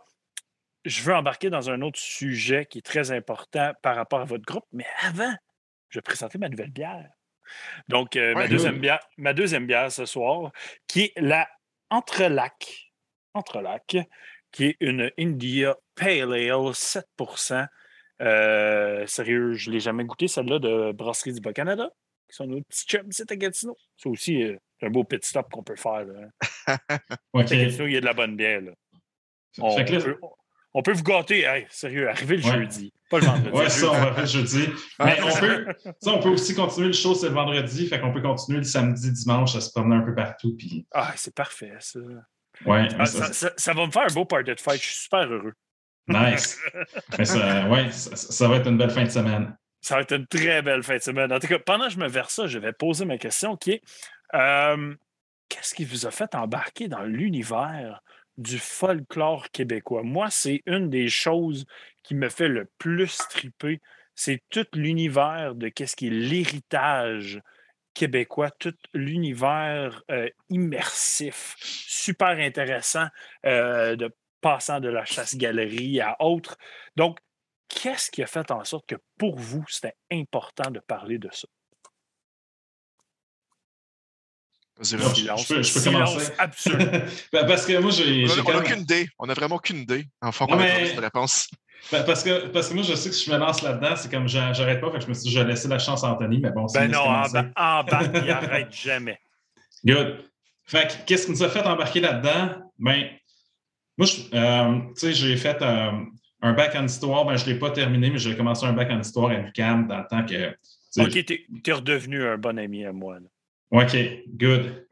je 0.84 1.02
veux 1.02 1.14
embarquer 1.14 1.50
dans 1.50 1.70
un 1.70 1.80
autre 1.82 1.98
sujet 1.98 2.66
qui 2.66 2.78
est 2.78 2.86
très 2.86 3.12
important 3.12 3.72
par 3.82 3.94
rapport 3.96 4.20
à 4.20 4.24
votre 4.24 4.44
groupe. 4.44 4.66
Mais 4.72 4.86
avant, 5.02 5.34
je 5.90 5.98
vais 5.98 6.02
présenter 6.02 6.38
ma 6.38 6.48
nouvelle 6.48 6.70
bière. 6.70 7.08
Donc, 7.88 8.16
euh, 8.16 8.34
ma, 8.34 8.48
deuxième 8.48 8.78
bière, 8.78 9.00
ma 9.16 9.32
deuxième 9.32 9.66
bière 9.66 9.90
ce 9.90 10.04
soir, 10.04 10.52
qui 10.86 11.04
est 11.04 11.12
la 11.16 11.48
Entrelac. 11.90 12.92
Entrelac, 13.32 13.96
qui 14.52 14.64
est 14.64 14.76
une 14.80 15.10
India 15.18 15.76
Pale 15.94 16.34
Ale 16.34 16.74
7 16.74 17.06
Euh, 18.20 19.06
Sérieux, 19.06 19.52
je 19.54 19.68
ne 19.70 19.74
l'ai 19.74 19.80
jamais 19.80 20.04
goûté, 20.04 20.28
celle-là 20.28 20.58
de 20.58 20.92
Brasserie 20.92 21.32
du 21.32 21.40
Bas-Canada, 21.40 21.88
qui 22.28 22.36
sont 22.36 22.46
nos 22.46 22.60
petits 22.62 22.84
chums, 22.86 23.06
c'est 23.10 23.30
à 23.30 23.36
Gatineau. 23.36 23.76
C'est 23.96 24.08
aussi 24.08 24.42
euh, 24.42 24.56
un 24.82 24.90
beau 24.90 25.04
pit 25.04 25.24
stop 25.24 25.48
qu'on 25.50 25.62
peut 25.62 25.76
faire. 25.76 26.04
Là. 26.04 26.28
OK. 27.32 27.52
À 27.52 27.56
Gatineau, 27.56 27.86
il 27.86 27.92
y 27.92 27.96
a 27.96 28.00
de 28.00 28.06
la 28.06 28.14
bonne 28.14 28.36
bière. 28.36 28.60
Là. 28.60 28.72
On, 29.60 29.84
peut, 29.84 30.16
on 30.74 30.82
peut 30.82 30.92
vous 30.92 31.02
gâter. 31.02 31.40
Hey, 31.42 31.66
sérieux, 31.70 32.08
arrivez 32.08 32.36
le 32.36 32.44
Ouais. 32.44 32.52
jeudi, 32.58 32.92
pas 33.10 33.18
le 33.18 33.26
vendredi. 33.26 33.56
Ouais, 33.56 33.68
ça, 33.70 33.90
on 33.90 33.94
va 33.94 34.12
faire 34.14 34.26
jeudi. 34.26 34.64
Ah, 34.98 35.06
Mais 35.06 35.18
on 35.22 35.40
peut, 35.40 35.66
ça, 36.00 36.12
on 36.12 36.20
peut 36.20 36.28
aussi 36.28 36.54
continuer 36.54 36.88
le 36.88 36.92
show, 36.92 37.14
c'est 37.14 37.28
le 37.28 37.34
vendredi. 37.34 37.86
Fait 37.88 37.98
qu'on 38.00 38.12
peut 38.12 38.20
continuer 38.22 38.58
le 38.58 38.64
samedi, 38.64 39.10
dimanche 39.12 39.56
à 39.56 39.60
se 39.60 39.70
promener 39.70 39.96
un 39.96 40.02
peu 40.02 40.14
partout. 40.14 40.54
Puis, 40.56 40.86
Ah, 40.92 41.12
c'est 41.16 41.34
parfait, 41.34 41.72
ça. 41.80 41.98
ouais, 42.66 42.88
Ah, 42.98 43.06
ça, 43.06 43.26
ça, 43.26 43.32
ça- 43.32 43.52
ça 43.56 43.72
va 43.72 43.86
me 43.86 43.90
faire 43.90 44.02
un 44.10 44.14
beau 44.14 44.24
party 44.26 44.50
de 44.54 44.60
fête. 44.60 44.80
Je 44.80 44.86
suis 44.86 45.02
super 45.04 45.20
heureux. 45.26 45.54
Nice. 46.08 46.58
Mais 47.18 47.24
ça, 47.24 47.68
ouais, 47.68 47.90
ça, 47.92 48.48
va 48.48 48.56
être 48.56 48.68
une 48.68 48.78
belle 48.78 48.90
fin 48.90 49.04
de 49.04 49.10
semaine. 49.10 49.56
Ça 49.80 49.96
va 49.96 50.02
être 50.02 50.14
une 50.14 50.26
très 50.26 50.62
belle 50.62 50.82
fin 50.82 50.96
de 50.96 51.02
semaine. 51.02 51.32
En 51.32 51.38
tout 51.38 51.46
cas, 51.46 51.58
pendant 51.58 51.86
que 51.86 51.92
je 51.92 51.98
me 51.98 52.08
verse 52.08 52.34
ça, 52.34 52.46
je 52.46 52.58
vais 52.58 52.72
poser 52.72 53.04
ma 53.04 53.18
question 53.18 53.56
qui 53.56 53.72
est 53.72 53.82
euh, 54.34 54.94
qu'est-ce 55.48 55.74
qui 55.74 55.84
vous 55.84 56.06
a 56.06 56.10
fait 56.10 56.34
embarquer 56.34 56.88
dans 56.88 57.02
l'univers 57.02 58.02
du 58.36 58.58
folklore 58.58 59.50
québécois? 59.50 60.02
Moi, 60.02 60.28
c'est 60.30 60.62
une 60.66 60.90
des 60.90 61.08
choses 61.08 61.66
qui 62.02 62.14
me 62.14 62.28
fait 62.28 62.48
le 62.48 62.68
plus 62.78 63.18
triper. 63.30 63.80
C'est 64.14 64.42
tout 64.50 64.66
l'univers 64.74 65.54
de 65.54 65.68
qu'est-ce 65.68 65.96
qui 65.96 66.08
est 66.08 66.10
l'héritage 66.10 67.40
québécois, 67.94 68.50
tout 68.50 68.74
l'univers 68.94 70.02
euh, 70.10 70.28
immersif, 70.50 71.56
super 71.58 72.38
intéressant, 72.38 73.08
euh, 73.44 73.96
de 73.96 74.14
passant 74.40 74.80
de 74.80 74.88
la 74.88 75.04
chasse-galerie 75.04 76.00
à 76.00 76.16
autre. 76.20 76.56
Donc, 76.96 77.18
qu'est-ce 77.68 78.10
qui 78.10 78.22
a 78.22 78.26
fait 78.26 78.50
en 78.50 78.64
sorte 78.64 78.86
que 78.86 78.96
pour 79.18 79.36
vous, 79.38 79.64
c'était 79.68 79.96
important 80.12 80.70
de 80.70 80.80
parler 80.80 81.18
de 81.18 81.28
ça? 81.32 81.48
Je- 84.80 84.96
Silence, 84.96 85.42
je 85.48 85.54
peux- 85.54 85.62
je 85.62 85.74
peux 85.74 85.80
silence 85.80 86.10
commencer. 86.14 86.32
absolu. 86.38 86.76
Ben, 87.32 87.46
parce 87.46 87.66
que 87.66 87.78
moi, 87.78 87.90
j'ai. 87.90 88.24
On 88.30 88.52
n'a 88.52 88.58
aucune 88.58 88.80
idée. 88.82 89.08
On 89.18 89.26
n'a 89.26 89.34
vraiment 89.34 89.56
aucune 89.56 89.78
idée. 89.78 90.06
En 90.22 90.30
fond, 90.30 90.46
mais- 90.56 90.86
cette 90.86 91.00
réponse. 91.00 91.48
Ben, 91.90 92.04
parce, 92.04 92.22
que, 92.22 92.46
parce 92.48 92.68
que 92.68 92.74
moi, 92.74 92.82
je 92.84 92.94
sais 92.94 93.08
que 93.08 93.14
si 93.14 93.24
je 93.26 93.32
me 93.32 93.38
lance 93.38 93.62
là-dedans, 93.62 93.96
c'est 93.96 94.08
comme 94.10 94.28
j'a- 94.28 94.52
j'arrête 94.52 94.80
pas. 94.80 94.90
Fait 94.92 94.98
que 94.98 95.04
je 95.04 95.08
me 95.08 95.14
suis 95.14 95.24
dit, 95.24 95.30
je 95.32 95.40
vais 95.40 95.46
laisser 95.46 95.66
la 95.68 95.78
chance 95.80 96.04
à 96.04 96.12
Anthony, 96.12 96.38
mais 96.38 96.50
bon, 96.52 96.68
c'est 96.68 96.78
Ben 96.80 96.90
non, 96.92 97.02
commencer. 97.02 97.38
en, 97.56 97.84
bas, 97.84 98.00
il 98.14 98.30
arrête 98.30 98.72
jamais. 98.72 99.18
Good. 99.84 100.24
Fait 100.64 100.86
que, 100.88 101.06
qu'est-ce 101.06 101.26
qui 101.26 101.32
nous 101.32 101.42
a 101.42 101.48
fait 101.48 101.62
embarquer 101.64 102.00
là-dedans? 102.00 102.70
Ben, 102.78 103.08
moi, 103.98 104.06
euh, 104.34 104.78
tu 104.94 105.00
sais, 105.00 105.12
j'ai 105.12 105.36
fait 105.36 105.60
euh, 105.60 105.90
un 106.42 106.52
bac 106.54 106.74
en 106.76 106.84
histoire. 106.86 107.24
Ben, 107.26 107.36
je 107.36 107.44
ne 107.46 107.50
l'ai 107.52 107.58
pas 107.58 107.70
terminé, 107.70 108.10
mais 108.10 108.18
j'ai 108.18 108.36
commencé 108.36 108.64
un 108.64 108.72
bac 108.72 108.88
en 108.90 109.00
histoire 109.00 109.30
à 109.30 109.34
l'UQAM 109.38 109.86
dans 109.88 109.98
le 109.98 110.06
temps 110.08 110.24
que. 110.24 110.56
tu 110.94 111.02
OK, 111.02 111.24
t'es 111.26 111.44
es 111.66 111.72
redevenu 111.72 112.24
un 112.24 112.38
bon 112.38 112.58
ami 112.58 112.84
à 112.84 112.92
moi. 112.92 113.18
là. 113.18 113.26
OK, 113.82 113.96
good. 114.38 114.86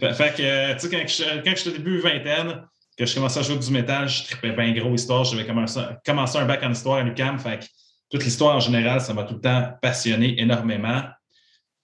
fait, 0.00 0.14
fait 0.14 0.34
que, 0.36 0.72
tu 0.74 0.78
sais, 0.80 0.90
quand, 0.90 1.06
je- 1.08 1.42
quand 1.44 1.56
j'étais 1.56 1.72
début 1.78 1.98
vingtaine, 1.98 2.62
que 2.98 3.04
je 3.04 3.14
commençais 3.14 3.40
à 3.40 3.42
jouer 3.42 3.58
du 3.58 3.70
métal, 3.70 4.08
je 4.08 4.24
tripais 4.24 4.52
bien 4.52 4.72
gros 4.72 4.94
histoire. 4.94 5.22
J'avais 5.24 5.46
commencé, 5.46 5.80
commencé 6.04 6.38
un 6.38 6.46
bac 6.46 6.62
en 6.62 6.72
histoire 6.72 6.96
à 6.98 7.02
l'UQAM. 7.02 7.38
Fait 7.38 7.58
que 7.60 7.64
toute 8.10 8.24
l'histoire 8.24 8.56
en 8.56 8.60
général, 8.60 9.00
ça 9.02 9.12
m'a 9.12 9.24
tout 9.24 9.34
le 9.34 9.40
temps 9.40 9.72
passionné 9.82 10.40
énormément. 10.40 11.02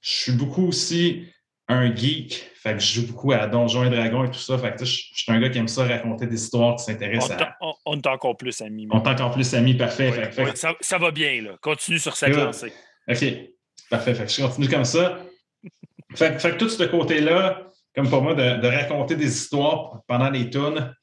Je 0.00 0.10
suis 0.10 0.32
beaucoup 0.32 0.68
aussi 0.68 1.26
un 1.68 1.94
geek. 1.94 2.50
Fait 2.54 2.74
que 2.74 2.80
je 2.80 3.00
joue 3.00 3.06
beaucoup 3.08 3.32
à 3.32 3.46
Donjons 3.46 3.84
et 3.84 3.90
Dragons 3.90 4.24
et 4.24 4.30
tout 4.30 4.38
ça. 4.38 4.58
Fait 4.58 4.74
que, 4.74 4.84
je 4.84 4.90
je 5.14 5.22
suis 5.22 5.32
un 5.32 5.40
gars 5.40 5.48
qui 5.50 5.58
aime 5.58 5.68
ça 5.68 5.84
raconter 5.84 6.26
des 6.26 6.36
histoires, 6.42 6.76
qui 6.76 6.82
On, 6.82 6.86
s'intéresse 6.86 7.30
à. 7.30 7.56
on- 7.60 7.74
on 7.86 7.96
est 7.98 8.06
encore 8.06 8.36
plus 8.36 8.60
amis. 8.60 8.86
On 8.90 9.02
est 9.02 9.08
encore 9.08 9.32
plus 9.32 9.54
amis, 9.54 9.74
parfait. 9.74 10.10
Oui, 10.10 10.14
Fait 10.32 10.32
fait 10.46 10.56
ça, 10.56 10.74
ça 10.80 10.98
va 10.98 11.10
bien, 11.10 11.42
là. 11.42 11.56
Continue 11.60 11.98
sur 11.98 12.14
cette 12.16 12.34
lancée. 12.36 12.72
OK. 13.08 13.24
Parfait. 13.90 14.14
Fait 14.14 14.24
que 14.26 14.30
je 14.32 14.42
continue 14.42 14.68
comme 14.68 14.84
ça. 14.84 15.18
Fait, 16.14 16.32
que- 16.34 16.38
fait 16.38 16.50
que 16.52 16.56
tout 16.56 16.68
ce 16.68 16.82
côté-là, 16.84 17.68
comme 17.94 18.08
pour 18.08 18.22
moi, 18.22 18.34
de, 18.34 18.60
de 18.60 18.66
raconter 18.68 19.16
des 19.16 19.26
histoires 19.34 20.00
pendant 20.06 20.30
les 20.30 20.48
tunes, 20.50 20.94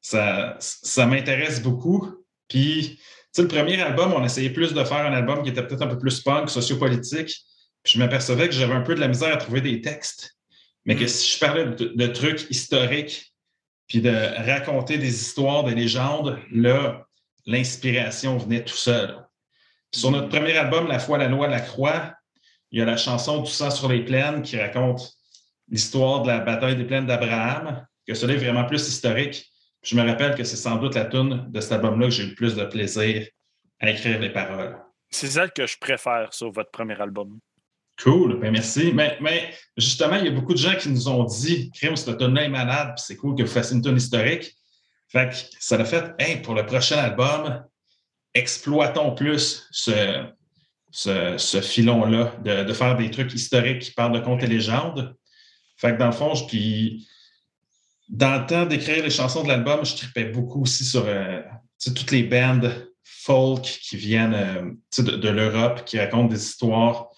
ça, 0.00 0.56
ça 0.60 1.06
m'intéresse 1.06 1.62
beaucoup. 1.62 2.08
Puis, 2.48 2.96
tu 2.98 3.02
sais, 3.32 3.42
le 3.42 3.48
premier 3.48 3.80
album, 3.80 4.12
on 4.14 4.24
essayait 4.24 4.50
plus 4.50 4.74
de 4.74 4.84
faire 4.84 4.98
un 5.06 5.12
album 5.12 5.42
qui 5.42 5.50
était 5.50 5.66
peut-être 5.66 5.82
un 5.82 5.86
peu 5.86 5.98
plus 5.98 6.20
punk, 6.20 6.50
sociopolitique. 6.50 7.34
Puis 7.84 7.92
je 7.94 7.98
m'apercevais 7.98 8.48
que 8.48 8.54
j'avais 8.54 8.74
un 8.74 8.80
peu 8.80 8.94
de 8.94 9.00
la 9.00 9.08
misère 9.08 9.32
à 9.32 9.36
trouver 9.36 9.60
des 9.60 9.80
textes. 9.80 10.36
Mais 10.86 10.96
que 10.96 11.04
Mm. 11.04 11.08
si 11.08 11.34
je 11.34 11.38
parlais 11.38 11.64
de, 11.66 11.92
de 11.94 12.06
trucs 12.08 12.50
historiques, 12.50 13.34
puis 13.86 14.00
de 14.00 14.10
raconter 14.50 14.98
des 14.98 15.14
histoires, 15.14 15.64
des 15.64 15.74
légendes, 15.74 16.38
là, 16.50 17.06
l'inspiration 17.46 18.38
venait 18.38 18.64
tout 18.64 18.74
seul. 18.74 19.18
Puis 19.90 20.00
sur 20.00 20.10
notre 20.10 20.28
premier 20.28 20.56
album, 20.56 20.88
La 20.88 20.98
foi, 20.98 21.18
la 21.18 21.28
loi, 21.28 21.46
la 21.46 21.60
croix, 21.60 22.14
il 22.70 22.78
y 22.78 22.82
a 22.82 22.84
la 22.86 22.96
chanson 22.96 23.42
Du 23.42 23.50
sang 23.50 23.70
sur 23.70 23.88
les 23.88 24.04
plaines 24.04 24.42
qui 24.42 24.58
raconte 24.58 25.12
l'histoire 25.68 26.22
de 26.22 26.28
la 26.28 26.40
bataille 26.40 26.76
des 26.76 26.84
plaines 26.84 27.06
d'Abraham, 27.06 27.86
que 28.06 28.14
cela 28.14 28.34
est 28.34 28.38
vraiment 28.38 28.64
plus 28.64 28.88
historique. 28.88 29.50
Puis 29.82 29.94
je 29.94 29.96
me 29.96 30.06
rappelle 30.06 30.34
que 30.34 30.44
c'est 30.44 30.56
sans 30.56 30.76
doute 30.76 30.94
la 30.94 31.04
tune 31.04 31.46
de 31.50 31.60
cet 31.60 31.72
album-là 31.72 32.06
que 32.06 32.12
j'ai 32.12 32.24
eu 32.24 32.28
le 32.30 32.34
plus 32.34 32.54
de 32.54 32.64
plaisir 32.64 33.26
à 33.80 33.90
écrire 33.90 34.18
les 34.18 34.30
paroles. 34.30 34.78
C'est 35.10 35.28
celle 35.28 35.52
que 35.52 35.66
je 35.66 35.76
préfère 35.78 36.32
sur 36.32 36.50
votre 36.50 36.70
premier 36.70 37.00
album. 37.00 37.38
Cool, 38.02 38.40
ben 38.40 38.50
merci. 38.52 38.92
Mais, 38.92 39.54
justement, 39.76 40.16
il 40.16 40.24
y 40.24 40.28
a 40.28 40.32
beaucoup 40.32 40.52
de 40.52 40.58
gens 40.58 40.74
qui 40.76 40.88
nous 40.88 41.08
ont 41.08 41.24
dit 41.24 41.70
Crime, 41.72 41.96
cette 41.96 42.18
tune-là 42.18 42.44
est 42.44 42.48
malade, 42.48 42.94
puis 42.96 43.04
c'est 43.06 43.16
cool 43.16 43.36
que 43.36 43.42
vous 43.42 43.48
fassiez 43.48 43.76
une 43.76 43.82
tune 43.82 43.96
historique. 43.96 44.54
Fait 45.08 45.30
que 45.30 45.36
ça 45.60 45.76
l'a 45.76 45.84
fait, 45.84 46.42
pour 46.42 46.54
le 46.54 46.66
prochain 46.66 46.96
album, 46.96 47.64
exploitons 48.34 49.14
plus 49.14 49.68
ce, 49.70 50.32
filon-là 51.62 52.34
de, 52.42 52.72
faire 52.72 52.96
des 52.96 53.10
trucs 53.10 53.32
historiques 53.32 53.82
qui 53.82 53.90
parlent 53.92 54.12
de 54.12 54.24
contes 54.24 54.42
et 54.42 54.48
légendes. 54.48 55.14
Fait 55.76 55.92
que 55.92 55.98
dans 55.98 56.06
le 56.06 56.12
fond, 56.12 56.32
puis 56.48 57.06
dans 58.08 58.40
le 58.40 58.46
temps 58.46 58.66
d'écrire 58.66 59.04
les 59.04 59.10
chansons 59.10 59.44
de 59.44 59.48
l'album, 59.48 59.84
je 59.84 59.94
tripais 59.94 60.24
beaucoup 60.24 60.62
aussi 60.62 60.84
sur 60.84 61.04
euh, 61.06 61.42
toutes 61.78 62.10
les 62.10 62.24
bandes 62.24 62.90
folk 63.04 63.62
qui 63.62 63.96
viennent 63.96 64.34
euh, 64.34 65.02
de, 65.02 65.28
l'Europe, 65.28 65.84
qui 65.84 65.98
racontent 65.98 66.28
des 66.28 66.42
histoires 66.42 67.10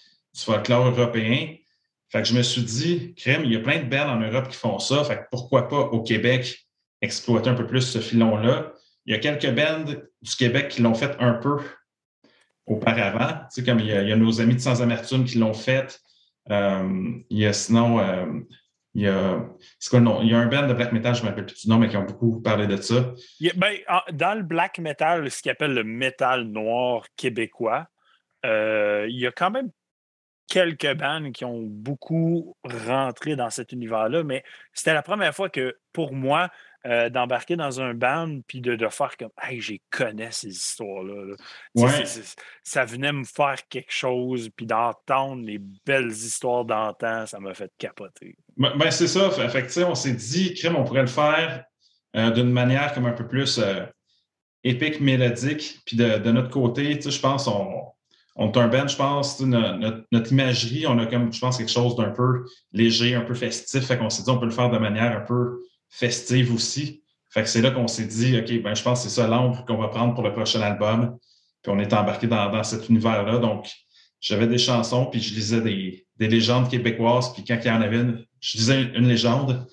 folklore 0.43 0.87
européen. 0.87 1.55
Fait 2.09 2.21
que 2.21 2.27
je 2.27 2.33
me 2.33 2.41
suis 2.41 2.61
dit, 2.61 3.13
crème, 3.15 3.43
il 3.43 3.53
y 3.53 3.55
a 3.55 3.59
plein 3.59 3.79
de 3.79 3.89
bands 3.89 4.09
en 4.09 4.19
Europe 4.19 4.47
qui 4.49 4.57
font 4.57 4.79
ça. 4.79 5.03
Fait 5.03 5.17
que 5.17 5.23
pourquoi 5.31 5.67
pas 5.67 5.79
au 5.79 6.01
Québec 6.01 6.67
exploiter 7.01 7.49
un 7.49 7.53
peu 7.53 7.67
plus 7.67 7.81
ce 7.81 7.99
filon-là? 7.99 8.73
Il 9.05 9.13
y 9.13 9.15
a 9.15 9.19
quelques 9.19 9.53
bands 9.53 9.83
du 9.83 10.35
Québec 10.35 10.69
qui 10.69 10.81
l'ont 10.81 10.93
fait 10.93 11.15
un 11.19 11.33
peu 11.33 11.57
auparavant. 12.65 13.33
Tu 13.53 13.61
sais, 13.61 13.63
comme 13.63 13.79
il 13.79 13.87
y, 13.87 13.93
a, 13.93 14.15
nos 14.15 14.41
amis 14.41 14.55
de 14.55 14.59
Sans 14.59 14.81
Amertume 14.81 15.25
qui 15.25 15.37
l'ont 15.37 15.53
fait. 15.53 15.99
Euh, 16.49 17.11
il 17.29 17.39
y 17.39 17.45
a 17.45 17.53
sinon, 17.53 17.99
euh, 17.99 18.25
il 18.93 19.03
y 19.03 19.07
a, 19.07 19.45
quoi 19.89 19.99
le? 19.99 20.21
Il 20.21 20.29
y 20.29 20.33
a 20.33 20.39
un 20.39 20.47
band 20.47 20.67
de 20.67 20.73
black 20.73 20.91
metal, 20.91 21.15
je 21.15 21.23
ne 21.23 21.29
me 21.29 21.35
plus 21.35 21.61
du 21.61 21.69
nom, 21.69 21.77
mais 21.77 21.87
qui 21.89 21.97
ont 21.97 22.03
beaucoup 22.03 22.41
parlé 22.41 22.67
de 22.67 22.77
ça. 22.77 23.13
ben, 23.55 23.77
dans 24.11 24.33
le 24.33 24.43
black 24.43 24.79
metal, 24.79 25.29
ce 25.29 25.41
qu'ils 25.41 25.51
appelle 25.51 25.73
le 25.73 25.83
métal 25.83 26.43
noir 26.43 27.05
québécois, 27.15 27.87
euh, 28.45 29.05
il 29.09 29.19
y 29.19 29.27
a 29.27 29.31
quand 29.31 29.51
même 29.51 29.69
quelques 30.47 30.93
bands 30.95 31.31
qui 31.31 31.45
ont 31.45 31.61
beaucoup 31.63 32.55
rentré 32.63 33.35
dans 33.35 33.49
cet 33.49 33.71
univers-là, 33.71 34.23
mais 34.23 34.43
c'était 34.73 34.93
la 34.93 35.01
première 35.01 35.35
fois 35.35 35.49
que, 35.49 35.77
pour 35.93 36.13
moi, 36.13 36.49
euh, 36.85 37.09
d'embarquer 37.09 37.57
dans 37.57 37.81
un 37.81 37.93
band 37.93 38.39
puis 38.47 38.61
de, 38.61 38.75
de, 38.75 38.87
faire 38.87 39.17
comme 39.17 39.31
Hey, 39.41 39.59
j'ai 39.59 39.81
connais 39.89 40.31
ces 40.31 40.49
histoires-là. 40.49 41.35
Ça 42.63 42.85
venait 42.85 43.11
me 43.11 43.25
faire 43.25 43.55
quelque 43.67 43.91
chose, 43.91 44.49
puis 44.55 44.65
d'entendre 44.65 45.43
les 45.43 45.59
belles 45.85 46.11
histoires 46.11 46.63
d'antan, 46.63 47.25
ça 47.25 47.39
m'a 47.39 47.53
fait 47.53 47.71
capoter. 47.77 48.37
Ben, 48.55 48.73
ben 48.77 48.89
c'est 48.91 49.07
ça. 49.07 49.29
Fait, 49.31 49.83
on 49.83 49.95
s'est 49.95 50.13
dit, 50.13 50.53
crème, 50.53 50.77
on 50.77 50.85
pourrait 50.85 51.01
le 51.01 51.07
faire 51.07 51.65
euh, 52.15 52.31
d'une 52.31 52.51
manière 52.51 52.93
comme 52.93 53.05
un 53.05 53.13
peu 53.13 53.27
plus 53.27 53.57
euh, 53.57 53.83
épique, 54.63 55.01
mélodique. 55.01 55.81
Puis 55.85 55.97
de, 55.97 56.19
de, 56.19 56.31
notre 56.31 56.51
côté, 56.51 56.99
je 57.01 57.19
pense, 57.19 57.47
on, 57.47 57.91
on 58.37 58.51
est 58.51 58.57
un 58.57 58.67
band, 58.67 58.87
je 58.87 58.95
pense, 58.95 59.39
notre, 59.39 60.05
notre, 60.11 60.31
imagerie, 60.31 60.85
on 60.85 60.99
a 60.99 61.07
comme, 61.07 61.33
je 61.33 61.39
pense, 61.39 61.57
quelque 61.57 61.71
chose 61.71 61.95
d'un 61.95 62.11
peu 62.11 62.45
léger, 62.71 63.15
un 63.15 63.21
peu 63.21 63.33
festif. 63.33 63.85
Fait 63.85 63.97
qu'on 63.97 64.11
s'est 64.11 64.23
dit, 64.23 64.29
on 64.29 64.37
peut 64.37 64.45
le 64.45 64.51
faire 64.51 64.69
de 64.69 64.77
manière 64.77 65.17
un 65.17 65.21
peu 65.21 65.63
festive 65.89 66.53
aussi. 66.53 67.03
Fait 67.31 67.41
que 67.41 67.49
c'est 67.49 67.61
là 67.61 67.71
qu'on 67.71 67.87
s'est 67.87 68.05
dit, 68.05 68.37
OK, 68.37 68.61
ben, 68.61 68.75
je 68.75 68.83
pense 68.83 69.03
que 69.03 69.09
c'est 69.09 69.21
ça 69.21 69.27
l'ombre 69.27 69.65
qu'on 69.65 69.77
va 69.77 69.87
prendre 69.87 70.13
pour 70.13 70.23
le 70.23 70.33
prochain 70.33 70.61
album. 70.61 71.17
Puis 71.63 71.71
on 71.71 71.79
est 71.79 71.91
embarqué 71.93 72.27
dans, 72.27 72.63
cet 72.63 72.89
univers-là. 72.89 73.39
Donc, 73.39 73.71
j'avais 74.21 74.47
des 74.47 74.59
chansons, 74.59 75.07
puis 75.07 75.19
je 75.19 75.33
lisais 75.33 75.61
des, 75.61 76.05
légendes 76.19 76.69
québécoises. 76.69 77.33
Puis 77.33 77.43
quand 77.43 77.57
il 77.59 77.67
y 77.67 77.71
en 77.71 77.81
avait 77.81 78.01
une, 78.01 78.23
je 78.39 78.57
lisais 78.59 78.83
une, 78.93 79.07
légende, 79.07 79.67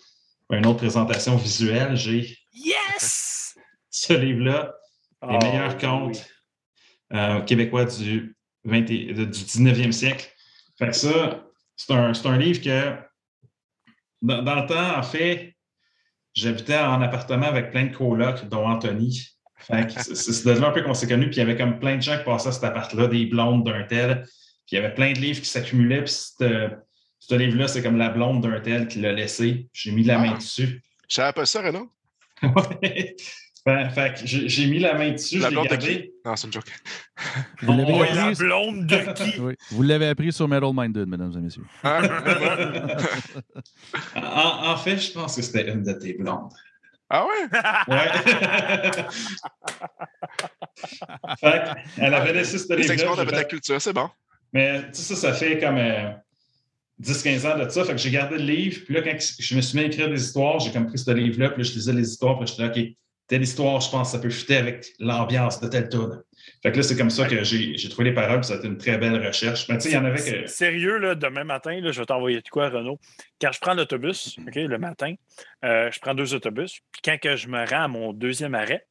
une 0.51 0.65
autre 0.65 0.79
présentation 0.79 1.37
visuelle. 1.37 1.97
J'ai 1.97 2.35
yes! 2.55 3.57
ce 3.91 4.15
livre-là, 4.15 4.75
Les 5.23 5.37
oh, 5.41 5.45
meilleurs 5.45 5.77
contes 5.77 6.27
euh, 7.13 7.43
québécois 7.43 7.85
du, 7.85 8.35
20, 8.65 8.81
du 8.83 9.15
19e 9.15 9.93
siècle. 9.93 10.31
Fait 10.79 10.89
que 10.89 10.97
ça, 10.97 11.45
c'est 11.77 11.93
un, 11.93 12.13
un, 12.13 12.39
livre 12.39 12.61
que, 12.61 12.97
dans, 14.23 14.43
dans, 14.43 14.55
le 14.55 14.67
temps, 14.67 14.99
en 14.99 15.03
fait, 15.03 15.55
j'habitais 16.35 16.79
en 16.79 17.01
appartement 17.03 17.47
avec 17.47 17.71
plein 17.71 17.87
de 17.87 17.95
colocs, 17.95 18.49
dont 18.49 18.67
Anthony. 18.67 19.31
C'est 19.97 20.47
devenu 20.47 20.67
un 20.67 20.73
peu 20.73 20.83
qu'on 20.83 20.95
s'est 20.95 21.09
connus, 21.09 21.27
puis 21.27 21.37
il 21.37 21.39
y 21.39 21.43
avait 21.43 21.57
comme 21.57 21.79
plein 21.79 21.97
de 21.97 22.03
gens 22.03 22.19
qui 22.19 22.25
passaient 22.25 22.49
à 22.49 22.53
cet 22.53 22.65
appart-là, 22.65 23.07
des 23.07 23.27
blondes 23.27 23.65
d'un 23.65 23.85
tel. 23.85 24.23
Puis 24.67 24.73
il 24.73 24.75
y 24.77 24.79
avait 24.79 24.95
plein 24.95 25.13
de 25.13 25.19
livres 25.19 25.41
qui 25.41 25.49
s'accumulaient, 25.49 26.05
puis 26.05 26.13
ce 26.13 27.35
livre-là, 27.35 27.69
c'est 27.69 27.83
comme 27.83 27.97
la 27.97 28.11
blonde 28.11 28.43
d'un 28.43 28.61
tel 28.61 28.89
qui 28.89 29.01
l'a 29.01 29.13
laissé. 29.13 29.69
J'ai 29.73 29.93
mis 29.93 30.05
la 30.05 30.19
main 30.19 30.33
ah. 30.35 30.39
dessus. 30.39 30.83
Je 31.09 31.15
savais 31.15 31.33
pas 31.33 31.47
ça, 31.47 31.63
Renaud? 31.63 31.91
Ben, 33.67 33.89
fait 33.89 34.21
j'ai 34.25 34.67
mis 34.67 34.79
la 34.79 34.93
main 34.93 35.13
dessus, 35.13 35.39
la 35.39 35.49
je 35.49 35.55
l'ai 35.55 35.67
gardé. 35.67 36.13
Non, 36.23 36.37
c'est 36.37 36.49
une 36.49 36.53
joke. 36.53 36.71
Vous 37.63 37.73
l'avez 37.73 37.95
appris... 37.95 38.15
la 38.15 38.35
blonde 38.35 38.87
de 38.87 38.97
qui? 39.15 39.41
Vous 39.75 39.83
l'avez 39.83 40.09
appris 40.09 40.35
sur 40.35 40.47
Metal 40.47 40.71
Minded, 40.75 41.09
mesdames 41.09 41.33
et 41.35 41.41
messieurs. 41.41 41.65
Ah, 41.83 42.03
en, 44.17 44.73
en, 44.73 44.77
fait, 44.77 44.99
je 44.99 45.13
pense 45.13 45.37
que 45.37 45.43
c'était 45.43 45.73
une 45.73 45.83
de 45.83 45.95
tes 45.95 46.13
blondes. 46.13 46.53
Ah 47.09 47.25
ouais? 47.27 47.49
Ouais. 47.89 48.09
fait 51.41 51.63
elle 51.99 52.15
avait 52.15 52.35
laissé 52.35 52.59
ce 52.59 52.71
livre-là. 52.75 53.25
de 53.25 53.31
ta 53.31 53.45
culture, 53.45 53.81
c'est 53.81 53.95
bon. 53.95 54.11
Mais 54.53 54.83
tu 54.91 55.01
sais, 55.01 55.15
ça, 55.15 55.17
ça 55.17 55.33
fait 55.33 55.59
comme... 55.59 55.79
Euh, 55.79 56.11
10-15 57.03 57.47
ans 57.47 57.59
de 57.59 57.69
ça. 57.69 57.85
Fait 57.85 57.93
que 57.93 57.99
j'ai 57.99 58.11
gardé 58.11 58.39
le 58.39 58.45
livre. 58.45 58.83
Puis 58.85 58.95
là, 58.95 59.03
quand 59.03 59.17
je 59.19 59.57
me 59.57 59.61
suis 59.61 59.77
mis 59.77 59.85
à 59.85 59.89
écrire 59.89 60.09
des 60.09 60.23
histoires, 60.23 60.61
j'ai 60.61 60.71
comme 60.71 60.87
pris 60.87 60.99
ce 60.99 61.11
livre-là. 61.11 61.51
Puis 61.51 61.63
là, 61.63 61.69
je 61.69 61.75
lisais 61.75 61.93
les 61.93 62.09
histoires. 62.09 62.39
Puis 62.39 62.47
je 62.47 62.53
disais, 62.53 62.69
OK, 62.69 62.79
telle 63.27 63.43
histoire, 63.43 63.81
je 63.81 63.91
pense, 63.91 64.13
ça 64.13 64.19
peut 64.19 64.31
fitter 64.31 64.57
avec 64.57 64.93
l'ambiance 64.99 65.61
de 65.61 65.69
tel 65.69 65.89
tune. 65.89 66.23
Fait 66.63 66.73
que 66.73 66.77
là, 66.77 66.83
c'est 66.83 66.97
comme 66.97 67.11
ça 67.11 67.27
que 67.27 67.43
j'ai 67.43 67.89
trouvé 67.89 68.11
les 68.11 68.15
paroles, 68.15 68.45
ça 68.45 68.55
a 68.55 68.57
été 68.57 68.67
une 68.67 68.79
très 68.79 68.99
belle 68.99 69.25
recherche. 69.25 69.69
Mais 69.69 69.77
tu 69.77 69.85
sais, 69.85 69.91
il 69.91 69.95
y 69.95 69.97
en 69.97 70.05
avait 70.05 70.19
que. 70.19 70.47
Sérieux, 70.47 70.99
là, 70.99 71.15
demain 71.15 71.45
matin, 71.45 71.81
là, 71.81 71.91
je 71.91 72.01
vais 72.01 72.07
t'envoyer 72.07 72.41
de 72.41 72.49
quoi, 72.49 72.69
Renaud? 72.69 72.99
Quand 73.41 73.53
je 73.53 73.61
prends 73.61 73.75
l'autobus, 73.75 74.37
OK, 74.47 74.55
le 74.55 74.79
matin, 74.79 75.15
euh, 75.65 75.91
je 75.91 76.01
prends 76.01 76.15
deux 76.15 76.35
autobus, 76.35 76.81
puis 76.93 77.03
quand 77.05 77.19
que 77.19 77.37
je 77.37 77.49
me 77.49 77.67
rends 77.67 77.85
à 77.85 77.89
mon 77.89 78.13
deuxième 78.13 78.55
arrêt, 78.55 78.87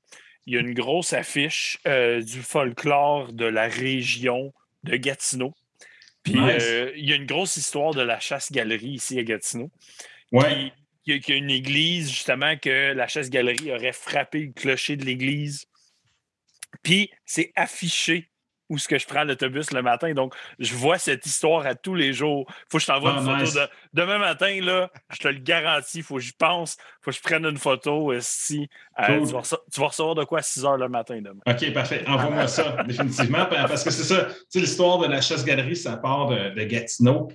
il 0.46 0.54
y 0.54 0.58
a 0.58 0.60
une 0.60 0.74
grosse 0.74 1.14
affiche 1.14 1.80
euh, 1.88 2.22
du 2.22 2.42
folklore 2.42 3.32
de 3.34 3.46
la 3.46 3.68
région 3.68 4.54
de 4.84 4.96
Gatineau. 4.96 5.54
Puis 6.24 6.36
euh, 6.38 6.92
il 6.96 7.08
y 7.08 7.14
a 7.14 7.16
une 7.16 7.26
grosse 7.26 7.58
histoire 7.58 7.94
de 7.94 8.02
la 8.02 8.20
chasse-galerie 8.20 8.92
ici 8.92 9.20
à 9.20 9.24
Gatineau. 9.24 9.70
Ouais 10.32 10.72
qu'il 11.04 11.22
y, 11.28 11.32
a 11.32 11.36
une 11.36 11.50
église, 11.50 12.10
justement, 12.10 12.58
que 12.58 12.94
la 12.94 13.08
chasse-galerie 13.08 13.72
aurait 13.72 13.94
frappé 13.94 14.40
le 14.40 14.52
clocher 14.52 14.96
de 14.96 15.06
l'église. 15.06 15.66
Puis 16.82 17.12
c'est 17.26 17.52
affiché 17.56 18.30
où 18.70 18.78
ce 18.78 18.88
que 18.88 18.98
je 18.98 19.06
prends 19.06 19.24
l'autobus 19.24 19.72
le 19.72 19.82
matin. 19.82 20.14
Donc, 20.14 20.34
je 20.58 20.74
vois 20.74 20.98
cette 20.98 21.26
histoire 21.26 21.66
à 21.66 21.76
tous 21.76 21.96
les 21.96 22.14
jours. 22.14 22.46
Faut 22.72 22.78
que 22.78 22.82
je 22.82 22.88
t'envoie 22.88 23.12
une 23.12 23.30
ah, 23.30 23.46
photo 23.46 23.60
de 23.60 23.70
demain 23.94 24.18
matin, 24.18 24.60
là, 24.62 24.90
je 25.12 25.20
te 25.20 25.28
le 25.28 25.40
garantis, 25.40 26.02
faut 26.02 26.16
que 26.16 26.22
j'y 26.22 26.32
pense, 26.32 26.78
faut 27.02 27.12
que 27.12 27.18
je 27.18 27.22
prenne 27.22 27.46
une 27.46 27.58
photo. 27.58 28.12
Si, 28.20 28.70
euh, 29.00 29.20
tu, 29.20 29.80
vas 29.80 29.88
recevoir, 29.88 30.16
de 30.16 30.24
quoi 30.24 30.40
à 30.40 30.42
6 30.42 30.66
heures 30.66 30.78
le 30.78 30.90
matin 30.90 31.22
demain. 31.22 31.42
OK, 31.46 31.74
parfait. 31.74 32.04
Envoie-moi 32.08 32.48
ça, 32.48 32.84
définitivement. 32.88 33.46
Parce 33.46 33.84
que 33.84 33.92
c'est 33.92 34.04
ça, 34.04 34.26
tu 34.26 34.34
sais, 34.50 34.60
l'histoire 34.60 34.98
de 35.00 35.08
la 35.08 35.22
chasse-galerie, 35.22 35.76
ça 35.76 35.98
part 35.98 36.28
de, 36.28 36.56
de 36.56 36.64
Gatineau. 36.64 37.30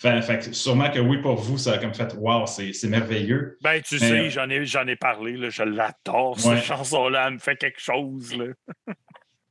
Fait, 0.00 0.54
sûrement 0.54 0.90
que 0.90 0.98
oui, 0.98 1.18
pour 1.18 1.34
vous, 1.36 1.58
ça 1.58 1.74
a 1.74 1.78
comme 1.78 1.92
fait 1.92 2.14
Wow, 2.16 2.46
c'est 2.46 2.88
merveilleux. 2.88 3.58
Ben, 3.60 3.82
tu 3.82 3.98
sais, 3.98 4.30
j'en 4.30 4.48
ai, 4.48 4.92
ai 4.92 4.96
parlé, 4.96 5.36
là, 5.36 5.50
je 5.50 5.62
l'adore, 5.62 6.40
cette 6.40 6.64
chanson-là, 6.64 7.26
elle 7.26 7.34
me 7.34 7.38
fait 7.38 7.56
quelque 7.56 7.80
chose. 7.80 8.34
Là. 8.34 8.46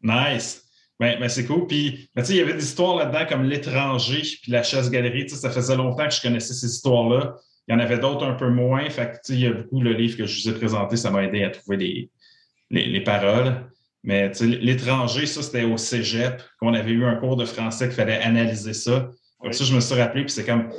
nice. 0.33 0.65
Ben, 0.99 1.19
ben 1.19 1.29
c'est 1.29 1.45
cool. 1.45 1.67
Puis, 1.67 2.09
ben, 2.15 2.23
il 2.27 2.35
y 2.35 2.41
avait 2.41 2.55
des 2.55 2.63
histoires 2.63 2.95
là-dedans 2.95 3.27
comme 3.29 3.43
L'étranger, 3.43 4.23
puis 4.41 4.51
La 4.51 4.63
chasse-galerie. 4.63 5.29
Ça 5.29 5.51
faisait 5.51 5.75
longtemps 5.75 6.07
que 6.07 6.15
je 6.15 6.21
connaissais 6.21 6.53
ces 6.53 6.65
histoires-là. 6.65 7.35
Il 7.67 7.73
y 7.73 7.75
en 7.75 7.79
avait 7.79 7.99
d'autres 7.99 8.25
un 8.25 8.33
peu 8.33 8.49
moins. 8.49 8.89
Fait 8.89 9.19
il 9.29 9.39
y 9.41 9.45
a 9.45 9.53
beaucoup 9.53 9.81
le 9.81 9.93
livre 9.93 10.17
que 10.17 10.25
je 10.25 10.41
vous 10.41 10.49
ai 10.49 10.57
présenté, 10.57 10.97
ça 10.97 11.11
m'a 11.11 11.25
aidé 11.25 11.43
à 11.43 11.51
trouver 11.51 11.77
les, 11.77 12.09
les, 12.71 12.85
les 12.87 13.01
paroles. 13.01 13.69
Mais 14.03 14.31
l'étranger, 14.41 15.27
ça, 15.27 15.43
c'était 15.43 15.63
au 15.63 15.77
cégep, 15.77 16.41
qu'on 16.59 16.73
avait 16.73 16.91
eu 16.91 17.05
un 17.05 17.17
cours 17.17 17.35
de 17.35 17.45
français 17.45 17.85
qu'il 17.85 17.95
fallait 17.95 18.17
analyser 18.17 18.73
ça. 18.73 19.11
Ça, 19.51 19.63
je 19.63 19.73
me 19.73 19.79
suis 19.79 19.95
rappelé, 19.95 20.23
puis 20.23 20.31
c'est 20.31 20.45
comme, 20.45 20.71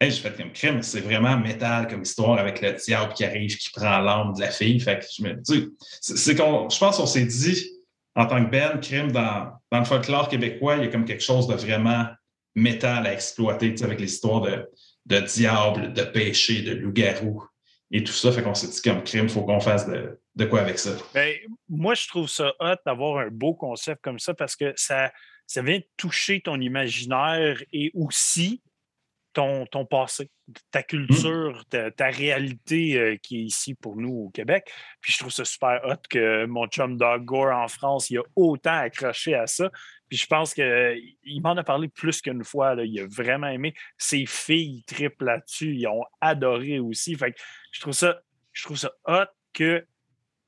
hey, 0.00 0.10
j'ai 0.10 0.20
fait 0.20 0.36
comme 0.36 0.52
crime, 0.52 0.82
c'est 0.82 1.00
vraiment 1.00 1.36
métal 1.38 1.88
comme 1.88 2.02
histoire 2.02 2.38
avec 2.38 2.60
le 2.60 2.72
diable 2.72 3.12
qui 3.12 3.24
arrive, 3.24 3.56
qui 3.56 3.70
prend 3.70 3.98
l'âme 3.98 4.32
de 4.34 4.40
la 4.40 4.50
fille. 4.50 4.80
Fait 4.80 4.98
que 4.98 5.06
je 5.10 5.22
me 5.22 5.34
dis, 5.34 5.68
c'est 6.00 6.34
qu'on, 6.34 6.68
je 6.68 6.78
pense 6.78 6.96
qu'on 6.96 7.06
s'est 7.06 7.26
dit, 7.26 7.70
en 8.14 8.26
tant 8.26 8.44
que 8.44 8.50
Ben, 8.50 8.80
crime, 8.80 9.12
dans, 9.12 9.52
dans 9.70 9.78
le 9.78 9.84
folklore 9.84 10.28
québécois, 10.28 10.76
il 10.76 10.84
y 10.84 10.86
a 10.86 10.88
comme 10.88 11.04
quelque 11.04 11.22
chose 11.22 11.46
de 11.46 11.54
vraiment 11.54 12.06
métal 12.54 13.06
à 13.06 13.12
exploiter, 13.12 13.74
avec 13.82 14.00
les 14.00 14.10
histoires 14.12 14.40
de, 14.40 14.66
de 15.04 15.20
diable, 15.20 15.92
de 15.92 16.02
péché, 16.02 16.62
de 16.62 16.72
loup-garou 16.72 17.44
et 17.90 18.02
tout 18.02 18.12
ça. 18.12 18.32
Fait 18.32 18.42
qu'on 18.42 18.54
s'est 18.54 18.68
dit 18.68 18.82
comme 18.82 19.04
crime, 19.04 19.24
il 19.24 19.30
faut 19.30 19.42
qu'on 19.42 19.60
fasse 19.60 19.86
de, 19.86 20.18
de, 20.34 20.44
quoi 20.46 20.60
avec 20.60 20.78
ça. 20.78 20.90
Bien, 21.14 21.32
moi, 21.68 21.94
je 21.94 22.08
trouve 22.08 22.28
ça 22.28 22.52
hot 22.58 22.76
d'avoir 22.84 23.18
un 23.18 23.28
beau 23.28 23.54
concept 23.54 24.02
comme 24.02 24.18
ça 24.18 24.32
parce 24.34 24.56
que 24.56 24.72
ça, 24.76 25.12
ça 25.46 25.62
vient 25.62 25.80
toucher 25.96 26.40
ton 26.40 26.60
imaginaire 26.60 27.62
et 27.72 27.90
aussi 27.94 28.62
ton, 29.36 29.66
ton 29.66 29.84
passé, 29.84 30.30
ta 30.70 30.82
culture, 30.82 31.62
ta, 31.68 32.08
réalité 32.08 32.98
euh, 32.98 33.16
qui 33.16 33.40
est 33.40 33.44
ici 33.44 33.74
pour 33.74 33.96
nous 33.96 34.26
au 34.26 34.30
Québec. 34.30 34.72
Puis 35.02 35.12
je 35.12 35.18
trouve 35.18 35.30
ça 35.30 35.44
super 35.44 35.82
hot 35.84 36.00
que 36.08 36.46
mon 36.46 36.66
chum 36.68 36.96
Doug 36.96 37.24
Gore 37.24 37.54
en 37.54 37.68
France, 37.68 38.08
il 38.08 38.16
a 38.16 38.22
autant 38.34 38.78
accroché 38.78 39.34
à 39.34 39.46
ça. 39.46 39.70
Puis 40.08 40.16
je 40.16 40.26
pense 40.26 40.54
qu'il 40.54 41.42
m'en 41.42 41.54
a 41.56 41.64
parlé 41.64 41.88
plus 41.88 42.22
qu'une 42.22 42.44
fois. 42.44 42.74
Là. 42.74 42.84
Il 42.84 42.98
a 42.98 43.06
vraiment 43.06 43.48
aimé. 43.48 43.74
Ses 43.98 44.24
filles 44.24 44.82
triplent 44.86 45.26
là-dessus. 45.26 45.74
Ils 45.74 45.86
ont 45.86 46.04
adoré 46.22 46.78
aussi. 46.78 47.14
Fait 47.14 47.32
que 47.32 47.38
je 47.72 47.80
trouve 47.80 47.92
ça, 47.92 48.20
je 48.52 48.64
trouve 48.64 48.78
ça 48.78 48.92
hot 49.06 49.26
que 49.52 49.86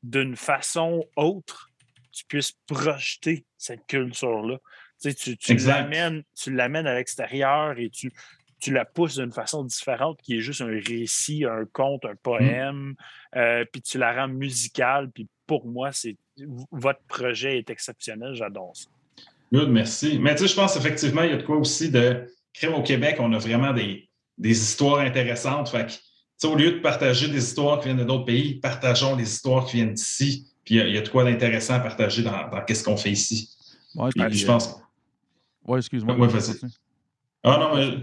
d'une 0.03 0.35
façon 0.37 1.05
autre, 1.17 1.69
tu 2.11 2.25
puisses 2.25 2.53
projeter 2.67 3.45
cette 3.59 3.87
culture-là. 3.87 4.59
Tu, 5.01 5.37
tu 5.37 5.55
l'amènes 5.55 6.87
à 6.87 6.95
l'extérieur 6.95 7.79
et 7.79 7.89
tu, 7.91 8.13
tu 8.61 8.73
la 8.73 8.85
pousses 8.85 9.17
d'une 9.17 9.33
façon 9.33 9.65
différente, 9.65 10.21
qui 10.23 10.37
est 10.37 10.41
juste 10.41 10.61
un 10.61 10.67
récit, 10.67 11.45
un 11.45 11.65
conte, 11.73 12.05
un 12.05 12.17
poème, 12.17 12.95
euh, 13.37 13.65
puis 13.73 13.81
tu 13.83 13.99
la 13.99 14.13
rends 14.13 14.29
musicale. 14.29 15.11
Puis 15.15 15.29
pour 15.47 15.67
moi, 15.67 15.93
c'est 15.93 16.17
votre 16.73 17.01
projet 17.09 17.59
est 17.59 17.71
exceptionnel. 17.71 18.35
J'adore 18.35 18.73
ça. 18.75 18.89
Good, 19.53 19.71
merci. 19.71 20.19
Mais 20.19 20.35
tu 20.35 20.43
sais, 20.43 20.49
je 20.49 20.55
pense 20.55 20.77
effectivement, 20.77 21.23
il 21.23 21.31
y 21.31 21.35
a 21.35 21.39
de 21.39 21.43
quoi 21.43 21.57
aussi 21.57 21.91
de. 21.91 22.27
Crème 22.55 22.75
au 22.75 22.83
Québec, 22.83 23.17
on 23.21 23.33
a 23.35 23.39
vraiment 23.39 23.73
des, 23.73 24.09
des 24.37 24.51
histoires 24.51 24.99
intéressantes. 25.01 25.69
Fait 25.69 25.87
que, 25.87 26.47
au 26.47 26.57
lieu 26.57 26.73
de 26.73 26.79
partager 26.79 27.29
des 27.29 27.39
histoires 27.39 27.79
qui 27.79 27.85
viennent 27.85 27.99
de 27.99 28.05
d'autres 28.05 28.25
pays, 28.25 28.55
partageons 28.55 29.15
les 29.15 29.31
histoires 29.31 29.67
qui 29.67 29.77
viennent 29.77 29.95
d'ici. 29.95 30.47
Puis 30.65 30.77
il 30.77 30.91
y, 30.91 30.99
a 30.99 31.01
de 31.01 31.09
quoi 31.09 31.25
d'intéressant 31.25 31.75
à 31.75 31.81
partager 31.81 32.23
dans, 32.23 32.49
dans 32.51 32.63
ce 32.69 32.83
qu'on 32.83 32.97
fait 32.97 33.13
ici. 33.13 33.51
Ouais, 33.95 34.11
Puis, 34.11 34.25
puis, 34.29 34.39
je 34.39 34.45
euh, 34.45 34.49
pense. 34.49 34.81
Ouais, 35.69 35.79
excuse-moi. 35.79 36.15
Ouais. 36.17 36.29
Ah 37.45 37.57
non, 37.59 37.77
mais. 37.77 37.99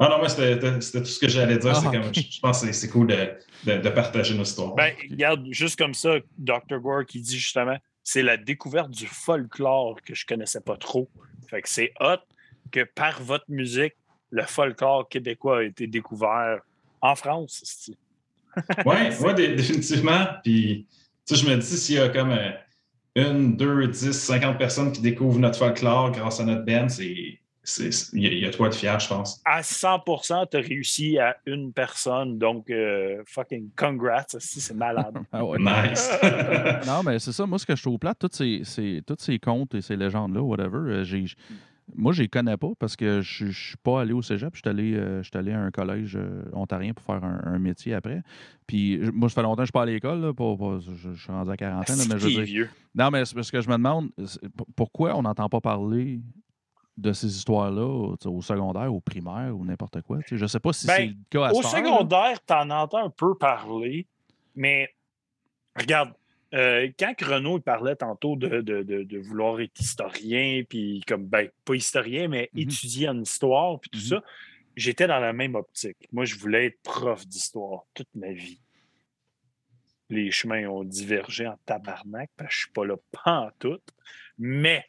Ah 0.00 0.08
non, 0.10 0.22
mais 0.22 0.28
c'était 0.28 0.80
c'était 0.80 1.00
tout 1.00 1.06
ce 1.06 1.18
que 1.18 1.28
j'allais 1.28 1.58
dire. 1.58 1.72
Ah, 1.74 1.80
c'est 1.80 1.90
comme, 1.90 2.14
je 2.14 2.40
pense 2.40 2.62
que 2.64 2.72
c'est- 2.72 2.88
cool 2.88 3.08
de, 3.08 3.34
de- 3.64 3.78
de 3.78 3.88
partager 3.90 4.36
nos 4.36 4.44
histoires. 4.44 4.74
Ben, 4.74 4.94
regarde, 5.10 5.44
juste 5.50 5.76
comme 5.76 5.94
ça, 5.94 6.18
Dr. 6.36 6.78
Gore 6.80 7.04
qui 7.04 7.20
dit 7.20 7.36
justement, 7.38 7.76
c'est 8.04 8.22
la 8.22 8.36
découverte 8.36 8.90
du 8.90 9.06
folklore 9.06 10.00
que 10.04 10.14
je 10.14 10.24
connaissais 10.24 10.60
pas 10.60 10.76
trop. 10.76 11.10
Fait 11.50 11.62
que 11.62 11.68
c'est 11.68 11.92
hot 12.00 12.18
que 12.70 12.84
par 12.84 13.20
votre 13.22 13.44
musique, 13.48 13.94
le 14.30 14.42
folklore 14.44 15.08
québécois 15.08 15.58
a 15.58 15.62
été 15.64 15.86
découvert 15.88 16.60
en 17.00 17.16
France. 17.16 17.90
Oui, 18.56 18.94
ouais, 19.20 19.34
dé- 19.34 19.54
définitivement. 19.56 20.26
Puis, 20.44 20.86
tu 21.26 21.34
sais, 21.34 21.42
je 21.44 21.50
me 21.50 21.56
dis, 21.56 21.66
s'il 21.66 21.96
y 21.96 21.98
a 21.98 22.08
comme 22.08 22.30
euh, 22.30 22.50
une, 23.18 23.56
deux, 23.56 23.86
dix, 23.88 24.12
cinquante 24.12 24.58
personnes 24.58 24.92
qui 24.92 25.00
découvrent 25.00 25.38
notre 25.38 25.58
folklore 25.58 26.12
grâce 26.12 26.40
à 26.40 26.44
notre 26.44 26.64
band, 26.64 26.88
c'est. 26.88 27.38
Il 28.14 28.22
y, 28.22 28.26
a- 28.26 28.32
y 28.32 28.46
a 28.46 28.50
de 28.70 28.74
fier, 28.74 28.98
je 28.98 29.08
pense. 29.08 29.42
À 29.44 29.60
100% 29.60 30.46
tu 30.50 30.56
as 30.56 30.60
réussi 30.60 31.18
à 31.18 31.36
une 31.44 31.70
personne. 31.70 32.38
Donc, 32.38 32.70
euh, 32.70 33.22
fucking 33.26 33.68
congrats. 33.76 34.24
C'est 34.38 34.74
malade. 34.74 35.14
Ah 35.32 35.44
ouais. 35.44 35.58
Nice. 35.58 36.10
Non, 36.86 37.02
mais 37.04 37.18
c'est 37.18 37.32
ça. 37.32 37.44
Moi, 37.44 37.58
ce 37.58 37.66
que 37.66 37.76
je 37.76 37.82
trouve 37.82 37.98
plate, 37.98 38.18
toutes 38.18 38.34
ces, 38.34 38.62
ces- 38.64 39.02
toutes 39.06 39.20
ces 39.20 39.38
contes 39.38 39.74
et 39.74 39.82
ces 39.82 39.96
légendes-là, 39.96 40.40
whatever, 40.40 40.78
euh, 40.78 41.04
j'ai, 41.04 41.26
moi, 41.96 42.12
je 42.12 42.22
les 42.22 42.28
connais 42.28 42.56
pas 42.56 42.68
parce 42.78 42.96
que 42.96 43.20
je 43.20 43.46
ne 43.46 43.50
suis 43.50 43.76
pas 43.82 44.00
allé 44.02 44.12
au 44.12 44.22
cégep. 44.22 44.54
Je 44.54 44.60
suis 44.60 44.68
allé, 44.68 44.94
euh, 44.94 45.22
allé 45.34 45.52
à 45.52 45.60
un 45.60 45.70
collège 45.70 46.16
euh, 46.16 46.44
ontarien 46.52 46.92
pour 46.94 47.04
faire 47.04 47.24
un, 47.24 47.40
un 47.44 47.58
métier 47.58 47.94
après. 47.94 48.22
Puis, 48.66 48.98
moi, 49.12 49.28
ça 49.28 49.36
fait 49.36 49.42
longtemps 49.42 49.62
que 49.62 49.62
je 49.62 49.66
suis 49.66 49.72
pas 49.72 49.82
à 49.82 49.86
l'école. 49.86 50.34
pas- 50.34 50.56
pas- 50.56 50.78
je, 50.80 51.12
je 51.14 51.20
suis 51.20 51.32
rendu 51.32 51.50
à 51.50 51.56
quarantaine. 51.56 51.96
là, 51.96 52.04
mais 52.08 52.18
je 52.18 52.28
dire, 52.28 52.42
vieux. 52.42 52.70
non, 52.94 53.10
mais 53.10 53.24
c'est 53.24 53.34
parce 53.34 53.50
que 53.50 53.60
je 53.60 53.68
me 53.68 53.74
demande 53.76 54.10
pourquoi 54.76 55.16
on 55.16 55.22
n'entend 55.22 55.48
pas 55.48 55.60
parler 55.60 56.20
de 56.96 57.12
ces 57.12 57.28
histoires-là 57.36 57.86
au, 58.26 58.42
secondaire, 58.42 58.92
au 58.92 59.00
primaire 59.00 59.56
ou 59.56 59.64
n'importe 59.64 60.02
quoi. 60.02 60.18
Tu 60.18 60.30
sais, 60.30 60.36
Je 60.36 60.46
sais 60.46 60.58
pas 60.60 60.72
si 60.72 60.86
Ben, 60.86 60.94
c'est 60.96 61.06
le 61.06 61.14
cas 61.30 61.46
à 61.46 61.52
Au 61.52 61.62
secondaire, 61.62 62.38
tu 62.44 62.52
en 62.52 62.68
entends 62.70 63.06
un 63.06 63.10
peu 63.10 63.34
parler, 63.36 64.06
mais 64.56 64.88
regarde, 65.78 66.12
euh, 66.54 66.88
quand 66.98 67.14
Renaud 67.20 67.60
parlait 67.60 67.96
tantôt 67.96 68.36
de, 68.36 68.60
de- 68.60 68.82
de- 68.82 69.02
de 69.02 69.18
vouloir 69.18 69.60
être 69.60 69.78
historien, 69.80 70.62
puis 70.68 71.02
comme, 71.06 71.26
ben, 71.26 71.48
pas 71.64 71.74
historien, 71.74 72.28
mais 72.28 72.48
Mhm. 72.54 72.60
étudier 72.62 73.08
en 73.08 73.20
histoire, 73.20 73.78
puis 73.80 73.90
tout 73.90 73.98
Mhm. 73.98 74.04
ça, 74.04 74.24
j'étais 74.76 75.06
dans 75.06 75.18
la 75.20 75.32
même 75.32 75.54
optique. 75.56 76.08
Moi, 76.12 76.24
je 76.24 76.36
voulais 76.36 76.66
être 76.66 76.80
prof 76.82 77.26
d'histoire 77.26 77.82
toute 77.94 78.08
ma 78.14 78.32
vie. 78.32 78.60
Les 80.10 80.30
chemins 80.30 80.66
ont 80.68 80.84
divergé 80.84 81.46
en 81.46 81.58
tabarnak, 81.66 82.30
parce 82.36 82.48
que 82.48 82.54
je 82.54 82.60
suis 82.60 82.70
pas 82.72 82.86
là 82.86 82.96
pas 83.12 83.40
en 83.40 83.50
tout. 83.58 83.80
Mais 84.38 84.84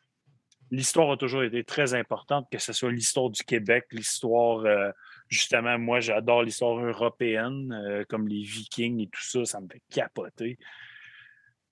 l'histoire 0.72 1.11
a 1.11 1.18
toujours 1.18 1.44
été 1.44 1.64
très 1.65 1.94
importante, 1.94 2.48
que 2.49 2.57
ce 2.60 2.72
soit 2.72 2.91
l'histoire 2.91 3.30
du 3.30 3.44
Québec, 3.44 3.86
l'histoire, 3.91 4.60
euh, 4.60 4.91
justement, 5.27 5.77
moi, 5.77 5.99
j'adore 5.99 6.44
l'histoire 6.44 6.77
européenne, 6.80 7.73
euh, 7.73 8.06
comme 8.07 8.30
les 8.30 8.44
Vikings 8.44 9.02
et 9.02 9.07
tout 9.07 9.23
ça, 9.23 9.44
ça 9.44 9.60
me 9.60 9.68
fait 9.68 9.81
capoter. 9.90 10.57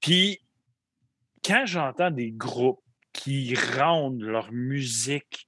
Puis, 0.01 0.39
quand 1.43 1.65
j'entends 1.65 2.11
des 2.11 2.31
groupes 2.31 2.83
qui 3.13 3.55
rendent 3.55 4.21
leur 4.21 4.51
musique 4.51 5.47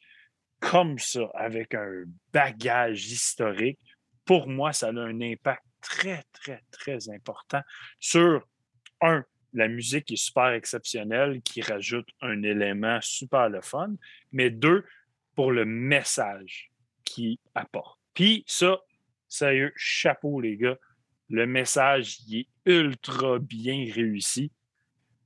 comme 0.60 1.00
ça, 1.00 1.30
avec 1.36 1.74
un 1.74 2.04
bagage 2.34 3.06
historique, 3.08 3.80
pour 4.26 4.48
moi, 4.48 4.74
ça 4.74 4.88
a 4.88 4.92
un 4.92 5.22
impact 5.22 5.64
très, 5.82 6.24
très, 6.34 6.62
très 6.72 7.10
important 7.10 7.62
sur, 8.00 8.48
un, 9.02 9.24
la 9.54 9.68
musique 9.68 10.12
est 10.12 10.18
super 10.18 10.50
exceptionnelle, 10.50 11.42
qui 11.42 11.62
rajoute 11.62 12.08
un 12.22 12.44
élément 12.44 13.00
super 13.02 13.50
le 13.50 13.62
fun, 13.62 13.96
mais 14.32 14.50
deux, 14.50 14.86
pour 15.36 15.52
le 15.52 15.66
message 15.66 16.70
qu'il 17.06 17.38
apporte. 17.56 18.00
Puis 18.14 18.44
ça, 18.46 18.78
sérieux, 19.28 19.72
chapeau 19.76 20.42
les 20.42 20.58
gars, 20.58 20.78
le 21.30 21.46
message 21.46 22.20
il 22.28 22.40
est 22.40 22.48
ultra 22.66 23.40
bien 23.40 23.86
réussi. 23.94 24.52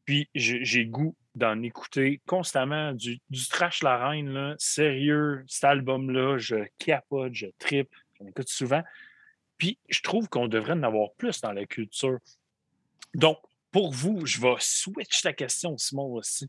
Puis 0.06 0.30
j'ai 0.36 0.86
goût 0.86 1.16
d'en 1.36 1.62
écouter 1.64 2.22
constamment 2.28 2.94
du, 2.94 3.20
du 3.30 3.48
trash 3.48 3.82
la 3.82 4.10
reine, 4.10 4.30
là, 4.30 4.56
sérieux, 4.60 5.44
cet 5.48 5.64
album-là, 5.64 6.38
je 6.38 6.58
capote, 6.78 7.34
je 7.34 7.48
tripe, 7.58 7.94
j'en 8.20 8.28
écoute 8.28 8.50
souvent. 8.50 8.84
Puis 9.58 9.78
je 9.90 10.02
trouve 10.02 10.28
qu'on 10.30 10.48
devrait 10.48 10.74
en 10.74 10.84
avoir 10.84 11.14
plus 11.14 11.42
dans 11.42 11.54
la 11.54 11.66
culture. 11.66 12.20
Donc, 13.14 13.38
pour 13.72 13.92
vous, 13.92 14.26
je 14.26 14.40
vais 14.40 14.56
switch 14.60 15.24
la 15.24 15.34
question, 15.34 15.78
Simon, 15.78 16.14
aussi. 16.14 16.48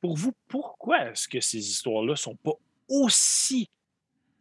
Pour 0.00 0.16
vous, 0.16 0.34
pourquoi 0.48 1.10
est-ce 1.10 1.28
que 1.28 1.40
ces 1.40 1.58
histoires-là 1.58 2.12
ne 2.12 2.16
sont 2.16 2.36
pas 2.36 2.54
aussi 2.88 3.70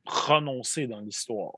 prononcées 0.04 0.88
dans 0.88 1.02
l'histoire? 1.02 1.54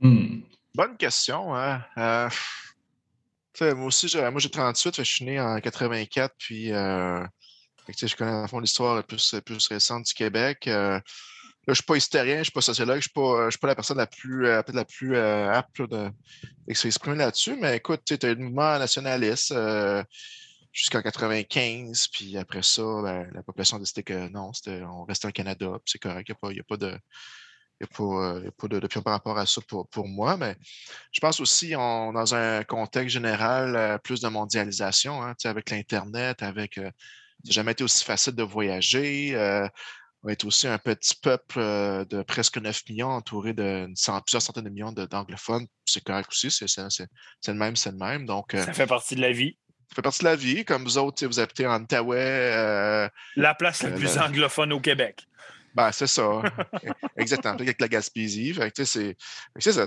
Hmm. 0.00 0.31
Bonne 0.74 0.96
question. 0.96 1.54
Hein? 1.54 1.82
Euh, 1.98 3.74
moi 3.74 3.86
aussi, 3.86 4.10
moi 4.16 4.38
j'ai 4.38 4.50
38, 4.50 4.96
fait 4.96 5.02
que 5.02 5.06
je 5.06 5.12
suis 5.12 5.24
né 5.24 5.38
en 5.38 5.60
84, 5.60 6.34
puis 6.38 6.72
euh, 6.72 7.22
je 7.88 8.16
connais 8.16 8.40
le 8.40 8.48
fond 8.48 8.58
l'histoire 8.58 9.04
plus, 9.04 9.34
plus 9.44 9.66
récente 9.68 10.06
du 10.06 10.14
Québec. 10.14 10.66
Euh, 10.66 10.94
là, 10.94 11.02
je 11.66 11.72
ne 11.72 11.74
suis 11.74 11.84
pas 11.84 11.96
historien, 11.96 12.34
je 12.36 12.38
ne 12.38 12.44
suis 12.44 12.52
pas 12.52 12.62
sociologue, 12.62 12.96
je 12.96 13.02
suis, 13.02 13.10
pas- 13.10 13.50
suis 13.50 13.58
pas 13.58 13.66
la 13.66 13.74
personne 13.74 13.98
la 13.98 14.06
plus, 14.06 14.46
euh, 14.46 14.62
la 14.72 14.84
plus 14.86 15.16
apte 15.16 15.78
là, 15.78 15.86
de, 15.86 16.10
de 16.68 16.74
s'exprimer 16.74 17.16
là-dessus, 17.16 17.56
mais 17.60 17.76
écoute, 17.76 18.00
tu 18.06 18.14
as 18.14 18.30
eu 18.30 18.34
le 18.34 18.44
mouvement 18.44 18.78
nationaliste 18.78 19.54
jusqu'en 20.72 21.02
95, 21.02 22.08
puis 22.08 22.38
après 22.38 22.62
ça, 22.62 22.82
ben, 23.02 23.30
la 23.34 23.42
population 23.42 23.76
a 23.76 23.80
décidé 23.80 24.02
que 24.02 24.28
non, 24.30 24.50
on 24.66 25.04
restait 25.04 25.28
au 25.28 25.32
Canada, 25.32 25.70
puis 25.84 25.92
c'est 25.92 25.98
correct, 25.98 26.26
il 26.28 26.48
n'y 26.48 26.60
a, 26.60 26.64
pas 26.64 26.78
de. 26.78 26.98
Il 27.82 28.42
n'y 28.42 28.48
a 28.48 28.50
pas, 28.52 28.66
a 28.66 28.68
de- 28.68 28.78
d'opinion 28.80 29.02
par 29.02 29.12
rapport 29.14 29.38
à 29.38 29.46
ça 29.46 29.60
pour, 29.68 29.88
pour 29.88 30.06
moi, 30.08 30.36
mais 30.36 30.56
je 31.10 31.20
pense 31.20 31.40
aussi 31.40 31.74
on, 31.76 32.12
dans 32.12 32.34
un 32.34 32.62
contexte 32.64 33.12
général, 33.14 33.74
euh, 33.76 33.98
plus 33.98 34.20
de 34.20 34.28
mondialisation, 34.28 35.22
hein, 35.22 35.34
avec 35.44 35.70
l'Internet, 35.70 36.42
avec. 36.42 36.78
euh, 36.78 36.90
ça 37.44 37.48
n'a 37.48 37.52
jamais 37.54 37.72
été 37.72 37.82
aussi 37.82 38.04
facile 38.04 38.34
de 38.34 38.42
voyager. 38.44 39.34
euh, 39.34 39.66
on 40.22 40.28
est 40.28 40.44
aussi 40.44 40.68
un 40.68 40.78
petit 40.78 41.16
peuple 41.20 41.58
euh, 41.58 42.04
de 42.04 42.22
presque 42.22 42.58
9 42.58 42.82
millions, 42.88 43.08
entouré 43.10 43.52
de 43.52 43.88
cent- 43.96 44.20
plusieurs 44.20 44.42
centaines 44.42 44.62
de 44.64 44.70
millions 44.70 44.92
de- 44.92 45.04
d'anglophones. 45.06 45.66
C'est 45.84 46.04
correct 46.04 46.28
aussi, 46.30 46.48
c'est 46.52 46.68
c'est- 46.68 46.88
c'est- 46.90 47.08
c'est 47.40 47.50
le 47.52 47.58
même, 47.58 47.74
c'est 47.74 47.90
le 47.90 47.96
même. 47.96 48.24
Donc, 48.26 48.52
Ça 48.56 48.72
fait 48.72 48.86
partie 48.86 49.16
de 49.16 49.20
la 49.20 49.32
vie. 49.32 49.58
ça 49.88 49.96
fait 49.96 50.02
partie 50.02 50.20
de 50.20 50.24
la 50.26 50.36
vie. 50.36 50.64
Comme 50.64 50.84
vous 50.84 50.96
autres, 50.98 51.26
vous 51.26 51.40
habitez 51.40 51.66
en 51.66 51.82
Outaouais. 51.82 52.16
euh, 52.20 53.08
La 53.34 53.54
place 53.56 53.82
la 53.82 53.90
plus 53.90 54.16
anglophone 54.18 54.72
au 54.72 54.78
Québec. 54.80 55.26
Ben, 55.74 55.90
c'est 55.92 56.06
ça. 56.06 56.42
Exactement. 57.16 57.54
Peut-être 57.56 57.68
avec 57.68 57.80
la 57.80 57.88
Gaspésie. 57.88 58.54
C'est 58.74 58.84
ça. 58.84 59.86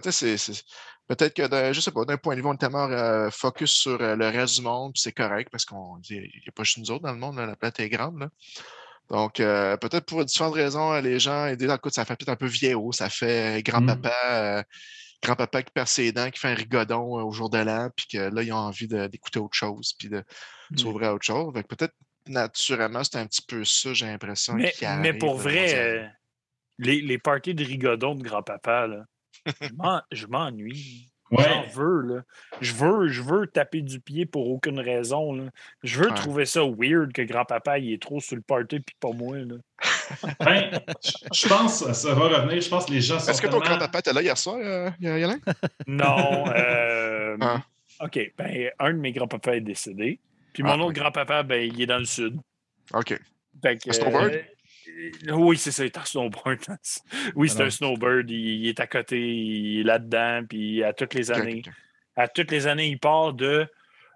Peut-être 1.07 1.33
que, 1.35 1.47
d'un- 1.47 1.71
je 1.71 1.79
sais 1.81 1.91
pas, 1.91 2.03
d'un 2.05 2.17
point 2.17 2.35
de 2.35 2.41
vue, 2.41 2.47
on 2.47 2.53
est 2.53 2.57
tellement 2.57 2.89
euh, 2.89 3.29
focus 3.29 3.71
sur 3.71 4.01
euh, 4.01 4.15
le 4.15 4.27
reste 4.27 4.55
du 4.55 4.61
monde, 4.63 4.93
puis 4.93 5.01
c'est 5.01 5.11
correct 5.11 5.49
parce 5.51 5.63
qu'on 5.65 5.99
il 6.09 6.21
n'y 6.21 6.27
a 6.47 6.51
pas 6.51 6.63
juste 6.63 6.79
nous 6.79 6.89
autres 6.91 7.03
dans 7.03 7.11
le 7.11 7.19
monde, 7.19 7.35
là, 7.37 7.45
la 7.45 7.55
planète 7.55 7.79
est 7.79 7.89
grande. 7.89 8.19
là. 8.19 8.29
Donc, 9.11 9.39
euh, 9.39 9.77
peut-être 9.77 10.05
pour 10.07 10.25
différentes 10.25 10.55
raisons, 10.55 10.93
les 10.99 11.19
gens, 11.19 11.45
le 11.45 11.77
coup, 11.77 11.89
ça 11.91 12.05
fait 12.05 12.15
peut-être 12.15 12.29
un 12.29 12.35
peu 12.35 12.47
vieillot, 12.47 12.91
ça 12.91 13.07
fait 13.09 13.59
euh, 13.59 13.61
grand-papa, 13.61 14.63
grand-papa 15.21 15.61
qui 15.61 15.71
perd 15.71 15.87
ses 15.87 16.11
dents, 16.11 16.31
qui 16.31 16.39
fait 16.39 16.47
un 16.49 16.55
rigodon 16.55 17.03
au 17.23 17.31
jour 17.31 17.51
de 17.51 17.59
l'an, 17.59 17.89
puis 17.95 18.07
que 18.11 18.17
là, 18.17 18.41
ils 18.41 18.51
ont 18.51 18.55
envie 18.57 18.87
d'écouter 18.87 19.37
autre 19.39 19.55
chose, 19.55 19.93
puis 19.99 20.09
de 20.09 20.23
Mm. 20.71 20.77
s'ouvrir 20.79 21.09
à 21.09 21.13
autre 21.13 21.23
chose. 21.25 21.53
Peut-être, 21.69 21.93
naturellement, 22.27 23.03
c'est 23.03 23.17
un 23.17 23.25
petit 23.27 23.41
peu 23.47 23.63
ça, 23.65 23.93
j'ai 23.93 24.05
l'impression. 24.05 24.53
Mais, 24.99 25.13
pour 25.13 25.35
euh, 25.35 25.43
vrai, 25.43 25.75
euh, 25.75 26.07
les, 26.79 27.01
les 27.01 27.17
parties 27.17 27.53
de 27.55 27.63
rigodon 27.63 28.15
de 28.15 28.23
grand-papa, 28.23 28.87
là, 28.87 29.05
je 29.61 29.69
m'en- 29.75 30.01
je 30.11 30.27
m'ennuie. 30.27 31.07
J'en 31.31 31.63
veux, 31.73 32.01
là. 32.01 32.21
Je 32.61 32.71
veux, 32.73 33.07
je 33.07 33.21
veux 33.23 33.47
taper 33.47 33.81
du 33.81 33.99
pied 33.99 34.25
pour 34.27 34.47
aucune 34.47 34.79
raison, 34.79 35.33
là. 35.33 35.45
Je 35.83 35.99
veux 35.99 36.09
Ouais. 36.09 36.15
trouver 36.15 36.45
ça 36.45 36.61
weird 36.63 37.11
que 37.13 37.23
grand-papa, 37.23 37.79
il 37.79 37.93
est 37.93 38.01
trop 38.01 38.21
sur 38.21 38.35
le 38.35 38.43
party 38.43 38.79
puis 38.79 38.95
pas 38.99 39.11
moi, 39.11 39.37
là. 39.39 39.55
Ben, 40.39 40.79
je- 41.33 41.47
pense 41.47 41.83
que 41.83 41.93
ça 41.93 42.13
va 42.13 42.27
revenir. 42.27 42.61
Je 42.61 42.69
pense 42.69 42.85
que 42.85 42.91
les 42.91 43.01
gens 43.01 43.19
sont 43.19 43.31
Est-ce 43.31 43.41
que 43.41 43.47
ton 43.47 43.59
tellement- 43.59 43.65
grand-papa 43.77 43.99
était 43.99 44.13
là 44.13 44.21
hier 44.21 44.37
soir, 44.37 44.57
euh? 44.61 44.91
Non. 45.87 46.45
euh, 46.55 47.37
Ah. 47.41 47.63
OK. 48.01 48.19
Ben, 48.37 48.69
un 48.79 48.93
de 48.93 48.99
mes 48.99 49.11
grands-papas 49.11 49.55
est 49.55 49.61
décédé. 49.61 50.19
Puis 50.55 50.63
mon 50.63 50.69
Ah, 50.71 50.75
autre 50.77 50.85
ok. 50.87 50.95
grand-papa, 50.95 51.43
ben, 51.43 51.61
il 51.71 51.81
est 51.81 51.85
dans 51.85 51.99
le 51.99 52.05
sud. 52.05 52.39
OK. 52.93 53.19
Fait 53.61 53.77
que, 53.77 53.91
Stobart? 53.93 54.29
euh, 54.31 55.33
oui, 55.33 55.57
c'est 55.57 55.71
ça, 55.71 55.83
il 55.83 55.87
est 55.87 55.97
en 55.97 56.05
snowboard. 56.05 56.59
oui, 57.35 57.49
c'est 57.49 57.57
Alors. 57.57 57.67
un 57.67 57.69
snowbird. 57.71 58.29
Il, 58.31 58.37
il 58.37 58.67
est 58.69 58.79
à 58.79 58.87
côté, 58.87 59.19
il 59.19 59.81
est 59.81 59.83
là-dedans, 59.83 60.43
puis 60.47 60.81
à 60.81 60.93
toutes 60.93 61.13
les 61.13 61.29
années. 61.29 61.61
À 62.15 62.29
toutes 62.29 62.51
les 62.51 62.67
années, 62.67 62.87
il 62.87 62.97
part 62.99 63.33
de 63.33 63.67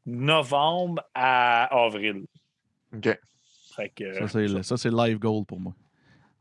novembre 0.06 1.04
à 1.14 1.66
avril. 1.86 2.26
OK. 2.96 3.20
Fait 3.76 3.90
que, 3.90 4.14
Ça, 4.14 4.28
c'est 4.30 4.48
le- 4.48 4.64
ça, 4.64 4.78
c'est 4.78 4.90
live 4.92 5.20
goal 5.20 5.46
pour 5.46 5.60
moi. 5.60 5.76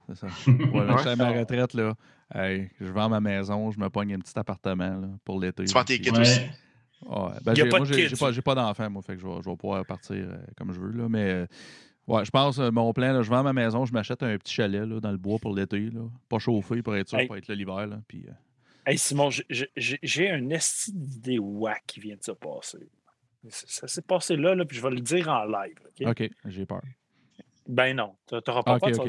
C'est 0.08 0.16
ça. 0.16 0.28
Ouais, 0.72 0.86
je 0.92 1.00
suis 1.00 1.08
à 1.08 1.16
ma 1.16 1.30
retraite, 1.30 1.74
là. 1.74 1.94
Hey, 2.34 2.70
je 2.80 2.86
vends 2.92 3.08
ma 3.08 3.20
maison, 3.20 3.70
je 3.70 3.78
me 3.80 3.88
pogne 3.90 4.14
un 4.14 4.18
petit 4.18 4.38
appartement 4.38 5.00
là, 5.00 5.08
pour 5.24 5.40
l'été. 5.40 5.64
Tu 5.64 5.72
vends 5.72 5.84
tes 5.84 5.98
kits 6.00 6.10
aussi? 6.10 6.40
Ouais. 7.06 7.30
Ben, 7.44 7.54
j'ai- 7.54 7.68
pas 7.68 7.78
moi, 7.78 7.86
de 7.86 7.92
j'ai 7.92 8.02
kids. 8.02 8.08
j'ai 8.10 8.16
pas, 8.16 8.32
j'ai 8.32 8.42
pas 8.42 8.54
d'enfant, 8.54 8.90
moi, 8.90 9.02
fait 9.02 9.14
que 9.14 9.20
je 9.20 9.26
vais, 9.26 9.40
je 9.44 9.48
vais 9.48 9.56
pouvoir 9.56 9.84
partir 9.86 10.16
euh, 10.16 10.36
comme 10.56 10.72
je 10.72 10.80
veux. 10.80 10.90
Là, 10.90 11.08
mais 11.08 11.30
euh, 11.30 11.46
ouais, 12.08 12.24
je 12.24 12.30
pense, 12.30 12.58
euh, 12.58 12.70
mon 12.72 12.92
plan, 12.92 13.12
là, 13.12 13.22
je 13.22 13.30
vends 13.30 13.42
ma 13.44 13.52
maison, 13.52 13.84
je 13.84 13.92
m'achète 13.92 14.22
un 14.22 14.36
petit 14.36 14.52
chalet 14.54 14.84
là, 14.86 14.98
dans 15.00 15.12
le 15.12 15.16
bois 15.16 15.38
pour 15.38 15.54
l'été, 15.54 15.78
là, 15.90 16.00
pas 16.28 16.38
chauffé 16.40 16.82
pour 16.82 16.96
être 16.96 17.08
sûr, 17.08 17.18
Hey. 17.20 17.26
pour 17.28 17.36
être 17.36 17.46
là 17.48 17.54
l'hiver. 17.54 17.86
là, 17.86 18.00
Puis, 18.08 18.24
euh, 18.28 18.32
Hey 18.86 18.96
Simon, 18.98 19.28
j'ai- 19.30 19.68
j'ai 19.76 19.98
j'ai 20.02 20.30
un 20.30 20.48
esti 20.50 20.92
d'idée 20.94 21.38
whack 21.38 21.84
qui 21.86 22.00
vient 22.00 22.16
de 22.16 22.22
se 22.24 22.32
passer. 22.32 22.88
Ça, 23.50 23.66
ça 23.68 23.86
s'est 23.88 24.02
passé 24.02 24.34
là, 24.36 24.54
là, 24.54 24.64
puis 24.64 24.76
je 24.78 24.82
vais 24.82 24.90
le 24.90 25.00
dire 25.00 25.28
en 25.28 25.44
live. 25.44 25.78
OK? 26.06 26.30
J'ai 26.46 26.64
peur. 26.66 26.82
Ben 27.68 27.94
non, 27.94 28.14
tu 28.26 28.34
n'auras 28.34 28.62
pas 28.62 28.72
Ah, 28.72 28.76
OK, 28.76 28.80
peur, 28.80 28.90
tu 28.90 28.96
vas 28.96 29.02
OK. 29.04 29.08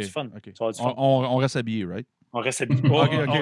avoir 0.55 0.73
du 0.73 0.79
fun. 0.81 0.83
Du 0.85 0.93
on 0.97 1.35
reste 1.37 1.55
habillé, 1.55 1.85
right? 1.85 2.05
On 2.31 2.39
reste 2.39 2.61
on 2.69 2.73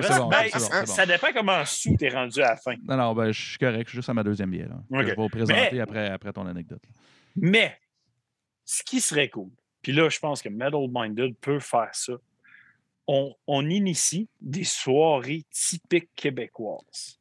c'est 0.01 0.07
reste- 0.07 0.19
bon, 0.19 0.27
ben, 0.29 0.37
c'est 0.51 0.59
bon, 0.59 0.65
c'est 0.71 0.79
bon. 0.79 0.85
Ça 0.85 1.05
dépend 1.05 1.27
comment 1.33 1.65
sous 1.65 1.95
t'es 1.97 2.09
rendu 2.09 2.41
à 2.41 2.49
la 2.51 2.55
fin. 2.57 2.75
Non, 2.87 2.95
non, 2.97 3.13
ben, 3.13 3.31
je 3.31 3.41
suis 3.49 3.57
correct, 3.57 3.83
je 3.85 3.89
suis 3.89 3.97
juste 3.97 4.09
à 4.09 4.13
ma 4.13 4.23
deuxième 4.23 4.49
bière. 4.49 4.69
Là. 4.69 5.01
Je 5.01 5.07
vais 5.07 5.15
vous 5.15 5.27
présenter 5.29 5.69
Mais- 5.73 5.79
après, 5.79 6.09
après 6.09 6.31
ton 6.33 6.45
anecdote. 6.45 6.81
là. 6.85 6.91
Mais, 7.35 7.77
ce 8.65 8.83
qui 8.83 9.01
serait 9.01 9.29
cool, 9.29 9.49
puis 9.81 9.91
là, 9.91 10.09
je 10.09 10.19
pense 10.19 10.41
que 10.41 10.49
Metal 10.49 10.87
Minded 10.89 11.35
peut 11.37 11.59
faire 11.59 11.89
ça, 11.93 12.13
on, 13.07 13.33
on 13.45 13.69
initie 13.69 14.27
des 14.41 14.63
soirées 14.65 15.45
typiques 15.51 16.09
québécoises. 16.15 17.16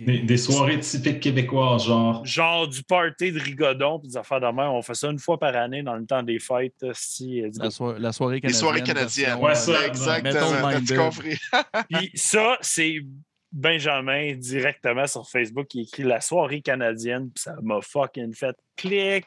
Des, 0.00 0.18
des 0.20 0.36
soirées 0.36 0.80
typiques 0.80 1.20
québécoises, 1.20 1.86
genre. 1.86 2.24
Genre 2.24 2.68
du 2.68 2.82
party 2.82 3.32
de 3.32 3.40
rigodon, 3.40 3.98
puis 4.00 4.08
des 4.08 4.16
affaires 4.16 4.40
de 4.40 4.46
même. 4.46 4.58
On 4.70 4.82
fait 4.82 4.94
ça 4.94 5.08
une 5.10 5.18
fois 5.18 5.38
par 5.38 5.54
année 5.56 5.82
dans 5.82 5.94
le 5.94 6.04
temps 6.06 6.22
des 6.22 6.38
fêtes. 6.38 6.74
euh, 6.82 6.92
Si, 6.94 7.42
euh, 7.42 7.50
La, 7.58 7.70
soi- 7.70 7.98
la 7.98 8.12
soirée 8.12 8.36
Les 8.36 8.40
canadienne. 8.40 8.60
soirées 8.60 8.82
canadiennes. 8.82 9.38
Ouais, 9.40 9.54
ça, 9.54 9.86
Exactement. 9.86 10.70
Compris? 11.04 11.38
Puis 11.90 12.10
ça, 12.14 12.56
c'est 12.60 12.96
Benjamin 13.52 14.34
directement 14.34 15.06
sur 15.06 15.28
Facebook 15.28 15.66
qui 15.68 15.82
écrit 15.82 16.02
la 16.02 16.20
soirée 16.20 16.60
canadienne, 16.60 17.30
puis 17.32 17.42
ça 17.42 17.54
m'a 17.62 17.80
fucking 17.80 18.34
fait 18.34 18.56
clic. 18.76 19.26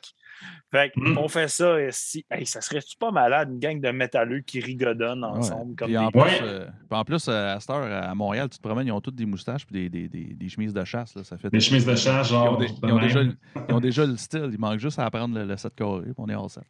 Fait 0.72 0.91
qu'on 0.93 1.26
Mm. 1.26 1.30
fait 1.30 1.47
ça, 1.47 1.80
et 1.81 1.89
si, 1.91 2.26
hey, 2.30 2.45
ça 2.45 2.59
serait-tu 2.61 2.97
pas 2.97 3.09
malade, 3.11 3.49
une 3.51 3.59
gang 3.59 3.80
de 3.80 3.89
métalleux 3.89 4.41
qui 4.41 4.59
rigodonnent 4.59 5.23
Ouais. 5.23 5.38
ensemble 5.38 5.76
comme 5.76 5.88
Puis 5.88 5.93
des 5.93 5.97
en 5.97 6.11
plus, 6.11 6.19
Ouais. 6.22 6.39
euh, 6.41 6.65
puis 6.65 6.99
en 6.99 7.05
plus, 7.05 7.27
euh, 7.30 7.55
à 7.55 7.59
cette 7.59 7.69
heure, 7.69 7.84
à 8.03 8.14
Montréal, 8.15 8.49
tu 8.49 8.57
te 8.57 8.61
promènes, 8.68 8.88
ils 8.88 8.91
ont 8.91 8.99
toutes 9.01 9.15
des 9.15 9.26
moustaches 9.26 9.65
et 9.73 9.73
des, 9.73 9.89
des, 9.89 10.07
des, 10.09 10.34
des 10.34 10.49
chemises 10.49 10.73
de 10.73 10.84
chasse. 10.84 11.15
Là, 11.15 11.23
ça 11.23 11.38
fait 11.38 11.49
Des 11.49 11.59
chemises 11.59 11.85
de 11.85 11.95
chasse, 11.95 12.30
Ils 12.30 12.35
ont, 12.35 12.59
genre. 12.59 12.64
ils 12.84 12.91
ont 12.91 12.99
déjà, 12.99 13.22
ils 13.23 13.73
ont 13.73 13.80
déjà 13.80 14.05
le 14.05 14.18
style. 14.18 14.49
Il 14.51 14.59
manque 14.59 14.80
juste 14.80 14.99
à 14.99 15.05
apprendre 15.05 15.35
le, 15.35 15.45
le 15.45 15.57
set 15.57 15.73
carré, 15.76 16.01
puis 16.03 16.14
on 16.18 16.27
est 16.30 16.34
all 16.35 16.49
set. 16.49 16.64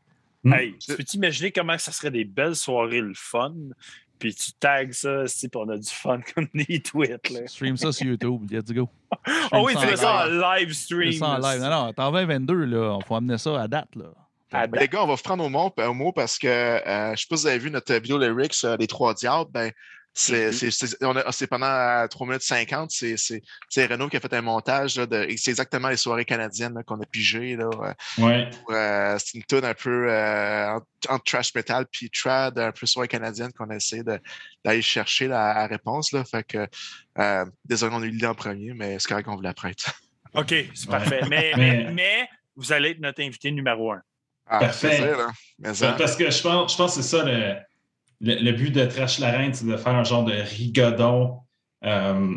Mm. 0.44 0.53
Hey, 0.53 0.77
tu 0.77 0.95
peux 0.95 1.03
t'imaginer 1.03 1.52
comment 1.52 1.77
ça 1.80 1.91
serait 1.91 2.11
des 2.11 2.23
belles 2.23 2.56
soirées 2.56 3.02
le 3.02 3.14
fun? 3.15 3.53
Puis 4.19 4.34
tu 4.35 4.52
tags 4.53 4.91
ça, 4.91 5.27
si 5.27 5.48
puis 5.49 5.60
on 5.64 5.69
a 5.69 5.77
du 5.77 5.89
fun 5.89 6.19
comme 6.35 6.48
des 6.53 6.81
tweets. 6.81 7.30
Là. 7.30 7.48
Stream 7.48 7.77
ça 7.77 7.91
sur 7.91 8.07
YouTube. 8.07 8.52
Let's 8.52 8.72
go. 8.72 8.89
Oh 9.52 9.64
oui, 9.65 9.73
tu 9.73 9.77
en 9.77 9.81
fais 9.81 9.98
ça 9.98 10.26
en 10.26 10.26
live. 10.26 10.68
Fais 10.69 10.73
stream. 10.73 11.11
ça 11.14 11.27
en 11.27 11.38
live. 11.38 11.61
Non, 11.61 11.69
non, 11.69 11.94
t'en 11.94 12.11
2022, 12.11 12.65
là. 12.65 12.98
Il 12.99 13.06
faut 13.06 13.15
amener 13.15 13.38
ça 13.38 13.61
à 13.61 13.68
date, 13.68 13.95
là. 13.95 14.06
À 14.52 14.65
Ben, 14.65 14.80
les 14.80 14.88
gars, 14.88 15.03
on 15.03 15.07
va 15.07 15.15
vous 15.15 15.22
prendre 15.22 15.44
au 15.44 15.49
mot, 15.49 15.73
au 15.77 15.94
mot 15.94 16.11
parce 16.14 16.38
que 16.38 16.48
euh, 16.48 17.07
je 17.07 17.11
ne 17.11 17.15
sais 17.18 17.26
pas 17.30 17.35
si 17.35 17.41
vous 17.44 17.48
avez 17.48 17.60
vu 17.60 17.69
notre 17.69 17.94
vidéo 17.95 18.18
lyrics, 18.18 18.56
euh, 18.64 18.77
Les 18.77 18.88
Trois 18.88 19.14
Diables. 19.14 19.52
Ben, 19.52 19.72
c'est 20.19 20.48
Mhm. 20.48 20.52
c'est- 20.53 20.72
c'est- 20.72 21.03
on 21.06 21.15
a- 21.15 21.31
c'est 21.31 21.48
pendant 21.48 21.68
euh, 21.68 22.07
3 22.07 22.26
minutes 22.27 22.41
50. 22.41 22.91
C'est 22.91 23.18
c'est- 23.18 23.41
c'est 23.69 23.85
Renaud 23.85 24.10
qui 24.10 24.18
a 24.18 24.19
fait 24.19 24.34
un 24.34 24.41
montage. 24.41 24.95
là, 24.98 25.06
de- 25.06 25.26
et 25.30 25.38
C'est 25.38 25.52
exactement 25.52 25.89
les 25.89 25.98
soirées 25.98 26.26
canadiennes 26.26 26.73
là, 26.73 26.84
qu'on 26.84 26.99
a 26.99 27.06
pigées. 27.06 27.56
là, 27.56 27.69
euh, 27.72 28.23
Ouais. 28.23 28.49
pour, 28.49 28.73
euh, 28.73 29.18
c'est 29.19 29.38
une 29.38 29.44
tune 29.44 29.64
un 29.65 29.73
peu 29.73 30.07
euh, 30.11 30.80
entre, 31.10 31.23
trash 31.23 31.53
metal 31.53 31.85
puis 31.91 32.10
trad, 32.10 32.57
un 32.57 32.72
peu 32.72 32.85
soirée 32.85 33.07
canadienne 33.07 33.52
qu'on 33.53 33.69
a 33.69 33.76
essayé 33.76 34.03
de- 34.03 34.19
d'aller 34.65 34.81
chercher 34.81 35.27
la, 35.27 35.53
la 35.53 35.68
réponse. 35.68 36.11
Là, 36.11 36.23
fait 36.26 36.44
que, 36.44 36.68
euh, 37.19 37.45
désolé, 37.65 37.95
on 37.95 38.02
a 38.02 38.06
eu 38.06 38.10
l'idée 38.10 38.26
en 38.27 38.35
premier, 38.35 38.73
mais 38.73 38.98
c'est 38.99 39.07
correct 39.07 39.26
qu'on 39.26 39.35
vous 39.35 39.41
la 39.41 39.53
prête. 39.53 39.85
OK, 40.34 40.53
c'est 40.73 40.89
parfait. 40.89 41.22
Mais, 41.30 41.52
Mais- 41.56 41.84
mais, 41.85 41.91
mais 41.94 42.30
vous 42.56 42.72
allez 42.72 42.89
être 42.91 42.99
notre 42.99 43.22
invité 43.22 43.52
numéro 43.52 43.91
un. 43.91 44.02
Ah, 44.49 44.60
Parfait. 44.60 44.88
plaisir, 44.88 45.18
là. 45.18 45.27
Mais, 45.60 45.84
hein, 45.84 45.95
Parce 45.98 46.15
que 46.15 46.31
je 46.31 46.41
pense, 46.41 46.72
je 46.72 46.77
pense 46.77 46.95
que 46.95 47.02
c'est 47.02 47.18
ça 47.18 47.23
le, 47.23 47.56
le, 48.22 48.35
le 48.35 48.52
but 48.52 48.72
de 48.72 48.85
Trash 48.85 49.19
la 49.19 49.31
Reine, 49.31 49.53
c'est 49.53 49.65
de 49.65 49.77
faire 49.77 49.95
un 49.95 50.03
genre 50.03 50.26
de 50.26 50.34
rigodon 50.34 51.39
euh, 51.84 52.35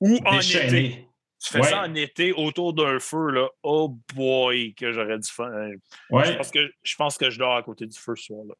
Ou 0.00 0.18
en 0.24 0.38
été. 0.40 1.06
Tu 1.42 1.52
fais 1.54 1.60
Ouais. 1.60 1.68
ça 1.68 1.82
en 1.84 1.94
été 1.94 2.32
autour 2.32 2.74
d'un 2.74 2.98
feu, 2.98 3.30
là. 3.30 3.48
Oh 3.62 3.96
boy, 4.14 4.74
que 4.74 4.92
j'aurais 4.92 5.18
du 5.18 5.28
fun. 5.30 5.50
Euh, 5.50 5.70
Je, 6.10 6.14
Ouais. 6.14 6.36
pense 6.36 6.50
que, 6.50 6.70
je 6.82 6.96
pense 6.96 7.16
que 7.16 7.30
je 7.30 7.38
dors 7.38 7.56
à 7.56 7.62
côté 7.62 7.86
du 7.86 7.98
feu 7.98 8.14
ce 8.14 8.24
soir-là. 8.24 8.54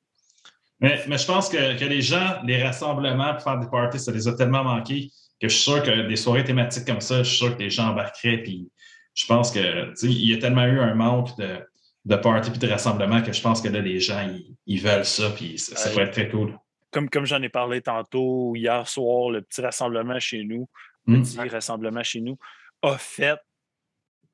Mais, 0.81 0.99
mais 1.07 1.19
je 1.19 1.27
pense 1.27 1.51
que, 1.51 1.79
que 1.79 1.85
les 1.85 2.01
gens, 2.01 2.41
les 2.45 2.63
rassemblements 2.63 3.35
pour 3.35 3.43
faire 3.43 3.59
des 3.59 3.69
parties, 3.69 3.99
ça 4.01 4.13
les 4.13 4.27
a 4.29 4.33
tellement 4.33 4.65
manqués 4.65 5.11
que 5.41 5.49
je 5.49 5.55
suis 5.55 5.71
sûr 5.71 5.83
que 5.83 6.07
des 6.09 6.17
soirées 6.17 6.45
thématiques 6.45 6.87
comme 6.87 7.03
ça, 7.03 7.23
je 7.23 7.29
suis 7.29 7.37
sûr 7.37 7.55
que 7.57 7.63
les 7.63 7.69
gens 7.71 7.89
embarqueraient. 7.91 8.39
Puis 8.39 8.71
je 9.15 9.27
pense 9.27 9.51
que 9.51 9.91
tu 9.91 9.97
sais, 9.97 10.07
il 10.07 10.31
y 10.31 10.33
a 10.33 10.39
tellement 10.39 10.65
eu 10.65 10.81
un 10.81 10.95
manque 10.95 11.37
de, 11.37 11.59
de 12.05 12.17
parties 12.17 12.51
et 12.55 12.59
de 12.59 12.67
rassemblements 12.69 13.23
que 13.23 13.33
je 13.33 13.43
pense 13.43 13.61
que 13.61 13.69
là, 13.69 13.81
les 13.81 14.01
gens, 14.01 14.21
ils, 14.29 14.57
ils 14.67 14.81
veulent 14.81 15.05
ça. 15.05 15.31
Puis 15.31 15.59
ça, 15.59 15.77
ça 15.77 15.91
pourrait 15.91 16.05
être 16.05 16.13
très 16.13 16.29
cool. 16.31 16.59
Comme, 16.91 17.09
comme 17.11 17.27
j'en 17.27 17.41
ai 17.43 17.49
parlé 17.49 17.83
tantôt, 17.83 18.55
hier 18.57 18.89
soir, 18.89 19.31
le 19.31 19.43
petit 19.43 19.61
rassemblement 19.61 20.19
chez 20.19 20.45
nous, 20.45 20.69
Mm. 21.07 21.23
petit 21.23 21.39
rassemblement 21.49 22.03
chez 22.03 22.21
nous, 22.21 22.37
a 22.83 22.99
fait 22.99 23.39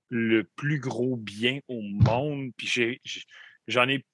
le 0.08 0.42
plus 0.56 0.80
gros 0.80 1.16
bien 1.16 1.60
au 1.68 1.80
monde. 1.80 2.50
Puis 2.56 3.00
j'en 3.68 3.88
ai 3.88 4.04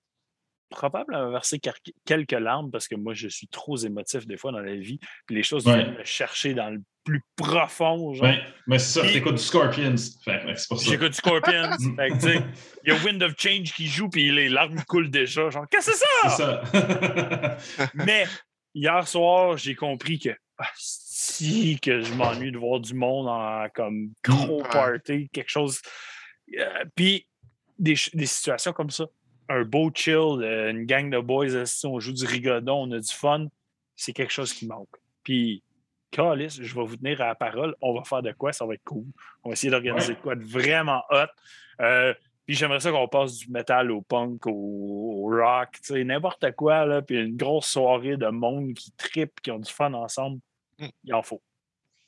probablement 0.69 1.31
versé 1.31 1.59
quelques 2.05 2.33
larmes 2.33 2.70
parce 2.70 2.89
que 2.89 2.95
moi, 2.95 3.15
je 3.15 3.29
suis 3.29 3.49
trop 3.49 3.77
émotif 3.79 4.27
des 4.27 4.37
fois 4.37 4.53
dans 4.53 4.61
la 4.61 4.74
vie. 4.74 4.99
Puis 5.27 5.35
les 5.37 5.43
choses 5.43 5.66
Ouais. 5.66 5.83
viennent 5.83 5.95
me 5.99 6.05
chercher 6.05 6.55
dans 6.55 6.70
le 6.70 6.83
plus 7.05 7.23
profond. 7.37 8.15
genre. 8.15 8.27
Ouais, 8.27 8.41
mais 8.66 8.79
c'est 8.79 9.01
ça, 9.01 9.07
t'écoutes 9.07 9.35
du 9.37 9.43
Scorpions. 9.43 9.95
Que 9.95 10.57
c'est 10.57 10.69
pour 10.69 10.81
ça. 10.81 10.91
J'écoute 10.91 11.11
du 11.11 11.16
Scorpions. 11.16 11.70
Mm. 11.79 11.97
Fait 11.97 12.09
que, 12.11 12.15
tu 12.15 12.20
sais, 12.20 12.43
il 12.85 12.93
y 12.93 12.97
a 12.97 12.99
Wind 13.05 13.23
of 13.23 13.35
Change 13.39 13.73
qui 13.73 13.87
joue, 13.87 14.09
puis 14.09 14.31
les 14.31 14.49
larmes 14.49 14.83
coulent 14.87 15.11
déjà. 15.11 15.51
Genre, 15.51 15.66
qu'est-ce 15.70 15.91
que 15.91 15.97
c'est 15.97 16.29
C'est 16.29 16.37
ça? 16.37 17.59
Mais 17.95 18.27
hier 18.74 19.07
soir, 19.09 19.57
j'ai 19.57 19.74
compris 19.74 20.19
que 20.19 20.31
ah, 20.59 20.69
si 20.77 21.79
que 21.81 22.03
je 22.03 22.12
m'ennuie 22.15 22.53
de 22.53 22.59
voir 22.59 22.81
du 22.81 22.95
monde 22.95 23.29
en 23.29 23.66
comme 23.74 24.11
gros 24.23 24.62
party, 24.62 25.29
quelque 25.33 25.51
chose. 25.51 25.81
Euh, 26.59 26.85
puis 26.95 27.27
des, 27.79 27.97
des 28.15 28.27
situations 28.27 28.73
comme 28.73 28.91
ça. 28.91 29.07
Un 29.49 29.65
beau 29.65 29.91
chill, 29.95 30.15
euh, 30.15 30.70
une 30.70 30.87
gang 30.87 31.11
de 31.11 31.19
boys, 31.19 31.65
on 31.85 32.01
joue 32.01 32.12
du 32.12 32.24
rigodon, 32.24 32.89
on 32.89 32.93
a 32.93 33.01
du 33.01 33.12
fun. 33.12 33.47
C'est 33.97 34.12
quelque 34.12 34.33
chose 34.33 34.53
qui 34.53 34.66
manque. 34.66 34.89
Puis, 35.24 35.62
Calis, 36.12 36.60
je 36.60 36.74
vais 36.74 36.84
vous 36.84 36.97
tenir 36.97 37.20
à 37.22 37.28
la 37.28 37.34
parole. 37.34 37.74
On 37.80 37.94
va 37.94 38.05
faire 38.05 38.22
de 38.22 38.32
quoi? 38.32 38.52
Ça 38.52 38.64
va 38.66 38.74
être 38.74 38.84
cool. 38.84 39.06
On 39.43 39.48
va 39.48 39.55
essayer 39.55 39.70
d'organiser 39.70 40.14
de 40.14 40.18
quoi 40.20 40.36
de 40.36 40.44
vraiment 40.44 41.02
hot. 41.10 41.26
Euh, 41.80 42.14
puis 42.47 42.55
j'aimerais 42.55 42.80
ça 42.80 42.93
qu'on 42.93 43.09
passe 43.09 43.39
du 43.39 43.51
metal 43.51 43.90
au 43.90 44.02
punk, 44.02 44.47
au, 44.47 44.51
au 44.52 45.30
rock, 45.30 45.70
tu 45.72 45.94
sais, 45.94 46.05
n'importe 46.05 46.52
quoi, 46.52 46.84
là, 46.84 47.01
puis 47.01 47.16
une 47.16 47.36
grosse 47.36 47.66
soirée 47.66 48.16
de 48.16 48.26
monde 48.26 48.74
qui 48.74 48.93
tripe, 48.93 49.40
qui 49.40 49.51
ont 49.51 49.59
du 49.59 49.72
fun 49.72 49.93
ensemble. 49.94 50.40
Mm. 50.78 50.86
Il 51.05 51.14
en 51.14 51.22
faut. 51.22 51.43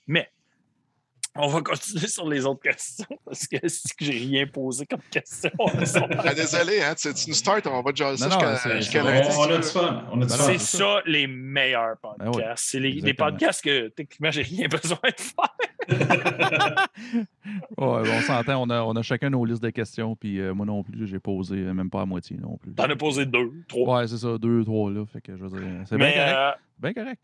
Mais 0.06 0.30
on 1.36 1.48
va 1.48 1.62
continuer 1.62 2.06
sur 2.06 2.28
les 2.28 2.46
autres 2.46 2.62
questions 2.62 3.06
parce 3.24 3.46
que 3.46 3.56
c'est 3.66 3.96
que 3.96 4.04
j'ai 4.04 4.12
rien 4.12 4.46
posé 4.46 4.86
comme 4.86 5.00
question. 5.10 5.50
Ah, 6.26 6.34
désolé, 6.34 6.82
hein, 6.82 6.94
tu, 6.94 7.12
tu 7.14 7.30
nous 7.30 7.34
start, 7.34 7.66
on 7.66 7.82
va 7.82 7.92
jaser 7.94 8.28
ça 8.28 8.28
Non, 8.28 8.40
non, 8.40 8.50
jusqu'à 8.52 8.80
jusqu'à 8.80 9.04
on, 9.04 9.50
a 9.50 9.56
du 9.56 9.68
fun. 9.68 10.04
C'est 10.28 10.58
ça 10.58 11.00
les 11.06 11.26
meilleurs 11.26 11.96
podcasts. 11.98 12.36
Ben 12.36 12.48
oui, 12.48 12.54
c'est 12.56 12.80
les, 12.80 13.14
podcasts 13.14 13.62
que 13.62 13.88
techniquement 13.88 14.30
j'ai 14.30 14.42
rien 14.42 14.68
besoin 14.70 14.98
de 14.98 15.20
faire. 15.20 16.88
Ouais, 17.76 18.10
on 18.10 18.20
s'entend, 18.22 18.62
on 18.62 18.70
a, 18.70 18.82
on 18.82 18.92
a 18.92 19.02
chacun 19.02 19.30
nos 19.30 19.44
listes 19.44 19.62
de 19.62 19.70
questions, 19.70 20.16
puis 20.16 20.40
euh, 20.40 20.54
moi 20.54 20.66
non 20.66 20.82
plus, 20.82 21.06
j'ai 21.06 21.18
posé 21.18 21.56
euh, 21.56 21.74
même 21.74 21.90
pas 21.90 22.02
à 22.02 22.06
moitié 22.06 22.36
non 22.40 22.56
plus. 22.56 22.74
T'en 22.74 22.84
as 22.84 22.96
posé 22.96 23.26
deux, 23.26 23.52
trois. 23.68 23.98
Ouais, 23.98 24.06
c'est 24.06 24.18
ça, 24.18 24.38
deux, 24.38 24.64
trois 24.64 24.90
là. 24.90 25.04
Fait 25.06 25.20
que 25.20 25.36
je 25.36 25.44
veux 25.44 25.50
dire, 25.50 25.68
c'est 25.86 25.96
bien 25.96 26.12
euh, 26.16 26.52
Bien 26.78 26.92
correct. 26.92 27.22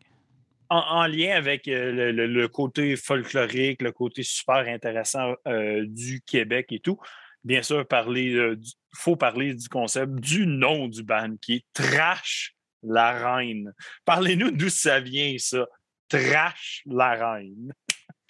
En, 0.71 0.79
en 1.01 1.05
lien 1.07 1.35
avec 1.35 1.67
euh, 1.67 1.91
le, 1.91 2.11
le- 2.11 2.27
le 2.27 2.47
côté 2.47 2.95
folklorique, 2.95 3.81
le 3.81 3.91
côté 3.91 4.23
super 4.23 4.67
intéressant 4.67 5.33
euh, 5.47 5.83
du 5.87 6.21
Québec 6.21 6.67
et 6.71 6.79
tout, 6.79 6.97
bien 7.43 7.61
sûr, 7.61 7.87
parler, 7.87 8.31
il 8.31 8.57
faut 8.95 9.15
parler 9.15 9.53
du 9.53 9.67
concept 9.69 10.13
du 10.15 10.47
nom 10.47 10.87
du 10.87 11.03
band 11.03 11.35
qui 11.41 11.55
est 11.55 11.65
Trash 11.73 12.55
la 12.83 13.11
Reine. 13.35 13.73
Parlez-nous 14.05 14.51
d'où 14.51 14.69
ça 14.69 14.99
vient, 14.99 15.35
ça. 15.37 15.67
Trash 16.09 16.81
la 16.85 17.11
Reine. 17.33 17.73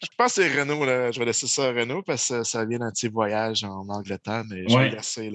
Je 0.03 0.07
pense 0.17 0.35
que 0.35 0.41
c'est 0.43 0.59
Renaud, 0.59 0.83
là. 0.83 1.11
je 1.11 1.19
vais 1.19 1.25
laisser 1.25 1.47
ça 1.47 1.65
à 1.69 1.71
Renaud 1.71 2.01
parce 2.01 2.27
que 2.29 2.43
ça 2.43 2.65
vient 2.65 2.79
d'un 2.79 2.91
petit 2.91 3.07
voyage 3.07 3.63
en 3.63 3.87
Angleterre, 3.87 4.43
mais 4.49 4.67
je 4.67 4.75
Ouais. 4.75 4.89
vais 4.89 4.95
laisser 4.95 5.31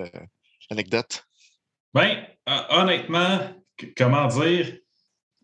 l'anecdote. 0.71 1.25
Ben, 1.95 2.27
euh, 2.49 2.59
honnêtement, 2.71 3.39
comment 3.97 4.27
dire, 4.27 4.77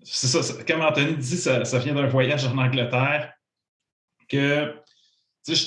c'est 0.04 0.26
ça, 0.26 0.62
comme 0.64 0.80
Anthony 0.80 1.16
dit, 1.16 1.36
ça, 1.36 1.78
vient 1.78 1.94
d'un 1.94 2.06
voyage 2.06 2.44
en 2.46 2.56
Angleterre, 2.58 3.32
que, 4.28 4.74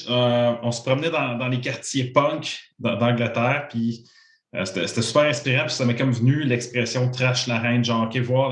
euh, 0.10 0.56
on 0.62 0.72
se 0.72 0.82
promenait 0.82 1.10
dans, 1.10 1.48
les 1.48 1.60
quartiers 1.60 2.12
punk 2.12 2.60
d'Angleterre, 2.80 3.68
puis 3.70 4.10
euh, 4.56 4.66
c'était 4.66 5.02
super 5.02 5.24
inspirant, 5.24 5.66
puis 5.66 5.74
ça 5.74 5.86
m'est 5.86 5.96
comme 5.96 6.12
venu 6.12 6.44
l'expression 6.44 7.10
trash 7.12 7.48
la 7.48 7.60
reine, 7.60 7.84
genre, 7.84 8.04
OK, 8.04 8.18
voir 8.18 8.50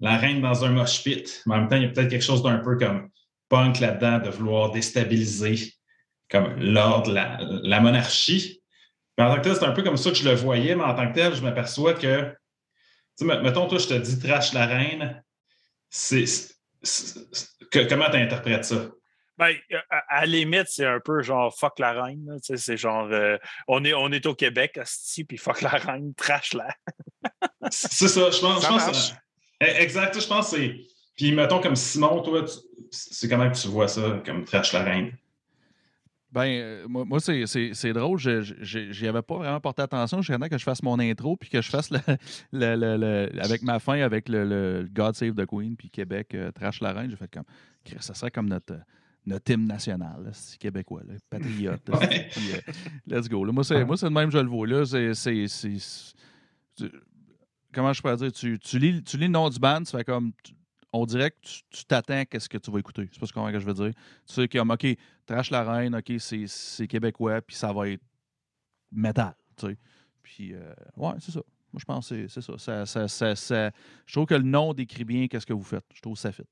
la, 0.00 0.16
reine 0.18 0.40
dans 0.40 0.64
un 0.64 0.70
mosh 0.70 1.02
pit, 1.02 1.42
mais 1.46 1.54
en 1.54 1.58
même 1.60 1.68
temps, 1.68 1.76
il 1.76 1.82
y 1.82 1.86
a 1.86 1.88
peut-être 1.88 2.10
quelque 2.10 2.24
chose 2.24 2.42
d'un 2.42 2.58
peu 2.58 2.76
comme 2.76 3.08
punk 3.48 3.80
là-dedans, 3.80 4.18
de 4.18 4.30
vouloir 4.30 4.70
déstabiliser 4.70 5.72
comme 6.28 6.56
l'ordre, 6.58 7.12
la, 7.12 7.38
la 7.40 7.80
monarchie. 7.80 8.60
Puis 9.16 9.26
en 9.26 9.30
tant 9.30 9.36
que 9.36 9.44
tel, 9.44 9.54
c'est 9.54 9.64
un 9.64 9.72
peu 9.72 9.82
comme 9.82 9.96
ça 9.96 10.10
que 10.10 10.16
je 10.16 10.28
le 10.28 10.34
voyais, 10.34 10.74
mais 10.74 10.82
en 10.82 10.94
tant 10.94 11.08
que 11.08 11.14
tel, 11.14 11.34
je 11.34 11.42
m'aperçois 11.42 11.94
que, 11.94 12.34
mettons, 13.20 13.66
toi, 13.66 13.78
je 13.78 13.88
te 13.88 13.94
dis 13.94 14.18
trash 14.18 14.52
la 14.52 14.66
reine, 14.66 15.22
c'est. 15.90 16.24
comment 17.72 18.10
tu 18.10 18.16
interprètes 18.16 18.64
ça? 18.64 18.88
Ben, 19.38 19.54
à, 19.90 19.98
à 20.08 20.20
la 20.20 20.26
limite, 20.26 20.68
c'est 20.68 20.86
un 20.86 21.00
peu 21.00 21.22
genre 21.22 21.54
fuck 21.54 21.78
la 21.78 21.92
reine. 22.04 22.24
là, 22.26 22.36
tu 22.36 22.46
sais, 22.46 22.56
C'est 22.56 22.76
genre 22.76 23.08
euh, 23.10 23.36
on, 23.68 23.84
est, 23.84 23.92
on 23.92 24.10
est 24.10 24.24
au 24.24 24.34
Québec, 24.34 24.78
asti, 24.78 25.24
puis 25.24 25.36
fuck 25.36 25.60
la 25.60 25.70
reine, 25.70 26.14
trash 26.14 26.54
la. 26.54 26.74
C'est 27.70 28.08
ça, 28.08 28.30
je 28.30 28.40
pense. 28.40 28.62
Ça 28.62 28.68
je 28.68 28.86
pense 28.86 29.14
euh, 29.62 29.66
exact, 29.78 30.18
je 30.20 30.26
pense 30.26 30.50
que 30.50 30.56
c'est. 30.56 30.76
Puis 31.16 31.32
mettons 31.32 31.60
comme 31.60 31.76
Simon, 31.76 32.20
toi, 32.20 32.44
c'est 32.90 33.28
comment 33.28 33.50
que 33.50 33.56
tu 33.56 33.68
vois 33.68 33.88
ça, 33.88 34.22
comme 34.24 34.44
trash 34.44 34.72
la 34.74 34.82
reine? 34.82 35.16
Ben, 36.32 36.44
euh, 36.46 36.86
moi, 36.88 37.04
moi, 37.04 37.20
c'est- 37.20 37.46
drôle. 37.92 38.18
J'y 38.18 39.06
avais 39.08 39.22
pas 39.22 39.36
vraiment 39.38 39.60
porté 39.60 39.82
attention. 39.82 40.20
Je 40.20 40.26
temps 40.40 40.48
que 40.48 40.58
je 40.58 40.64
fasse 40.64 40.82
mon 40.82 40.98
intro 40.98 41.36
puis 41.36 41.48
que 41.48 41.62
je 41.62 41.70
fasse 41.70 41.90
le, 41.90 41.98
le- 42.52 42.76
le- 42.76 42.96
le- 43.32 43.42
avec 43.42 43.62
ma 43.62 43.78
fin 43.78 44.00
avec 44.00 44.28
le, 44.28 44.44
le 44.44 44.88
God 44.92 45.14
Save 45.14 45.34
the 45.34 45.46
Queen 45.46 45.76
puis 45.76 45.88
Québec 45.88 46.34
euh, 46.34 46.50
Trash 46.50 46.80
la 46.80 46.92
Reine. 46.92 47.10
J'ai 47.10 47.16
fait 47.16 47.30
comme. 47.32 47.44
Ça 48.00 48.12
serait 48.14 48.30
comme 48.32 48.48
notre, 48.48 48.74
notre 49.24 49.50
hymne 49.52 49.66
national, 49.66 50.28
c'est 50.32 50.58
québécois, 50.58 51.02
là, 51.06 51.14
patriote. 51.30 51.88
là, 51.88 51.98
Ouais. 52.00 52.28
puis, 52.32 52.52
euh, 52.52 52.72
let's 53.06 53.28
go. 53.28 53.44
là. 53.44 53.52
Moi, 53.52 53.62
c'est 53.64 53.76
de 53.84 54.08
même, 54.10 54.30
je 54.30 54.38
le 54.38 54.48
vois. 54.48 54.66
Là, 54.66 54.84
c'est- 54.84 55.14
Comment 57.72 57.92
je 57.92 58.02
peux 58.02 58.16
dire? 58.16 58.32
Tu, 58.32 58.58
tu, 58.58 58.78
lis, 58.78 59.02
tu 59.02 59.16
lis 59.18 59.26
le 59.26 59.32
nom 59.32 59.48
du 59.48 59.58
band, 59.58 59.82
tu 59.82 59.90
fais 59.96 60.04
comme. 60.04 60.32
tu- 60.42 60.52
on 60.92 61.04
dirait 61.06 61.30
que 61.30 61.36
tu 61.42 61.84
t'attends 61.84 62.22
à 62.32 62.40
ce 62.40 62.48
que 62.48 62.58
tu 62.58 62.70
vas 62.70 62.78
écouter. 62.78 63.08
C'est 63.12 63.20
pas 63.20 63.26
ce 63.26 63.32
que 63.32 63.58
je 63.60 63.66
veux 63.66 63.74
dire. 63.74 63.92
Tu 64.26 64.34
sais, 64.34 64.48
comme, 64.48 64.70
OK, 64.70 64.86
Trash 65.26 65.50
la 65.50 65.64
Reine, 65.64 65.94
OK, 65.96 66.12
c'est- 66.18 66.86
québécois, 66.86 67.40
puis 67.42 67.56
ça 67.56 67.72
va 67.72 67.88
être 67.88 68.02
métal, 68.92 69.34
tu 69.56 69.66
sais. 69.66 69.76
Puis, 70.22 70.54
euh, 70.54 70.72
ouais, 70.96 71.14
c'est 71.20 71.32
ça. 71.32 71.40
Moi, 71.72 71.80
je 71.80 71.84
pense 71.84 72.08
que 72.08 72.28
c'est- 72.28 72.40
ça. 72.40 72.86
Ça, 72.86 73.08
ça, 73.08 73.36
ça- 73.36 73.70
Je 74.06 74.12
trouve 74.12 74.26
que 74.26 74.34
le 74.34 74.42
nom 74.42 74.72
décrit 74.72 75.04
bien 75.04 75.26
qu'est-ce 75.28 75.46
que 75.46 75.52
vous 75.52 75.62
faites. 75.64 75.84
Je 75.94 76.00
trouve 76.00 76.16
ça 76.16 76.32
fit. 76.32 76.42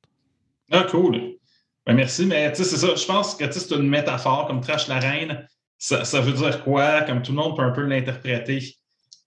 Ah, 0.70 0.84
cool. 0.90 1.36
Ben, 1.86 1.94
merci, 1.94 2.26
mais 2.26 2.50
tu 2.52 2.58
sais, 2.62 2.64
c'est 2.64 2.76
ça. 2.86 2.94
Je 2.94 3.06
pense 3.06 3.34
que 3.34 3.50
c'est 3.50 3.74
une 3.74 3.88
métaphore 3.88 4.46
comme 4.46 4.60
trash 4.60 4.88
la 4.88 4.98
reine. 4.98 5.46
Ça, 5.78 6.04
ça 6.04 6.20
veut 6.20 6.32
dire 6.32 6.62
quoi? 6.64 7.02
Comme 7.02 7.22
tout 7.22 7.32
le 7.32 7.36
monde 7.38 7.56
peut 7.56 7.62
un 7.62 7.70
peu 7.72 7.82
l'interpréter 7.82 8.76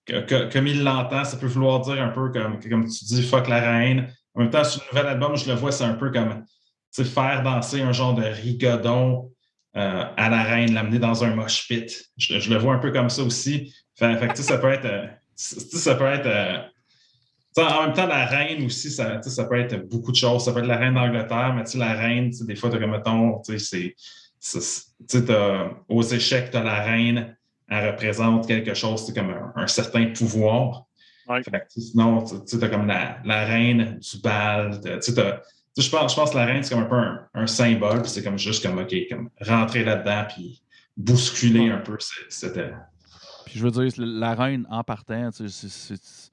comme 0.06 0.68
il 0.68 0.84
l'entend. 0.84 1.24
Ça 1.26 1.38
peut 1.38 1.48
vouloir 1.48 1.82
dire 1.82 2.02
un 2.02 2.10
peu 2.10 2.30
comme, 2.32 2.60
comme 2.60 2.88
tu 2.88 3.06
dis, 3.06 3.24
fuck 3.24 3.48
la 3.48 3.60
reine. 3.60 4.12
En 4.38 4.42
même 4.42 4.52
temps, 4.52 4.64
sur 4.64 4.82
le 4.84 4.98
nouvel 4.98 5.12
album, 5.14 5.36
je 5.36 5.50
le 5.50 5.56
vois, 5.56 5.72
c'est 5.72 5.84
un 5.84 5.96
peu 5.96 6.12
comme 6.12 6.46
faire 7.04 7.44
danser 7.44 7.82
un 7.82 7.92
genre 7.92 8.14
de 8.14 8.24
rigodon 8.24 9.32
euh, 9.76 10.04
à 10.16 10.30
la 10.30 10.44
reine, 10.44 10.74
l'amener 10.74 11.00
dans 11.00 11.24
un 11.24 11.36
mosh 11.36 11.68
pit. 11.68 12.06
Je, 12.18 12.50
le 12.52 12.58
vois 12.58 12.76
un 12.76 12.80
peu 12.80 12.92
comme 12.92 13.10
ça 13.10 13.24
aussi. 13.24 13.74
Fait, 13.96 14.16
fait 14.18 14.28
que, 14.28 14.38
ça 14.38 14.58
peut 14.58 14.72
être. 14.72 14.86
euh, 14.86 15.08
ça 15.36 15.96
peut 15.96 16.06
être. 16.06 16.26
euh, 16.26 16.58
en 17.58 17.84
même 17.86 17.94
temps, 17.94 18.06
la 18.08 18.26
reine 18.26 18.64
aussi, 18.66 18.92
ça, 18.92 19.22
ça 19.22 19.46
peut 19.46 19.60
être 19.60 19.88
beaucoup 19.90 20.12
de 20.12 20.16
choses. 20.16 20.46
Ça 20.46 20.54
peut 20.54 20.60
être 20.60 20.68
la 20.68 20.78
reine 20.78 20.94
d'Angleterre, 20.94 21.54
mais 21.56 21.64
la 21.80 21.94
reine, 21.94 22.30
des 22.42 22.56
fois, 22.56 22.70
tu 22.70 22.80
comme, 22.80 22.92
mettons, 22.92 23.42
c'est- 23.44 23.96
aux 25.90 26.04
échecs, 26.04 26.52
tu 26.52 26.58
la 26.58 26.84
reine, 26.84 27.36
elle 27.70 27.90
représente 27.92 28.48
quelque 28.48 28.74
chose, 28.76 29.12
comme 29.14 29.36
un 29.56 29.68
certain 29.68 30.06
pouvoir. 30.14 30.87
Ouais. 31.28 31.44
Fait 31.44 31.52
que, 31.52 31.82
sinon, 31.82 32.24
tu 32.24 32.64
as 32.64 32.70
comme 32.70 32.88
la, 32.88 33.18
la 33.26 33.46
reine 33.46 34.00
du 34.00 34.22
bal. 34.22 34.80
je 34.84 35.90
pense, 35.90 36.12
je 36.12 36.16
pense 36.16 36.32
que 36.32 36.36
la 36.38 36.46
reine, 36.46 36.64
c'est 36.64 36.74
comme 36.74 36.84
un 36.86 36.88
peu 36.88 36.96
un, 36.96 37.28
un 37.34 37.48
symbole, 37.48 38.02
puis 38.02 38.10
c'est 38.10 38.24
comme 38.24 38.38
juste 38.40 38.66
comme, 38.66 38.78
OK, 38.80 38.96
comme 39.10 39.30
rentrer 39.42 39.84
là-dedans, 39.84 40.26
puis 40.34 40.62
bousculer 40.96 41.70
un 41.70 41.78
peu 41.78 41.98
cette- 42.30 42.60
Puis 43.46 43.60
je 43.60 43.64
veux 43.68 43.72
dire, 43.72 43.92
la 43.98 44.34
reine 44.36 44.66
en 44.70 44.84
partant, 44.84 45.30
c'est- 45.32 45.48
c'est- 45.50 46.32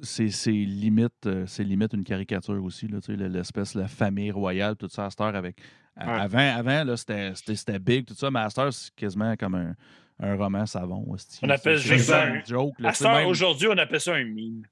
c'est 0.00 0.28
c'est 0.28 0.50
limite, 0.52 1.26
euh, 1.26 1.44
c'est 1.46 1.64
limite 1.64 1.92
une 1.92 2.04
caricature 2.04 2.62
aussi, 2.62 2.86
là, 2.86 3.00
tu 3.00 3.16
sais, 3.16 3.28
l'espèce 3.28 3.74
de 3.74 3.80
la 3.80 3.88
famille 3.88 4.30
royale, 4.30 4.76
tout 4.76 4.88
ça 4.88 5.06
à 5.06 5.10
cette 5.10 5.20
heure 5.20 5.34
avec. 5.34 5.56
Ouais. 5.96 6.04
Avant, 6.06 6.38
avant 6.56 6.84
là, 6.84 6.96
c'était 6.96 7.34
c'était- 7.34 7.56
c'était 7.56 7.78
big, 7.80 8.04
tout 8.06 8.14
ça, 8.14 8.30
mais 8.30 8.38
à 8.40 8.48
cette 8.48 8.58
heure, 8.58 8.72
c'est 8.72 8.94
quasiment 8.94 9.34
comme 9.36 9.56
un, 9.56 9.74
un 10.20 10.36
roman 10.36 10.66
savon. 10.66 11.04
hostie. 11.10 11.38
On 11.42 11.50
appelle 11.50 11.78
C'est- 11.80 11.96
juste 11.96 12.10
un 12.10 12.42
joke. 12.46 12.74
là, 12.78 12.92
À 13.04 13.26
aujourd'hui, 13.26 13.68
on 13.70 13.78
appelle 13.78 14.00
ça 14.00 14.14
un 14.14 14.24
meme. 14.24 14.62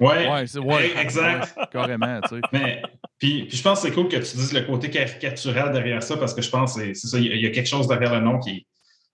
Ouais, 0.00 0.28
Ouais, 0.28 0.46
c'est 0.46 0.58
ouais, 0.58 0.90
exact. 1.00 1.54
ouais, 1.56 1.64
carrément, 1.70 2.20
tu 2.22 2.36
sais. 2.36 2.40
Mais 2.52 2.82
puis, 3.18 3.44
puis 3.44 3.56
je 3.56 3.62
pense 3.62 3.80
que 3.82 3.88
c'est 3.88 3.94
cool 3.94 4.08
que 4.08 4.16
tu 4.16 4.36
dises 4.36 4.52
le 4.52 4.62
côté 4.62 4.90
caricatural 4.90 5.72
derrière 5.72 6.02
ça 6.02 6.16
parce 6.16 6.34
que 6.34 6.42
je 6.42 6.50
pense 6.50 6.74
que 6.74 6.80
c'est- 6.80 6.94
c'est 6.94 7.06
ça, 7.08 7.18
il 7.18 7.26
y, 7.26 7.30
a- 7.32 7.34
il 7.34 7.42
y 7.42 7.46
a 7.46 7.50
quelque 7.50 7.68
chose 7.68 7.86
derrière 7.86 8.14
le 8.14 8.20
nom 8.20 8.38
qui 8.40 8.50
est. 8.50 8.54
Tu 8.60 8.66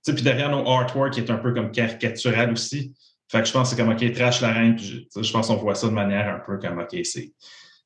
sais, 0.02 0.14
puis 0.14 0.22
derrière 0.22 0.50
nos 0.50 0.66
artwork 0.66 1.12
qui 1.12 1.20
est 1.20 1.30
un 1.30 1.36
peu 1.36 1.52
comme 1.52 1.72
caricatural 1.72 2.52
aussi. 2.52 2.94
Fait 3.30 3.40
que 3.40 3.46
je 3.48 3.52
pense 3.52 3.68
que 3.70 3.76
c'est 3.76 3.82
comme 3.82 3.92
OK, 3.92 4.12
trash 4.12 4.40
la 4.40 4.52
reine. 4.52 4.76
Puis 4.76 5.08
je, 5.14 5.32
pense 5.32 5.48
qu'on 5.48 5.56
voit 5.56 5.74
ça 5.74 5.88
de 5.88 5.92
manière 5.92 6.28
un 6.28 6.38
peu 6.38 6.58
comme 6.58 6.78
OK, 6.78 6.96
C'est 7.04 7.32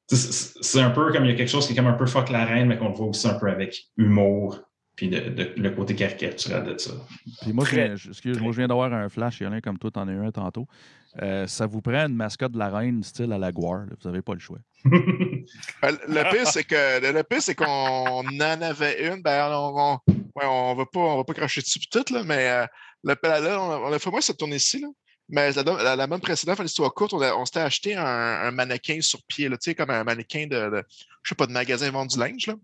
c'est 0.08 0.80
un 0.80 0.90
peu 0.90 1.10
comme 1.12 1.24
il 1.24 1.30
y 1.30 1.34
a 1.34 1.36
quelque 1.36 1.48
chose 1.48 1.66
qui 1.66 1.72
est 1.72 1.76
comme 1.76 1.86
un 1.86 1.94
peu 1.94 2.06
fuck 2.06 2.28
la 2.28 2.44
reine, 2.44 2.66
mais 2.68 2.76
qu'on 2.76 2.90
le 2.90 2.94
voit 2.94 3.06
aussi 3.06 3.26
un 3.26 3.34
peu 3.34 3.48
avec 3.50 3.84
humour, 3.96 4.60
puis 4.96 5.08
de, 5.08 5.20
de- 5.20 5.52
le 5.56 5.70
côté 5.70 5.94
caricatural 5.94 6.64
de 6.64 6.76
ça. 6.78 6.92
Puis 7.42 7.52
moi, 7.52 7.64
je 7.64 7.70
Très, 7.70 7.86
viens, 7.86 7.96
je- 7.96 8.10
excuse, 8.10 8.38
moi, 8.40 8.52
je 8.52 8.58
viens 8.58 8.68
d'avoir 8.68 8.92
un 8.92 9.08
flash, 9.08 9.40
il 9.40 9.44
y 9.44 9.46
en 9.46 9.52
a 9.52 9.56
un 9.56 9.60
comme 9.60 9.78
toi, 9.78 9.90
t'en 9.90 10.06
as 10.08 10.12
eu 10.12 10.24
un 10.24 10.32
tantôt. 10.32 10.66
Euh, 11.20 11.46
ça 11.46 11.66
vous 11.66 11.82
prend 11.82 12.06
une 12.06 12.14
mascotte 12.16 12.52
de 12.52 12.58
la 12.58 12.70
reine 12.70 13.02
style 13.02 13.32
à 13.32 13.38
la 13.38 13.52
Guar, 13.52 13.80
là. 13.86 13.92
vous 14.00 14.08
n'avez 14.08 14.22
pas 14.22 14.32
le 14.34 14.40
choix. 14.40 14.58
Ben, 14.84 15.96
le 16.08 16.30
pire, 16.30 16.46
c'est 16.46 16.64
que 16.64 17.12
le, 17.12 17.22
pire, 17.22 17.42
c'est 17.42 17.54
qu'on 17.54 17.66
en 17.66 18.40
avait 18.40 19.08
une. 19.08 19.20
Ben, 19.22 19.48
on, 19.50 19.74
on, 19.76 20.12
ouais, 20.36 20.44
on 20.46 20.74
va 20.74 20.84
pas, 20.86 21.00
on 21.00 21.16
va 21.18 21.24
pas 21.24 21.34
cracher 21.34 21.60
dessus 21.60 21.80
tout, 21.90 22.04
là, 22.12 22.22
mais 22.24 22.48
euh, 22.50 22.66
le, 23.04 23.14
là, 23.22 23.60
on, 23.60 23.70
a, 23.72 23.78
on 23.90 23.92
a 23.92 23.98
fait 23.98 24.10
moins 24.10 24.20
cette 24.22 24.38
tournée-ci. 24.38 24.80
Là. 24.80 24.88
Mais 25.28 25.52
la, 25.52 25.62
la, 25.62 25.96
la 25.96 26.06
bonne 26.06 26.20
précédente, 26.20 26.58
une 26.58 26.64
histoire 26.66 26.92
courte, 26.94 27.12
on, 27.14 27.44
s'était 27.44 27.60
acheté 27.60 27.94
un, 27.94 28.04
un 28.06 28.50
mannequin 28.50 28.98
sur 29.00 29.20
pied, 29.28 29.48
là, 29.48 29.56
tu 29.56 29.70
sais, 29.70 29.74
comme 29.74 29.90
un 29.90 30.04
mannequin 30.04 30.46
de, 30.46 30.70
de, 30.70 30.82
je 31.22 31.28
sais 31.28 31.34
pas, 31.34 31.46
de 31.46 31.52
magasin 31.52 31.90
vend 31.90 32.06
du 32.06 32.18
linge. 32.18 32.46
Là. 32.46 32.54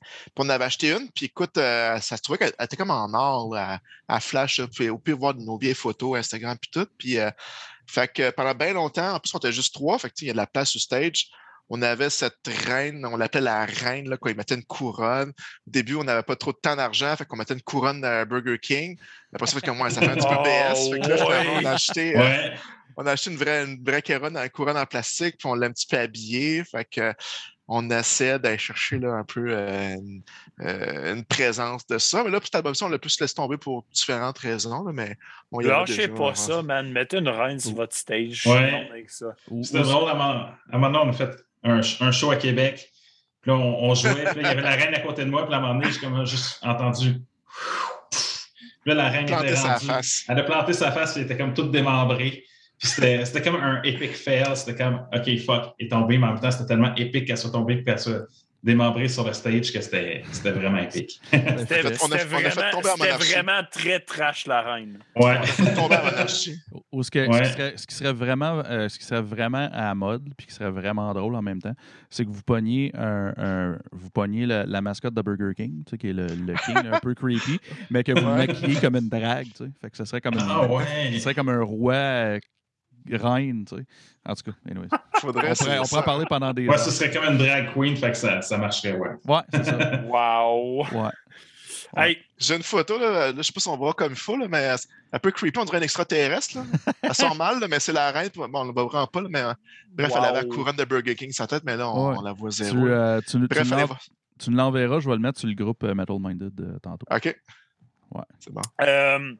Puis 0.00 0.32
on 0.38 0.48
avait 0.48 0.64
acheté 0.64 0.92
une, 0.92 1.10
puis 1.10 1.26
écoute, 1.26 1.56
euh, 1.58 1.98
ça 2.00 2.16
se 2.16 2.22
trouvait 2.22 2.38
qu'elle 2.38 2.52
elle 2.58 2.64
était 2.64 2.76
comme 2.76 2.90
en 2.90 3.12
or, 3.14 3.54
là, 3.54 3.80
à, 4.08 4.16
à 4.16 4.20
flash. 4.20 4.58
Là, 4.58 4.66
puis, 4.68 4.88
au 4.88 4.98
pire, 4.98 5.16
voir 5.16 5.34
nos 5.34 5.58
vieilles 5.58 5.74
photos, 5.74 6.18
Instagram, 6.18 6.56
puis 6.60 6.70
tout. 6.70 6.86
Puis, 6.98 7.18
euh, 7.18 7.30
fait 7.86 8.12
que 8.12 8.30
pendant 8.30 8.54
bien 8.54 8.72
longtemps, 8.72 9.14
en 9.14 9.20
plus, 9.20 9.34
on 9.34 9.38
était 9.38 9.52
juste 9.52 9.74
trois, 9.74 9.98
fait 9.98 10.10
que, 10.10 10.14
il 10.22 10.26
y 10.28 10.30
a 10.30 10.32
de 10.32 10.38
la 10.38 10.46
place 10.46 10.70
sur 10.70 10.80
stage. 10.80 11.28
On 11.68 11.82
avait 11.82 12.10
cette 12.10 12.46
reine, 12.66 13.04
on 13.04 13.16
l'appelait 13.16 13.40
la 13.40 13.64
reine, 13.64 14.08
là, 14.08 14.16
quoi. 14.16 14.30
Il 14.30 14.36
mettait 14.36 14.54
une 14.54 14.64
couronne. 14.64 15.30
Au 15.30 15.70
début, 15.70 15.96
on 15.96 16.04
n'avait 16.04 16.22
pas 16.22 16.36
trop 16.36 16.52
de 16.52 16.58
temps 16.58 16.76
d'argent, 16.76 17.16
fait 17.16 17.24
qu'on 17.24 17.36
mettait 17.36 17.54
une 17.54 17.62
couronne 17.62 18.04
à 18.04 18.24
Burger 18.24 18.58
King. 18.60 18.96
Après 19.34 19.48
ça, 19.48 19.54
fait 19.54 19.66
que 19.66 19.72
moi, 19.72 19.90
ça 19.90 20.00
fait 20.00 20.10
un 20.10 20.14
petit 20.14 20.28
peu 20.28 20.34
Oh, 20.38 20.42
BS. 20.44 20.90
Fait 20.90 21.00
que 21.00 21.08
là, 21.08 21.14
ouais. 21.16 21.40
finalement, 21.40 21.60
on 21.60 21.64
a 21.64 21.72
acheté, 21.72 22.16
euh, 22.16 22.56
on 22.96 23.06
a 23.06 23.12
acheté 23.12 23.30
une 23.30 23.36
vraie, 23.36 23.64
une 23.64 23.82
vraie 23.84 24.02
couronne, 24.02 24.36
une 24.36 24.50
couronne 24.50 24.76
en 24.76 24.86
plastique, 24.86 25.38
puis 25.38 25.48
on 25.48 25.54
l'a 25.54 25.66
un 25.66 25.72
petit 25.72 25.88
peu 25.88 25.98
habillée. 25.98 26.62
Fait 26.62 26.84
que 26.84 27.12
on 27.68 27.90
essaie 27.90 28.38
d'aller 28.38 28.58
chercher 28.58 28.98
là, 28.98 29.12
un 29.14 29.24
peu 29.24 29.46
euh, 29.48 29.94
une, 29.94 30.22
euh, 30.60 31.14
une 31.14 31.24
présence 31.24 31.86
de 31.86 31.98
ça. 31.98 32.22
Mais 32.22 32.30
là, 32.30 32.38
pour 32.38 32.46
cet 32.46 32.54
album 32.54 32.74
on 32.80 32.88
l'a 32.88 32.98
plus 32.98 33.18
laissé 33.20 33.34
tomber 33.34 33.56
pour 33.56 33.84
différentes 33.92 34.38
raisons. 34.38 34.84
Là, 34.84 34.92
mais 34.92 35.16
on 35.50 35.60
y 35.60 35.64
Lâchez 35.64 36.08
déjà, 36.08 36.18
pas 36.18 36.34
ça, 36.34 36.62
man. 36.62 36.92
Mettez 36.92 37.18
une 37.18 37.28
reine 37.28 37.58
sur 37.58 37.74
votre 37.74 37.94
stage. 37.94 38.46
Ouais. 38.46 38.86
Avec 38.90 39.10
ça. 39.10 39.34
C'était 39.62 39.80
drôle. 39.80 40.08
À 40.08 40.12
un 40.12 40.78
moment- 40.78 40.90
donné, 40.90 40.98
on 41.04 41.08
a 41.10 41.12
fait 41.12 41.36
un, 41.64 41.80
un 42.00 42.12
show 42.12 42.30
à 42.30 42.36
Québec. 42.36 42.90
Puis 43.42 43.50
là, 43.50 43.56
on, 43.56 43.90
on 43.90 43.94
jouait. 43.94 44.14
Puis 44.14 44.24
là, 44.24 44.32
il 44.36 44.42
y 44.42 44.46
avait 44.46 44.62
la 44.62 44.70
reine 44.70 44.94
à 44.94 45.00
côté 45.00 45.24
de 45.24 45.30
moi. 45.30 45.44
Puis 45.44 45.54
à 45.54 45.58
un 45.58 45.60
moment 45.60 45.74
donné, 45.74 45.92
j'ai 45.92 46.00
comme 46.00 46.24
juste 46.24 46.60
entendu. 46.62 47.14
Puis 48.10 48.94
là, 48.94 48.94
la 48.94 49.08
reine 49.08 49.24
était 49.28 49.56
sa 49.56 49.74
rendue. 49.74 49.86
face. 49.86 50.24
Elle 50.28 50.38
a 50.38 50.42
planté 50.44 50.72
sa 50.72 50.92
face. 50.92 51.16
Elle 51.16 51.24
était 51.24 51.36
comme 51.36 51.52
toute 51.54 51.72
démembrée. 51.72 52.44
Puis 52.78 52.88
c'était 52.88 53.24
c'était 53.24 53.42
comme 53.42 53.56
un 53.56 53.80
epic 53.82 54.12
fail. 54.16 54.44
C'était 54.54 54.82
comme, 54.82 55.00
OK, 55.14 55.38
fuck, 55.44 55.74
elle 55.78 55.86
est 55.86 55.88
tombée. 55.90 56.18
Mais 56.18 56.26
en 56.26 56.32
même 56.32 56.40
temps, 56.40 56.50
c'était 56.50 56.66
tellement 56.66 56.94
épique 56.96 57.26
qu'elle 57.26 57.38
soit 57.38 57.50
tombée. 57.50 57.82
Qu'elle 57.82 57.98
soit 57.98 58.26
démembrée 58.62 59.06
sur 59.06 59.24
le 59.24 59.32
stage 59.32 59.72
que 59.72 59.80
c'était 59.80 60.22
c'était 60.32 60.50
vraiment 60.50 60.78
épique. 60.78 61.20
C'était 61.32 61.82
fait- 61.82 61.98
on 62.02 62.10
a- 62.10 62.18
c'était 62.18 62.34
on 62.74 62.80
a 62.80 62.96
fait 62.96 63.04
vraiment, 63.12 63.16
vraiment 63.18 63.60
très 63.70 64.00
trash, 64.00 64.46
la 64.46 64.60
reine. 64.62 64.98
Ouais. 65.14 65.36
Ou 66.92 67.02
ce, 67.02 67.10
que- 67.10 67.24
ce 67.26 67.30
Ouais. 67.30 67.42
qui 67.42 67.50
serait, 67.52 67.72
ce 67.76 67.86
qui 67.86 67.94
serait 67.94 68.12
vraiment, 68.12 68.62
euh, 68.66 68.88
ce 68.88 68.98
qui 68.98 69.04
serait 69.04 69.20
vraiment 69.22 69.68
à 69.72 69.84
la 69.84 69.94
mode, 69.94 70.30
puis 70.36 70.46
qui 70.48 70.54
serait 70.54 70.70
vraiment 70.70 71.12
drôle 71.14 71.34
en 71.36 71.42
même 71.42 71.60
temps, 71.60 71.74
c'est 72.10 72.24
que 72.24 72.30
vous 72.30 72.42
pogniez, 72.42 72.90
un, 72.96 73.32
un- 73.36 73.78
vous 73.92 74.10
pogniez 74.10 74.46
la, 74.46 74.64
la 74.64 74.80
mascotte 74.80 75.14
de 75.14 75.22
Burger 75.22 75.54
King, 75.54 75.84
tu 75.84 75.90
sais, 75.90 75.98
qui 75.98 76.08
est 76.08 76.12
le, 76.12 76.26
le 76.26 76.54
king 76.64 76.76
un 76.90 76.98
peu 77.00 77.14
creepy, 77.14 77.60
mais 77.90 78.02
que 78.02 78.18
vous 78.18 78.26
maquillez 78.26 78.76
comme 78.80 78.96
une 78.96 79.08
drague. 79.08 79.46
tu 79.48 79.64
sais. 79.64 79.70
Fait 79.80 79.90
que 79.90 79.96
ce 79.96 80.04
serait 80.04 80.20
comme, 80.20 80.34
une, 80.34 80.40
Ah 80.48 80.66
ouais. 80.66 80.84
ce 81.12 81.20
serait 81.20 81.34
comme 81.34 81.50
un 81.50 81.62
roi 81.62 81.94
euh, 81.94 82.38
reine, 83.12 83.64
tu 83.64 83.76
sais. 83.76 83.84
En 84.28 84.34
tout 84.34 84.50
cas, 84.50 84.56
anyway. 84.70 84.88
Faudrait 85.20 85.50
On 85.52 85.54
pourrait, 85.54 85.78
on 85.78 85.82
pourrait 85.84 86.04
parler 86.04 86.24
pendant 86.28 86.52
des 86.52 86.68
Ouais, 86.68 86.78
ce 86.78 86.90
serait 86.90 87.10
comme 87.10 87.24
une 87.24 87.38
drag 87.38 87.72
queen, 87.72 87.96
fait 87.96 88.10
que 88.10 88.16
ça, 88.16 88.42
ça 88.42 88.58
marcherait, 88.58 88.96
ouais. 88.96 89.10
Ouais, 89.26 89.40
c'est 89.52 89.64
ça. 89.64 90.02
Wow! 90.06 90.84
Ouais. 90.92 91.10
Hey, 91.96 92.18
J'ai 92.36 92.56
une 92.56 92.62
photo, 92.62 92.98
là, 92.98 93.30
là, 93.30 93.32
je 93.36 93.42
sais 93.42 93.52
pas 93.52 93.60
si 93.60 93.68
on 93.68 93.76
voit 93.76 93.94
comme 93.94 94.12
il 94.12 94.18
faut, 94.18 94.36
là, 94.36 94.46
mais 94.48 94.70
euh, 94.70 94.76
un 95.12 95.18
peu 95.18 95.30
creepy, 95.30 95.58
on 95.58 95.64
dirait 95.64 95.78
un 95.78 95.82
extraterrestre. 95.82 96.58
Là. 96.58 96.64
Elle 97.02 97.14
sent 97.14 97.34
mal, 97.38 97.60
là, 97.60 97.68
mais 97.68 97.78
c'est 97.80 97.92
la 97.92 98.10
reine. 98.10 98.28
Bon, 98.34 98.48
on 98.52 98.64
ne 98.64 98.72
la 98.74 98.82
voit 98.82 99.06
pas, 99.10 99.20
là, 99.22 99.28
mais 99.30 99.40
euh, 99.40 99.54
bref, 99.92 100.12
elle 100.16 100.24
avait 100.24 100.42
la 100.42 100.44
couronne 100.44 100.76
de 100.76 100.84
Burger 100.84 101.14
King 101.14 101.30
sur 101.30 101.44
sa 101.44 101.46
tête, 101.46 101.62
mais 101.64 101.76
là, 101.76 101.88
on, 101.88 102.10
Ouais. 102.10 102.16
on 102.18 102.22
la 102.22 102.32
voit 102.32 102.50
Tu, 102.50 102.64
zéro. 102.64 102.84
euh, 102.86 103.20
tu, 103.20 103.38
tu 103.38 103.46
bref, 103.46 103.68
me 103.70 103.74
allez 103.74 103.84
voir. 103.84 104.00
tu 104.38 104.50
me 104.50 104.56
l'enverras, 104.56 104.98
je 105.00 105.08
vais 105.08 105.14
le 105.14 105.20
mettre 105.22 105.38
sur 105.38 105.48
le 105.48 105.54
groupe 105.54 105.84
euh, 105.84 105.94
Metal 105.94 106.16
Minded 106.18 106.60
euh, 106.60 106.78
tantôt. 106.80 107.06
OK. 107.10 107.24
Ouais. 108.14 108.22
C'est 108.40 108.52
bon. 108.52 108.62
euh, 108.82 109.34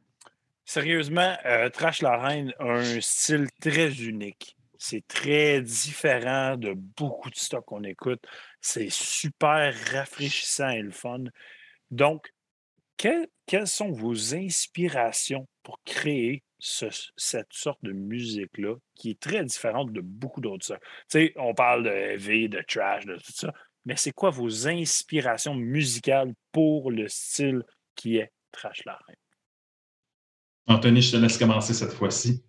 sérieusement, 0.67 1.35
euh, 1.47 1.71
Trash 1.71 2.03
la 2.03 2.19
Reine 2.19 2.53
a 2.59 2.65
un 2.65 3.01
style 3.01 3.47
très 3.61 3.91
unique. 4.03 4.57
C'est 4.79 5.07
très 5.09 5.63
différent 5.63 6.57
de 6.59 6.75
beaucoup 6.75 7.31
de 7.31 7.37
stocks 7.37 7.65
qu'on 7.65 7.85
écoute. 7.85 8.23
C'est 8.61 8.91
super 8.91 9.75
rafraîchissant 9.93 10.69
et 10.69 10.83
le 10.83 10.91
fun. 10.91 11.25
Donc, 11.91 12.33
quelles, 12.97 13.29
sont 13.67 13.91
vos 13.93 14.35
inspirations 14.35 15.47
pour 15.63 15.81
créer 15.85 16.43
ce- 16.59 17.11
cette 17.17 17.53
sorte 17.53 17.83
de 17.83 17.93
musique-là 17.93 18.77
qui 18.95 19.11
est 19.11 19.21
très 19.21 19.45
différente 19.45 19.93
de 19.93 20.01
beaucoup 20.01 20.41
d'autres 20.41 20.65
stocks? 20.65 20.83
Tu 20.83 20.89
sais, 21.09 21.33
on 21.37 21.55
parle 21.55 21.85
de 21.85 21.91
heavy, 21.91 22.49
de 22.49 22.63
trash, 22.67 23.07
de 23.07 23.17
tout 23.17 23.33
ça, 23.33 23.53
mais 23.85 23.97
c'est 23.97 24.13
quoi 24.13 24.31
vos 24.31 24.69
inspirations 24.69 25.55
musicales 25.55 26.35
pour 26.53 26.91
le 26.91 27.09
style 27.09 27.63
qui 27.95 28.17
est 28.19 28.33
Trash 28.53 28.85
la 28.85 28.99
Reine? 29.07 29.26
Anthony, 30.67 31.01
je 31.01 31.13
te 31.13 31.17
laisse 31.17 31.39
commencer 31.39 31.75
cette 31.75 31.93
fois-ci. 31.93 32.43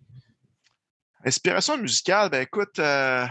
Inspiration 1.24 1.78
musicale, 1.78 2.30
ben 2.30 2.42
écoute, 2.42 2.78
euh, 2.78 3.26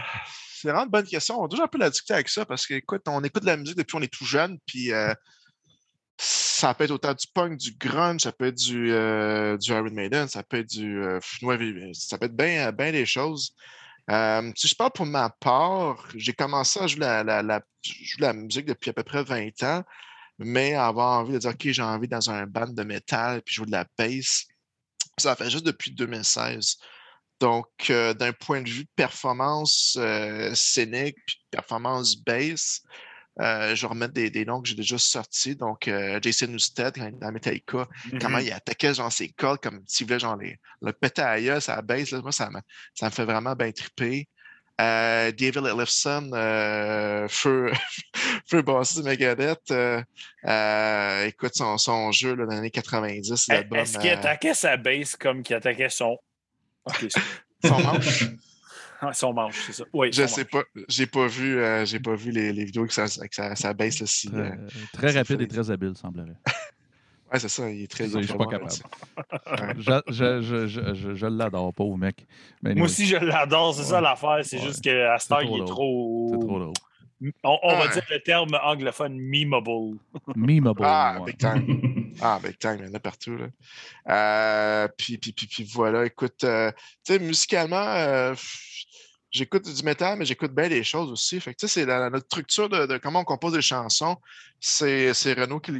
c'est 0.52 0.68
vraiment 0.68 0.84
une 0.84 0.90
bonne 0.90 1.06
question. 1.06 1.40
On 1.40 1.46
a 1.46 1.48
toujours 1.48 1.64
un 1.64 1.68
peu 1.68 1.78
la 1.78 1.90
discuter 1.90 2.14
avec 2.14 2.28
ça 2.28 2.44
parce 2.44 2.66
qu'écoute, 2.66 3.02
on 3.06 3.22
écoute 3.22 3.42
de 3.42 3.48
la 3.48 3.56
musique 3.56 3.76
depuis 3.76 3.92
qu'on 3.92 4.02
est 4.02 4.12
tout 4.12 4.24
jeune, 4.24 4.58
puis 4.66 4.92
euh, 4.92 5.12
ça 6.16 6.74
peut 6.74 6.84
être 6.84 6.90
autant 6.90 7.14
du 7.14 7.26
punk, 7.34 7.58
du 7.58 7.72
grunge, 7.72 8.22
ça 8.22 8.32
peut 8.32 8.46
être 8.46 8.58
du, 8.58 8.92
euh, 8.92 9.56
du 9.56 9.70
Iron 9.70 9.90
Maiden, 9.90 10.28
ça 10.28 10.42
peut 10.42 10.58
être 10.58 10.70
du. 10.70 11.02
ça 11.92 12.18
peut 12.18 12.26
être 12.26 12.36
bien 12.36 12.72
bien 12.72 12.92
des 12.92 13.06
choses. 13.06 13.54
Si 14.56 14.68
je 14.68 14.74
parle 14.74 14.92
pour 14.92 15.06
ma 15.06 15.30
part, 15.30 16.08
j'ai 16.14 16.32
commencé 16.32 16.80
à 16.80 16.86
jouer 16.86 17.00
la, 17.00 17.24
la, 17.24 17.42
la, 17.42 17.62
je 17.82 17.92
joue 18.04 18.20
la 18.20 18.32
musique 18.32 18.66
depuis 18.66 18.90
à 18.90 18.94
peu 18.94 19.02
près 19.02 19.22
20 19.22 19.62
ans, 19.62 19.82
mais 20.38 20.74
avoir 20.74 21.20
envie 21.20 21.32
de 21.34 21.38
dire, 21.38 21.50
OK, 21.50 21.68
j'ai 21.68 21.82
envie 21.82 22.08
dans 22.08 22.30
un 22.30 22.46
band 22.46 22.68
de 22.68 22.82
métal 22.84 23.42
puis 23.42 23.54
jouer 23.54 23.66
de 23.66 23.72
la 23.72 23.86
bass, 23.98 24.46
ça 25.20 25.36
fait 25.36 25.50
juste 25.50 25.66
depuis 25.66 25.90
2016. 25.92 26.76
Donc, 27.40 27.68
euh, 27.90 28.14
d'un 28.14 28.32
point 28.32 28.62
de 28.62 28.68
vue 28.68 28.84
de 28.84 28.90
performance 28.96 29.96
euh, 30.00 30.52
scénique 30.54 31.16
puis 31.26 31.36
performance 31.50 32.16
bass, 32.16 32.82
euh, 33.40 33.76
je 33.76 33.82
vais 33.82 33.86
remettre 33.88 34.12
des, 34.14 34.30
des 34.30 34.44
noms 34.44 34.60
que 34.60 34.68
j'ai 34.68 34.74
déjà 34.74 34.98
sortis. 34.98 35.54
Donc, 35.54 35.86
euh, 35.86 36.18
Jason 36.20 36.48
Newsted, 36.48 36.94
quand 36.96 37.02
il 37.04 37.08
était 37.10 37.18
dans 37.20 37.30
Metallica, 37.30 37.88
comment 38.20 38.38
Mhm. 38.38 38.44
il 38.46 38.52
attaquait 38.52 38.94
genre 38.94 39.12
ses 39.12 39.28
cordes 39.28 39.60
comme 39.60 39.82
s'il 39.86 40.06
voulait 40.06 40.18
genre 40.18 40.36
les, 40.36 40.58
le 40.82 40.92
péter 40.92 41.22
à 41.22 41.82
baisse. 41.82 42.10
Là, 42.10 42.20
moi, 42.20 42.32
ça 42.32 42.50
me, 42.50 42.58
ça 42.94 43.06
me 43.06 43.10
fait 43.12 43.24
vraiment 43.24 43.54
bien 43.54 43.70
triper. 43.70 44.28
Euh, 44.80 45.32
David 45.32 45.56
Ellefson, 45.66 46.30
euh, 46.32 47.26
feu, 47.28 47.72
feu 48.48 48.62
bassiste 48.62 49.00
de 49.00 49.08
Megadeth. 49.08 49.70
euh, 49.72 50.00
euh, 50.44 51.24
écoute, 51.26 51.52
son, 51.54 51.78
son 51.78 52.12
jeu 52.12 52.36
là, 52.36 52.44
dans 52.46 52.52
les 52.52 52.58
années 52.58 52.70
90, 52.70 53.48
l'album. 53.48 53.78
Est-ce 53.78 53.98
qu'il 53.98 54.10
euh, 54.10 54.14
attaquait 54.14 54.54
sa 54.54 54.76
base 54.76 55.16
comme 55.16 55.42
qu'il 55.42 55.56
attaquait 55.56 55.88
son? 55.88 56.16
Son 57.64 57.78
manche? 57.82 58.24
Ah, 59.00 59.12
son 59.12 59.32
manche, 59.32 59.54
c'est 59.64 59.72
ça. 59.74 59.84
Oui, 59.92 60.10
Je 60.12 60.26
sais 60.26 60.40
manche. 60.40 60.50
pas. 60.50 60.62
J'ai 60.88 61.06
pas 61.06 61.28
vu, 61.28 61.60
euh, 61.60 61.84
j'ai 61.84 62.00
pas 62.00 62.16
vu 62.16 62.32
les, 62.32 62.52
les 62.52 62.64
vidéos 62.64 62.84
que 62.84 62.92
ça, 62.92 63.04
que 63.06 63.32
ça, 63.32 63.54
ça 63.54 63.72
baisse 63.72 64.00
là, 64.00 64.06
si. 64.08 64.28
Très, 64.28 65.14
euh, 65.14 65.18
rapide 65.20 65.40
et 65.40 65.46
très 65.46 65.70
habile, 65.70 65.92
semblerait. 65.94 66.34
Ouais, 67.32 67.38
c'est 67.38 67.48
ça. 67.48 67.68
Il 67.70 67.82
est 67.82 67.90
très. 67.90 68.08
Je 68.08 68.20
suis 68.20 68.36
pas 68.38 68.46
capable. 68.46 68.70
Je, 69.78 70.00
je, 70.08 70.40
je, 70.42 70.66
je, 70.66 70.94
je, 70.94 71.14
je 71.14 71.26
l'adore, 71.26 71.72
pauvre 71.74 71.96
mec. 71.98 72.26
Mais 72.62 72.74
Moi 72.74 72.86
aussi, 72.86 73.06
je 73.06 73.16
l'adore, 73.16 73.74
c'est 73.74 73.84
ça 73.84 74.00
l'affaire. 74.00 74.38
C'est 74.42 74.58
Ouais. 74.58 74.66
juste 74.66 74.82
qu'à 74.82 75.18
cette 75.18 75.32
heure, 75.32 75.42
il 75.42 75.62
est 75.62 75.66
trop. 75.66 76.28
C'est 76.32 76.38
trop 76.38 76.58
drôle. 76.58 76.72
On, 77.42 77.58
on 77.64 77.76
va 77.76 77.88
dire 77.88 78.04
le 78.10 78.20
terme 78.22 78.56
anglophone 78.62 79.18
memeable. 79.18 79.98
Memeable. 80.36 80.82
Ah, 80.84 81.18
ouais. 81.20 81.32
big 81.32 81.38
time. 81.38 82.12
Ah, 82.20 82.38
big 82.42 82.56
time, 82.58 82.76
il 82.80 82.86
y 82.86 82.88
en 82.88 82.94
a 82.94 83.00
partout. 83.00 83.36
Là. 83.36 83.46
Euh, 84.08 84.88
puis, 84.96 85.18
puis, 85.18 85.32
puis, 85.32 85.46
puis 85.48 85.64
voilà, 85.64 86.06
écoute, 86.06 86.44
euh, 86.44 86.70
tu 87.04 87.12
sais, 87.14 87.18
musicalement, 87.18 87.76
euh, 87.76 88.34
j'écoute 89.32 89.64
du 89.68 89.82
métal, 89.82 90.16
mais 90.18 90.24
j'écoute 90.24 90.54
bien 90.54 90.68
des 90.68 90.84
choses 90.84 91.10
aussi. 91.10 91.40
Fait 91.40 91.52
que, 91.54 91.58
tu 91.58 91.66
sais, 91.68 91.80
c'est 91.80 91.86
la, 91.86 92.08
notre 92.08 92.26
structure 92.26 92.68
de, 92.68 92.86
de 92.86 92.98
comment 92.98 93.20
on 93.20 93.24
compose 93.24 93.52
des 93.54 93.62
chansons. 93.62 94.16
C'est 94.60 95.12
c'est 95.12 95.34
Renaud 95.34 95.58
qui, 95.60 95.72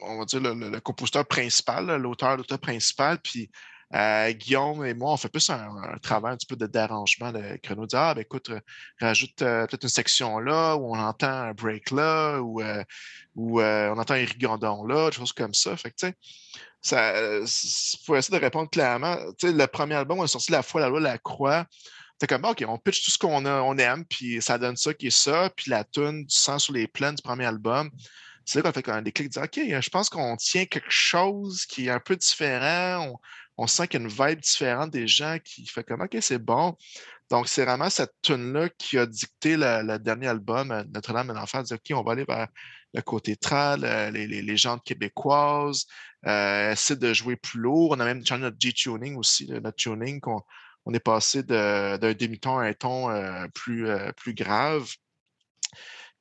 on 0.00 0.18
va 0.18 0.24
dire, 0.24 0.40
le, 0.40 0.54
le- 0.54 0.70
le 0.70 0.80
compositeur 0.80 1.26
principal, 1.26 1.86
l'auteur, 1.96 2.36
l'auteur 2.36 2.58
principal. 2.58 3.18
Puis 3.18 3.50
euh, 3.94 4.32
Guillaume 4.32 4.84
et 4.84 4.94
moi, 4.94 5.12
on 5.12 5.16
fait 5.16 5.28
plus 5.28 5.48
un, 5.50 5.68
travail 6.02 6.32
un 6.34 6.36
petit 6.36 6.46
peu 6.46 6.56
de- 6.56 6.66
d'arrangement. 6.66 7.30
là. 7.30 7.40
Renaud 7.68 7.86
dit 7.86 7.96
Ah, 7.96 8.14
ben 8.14 8.22
écoute, 8.22 8.50
rajoute 9.00 9.40
euh, 9.42 9.66
peut-être 9.66 9.84
une 9.84 9.88
section 9.88 10.38
là 10.40 10.76
où 10.76 10.94
on 10.94 10.98
entend 10.98 11.28
un 11.30 11.52
break 11.54 11.90
là 11.92 12.40
ou, 12.40 12.60
euh, 12.62 12.82
on 13.36 13.98
entend 13.98 14.14
un 14.14 14.24
rigondon 14.24 14.84
là, 14.86 15.10
des 15.10 15.16
choses 15.16 15.32
comme 15.32 15.54
ça. 15.54 15.76
Fait 15.76 15.90
que, 15.90 15.96
tu 15.96 16.06
sais, 16.08 16.14
ça, 16.82 17.12
pour 18.06 18.16
essayer 18.16 18.38
de 18.38 18.44
répondre 18.44 18.70
clairement, 18.70 19.16
tu 19.38 19.48
sais, 19.48 19.52
le 19.52 19.66
premier 19.66 19.94
album, 19.94 20.18
on 20.20 20.22
a 20.24 20.28
sorti 20.28 20.52
La 20.52 20.62
foi, 20.62 20.80
la 20.80 20.88
loi, 20.88 21.00
la 21.00 21.18
croix. 21.18 21.64
C'était 22.18 22.34
comme, 22.34 22.48
OK, 22.50 22.64
on 22.66 22.78
pitch 22.78 23.04
tout 23.04 23.10
ce 23.10 23.18
qu'on 23.18 23.44
on 23.44 23.76
aime, 23.78 24.04
puis 24.06 24.40
ça 24.40 24.56
donne 24.56 24.76
ça 24.76 24.94
qui 24.94 25.08
est 25.08 25.10
ça, 25.10 25.50
puis 25.54 25.70
la 25.70 25.84
tune 25.84 26.24
du 26.24 26.34
sang 26.34 26.58
sur 26.58 26.72
les 26.72 26.86
plaines 26.88 27.14
du 27.14 27.22
premier 27.22 27.44
album. 27.44 27.90
C'est 28.46 28.58
là 28.58 28.62
qu'on 28.62 28.72
fait 28.72 28.82
quand 28.82 28.94
même 28.94 29.04
clics, 29.12 29.28
dire, 29.28 29.42
OK, 29.42 29.54
je 29.56 29.90
pense 29.90 30.08
qu'on 30.08 30.36
tient 30.36 30.64
quelque 30.66 30.90
chose 30.90 31.66
qui 31.66 31.86
est 31.86 31.90
un 31.90 32.00
peu 32.00 32.16
différent. 32.16 33.20
On, 33.58 33.66
sent 33.66 33.88
qu'il 33.88 34.00
y 34.00 34.04
a 34.04 34.06
une 34.06 34.12
vibe 34.12 34.40
différente 34.40 34.90
des 34.90 35.08
gens 35.08 35.38
qui 35.44 35.66
fait 35.66 35.84
comme, 35.84 36.00
OK, 36.00 36.16
c'est 36.20 36.38
bon. 36.38 36.76
Donc, 37.28 37.48
c'est 37.48 37.64
vraiment 37.64 37.90
cette 37.90 38.12
tune-là 38.22 38.68
qui 38.78 38.98
a 38.98 39.06
dicté 39.06 39.56
le, 39.56 39.98
dernier 39.98 40.28
album, 40.28 40.70
euh, 40.70 40.84
Notre-Dame 40.94 41.28
de 41.28 41.32
l'Enfer, 41.32 41.64
dire, 41.64 41.76
OK, 41.76 41.96
on 41.98 42.04
va 42.04 42.12
aller 42.12 42.24
vers 42.24 42.46
le 42.94 43.02
côté 43.02 43.36
trad, 43.36 43.80
les, 43.80 44.26
les 44.26 44.56
québécoises, 44.84 45.86
euh, 46.26 46.72
essayer 46.72 46.98
de 46.98 47.12
jouer 47.12 47.36
plus 47.36 47.58
lourd. 47.58 47.90
On 47.92 48.00
a 48.00 48.04
même 48.04 48.24
changé 48.24 48.42
notre 48.42 48.56
G-tuning 48.58 49.16
aussi, 49.16 49.48
notre 49.48 49.76
tuning, 49.76 50.20
qu'on 50.20 50.40
on 50.86 50.94
est 50.94 51.00
passé 51.00 51.42
de- 51.42 51.96
d'un 51.96 52.14
demi-ton 52.14 52.58
à 52.58 52.66
un 52.66 52.72
ton 52.72 53.10
euh, 53.10 53.46
plus, 53.54 53.88
euh, 53.88 54.12
plus 54.12 54.34
grave. 54.34 54.88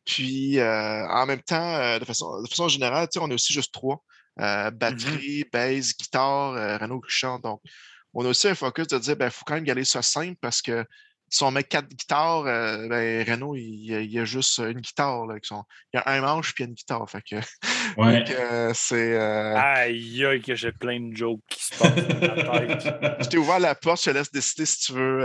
Puis, 0.05 0.59
euh, 0.59 1.07
en 1.07 1.25
même 1.25 1.41
temps, 1.41 1.75
euh, 1.75 1.99
de, 1.99 2.05
façon, 2.05 2.41
de 2.41 2.47
façon 2.47 2.67
générale, 2.67 3.07
on 3.17 3.29
est 3.31 3.33
aussi 3.33 3.53
juste 3.53 3.73
trois. 3.73 4.03
Euh, 4.39 4.69
batterie, 4.71 5.45
bass, 5.51 5.95
guitare, 5.97 6.79
Renaud 6.79 6.99
qui 7.01 7.11
chante. 7.11 7.43
Donc, 7.43 7.61
on 8.13 8.25
a 8.25 8.29
aussi 8.29 8.47
un 8.47 8.55
focus 8.55 8.87
de 8.87 8.97
dire, 8.99 9.15
il 9.19 9.29
faut 9.31 9.43
quand 9.45 9.55
même 9.55 9.63
garder 9.63 9.85
ça 9.85 10.01
simple 10.01 10.37
parce 10.41 10.61
que 10.61 10.85
si 11.27 11.43
on 11.43 11.49
met 11.51 11.63
quatre 11.63 11.87
guitares, 11.89 12.45
euh, 12.45 12.87
ben, 12.87 13.25
Renault, 13.29 13.55
il, 13.55 13.91
il 13.91 14.11
y 14.11 14.19
a 14.19 14.25
juste 14.25 14.59
une 14.59 14.79
guitare. 14.79 15.25
Là, 15.25 15.35
sont- 15.41 15.63
il 15.93 15.97
y 15.97 15.99
a 15.99 16.03
un 16.09 16.21
manche 16.21 16.53
puis 16.53 16.65
une 16.65 16.73
guitare. 16.73 17.09
Fait 17.09 17.21
que, 17.23 17.35
Ouais. 17.97 18.23
euh, 18.29 18.71
c'est. 18.75 19.13
euh, 19.17 19.55
Aïe, 19.57 20.23
aïe, 20.25 20.41
que 20.41 20.53
j'ai 20.53 20.71
plein 20.71 20.99
de 20.99 21.15
jokes 21.15 21.39
qui 21.49 21.63
se 21.63 21.77
passent 21.77 21.95
dans 22.07 22.35
ma 22.53 22.59
tête. 22.59 22.83
Je 23.23 23.27
t'ai 23.29 23.37
ouvert 23.37 23.59
la 23.59 23.73
porte, 23.73 24.01
je 24.03 24.11
te 24.11 24.15
laisse 24.15 24.31
décider 24.31 24.65
si 24.65 24.79
tu 24.81 24.93
veux 24.93 25.21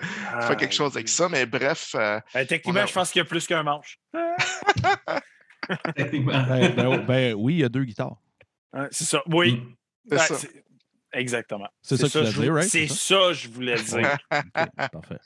euh, 0.00 0.40
faire 0.42 0.56
quelque 0.56 0.74
chose 0.74 0.94
avec 0.96 1.08
ça. 1.08 1.28
Mais 1.28 1.46
bref, 1.46 1.94
euh, 1.94 2.20
Ben, 2.34 2.46
techniquement, 2.46 2.80
a- 2.82 2.86
je 2.86 2.92
pense 2.92 3.10
qu'il 3.10 3.20
y 3.20 3.22
a 3.22 3.24
plus 3.26 3.46
qu'un 3.46 3.62
manche. 3.62 3.98
Techniquement. 5.96 6.42
Ben, 6.48 6.74
ben, 6.74 6.86
oh, 6.86 6.98
ben 7.06 7.34
oui, 7.34 7.54
il 7.54 7.58
y 7.60 7.64
a 7.64 7.68
deux 7.68 7.84
guitares. 7.84 8.16
Hein, 8.72 8.88
c'est 8.90 9.04
ça. 9.04 9.22
Oui. 9.28 9.52
Mm. 9.56 9.74
c'est 10.08 10.16
Ben, 10.16 10.18
ça. 10.18 10.34
c'est- 10.36 10.64
Exactement. 11.14 11.68
C'est 11.82 11.96
ça 11.98 12.06
que 12.08 12.12
tu 12.12 12.18
voulais 12.18 12.30
je- 12.32 12.40
dire, 12.40 12.54
right? 12.54 12.68
C'est 12.70 12.86
ça? 12.88 13.18
que 13.28 13.34
je 13.34 13.48
voulais 13.48 13.74
dire. 13.82 14.16
Ok, 14.32 14.90
parfait. 14.90 15.18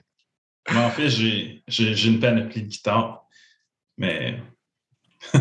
Mais 0.73 0.79
en 0.85 0.91
fait, 0.91 1.09
j'ai 1.11 1.63
j'ai- 1.69 1.95
j'ai 1.95 2.09
une 2.11 2.19
panoplie 2.19 2.63
de 2.63 2.69
guitare. 2.69 3.25
Mais. 3.97 4.41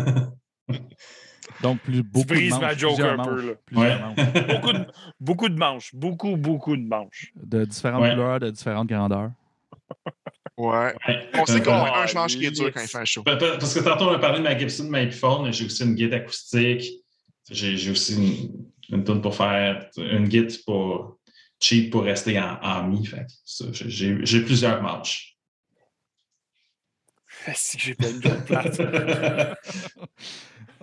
Donc, 1.62 1.80
plus, 1.80 2.02
beaucoup 2.02 2.26
de 2.26 2.34
brises 2.34 2.50
manches, 2.52 2.60
ma 2.60 2.74
joke 2.76 3.00
un 3.00 3.24
peu, 3.24 3.46
là. 3.46 3.52
Ouais. 3.72 3.96
beaucoup, 4.54 4.72
de, 4.72 4.86
beaucoup 5.20 5.48
de 5.48 5.58
manches. 5.58 5.94
Beaucoup, 5.94 6.36
beaucoup 6.36 6.76
de 6.76 6.86
manches. 6.86 7.32
De 7.36 7.64
différentes 7.64 8.02
Ouais. 8.02 8.10
couleurs, 8.10 8.40
de 8.40 8.50
différentes 8.50 8.88
grandeurs. 8.88 9.30
ouais. 10.58 10.94
Ouais. 11.08 11.30
On 11.34 11.46
sait 11.46 11.62
qu'on 11.62 11.72
a 11.72 12.04
un 12.04 12.12
manche 12.14 12.36
qui 12.36 12.46
est 12.46 12.50
dur 12.50 12.70
quand 12.72 12.80
il 12.80 12.88
fait 12.88 12.98
un 12.98 13.04
show. 13.04 13.22
Pa- 13.22 13.36
pa- 13.36 13.56
Parce 13.58 13.74
que 13.74 13.80
tantôt, 13.80 14.06
on 14.06 14.12
a 14.14 14.18
parlé 14.18 14.38
de 14.38 14.44
ma 14.44 14.56
Gibson 14.58 14.88
Mapephone, 14.88 15.52
j'ai 15.52 15.64
aussi 15.66 15.82
une 15.84 15.94
guide 15.94 16.14
acoustique. 16.14 16.84
J'ai 17.50 17.90
aussi 17.90 18.50
une, 18.90 18.96
une 18.98 19.04
tune 19.04 19.20
pour 19.22 19.34
faire 19.34 19.88
une 19.96 20.28
guide 20.28 20.52
pour 20.64 21.18
cheap 21.60 21.90
pour 21.90 22.02
rester 22.04 22.38
en, 22.40 22.58
en 22.62 22.82
mi. 22.88 23.08
J'ai- 23.72 24.40
plusieurs 24.42 24.82
manches. 24.82 25.32
Si 27.54 27.78
j'ai 27.78 27.94
pas 27.94 28.08
une 28.10 28.20
plate. 28.20 28.80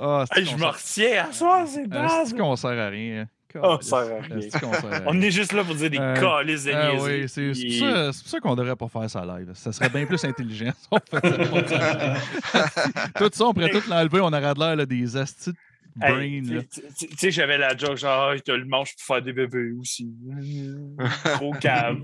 Ah, 0.06 0.26
c'est 0.32 0.40
Hey, 0.42 0.46
je 0.46 0.56
me 0.58 0.66
retiens 0.66 1.26
à 1.30 1.32
soir, 1.32 1.66
c'est 1.68 1.84
Ah, 1.92 2.08
base. 2.08 2.30
c'est 2.30 2.38
qu'on 2.38 2.56
sert 2.58 2.72
à 2.72 2.90
rien. 2.90 3.22
hein? 3.22 3.28
À 3.56 3.78
rien. 3.78 4.40
À 4.42 5.02
On 5.08 5.22
est 5.22 5.30
juste 5.32 5.54
là 5.54 5.64
pour 5.64 5.76
dire 5.76 5.90
des 5.90 6.00
Euh, 6.00 6.16
calices 6.16 6.64
de 6.66 6.72
Ah 6.74 6.92
niaiseries. 6.92 7.22
oui, 7.22 7.30
c'est 7.30 7.54
c'est 7.54 7.68
pour 7.80 7.88
ça, 7.88 8.12
c'est 8.14 8.28
ça 8.30 8.40
qu'on 8.40 8.56
devrait 8.56 8.76
pas 8.76 8.88
faire 8.88 9.08
ça 9.10 9.24
live. 9.24 9.52
Ça 9.54 9.72
serait 9.72 9.90
bien 9.90 10.06
plus 10.08 10.24
intelligent 10.26 10.72
si 10.76 10.88
on 10.92 10.98
faisait 11.00 11.50
pas 11.50 11.68
ça. 11.68 12.72
tout 13.16 13.30
ça, 13.32 13.46
on 13.46 13.54
pourrait 13.54 13.70
tout 13.70 13.84
l'enlever, 13.88 14.20
on 14.22 14.28
aurait 14.34 14.54
de 14.54 14.76
l'air 14.76 14.88
des 14.88 15.16
astis 15.18 15.52
de 15.52 15.56
brain. 15.96 16.20
Hey, 16.22 16.42
là. 16.42 16.62
tu- 16.64 17.08
sais, 17.18 17.32
j'avais 17.32 17.58
la 17.58 17.76
joke 17.78 17.98
genre, 17.98 18.30
ah, 18.32 18.40
t'as 18.40 18.56
le 18.58 18.66
manche 18.66 18.96
pour 18.96 19.06
faire 19.06 19.22
des 19.22 19.34
bébés 19.34 19.72
aussi. 19.80 20.12
Trop 21.36 21.54
cave. 21.54 21.98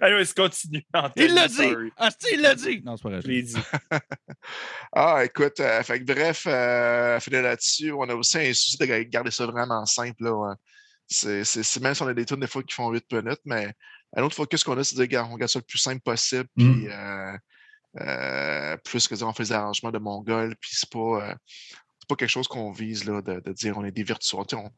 Allez, 0.00 0.22
on 0.22 0.42
continue. 0.42 0.86
Il 1.16 1.34
l'a 1.34 1.48
dit! 1.48 1.74
Asti, 1.96 2.26
il 2.34 2.40
l'a 2.42 2.54
dit! 2.54 2.82
Non, 2.84 2.96
c'est 2.96 3.02
pas 3.02 3.08
vrai. 3.10 3.20
Je 3.22 3.28
l'ai 3.28 3.42
dit. 3.42 3.56
Ah, 4.92 5.24
écoute, 5.24 5.58
euh, 5.60 5.82
fait 5.82 5.98
que 6.00 6.04
bref, 6.04 6.46
euh, 6.46 7.18
finir 7.18 7.42
là-dessus, 7.42 7.90
on 7.92 8.02
a 8.08 8.14
aussi 8.14 8.38
un 8.38 8.52
souci 8.52 8.76
de 8.76 8.84
garder 9.04 9.30
ça 9.30 9.46
vraiment 9.46 9.84
simple. 9.86 10.22
Là, 10.22 10.32
ouais. 10.34 10.54
c'est, 11.08 11.44
c'est- 11.44 11.62
c'est- 11.62 11.80
même 11.80 11.94
si 11.94 12.02
on 12.02 12.06
a 12.08 12.14
des 12.14 12.24
tunes 12.24 12.40
des 12.40 12.46
fois 12.46 12.62
qui 12.62 12.74
font 12.74 12.90
8 12.90 13.10
minutes, 13.12 13.40
mais 13.44 13.72
un 14.16 14.22
autre 14.22 14.36
focus 14.36 14.62
qu'on 14.62 14.76
a, 14.78 14.84
c'est 14.84 14.96
de 14.96 15.04
dire, 15.06 15.26
on 15.30 15.36
garde 15.36 15.50
ça 15.50 15.58
le 15.58 15.64
plus 15.64 15.78
simple 15.78 16.00
possible. 16.02 16.48
Mm. 16.56 16.72
Puis, 16.74 16.88
euh, 16.88 17.32
euh, 18.00 18.76
plus 18.84 19.08
que 19.08 19.14
dire, 19.14 19.26
on 19.26 19.32
fait 19.32 19.44
des 19.44 19.52
arrangements 19.52 19.90
de 19.90 19.98
mongol, 19.98 20.54
puis 20.60 20.70
c'est 20.74 20.90
pas, 20.90 20.98
euh, 21.30 21.34
c'est 22.04 22.08
pas 22.08 22.16
quelque 22.16 22.28
chose 22.30 22.48
qu'on 22.48 22.70
vise 22.70 23.04
là, 23.06 23.22
de, 23.22 23.40
de 23.40 23.52
dire 23.52 23.78
on 23.78 23.84
est 23.84 23.90
des 23.90 24.02
virtuoses. 24.02 24.44
On, 24.54 24.70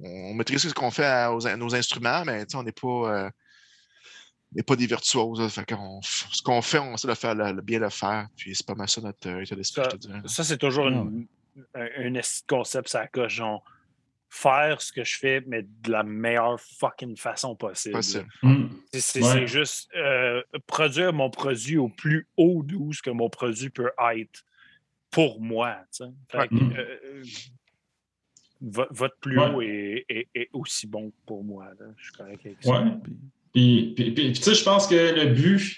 on 0.00 0.34
maîtrise 0.34 0.60
ce 0.68 0.74
qu'on 0.74 0.90
fait 0.90 1.04
à, 1.06 1.32
aux- 1.32 1.46
à 1.46 1.56
nos 1.56 1.72
instruments, 1.74 2.24
mais 2.24 2.44
on 2.54 2.62
n'est 2.64 2.72
pas. 2.72 2.88
euh, 2.88 3.30
on 4.52 4.56
n'est 4.56 4.62
pas 4.64 4.74
des 4.76 4.86
virtuoses. 4.86 5.40
là. 5.40 5.48
Fait 5.48 5.64
qu'on- 5.64 6.00
ce 6.02 6.42
qu'on 6.42 6.62
fait, 6.62 6.78
on 6.80 6.94
essaie 6.94 7.06
de 7.08 7.14
faire 7.14 7.34
le, 7.36 7.52
le 7.52 7.62
bien 7.62 7.78
le 7.78 7.90
faire. 7.90 8.26
Puis 8.36 8.54
c'est 8.56 8.66
pas 8.66 8.74
mal 8.74 8.88
ça 8.88 9.00
notre 9.00 9.28
euh, 9.28 9.42
état 9.42 9.54
d'esprit, 9.54 9.84
Ça- 10.26 10.42
c'est 10.44 10.58
toujours 10.58 10.86
Ah 10.86 10.90
une- 10.90 11.26
un, 11.76 12.20
concept, 12.48 12.88
ça 12.88 13.06
coche. 13.06 13.34
Genre, 13.34 13.64
faire 14.28 14.80
ce 14.82 14.92
que 14.92 15.04
je 15.04 15.16
fais, 15.16 15.44
mais 15.46 15.62
de 15.62 15.92
la 15.92 16.02
meilleure 16.02 16.60
fucking 16.60 17.16
façon 17.16 17.54
possible. 17.54 17.94
Possible. 17.94 18.28
Mm. 18.42 18.64
C'est- 18.92 19.00
C'est 19.00 19.22
Ouais. 19.22 19.32
c'est 19.32 19.46
juste 19.46 19.90
euh, 19.94 20.42
produire 20.66 21.12
mon 21.12 21.30
produit 21.30 21.76
au 21.76 21.88
plus 21.88 22.26
haut 22.36 22.62
d'où 22.64 22.92
ce 22.92 23.00
que 23.00 23.10
mon 23.10 23.30
produit 23.30 23.70
peut 23.70 23.92
être 24.16 24.44
pour 25.14 25.40
moi. 25.40 25.76
Fait 26.30 26.48
que, 26.48 26.54
Mm. 26.54 26.72
euh, 26.76 27.22
vo- 28.60 28.86
votre 28.90 29.16
plus 29.20 29.38
Ouais. 29.38 29.50
haut 29.54 29.62
est, 29.62 30.04
est- 30.08 30.28
est 30.34 30.48
aussi 30.52 30.86
bon 30.86 31.10
que 31.10 31.16
pour 31.26 31.44
moi. 31.44 31.66
là. 31.78 31.86
Je 31.96 32.04
suis 32.04 32.12
correct 32.12 32.40
avec 32.44 32.58
ça. 32.62 32.70
Ouais. 32.72 32.90
Puis, 33.52 33.92
puis, 33.94 34.10
puis- 34.10 34.10
puis, 34.12 34.32
tu 34.32 34.42
sais, 34.42 34.54
je 34.54 34.64
pense 34.64 34.86
que 34.86 34.94
le 34.94 35.32
but, 35.32 35.76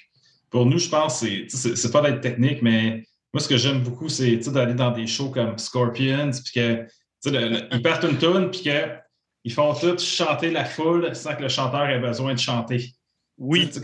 pour 0.50 0.64
nous, 0.66 0.78
je 0.78 0.88
pense, 0.88 1.20
c'est, 1.20 1.92
pas 1.92 2.00
d'être 2.02 2.20
technique, 2.22 2.62
mais 2.62 3.04
moi, 3.32 3.40
ce 3.40 3.48
que 3.48 3.56
j'aime 3.56 3.82
beaucoup, 3.82 4.08
c'est 4.08 4.36
d'aller 4.50 4.74
dans 4.74 4.90
des 4.92 5.06
shows 5.06 5.30
comme 5.30 5.58
Scorpions, 5.58 6.30
puis 6.30 6.52
que, 6.54 6.86
le- 7.30 7.48
le- 7.48 7.68
ils 7.74 7.82
partent 7.82 8.04
une 8.04 8.18
tune, 8.18 8.50
puis 8.50 8.60
qu'ils 8.62 9.52
font 9.52 9.74
tout 9.74 9.98
chanter 9.98 10.50
la 10.50 10.64
foule 10.64 11.14
sans 11.14 11.34
que 11.36 11.42
le 11.42 11.48
chanteur 11.48 11.86
ait 11.90 11.98
besoin 12.00 12.32
de 12.34 12.38
chanter. 12.38 12.92
Oui, 13.36 13.68
Tu 13.68 13.80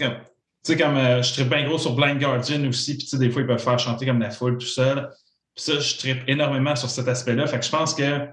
sais, 0.74 0.76
comme, 0.78 0.96
euh, 0.96 1.20
je 1.22 1.32
tripe 1.32 1.48
bien 1.48 1.66
gros 1.66 1.76
sur 1.76 1.94
Blind 1.96 2.20
Guardian 2.20 2.64
aussi, 2.68 2.96
puis 2.96 3.08
des 3.18 3.30
fois, 3.30 3.42
ils 3.42 3.48
peuvent 3.48 3.58
faire 3.62 3.80
chanter 3.80 4.06
comme 4.06 4.20
la 4.20 4.30
foule 4.30 4.56
tout 4.58 4.66
seul. 4.66 5.10
Puis 5.54 5.64
ça, 5.64 5.78
je 5.78 5.96
tripe 5.98 6.22
énormément 6.26 6.74
sur 6.76 6.88
cet 6.88 7.08
aspect-là. 7.08 7.46
Fait 7.46 7.58
que 7.58 7.64
je 7.64 7.70
pense 7.70 7.94
que 7.94 8.28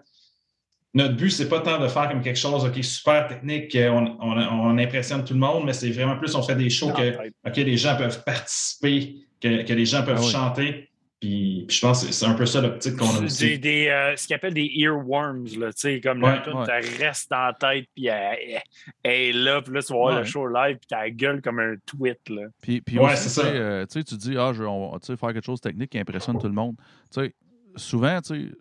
notre 0.94 1.16
but, 1.16 1.30
c'est 1.30 1.50
pas 1.50 1.60
tant 1.60 1.80
de 1.80 1.88
faire 1.88 2.10
comme 2.10 2.22
quelque 2.22 2.40
chose 2.40 2.66
est 2.76 2.82
super 2.82 3.28
technique, 3.28 3.72
qu'on 3.72 4.18
on, 4.20 4.38
on 4.38 4.78
impressionne 4.78 5.24
tout 5.24 5.34
le 5.34 5.40
monde, 5.40 5.66
mais 5.66 5.74
c'est 5.74 5.92
vraiment 5.92 6.18
plus, 6.18 6.34
on 6.36 6.42
fait 6.42 6.56
des 6.56 6.70
shows 6.70 6.92
que. 6.94 7.16
OK, 7.48 7.56
les 7.58 7.78
gens 7.78 7.96
peuvent 7.96 8.24
participer, 8.24 9.16
que, 9.40 9.64
que 9.64 9.74
les 9.74 9.86
gens 9.86 10.04
peuvent 10.04 10.18
Ah 10.20 10.26
oui. 10.26 10.32
chanter. 10.32 10.89
Puis, 11.20 11.66
puis 11.68 11.76
je 11.76 11.82
pense 11.82 12.06
que 12.06 12.14
c'est 12.14 12.26
un 12.26 12.34
peu 12.34 12.46
ça 12.46 12.62
l'optique 12.62 12.96
qu'on 12.96 13.06
a 13.06 13.24
aussi. 13.24 13.60
des, 13.60 13.88
euh, 13.90 14.16
ce 14.16 14.26
qu'ils 14.26 14.36
appellent 14.38 14.54
des 14.54 14.72
earworms, 14.74 15.48
là, 15.58 15.74
tu 15.74 15.80
sais, 15.82 16.00
comme 16.00 16.24
Ouais, 16.24 16.42
tune, 16.44 16.54
ouais. 16.54 16.66
elle 16.70 16.86
reste 17.06 17.30
dans 17.30 17.48
la 17.48 17.54
tête, 17.54 17.88
puis 17.94 18.08
elle, 18.08 18.62
est 19.04 19.34
là, 19.34 19.62
puis 19.62 19.74
là, 19.74 19.82
tu 19.84 19.92
vas 19.92 20.00
voir 20.00 20.14
Ouais. 20.14 20.20
le 20.22 20.26
show 20.26 20.48
live, 20.48 20.78
puis 20.78 20.88
ta 20.88 21.10
gueule 21.10 21.42
comme 21.42 21.60
un 21.60 21.76
tweet, 21.86 22.20
là. 22.30 22.44
Puis, 22.62 22.80
puis 22.80 22.98
Ouais, 23.00 23.12
aussi, 23.14 23.30
c'est 23.30 23.42
tu 23.42 23.48
sais, 23.48 23.54
ça. 23.54 23.58
euh, 23.58 23.86
tu 23.86 24.04
tu 24.06 24.16
dis, 24.16 24.38
ah, 24.38 24.54
je, 24.54 24.64
on 24.64 24.92
va 24.92 25.00
tu 25.00 25.08
sais, 25.08 25.18
faire 25.18 25.34
quelque 25.34 25.46
chose 25.46 25.60
de 25.60 25.70
technique 25.70 25.90
qui 25.90 26.00
impressionne 26.00 26.38
tout 26.40 26.48
le 26.48 26.54
monde. 26.54 26.76
Tu 27.12 27.22
sais, 27.22 27.36
souvent, 27.76 28.22
tu 28.22 28.52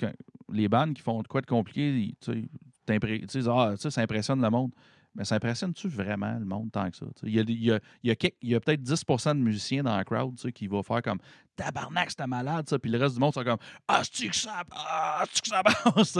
sais, 0.00 0.12
les 0.52 0.68
bandes 0.68 0.94
qui 0.94 1.02
font 1.02 1.20
de 1.22 1.28
quoi 1.28 1.42
de 1.42 1.46
compliqué, 1.46 2.14
tu 2.24 2.32
sais, 2.32 2.40
tu 2.86 3.48
ah, 3.50 3.72
tu 3.74 3.76
sais, 3.82 3.90
ça 3.90 4.00
impressionne 4.00 4.40
le 4.40 4.48
monde. 4.48 4.70
Mais 5.16 5.24
ça 5.24 5.36
impressionne-tu 5.36 5.88
vraiment 5.88 6.38
le 6.38 6.44
monde 6.44 6.70
tant 6.70 6.90
que 6.90 6.96
ça? 6.96 7.06
Il 7.22 7.34
y 7.34 7.40
a, 7.40 7.44
y 7.46 7.72
a, 7.72 7.80
y 8.04 8.10
a, 8.10 8.14
y 8.42 8.60
peut-être 8.60 8.82
10% 8.82 9.30
de 9.36 9.40
musiciens 9.42 9.82
dans 9.82 9.96
la 9.96 10.04
crowd 10.04 10.36
qui 10.52 10.66
vont 10.66 10.82
faire 10.82 11.02
comme 11.02 11.18
Tabarnak, 11.56 12.10
c'était 12.10 12.26
malade, 12.26 12.68
ça. 12.68 12.78
Puis 12.78 12.90
le 12.90 12.98
reste 12.98 13.14
du 13.14 13.20
monde, 13.20 13.32
c'est 13.34 13.42
comme 13.44 13.58
Ah, 13.88 14.02
c'est 14.10 14.28
que 14.28 14.36
ça, 14.36 14.62
ah, 14.72 15.24
c'est 15.32 15.42
que 15.42 15.48
ça 15.48 15.62
passe. 15.62 16.12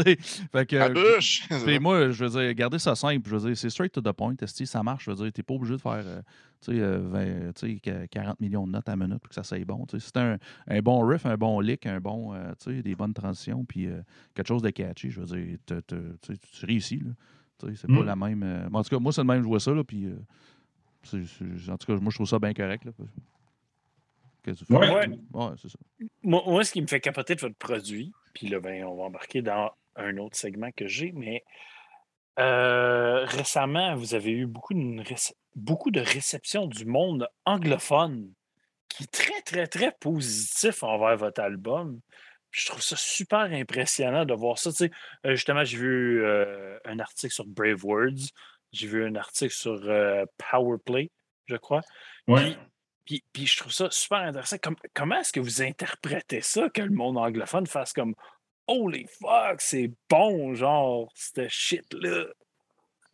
fait 0.50 0.66
que, 0.66 0.92
bûche! 0.92 1.46
puis 1.66 1.78
moi, 1.78 2.10
je 2.10 2.24
veux 2.24 2.30
dire, 2.42 2.54
garder 2.54 2.78
ça 2.78 2.94
simple. 2.94 3.28
Je 3.28 3.36
veux 3.36 3.48
dire, 3.48 3.56
c'est 3.56 3.70
straight 3.70 3.92
to 3.92 4.00
the 4.00 4.12
point. 4.12 4.34
esti, 4.40 4.66
ça 4.66 4.82
marche? 4.82 5.04
Je 5.04 5.10
veux 5.10 5.16
dire, 5.16 5.32
t'es 5.32 5.42
pas 5.42 5.54
obligé 5.54 5.74
de 5.74 5.80
faire 5.80 6.02
euh, 6.04 6.22
tu 6.64 6.72
sais, 6.72 6.80
euh, 6.80 7.00
20, 7.02 7.52
tu 7.52 7.74
sais, 7.74 7.80
que- 7.80 8.06
40 8.06 8.40
millions 8.40 8.66
de 8.66 8.72
notes 8.72 8.88
à 8.88 8.96
minute 8.96 9.18
pour 9.18 9.28
que 9.28 9.34
ça 9.34 9.42
soit 9.44 9.62
bon. 9.64 9.84
C'est 9.98 10.16
un, 10.16 10.38
un 10.68 10.80
bon 10.80 11.06
riff, 11.06 11.26
un 11.26 11.36
bon 11.36 11.60
lick, 11.60 11.84
un 11.84 12.00
bon, 12.00 12.32
euh, 12.34 12.54
des 12.66 12.94
bonnes 12.94 13.14
transitions, 13.14 13.64
puis 13.64 13.86
euh, 13.86 14.00
quelque 14.34 14.48
chose 14.48 14.62
de 14.62 14.70
catchy. 14.70 15.10
Je 15.10 15.20
veux 15.20 15.26
dire, 15.26 15.58
tu 15.66 16.64
réussis. 16.66 17.00
Là. 17.00 17.10
C'est 17.60 17.86
pas 17.86 17.92
Mm. 17.92 18.04
la 18.04 18.16
même. 18.16 18.42
euh, 18.42 18.68
en 18.72 18.82
tout 18.82 18.90
cas, 18.90 18.98
moi, 18.98 19.12
c'est 19.12 19.22
le 19.22 19.26
même, 19.26 19.42
je 19.42 19.48
vois 19.48 19.60
ça. 19.60 19.72
Là, 19.72 19.82
puis, 19.84 20.06
euh, 20.06 20.16
c'est- 21.02 21.24
c'est- 21.24 21.70
en 21.70 21.78
tout 21.78 21.86
cas, 21.86 21.98
moi, 22.00 22.10
je 22.10 22.16
trouve 22.16 22.28
ça 22.28 22.38
bien 22.38 22.52
correct. 22.52 22.84
Là, 22.84 22.92
Qu'est-ce 24.42 24.60
que 24.60 24.64
tu 24.66 24.72
fais? 24.72 24.78
Ouais. 24.78 25.08
Ouais. 25.08 25.18
Ouais, 25.32 25.52
c'est 25.60 25.68
ça. 25.68 25.78
Moi, 26.22 26.42
moi, 26.46 26.62
ce 26.64 26.70
qui 26.72 26.80
me 26.82 26.86
fait 26.86 27.00
capoter 27.00 27.34
de 27.34 27.40
votre 27.40 27.56
produit, 27.56 28.12
puis 28.34 28.46
là, 28.48 28.60
ben, 28.60 28.84
on 28.84 28.94
va 28.94 29.04
embarquer 29.04 29.42
dans 29.42 29.72
un 29.96 30.16
autre 30.18 30.36
segment 30.36 30.70
que 30.70 30.86
j'ai, 30.86 31.10
mais 31.12 31.42
euh, 32.38 33.24
récemment, 33.24 33.96
vous 33.96 34.14
avez 34.14 34.30
eu 34.30 34.46
beaucoup 34.46 34.74
de, 34.74 35.00
réce- 35.02 35.34
beaucoup 35.54 35.90
de 35.90 36.00
réception 36.00 36.66
du 36.66 36.84
monde 36.84 37.28
anglophone 37.46 38.30
qui 38.88 39.04
est 39.04 39.10
très, 39.10 39.40
très, 39.42 39.66
très 39.66 39.90
positif 39.98 40.82
envers 40.82 41.16
votre 41.16 41.40
album. 41.40 42.00
Je 42.50 42.66
trouve 42.66 42.82
ça 42.82 42.96
super 42.96 43.40
impressionnant 43.40 44.24
de 44.24 44.34
voir 44.34 44.58
ça. 44.58 44.70
Tu 44.70 44.76
sais, 44.76 44.90
euh, 45.26 45.32
justement, 45.32 45.64
j'ai 45.64 45.76
vu 45.76 46.24
euh, 46.24 46.78
un 46.84 46.98
article 46.98 47.32
sur 47.32 47.44
Brave 47.46 47.84
Words, 47.84 48.30
j'ai 48.72 48.86
vu 48.86 49.04
un 49.04 49.14
article 49.14 49.52
sur 49.52 49.78
euh, 49.84 50.24
Powerplay, 50.38 51.10
je 51.46 51.56
crois. 51.56 51.82
Ouais. 52.26 52.56
Puis, 53.04 53.22
puis 53.32 53.46
je 53.46 53.58
trouve 53.58 53.72
ça 53.72 53.88
super 53.90 54.18
intéressant. 54.18 54.56
Comme- 54.58 54.76
comment 54.94 55.20
est-ce 55.20 55.32
que 55.32 55.40
vous 55.40 55.62
interprétez 55.62 56.40
ça, 56.40 56.68
que 56.70 56.82
le 56.82 56.90
monde 56.90 57.18
anglophone 57.18 57.66
fasse 57.66 57.92
comme 57.92 58.14
Holy 58.66 59.06
fuck, 59.20 59.60
c'est 59.60 59.90
bon, 60.10 60.54
genre, 60.54 61.08
cette 61.14 61.48
shit-là? 61.48 62.24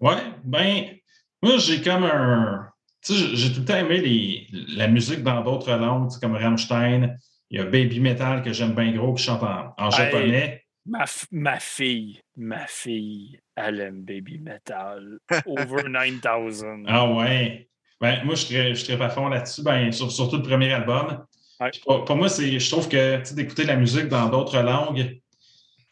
Ouais, 0.01 0.23
ben, 0.45 0.97
moi, 1.43 1.59
j'ai 1.59 1.83
comme 1.83 2.05
un. 2.05 2.71
Tu 3.05 3.13
sais, 3.15 3.37
j'ai- 3.37 3.53
tout 3.53 3.61
le 3.61 3.67
temps 3.67 3.77
aimé 3.77 4.01
les, 4.01 4.47
la 4.77 4.89
musique 4.89 5.23
dans 5.23 5.43
d'autres 5.43 5.73
langues, 5.75 6.11
comme 6.21 6.37
Rammstein. 6.37 7.19
Il 7.53 7.59
y 7.59 7.61
a 7.61 7.65
Baby 7.67 8.01
Metal 8.01 8.43
que 8.43 8.53
j'aime 8.53 8.73
bien 8.75 8.93
gros, 8.93 9.13
qui 9.13 9.23
chante 9.25 9.43
en, 9.43 9.75
en 9.77 9.91
Hey. 9.91 9.97
japonais. 10.11 10.65
Ma, 10.87 11.05
ma 11.31 11.61
fille, 11.61 12.21
ma 12.37 12.67
fille, 12.67 13.39
elle 13.55 13.79
aime 13.81 14.03
Baby 14.03 14.39
Metal. 14.39 15.19
Over 15.47 15.83
9000. 15.89 16.85
Ah 16.89 17.09
ouais. 17.13 17.69
Ben, 18.01 18.25
moi, 18.25 18.35
je 18.35 18.41
serais, 18.47 18.75
je 18.75 18.85
serais 18.85 18.99
pas 18.99 19.11
fond 19.11 19.29
là-dessus, 19.29 19.63
ben, 19.63 19.93
sur- 19.93 20.11
surtout 20.11 20.39
le 20.39 20.43
premier 20.43 20.73
album. 20.73 21.25
Ouais. 21.61 21.71
Pour, 21.87 22.05
pour 22.05 22.17
moi, 22.17 22.27
je 22.29 22.71
trouve 22.71 22.89
que 22.89 23.33
d'écouter 23.35 23.65
la 23.65 23.77
musique 23.77 24.09
dans 24.09 24.29
d'autres 24.29 24.61
langues, 24.61 25.21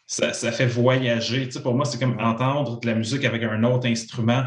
ça, 0.07 0.33
ça 0.33 0.51
fait 0.51 0.67
voyager. 0.67 1.49
Pour 1.63 1.75
moi, 1.75 1.85
c'est 1.85 2.01
comme 2.01 2.19
entendre 2.19 2.81
de 2.81 2.87
la 2.87 2.95
musique 2.95 3.25
avec 3.25 3.43
un 3.45 3.63
autre 3.63 3.87
instrument. 3.87 4.45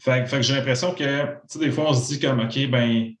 Fait, 0.00 0.24
fait 0.26 0.36
que 0.36 0.42
j'ai 0.42 0.54
l'impression 0.54 0.94
que, 0.94 1.36
des 1.58 1.72
fois, 1.72 1.86
on 1.88 1.94
se 1.94 2.12
dit 2.14 2.20
comme, 2.20 2.38
OK, 2.38 2.68
ben, 2.70 3.12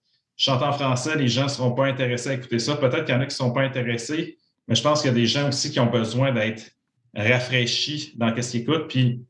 en 0.46 0.72
français, 0.72 1.16
les 1.16 1.28
gens 1.28 1.44
ne 1.44 1.48
seront 1.48 1.72
pas 1.72 1.86
intéressés 1.86 2.30
à 2.30 2.34
écouter 2.34 2.58
ça. 2.58 2.76
Peut-être 2.76 3.04
qu'il 3.04 3.14
y 3.14 3.18
en 3.18 3.20
a 3.20 3.26
qui 3.26 3.32
ne 3.32 3.36
sont 3.36 3.52
pas 3.52 3.62
intéressés, 3.62 4.38
mais 4.66 4.74
je 4.74 4.82
pense 4.82 5.00
qu'il 5.00 5.08
y 5.08 5.12
a 5.12 5.14
des 5.14 5.26
gens 5.26 5.48
aussi 5.48 5.70
qui 5.70 5.80
ont 5.80 5.90
besoin 5.90 6.32
d'être 6.32 6.70
rafraîchis 7.14 8.12
dans 8.16 8.34
ce 8.34 8.50
qu'ils 8.50 8.60
écoutent. 8.60 8.88
Puis, 8.88 9.22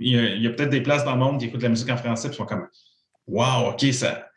il 0.00 0.42
y 0.42 0.46
a, 0.46 0.50
peut-être 0.50 0.70
des 0.70 0.80
places 0.80 1.04
dans 1.04 1.12
le 1.12 1.18
monde 1.18 1.38
qui 1.38 1.46
écoutent 1.46 1.62
la 1.62 1.68
musique 1.68 1.90
en 1.90 1.96
français 1.96 2.28
et 2.28 2.32
sont 2.32 2.46
comme, 2.46 2.66
Wow, 3.26 3.70
OK, 3.70 3.84
ça, 3.92 4.28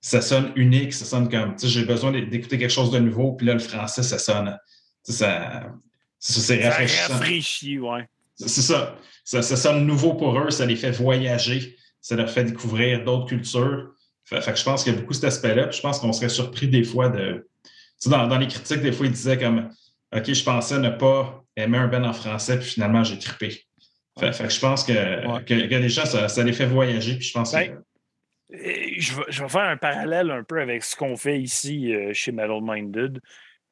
ça 0.00 0.20
sonne 0.20 0.52
unique, 0.56 0.92
ça 0.92 1.04
sonne 1.04 1.30
comme, 1.30 1.54
tu 1.56 1.60
sais, 1.60 1.68
j'ai 1.68 1.84
besoin 1.84 2.12
d'écouter 2.12 2.58
quelque 2.58 2.70
chose 2.70 2.90
de 2.90 2.98
nouveau, 2.98 3.32
puis 3.32 3.46
là, 3.46 3.54
le 3.54 3.58
français, 3.58 4.02
ça 4.02 4.18
sonne, 4.18 4.58
ça, 5.02 5.70
c'est 6.18 6.40
c'est 6.42 6.62
Ça 6.62 6.68
rafraîchissant. 6.68 7.12
rafraîchit, 7.12 7.78
ouais. 7.78 8.08
C'est 8.34 8.48
c'est 8.48 8.62
ça. 8.62 8.98
ça. 9.24 9.40
Ça 9.42 9.56
sonne 9.56 9.86
nouveau 9.86 10.14
pour 10.14 10.38
eux, 10.38 10.50
ça 10.50 10.66
les 10.66 10.76
fait 10.76 10.90
voyager, 10.90 11.76
ça 12.00 12.16
leur 12.16 12.28
fait 12.28 12.44
découvrir 12.44 13.02
d'autres 13.04 13.26
cultures. 13.26 13.93
Fait, 14.24 14.40
fait 14.40 14.52
que 14.52 14.58
je 14.58 14.64
pense 14.64 14.84
qu'il 14.84 14.94
y 14.94 14.96
a 14.96 15.00
beaucoup 15.00 15.12
cet 15.12 15.24
aspect-là. 15.24 15.70
Je 15.70 15.80
pense 15.80 15.98
qu'on 16.00 16.12
serait 16.12 16.28
surpris 16.28 16.68
des 16.68 16.84
fois 16.84 17.08
de. 17.08 17.46
Tu 17.64 17.70
sais, 17.98 18.10
dans, 18.10 18.26
dans 18.26 18.38
les 18.38 18.46
critiques, 18.48 18.80
des 18.80 18.92
fois, 18.92 19.06
ils 19.06 19.12
disaient 19.12 19.38
comme 19.38 19.70
OK, 20.14 20.32
je 20.32 20.44
pensais 20.44 20.78
ne 20.78 20.90
pas 20.90 21.42
aimer 21.56 21.78
un 21.78 21.88
Ben 21.88 22.04
en 22.04 22.12
français, 22.12 22.58
puis 22.58 22.68
finalement, 22.68 23.04
j'ai 23.04 23.18
trippé. 23.18 23.64
Fait, 24.18 24.32
fait 24.32 24.44
que 24.44 24.50
je 24.52 24.60
pense 24.60 24.84
que, 24.84 24.92
Ouais. 25.26 25.44
que, 25.44 25.66
que 25.68 25.74
les 25.74 25.88
gens, 25.88 26.04
ça, 26.06 26.28
ça 26.28 26.42
les 26.44 26.52
fait 26.52 26.66
voyager. 26.66 27.16
Puis 27.16 27.26
je 27.28 27.32
pense. 27.32 27.52
Ben, 27.52 27.80
Euh, 28.52 28.56
Je 28.98 29.16
vais, 29.16 29.24
je 29.28 29.42
vais 29.42 29.48
faire 29.48 29.62
un 29.62 29.76
parallèle 29.76 30.30
un 30.30 30.44
peu 30.44 30.60
avec 30.60 30.84
ce 30.84 30.94
qu'on 30.94 31.16
fait 31.16 31.40
ici 31.40 31.92
euh, 31.92 32.12
chez 32.12 32.30
Metal 32.30 32.60
Minded, 32.62 33.20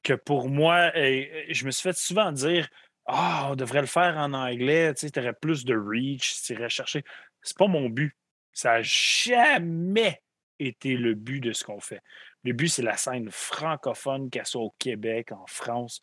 que 0.03 0.15
pour 0.15 0.49
moi, 0.49 0.91
euh, 0.97 1.25
je 1.51 1.65
me 1.65 1.71
suis 1.71 1.83
fait 1.83 1.97
souvent 1.97 2.33
dire 2.33 2.69
Ah, 3.07 3.49
on 3.51 3.55
devrait 3.55 3.83
le 3.83 3.87
faire 3.87 4.17
en 4.17 4.33
anglais, 4.33 4.93
tu 4.95 5.07
aurais 5.19 5.35
plus 5.35 5.65
de 5.65 5.75
reach, 5.77 6.43
tu 6.45 6.55
irais 6.55 6.69
chercher. 6.69 7.05
C'est 7.43 7.57
pas 7.57 7.69
mon 7.69 7.89
but. 7.89 8.17
Ça 8.53 8.73
n'a 8.79 8.83
jamais 8.83 10.21
été 10.67 10.97
le 10.97 11.15
but 11.15 11.41
de 11.41 11.53
ce 11.53 11.65
qu'on 11.65 11.81
fait. 11.81 12.03
Le 12.45 12.53
but, 12.53 12.69
c'est 12.69 12.83
la 12.83 12.97
scène 12.97 13.31
francophone, 13.31 14.31
qu'elle 14.31 14.47
soit 14.47 14.63
au 14.63 14.75
Québec, 14.79 15.33
en 15.33 15.47
France, 15.47 16.01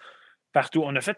partout. 0.51 0.81
On 0.83 0.95
a 0.95 1.01
fait 1.01 1.17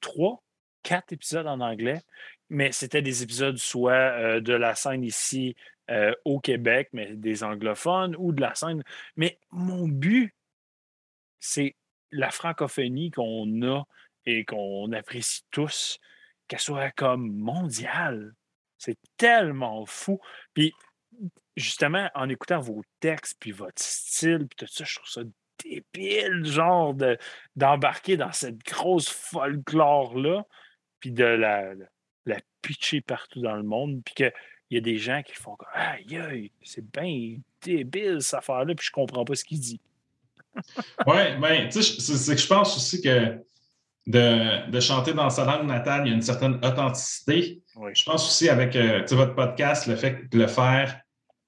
trois, 0.00 0.42
quatre 0.82 1.12
épisodes 1.12 1.46
en 1.46 1.60
anglais, 1.60 2.02
mais 2.50 2.72
c'était 2.72 3.02
des 3.02 3.22
épisodes 3.22 3.56
soit 3.56 3.92
euh, 3.92 4.40
de 4.40 4.52
la 4.52 4.74
scène 4.74 5.04
ici 5.04 5.56
euh, 5.90 6.14
au 6.24 6.40
Québec, 6.40 6.90
mais 6.92 7.14
des 7.14 7.42
anglophones, 7.42 8.14
ou 8.18 8.32
de 8.32 8.40
la 8.40 8.54
scène. 8.54 8.82
Mais 9.16 9.38
mon 9.50 9.88
but, 9.88 10.34
c'est 11.40 11.76
la 12.10 12.30
francophonie 12.30 13.10
qu'on 13.10 13.62
a 13.62 13.84
et 14.26 14.44
qu'on 14.44 14.92
apprécie 14.92 15.42
tous, 15.50 15.98
qu'elle 16.46 16.60
soit 16.60 16.90
comme 16.90 17.32
mondiale. 17.32 18.34
C'est 18.78 18.98
tellement 19.16 19.86
fou. 19.86 20.20
Puis, 20.54 20.72
justement, 21.56 22.08
en 22.14 22.28
écoutant 22.28 22.60
vos 22.60 22.82
textes, 23.00 23.36
puis 23.38 23.52
votre 23.52 23.82
style, 23.82 24.46
puis 24.48 24.56
tout 24.56 24.66
ça, 24.66 24.84
je 24.84 24.94
trouve 24.96 25.08
ça 25.08 25.22
débile, 25.64 26.44
genre, 26.44 26.94
d'embarquer 27.56 28.16
dans 28.16 28.32
cette 28.32 28.58
grosse 28.64 29.08
folklore-là, 29.08 30.44
puis 31.00 31.12
de 31.12 31.24
la, 31.24 31.74
la 32.26 32.38
pitcher 32.62 33.00
partout 33.00 33.40
dans 33.40 33.56
le 33.56 33.62
monde, 33.62 34.02
puis 34.04 34.14
qu'il 34.14 34.32
y 34.70 34.76
a 34.76 34.80
des 34.80 34.98
gens 34.98 35.22
qui 35.22 35.34
font 35.34 35.56
comme 35.56 35.68
Aïe, 35.74 36.16
aïe, 36.16 36.52
c'est 36.62 36.84
bien 36.90 37.36
débile 37.60 38.18
cette 38.20 38.38
affaire-là, 38.38 38.74
puis 38.74 38.86
je 38.86 38.92
comprends 38.92 39.24
pas 39.24 39.34
ce 39.34 39.44
qu'il 39.44 39.60
dit. 39.60 39.80
oui, 41.06 41.36
ben, 41.40 41.68
tu 41.68 41.82
sais, 41.82 42.16
c'est 42.16 42.34
que 42.34 42.40
je 42.40 42.46
pense 42.46 42.76
aussi 42.76 43.00
que 43.00 43.42
de, 44.06 44.80
chanter 44.80 45.14
dans 45.14 45.30
sa 45.30 45.44
langue 45.44 45.66
natale, 45.66 46.06
il 46.06 46.10
y 46.10 46.12
a 46.12 46.14
une 46.14 46.22
certaine 46.22 46.54
authenticité. 46.56 47.62
Je 47.94 48.04
pense 48.04 48.26
aussi 48.26 48.48
avec 48.48 48.76
euh, 48.76 49.04
votre 49.10 49.34
podcast, 49.34 49.86
le 49.86 49.96
fait 49.96 50.28
de 50.30 50.38
le 50.38 50.46
faire 50.46 51.00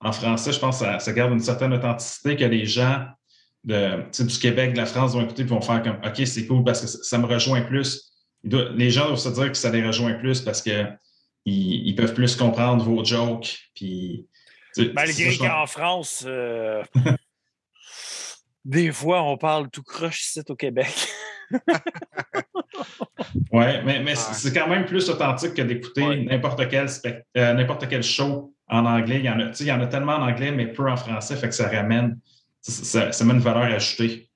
en 0.05 0.13
français, 0.13 0.53
je 0.53 0.61
pense 0.61 0.81
que 0.81 0.99
ça, 0.99 1.13
garde 1.13 1.33
une 1.33 1.41
certaine 1.41 1.73
authenticité 1.73 2.37
que 2.37 2.45
les 2.45 2.67
gens 2.67 3.07
de, 3.65 4.05
du 4.23 4.39
Québec, 4.39 4.75
de 4.75 4.77
la 4.77 4.87
France 4.87 5.15
vont 5.15 5.23
écouter 5.23 5.43
et 5.43 5.47
vont 5.47 5.63
faire 5.63 5.83
comme 5.83 5.99
OK, 6.05 6.27
c'est 6.27 6.47
cool 6.47 6.63
parce 6.63 6.83
que 6.83 6.87
ça, 6.87 7.19
me 7.19 7.25
rejoint 7.25 7.63
plus. 7.63 8.13
les 8.43 8.91
gens 8.91 9.07
doivent 9.07 9.19
se 9.19 9.31
dire 9.31 9.51
que 9.51 9.57
ça 9.57 9.71
les 9.71 9.85
rejoint 9.85 10.13
plus 10.15 10.43
parce 10.43 10.61
qu'ils 10.61 10.99
ils 11.47 11.95
peuvent 11.97 12.13
plus 12.13 12.37
comprendre 12.37 12.85
vos 12.85 13.03
jokes. 13.03 13.59
Puis, 13.75 14.29
Malgré 14.93 15.37
qu'en 15.39 15.67
France, 15.67 16.25
euh, 16.27 16.83
des 18.65 18.93
fois, 18.93 19.23
on 19.23 19.39
parle 19.39 19.71
tout 19.71 19.83
croche 19.83 20.27
ici 20.27 20.43
au 20.47 20.57
Québec. 20.57 20.93
oui, 23.53 23.65
mais, 23.85 24.15
c'est 24.15 24.53
quand 24.53 24.69
même 24.69 24.85
plus 24.85 25.09
authentique 25.09 25.55
que 25.55 25.63
d'écouter 25.63 26.25
n'importe 26.25 26.69
quel, 26.69 26.89
euh, 27.37 27.55
n'importe 27.55 27.89
quel 27.89 28.03
show 28.03 28.55
en 28.69 28.85
anglais. 28.85 29.19
Il 29.19 29.25
y, 29.25 29.31
en 29.31 29.41
a, 29.41 29.53
il 29.59 29.67
y 29.67 29.73
en 29.73 29.81
a 29.81 29.87
tellement 29.87 30.15
en 30.15 30.29
anglais, 30.29 30.53
mais 30.53 30.67
peu 30.67 30.91
en 30.91 30.97
français, 30.97 31.37
fait 31.37 31.49
que 31.49 31.55
ça 31.55 31.69
ramène, 31.69 32.19
ça, 32.61 33.11
met 33.25 33.35
une 33.35 33.41
valeur 33.41 33.65
ajoutée. 33.65 34.29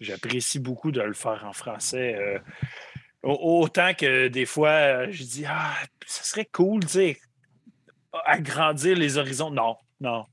J'apprécie 0.00 0.58
beaucoup 0.58 0.92
de 0.92 1.00
le 1.00 1.14
faire 1.14 1.44
en 1.46 1.52
français. 1.52 2.14
Euh, 2.16 2.38
autant 3.22 3.94
que 3.94 4.28
des 4.28 4.44
fois, 4.44 4.68
euh, 4.68 5.06
je 5.10 5.22
dis, 5.24 5.44
ah, 5.48 5.74
ça 6.06 6.22
serait 6.22 6.44
cool, 6.44 6.84
tu 6.84 6.88
sais, 6.88 7.20
agrandir 8.26 8.96
les 8.96 9.16
horizons. 9.16 9.50
Non, 9.50 9.76
non, 10.00 10.26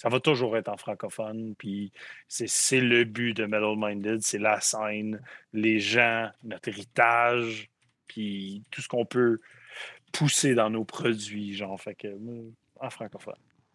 ça 0.00 0.08
va 0.08 0.18
toujours 0.18 0.56
être 0.56 0.68
en 0.68 0.78
francophone. 0.78 1.54
Puis 1.58 1.92
c'est 2.26 2.80
le 2.80 3.04
but 3.04 3.34
de 3.34 3.44
Metal 3.44 3.74
Minded, 3.76 4.22
c'est 4.22 4.38
la 4.38 4.58
scène, 4.58 5.20
les 5.52 5.78
gens, 5.78 6.30
notre 6.42 6.70
héritage, 6.70 7.68
puis 8.06 8.62
tout 8.70 8.80
ce 8.80 8.88
qu'on 8.88 9.04
peut 9.04 9.40
pousser 10.10 10.54
dans 10.54 10.70
nos 10.70 10.86
produits, 10.86 11.54
genre, 11.54 11.78
fait 11.78 11.94
que 11.94 12.08
en 12.80 12.88
francophone. 12.88 13.34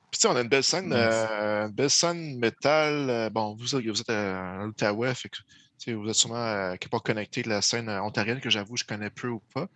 Puis 0.09 0.19
on 0.25 0.35
a 0.35 0.41
une 0.41 0.47
belle 0.47 0.63
scène, 0.63 0.91
euh, 0.93 1.67
une 1.67 1.73
belle 1.73 1.91
scène 1.91 2.39
métal. 2.39 3.07
Euh, 3.07 3.29
bon, 3.29 3.53
vous, 3.53 3.77
vous 3.77 4.01
êtes 4.01 4.09
à 4.09 4.63
l'Outaouais, 4.63 5.13
fait 5.13 5.29
que 5.29 5.91
vous 5.91 6.09
êtes 6.09 6.15
sûrement 6.15 6.43
euh, 6.43 6.75
pas 6.89 6.99
connecté 7.01 7.43
de 7.43 7.49
la 7.49 7.61
scène 7.61 7.87
ontarienne 7.87 8.41
que 8.41 8.49
j'avoue 8.49 8.77
je 8.77 8.83
connais 8.83 9.11
peu 9.11 9.27
ou 9.27 9.43
pas. 9.53 9.67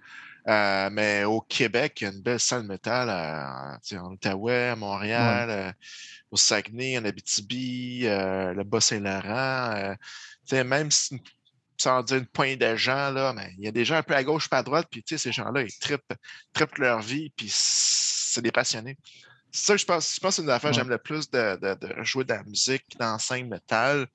Euh, 0.47 0.89
mais 0.91 1.23
au 1.25 1.41
Québec, 1.41 2.01
il 2.01 2.03
y 2.05 2.07
a 2.07 2.11
une 2.11 2.21
belle 2.21 2.39
scène 2.39 2.65
métal 2.65 3.09
en 3.09 4.11
Outaouais, 4.11 4.69
à 4.69 4.75
Montréal, 4.75 5.75
au 6.31 6.37
Saguenay, 6.37 6.97
en 6.97 7.05
Abitibi, 7.05 8.01
euh, 8.05 8.53
le 8.53 8.63
Bas-Saint-Laurent. 8.63 9.95
Euh, 10.51 10.63
même 10.63 10.91
si, 10.91 11.21
sans 11.77 12.03
dire 12.03 12.17
une 12.17 12.25
poignée 12.25 12.57
de 12.57 12.75
gens, 12.75 13.11
là, 13.11 13.33
mais 13.33 13.53
il 13.57 13.65
y 13.65 13.67
a 13.67 13.71
des 13.71 13.85
gens 13.85 13.95
un 13.95 14.03
peu 14.03 14.15
à 14.15 14.23
gauche, 14.23 14.49
pas 14.49 14.59
à 14.59 14.63
droite, 14.63 14.87
puis 14.89 15.03
ces 15.05 15.31
gens-là, 15.31 15.61
ils 15.61 15.77
trippent, 15.77 16.77
leur 16.77 16.99
vie, 17.01 17.29
puis 17.35 17.49
c'est 17.51 18.41
des 18.41 18.51
passionnés. 18.51 18.97
C'est 19.51 19.65
ça 19.65 19.73
que 19.73 19.79
je 19.79 19.85
pense, 19.85 20.15
je 20.15 20.19
pense 20.19 20.35
que 20.35 20.35
c'est 20.37 20.41
une 20.43 20.49
affaire 20.49 20.71
que 20.71 20.75
j'aime 20.75 20.89
le 20.89 20.99
plus 20.99 21.29
de, 21.31 21.55
de, 21.55 22.03
jouer 22.03 22.23
de 22.23 22.33
la 22.33 22.43
musique 22.43 22.85
dans 22.99 23.17
scène 23.17 23.47
métal. 23.49 24.07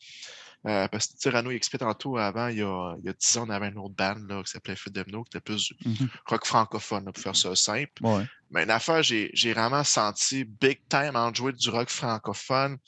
Euh, 0.66 0.88
parce 0.88 1.08
que 1.08 1.16
Tirano 1.18 1.50
il 1.50 1.56
expliquait 1.56 1.84
tantôt 1.84 2.16
avant, 2.16 2.48
il 2.48 2.58
y, 2.58 2.62
a, 2.62 2.96
il 2.98 3.04
y 3.04 3.08
a 3.10 3.12
10 3.12 3.36
ans, 3.36 3.44
on 3.46 3.50
avait 3.50 3.68
une 3.68 3.78
autre 3.78 3.94
band 3.94 4.16
là, 4.26 4.42
qui 4.42 4.50
s'appelait 4.50 4.76
Demno, 4.86 5.22
qui 5.24 5.36
était 5.36 5.40
plus 5.40 5.68
du 5.68 5.88
mmh 5.88 6.06
rock 6.26 6.46
francophone, 6.46 7.04
pour 7.04 7.22
faire 7.22 7.36
ça 7.36 7.54
simple. 7.54 7.92
Mais 8.50 8.62
une 8.64 8.70
affaire, 8.70 9.02
j'ai 9.02 9.52
vraiment 9.52 9.84
senti 9.84 10.44
big 10.44 10.80
time 10.88 11.16
en 11.16 11.34
jouer 11.34 11.52
du 11.52 11.68
rock 11.68 11.90
francophone 11.90 12.78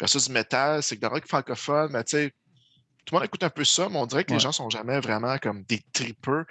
versus 0.00 0.26
du 0.26 0.32
métal, 0.32 0.82
c'est 0.82 0.96
que 0.96 1.00
dans 1.00 1.10
le 1.10 1.14
rock 1.14 1.28
francophone, 1.28 1.92
ben, 1.92 2.02
tout 2.02 2.16
le 2.16 3.18
monde 3.18 3.24
écoute 3.24 3.44
un 3.44 3.50
peu 3.50 3.64
ça, 3.64 3.88
mais 3.88 3.98
on 3.98 4.06
dirait 4.06 4.24
que 4.24 4.32
les 4.32 4.40
gens 4.40 4.52
sont 4.52 4.70
jamais 4.70 4.98
vraiment 4.98 5.38
comme 5.38 5.62
des 5.64 5.80
trippers. 5.92 6.44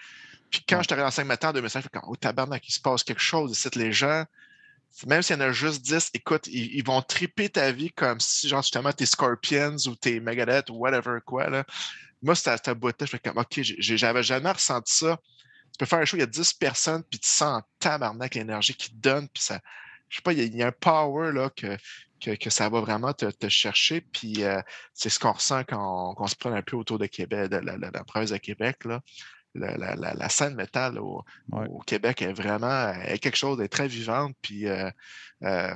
Puis 0.50 0.64
quand 0.68 0.80
je 0.80 0.84
suis 0.84 0.94
arrivé 0.94 1.08
en 1.08 1.12
5 1.12 1.26
métal 1.26 1.50
en 1.52 1.54
2005, 1.54 1.82
je 1.82 1.98
me 1.98 2.04
oh 2.08 2.16
tabarnak, 2.16 2.68
il 2.68 2.72
se 2.74 2.80
passe 2.82 3.04
quelque 3.04 3.22
chose. 3.22 3.52
Ici, 3.52 3.70
les 3.76 3.94
gens, 3.94 4.26
même 5.08 5.22
s'il 5.22 5.36
y 5.36 5.40
en 5.40 5.42
a 5.42 5.52
juste 5.52 5.82
10, 5.82 6.12
écoute, 6.14 6.48
ils, 6.48 6.84
vont 6.84 7.02
triper 7.02 7.50
ta 7.50 7.72
vie 7.72 7.92
comme 7.92 8.20
si, 8.20 8.48
genre, 8.48 8.62
justement, 8.62 8.92
t'es 8.92 9.06
Scorpions 9.06 9.78
ou 9.88 9.96
t'es 9.96 10.20
Megadeth 10.20 10.70
ou 10.70 10.76
whatever 10.76 11.20
quoi. 11.26 11.50
Là. 11.50 11.66
Moi, 12.22 12.36
c'était 12.36 12.52
à 12.52 12.58
cette 12.58 12.78
boîte 12.78 12.98
je 13.00 13.06
fais 13.06 13.20
comme, 13.20 13.38
OK, 13.38 13.60
j'avais 13.62 14.24
jamais 14.24 14.52
ressenti 14.52 14.96
ça. 14.96 15.18
Tu 15.72 15.78
peux 15.80 15.86
faire 15.86 16.00
un 16.00 16.06
show, 16.06 16.18
il 16.18 16.22
y 16.22 16.24
a 16.24 16.28
10 16.28 16.54
personnes, 16.54 17.04
puis 17.10 17.20
tu 17.20 17.30
sens 17.30 17.62
en 17.62 17.68
tabarnak 17.80 18.36
l'énergie 18.36 18.76
qui 18.76 18.92
te 18.92 18.98
donne, 18.98 19.28
puis 19.30 19.42
ça, 19.42 19.60
je 20.10 20.18
sais 20.18 20.22
pas, 20.22 20.34
il 20.34 20.56
y, 20.56 20.62
a 20.62 20.68
un 20.68 20.72
power 20.74 21.32
là, 21.32 21.50
que, 21.50 21.78
que, 22.36 22.50
ça 22.50 22.68
va 22.68 22.82
vraiment 22.82 23.14
te, 23.14 23.50
chercher, 23.50 24.02
puis 24.02 24.44
euh, 24.44 24.62
c'est 24.94 25.10
ce 25.10 25.18
qu'on 25.18 25.32
ressent 25.32 25.64
quand 25.64 26.16
on, 26.18 26.28
se 26.28 26.36
prend 26.36 26.52
un 26.52 26.62
peu 26.62 26.76
autour 26.76 27.00
de 27.00 27.06
Québec, 27.06 27.50
de 27.50 27.58
la, 27.58 27.78
la 27.78 28.04
province 28.04 28.32
de 28.32 28.38
Québec. 28.38 28.84
Là 28.84 29.02
la, 29.56 30.30
scène 30.30 30.56
métal 30.56 30.98
au, 31.00 31.24
Québec 31.86 32.22
est 32.22 32.34
vraiment 32.34 32.94
quelque 33.22 33.36
chose, 33.36 33.60
est 33.62 33.68
très 33.68 33.88
vivante. 33.88 34.36
Puis, 34.42 34.68
euh, 34.68 34.90
euh, 35.44 35.74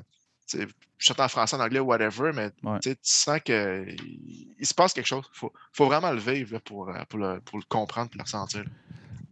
je 0.54 0.66
chante 0.98 1.20
en 1.20 1.28
français, 1.28 1.56
en 1.56 1.60
anglais, 1.60 1.80
whatever, 1.80 2.32
mais 2.34 2.52
tu 2.82 2.96
sens 3.02 3.40
qu'il 3.42 3.96
se 4.62 4.74
passe 4.74 4.94
quelque 4.94 5.08
chose. 5.08 5.26
Il 5.34 5.38
faut, 5.38 5.54
faut, 5.74 5.86
vraiment 5.86 6.12
le 6.12 6.20
vivre 6.20 6.60
pour, 6.60 6.90
euh, 6.90 7.04
pour, 7.10 7.20
le, 7.20 7.42
pour, 7.42 7.58
le, 7.58 7.66
comprendre 7.68 8.12
et 8.14 8.18
le 8.18 8.24
ressentir. 8.24 8.64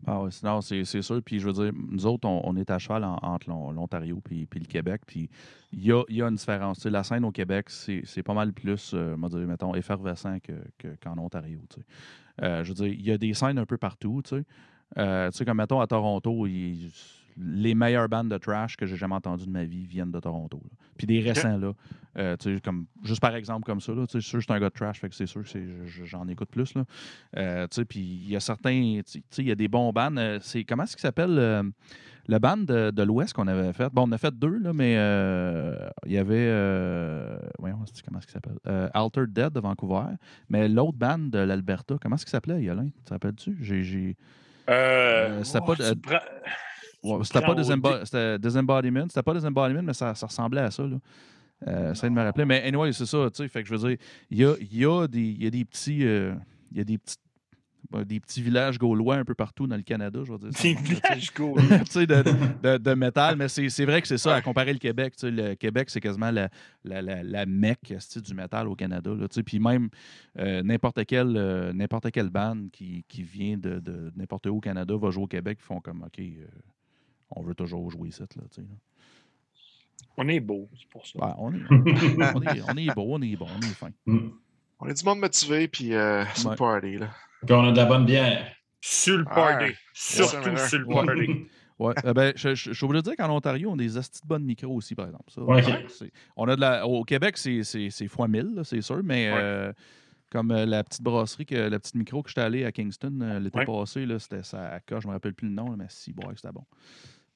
Ah 0.05 0.21
oui, 0.21 0.29
non, 0.43 0.61
c'est 0.61 0.83
sûr. 0.83 1.21
Puis 1.23 1.39
je 1.39 1.47
veux 1.47 1.53
dire, 1.53 1.71
nous 1.73 2.05
autres, 2.05 2.27
on, 2.27 2.55
est 2.57 2.69
à 2.69 2.79
cheval 2.79 3.03
entre 3.05 3.49
l'Ontario 3.49 4.21
et 4.31 4.47
le 4.53 4.65
Québec. 4.65 5.01
Puis 5.07 5.29
il 5.71 5.85
y 5.85 5.91
a, 5.91 6.03
y 6.09 6.21
a, 6.21 6.27
une 6.27 6.35
différence. 6.35 6.85
la 6.85 7.03
scène 7.03 7.23
au 7.23 7.31
Québec, 7.31 7.69
c'est 7.69 8.23
pas 8.23 8.33
mal 8.33 8.53
plus, 8.53 8.91
euh, 8.93 9.15
mettons, 9.17 9.75
effervescent 9.75 10.37
qu'en 11.01 11.17
Ontario. 11.17 11.59
Euh, 12.41 12.63
je 12.63 12.69
veux 12.69 12.75
dire, 12.75 12.87
il 12.87 13.05
y 13.05 13.11
a 13.11 13.17
des 13.17 13.33
scènes 13.33 13.57
un 13.57 13.65
peu 13.65 13.77
partout. 13.77 14.21
Tu 14.23 14.37
sais, 14.37 14.45
euh, 14.97 15.29
comme 15.45 15.57
mettons 15.57 15.79
à 15.79 15.87
Toronto, 15.87 16.47
les 17.37 17.75
meilleures 17.75 18.09
bandes 18.09 18.29
de 18.29 18.37
trash 18.37 18.77
que 18.77 18.85
j'ai 18.85 18.95
jamais 18.95 19.15
entendues 19.15 19.45
de 19.45 19.51
ma 19.51 19.65
vie 19.65 19.85
viennent 19.85 20.11
de 20.11 20.19
Toronto. 20.19 20.61
Puis 20.97 21.07
des 21.07 21.19
récents, 21.19 21.57
là. 21.57 21.73
Euh, 22.17 22.35
comme, 22.63 22.85
juste 23.03 23.21
par 23.21 23.35
exemple 23.35 23.65
comme 23.65 23.81
ça, 23.81 23.91
là, 23.91 24.05
sûr 24.07 24.39
je 24.39 24.45
suis 24.45 24.53
un 24.53 24.59
gars 24.59 24.69
de 24.69 24.73
trash, 24.73 24.99
fait 24.99 25.09
que 25.09 25.15
c'est 25.15 25.25
sûr 25.25 25.41
que 25.43 26.05
j'en 26.05 26.27
écoute 26.27 26.49
plus. 26.49 26.75
Là. 26.75 26.85
Euh, 27.37 27.67
puis 27.89 27.99
il 27.99 28.29
y 28.29 28.35
a 28.35 28.39
certains, 28.39 28.71
il 28.71 29.03
y 29.39 29.51
a 29.51 29.55
des 29.55 29.67
bons 29.67 29.91
bands. 29.91 30.15
Euh, 30.17 30.37
c'est, 30.41 30.63
comment 30.63 30.83
est-ce 30.83 30.95
qu'il 30.95 31.01
s'appelle 31.01 31.35
le 32.27 32.39
band 32.39 32.57
de, 32.57 33.03
l'Ouest 33.03 33.33
qu'on 33.33 33.47
avait 33.47 33.73
fait? 33.73 33.89
Bon, 33.91 34.07
on 34.07 34.11
a 34.11 34.17
fait 34.17 34.33
deux, 34.33 34.59
là, 34.59 34.73
mais 34.73 34.93
il 36.05 36.11
y 36.11 36.17
avait, 36.17 36.49
voyons, 37.57 37.79
comment 38.05 38.19
est-ce 38.19 38.27
qu'il 38.27 38.33
s'appelle? 38.33 38.89
Altered 38.93 39.33
Dead 39.33 39.51
de 39.51 39.59
Vancouver. 39.59 40.15
Mais 40.49 40.69
l'autre 40.69 40.97
band 40.97 41.17
de 41.17 41.39
l'Alberta, 41.39 41.95
comment 41.99 42.15
est-ce 42.15 42.25
qu'il 42.25 42.31
s'appelait, 42.31 42.61
Yolin? 42.61 42.85
Tu 42.85 43.03
te 43.05 43.13
rappelles-tu? 43.13 43.57
J'ai. 43.59 44.15
c'était 45.43 45.65
pas. 45.65 45.75
C'était 47.23 47.41
pas 47.41 47.55
Disembodiment. 47.55 49.05
C'était 49.07 49.23
pas 49.23 49.33
Disembodiment, 49.33 49.83
mais 49.83 49.93
ça, 49.93 50.15
ça 50.15 50.27
ressemblait 50.27 50.61
à 50.61 50.71
ça. 50.71 50.83
Là. 50.83 50.97
Euh, 51.67 51.93
ça 51.93 52.09
de 52.09 52.13
me 52.13 52.21
rappeler. 52.21 52.45
Mais 52.45 52.63
anyway, 52.63 52.91
c'est 52.91 53.05
ça, 53.05 53.29
tu 53.29 53.37
sais. 53.37 53.47
Fait 53.47 53.61
que 53.63 53.69
je 53.69 53.75
veux 53.75 53.89
dire, 53.89 53.97
il 54.29 54.37
y 54.37 54.45
a, 54.45 54.55
y, 54.59 54.85
a 54.85 55.07
des, 55.07 55.31
y 55.31 55.47
a 55.47 55.49
des 55.49 55.65
petits. 55.65 56.05
Euh, 56.05 56.33
il 56.71 56.77
y 56.77 56.81
a 56.81 56.83
des 56.83 56.97
petits 56.97 57.17
ben, 57.93 58.03
des 58.03 58.19
petits 58.19 58.41
villages 58.41 58.79
gaulois 58.79 59.17
un 59.17 59.25
peu 59.25 59.35
partout 59.35 59.67
dans 59.67 59.75
le 59.75 59.83
Canada, 59.83 60.21
je 60.23 60.31
veux 60.31 60.37
dire. 60.39 60.49
Des 60.49 60.73
villages 60.73 61.33
gaulois. 61.33 61.61
de, 61.61 62.23
de, 62.63 62.77
de 62.77 62.93
métal, 62.93 63.35
mais 63.35 63.47
c'est 63.47 63.85
vrai 63.85 64.01
que 64.01 64.07
c'est 64.07 64.17
ça, 64.17 64.35
à 64.35 64.41
comparer 64.41 64.73
le 64.73 64.79
Québec. 64.79 65.13
Le 65.21 65.53
Québec, 65.53 65.89
c'est 65.89 65.99
quasiment 65.99 66.31
la, 66.31 66.49
la, 66.83 67.01
la, 67.01 67.21
la 67.21 67.45
mecque 67.45 67.93
du 68.15 68.33
métal 68.33 68.67
au 68.67 68.75
Canada. 68.75 69.11
là, 69.13 69.27
Puis 69.45 69.59
même 69.59 69.89
euh, 70.39 70.63
n'importe 70.63 71.05
quelle, 71.05 71.35
euh, 71.37 71.73
n'importe 71.73 72.09
quelle 72.11 72.29
bande 72.29 72.71
qui, 72.71 73.05
qui 73.07 73.21
vient 73.21 73.57
de, 73.57 73.79
de 73.79 74.11
n'importe 74.15 74.47
où 74.47 74.57
au 74.57 74.61
Canada 74.61 74.95
va 74.97 75.11
jouer 75.11 75.23
au 75.23 75.27
Québec, 75.27 75.59
ils 75.61 75.65
font 75.65 75.79
comme 75.79 76.03
OK, 76.03 76.19
euh, 76.19 76.47
on 77.35 77.41
veut 77.43 77.55
toujours 77.55 77.89
jouer 77.91 78.09
ici. 78.09 78.21
Là, 78.21 78.27
tu 78.51 78.55
sais, 78.55 78.61
là. 78.61 78.67
On 80.17 80.27
est 80.27 80.39
beau, 80.39 80.69
c'est 80.79 80.87
pour 80.89 81.05
ça. 81.07 81.19
Ouais, 81.25 81.33
on, 81.39 81.53
est, 81.53 82.35
on, 82.35 82.41
est, 82.43 82.61
on 82.69 82.77
est 82.77 82.93
beau, 82.95 83.05
on 83.09 83.21
est 83.21 83.35
bon, 83.35 83.47
on 83.55 83.59
est 83.61 83.73
fin. 83.73 83.89
Mm. 84.05 84.29
On 84.79 84.87
est 84.87 84.93
du 84.93 85.03
monde 85.05 85.19
motivé, 85.19 85.67
puis 85.67 85.93
euh, 85.93 86.23
c'est 86.35 86.45
Ouais. 86.45 86.51
le 86.51 86.57
party. 86.57 86.97
Là. 86.97 87.09
Puis 87.45 87.55
on 87.55 87.63
a 87.67 87.71
de 87.71 87.77
la 87.77 87.85
bonne 87.85 88.05
bière. 88.05 88.45
Sur 88.81 89.17
le 89.17 89.25
party. 89.25 89.65
Ouais. 89.65 89.75
Surtout 89.93 90.49
Ouais. 90.49 90.67
sur 90.67 90.79
le 90.79 90.85
Ouais. 90.87 91.05
party. 91.05 91.27
Ouais, 91.79 91.95
euh, 92.05 92.13
ben, 92.13 92.31
je, 92.35 92.49
je, 92.53 92.69
je 92.69 92.73
suis 92.73 92.85
obligé 92.85 93.01
de 93.01 93.09
dire 93.09 93.15
qu'en 93.17 93.35
Ontario, 93.35 93.67
on 93.71 93.73
a 93.73 93.77
des 93.77 93.97
astis 93.97 94.21
de 94.21 94.27
bonnes 94.27 94.43
micros 94.45 94.75
aussi, 94.75 94.93
par 94.93 95.07
exemple. 95.07 95.23
Ça, 95.31 95.41
on 96.37 96.47
a 96.47 96.55
de 96.55 96.61
la, 96.61 96.85
au 96.87 97.03
Québec, 97.03 97.35
c'est 97.35 97.63
c'est- 97.63 97.89
c'est 97.89 98.07
fois 98.07 98.27
1000, 98.27 98.53
là, 98.53 98.63
c'est 98.63 98.79
sûr, 98.81 99.01
mais 99.03 99.31
Ouais. 99.31 99.37
euh, 99.41 99.73
comme 100.29 100.51
euh, 100.51 100.67
la 100.67 100.83
petite 100.83 101.01
brasserie, 101.01 101.47
que, 101.47 101.55
la 101.55 101.79
petite 101.79 101.95
micro 101.95 102.21
que 102.21 102.29
j'étais 102.29 102.41
allé 102.41 102.63
à 102.63 102.71
Kingston 102.71 103.19
euh, 103.21 103.39
l'été 103.39 103.57
Ouais. 103.57 103.65
passé, 103.65 104.05
là, 104.05 104.19
c'était 104.19 104.43
ça 104.43 104.69
à 104.69 104.79
cas, 104.81 104.99
je 104.99 105.07
me 105.07 105.13
rappelle 105.13 105.33
plus 105.33 105.47
le 105.49 105.55
nom, 105.55 105.71
là, 105.71 105.75
mais 105.75 105.87
si, 105.89 106.13
bon, 106.13 106.23
c'était 106.35 106.51
bon. 106.53 106.63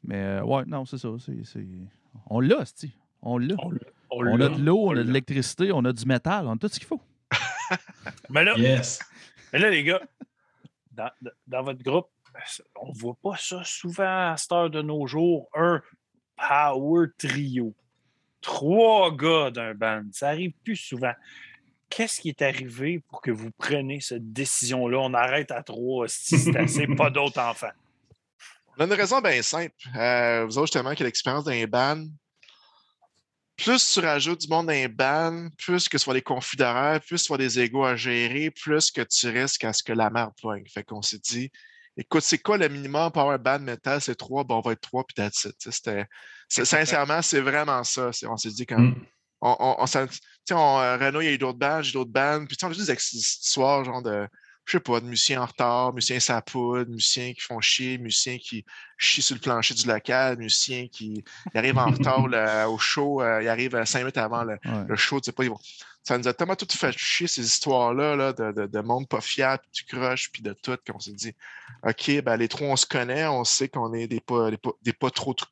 Mais 0.07 0.15
euh, 0.23 0.43
ouais, 0.43 0.63
non, 0.65 0.85
c'est 0.85 0.97
ça. 0.97 1.09
c'est 1.19 1.45
c'est- 1.45 1.65
On 2.29 2.39
l'a, 2.39 2.59
asti. 2.61 2.91
On 3.21 3.37
l'a. 3.37 3.55
On 3.59 3.69
l'a. 3.71 3.79
On 4.09 4.25
On 4.25 4.39
a 4.41 4.47
de 4.49 4.61
l'eau, 4.63 4.87
on 4.87 4.91
a 4.91 4.95
de 4.95 5.01
l'électricité, 5.01 5.71
on 5.73 5.83
a 5.83 5.91
du 5.91 6.05
métal, 6.05 6.47
on 6.47 6.53
a 6.53 6.57
tout 6.57 6.69
ce 6.69 6.79
qu'il 6.79 6.87
faut. 6.87 7.01
Mais 8.29 8.43
là, 8.45 8.53
Yes. 8.57 8.99
mais 9.51 9.59
là, 9.59 9.69
les 9.69 9.83
gars, 9.83 10.01
dans, 10.93 11.09
dans 11.45 11.63
votre 11.63 11.83
groupe, 11.83 12.07
on 12.81 12.91
voit 12.93 13.17
pas 13.21 13.35
ça 13.37 13.61
souvent 13.65 14.31
à 14.31 14.35
cette 14.37 14.51
heure 14.53 14.69
de 14.69 14.81
nos 14.81 15.07
jours. 15.07 15.49
Un 15.53 15.81
power 16.37 17.07
trio. 17.17 17.73
Trois 18.41 19.13
gars 19.15 19.51
d'un 19.51 19.73
band. 19.73 20.03
Ça 20.13 20.29
arrive 20.29 20.53
plus 20.63 20.75
souvent. 20.77 21.13
Qu'est-ce 21.89 22.21
qui 22.21 22.29
est 22.29 22.41
arrivé 22.41 22.99
pour 23.09 23.21
que 23.21 23.31
vous 23.31 23.49
preniez 23.51 23.99
cette 23.99 24.31
décision-là? 24.31 24.99
On 24.99 25.13
arrête 25.13 25.51
à 25.51 25.63
trois, 25.63 26.07
si 26.07 26.37
c'est 26.37 26.55
assez, 26.55 26.87
pas 26.87 27.09
d'autres 27.09 27.39
enfants. 27.41 27.71
On 28.77 28.81
a 28.81 28.85
une 28.85 28.93
raison 28.93 29.19
bien 29.21 29.41
simple. 29.41 29.73
Euh, 29.95 30.45
vous 30.45 30.57
autres, 30.57 30.67
justement, 30.67 30.93
qui 30.93 31.01
avez 31.01 31.09
l'expérience 31.09 31.43
d'un 31.45 31.65
ban, 31.65 32.05
plus 33.55 33.93
tu 33.93 33.99
rajoutes 34.01 34.41
du 34.41 34.47
monde 34.49 34.67
dans 34.67 34.73
un 34.73 34.87
ban, 34.87 35.47
plus 35.57 35.89
que 35.89 35.97
ce 35.97 36.03
soit 36.03 36.13
les 36.13 36.21
confédérés, 36.21 36.99
plus 36.99 37.23
tu 37.23 37.27
vois 37.29 37.39
des 37.39 37.59
égos 37.59 37.85
à 37.85 37.95
gérer, 37.95 38.51
plus 38.51 38.91
que 38.91 39.01
tu 39.01 39.29
risques 39.29 39.63
à 39.63 39.73
ce 39.73 39.81
que 39.81 39.93
la 39.93 40.11
merde 40.11 40.31
poigne. 40.39 40.63
Fait 40.71 40.83
qu'on 40.83 41.01
s'est 41.01 41.17
dit, 41.17 41.49
écoute, 41.97 42.21
c'est 42.21 42.37
quoi 42.37 42.57
le 42.57 42.69
minimum 42.69 43.11
pour 43.11 43.23
avoir 43.23 43.35
un 43.35 43.39
ban 43.39 43.57
métal? 43.59 43.99
C'est 43.99 44.15
trois, 44.15 44.43
bon, 44.43 44.57
on 44.57 44.61
va 44.61 44.73
être 44.73 44.81
trois, 44.81 45.03
puis 45.03 45.15
that's 45.15 45.45
it. 45.45 45.55
C'était- 45.59 46.05
Sincèrement, 46.47 47.21
c'est 47.23 47.41
vraiment 47.41 47.83
ça. 47.83 48.11
On 48.25 48.37
s'est 48.37 48.51
dit 48.51 48.65
quand 48.67 48.79
Mm. 48.79 48.95
on, 49.41 49.87
euh, 49.89 50.97
Renaud, 50.97 51.21
il 51.21 51.25
y 51.25 51.29
a 51.29 51.31
eu 51.31 51.37
d'autres 51.39 51.57
bands, 51.57 51.81
j'ai 51.81 51.93
d'autres 51.93 52.11
bands. 52.11 52.45
Puis, 52.45 52.57
on 52.61 52.67
a 52.67 52.73
juste 52.73 52.87
des 52.87 52.95
histoires, 53.17 53.83
genre 53.83 54.03
de, 54.03 54.27
je 54.67 54.73
sais 54.73 54.79
pas, 54.81 54.99
de 54.99 55.05
musiciens 55.05 55.41
en 55.41 55.45
retard, 55.45 55.93
musiciens 55.93 56.19
sa 56.19 56.41
poudre, 56.41 56.89
musiciens 56.91 57.33
qui 57.33 57.39
font 57.41 57.61
chier, 57.61 57.97
musiciens 57.97 58.37
qui 58.37 58.65
chient 58.97 59.21
sur 59.21 59.35
le 59.35 59.39
plancher 59.41 59.73
du 59.73 59.87
local, 59.87 60.37
musiciens 60.37 60.87
qui 60.89 61.23
arrivent 61.55 61.77
en 61.77 61.85
retard 61.91 62.27
là, 62.27 62.69
au 62.69 62.77
show, 62.77 63.21
euh, 63.21 63.41
ils 63.41 63.47
arrivent 63.47 63.75
à 63.75 63.85
cinq 63.85 63.99
minutes 63.99 64.17
avant 64.17 64.43
le, 64.43 64.53
Ouais. 64.65 64.83
le 64.89 64.95
show, 64.97 65.21
tu 65.21 65.25
sais 65.25 65.31
pas, 65.31 65.43
ils 65.45 65.49
vont- 65.49 65.59
Ça 66.03 66.17
nous 66.17 66.27
a 66.27 66.33
tellement 66.33 66.55
tout 66.55 66.67
fait 66.71 66.97
chier, 66.97 67.27
ces 67.27 67.45
histoires-là, 67.45 68.15
là, 68.15 68.31
de, 68.33 68.51
de, 68.53 68.65
de 68.65 68.79
monde 68.81 69.07
pas 69.09 69.19
fiable, 69.21 69.61
puis 69.63 69.83
du 69.85 69.93
crush, 69.95 70.31
puis 70.31 70.41
de 70.41 70.53
tout, 70.53 70.77
qu'on 70.89 70.99
s'est 70.99 71.11
dit, 71.13 71.33
OK, 71.83 72.21
ben, 72.21 72.37
les 72.37 72.47
trois, 72.47 72.67
on 72.67 72.75
se 72.77 72.85
connaît, 72.85 73.25
on 73.27 73.43
sait 73.43 73.67
qu'on 73.69 73.93
est 73.93 74.07
des 74.07 74.21
pas, 74.21 74.49
des 74.51 74.57
pas, 74.57 74.71
des 74.83 74.93
pas 74.93 75.11
trop 75.11 75.33
tout. 75.33 75.45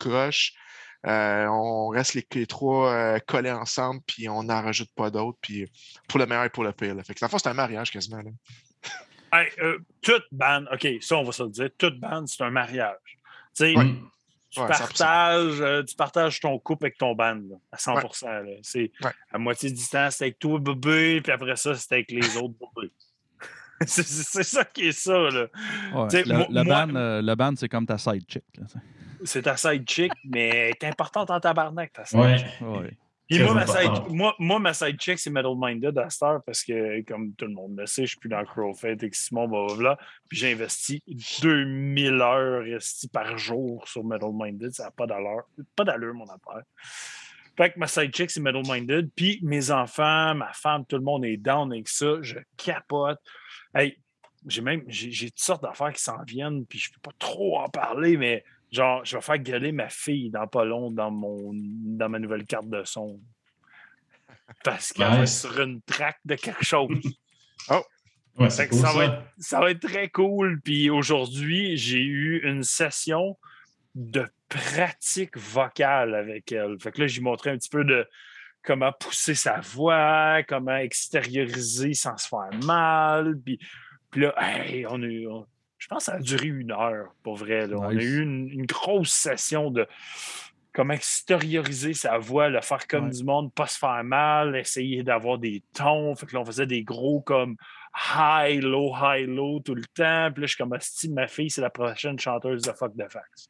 Euh, 1.07 1.45
on 1.47 1.89
reste 1.89 2.15
les, 2.15 2.25
les 2.33 2.47
trois 2.47 2.91
euh, 2.91 3.19
collés 3.27 3.51
ensemble, 3.51 4.01
puis 4.07 4.27
on 4.27 4.43
n'en 4.43 4.61
rajoute 4.63 4.89
pas 4.95 5.11
d'autres, 5.11 5.37
puis 5.41 5.69
pour 6.07 6.19
le 6.19 6.25
meilleur 6.25 6.45
et 6.45 6.49
pour 6.49 6.63
le 6.63 6.71
pire. 6.71 6.95
là. 6.95 7.03
Fait 7.03 7.13
que 7.13 7.19
dans 7.19 7.27
le 7.27 7.31
fond, 7.31 7.37
c'est 7.37 7.49
un 7.49 7.53
mariage 7.53 7.91
quasiment. 7.91 8.17
Là. 8.23 8.31
Hey, 9.33 9.47
euh, 9.61 9.79
toute 10.01 10.25
bande, 10.31 10.67
OK, 10.71 10.87
ça, 11.01 11.17
on 11.17 11.23
va 11.23 11.31
se 11.31 11.43
le 11.43 11.49
dire, 11.49 11.69
toute 11.77 11.99
bande, 11.99 12.27
c'est 12.27 12.43
un 12.43 12.51
mariage. 12.51 12.95
Tu 13.05 13.15
sais, 13.53 13.73
tu, 13.73 13.79
Ouais, 14.61 14.67
100%. 14.67 14.67
partages, 14.67 15.61
euh, 15.61 15.83
tu 15.83 15.95
partages 15.95 16.39
ton 16.39 16.57
couple 16.59 16.85
avec 16.85 16.97
ton 16.97 17.13
band 17.13 17.35
là, 17.35 17.55
à 17.73 17.77
100 17.77 17.95
là. 17.95 18.43
C'est 18.61 18.91
Ouais. 19.03 19.11
à 19.31 19.37
moitié 19.37 19.69
de 19.69 19.75
distance, 19.75 20.15
c'est 20.17 20.25
avec 20.25 20.39
toi, 20.39 20.59
bébé, 20.59 21.19
puis 21.21 21.31
après 21.33 21.55
ça, 21.57 21.75
c'est 21.75 21.91
avec 21.93 22.11
les 22.11 22.37
autres 22.37 22.53
bébés. 22.75 22.91
c'est 23.85 24.43
ça 24.43 24.63
qui 24.63 24.87
est 24.87 24.91
ça. 24.93 25.11
Là. 25.17 25.47
Ouais. 25.93 26.23
Le, 26.23 26.33
moi- 26.37 26.47
le 26.49 26.63
moi- 26.63 26.85
band, 26.85 26.95
euh, 26.95 27.21
le 27.21 27.35
band, 27.35 27.53
c'est 27.57 27.67
comme 27.67 27.85
ta 27.85 27.97
side 27.97 28.23
chick. 28.29 28.45
C'est 29.25 29.41
ta 29.41 29.57
side 29.57 29.89
chick, 29.89 30.13
mais 30.23 30.47
elle 30.47 30.69
est 30.69 30.83
importante 30.85 31.29
en 31.31 31.39
tabarnak, 31.41 31.91
ta 31.91 32.05
side 32.05 32.19
Ouais. 32.19 32.37
chick. 32.37 32.97
Puis 33.29 33.41
moi, 33.41 33.53
ma 33.55 33.65
side, 33.65 33.77
importante. 33.77 34.09
moi, 34.11 34.35
moi, 34.37 34.59
ma 34.59 34.73
side 34.73 35.01
chick, 35.01 35.17
c'est 35.17 35.31
Metal 35.31 35.55
Minded 35.57 35.97
à 35.97 36.09
cette 36.09 36.23
heure 36.23 36.43
parce 36.45 36.63
que, 36.63 37.01
comme 37.01 37.33
tout 37.33 37.45
le 37.45 37.53
monde 37.53 37.75
le 37.77 37.85
sait, 37.87 38.03
je 38.03 38.09
suis 38.09 38.19
plus 38.19 38.29
dans 38.29 38.43
Crowfed 38.45 39.03
et 39.03 39.09
Simon, 39.13 39.47
blablabla. 39.47 39.97
Puis 40.29 40.37
j'ai 40.37 40.51
investi 40.51 41.03
2000 41.41 42.21
heures 42.21 42.63
par 43.11 43.37
jour 43.37 43.87
sur 43.87 44.03
Metal 44.03 44.29
Minded. 44.31 44.73
Ça 44.73 44.85
n'a 44.85 44.91
pas 44.91 45.07
d'allure. 45.07 45.43
Pas 45.75 45.83
d'allure, 45.83 46.13
mon 46.13 46.25
affaire. 46.25 46.63
Fait 47.57 47.71
que 47.71 47.79
ma 47.79 47.87
side 47.87 48.13
chick, 48.15 48.29
c'est 48.29 48.41
Metal 48.41 48.63
Minded. 48.63 49.09
Puis 49.15 49.39
mes 49.41 49.71
enfants, 49.71 50.35
ma 50.35 50.53
femme, 50.53 50.85
tout 50.85 50.97
le 50.97 51.03
monde 51.03 51.25
est 51.25 51.37
down 51.37 51.71
avec 51.71 51.87
ça. 51.87 52.21
Je 52.21 52.37
capote. 52.57 53.19
Hey, 53.73 53.97
j'ai 54.45 54.61
même 54.61 54.83
j'ai 54.87 55.11
j'ai 55.11 55.31
toutes 55.31 55.39
sortes 55.39 55.63
d'affaires 55.63 55.93
qui 55.93 56.01
s'en 56.03 56.21
viennent, 56.23 56.65
puis 56.65 56.77
je 56.77 56.91
peux 56.91 56.99
pas 57.01 57.15
trop 57.17 57.57
en 57.59 57.69
parler, 57.69 58.17
mais 58.17 58.43
genre, 58.71 59.03
je 59.05 59.15
vais 59.15 59.21
faire 59.21 59.37
gueuler 59.39 59.71
ma 59.71 59.89
fille 59.89 60.29
dans 60.29 60.47
pas 60.47 60.65
long 60.65 60.91
dans 60.91 61.11
mon 61.11 61.51
dans 61.53 62.09
ma 62.09 62.19
nouvelle 62.19 62.45
carte 62.45 62.69
de 62.69 62.83
son. 62.83 63.19
Parce 64.63 64.93
qu'elle 64.93 65.07
va 65.09 65.21
Nice. 65.21 65.41
sur 65.41 65.59
une 65.61 65.81
track 65.81 66.17
de 66.25 66.35
quelque 66.35 66.63
chose. 66.63 66.89
Ouais, 68.37 68.49
que 68.49 68.67
cool, 68.69 68.79
ça, 68.79 68.87
ça. 68.91 68.97
va 68.97 69.05
être, 69.05 69.23
ça 69.37 69.59
va 69.61 69.71
être 69.71 69.79
très 69.79 70.09
cool. 70.09 70.59
Puis 70.59 70.89
aujourd'hui, 70.89 71.77
j'ai 71.77 72.01
eu 72.01 72.41
une 72.43 72.63
session 72.63 73.37
de 73.95 74.27
pratique 74.49 75.37
vocale 75.37 76.13
avec 76.13 76.51
elle. 76.51 76.75
Fait 76.81 76.91
que 76.91 76.99
là, 76.99 77.07
j'ai 77.07 77.21
montré 77.21 77.51
un 77.51 77.57
petit 77.57 77.69
peu 77.69 77.85
de 77.85 78.05
comment 78.61 78.91
pousser 78.91 79.35
sa 79.35 79.61
voix, 79.61 80.43
comment 80.49 80.75
extérioriser 80.75 81.93
sans 81.93 82.17
se 82.17 82.27
faire 82.27 82.49
mal. 82.65 83.39
Puis, 83.39 83.57
puis 84.11 84.23
là, 84.23 84.33
hey, 84.37 84.85
on 84.89 85.01
a 85.01 85.07
on- 85.31 85.47
je 85.85 85.89
pense 85.89 86.05
que 86.05 86.11
ça 86.11 86.17
a 86.17 86.19
duré 86.19 86.47
une 86.47 86.71
heure, 86.71 87.13
pour 87.21 87.35
vrai. 87.35 87.67
là. 87.67 87.77
On 87.77 87.83
a 87.89 87.93
eu 87.93 88.21
une, 88.23 88.49
une 88.49 88.65
grosse 88.65 89.11
session 89.11 89.69
de 89.69 89.85
comment 90.73 90.95
extérioriser 90.95 91.93
sa 91.93 92.17
voix, 92.17 92.49
le 92.49 92.59
faire 92.61 92.87
comme 92.87 93.05
Ouais. 93.05 93.11
du 93.11 93.23
monde, 93.23 93.53
pas 93.53 93.67
se 93.67 93.77
faire 93.77 94.03
mal, 94.03 94.55
essayer 94.55 95.03
d'avoir 95.03 95.37
des 95.37 95.61
tons. 95.73 96.15
Fait 96.15 96.25
que 96.25 96.33
là, 96.33 96.41
on 96.41 96.45
faisait 96.45 96.65
des 96.65 96.83
gros 96.83 97.21
comme 97.21 97.55
high, 98.17 98.61
low, 98.63 98.91
high, 98.99 99.27
low 99.27 99.59
tout 99.59 99.75
le 99.75 99.83
temps. 99.93 100.31
Puis 100.33 100.41
là, 100.41 100.47
je 100.47 100.53
suis 100.53 100.57
comme, 100.57 100.73
Asti, 100.73 101.09
ma 101.09 101.27
fille, 101.27 101.51
c'est 101.51 101.61
la 101.61 101.69
prochaine 101.69 102.17
chanteuse 102.19 102.63
de 102.63 102.71
Fuck 102.71 102.93
the 102.97 103.07
Facts. 103.09 103.49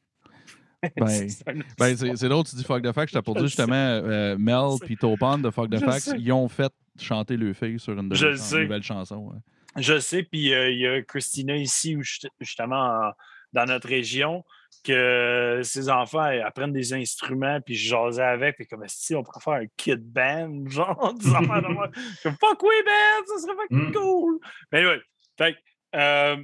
Ben, 0.97 1.27
Ben, 1.79 1.95
c'est 1.97 2.29
drôle, 2.29 2.43
tu 2.43 2.55
dis 2.57 2.63
Fuck 2.65 2.83
the 2.83 2.91
Facts. 2.91 3.09
J'étais 3.11 3.21
pour 3.23 3.35
dire 3.35 3.47
justement, 3.47 3.73
euh, 3.73 4.35
Mel 4.37 4.77
Je 4.81 4.85
puis 4.85 4.97
Topon 4.97 5.37
de 5.39 5.49
Fuck 5.49 5.69
the 5.71 5.79
sais. 5.99 6.17
ils 6.19 6.31
ont 6.33 6.49
fait 6.49 6.71
chanter 6.99 7.37
le 7.37 7.53
fille 7.53 7.79
sur 7.79 7.97
une 7.97 8.09
de 8.09 8.15
Je 8.15 8.27
le 8.27 8.35
sais. 8.37 8.63
nouvelles 8.63 8.83
chansons. 8.83 9.31
ouais. 9.31 9.39
Je 9.77 9.99
sais, 9.99 10.23
puis 10.23 10.53
euh, 10.53 10.69
il 10.71 10.79
y 10.79 10.87
a 10.87 11.01
Christina 11.01 11.55
ici, 11.55 11.95
où 11.95 12.01
justement, 12.39 12.75
en- 13.09 13.11
dans 13.53 13.65
notre 13.65 13.87
région, 13.87 14.43
que 14.83 15.61
ses 15.63 15.89
enfants 15.89 16.29
apprennent 16.45 16.73
des 16.73 16.93
instruments, 16.93 17.59
puis 17.61 17.75
je 17.75 17.89
jasais 17.89 18.21
avec, 18.23 18.55
puis 18.57 18.67
comme 18.67 18.83
si 18.87 19.15
on 19.15 19.23
pourrait 19.23 19.39
faire 19.41 19.53
un 19.53 19.65
kid 19.77 20.01
band, 20.11 20.65
genre, 20.69 21.13
des 21.15 21.27
affaires 21.33 21.61
de 21.61 21.67
moi. 21.69 21.89
Comme 22.23 22.35
fuck 22.39 22.61
oui, 22.63 22.75
band, 22.85 23.25
ça 23.35 23.41
serait 23.41 23.55
fucking 23.55 23.89
Mm. 23.89 23.91
cool. 23.93 24.39
Mais 24.71 24.85
oui, 24.85 24.95
fait 25.37 25.53
que, 25.53 25.59
euh, 25.95 26.43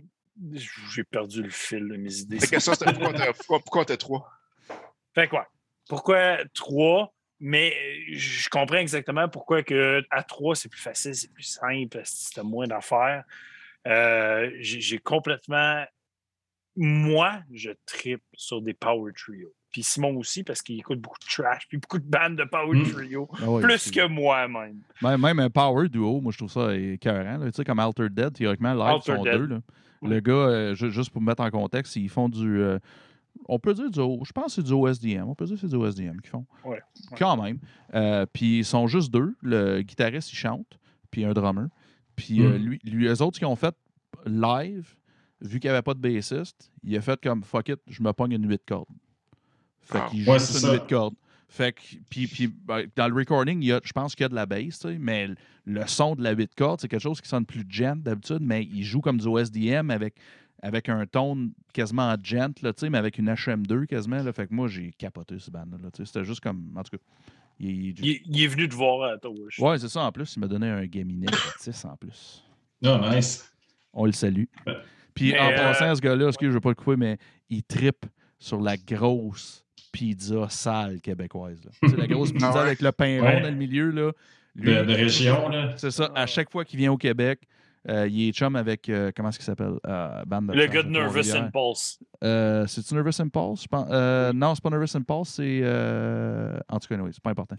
j'ai 0.93 1.03
perdu 1.03 1.43
le 1.43 1.49
fil 1.49 1.87
de 1.87 1.97
mes 1.97 2.13
idées. 2.19 2.37
Pourquoi 2.39 2.75
t'as- 3.13 3.33
pourquoi, 3.33 3.59
pourquoi 3.59 3.85
t'as 3.85 3.97
trois? 3.97 4.31
Fait 5.13 5.27
quoi? 5.27 5.47
Pourquoi 5.89 6.37
trois? 6.53 7.13
Mais 7.43 7.73
euh, 7.76 8.13
je 8.15 8.47
comprends 8.49 8.77
exactement 8.77 9.27
pourquoi 9.27 9.63
que 9.63 10.03
à 10.11 10.22
trois, 10.23 10.55
c'est 10.55 10.69
plus 10.69 10.80
facile, 10.81 11.15
c'est 11.15 11.34
plus 11.34 11.43
simple, 11.43 11.99
c'est 12.05 12.43
moins 12.43 12.68
d'affaires. 12.68 13.23
Euh, 13.88 14.49
J'ai 14.59 14.99
complètement. 14.99 15.84
Moi, 16.77 17.39
je 17.51 17.72
tripe 17.85 18.23
sur 18.34 18.61
des 18.61 18.73
power 18.73 19.11
trio. 19.13 19.49
Puis 19.72 19.84
Simon 19.84 20.15
aussi, 20.18 20.43
parce 20.43 20.61
qu'il 20.61 20.80
écoute 20.80 20.99
beaucoup 20.99 21.19
de 21.19 21.26
trash, 21.26 21.68
puis 21.68 21.77
beaucoup 21.77 21.99
de 21.99 22.05
bandes 22.09 22.35
de 22.38 22.43
power 22.43 22.77
Mm. 22.77 22.91
trio. 22.91 23.30
Ah 23.41 23.49
ouais, 23.49 23.61
plus 23.61 23.89
que 23.91 24.05
moi-même. 24.07 24.80
Même, 25.01 25.22
même 25.22 25.39
un 25.39 25.49
power 25.49 25.89
duo, 25.89 26.22
moi 26.22 26.31
je 26.31 26.38
trouve 26.38 26.51
ça 26.51 26.73
écœurant. 26.76 27.39
Tu 27.45 27.51
sais, 27.53 27.63
comme 27.65 27.80
Altered 27.80 28.13
Dead, 28.13 28.34
théoriquement, 28.34 28.73
live 28.73 29.01
sont 29.01 29.23
Dead. 29.23 29.34
deux. 29.38 29.45
là. 29.47 29.59
Le 30.03 30.19
gars, 30.19 30.34
euh, 30.34 30.76
ju- 30.76 30.91
juste 30.91 31.09
pour 31.11 31.22
me 31.22 31.27
mettre 31.27 31.43
en 31.43 31.49
contexte, 31.51 31.95
ils 31.95 32.09
font 32.09 32.30
du. 32.30 32.59
euh, 32.61 32.80
on 33.47 33.59
peut 33.59 33.73
dire 33.73 33.89
du. 33.89 33.99
O- 33.99 34.21
Je 34.25 34.31
pense 34.31 34.45
que 34.47 34.51
c'est 34.61 34.63
du 34.63 34.73
OSDM. 34.73 35.23
On 35.27 35.35
peut 35.35 35.45
dire 35.45 35.55
que 35.55 35.61
c'est 35.61 35.67
du 35.67 35.75
OSDM 35.75 36.19
qu'ils 36.21 36.29
font. 36.29 36.45
Ouais, 36.63 36.71
ouais. 36.71 37.17
Quand 37.17 37.41
même. 37.41 37.59
Euh, 37.93 38.25
puis 38.31 38.59
ils 38.59 38.65
sont 38.65 38.87
juste 38.87 39.11
deux. 39.11 39.35
Le 39.41 39.81
guitariste, 39.81 40.31
il 40.31 40.35
chante, 40.35 40.79
puis 41.09 41.25
un 41.25 41.33
drummer. 41.33 41.67
Puis 42.15 42.41
euh, 42.41 42.57
Mm. 42.57 42.61
lui, 42.63 42.79
lui, 42.83 43.05
eux 43.07 43.21
autres, 43.21 43.37
qu'ils 43.39 43.47
ont 43.47 43.55
fait 43.55 43.75
live, 44.25 44.95
vu 45.41 45.59
qu'il 45.59 45.69
n'y 45.69 45.73
avait 45.73 45.81
pas 45.81 45.93
de 45.93 45.99
bassiste, 45.99 46.71
il 46.83 46.95
a 46.95 47.01
fait 47.01 47.19
comme 47.21 47.43
fuck 47.43 47.69
it, 47.69 47.79
je 47.87 48.03
me 48.03 48.11
pogne 48.13 48.33
une 48.33 48.47
8 48.47 48.61
cordes. 48.67 48.87
Fait 49.81 49.99
Ah. 49.99 50.07
qu'il 50.09 50.19
Ouais, 50.19 50.25
joue 50.39 50.45
une 50.45 50.59
ça. 50.59 50.73
8 50.73 50.87
cordes. 50.87 51.15
Fait 51.47 51.73
que, 51.73 51.81
puis, 52.09 52.27
puis, 52.27 52.47
ben, 52.47 52.85
dans 52.95 53.09
le 53.09 53.13
recording, 53.13 53.61
il 53.61 53.67
y 53.67 53.71
a, 53.73 53.81
je 53.83 53.91
pense 53.91 54.15
qu'il 54.15 54.23
y 54.23 54.25
a 54.25 54.29
de 54.29 54.35
la 54.35 54.45
bass, 54.45 54.79
tu 54.79 54.87
sais, 54.87 54.97
mais 54.97 55.27
le- 55.27 55.35
le 55.65 55.85
son 55.85 56.15
de 56.15 56.23
la 56.23 56.31
8 56.31 56.55
cordes, 56.55 56.79
c'est 56.79 56.87
quelque 56.87 57.01
chose 57.01 57.19
qui 57.19 57.27
sonne 57.27 57.45
plus 57.45 57.65
gent 57.67 57.97
d'habitude, 57.97 58.39
mais 58.41 58.63
il 58.63 58.83
joue 58.83 59.01
comme 59.01 59.17
du 59.17 59.27
OSDM 59.27 59.89
avec, 59.91 60.15
avec 60.61 60.89
un 60.89 61.05
ton 61.05 61.49
quasiment 61.73 62.09
en 62.11 62.15
gent, 62.23 62.61
là, 62.61 62.73
tu 62.73 62.81
sais, 62.81 62.89
mais 62.89 62.97
avec 62.97 63.17
une 63.17 63.29
HM2 63.29 63.85
quasiment. 63.88 64.21
Là, 64.21 64.31
fait 64.33 64.47
que 64.47 64.53
moi, 64.53 64.67
j'ai 64.67 64.91
capoté 64.97 65.39
ce 65.39 65.49
band-là. 65.51 65.77
là, 65.81 65.89
tu 65.91 65.97
sais, 65.97 66.05
C'était 66.05 66.23
juste 66.25 66.41
comme. 66.41 66.71
En 66.75 66.83
tout 66.83 66.97
cas. 66.97 67.03
Il, 67.59 67.69
il- 67.69 68.05
Il, 68.05 68.21
il 68.25 68.43
est 68.43 68.47
venu 68.47 68.67
te 68.67 68.73
voir 68.75 69.11
à 69.11 69.17
toi. 69.17 69.31
je- 69.49 69.61
Ouais, 69.61 69.77
c'est 69.77 69.89
ça 69.89 70.01
en 70.01 70.11
plus. 70.11 70.33
Il 70.35 70.39
m'a 70.39 70.47
donné 70.47 70.67
un 70.67 70.85
Gaminet 70.85 71.27
gratis 71.27 71.85
en 71.85 71.95
plus. 71.95 72.43
Non, 72.81 73.09
nice. 73.11 73.51
On 73.93 74.05
le 74.05 74.11
salue. 74.13 74.45
Puis 75.13 75.33
Mais, 75.33 75.39
en 75.39 75.49
euh, 75.51 75.55
passant, 75.55 75.93
ce 75.93 76.01
gars-là, 76.01 76.27
excuse, 76.29 76.47
je 76.49 76.53
veux 76.53 76.61
pas 76.61 76.69
le 76.69 76.75
couper, 76.75 76.95
mais 76.95 77.17
il 77.49 77.61
trippe 77.63 78.05
sur 78.39 78.59
la 78.61 78.77
grosse 78.77 79.63
pizza 79.91 80.47
sale 80.49 81.01
québécoise. 81.01 81.59
sais, 81.88 81.95
la 81.97 82.07
grosse 82.07 82.31
pizza 82.31 82.51
ouais? 82.53 82.59
avec 82.59 82.81
le 82.81 82.91
pain 82.91 83.19
rond 83.21 83.41
dans 83.41 83.49
le 83.49 83.55
milieu. 83.55 83.91
Là, 83.91 84.11
Lui, 84.55 84.73
De, 84.73 84.83
de 84.83 84.93
région, 84.93 85.49
là. 85.49 85.73
C'est 85.77 85.91
ça. 85.91 86.09
À 86.15 86.25
chaque 86.25 86.49
fois 86.49 86.63
qu'il 86.65 86.79
vient 86.79 86.91
au 86.93 86.97
Québec, 86.97 87.41
euh, 87.89 88.07
il 88.07 88.29
est 88.29 88.31
chum 88.31 88.55
avec. 88.55 88.87
euh, 88.89 89.11
comment 89.15 89.29
est-ce 89.29 89.39
qu'il 89.39 89.45
s'appelle? 89.45 89.73
Euh, 89.87 90.23
bande 90.25 90.47
de 90.47 90.53
Le 90.53 90.67
gars 90.67 90.83
de 90.83 90.89
Nervous. 90.89 91.35
Impulse. 91.35 91.99
Euh, 92.23 92.65
C'est-tu 92.67 92.93
Nervous 92.93 93.19
Impulse? 93.21 93.63
Je 93.63 93.67
pense, 93.67 93.87
euh, 93.91 94.31
non, 94.33 94.53
c'est 94.53 94.63
pas 94.63 94.69
Nervous 94.69 94.95
Impulse, 94.95 95.29
c'est. 95.29 95.61
euh, 95.63 96.59
en 96.69 96.79
tout 96.79 96.87
cas, 96.87 96.95
oui, 97.01 97.09
c'est 97.13 97.23
pas 97.23 97.31
important. 97.31 97.55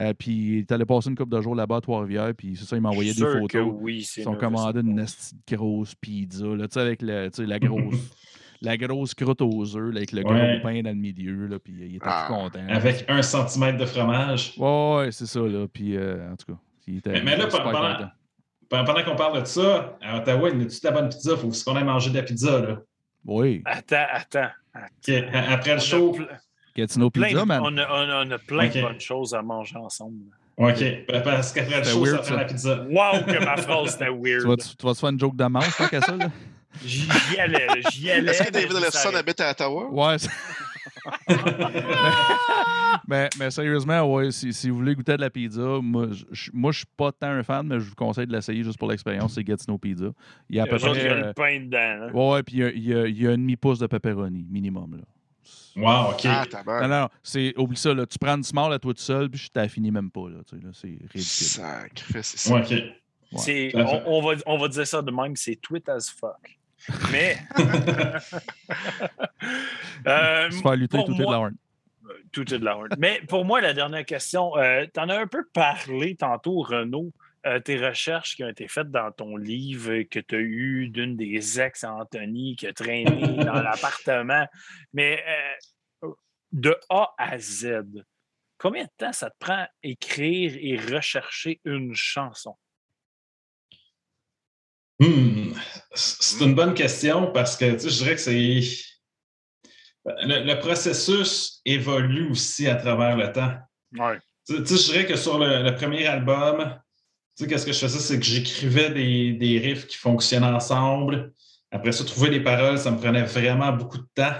Euh, 0.00 0.14
puis 0.18 0.30
il 0.32 0.58
est 0.60 0.72
allé 0.72 0.84
passer 0.84 1.10
une 1.10 1.16
couple 1.16 1.34
de 1.36 1.40
jours 1.42 1.54
là-bas 1.54 1.76
à 1.76 1.80
Trois-Rivières, 1.80 2.32
puis 2.36 2.56
c'est 2.56 2.64
ça, 2.64 2.76
il 2.76 2.82
m'a 2.82 2.88
envoyé 2.90 3.10
des 3.12 3.16
Sûr 3.18 3.34
que 3.48 3.58
photos. 3.58 3.74
oui, 3.80 4.02
c'est 4.02 4.22
Ils 4.22 4.24
sont 4.24 4.30
Nervous 4.32 4.46
commandés 4.56 4.80
une 4.80 5.04
grosse 5.50 5.94
pizza, 5.94 6.46
là, 6.46 6.66
tu 6.68 6.74
sais, 6.74 6.80
avec 6.80 7.02
le, 7.02 7.28
tu 7.30 7.42
sais, 7.42 7.46
la 7.46 7.58
grosse. 7.60 8.10
La 8.60 8.76
grosse 8.76 9.14
croûte 9.14 9.40
aux 9.40 9.76
œufs, 9.76 9.92
là, 9.92 9.98
avec 9.98 10.10
le 10.10 10.24
Ouais. 10.24 10.58
gros 10.58 10.62
pain 10.68 10.82
dans 10.82 10.90
le 10.90 10.96
milieu, 10.96 11.46
là, 11.46 11.60
puis 11.60 11.74
il 11.78 11.94
était 11.94 12.06
Ah. 12.08 12.24
tout 12.26 12.34
content. 12.34 12.58
Avec 12.68 13.04
un 13.08 13.22
centimètre 13.22 13.78
de 13.78 13.84
fromage. 13.84 14.54
Ouais, 14.58 14.96
ouais, 14.96 15.12
c'est 15.12 15.26
ça, 15.26 15.38
là. 15.40 15.66
Puis, 15.72 15.96
euh, 15.96 16.32
en 16.32 16.34
tout 16.34 16.52
cas, 16.54 16.58
il 16.88 16.96
était, 16.96 17.12
Mais, 17.12 17.22
mais 17.22 17.36
là, 17.36 17.46
pendant, 17.46 17.70
content. 17.70 18.10
Pendant- 18.68 19.02
qu'on 19.04 19.16
parle 19.16 19.40
de 19.40 19.44
ça, 19.46 19.96
à 20.02 20.18
Ottawa, 20.18 20.50
il 20.50 20.58
y 20.60 20.62
a 20.62 20.66
toute 20.66 20.82
la 20.82 20.90
bonne 20.90 21.08
pizza? 21.08 21.32
Il 21.32 21.38
faut 21.38 21.50
qu'on 21.70 21.76
aille 21.76 21.84
manger 21.84 22.10
de 22.10 22.16
la 22.16 22.22
pizza. 22.22 22.60
Là. 22.60 22.76
Oui, 23.26 23.62
Attends, 23.64 24.06
attends. 24.12 24.50
Après 24.74 25.72
le 25.74 25.76
On 25.76 25.80
show. 25.80 26.16
Gatineau 26.76 27.10
plein 27.10 27.28
Pizza, 27.28 27.44
man. 27.44 27.60
on, 27.64 27.76
a, 27.76 27.86
on 27.90 28.08
a- 28.10 28.24
on 28.26 28.30
a 28.30 28.38
plein 28.38 28.68
de 28.68 28.80
bonnes 28.80 29.00
choses 29.00 29.34
à 29.34 29.42
manger 29.42 29.76
ensemble. 29.76 30.16
OK. 30.56 30.84
Parce 31.08 31.52
qu'après 31.52 31.78
le 31.78 31.84
C'était 31.84 31.90
show, 31.90 32.04
weird, 32.04 32.16
ça 32.24 32.30
prend 32.32 32.36
la 32.40 32.44
pizza. 32.44 32.84
Wow, 32.88 33.24
que 33.26 33.44
ma 33.44 33.56
phrase 33.62 33.94
était 33.94 34.08
weird. 34.08 34.42
Tu 34.42 34.46
vas, 34.48 34.56
tu 34.56 34.86
vas 34.86 34.92
te 34.94 34.98
faire 34.98 35.08
une 35.10 35.18
joke 35.20 35.36
de 35.36 35.44
manche, 35.44 35.76
tant 35.76 35.86
qu'à 35.88 36.00
ça, 36.00 36.16
là? 36.16 36.30
J'y 36.84 37.08
allais, 37.38 37.66
j'y 37.90 38.10
allais. 38.10 38.30
Est-ce 38.30 38.42
que 38.44 38.50
David 38.52 38.70
je 38.72 38.76
Lefson 38.76 38.90
savais. 38.98 39.16
habite 39.18 39.40
à 39.40 39.50
Ottawa? 39.50 39.86
Ouais. 39.90 40.16
mais, 43.08 43.28
mais 43.38 43.50
sérieusement, 43.50 44.02
ouais, 44.14 44.30
si, 44.30 44.52
si 44.52 44.70
vous 44.70 44.76
voulez 44.76 44.94
goûter 44.94 45.16
de 45.16 45.20
la 45.20 45.30
pizza, 45.30 45.78
moi, 45.82 46.08
je 46.12 46.24
je 46.30 46.70
suis 46.72 46.86
pas 46.96 47.12
tant 47.12 47.28
un 47.28 47.42
fan, 47.42 47.66
mais 47.66 47.80
je 47.80 47.88
vous 47.88 47.94
conseille 47.94 48.26
de 48.26 48.32
l'essayer 48.32 48.62
juste 48.62 48.78
pour 48.78 48.88
l'expérience. 48.90 49.34
C'est 49.34 49.44
Gatineau 49.44 49.78
Pizza. 49.78 50.10
Il 50.50 50.56
y 50.56 50.60
a 50.60 50.64
à 50.64 50.66
peu 50.66 50.76
autres, 50.76 50.96
il 50.96 51.02
y 51.02 51.06
près. 51.06 51.08
a 51.08 51.12
euh, 51.14 51.26
le 51.28 51.32
pain 51.34 51.60
dedans. 51.60 51.78
hein. 51.78 52.12
ouais, 52.12 52.42
puis 52.42 52.56
il 52.56 52.60
y 52.60 52.64
a, 52.64 52.70
il 52.70 52.84
y 52.84 52.94
a- 52.94 53.06
il 53.06 53.22
y 53.22 53.26
a 53.26 53.30
un 53.30 53.38
demi-pouce 53.38 53.78
de 53.78 53.86
pepperoni, 53.86 54.46
minimum. 54.50 54.96
Là. 54.96 55.02
Wow, 55.76 56.10
OK. 56.12 56.20
Ah, 56.24 56.42
Non, 56.44 56.50
tabarnak. 56.50 56.90
non, 56.90 57.08
c'est, 57.22 57.54
oublie 57.56 57.76
ça. 57.76 57.94
Là, 57.94 58.04
tu 58.06 58.18
prends 58.18 58.36
une 58.36 58.42
small 58.42 58.72
à 58.72 58.78
toi 58.78 58.92
tout 58.92 59.00
seul, 59.00 59.30
puis 59.30 59.38
je 59.40 59.48
t'ai 59.48 59.68
fini 59.68 59.90
même 59.90 60.10
pas. 60.10 60.28
Là, 60.28 60.38
tu 60.48 60.56
sais, 60.56 60.62
là, 60.62 60.70
c'est 60.72 60.88
ridicule. 60.88 61.20
Sacrifice, 61.22 62.26
c'est 62.26 62.38
ça. 62.48 62.54
Ouais. 62.54 62.94
Ouais. 63.30 63.72
On, 63.74 64.02
on 64.06 64.22
va, 64.22 64.40
on 64.46 64.58
va 64.58 64.68
dire 64.68 64.86
ça 64.86 65.02
de 65.02 65.10
même, 65.10 65.36
c'est 65.36 65.56
tweet 65.56 65.88
as 65.88 66.10
fuck. 66.10 66.57
Mais. 67.12 67.36
Euh, 70.06 70.50
Se 70.50 70.60
faire 70.62 70.76
lutter 70.76 70.96
pour 70.98 71.06
tout 71.06 71.12
est 71.14 71.18
de 71.18 71.22
moi- 71.22 71.32
la 71.32 71.38
horn. 71.38 71.54
tout 72.32 72.54
est 72.54 72.58
de 72.58 72.64
la 72.64 72.78
honte. 72.78 72.92
Mais 72.98 73.20
pour 73.28 73.44
moi, 73.44 73.60
la 73.60 73.74
dernière 73.74 74.04
question, 74.04 74.52
tu 74.54 75.00
en 75.00 75.08
as 75.08 75.18
un 75.20 75.26
peu 75.26 75.44
parlé 75.52 76.14
tantôt, 76.16 76.60
Renaud, 76.62 77.12
euh, 77.46 77.60
tes 77.60 77.76
recherches 77.84 78.36
qui 78.36 78.44
ont 78.44 78.48
été 78.48 78.68
faites 78.68 78.90
dans 78.90 79.10
ton 79.12 79.36
livre 79.36 79.90
euh, 79.92 80.04
que 80.04 80.18
tu 80.20 80.34
as 80.36 80.40
eu 80.40 80.88
d'une 80.88 81.16
des 81.16 81.60
ex 81.60 81.84
Anthony 81.84 82.56
qui 82.56 82.66
a 82.66 82.72
traîné 82.72 83.04
dans 83.44 83.60
l'appartement. 83.62 84.46
Mais 84.92 85.22
euh, 86.02 86.08
de 86.52 86.76
A 86.90 87.14
à 87.18 87.38
Z, 87.38 87.82
combien 88.56 88.84
de 88.84 88.90
temps 88.96 89.12
ça 89.12 89.30
te 89.30 89.36
prend 89.38 89.66
écrire 89.82 90.54
et 90.60 90.76
rechercher 90.94 91.60
une 91.64 91.94
chanson? 91.94 92.56
Hmm. 95.00 95.52
C'est 95.94 96.44
une 96.44 96.54
bonne 96.54 96.74
question 96.74 97.30
parce 97.32 97.56
que 97.56 97.72
tu 97.72 97.80
sais, 97.80 97.90
je 97.90 97.98
dirais 97.98 98.14
que 98.14 98.20
c'est. 98.20 98.60
Le, 100.22 100.44
le 100.44 100.58
processus 100.58 101.60
évolue 101.64 102.30
aussi 102.30 102.66
à 102.66 102.76
travers 102.76 103.16
le 103.16 103.30
temps. 103.32 103.52
Ouais. 103.96 104.18
Tu 104.46 104.56
tu 104.62 104.66
sais, 104.66 104.76
je 104.76 104.92
dirais 104.92 105.06
que 105.06 105.16
sur 105.16 105.38
le, 105.38 105.62
le 105.62 105.74
premier 105.74 106.06
album, 106.06 106.80
tu 107.36 107.44
sais, 107.44 107.50
qu'est-ce 107.50 107.66
que 107.66 107.72
je 107.72 107.78
faisais, 107.78 107.98
c'est 107.98 108.18
que 108.18 108.24
j'écrivais 108.24 108.90
des, 108.90 109.32
des 109.32 109.58
riffs 109.58 109.86
qui 109.86 109.96
fonctionnaient 109.96 110.46
ensemble. 110.46 111.32
Après 111.70 111.92
ça, 111.92 112.04
trouver 112.04 112.30
des 112.30 112.40
paroles, 112.40 112.78
ça 112.78 112.90
me 112.90 112.98
prenait 112.98 113.24
vraiment 113.24 113.72
beaucoup 113.72 113.98
de 113.98 114.08
temps. 114.14 114.34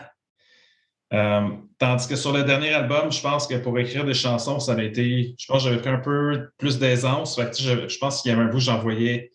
Euh, 1.13 1.49
tandis 1.79 2.09
que 2.09 2.17
sur 2.17 2.33
le 2.33 2.45
dernier 2.45 2.73
album, 2.73 3.13
je 3.13 3.21
pense 3.21 3.47
que 3.47 3.57
pour 3.57 3.79
écrire 3.79 4.05
des 4.05 4.15
chansons, 4.15 4.61
ça 4.61 4.73
a 4.73 4.83
été. 4.83 5.35
Je 5.39 5.47
pense 5.47 5.63
que 5.63 5.69
j'avais 5.69 5.81
pris 5.81 5.91
un 5.91 5.99
peu 5.99 6.51
plus 6.59 6.79
d'aisance. 6.79 7.37
Fait 7.37 7.51
que, 7.51 7.57
tu 7.57 7.63
sais, 7.63 7.83
Je, 7.83 7.89
je 7.89 7.99
pense 7.99 8.23
qu'il 8.23 8.31
y 8.31 8.35
avait 8.35 8.45
un 8.45 8.49
bout, 8.49 8.61
j'envoyais 8.61 9.31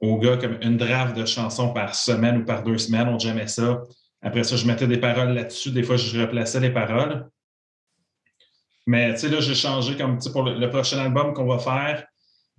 aux 0.00 0.18
gars 0.18 0.36
comme 0.36 0.58
une 0.62 0.76
draft 0.76 1.16
de 1.16 1.24
chansons 1.24 1.72
par 1.72 1.94
semaine 1.94 2.38
ou 2.38 2.44
par 2.44 2.62
deux 2.62 2.78
semaines. 2.78 3.08
On 3.08 3.18
jamais 3.18 3.46
ça. 3.48 3.82
Après 4.22 4.44
ça, 4.44 4.56
je 4.56 4.66
mettais 4.66 4.86
des 4.86 4.98
paroles 4.98 5.32
là-dessus. 5.34 5.70
Des 5.70 5.82
fois, 5.82 5.96
je 5.96 6.20
replaçais 6.20 6.60
les 6.60 6.70
paroles. 6.70 7.28
Mais 8.86 9.14
tu 9.14 9.20
sais, 9.20 9.28
là, 9.28 9.40
j'ai 9.40 9.54
changé 9.54 9.96
comme 9.96 10.16
tu 10.18 10.22
sais, 10.24 10.32
pour 10.32 10.42
le, 10.44 10.58
le 10.58 10.70
prochain 10.70 10.98
album 10.98 11.34
qu'on 11.34 11.46
va 11.46 11.58
faire. 11.58 12.06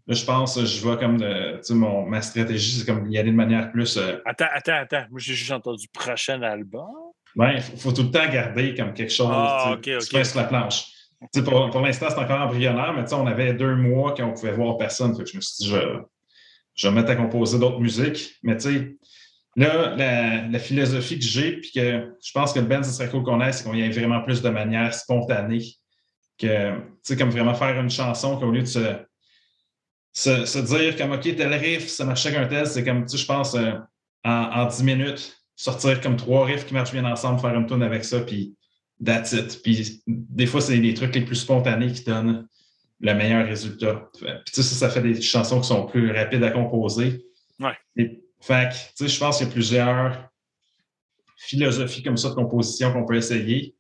Là, 0.08 0.16
je 0.16 0.26
pense, 0.26 0.64
je 0.64 0.82
vois 0.82 0.98
comme 0.98 1.18
de- 1.18 1.58
tu 1.58 1.64
sais, 1.64 1.74
mon, 1.74 2.06
ma 2.06 2.22
stratégie, 2.22 2.80
c'est 2.80 2.86
comme 2.86 3.10
y 3.10 3.18
aller 3.18 3.32
de 3.32 3.36
manière 3.36 3.72
plus. 3.72 3.98
euh, 3.98 4.18
Attends, 4.26 4.46
attends, 4.54 4.76
attends. 4.76 5.06
Moi, 5.10 5.20
j'ai 5.20 5.34
juste 5.34 5.52
entendu 5.52 5.88
prochain 5.90 6.42
album. 6.42 6.86
ouais, 7.36 7.56
il 7.56 7.62
faut, 7.62 7.78
faut 7.78 7.92
tout 7.92 8.04
le 8.04 8.12
temps 8.12 8.28
garder 8.30 8.74
comme 8.76 8.94
quelque 8.94 9.12
chose. 9.14 9.28
Ah, 9.32 9.76
tu 9.84 9.92
sais, 9.92 9.98
ok, 9.98 10.02
tu 10.02 10.16
ok. 10.16 10.20
fais 10.20 10.24
sur 10.26 10.40
la 10.40 10.46
planche. 10.48 10.86
Tu 11.22 11.28
sais, 11.40 11.44
pour 11.44 11.70
pour 11.72 11.82
l'instant, 11.82 12.08
c'est 12.10 12.20
encore 12.20 12.42
embryonnaire, 12.42 12.94
mais 12.94 13.04
tu 13.04 13.10
sais, 13.10 13.16
on 13.16 13.26
avait 13.28 13.54
deux 13.54 13.76
mois 13.76 14.14
qu'on 14.14 14.34
pouvait 14.34 14.52
voir 14.52 14.78
personne. 14.78 15.16
Fait 15.16 15.24
que 15.24 15.30
je 15.30 15.36
me 15.38 15.42
suis 15.42 15.64
dit, 15.66 15.70
je, 15.72 16.00
je 16.78 16.88
vais 16.88 16.94
me 16.94 17.02
mettre 17.02 17.12
à 17.12 17.16
composer 17.16 17.60
d'autres 17.60 17.80
musiques. 17.80 18.36
Mais 18.44 18.56
tu 18.56 18.70
sais, 18.72 18.96
là, 19.56 19.96
la, 20.50 20.60
philosophie 20.60 21.20
que 21.20 21.26
j'ai, 21.26 21.58
puis 21.58 21.72
que 21.76 22.16
je 22.24 22.32
pense 22.32 22.54
que 22.54 22.60
le 22.60 22.66
band, 22.66 22.84
ce 22.84 22.92
serait 22.92 23.10
cool 23.10 23.24
qu'on 23.24 23.42
ait, 23.42 23.52
c'est 23.52 23.66
qu'on 23.66 23.74
y 23.74 23.82
ait 23.82 23.90
vraiment 23.90 24.22
plus 24.22 24.42
de 24.42 24.50
manière 24.50 24.94
spontanée. 24.94 25.66
Que, 26.38 26.78
tu 26.78 26.84
sais, 27.02 27.18
comme 27.18 27.32
vraiment 27.32 27.56
faire 27.56 27.80
une 27.80 27.90
chanson 27.90 28.38
qu'au 28.40 28.52
lieu 28.52 28.62
de 28.62 28.68
se, 30.14 30.60
dire 30.62 30.96
comme, 30.96 31.12
OK, 31.12 31.36
tel 31.36 31.54
riff, 31.54 31.88
ça 31.88 32.06
marche 32.06 32.26
avec 32.28 32.38
un 32.38 32.48
tel, 32.48 32.68
c'est 32.68 32.86
comme, 32.86 33.06
tu 33.06 33.18
sais, 33.18 33.24
je 33.24 33.26
pense, 33.26 33.56
euh, 33.56 33.74
en, 34.24 34.32
en 34.32 34.66
10 34.68 34.84
minutes, 34.84 35.36
sortir 35.56 36.00
comme 36.00 36.16
trois 36.16 36.46
riffs 36.46 36.68
qui 36.68 36.76
marchent 36.76 36.94
bien 36.94 37.06
ensemble, 37.06 37.42
faire 37.42 37.56
une 37.56 37.66
tune 37.66 37.82
avec 37.82 38.06
ça, 38.06 38.20
puis 38.20 38.56
that's 39.04 39.34
it. 39.34 39.62
Puis 39.64 40.04
des 40.06 40.46
fois, 40.46 40.62
c'est 40.62 40.76
les 40.76 40.94
trucs 40.94 41.16
les 41.16 41.26
plus 41.26 41.38
spontanés 41.38 41.92
qui 41.92 42.04
donnent 42.04 42.48
le 43.00 43.14
meilleur 43.14 43.46
résultat. 43.46 44.10
Puis 44.14 44.26
tu 44.48 44.54
sais, 44.54 44.64
ça, 44.64 44.76
ça 44.76 44.90
fait 44.90 45.02
des 45.02 45.22
chansons 45.22 45.62
qui 45.62 45.68
sont 45.68 45.86
plus 45.86 46.12
rapides 46.12 46.44
à 46.44 46.52
composer. 46.52 47.26
Ouais. 47.60 47.78
Et, 47.96 48.24
fait 48.40 48.70
que, 48.70 48.76
tu 48.76 48.92
sais, 48.96 49.08
je 49.08 49.20
pense 49.20 49.38
qu'il 49.38 49.48
y 49.48 49.50
a 49.50 49.54
plusieurs 49.54 50.30
philosophies 51.38 52.04
comme 52.04 52.18
ça 52.18 52.30
de 52.30 52.34
composition 52.36 52.92
qu'on 52.94 53.06
peut 53.06 53.16
essayer, 53.16 53.76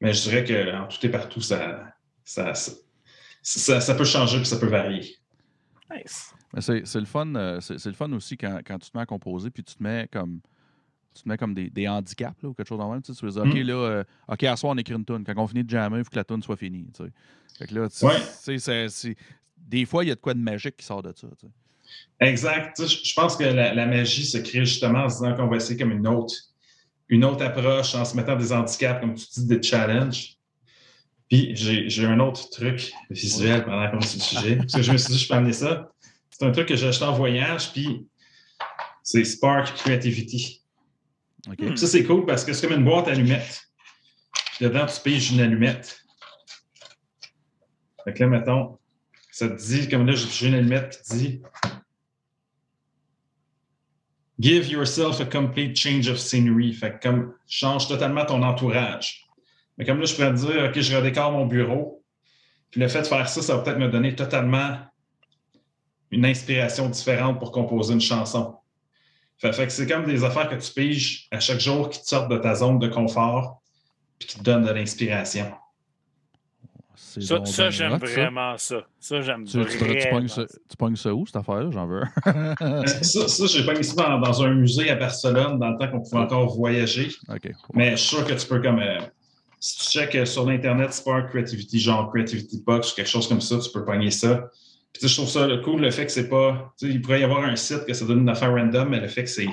mais 0.00 0.12
je 0.12 0.22
dirais 0.22 0.44
qu'en 0.44 0.86
tout 0.88 1.04
et 1.04 1.08
partout, 1.08 1.40
ça, 1.40 1.92
ça, 2.24 2.54
ça, 2.54 2.72
ça- 3.42 3.80
ça 3.80 3.94
peut 3.94 4.04
changer 4.04 4.38
puis 4.38 4.46
ça 4.46 4.58
peut 4.58 4.66
varier. 4.68 5.16
Nice. 5.92 6.32
Mais 6.52 6.60
c'est 6.60 6.84
c'est 6.86 6.98
le 7.00 7.06
fun, 7.06 7.32
euh, 7.36 7.60
c'est 7.60 7.78
c'est 7.78 7.88
le 7.88 7.94
fun 7.94 8.10
aussi 8.12 8.36
quand, 8.36 8.60
quand 8.66 8.78
tu 8.78 8.90
te 8.90 8.96
mets 8.96 9.02
à 9.02 9.06
composer 9.06 9.50
puis 9.50 9.62
tu 9.62 9.74
te 9.74 9.82
mets 9.82 10.08
comme 10.12 10.40
tu 11.14 11.22
te 11.24 11.28
mets 11.28 11.36
comme 11.36 11.54
des, 11.54 11.70
des 11.70 11.88
handicaps 11.88 12.40
là, 12.42 12.48
ou 12.48 12.54
quelque 12.54 12.68
chose 12.68 12.78
dans 12.78 12.86
le 12.86 12.92
même. 12.94 13.02
Tu, 13.02 13.12
sais, 13.12 13.18
tu 13.18 13.26
veux 13.26 13.32
dire, 13.32 13.42
OK, 13.42 13.54
là, 13.66 13.74
euh, 13.74 14.04
OK, 14.28 14.44
à 14.44 14.56
soir, 14.56 14.72
on 14.72 14.78
écrit 14.78 14.94
une 14.94 15.04
tune. 15.04 15.24
Quand 15.24 15.34
on 15.36 15.46
finit 15.48 15.64
de 15.64 15.70
jammer, 15.70 15.98
il 15.98 16.04
faut 16.04 16.10
que 16.10 16.16
la 16.16 16.24
tune 16.24 16.40
soit 16.42 16.56
finie. 16.56 16.86
tu 16.94 17.04
sais. 17.04 17.10
Fait 17.60 17.66
que 17.66 17.74
là, 17.74 17.88
tu 17.90 18.04
Ouais. 18.06 18.18
sais, 18.40 18.56
c'est- 18.58 18.88
c'est- 18.88 19.16
des 19.58 19.84
fois, 19.84 20.02
il 20.02 20.08
y 20.08 20.10
a 20.10 20.14
de 20.14 20.20
quoi 20.20 20.32
de 20.32 20.38
magique 20.40 20.78
qui 20.78 20.86
sort 20.86 21.02
de 21.02 21.12
ça. 21.14 21.26
Exact. 22.20 22.82
Je 22.86 23.12
pense 23.14 23.36
que 23.36 23.44
la, 23.44 23.74
la 23.74 23.86
magie 23.86 24.24
se 24.24 24.38
crée 24.38 24.64
justement 24.64 25.00
en 25.04 25.08
se 25.10 25.16
disant 25.16 25.36
qu'on 25.36 25.46
va 25.46 25.56
essayer 25.56 25.78
comme 25.78 25.90
une 25.92 26.06
autre, 26.06 26.34
une 27.10 27.22
autre 27.24 27.44
approche 27.44 27.94
en 27.94 28.04
se 28.06 28.16
mettant 28.16 28.34
des 28.36 28.50
handicaps, 28.50 29.00
comme 29.00 29.14
tu 29.14 29.26
dis, 29.36 29.46
des 29.46 29.62
challenges. 29.62 30.36
Puis 31.28 31.54
j'ai 31.54 31.88
j'ai 31.90 32.06
un 32.06 32.18
autre 32.18 32.48
truc 32.48 32.92
visuel 33.10 33.62
pendant 33.64 33.90
qu'on 33.90 33.98
est 33.98 34.06
sur 34.06 34.18
le 34.18 34.24
sujet. 34.42 34.56
Parce 34.56 34.72
que 34.72 34.82
je 34.82 34.92
me 34.92 34.96
suis 34.96 35.12
dit, 35.12 35.18
je 35.18 35.28
peux 35.28 35.34
amener 35.34 35.52
ça. 35.52 35.92
C'est 36.30 36.46
un 36.46 36.52
truc 36.52 36.66
que 36.66 36.76
j'ai 36.76 36.88
acheté 36.88 37.04
en 37.04 37.12
voyage, 37.12 37.72
puis 37.72 38.06
c'est 39.02 39.22
Spark 39.24 39.74
Creativity. 39.76 40.62
Ça, 41.76 41.86
c'est 41.86 42.04
cool 42.04 42.24
parce 42.24 42.42
que 42.44 42.54
c'est 42.54 42.66
comme 42.66 42.78
une 42.78 42.84
boîte 42.84 43.08
à 43.08 43.10
allumettes. 43.12 43.62
Puis 44.56 44.64
dedans, 44.66 44.86
tu 44.86 44.98
piges 45.02 45.30
une 45.32 45.40
allumette. 45.40 46.00
Fait 48.04 48.14
que 48.14 48.22
là, 48.22 48.28
mettons, 48.28 48.78
ça 49.30 49.48
te 49.48 49.54
dit, 49.54 49.88
comme 49.88 50.06
là, 50.06 50.14
j'ai 50.14 50.48
une 50.48 50.54
allumette 50.54 51.02
qui 51.02 51.16
dit 51.16 51.42
give 54.40 54.68
yourself 54.70 55.20
a 55.20 55.26
complete 55.26 55.76
change 55.76 56.08
of 56.08 56.18
scenery. 56.18 56.72
Fait 56.72 56.98
que 56.98 57.08
comme 57.08 57.34
change 57.46 57.88
totalement 57.88 58.24
ton 58.24 58.42
entourage. 58.42 59.26
Mais 59.76 59.84
comme 59.84 60.00
là, 60.00 60.06
je 60.06 60.14
pourrais 60.14 60.30
te 60.30 60.36
dire, 60.36 60.64
OK, 60.68 60.80
je 60.80 60.96
redécore 60.96 61.32
mon 61.32 61.46
bureau. 61.46 62.02
Puis 62.70 62.80
le 62.80 62.88
fait 62.88 63.02
de 63.02 63.06
faire 63.06 63.28
ça, 63.28 63.42
ça 63.42 63.56
va 63.56 63.62
peut-être 63.62 63.78
me 63.78 63.88
donner 63.88 64.14
totalement 64.14 64.78
une 66.10 66.24
inspiration 66.24 66.88
différente 66.88 67.38
pour 67.38 67.52
composer 67.52 67.94
une 67.94 68.00
chanson. 68.00 68.56
Fait, 69.38 69.52
fait 69.52 69.66
que 69.66 69.72
c'est 69.72 69.86
comme 69.86 70.06
des 70.06 70.24
affaires 70.24 70.48
que 70.48 70.56
tu 70.56 70.72
piges 70.72 71.28
à 71.30 71.40
chaque 71.40 71.60
jour 71.60 71.88
qui 71.88 72.00
te 72.00 72.06
sortent 72.06 72.30
de 72.30 72.38
ta 72.38 72.54
zone 72.54 72.78
de 72.78 72.88
confort 72.88 73.62
puis 74.18 74.28
qui 74.28 74.38
te 74.38 74.42
donnent 74.42 74.64
de 74.64 74.72
l'inspiration. 74.72 75.50
Ça, 77.00 77.70
j'aime 77.70 77.96
vraiment 77.96 78.56
ça. 78.56 78.86
Ça, 79.00 79.20
j'aime 79.20 79.44
Tu, 79.44 79.58
tu, 79.64 79.66
tu, 79.66 79.78
pognes 79.78 79.98
vraiment 79.98 80.28
ça, 80.28 80.44
tu 80.46 80.76
pognes 80.76 80.96
ça 80.96 81.14
où, 81.14 81.26
cette 81.26 81.36
affaire-là? 81.36 81.70
J'en 81.72 81.86
veux 81.86 82.02
un. 82.24 82.86
Ça, 83.02 83.26
ça 83.26 83.46
j'ai 83.46 83.64
pas 83.64 83.74
mis 83.74 83.82
ça 83.82 83.94
dans, 83.94 84.18
dans 84.20 84.42
un 84.42 84.54
musée 84.54 84.90
à 84.90 84.94
Barcelone 84.94 85.58
dans 85.58 85.70
le 85.70 85.78
temps 85.78 85.88
qu'on 85.88 86.00
pouvait 86.00 86.22
encore 86.22 86.54
voyager. 86.54 87.08
OK. 87.28 87.50
Mais 87.74 87.92
je 87.92 87.96
suis 87.96 88.16
sûr 88.16 88.24
que 88.24 88.34
tu 88.34 88.46
peux 88.46 88.60
comme. 88.60 88.78
euh, 88.78 89.00
si 89.58 89.78
tu 89.78 89.84
checkes 89.98 90.14
euh, 90.14 90.24
sur 90.24 90.46
l'Internet, 90.46 91.02
un 91.06 91.22
Creativity, 91.22 91.80
genre 91.80 92.10
Creativity 92.12 92.62
Box 92.64 92.92
ou 92.92 92.96
quelque 92.96 93.08
chose 93.08 93.28
comme 93.28 93.40
ça, 93.40 93.58
tu 93.58 93.70
peux 93.72 93.84
pogner 93.84 94.10
ça. 94.10 94.48
Puis, 94.92 95.00
tu 95.00 95.08
sais, 95.08 95.08
je 95.08 95.16
trouve 95.16 95.28
ça 95.28 95.46
le 95.46 95.58
cool, 95.58 95.80
le 95.80 95.90
fait 95.90 96.06
que 96.06 96.12
c'est 96.12 96.28
pas. 96.28 96.72
tu 96.78 96.86
sais, 96.86 96.92
il 96.92 97.00
pourrait 97.02 97.20
y 97.20 97.24
avoir 97.24 97.44
un 97.44 97.56
site 97.56 97.84
que 97.86 97.92
ça 97.94 98.04
donne 98.04 98.20
une 98.20 98.28
affaire 98.28 98.52
random, 98.52 98.88
mais 98.88 99.00
le 99.00 99.08
fait 99.08 99.24
que 99.24 99.30
c'est 99.30 99.48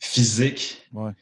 physique, 0.00 0.82
Ouais. 0.92 1.12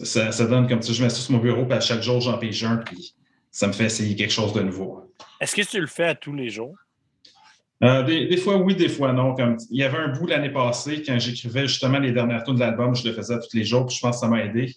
ça, 0.00 0.32
ça 0.32 0.46
donne 0.46 0.68
comme 0.68 0.82
sais, 0.82 0.92
je 0.92 1.02
mets 1.02 1.10
ça 1.10 1.16
sur 1.20 1.32
mon 1.32 1.38
bureau, 1.38 1.64
puis 1.66 1.74
à 1.76 1.80
chaque 1.80 2.02
jour, 2.02 2.20
j'en 2.20 2.38
pige 2.38 2.64
un, 2.64 2.76
puis 2.78 3.14
ça 3.50 3.66
me 3.66 3.72
fait 3.72 3.86
essayer 3.86 4.14
quelque 4.14 4.32
chose 4.32 4.52
de 4.52 4.60
nouveau. 4.62 5.09
Est-ce 5.40 5.56
que 5.56 5.62
tu 5.62 5.80
le 5.80 5.86
fais 5.86 6.04
à 6.04 6.14
tous 6.14 6.34
les 6.34 6.50
jours? 6.50 6.76
Euh, 7.82 8.02
des, 8.02 8.26
des 8.26 8.36
fois, 8.36 8.56
oui, 8.56 8.74
des 8.74 8.90
fois, 8.90 9.12
non. 9.12 9.34
Comme, 9.34 9.56
il 9.70 9.78
y 9.78 9.84
avait 9.84 9.98
un 9.98 10.08
bout 10.08 10.26
l'année 10.26 10.50
passée, 10.50 11.02
quand 11.02 11.18
j'écrivais 11.18 11.66
justement 11.66 11.98
les 11.98 12.12
dernières 12.12 12.44
tours 12.44 12.54
de 12.54 12.60
l'album, 12.60 12.94
je 12.94 13.08
le 13.08 13.14
faisais 13.14 13.34
à 13.34 13.38
tous 13.38 13.56
les 13.56 13.64
jours, 13.64 13.86
puis 13.86 13.96
je 13.96 14.00
pense 14.02 14.16
que 14.16 14.20
ça 14.20 14.28
m'a 14.28 14.44
aidé. 14.44 14.74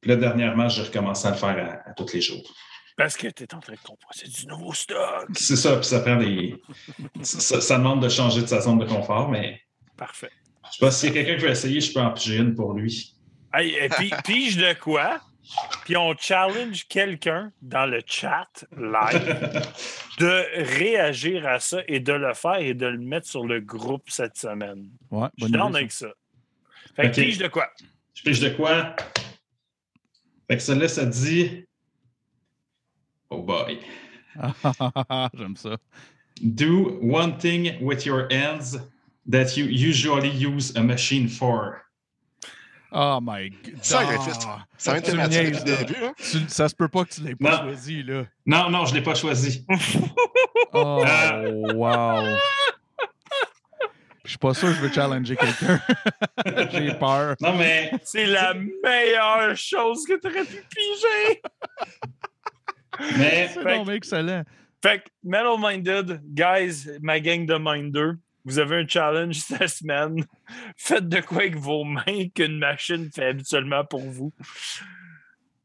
Puis 0.00 0.10
là, 0.10 0.16
dernièrement, 0.16 0.68
j'ai 0.68 0.82
recommencé 0.82 1.26
à 1.26 1.30
le 1.32 1.36
faire 1.36 1.82
à, 1.84 1.90
à 1.90 1.94
tous 1.94 2.12
les 2.12 2.20
jours. 2.20 2.42
Parce 2.96 3.16
que 3.16 3.26
tu 3.26 3.42
es 3.42 3.54
en 3.54 3.58
train 3.58 3.72
de 3.72 3.78
composer 3.78 4.28
du 4.28 4.46
nouveau 4.46 4.72
stock. 4.72 5.26
C'est 5.34 5.56
ça, 5.56 5.76
puis 5.76 5.84
ça 5.84 6.00
prend 6.00 6.16
des. 6.16 6.62
Ça, 7.22 7.60
ça 7.60 7.78
demande 7.78 8.00
de 8.02 8.08
changer 8.08 8.42
de 8.42 8.46
sa 8.46 8.60
zone 8.60 8.78
de 8.78 8.84
confort, 8.84 9.28
mais 9.28 9.60
Parfait. 9.96 10.30
je 10.66 10.78
sais 10.78 11.10
pas 11.10 11.10
a 11.10 11.12
quelqu'un 11.12 11.36
qui 11.36 11.42
veut 11.42 11.50
essayer, 11.50 11.80
je 11.80 11.92
peux 11.92 12.00
en 12.00 12.12
piger 12.12 12.36
une 12.36 12.54
pour 12.54 12.72
lui. 12.74 13.14
Hey, 13.52 13.74
et 13.74 13.88
puis, 13.88 14.12
pige 14.24 14.56
de 14.56 14.74
quoi? 14.74 15.20
Puis 15.84 15.96
on 15.96 16.14
challenge 16.16 16.86
quelqu'un 16.88 17.52
dans 17.60 17.86
le 17.86 18.00
chat 18.06 18.48
live 18.76 19.62
de 20.18 20.64
réagir 20.78 21.46
à 21.46 21.60
ça 21.60 21.82
et 21.86 22.00
de 22.00 22.12
le 22.12 22.32
faire 22.34 22.56
et 22.56 22.74
de 22.74 22.86
le 22.86 22.98
mettre 22.98 23.26
sur 23.26 23.44
le 23.46 23.60
groupe 23.60 24.08
cette 24.08 24.36
semaine. 24.36 24.88
Ouais, 25.10 25.28
Je 25.38 25.44
suis 25.44 25.52
bonne 25.52 25.60
down 25.60 25.70
idée, 25.70 25.78
avec 25.78 25.92
ça. 25.92 26.08
Fait 26.96 27.02
que 27.02 27.08
Ok. 27.20 27.26
pige 27.26 27.38
de 27.38 27.48
quoi? 27.48 27.68
Je 28.14 28.22
pige 28.22 28.40
de 28.40 28.48
quoi? 28.50 28.96
Fait 30.48 30.56
que 30.56 30.62
celle-là, 30.62 30.88
ça 30.88 31.04
dit. 31.04 31.64
Oh 33.30 33.42
boy. 33.42 33.80
J'aime 35.34 35.56
ça. 35.56 35.76
Do 36.40 36.98
one 37.02 37.36
thing 37.38 37.78
with 37.80 38.04
your 38.06 38.26
hands 38.30 38.76
that 39.30 39.56
you 39.56 39.66
usually 39.66 40.28
use 40.30 40.74
a 40.76 40.82
machine 40.82 41.28
for. 41.28 41.82
Oh 42.96 43.18
my 43.20 43.50
god. 43.50 43.74
Ça 43.82 44.00
Ah. 44.02 44.64
Va 44.84 44.98
être 44.98 45.04
thématique 45.10 45.50
depuis 45.52 45.70
le 45.70 45.76
début. 45.84 46.04
Hein? 46.04 46.14
Tu- 46.16 46.48
ça 46.48 46.68
se 46.68 46.74
peut 46.74 46.88
pas 46.88 47.04
que 47.04 47.10
tu 47.14 47.22
l'aies 47.22 47.34
pas 47.34 47.50
Non. 47.50 47.62
choisi, 47.64 48.02
là. 48.04 48.24
Non, 48.46 48.70
non, 48.70 48.84
je 48.86 48.92
ne 48.94 48.98
l'ai 48.98 49.02
pas 49.04 49.14
choisi. 49.14 49.64
Oh, 50.76 51.04
Ah. 51.06 51.40
wow. 51.74 52.36
Je 54.24 54.30
suis 54.30 54.38
pas 54.38 54.54
sûr 54.54 54.68
que 54.68 54.74
je 54.74 54.80
veux 54.80 54.92
challenger 54.92 55.36
quelqu'un. 55.36 55.80
J'ai 56.72 56.94
peur. 56.94 57.36
Non, 57.40 57.54
mais 57.56 57.92
C'est 58.04 58.26
la 58.26 58.54
meilleure 58.54 59.54
chose 59.56 60.04
que 60.06 60.14
tu 60.18 60.26
aurais 60.26 60.44
pu 60.44 60.64
piger. 60.68 61.42
Mais 63.18 63.48
C'est 63.52 63.94
excellent. 63.94 64.42
Fait 64.82 64.98
que 65.00 65.08
Metal 65.22 65.56
Minded, 65.58 66.20
guys, 66.24 66.88
ma 67.02 67.20
gang 67.20 67.46
de 67.46 67.54
Minder, 67.56 68.12
vous 68.44 68.58
avez 68.58 68.76
un 68.76 68.86
challenge 68.86 69.34
cette 69.38 69.68
semaine. 69.68 70.24
Faites 70.76 71.08
de 71.08 71.20
quoi 71.20 71.38
avec 71.38 71.56
vos 71.56 71.84
mains 71.84 72.28
qu'une 72.34 72.58
machine 72.58 73.10
fait 73.10 73.26
habituellement 73.26 73.84
pour 73.84 74.00
vous. 74.00 74.32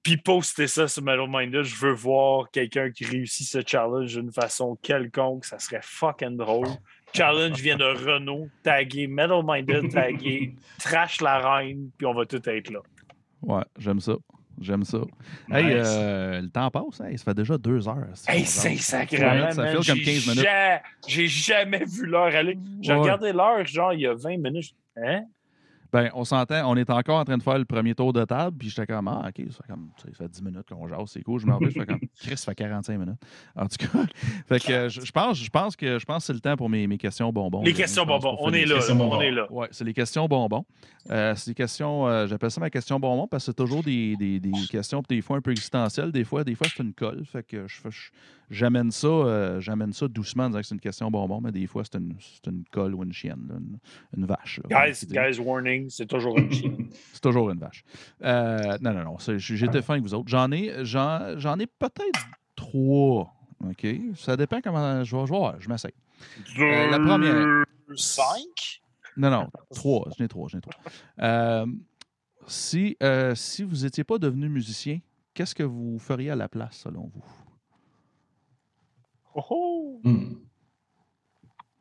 Puis 0.03 0.17
postez 0.17 0.67
ça 0.67 0.87
sur 0.87 1.03
Metal 1.03 1.27
Minded. 1.27 1.63
Je 1.63 1.75
veux 1.75 1.93
voir 1.93 2.49
quelqu'un 2.51 2.89
qui 2.89 3.05
réussit 3.05 3.47
ce 3.47 3.59
challenge 3.65 4.15
d'une 4.15 4.31
façon 4.31 4.77
quelconque. 4.81 5.45
Ça 5.45 5.59
serait 5.59 5.81
fucking 5.83 6.37
drôle. 6.37 6.67
Challenge 7.13 7.59
vient 7.59 7.77
de 7.77 7.83
Renault. 7.83 8.49
Tagué 8.63 9.07
Metal 9.07 9.41
Minded, 9.45 9.91
tagué 9.91 10.55
Trash 10.79 11.21
la 11.21 11.39
Reine, 11.39 11.89
puis 11.97 12.07
on 12.07 12.13
va 12.13 12.25
tout 12.25 12.41
être 12.47 12.71
là. 12.71 12.79
Ouais, 13.41 13.63
j'aime 13.77 13.99
ça. 13.99 14.13
J'aime 14.61 14.83
ça. 14.83 14.97
Hey, 15.51 15.65
Nice. 15.65 15.73
euh, 15.87 16.41
le 16.41 16.49
temps 16.49 16.69
passe. 16.69 16.99
Hey, 17.01 17.17
ça 17.17 17.23
fait 17.25 17.33
déjà 17.33 17.57
deux 17.57 17.87
heures. 17.87 18.07
Hey, 18.27 18.45
c'est 18.45 18.75
sacrément, 18.77 19.51
Ça 19.51 19.65
file 19.67 19.73
comme 19.75 19.83
J'ai 19.83 20.01
15 20.03 20.27
minutes. 20.27 20.43
ja- 20.43 20.81
J'ai 21.07 21.27
jamais 21.27 21.83
vu 21.85 22.05
l'heure 22.05 22.35
aller. 22.35 22.57
J'ai 22.81 22.93
Ouais. 22.93 22.99
regardé 22.99 23.31
l'heure, 23.31 23.65
genre, 23.65 23.93
il 23.93 24.01
y 24.01 24.07
a 24.07 24.13
20 24.13 24.37
minutes. 24.37 24.73
Hein? 24.97 25.23
Ben, 25.91 26.11
on 26.13 26.23
s'entend, 26.23 26.69
on 26.71 26.75
est 26.75 26.89
encore 26.91 27.19
en 27.19 27.25
train 27.25 27.37
de 27.37 27.41
faire 27.43 27.57
le 27.57 27.65
premier 27.65 27.95
tour 27.95 28.13
de 28.13 28.23
table, 28.23 28.55
puis 28.59 28.69
j'étais 28.69 28.85
comme, 28.85 29.07
ah, 29.07 29.25
OK, 29.29 29.43
ça 29.49 29.63
fait, 29.63 29.71
comme, 29.73 29.89
ça 29.97 30.07
fait 30.15 30.27
10 30.29 30.43
minutes 30.43 30.67
qu'on 30.69 30.87
jase, 30.87 30.99
c'est 31.07 31.23
cool. 31.23 31.39
Je 31.39 31.47
me 31.47 31.51
rappelle, 31.53 31.71
je 31.71 31.79
fais 31.79 31.85
comme, 31.87 31.99
Chris, 32.21 32.37
ça 32.37 32.51
fait 32.51 32.55
45 32.55 32.97
minutes. 32.99 33.19
En 33.55 33.65
tout 33.65 33.77
cas, 33.77 34.05
fait 34.47 34.59
que 34.59 34.71
euh, 34.71 34.89
je, 34.89 35.01
je 35.01 35.11
pense, 35.11 35.37
je 35.43 35.49
pense 35.49 35.75
que 35.75 35.97
je 35.97 36.05
pense 36.05 36.23
que 36.23 36.27
c'est 36.27 36.33
le 36.33 36.41
temps 36.41 36.55
pour 36.55 36.69
mes, 36.69 36.85
mes 36.85 36.97
questions 36.99 37.31
bonbons. 37.33 37.63
Les 37.63 37.73
questions 37.73 38.05
bonbons, 38.05 38.37
on 38.39 38.53
est 38.53 38.65
là. 38.65 38.75
On 38.91 39.19
est 39.21 39.31
là. 39.31 39.51
Ouais, 39.51 39.67
c'est 39.71 39.83
les 39.83 39.93
questions 39.93 40.27
bonbons. 40.27 40.63
Euh, 41.09 41.33
c'est 41.35 41.51
des 41.51 41.55
questions, 41.55 42.07
euh, 42.07 42.27
j'appelle 42.27 42.51
ça 42.51 42.59
ma 42.61 42.69
question 42.69 42.99
bonbon 42.99 43.27
parce 43.27 43.45
que 43.45 43.51
c'est 43.51 43.55
toujours 43.55 43.81
des, 43.81 44.15
des- 44.17 44.39
des 44.39 44.51
questions, 44.69 45.01
des 45.09 45.21
fois 45.21 45.37
un 45.37 45.41
peu 45.41 45.51
existentielles, 45.51 46.11
des 46.11 46.23
fois, 46.23 46.43
des 46.43 46.53
fois 46.55 46.67
c'est 46.69 46.83
une 46.83 46.93
colle. 46.93 47.23
Fait 47.25 47.41
que 47.41 47.67
je, 47.67 47.75
fais- 47.81 47.89
je- 47.91 48.11
j'amène 48.49 48.91
ça, 48.91 49.07
euh, 49.07 49.59
j'amène 49.59 49.93
ça 49.93 50.07
doucement 50.07 50.45
en 50.45 50.49
disant 50.49 50.59
que 50.59 50.67
c'est 50.67 50.75
une 50.75 50.81
question 50.81 51.09
bonbon, 51.11 51.41
mais 51.41 51.51
des 51.51 51.67
fois 51.67 51.83
c'est 51.83 51.97
une, 51.97 52.15
c'est 52.19 52.49
une 52.49 52.63
colle 52.71 52.95
ou 52.95 53.03
une 53.03 53.13
chienne, 53.13 53.45
là, 53.49 53.55
une, 53.57 53.77
une 54.17 54.25
vache. 54.25 54.59
là, 54.69 54.87
Guys, 54.87 55.05
guys, 55.07 55.39
warning, 55.39 55.89
c'est 55.89 56.07
toujours 56.07 56.37
une 56.37 56.51
chienne. 56.51 56.89
C'est 57.13 57.21
toujours 57.21 57.49
une 57.49 57.59
vache. 57.59 57.83
Euh, 58.23 58.77
non, 58.81 58.93
non, 58.93 59.03
non. 59.03 59.17
J'étais 59.37 59.81
fin 59.81 59.93
avec 59.93 60.03
vous 60.03 60.13
autres. 60.13 60.29
J'en 60.29 60.51
ai, 60.51 60.85
j'en, 60.85 61.37
j'en 61.37 61.57
ai 61.59 61.67
peut-être 61.67 62.19
trois. 62.55 63.33
OK? 63.67 63.87
Ça 64.15 64.37
dépend 64.37 64.61
comment. 64.61 65.03
Je 65.03 65.15
vais, 65.15 65.25
voir. 65.25 65.59
Je 65.59 65.69
m'essaye. 65.69 65.93
Euh, 66.59 66.89
la 66.89 66.99
première. 66.99 67.65
5? 67.95 68.25
Non, 69.17 69.29
non. 69.29 69.49
Trois. 69.73 70.09
J'en 70.17 70.25
ai 70.25 70.27
trois. 70.27 70.47
J'en 70.47 70.59
ai 70.59 70.61
trois. 70.61 70.75
Euh, 71.21 71.65
si, 72.47 72.97
euh, 73.03 73.35
si 73.35 73.63
vous 73.63 73.83
n'étiez 73.83 74.03
pas 74.03 74.17
devenu 74.17 74.49
musicien, 74.49 74.99
qu'est-ce 75.33 75.55
que 75.55 75.63
vous 75.63 75.99
feriez 75.99 76.31
à 76.31 76.35
la 76.35 76.47
place, 76.49 76.77
selon 76.77 77.11
vous? 77.13 77.23
Oh, 79.35 79.43
oh. 79.49 80.01
Hmm. 80.03 80.35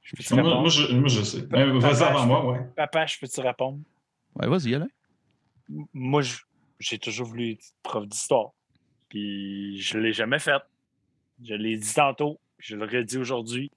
Je 0.02 0.16
peux-tu 0.16 0.34
moi, 0.34 0.42
répondre? 0.42 0.60
moi, 0.60 0.70
je, 0.70 0.94
moi, 0.94 1.08
je 1.08 1.22
sais. 1.22 1.46
Pa- 1.48 1.58
Euh, 1.60 1.78
Vas-y 1.78 1.92
papa, 1.98 2.06
avant 2.10 2.22
je- 2.22 2.26
moi, 2.26 2.52
ouais. 2.52 2.60
Papa, 2.76 3.06
je 3.06 3.18
peux-tu 3.18 3.40
répondre? 3.40 3.80
Ouais, 4.36 4.48
vas-y, 4.48 4.74
Alain. 4.74 4.88
Moi, 5.92 6.22
je- 6.22 6.38
j'ai 6.78 6.98
toujours 6.98 7.26
voulu 7.26 7.52
être 7.52 7.64
prof 7.82 8.06
d'histoire. 8.06 8.50
Puis 9.08 9.78
je 9.80 9.96
ne 9.98 10.02
l'ai 10.02 10.12
jamais 10.12 10.38
fait. 10.38 10.62
Je 11.44 11.54
l'ai 11.54 11.76
dit 11.76 11.94
tantôt, 11.94 12.40
je 12.58 12.76
le 12.76 12.84
redis 12.84 13.18
aujourd'hui. 13.18 13.70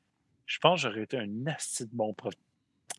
Je 0.45 0.57
pense 0.59 0.81
que 0.83 0.89
j'aurais 0.89 1.03
été 1.03 1.17
un 1.17 1.47
asti 1.47 1.85
de 1.85 1.91
bon 1.93 2.13
prof, 2.13 2.33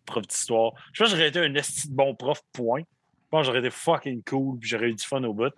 prof 0.06 0.26
d'histoire. 0.26 0.72
Je 0.92 1.02
pense 1.02 1.10
que 1.12 1.16
j'aurais 1.16 1.28
été 1.28 1.38
un 1.40 1.54
asti 1.56 1.88
de 1.88 1.94
bon 1.94 2.14
prof, 2.14 2.40
point. 2.52 2.80
Je 2.80 3.28
pense 3.30 3.40
que 3.42 3.46
j'aurais 3.46 3.58
été 3.60 3.70
fucking 3.70 4.22
cool, 4.24 4.58
puis 4.58 4.68
j'aurais 4.68 4.90
eu 4.90 4.94
du 4.94 5.04
fun 5.04 5.22
au 5.24 5.32
bout. 5.34 5.52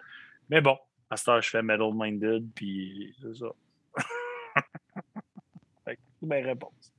Mais 0.49 0.61
bon, 0.61 0.77
à 1.11 1.17
cette 1.17 1.29
heure, 1.29 1.43
je 1.43 1.51
fais 1.51 1.63
Metal 1.63 1.91
Minded, 1.93 2.49
puis 2.55 3.15
c'est 3.21 3.35
ça. 3.37 3.47
Ma 6.25 6.37
réponse. 6.37 6.93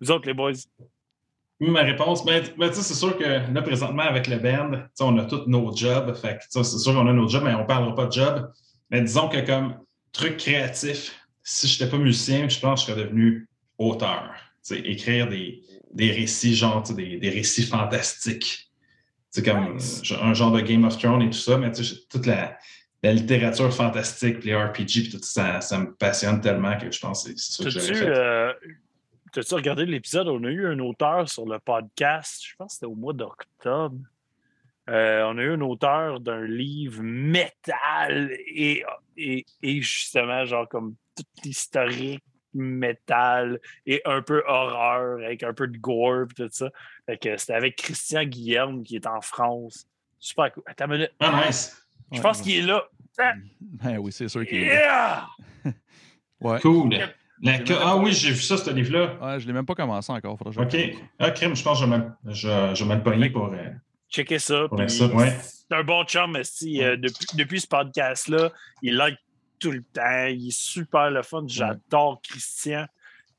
Vous 0.00 0.10
autres, 0.10 0.26
les 0.26 0.34
boys? 0.34 0.52
Oui, 1.60 1.70
ma 1.70 1.82
réponse, 1.82 2.24
ben, 2.24 2.42
t- 2.42 2.52
ben, 2.56 2.68
tu 2.70 2.76
sais, 2.76 2.82
c'est 2.82 2.94
sûr 2.94 3.16
que 3.18 3.24
là, 3.24 3.62
présentement, 3.62 4.02
avec 4.04 4.26
le 4.28 4.38
band, 4.38 4.70
tu 4.70 4.78
sais, 4.94 5.04
on 5.04 5.16
a 5.18 5.24
tous 5.24 5.44
nos 5.46 5.74
jobs. 5.76 6.14
Fait 6.16 6.38
c'est 6.48 6.64
sûr 6.64 6.94
qu'on 6.94 7.06
a 7.06 7.12
nos 7.12 7.28
jobs, 7.28 7.44
mais 7.44 7.54
on 7.54 7.60
ne 7.62 7.66
parlera 7.66 7.94
pas 7.94 8.06
de 8.06 8.12
job. 8.12 8.50
Mais 8.90 9.02
disons 9.02 9.28
que 9.28 9.44
comme 9.44 9.78
truc 10.12 10.38
créatif, 10.38 11.16
si 11.42 11.68
je 11.68 11.82
n'étais 11.82 11.90
pas 11.96 12.02
musicien, 12.02 12.48
je 12.48 12.58
pense 12.58 12.84
que 12.84 12.92
je 12.92 12.96
serais 12.96 13.04
devenu 13.06 13.48
auteur. 13.78 14.30
Écrire 14.70 15.28
des, 15.28 15.62
des 15.92 16.12
récits, 16.12 16.54
genre, 16.54 16.82
des, 16.82 17.18
des 17.18 17.30
récits 17.30 17.64
fantastiques. 17.64 18.70
C'est 19.30 19.44
comme 19.44 19.74
Nice. 19.74 20.02
un 20.20 20.32
genre 20.34 20.52
de 20.52 20.60
Game 20.60 20.84
of 20.84 20.96
Thrones 20.98 21.22
et 21.22 21.30
tout 21.30 21.38
ça, 21.38 21.56
mais 21.58 21.70
tu 21.72 21.84
sais, 21.84 21.96
toute 22.08 22.26
la, 22.26 22.56
la 23.02 23.12
littérature 23.12 23.72
fantastique, 23.74 24.44
les 24.44 24.54
RPG, 24.54 24.74
puis 24.74 25.10
tout 25.12 25.18
ça, 25.22 25.60
ça 25.60 25.78
me 25.78 25.94
passionne 25.94 26.40
tellement 26.40 26.76
que 26.76 26.90
je 26.90 27.00
pense 27.00 27.24
que 27.24 27.32
c'est 27.36 27.62
ça 27.62 27.64
que 27.64 27.70
T'as-tu 27.74 27.94
fait. 27.94 28.08
euh, 28.08 28.52
t'as-tu 29.32 29.54
regardé 29.54 29.86
l'épisode? 29.86 30.28
On 30.28 30.44
a 30.44 30.48
eu 30.50 30.66
un 30.66 30.78
auteur 30.80 31.28
sur 31.28 31.46
le 31.46 31.58
podcast, 31.58 32.42
je 32.44 32.54
pense 32.56 32.68
que 32.68 32.74
c'était 32.74 32.86
au 32.86 32.94
mois 32.94 33.12
d'octobre. 33.14 33.96
Euh, 34.88 35.22
on 35.24 35.38
a 35.38 35.42
eu 35.42 35.52
un 35.52 35.60
auteur 35.60 36.20
d'un 36.20 36.44
livre 36.44 37.00
métal 37.02 38.32
et, 38.46 38.84
et, 39.16 39.46
et 39.62 39.82
justement, 39.82 40.44
genre 40.44 40.68
comme 40.68 40.94
tout 41.16 41.24
l'historique 41.44 42.24
métal 42.52 43.60
et 43.86 44.02
un 44.04 44.22
peu 44.22 44.42
horreur 44.46 45.18
avec 45.24 45.44
un 45.44 45.54
peu 45.54 45.68
de 45.68 45.78
gore 45.78 46.22
et 46.22 46.34
tout 46.34 46.48
ça. 46.50 46.68
Fait 47.06 47.16
que 47.16 47.36
c'était 47.36 47.54
avec 47.54 47.76
Christian 47.76 48.24
Guillerme 48.24 48.82
qui 48.82 48.96
est 48.96 49.06
en 49.06 49.20
France. 49.20 49.86
Super 50.18 50.52
cool. 50.52 50.64
Attends 50.66 50.86
une 50.86 50.92
minute. 50.92 51.12
Ah, 51.20 51.44
nice. 51.46 51.80
Je 52.12 52.16
Ouais, 52.16 52.22
pense 52.22 52.38
ouais. 52.38 52.44
qu'il 52.44 52.56
est 52.56 52.62
là. 52.66 52.84
Ah, 53.18 53.32
Ben 53.60 53.98
oui, 53.98 54.12
c'est 54.12 54.28
sûr 54.28 54.46
qu'il 54.46 54.58
est 54.62 54.68
là. 54.68 55.26
yeah! 55.64 55.72
Ouais. 56.40 56.58
Cool. 56.60 56.94
La 57.42 57.54
Ah 57.54 57.58
pas- 57.66 57.96
oui, 57.96 58.12
j'ai 58.12 58.30
vu 58.30 58.40
ça, 58.40 58.56
ce 58.56 58.70
livre-là. 58.70 59.16
Ouais, 59.20 59.40
je 59.40 59.46
l'ai 59.46 59.52
même 59.52 59.66
pas 59.66 59.74
commencé 59.74 60.10
encore. 60.12 60.38
OK. 60.44 60.76
Ah, 61.18 61.30
crime, 61.30 61.54
je 61.54 61.62
pense 61.62 61.80
que 61.80 61.86
je 61.86 61.90
vais 61.90 61.98
me- 61.98 62.10
je, 62.32 62.74
je 62.74 62.84
vais 62.84 62.90
me 62.90 62.94
le 62.96 63.02
pogner 63.02 63.30
pour. 63.30 63.52
euh, 63.52 63.70
Checker 64.10 64.38
ça. 64.38 64.66
Pour 64.68 64.78
ça, 64.90 65.06
ouais. 65.06 65.38
C'est 65.42 65.74
un 65.76 65.84
bon 65.84 66.02
chum, 66.04 66.34
esti, 66.36 66.82
euh, 66.82 66.96
depuis, 66.96 67.26
depuis 67.34 67.60
ce 67.60 67.66
podcast-là. 67.66 68.50
Il 68.82 68.96
like 68.96 69.18
tout 69.58 69.70
le 69.70 69.82
temps. 69.82 70.26
Il 70.28 70.48
est 70.48 70.56
super 70.58 71.10
le 71.10 71.22
fun. 71.22 71.44
J'adore 71.46 72.20
Christian. 72.22 72.86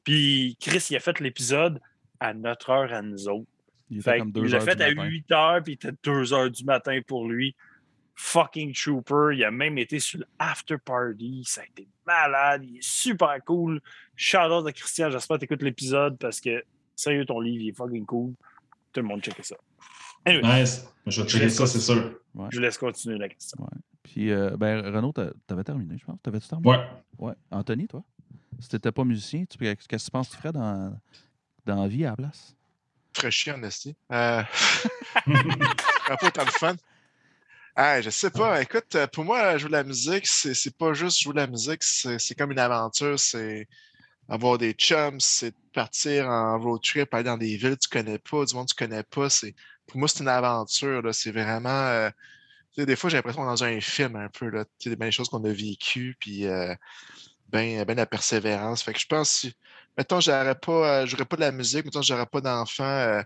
Puis 0.04 0.58
Chris, 0.62 0.86
il 0.92 0.96
a 0.96 1.00
fait 1.00 1.20
l'épisode 1.20 1.80
à 2.20 2.34
notre 2.34 2.70
heure 2.70 2.94
à 2.94 3.02
nous 3.02 3.28
autres. 3.28 3.48
Il 3.90 3.98
était 4.00 4.12
Fait 4.12 4.20
comme 4.20 4.28
il 4.30 4.34
deux 4.34 4.44
l'a 4.48 4.58
heures 4.58 4.64
fait 4.64 4.76
du 4.76 4.84
à 4.84 4.88
matin. 4.94 5.04
8 5.10 5.32
heures, 5.32 5.64
puis 5.64 5.74
il 5.74 5.76
était 5.88 5.98
2 6.04 6.34
heures 6.34 6.50
du 6.50 6.64
matin 6.64 7.00
pour 7.06 7.28
lui. 7.28 7.56
Fucking 8.16 8.74
trooper. 8.74 9.36
Il 9.36 9.44
a 9.44 9.52
même 9.52 9.78
été 9.78 10.00
sur 10.00 10.20
l'after 10.40 10.78
party. 10.78 11.44
Ça 11.46 11.62
a 11.62 11.66
été 11.66 11.88
malade. 12.06 12.64
Il 12.66 12.78
est 12.78 12.84
super 12.84 13.38
cool. 13.46 13.82
Shout 14.16 14.38
out 14.38 14.68
à 14.68 14.72
Christian. 14.72 15.10
J'espère 15.10 15.38
que 15.38 15.42
tu 15.42 15.46
écoutes 15.46 15.64
l'épisode 15.64 16.18
parce 16.20 16.40
que, 16.40 16.64
sérieux, 16.96 17.26
ton 17.26 17.40
livre, 17.40 17.64
il 17.64 17.70
est 17.70 17.74
fucking 17.76 18.06
cool. 18.06 18.34
Tout 18.94 19.02
le 19.02 19.08
monde 19.08 19.22
checker 19.22 19.44
ça. 19.44 19.56
Anyway, 20.26 20.62
Nice. 20.62 20.88
Je 21.08 21.22
vais 21.22 21.28
checker 21.28 21.50
ça, 21.50 21.66
c'est 21.66 21.80
sûr. 21.80 22.20
je 22.52 22.56
vous 22.58 22.62
laisse 22.62 22.78
continuer 22.78 23.18
la 23.18 23.28
question. 23.30 23.58
Puis, 24.04 24.30
euh, 24.32 24.56
ben, 24.58 24.86
Renaud, 24.94 25.12
t'a- 25.14 25.32
t'avais 25.48 25.64
terminé, 25.64 25.98
je 25.98 26.06
pense. 26.06 26.20
T'avais-tu 26.22 26.48
terminé? 26.48 26.70
Ouais. 26.70 26.86
Ouais. 27.18 27.34
Anthony, 27.50 27.88
toi? 27.88 28.04
Si 28.60 28.70
t'étais 28.70 28.92
pas 28.92 29.04
musicien, 29.04 29.46
tu- 29.46 29.58
qu'est-ce 29.58 29.88
que 29.88 29.96
tu 29.96 30.12
penses 30.12 30.28
que 30.30 30.34
tu 30.36 30.38
ferais 30.42 30.52
dans, 30.52 30.96
dans 31.66 31.82
la 31.82 31.88
vie 31.88 32.06
à 32.06 32.12
la 32.12 32.16
place? 32.18 32.56
Très 33.14 33.32
chiant, 33.32 33.58
en 33.58 33.64
esti. 33.64 33.96
Euh... 34.12 34.44
pas 35.26 36.18
autant 36.22 36.46
de 36.46 36.50
fun. 36.52 36.76
Ah, 37.76 38.02
je 38.02 38.10
sais 38.10 38.30
pas. 38.32 38.62
Écoute, 38.62 38.96
euh, 38.96 39.08
pour 39.08 39.24
moi, 39.24 39.58
jouer 39.58 39.70
de 39.70 39.74
la 39.74 39.84
musique, 39.84 40.28
c'est 40.28 40.54
c'est 40.54 40.76
pas 40.76 40.94
juste 40.94 41.20
jouer 41.22 41.34
de 41.34 41.40
la 41.40 41.48
musique, 41.48 41.84
c'est 41.84 42.20
c'est 42.20 42.36
comme 42.36 42.52
une 42.52 42.60
aventure. 42.60 43.18
C'est 43.20 43.68
avoir 44.30 44.58
des 44.58 44.74
chums, 44.74 45.20
c'est 45.20 45.54
partir 45.74 46.28
en 46.30 46.60
road 46.60 46.82
trip, 46.84 47.14
aller 47.14 47.26
dans 47.26 47.38
des 47.38 47.58
villes 47.58 47.76
que 47.78 47.82
tu 47.84 47.90
connais 47.90 48.20
pas, 48.20 48.46
du 48.46 48.56
monde 48.56 48.68
que 48.68 48.76
tu 48.76 48.86
connais 48.86 49.04
pas. 49.04 49.30
C'est 49.30 49.56
Pour 49.88 50.00
moi, 50.00 50.08
c'est 50.10 50.22
une 50.22 50.30
aventure. 50.30 51.02
là. 51.02 51.14
C'est 51.14 51.32
vraiment. 51.32 51.70
euh, 51.70 52.10
des 52.78 52.96
fois, 52.96 53.10
j'ai 53.10 53.18
l'impression 53.18 53.42
qu'on 53.44 53.48
est 53.50 53.52
dans 53.52 53.64
un 53.66 53.82
film 53.82 54.16
un 54.18 54.30
peu. 54.30 54.50
Là. 54.50 54.66
Tu 54.80 54.90
sais, 54.92 54.96
bien 54.96 55.08
des 55.08 55.12
choses 55.12 55.30
qu'on 55.30 55.44
a 55.46 55.54
vécues, 55.54 56.16
puis 56.20 56.48
euh, 56.48 56.76
ben, 57.50 57.84
ben 57.86 57.98
la 57.98 58.06
persévérance. 58.06 58.84
Fait 58.84 58.94
que 58.94 59.00
je 59.00 59.08
pense, 59.08 59.32
si, 59.32 59.54
mettons, 59.98 60.20
j'aurais 60.22 60.56
pas, 60.56 61.04
euh, 61.04 61.26
pas 61.26 61.36
de 61.38 61.42
la 61.42 61.52
musique, 61.52 61.86
mettons, 61.86 62.02
j'aurais 62.02 62.26
pas 62.26 62.42
d'enfant, 62.42 62.84
euh, 62.86 63.22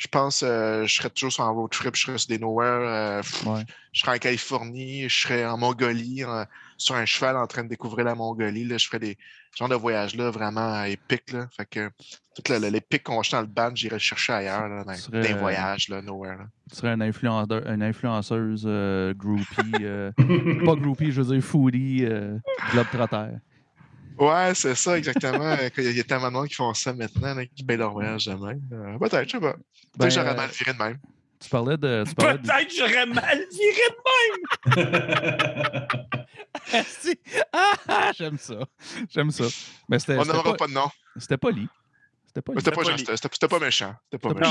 je 0.00 0.06
pense 0.08 0.42
euh, 0.42 0.86
je 0.86 0.94
serais 0.94 1.10
toujours 1.10 1.30
sur 1.30 1.44
un 1.44 1.50
road 1.50 1.70
trip, 1.70 1.94
je 1.94 2.00
serais 2.06 2.16
sur 2.18 2.28
des 2.28 2.38
nowhere, 2.38 2.80
euh, 2.88 3.22
Ouais. 3.44 3.64
je 3.92 4.00
serais 4.00 4.16
en 4.16 4.18
Californie, 4.18 5.06
je 5.10 5.20
serais 5.20 5.44
en 5.44 5.58
Mongolie, 5.58 6.24
en- 6.24 6.46
sur 6.78 6.94
un 6.94 7.04
cheval 7.04 7.36
en 7.36 7.46
train 7.46 7.64
de 7.64 7.68
découvrir 7.68 8.06
la 8.06 8.14
Mongolie. 8.14 8.64
Là, 8.64 8.78
je 8.78 8.86
ferais 8.86 8.98
des 8.98 9.18
genres 9.58 9.68
de 9.68 9.74
voyages-là 9.74 10.30
vraiment 10.30 10.84
épiques. 10.84 11.32
Là. 11.32 11.48
Fait 11.54 11.66
que 11.66 11.90
tout 12.34 12.42
le- 12.50 12.58
le- 12.58 12.68
les 12.70 12.80
pics 12.80 13.02
qu'on 13.02 13.22
jetait 13.22 13.36
dans 13.36 13.42
le 13.42 13.48
band, 13.48 13.72
j'irais 13.74 13.98
chercher 13.98 14.32
ailleurs, 14.32 14.66
là, 14.68 14.84
dans, 14.84 14.94
serais, 14.94 15.20
des 15.20 15.32
euh, 15.34 15.36
voyages, 15.36 15.88
là, 15.90 16.00
nowhere. 16.00 16.38
Là. 16.38 16.44
Tu 16.70 16.76
serais 16.76 16.92
un 16.92 17.00
influenceur, 17.02 17.66
une 17.66 17.82
influenceuse 17.82 18.64
euh, 18.66 19.12
groupie. 19.12 19.82
euh, 19.84 20.10
pas 20.64 20.76
groupie, 20.76 21.12
je 21.12 21.20
veux 21.20 21.34
dire 21.34 21.44
foodie, 21.44 22.06
euh, 22.06 22.38
globetrotter. 22.70 23.32
Ouais, 24.20 24.52
c'est 24.54 24.74
ça, 24.74 24.98
exactement. 24.98 25.52
Euh, 25.52 25.68
Il 25.78 25.96
y, 25.96 26.00
a- 26.00 26.04
tellement 26.04 26.28
de 26.28 26.32
monde 26.34 26.48
qui 26.48 26.54
font 26.54 26.72
ça 26.74 26.92
maintenant, 26.92 27.34
là, 27.34 27.46
qui 27.46 27.64
payent 27.64 27.78
leur 27.78 27.92
voyage 27.92 28.26
de 28.26 28.34
même. 28.34 28.60
Euh, 28.72 28.98
Peut-être, 28.98 29.26
je 29.26 29.30
sais 29.32 29.40
pas. 29.40 29.52
Peut-être 29.54 29.96
Ben, 29.96 30.08
que 30.08 30.14
j'aurais 30.14 30.30
euh, 30.30 30.34
mal 30.36 30.50
viré 30.50 30.72
de 30.74 30.78
même. 30.78 30.98
Tu 31.42 31.48
parlais 31.48 31.76
de. 31.78 32.04
Parlais 32.16 32.38
de- 32.38 32.42
Peut-être 32.46 32.74
j'aurais 32.76 33.06
mal 33.06 33.38
viré 33.50 33.80
Asti! 36.72 37.18
Ah, 37.52 37.72
ah, 37.88 38.12
J'aime 38.16 38.36
ça. 38.38 38.54
J'aime 39.08 39.30
ça. 39.30 39.44
Mais 39.88 39.98
c'était 39.98 40.18
On 40.18 40.24
n'aura 40.24 40.42
pas, 40.42 40.54
pas 40.54 40.66
de 40.66 40.72
nom. 40.72 40.90
c'était 41.16 41.38
pas 41.38 41.50
lit. 41.50 41.68
C'était 42.26 42.42
pas. 42.42 42.52
C'était 42.56 42.70
pas, 42.70 42.82
pas 43.48 43.60
méchant. 43.60 43.94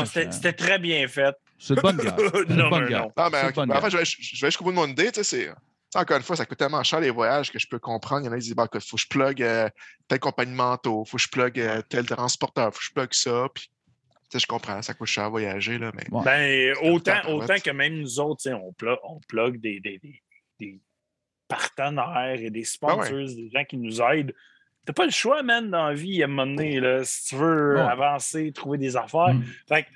C'était 0.05 0.25
Non, 0.51 0.53
très 0.53 0.79
bien 0.79 1.07
fait. 1.07 1.35
C'est 1.59 1.75
une 1.75 1.81
bonne 1.81 1.97
guerre. 1.97 2.15
C'est 2.33 2.49
une 2.49 2.55
Non, 2.55 2.69
bonne 2.69 2.87
guerre. 2.87 3.01
non. 3.01 3.11
Non, 3.23 3.29
mais 3.31 3.45
ok. 3.47 3.55
bonne 3.55 3.69
Ben, 3.69 3.77
en 3.77 3.81
fait, 3.81 3.89
je 3.91 3.97
vais, 3.97 4.05
je 4.05 4.41
vais 4.41 4.47
jusqu'au 4.47 4.63
bout 4.65 4.71
de 4.71 4.75
mon 4.75 4.87
idée. 4.87 5.11
tu 5.11 5.23
sais, 5.23 5.51
Encore 5.95 6.17
une 6.17 6.23
fois, 6.23 6.35
ça 6.35 6.45
coûte 6.45 6.57
tellement 6.59 6.83
cher 6.83 6.99
les 6.99 7.09
voyages 7.09 7.51
que 7.51 7.57
je 7.57 7.67
peux 7.67 7.79
comprendre. 7.79 8.21
Il 8.21 8.25
y 8.25 8.29
en 8.29 8.31
a 8.31 8.35
qui 8.35 8.41
disent 8.43 8.55
il 8.55 8.79
faut 8.81 8.95
que 8.95 9.01
je 9.01 9.07
plug 9.07 9.41
euh, 9.41 9.69
telle 10.07 10.19
compagnie 10.19 10.53
manteau, 10.53 11.03
faut 11.05 11.17
que 11.17 11.23
je 11.23 11.29
plug 11.29 11.59
euh, 11.59 11.81
tel 11.89 12.05
transporteur, 12.05 12.71
faut 12.73 12.79
que 12.79 12.85
je 12.85 12.93
plug 12.93 13.13
ça. 13.13 13.47
Puis, 13.53 13.69
je 14.33 14.45
comprends, 14.45 14.79
ça 14.83 14.93
coûte 14.93 15.07
cher 15.07 15.29
voyager, 15.31 15.79
là, 15.79 15.91
mais 15.95 16.03
Ouais. 16.11 16.23
Ben, 16.23 16.75
autant, 16.83 17.19
autant 17.29 17.59
que 17.59 17.71
même 17.71 17.95
nous 17.95 18.19
autres, 18.19 18.43
tu 18.43 18.49
sais, 18.49 18.53
on 18.53 18.71
plug, 18.73 18.97
on 19.03 19.19
plug 19.27 19.59
des, 19.59 19.79
des, 19.79 19.97
des, 19.97 20.21
des 20.59 20.79
partenaires 21.47 22.39
et 22.39 22.49
des 22.51 22.63
sponsors, 22.63 23.05
Ah 23.09 23.11
ouais. 23.11 23.25
des 23.35 23.49
gens 23.51 23.63
qui 23.65 23.77
nous 23.77 24.01
aident. 24.01 24.33
T'as 24.85 24.93
pas 24.93 25.05
le 25.05 25.11
choix, 25.11 25.41
man, 25.43 25.69
dans 25.69 25.87
la 25.87 25.93
vie, 25.93 26.21
à 26.21 26.25
un 26.25 26.29
moment 26.29 26.45
donné, 26.45 26.79
là, 26.79 27.03
si 27.03 27.25
tu 27.29 27.35
veux 27.35 27.75
Ouais. 27.75 27.81
avancer, 27.81 28.51
trouver 28.51 28.77
des 28.77 28.95
affaires. 28.95 29.33
Mm. 29.33 29.43
Fait 29.67 29.83
que 29.83 29.89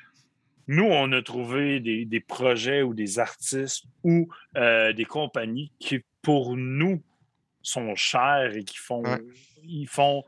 nous, 0.67 0.85
on 0.85 1.11
a 1.11 1.21
trouvé 1.21 1.79
des, 1.79 2.05
des 2.05 2.19
projets 2.19 2.81
ou 2.81 2.93
des 2.93 3.19
artistes 3.19 3.85
ou 4.03 4.27
euh, 4.57 4.93
des 4.93 5.05
compagnies 5.05 5.71
qui, 5.79 6.03
pour 6.21 6.55
nous, 6.55 7.01
sont 7.61 7.95
chers 7.95 8.55
et 8.55 8.63
qui 8.63 8.77
font, 8.77 9.03
Ouais. 9.03 9.21
ils 9.63 9.87
font, 9.87 10.23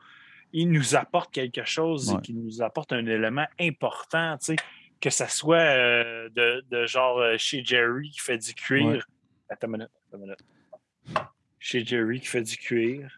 ils 0.53 0.69
nous 0.69 0.95
apportent 0.95 1.33
quelque 1.33 1.63
chose 1.65 2.11
Ouais. 2.11 2.17
et 2.17 2.21
qui 2.21 2.33
nous 2.33 2.61
apportent 2.61 2.93
un 2.93 3.05
élément 3.05 3.47
important, 3.59 4.37
tu 4.37 4.45
sais, 4.47 4.55
que 5.01 5.09
ça 5.09 5.27
soit 5.27 5.57
euh, 5.57 6.29
de, 6.29 6.63
de 6.69 6.85
genre 6.85 7.17
euh, 7.19 7.35
chez 7.37 7.63
Jerry 7.63 8.09
qui 8.11 8.19
fait 8.19 8.37
du 8.37 8.53
cuir. 8.53 8.85
Ouais. 8.87 8.99
Attends 9.49 9.67
une 9.67 9.73
minute, 9.73 9.89
attends 10.07 10.17
une 10.17 10.21
minute. 10.23 11.25
Chez 11.59 11.83
Jerry 11.85 12.19
qui 12.19 12.27
fait 12.27 12.41
du 12.43 12.57
cuir. 12.57 13.09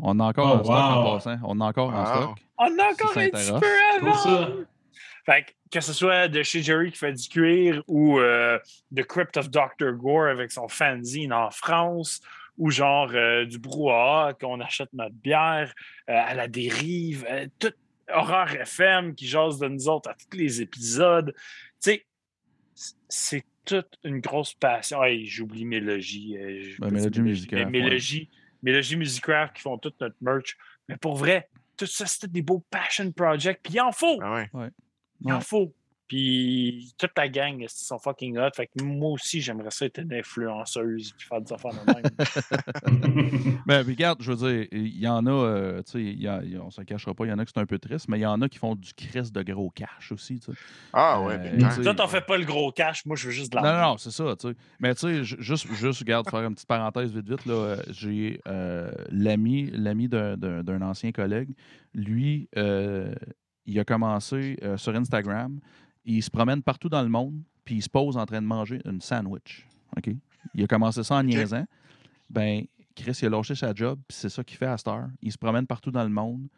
On 0.00 0.18
a 0.20 0.24
encore 0.24 0.54
Oh, 0.56 0.58
en 0.60 0.64
stock 0.64 0.76
en 0.76 1.14
passant. 1.14 1.38
On 1.44 1.60
a 1.60 1.64
encore 1.66 1.90
en 1.94 1.98
Wow. 2.00 2.06
stock. 2.06 2.38
On 2.58 2.78
a 2.78 2.84
encore 2.92 3.18
un 3.18 3.28
petit 3.30 3.52
peu 3.60 4.06
avant. 4.06 4.64
Fait 5.28 5.42
que, 5.42 5.50
que 5.72 5.80
ce 5.80 5.92
soit 5.92 6.28
de 6.28 6.42
chez 6.42 6.62
Jerry 6.62 6.90
qui 6.90 6.98
fait 6.98 7.12
du 7.12 7.28
cuir 7.28 7.82
ou 7.86 8.18
euh, 8.18 8.58
The 8.96 9.04
Crypt 9.04 9.36
of 9.36 9.50
Dr. 9.50 9.92
Gore 9.92 10.28
avec 10.28 10.50
son 10.50 10.68
fanzine 10.68 11.34
en 11.34 11.50
France 11.50 12.22
ou 12.56 12.70
genre 12.70 13.10
euh, 13.12 13.44
du 13.44 13.58
brouhaha 13.58 14.32
qu'on 14.40 14.58
achète 14.60 14.88
notre 14.94 15.14
bière 15.14 15.74
euh, 16.08 16.14
à 16.14 16.34
la 16.34 16.48
dérive, 16.48 17.26
euh, 17.28 17.46
tout 17.58 17.72
Horreur 18.10 18.50
FM 18.54 19.14
qui 19.14 19.26
jase 19.26 19.58
de 19.58 19.68
nous 19.68 19.86
autres 19.86 20.08
à 20.08 20.14
tous 20.14 20.38
les 20.38 20.62
épisodes. 20.62 21.34
Tu 21.82 21.90
sais, 21.90 22.06
c'est 23.08 23.44
toute 23.66 23.98
une 24.04 24.20
grosse 24.20 24.54
passion. 24.54 25.04
Hey, 25.04 25.26
j'oublie 25.26 25.66
Mélogie. 25.66 26.38
euh, 26.38 26.62
je 26.62 26.80
Ben, 26.80 26.90
Mélogie 26.90 27.10
dire 27.10 27.22
Musicraft, 27.22 27.70
mais 28.62 28.74
ouais. 28.74 28.96
Musicraft 28.96 29.56
qui 29.56 29.60
font 29.60 29.76
toute 29.76 30.00
notre 30.00 30.16
merch. 30.22 30.56
Mais 30.88 30.96
pour 30.96 31.16
vrai, 31.16 31.50
tout 31.76 31.84
ça, 31.84 32.06
c'était 32.06 32.28
des 32.28 32.40
beaux 32.40 32.64
passion 32.70 33.12
projects. 33.12 33.60
Puis 33.62 33.74
il 33.74 33.80
en 33.82 33.92
faut. 33.92 34.18
ah 34.22 34.46
ouais. 34.54 34.70
Il 35.24 35.32
en 35.32 35.40
faut. 35.40 35.72
Puis 36.06 36.94
toute 36.96 37.10
la 37.18 37.28
gang, 37.28 37.60
ils 37.60 37.68
sont 37.68 37.98
fucking 37.98 38.38
hot? 38.38 38.48
Fait 38.56 38.66
que 38.66 38.82
moi 38.82 39.10
aussi, 39.10 39.42
j'aimerais 39.42 39.70
ça 39.70 39.84
être 39.84 39.98
une 40.00 40.14
influenceuse 40.14 41.12
puis 41.12 41.26
faire 41.28 41.42
des 41.42 41.52
affaires 41.52 41.74
de 41.74 41.80
même. 41.86 42.16
Mais 43.66 43.80
regarde, 43.82 44.22
je 44.22 44.32
veux 44.32 44.36
dire, 44.50 44.68
il 44.72 44.98
y 44.98 45.06
en 45.06 45.26
a, 45.26 45.30
euh, 45.30 45.82
tu 45.82 45.92
sais, 45.92 46.00
il 46.02 46.20
y 46.22 46.26
a- 46.28 46.40
il 46.42 46.52
y 46.52 46.56
a- 46.56 46.62
on 46.62 46.70
se 46.70 46.80
cachera 46.82 47.12
pas, 47.12 47.26
il 47.26 47.28
y 47.28 47.32
en 47.32 47.38
a 47.38 47.44
qui 47.44 47.52
sont 47.54 47.60
un 47.60 47.66
peu 47.66 47.78
tristes, 47.78 48.08
mais 48.08 48.18
il 48.18 48.22
y 48.22 48.26
en 48.26 48.40
a 48.40 48.48
qui 48.48 48.56
font 48.58 48.74
du 48.74 48.94
crest 48.94 49.34
de 49.34 49.42
gros 49.42 49.68
cash 49.70 50.10
aussi, 50.12 50.40
tu 50.40 50.46
sais. 50.52 50.58
Ah 50.94 51.20
ouais, 51.22 51.38
Euh, 51.38 51.56
bien 51.58 51.68
Toi, 51.82 51.94
t'en 51.94 52.08
fais 52.08 52.22
pas 52.22 52.38
le 52.38 52.44
gros 52.46 52.72
cash. 52.72 53.04
Moi, 53.04 53.16
je 53.16 53.26
veux 53.26 53.32
juste 53.32 53.52
de 53.52 53.56
Non, 53.58 53.64
l'argent. 53.64 53.82
non, 53.82 53.90
non, 53.92 53.98
c'est 53.98 54.10
ça, 54.10 54.34
tu 54.36 54.48
sais. 54.48 54.54
Mais 54.80 54.94
tu 54.94 55.00
sais, 55.00 55.24
ju- 55.24 55.36
juste, 55.40 55.66
juste, 55.74 55.98
regarde, 56.00 56.26
faire 56.28 56.40
une 56.40 56.54
petite 56.54 56.68
parenthèse 56.68 57.12
vite, 57.12 57.28
vite, 57.28 57.44
là, 57.44 57.52
euh, 57.54 57.82
j'ai 57.88 58.40
euh, 58.48 58.90
l'ami, 59.10 59.70
l'ami 59.72 60.08
d'un, 60.08 60.36
d'un- 60.38 60.62
d'un 60.64 60.80
ancien 60.80 61.12
collègue, 61.12 61.54
lui, 61.92 62.48
euh, 62.56 63.14
il 63.68 63.78
a 63.78 63.84
commencé 63.84 64.56
euh, 64.62 64.78
sur 64.78 64.94
Instagram, 64.96 65.60
il 66.06 66.22
se 66.22 66.30
promène 66.30 66.62
partout 66.62 66.88
dans 66.88 67.02
le 67.02 67.10
monde, 67.10 67.38
puis 67.64 67.76
il 67.76 67.82
se 67.82 67.88
pose 67.88 68.16
en 68.16 68.24
train 68.24 68.40
de 68.40 68.46
manger 68.46 68.80
une 68.86 69.00
sandwich, 69.00 69.66
OK? 69.96 70.10
Il 70.54 70.64
a 70.64 70.66
commencé 70.66 71.04
ça 71.04 71.16
en 71.16 71.22
niaisant. 71.22 71.66
Ben, 72.30 72.64
Chris, 72.96 73.18
il 73.20 73.26
a 73.26 73.28
lâché 73.28 73.54
sa 73.54 73.74
job, 73.74 74.00
puis 74.08 74.16
c'est 74.18 74.30
ça 74.30 74.42
qu'il 74.42 74.56
fait 74.56 74.66
à 74.66 74.78
cette 74.78 74.88
heure. 74.88 75.08
Il 75.20 75.30
se 75.30 75.36
promène 75.36 75.66
partout 75.66 75.90
dans 75.90 76.02
le 76.02 76.08
monde, 76.08 76.48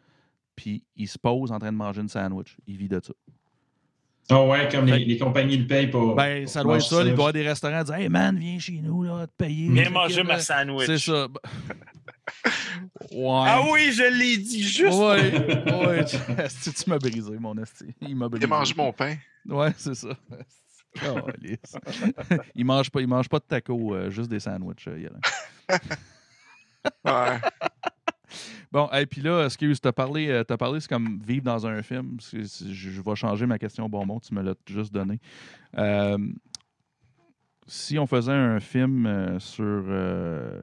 puis 0.55 0.85
il 0.95 1.07
se 1.07 1.17
pose 1.19 1.51
en 1.51 1.59
train 1.59 1.73
de 1.73 1.77
manger 1.77 2.01
une 2.01 2.07
sandwich. 2.07 2.55
Il 2.65 2.77
vit 2.77 2.87
de 2.87 3.01
ça. 3.03 3.13
Ah 4.29 4.45
ouais, 4.45 4.69
comme 4.71 4.85
les, 4.85 5.03
les 5.03 5.17
compagnies 5.17 5.57
le 5.57 5.67
payent 5.67 5.87
pour. 5.87 6.15
Ben, 6.15 6.43
pour 6.43 6.51
ça 6.51 6.63
doit 6.63 6.77
être 6.77 6.83
ça. 6.83 6.95
Il 6.95 7.01
doit 7.01 7.09
y 7.09 7.11
avoir 7.11 7.33
des 7.33 7.45
restaurants 7.45 7.83
disent 7.83 7.93
Hey 7.93 8.07
man, 8.07 8.37
viens 8.37 8.57
chez 8.59 8.79
nous, 8.81 9.03
là, 9.03 9.27
te 9.27 9.33
payer. 9.35 9.69
Viens 9.69 9.89
manger 9.89 10.23
ma 10.23 10.39
sandwich. 10.39 10.85
C'est 10.85 10.99
ça. 10.99 11.27
ouais. 13.11 13.43
Ah 13.47 13.61
oui, 13.71 13.91
je 13.91 14.03
l'ai 14.03 14.37
dit 14.37 14.63
juste. 14.63 14.97
Ouais, 14.97 15.85
ouais. 15.85 16.05
Esti, 16.45 16.73
tu 16.73 16.89
m'as 16.89 16.97
brisé, 16.99 17.37
mon 17.39 17.57
esti? 17.57 17.93
Il 18.01 18.15
m'a 18.15 18.29
brisé. 18.29 18.45
Il 18.45 18.49
mange 18.49 18.75
mon 18.75 18.93
pain. 18.93 19.15
Ouais, 19.47 19.73
c'est 19.77 19.95
ça. 19.95 20.09
Il 22.55 22.65
mange 22.65 22.89
pas, 22.89 23.01
il 23.01 23.07
mange 23.07 23.29
pas 23.29 23.39
de 23.39 23.45
tacos, 23.45 23.93
euh, 23.95 24.09
juste 24.09 24.29
des 24.29 24.39
sandwichs. 24.39 24.87
euh. 24.87 25.09
Ouais. 27.05 27.39
Bon, 28.71 28.89
et 28.91 29.05
puis 29.05 29.21
là, 29.21 29.45
excuse, 29.45 29.79
t'as 29.79 29.91
parlé, 29.91 30.29
euh, 30.29 30.43
t'as 30.43 30.57
parlé, 30.57 30.79
c'est 30.79 30.87
comme 30.87 31.19
vivre 31.23 31.43
dans 31.43 31.67
un 31.67 31.83
film. 31.83 32.17
Je, 32.31 32.41
je 32.43 33.01
vais 33.01 33.15
changer 33.15 33.45
ma 33.45 33.59
question 33.59 33.85
au 33.85 33.89
bon 33.89 34.05
mot, 34.05 34.19
tu 34.25 34.33
me 34.33 34.41
l'as 34.41 34.55
juste 34.67 34.93
donné. 34.93 35.19
Euh, 35.77 36.17
si 37.67 37.99
on 37.99 38.07
faisait 38.07 38.31
un 38.31 38.59
film 38.59 39.05
euh, 39.05 39.39
sur, 39.39 39.63
euh, 39.65 40.61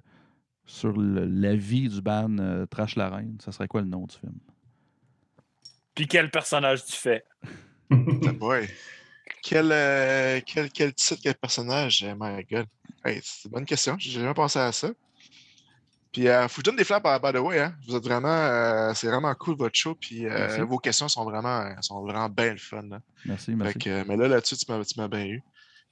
sur 0.68 0.92
le- 0.96 1.24
la 1.24 1.56
vie 1.56 1.88
du 1.88 2.00
band 2.00 2.38
euh, 2.38 2.66
Trash 2.66 2.94
la 2.94 3.08
Reine, 3.10 3.38
ça 3.42 3.50
serait 3.50 3.66
quoi 3.66 3.80
le 3.80 3.88
nom 3.88 4.06
du 4.06 4.14
film? 4.16 4.34
Puis 5.94 6.06
quel 6.06 6.30
personnage 6.30 6.84
tu 6.84 6.92
fais? 6.94 7.24
Ah, 8.26 8.32
boy. 8.32 8.68
Quel, 9.42 9.70
euh, 9.72 10.40
quel, 10.46 10.70
quel 10.70 10.92
titre, 10.94 11.20
quel 11.22 11.34
personnage? 11.34 12.02
Eh, 12.02 12.14
My 12.18 12.44
God. 12.44 12.66
Hey, 13.04 13.20
c'est 13.22 13.46
une 13.46 13.52
bonne 13.52 13.64
question. 13.64 13.96
J'ai 13.98 14.10
jamais 14.10 14.34
pensé 14.34 14.58
à 14.58 14.70
ça. 14.72 14.88
Puis, 16.12 16.26
euh, 16.28 16.48
faut 16.48 16.56
que 16.56 16.66
je 16.66 16.70
donne 16.70 16.76
des 16.76 16.84
fleurs 16.84 17.00
by, 17.02 17.18
by 17.22 17.32
the 17.32 17.40
way. 17.40 17.60
Hein. 17.60 17.74
Vous 17.86 17.94
êtes 17.96 18.04
vraiment. 18.04 18.28
euh, 18.28 18.92
c'est 18.94 19.06
vraiment 19.08 19.34
cool 19.34 19.56
votre 19.56 19.74
show. 19.74 19.94
Puis, 19.94 20.26
euh, 20.26 20.64
vos 20.64 20.78
questions 20.78 21.08
sont 21.08 21.24
vraiment, 21.24 21.64
sont 21.82 22.02
vraiment 22.02 22.28
bien 22.28 22.52
le 22.52 22.58
fun. 22.58 22.82
là. 22.82 23.00
Merci, 23.24 23.52
Fait 23.52 23.56
merci. 23.56 23.78
que, 23.78 23.90
euh, 23.90 24.04
mais 24.06 24.16
là, 24.16 24.28
là-dessus, 24.28 24.56
tu 24.56 24.70
m'as 24.70 24.84
tu 24.84 24.98
m'as 25.00 25.08
bien 25.08 25.26
eu. 25.26 25.42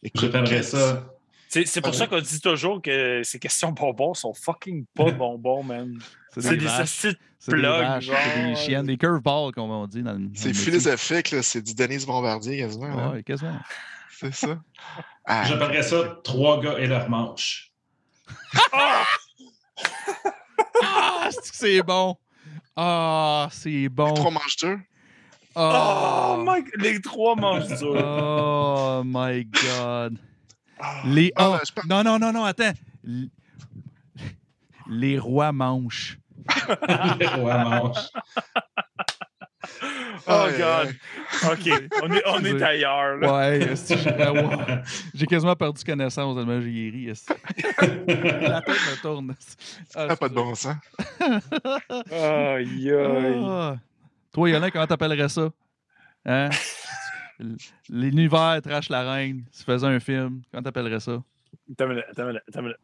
Écoute, 0.03 0.33
quel- 0.47 0.65
ça. 0.65 1.07
C'est 1.49 1.65
c'est 1.67 1.81
pour 1.81 1.91
Ouais. 1.93 1.97
ça 1.97 2.07
qu'on 2.07 2.21
dit 2.21 2.41
toujours 2.41 2.83
que 2.83 3.23
ces 3.23 3.39
questions 3.39 3.71
bonbons 3.73 4.15
sont 4.15 4.35
fucking 4.35 4.85
pas 4.95 5.11
bonbons, 5.13 5.63
man. 5.63 5.99
C'est 6.37 6.57
des 6.57 6.65
vaches, 6.67 6.81
hosties 6.81 7.17
c'est 7.39 7.53
des, 7.53 7.59
plugs, 7.59 7.71
vaches, 7.71 8.11
c'est 8.35 8.43
des 8.45 8.57
chiennes, 8.57 8.87
des 8.87 8.97
curveballs, 8.99 9.53
comme 9.53 9.71
on 9.71 9.87
dit 9.87 10.03
dans 10.03 10.13
le. 10.13 10.19
dans 10.27 10.31
C'est 10.35 10.53
philosophique, 10.55 11.31
là. 11.31 11.43
C'est 11.43 11.63
du 11.63 11.75
Denise 11.75 12.05
Bombardier 12.05 12.59
quasiment. 12.59 12.95
là. 12.95 13.11
Ouais, 13.11 13.23
quasiment. 13.23 13.59
C'est 14.11 14.35
ça. 14.35 14.59
Ah, 15.25 15.45
J'appellerais 15.49 15.83
ça 15.83 16.19
trois 16.25 16.61
gars 16.61 16.79
et 16.79 16.87
leurs 16.87 17.09
manches. 17.09 17.73
Ah! 18.73 19.05
Ah, 20.83 21.29
c'est 21.31 21.51
que 21.51 21.57
c'est 21.57 21.83
bon! 21.83 22.17
Ah, 22.77 23.49
c'est 23.51 23.89
bon! 23.89 24.13
Trois 24.15 24.31
manches 24.31 24.57
deux. 24.63 24.79
Ah, 25.55 26.37
Oh 26.39 26.45
my 26.45 26.63
les 26.79 27.01
trois 27.01 27.35
mangent 27.35 27.67
durs. 27.79 27.95
Oh 27.97 29.03
my 29.05 29.45
God! 29.47 30.19
Ah. 30.79 31.03
Les 31.05 31.33
Ah, 31.37 31.61
oh, 31.63 31.81
Non, 31.89 32.03
non, 32.03 32.19
non, 32.19 32.33
non, 32.33 32.45
attends. 32.45 32.73
Les 34.89 35.19
rois 35.19 35.53
manches. 35.53 36.19
Les 37.19 37.27
rois 37.27 37.59
manches. 37.65 38.09
Oh 40.29 40.33
Aïe, 40.33 40.59
god. 40.59 40.95
OK, 41.53 41.91
on 42.03 42.13
est, 42.13 42.23
on 42.27 42.39
est 42.45 42.63
ailleurs. 42.63 43.17
Là. 43.17 43.33
Ouais, 43.33 43.61
j'ai 45.15 45.25
ah, 45.25 45.27
quasiment 45.27 45.55
perdu 45.55 45.85
connaissance 45.85 46.37
tellement 46.37 46.61
j'ai 46.61 46.91
ri. 46.91 47.07
La 47.07 48.61
tête 48.61 48.75
me 48.75 49.03
tourne. 49.03 49.35
Ah, 49.95 50.07
Ah, 50.11 50.17
pas 50.17 50.29
de 50.29 50.35
bon 50.35 50.55
sens. 50.55 50.75
Aïe, 52.11 52.91
aïe. 52.93 53.43
Ah. 53.45 53.77
Toi, 54.33 54.51
Yolin, 54.51 54.71
comment 54.71 54.87
t'appellerais 54.87 55.29
ça? 55.29 55.49
Hein? 56.25 56.51
L'univers 57.89 58.61
trash 58.63 58.89
la 58.89 59.13
reine. 59.13 59.45
Si 59.51 59.61
tu 59.61 59.65
faisais 59.65 59.87
un 59.87 60.01
film, 60.01 60.43
comment 60.51 60.63
t'appellerais 60.63 61.01
ça? 61.01 61.23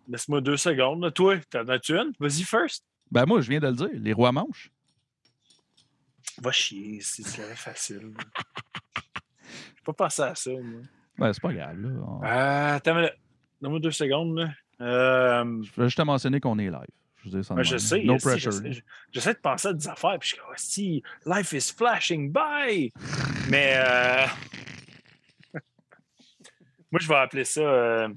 Laisse-moi 0.09 0.41
deux 0.41 0.57
secondes. 0.57 1.03
là. 1.03 1.11
Toi, 1.11 1.39
t'en 1.51 1.67
as-tu 1.69 1.95
une? 1.97 2.13
Vas-y 2.19 2.43
first. 2.43 2.85
Ben 3.11 3.25
moi, 3.27 3.41
je 3.41 3.49
viens 3.51 3.61
de 3.61 3.67
le 3.69 3.75
dire. 3.75 3.89
Les 3.95 4.13
rois 4.13 4.33
manches. 4.33 4.71
Va 6.41 6.51
chier, 6.53 7.01
si 7.01 7.23
c'est 7.23 7.55
facile. 7.57 8.13
J'ai 8.97 9.83
pas 9.85 9.93
pensé 9.93 10.23
à 10.23 10.35
ça, 10.35 10.51
moi. 10.51 10.81
Ben, 11.19 11.33
c'est 11.33 11.43
pas 11.43 11.53
grave. 11.53 11.79
Là. 11.79 11.89
On- 12.07 12.23
Euh, 12.25 12.77
attends 12.77 12.93
une 12.93 12.97
minute. 12.99 13.15
Donne-moi 13.61 13.81
deux 13.81 13.91
secondes. 13.91 14.39
là. 14.39 14.49
Euh, 14.81 15.63
Je 15.63 15.71
voulais 15.73 15.87
juste 15.89 15.99
te 15.99 16.03
mentionner 16.03 16.41
qu'on 16.41 16.59
est 16.59 16.71
live. 16.71 16.87
Je, 17.25 17.29
veux 17.31 17.37
dire 17.37 17.45
ça 17.45 17.55
de 17.55 17.59
ben, 17.59 17.63
je 17.65 17.77
sais. 17.77 18.03
No 18.03 18.15
esti, 18.17 18.29
pressure. 18.29 18.53
j'essaie- 19.13 19.35
de 19.35 19.39
penser 19.39 19.69
à 19.69 19.73
des 19.73 19.89
affaires, 19.89 20.19
puis 20.19 20.31
je 20.31 20.35
suis 20.35 20.43
comme, 20.45 20.55
si, 20.57 21.03
life 21.27 21.53
is 21.53 21.73
flashing 21.77 22.33
by. 22.33 22.93
Mais, 23.49 23.75
euh, 23.77 24.27
moi, 26.91 27.01
je 27.01 27.09
vais 27.09 27.15
appeler 27.17 27.45
ça. 27.45 27.61
euh, 27.61 28.09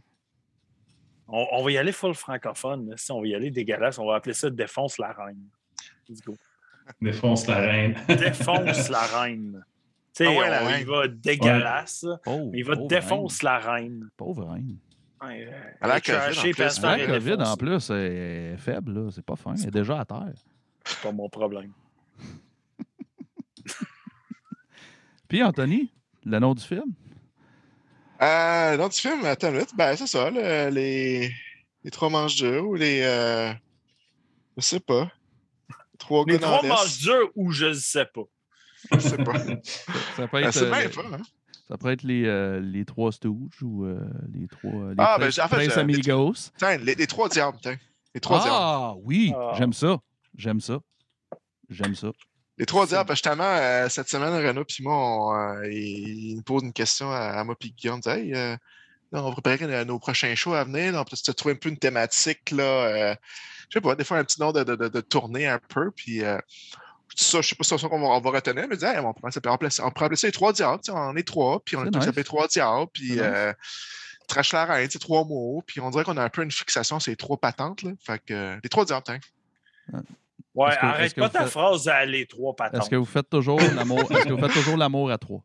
On, 1.28 1.48
on 1.52 1.64
va 1.64 1.72
y 1.72 1.78
aller 1.78 1.92
full 1.92 2.14
francophone. 2.14 2.94
Si 2.98 3.12
on 3.12 3.22
va 3.22 3.28
y 3.28 3.36
aller 3.36 3.52
dégueulasse, 3.52 3.98
on 4.00 4.06
va 4.06 4.16
appeler 4.16 4.34
ça 4.34 4.50
Défonce 4.50 4.98
la 4.98 5.12
reine. 5.14 5.48
Let's 6.10 6.22
go. 6.22 6.36
Défonce 7.02 7.48
la 7.48 7.58
reine. 7.58 7.96
Défonce 8.08 8.90
la 8.90 9.02
reine. 9.02 9.66
Tu 10.16 10.24
sais, 10.24 10.28
Ah 10.28 10.40
ouais, 10.40 10.58
reine. 10.58 10.86
va 10.86 11.08
dégueulasse, 11.08 12.06
il 12.54 12.64
va 12.64 12.76
défonce 12.76 13.42
reine. 13.42 13.52
la 13.52 13.60
reine. 13.60 14.10
Pauvre 14.16 14.46
reine. 14.54 14.78
Ouais, 15.24 15.48
euh, 15.48 15.52
Elle 15.82 15.92
a 15.92 15.94
la 15.96 16.02
COVID, 16.02 16.18
en 16.18 16.42
plus. 16.42 16.52
puis 16.52 16.62
elle 16.64 16.72
se 16.72 16.80
fait 16.80 16.88
Ah, 16.88 16.98
La 16.98 17.06
COVID, 17.08 17.38
défoncer. 17.38 17.52
en 17.52 17.58
plus, 17.58 17.90
est 17.92 18.58
faible. 18.58 18.94
là. 18.94 19.10
C'est 19.12 19.26
pas 19.26 19.36
fin. 19.36 19.56
Elle 19.56 19.68
est 19.68 19.72
déjà 19.72 20.00
à 20.00 20.06
terre. 20.06 20.34
C'est 20.86 21.02
pas 21.02 21.12
mon 21.12 21.30
problème. 21.30 21.72
Puis, 25.28 25.42
Anthony, 25.44 25.92
le 26.26 26.40
nom 26.40 26.54
du 26.54 26.64
film? 26.64 26.94
Euh, 28.22 28.78
dans 28.78 28.88
du 28.88 29.00
film, 29.00 29.26
attends 29.26 29.48
une 29.50 29.54
minute. 29.56 29.76
Ben, 29.76 29.96
c'est 29.96 30.08
ça, 30.08 30.30
les... 30.30 31.32
les 31.84 31.92
trois 31.92 32.10
manches 32.10 32.36
dures 32.36 32.68
ou 32.68 32.76
les. 32.76 33.02
euh, 33.02 33.52
Je 34.58 34.62
sais 34.62 34.80
pas. 34.80 35.12
Trois 35.98 36.24
Les 36.28 36.40
trois 36.40 36.62
manches 36.64 37.00
dures 37.00 37.32
ou 37.36 37.52
je 37.52 37.66
ne 37.68 37.74
sais 37.74 38.06
pas. 38.06 38.22
Je 38.94 39.00
sais 39.00 39.18
pas. 39.18 39.34
Ça 39.40 40.28
peut 40.28 40.28
Ben, 40.34 40.44
être, 40.44 40.54
c'est 40.54 40.64
euh, 40.66 40.72
bien 40.72 40.84
le- 40.84 40.90
pas, 40.90 41.02
hein? 41.18 41.22
Ça 41.68 41.78
peut 41.78 41.92
être 41.92 42.04
les, 42.04 42.26
euh, 42.26 42.60
les 42.60 42.86
trois 42.86 43.12
Stooges 43.12 43.62
ou 43.64 43.86
euh, 43.86 44.00
les 44.34 44.48
trois 44.48 44.72
les 44.90 44.96
Ah, 44.98 45.18
ben, 45.20 45.28
en 45.30 45.48
fait, 45.48 45.70
je- 45.70 45.80
Amigos. 45.80 46.34
Tiens, 46.58 46.78
les, 46.78 46.96
les 46.96 47.08
trois 47.08 47.28
diables, 47.30 47.58
tiens. 47.62 47.78
Les 48.14 48.22
trois 48.22 48.40
diables. 48.40 48.56
Ah, 48.58 48.94
oui, 49.04 49.34
Ah. 49.36 49.54
j'aime 49.58 49.74
ça. 49.74 49.98
J'aime 50.38 50.62
ça. 50.62 50.80
J'aime 51.70 51.96
ça. 51.96 52.10
Les 52.58 52.66
trois 52.66 52.86
diables, 52.88 53.10
justement, 53.12 53.44
euh, 53.44 53.90
cette 53.90 54.08
semaine, 54.10 54.34
Renaud 54.34 54.64
et 54.64 54.84
moi, 54.84 54.96
on, 54.96 55.36
euh, 55.64 55.70
il, 55.72 56.36
nous 56.38 56.44
pose 56.44 56.64
une 56.64 56.72
question 56.74 57.10
à, 57.12 57.18
à 57.18 57.44
moi 57.44 57.56
et 57.62 57.70
Guillaume. 57.72 58.00
Il 58.06 58.10
dit, 58.10 58.10
Hey, 58.10 58.34
euh, 58.36 58.56
on 59.12 59.24
va 59.24 59.32
préparer 59.32 59.66
euh, 59.74 59.84
nos 59.86 60.00
prochains 60.00 60.34
shows 60.36 60.54
à 60.54 60.64
venir. 60.64 60.94
là, 60.94 61.02
On 61.02 61.04
peut 61.04 61.16
se 61.16 61.32
trouver 61.32 61.56
un 61.56 61.58
peu 61.58 61.70
une 61.70 61.78
thématique, 61.78 62.52
là. 62.52 62.64
euh, 62.64 63.16
je 63.70 63.78
sais 63.80 63.82
pas, 63.82 63.96
des 63.96 64.04
fois 64.06 64.20
un 64.20 64.24
petit 64.24 64.40
nom 64.40 64.52
de, 64.54 64.64
de, 64.64 64.76
de, 64.76 64.88
de 64.88 65.02
tournée 65.02 65.48
un 65.48 65.60
peu. 65.60 65.92
Puis, 65.92 66.24
euh, 66.24 66.38
ça, 67.16 67.42
je 67.42 67.48
sais 67.50 67.56
pas 67.56 67.64
si 67.64 67.70
c'est 67.70 67.78
ça 67.78 67.88
qu'on 67.90 68.00
va, 68.20 68.30
retenir, 68.30 68.68
mais 68.70 68.78
dis, 68.78 68.86
Hey, 68.86 69.00
on, 69.00 69.14
pourrait 69.14 69.32
s'appeler- 69.32 69.52
on, 69.84 69.92
pourrait 69.92 70.16
ça 70.16 70.28
les 70.28 70.32
trois 70.34 70.54
diables. 70.54 70.82
tu 70.84 70.92
sais, 70.92 70.98
On 70.98 71.16
est 71.16 71.28
trois, 71.28 71.62
puis 71.64 71.76
on 71.76 71.82
C'est 71.84 71.88
est 71.88 71.92
tous 71.92 72.08
appelés 72.08 72.24
trois 72.24 72.48
diables. 72.48 72.88
Puis, 72.94 73.08
C'est 73.10 73.14
nice. 73.16 73.22
euh, 73.24 73.54
trash 74.28 74.54
la 74.54 74.66
reine, 74.66 74.90
sais, 74.90 75.00
trois 75.00 75.24
mots. 75.24 75.64
Puis, 75.66 75.80
on 75.82 75.90
dirait 75.90 76.04
qu'on 76.04 76.18
a 76.18 76.24
un 76.24 76.30
peu 76.30 76.44
une 76.44 76.52
fixation 76.52 77.00
sur 77.00 77.12
les 77.12 77.16
trois 77.16 77.38
patentes. 77.38 77.84
Là. 77.84 77.92
Fait 78.06 78.20
que, 78.20 78.34
euh, 78.34 78.56
les 78.64 78.70
trois 78.70 78.86
diables, 78.86 79.04
tiens. 79.06 79.20
Ouais, 80.56 80.70
que- 80.72 80.86
arrête 80.86 81.16
pas 81.16 81.30
ta 81.30 81.42
faites- 81.42 81.50
phrase 81.50 81.88
à 81.88 82.06
les 82.06 82.26
trois 82.26 82.56
patentes. 82.56 82.82
Est-ce 82.82 82.90
que 82.90 82.96
vous 82.96 83.06
faites 83.06 83.30
toujours 83.30 83.60
l'amour 83.76 84.00
Est-ce 84.12 84.24
que 84.26 84.34
vous 84.34 84.40
faites 84.40 84.54
toujours 84.54 84.78
l'amour 84.78 85.12
à 85.12 85.18
trois? 85.18 85.44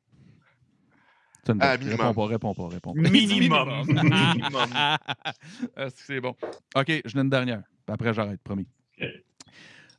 C'est 1.44 1.52
une 1.52 1.58
Ah, 1.62 1.76
minimum. 1.78 2.00
réponds 2.00 2.14
pas, 2.14 2.26
réponds 2.26 2.54
pas, 2.54 2.68
réponds 2.68 2.94
pas. 2.94 3.00
Minimum. 3.00 3.82
Minimum. 3.86 4.70
Est-ce 5.76 5.94
que 5.96 6.02
c'est 6.06 6.20
bon? 6.20 6.36
OK, 6.76 6.86
je 7.04 7.14
n'ai 7.16 7.22
une 7.22 7.30
dernière. 7.30 7.62
Puis 7.86 7.94
après, 7.94 8.12
j'arrête, 8.14 8.40
promis. 8.42 8.66
OK. 9.00 9.08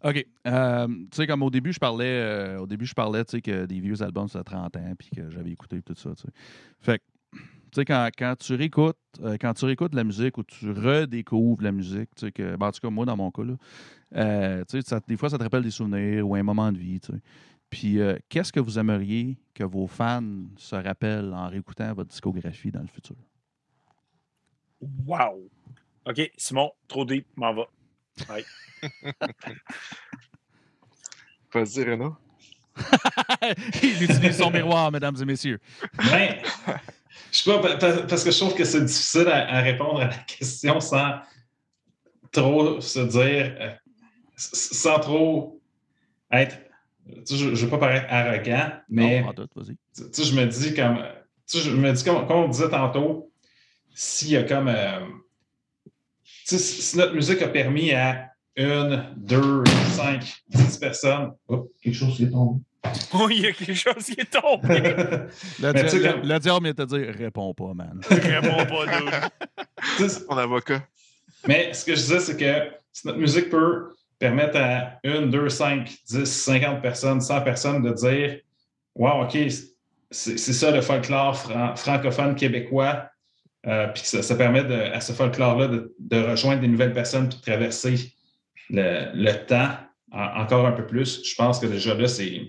OK. 0.03 0.25
euh, 0.47 0.87
tu 0.87 1.07
sais, 1.13 1.27
comme 1.27 1.43
au 1.43 1.49
début, 1.49 1.73
je 1.73 1.79
parlais, 1.79 2.05
euh, 2.05 2.59
au 2.59 2.67
début, 2.67 2.85
je 2.85 2.93
parlais, 2.93 3.23
tu 3.23 3.31
sais, 3.31 3.41
que 3.41 3.65
des 3.65 3.79
vieux 3.79 4.01
albums, 4.01 4.27
ça 4.27 4.43
30 4.43 4.75
ans, 4.77 4.93
puis 4.97 5.09
que 5.09 5.29
j'avais 5.29 5.51
écouté 5.51 5.81
tout 5.81 5.95
ça, 5.95 6.11
tu 6.15 6.23
sais. 6.23 6.29
Fait 6.79 6.99
que, 6.99 7.03
tu 7.37 7.41
sais, 7.75 7.85
quand, 7.85 8.09
quand 8.17 8.35
tu 8.37 8.55
réécoutes, 8.55 8.97
euh, 9.21 9.37
quand 9.39 9.53
tu 9.53 9.65
réécoutes 9.65 9.93
la 9.93 10.03
musique 10.03 10.37
ou 10.37 10.43
tu 10.43 10.71
redécouvres 10.71 11.61
la 11.63 11.71
musique, 11.71 12.09
tu 12.15 12.25
sais, 12.25 12.31
que, 12.31 12.55
ben, 12.55 12.67
en 12.67 12.71
tout 12.71 12.79
cas, 12.81 12.89
moi, 12.89 13.05
dans 13.05 13.15
mon 13.15 13.29
cas, 13.31 13.43
là, 13.43 14.65
tu 14.65 14.81
sais, 14.81 14.97
des 15.07 15.17
fois, 15.17 15.29
ça 15.29 15.37
te 15.37 15.43
rappelle 15.43 15.63
des 15.63 15.71
souvenirs 15.71 16.27
ou 16.27 16.35
un 16.35 16.43
moment 16.43 16.71
de 16.71 16.77
vie, 16.77 16.99
tu 16.99 17.13
sais. 17.13 17.19
Puis, 17.69 17.99
qu'est-ce 18.27 18.51
que 18.51 18.59
vous 18.59 18.79
aimeriez 18.79 19.37
que 19.53 19.63
vos 19.63 19.87
fans 19.87 20.21
se 20.57 20.75
rappellent 20.75 21.33
en 21.33 21.47
réécoutant 21.47 21.93
votre 21.93 22.09
discographie 22.09 22.69
dans 22.69 22.81
le 22.81 22.87
futur? 22.87 23.15
Wow. 25.05 25.49
OK, 26.05 26.31
Simon, 26.35 26.71
trop 26.87 27.05
deep, 27.05 27.25
m'en 27.37 27.53
va. 27.53 27.67
Vas-y, 31.53 31.83
Renaud. 31.83 32.15
Il 33.83 34.03
utilise 34.03 34.37
son 34.37 34.49
miroir, 34.51 34.91
mesdames 34.91 35.15
et 35.21 35.25
messieurs. 35.25 35.59
Ben, 36.09 36.37
je 37.31 37.37
sais 37.37 37.51
pas, 37.51 37.59
pa- 37.59 37.75
pa- 37.77 38.03
parce 38.03 38.23
que 38.23 38.31
je 38.31 38.37
trouve 38.39 38.55
que 38.55 38.63
c'est 38.63 38.83
difficile 38.85 39.27
à, 39.27 39.57
à 39.57 39.61
répondre 39.61 39.99
à 40.01 40.07
la 40.07 40.17
question 40.19 40.79
sans 40.79 41.19
trop 42.31 42.79
se 42.79 42.99
dire, 42.99 43.55
euh, 43.59 43.71
sans 44.37 44.99
trop 44.99 45.61
être. 46.31 46.57
tu 47.07 47.21
sais, 47.25 47.37
Je 47.37 47.49
ne 47.49 47.55
veux 47.55 47.69
pas 47.69 47.77
paraître 47.77 48.07
arrogant, 48.09 48.71
mais 48.87 49.21
Non, 49.21 49.27
sais, 50.13 50.23
je 50.23 50.35
me 50.35 50.45
dis 50.45 50.73
comme. 50.73 50.97
tu 51.47 51.57
sais, 51.57 51.69
je 51.69 51.75
me 51.75 51.91
dis 51.91 52.03
comme, 52.05 52.25
comme 52.25 52.37
on 52.37 52.47
disait 52.47 52.69
tantôt, 52.69 53.31
s'il 53.93 54.29
y 54.29 54.37
a 54.37 54.43
comme. 54.43 54.69
euh, 54.69 55.01
si 56.57 56.81
si 56.81 56.97
notre 56.97 57.13
musique 57.13 57.41
a 57.41 57.47
permis 57.47 57.91
à 57.93 58.27
une, 58.55 59.05
deux, 59.17 59.63
cinq, 59.95 60.23
dix 60.49 60.77
personnes. 60.77 61.31
Oh, 61.47 61.71
quelque 61.81 61.95
chose 61.95 62.15
qui 62.15 62.23
est 62.25 62.29
tombé. 62.31 62.61
Oh, 63.13 63.27
il 63.29 63.41
y 63.41 63.45
a 63.47 63.51
quelque 63.51 63.75
chose 63.75 64.03
qui 64.03 64.19
est 64.19 64.31
tombé. 64.31 64.79
Le, 65.61 65.71
Mais 65.71 65.83
dia- 65.83 66.39
diable 66.39 66.63
vient 66.65 66.73
te 66.73 66.81
dire 66.81 67.13
réponds 67.15 67.53
pas, 67.53 67.73
man. 67.75 68.01
Réponds 68.09 68.65
pas, 68.65 68.85
dude. 68.87 70.09
Sais, 70.09 70.21
Mon 70.27 70.37
avocat. 70.37 70.81
Mais 71.47 71.73
ce 71.73 71.85
que 71.85 71.91
je 71.93 71.99
disais, 72.01 72.19
c'est 72.19 72.37
que 72.37 72.71
si 72.91 73.05
notre 73.05 73.19
musique 73.19 73.49
peut 73.51 73.93
permettre 74.17 74.57
à 74.57 74.99
une, 75.03 75.29
deux, 75.29 75.47
cinq, 75.49 75.95
dix, 76.09 76.25
cinquante 76.25 76.81
personnes, 76.81 77.21
100 77.21 77.41
personnes 77.41 77.83
de 77.83 77.91
dire 77.91 78.39
Wow, 78.95 79.25
OK, 79.25 79.37
c'est 80.09 80.37
c'est 80.37 80.53
ça 80.53 80.71
le 80.71 80.81
folklore 80.81 81.37
fran- 81.37 81.75
francophone 81.75 82.33
québécois. 82.35 83.10
Euh, 83.67 83.87
puis 83.87 84.03
ça, 84.03 84.23
ça, 84.23 84.35
permet 84.35 84.63
de, 84.63 84.73
à 84.73 85.01
ce 85.01 85.13
folklore-là 85.13 85.67
de, 85.67 85.95
de, 85.99 86.17
rejoindre 86.17 86.61
des 86.61 86.67
nouvelles 86.67 86.93
personnes 86.93 87.29
puis 87.29 87.37
de 87.37 87.43
traverser 87.43 88.13
le, 88.69 89.11
le 89.13 89.45
temps 89.45 89.69
en, 90.11 90.41
encore 90.41 90.65
un 90.65 90.71
peu 90.71 90.85
plus. 90.85 91.21
Je 91.23 91.35
pense 91.35 91.59
que 91.59 91.67
déjà 91.67 91.93
là, 91.93 92.07
c'est. 92.07 92.41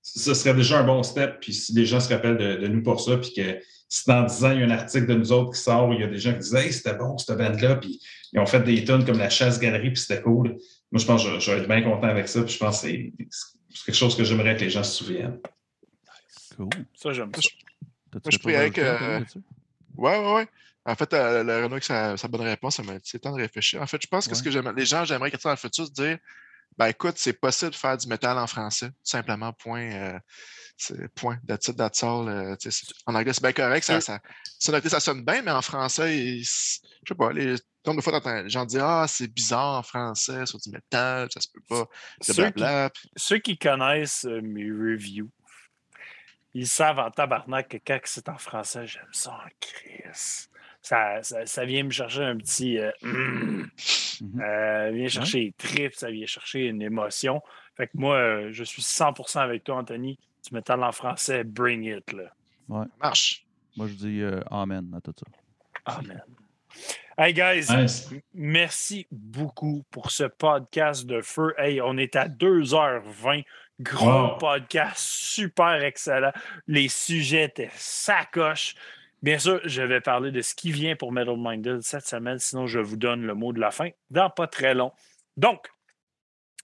Ce 0.00 0.34
serait 0.34 0.54
déjà 0.54 0.80
un 0.80 0.84
bon 0.84 1.02
step. 1.02 1.40
Puis 1.40 1.54
si 1.54 1.74
les 1.74 1.86
gens 1.86 2.00
se 2.00 2.12
rappellent 2.12 2.36
de, 2.36 2.56
de 2.56 2.68
nous 2.68 2.82
pour 2.82 3.00
ça, 3.00 3.16
puis 3.16 3.32
que 3.34 3.58
si 3.88 4.04
dans 4.06 4.22
10 4.22 4.44
ans, 4.44 4.50
il 4.52 4.60
y 4.60 4.62
a 4.62 4.66
un 4.66 4.70
article 4.70 5.06
de 5.06 5.14
nous 5.14 5.32
autres 5.32 5.52
qui 5.52 5.60
sort 5.60 5.92
il 5.92 6.00
y 6.00 6.02
a 6.02 6.06
des 6.06 6.18
gens 6.18 6.32
qui 6.32 6.40
disent 6.40 6.54
Hey, 6.54 6.72
c'était 6.72 6.94
bon, 6.94 7.16
cette 7.18 7.36
bande-là, 7.38 7.76
puis 7.76 8.00
ils 8.32 8.40
ont 8.40 8.46
fait 8.46 8.60
des 8.60 8.84
tonnes 8.84 9.04
comme 9.04 9.18
la 9.18 9.30
chasse-galerie, 9.30 9.90
puis 9.90 10.00
c'était 10.00 10.22
cool. 10.22 10.56
Moi, 10.90 11.00
je 11.00 11.06
pense 11.06 11.24
que 11.24 11.30
je, 11.34 11.40
je, 11.40 11.50
vais 11.50 11.58
être 11.58 11.68
bien 11.68 11.82
content 11.82 12.08
avec 12.08 12.28
ça, 12.28 12.42
puis 12.42 12.52
je 12.52 12.58
pense 12.58 12.82
que 12.82 12.88
c'est 12.88 13.12
quelque 13.84 13.94
chose 13.94 14.16
que 14.16 14.24
j'aimerais 14.24 14.56
que 14.56 14.62
les 14.62 14.70
gens 14.70 14.82
se 14.82 15.04
souviennent. 15.04 15.38
Cool. 16.56 16.68
Ça, 16.94 17.12
j'aime 17.12 17.32
ça. 17.34 17.40
Moi, 18.12 18.30
je 18.30 18.38
prie 18.38 18.54
avec. 18.54 18.78
Euh... 18.78 19.20
Ouais, 19.96 20.18
ouais, 20.18 20.34
ouais. 20.34 20.48
En 20.86 20.94
fait, 20.94 21.12
euh, 21.14 21.42
le 21.42 21.64
Renault, 21.64 21.80
sa, 21.80 22.16
sa 22.16 22.28
bonne 22.28 22.42
réponse, 22.42 22.76
ça 22.76 22.82
m'a 22.82 22.98
dit 22.98 23.20
temps 23.20 23.32
de 23.32 23.40
réfléchir. 23.40 23.80
En 23.80 23.86
fait, 23.86 24.00
je 24.02 24.06
pense 24.06 24.28
que 24.28 24.34
ce 24.34 24.42
que 24.42 24.50
les 24.50 24.86
gens, 24.86 25.04
j'aimerais 25.04 25.30
qu'ils 25.30 25.40
dans 25.42 25.50
le 25.50 25.56
futur, 25.56 25.86
se 25.86 25.92
dire 25.92 26.18
ben 26.76 26.86
écoute, 26.86 27.14
c'est 27.16 27.34
possible 27.34 27.70
de 27.70 27.76
faire 27.76 27.96
du 27.96 28.08
métal 28.08 28.36
en 28.38 28.46
français, 28.46 28.88
tout 28.88 28.94
simplement, 29.04 29.52
point. 29.52 29.92
Euh, 29.92 30.18
point, 31.14 31.38
that's 31.46 31.68
it, 31.68 31.76
that's 31.76 32.02
all. 32.02 32.28
Euh, 32.28 32.56
en 33.06 33.14
anglais, 33.14 33.32
c'est 33.32 33.42
bien 33.42 33.52
correct, 33.52 33.84
ça, 33.84 34.00
ça, 34.00 34.18
ça, 34.58 34.88
ça, 34.88 35.00
sonne 35.00 35.24
bien, 35.24 35.42
mais 35.42 35.52
en 35.52 35.62
français, 35.62 36.18
il, 36.18 36.42
je 36.42 36.48
sais 37.08 37.14
pas, 37.16 37.32
les, 37.32 37.54
de 37.54 38.00
fois, 38.00 38.42
les 38.42 38.50
gens 38.50 38.64
disent 38.64 38.80
Ah, 38.82 39.06
c'est 39.08 39.28
bizarre 39.28 39.78
en 39.78 39.82
français, 39.84 40.46
sur 40.46 40.58
du 40.58 40.70
métal, 40.70 41.28
ça 41.32 41.40
se 41.40 41.48
peut 41.52 41.62
pas. 41.68 41.86
Ceux 42.20 42.50
qui, 42.50 42.64
ceux 43.16 43.38
qui 43.38 43.56
connaissent 43.56 44.24
euh, 44.24 44.40
mes 44.42 44.68
reviews, 44.68 45.30
ils 46.54 46.68
savent 46.68 47.00
en 47.00 47.10
tabarnak 47.10 47.68
que 47.68 47.76
quand 47.84 47.98
c'est 48.04 48.28
en 48.28 48.38
français, 48.38 48.86
j'aime 48.86 49.02
ça 49.12 49.32
en 49.32 49.48
crise. 49.60 50.48
Ça, 50.80 51.22
ça, 51.22 51.46
ça, 51.46 51.64
vient 51.64 51.82
me 51.82 51.90
chercher 51.90 52.22
un 52.22 52.36
petit. 52.36 52.78
Euh, 52.78 52.92
mm, 53.02 53.66
mm-hmm. 54.20 54.40
euh, 54.40 54.90
vient 54.92 55.08
chercher 55.08 55.40
les 55.40 55.52
tripes, 55.52 55.94
ça 55.94 56.10
vient 56.10 56.26
chercher 56.26 56.66
une 56.66 56.82
émotion. 56.82 57.42
Fait 57.76 57.86
que 57.88 57.96
moi, 57.96 58.16
euh, 58.16 58.48
je 58.52 58.64
suis 58.64 58.82
100% 58.82 59.40
avec 59.40 59.64
toi, 59.64 59.76
Anthony. 59.76 60.18
Tu 60.42 60.54
métal 60.54 60.84
en 60.84 60.92
français, 60.92 61.42
bring 61.42 61.84
it. 61.84 62.12
Là. 62.12 62.34
Ouais. 62.68 62.84
Ça 62.84 62.92
marche. 63.00 63.46
Moi, 63.76 63.88
je 63.88 63.94
dis 63.94 64.20
euh, 64.20 64.40
Amen 64.50 64.92
à 64.94 65.00
tout 65.00 65.14
ça. 65.18 65.26
Amen. 65.86 66.22
Hey 67.16 67.32
guys, 67.32 67.66
nice. 67.70 68.10
merci 68.34 69.06
beaucoup 69.12 69.84
pour 69.92 70.10
ce 70.10 70.24
podcast 70.24 71.06
de 71.06 71.20
feu. 71.20 71.54
Hey, 71.58 71.80
on 71.80 71.96
est 71.96 72.16
à 72.16 72.28
2h20. 72.28 73.44
Gros 73.80 74.06
wow. 74.06 74.38
podcast, 74.38 74.98
super 74.98 75.82
excellent. 75.82 76.32
Les 76.66 76.88
sujets 76.88 77.44
étaient 77.44 77.70
sacoches. 77.74 78.74
Bien 79.22 79.38
sûr, 79.38 79.60
je 79.64 79.82
vais 79.82 80.00
parler 80.00 80.30
de 80.30 80.42
ce 80.42 80.54
qui 80.54 80.70
vient 80.70 80.96
pour 80.96 81.10
Metal 81.10 81.36
Minded 81.36 81.80
cette 81.80 82.06
semaine, 82.06 82.38
sinon 82.38 82.66
je 82.66 82.78
vous 82.78 82.96
donne 82.96 83.22
le 83.22 83.34
mot 83.34 83.52
de 83.52 83.60
la 83.60 83.70
fin 83.70 83.88
dans 84.10 84.30
pas 84.30 84.46
très 84.46 84.74
long. 84.74 84.92
Donc, 85.36 85.68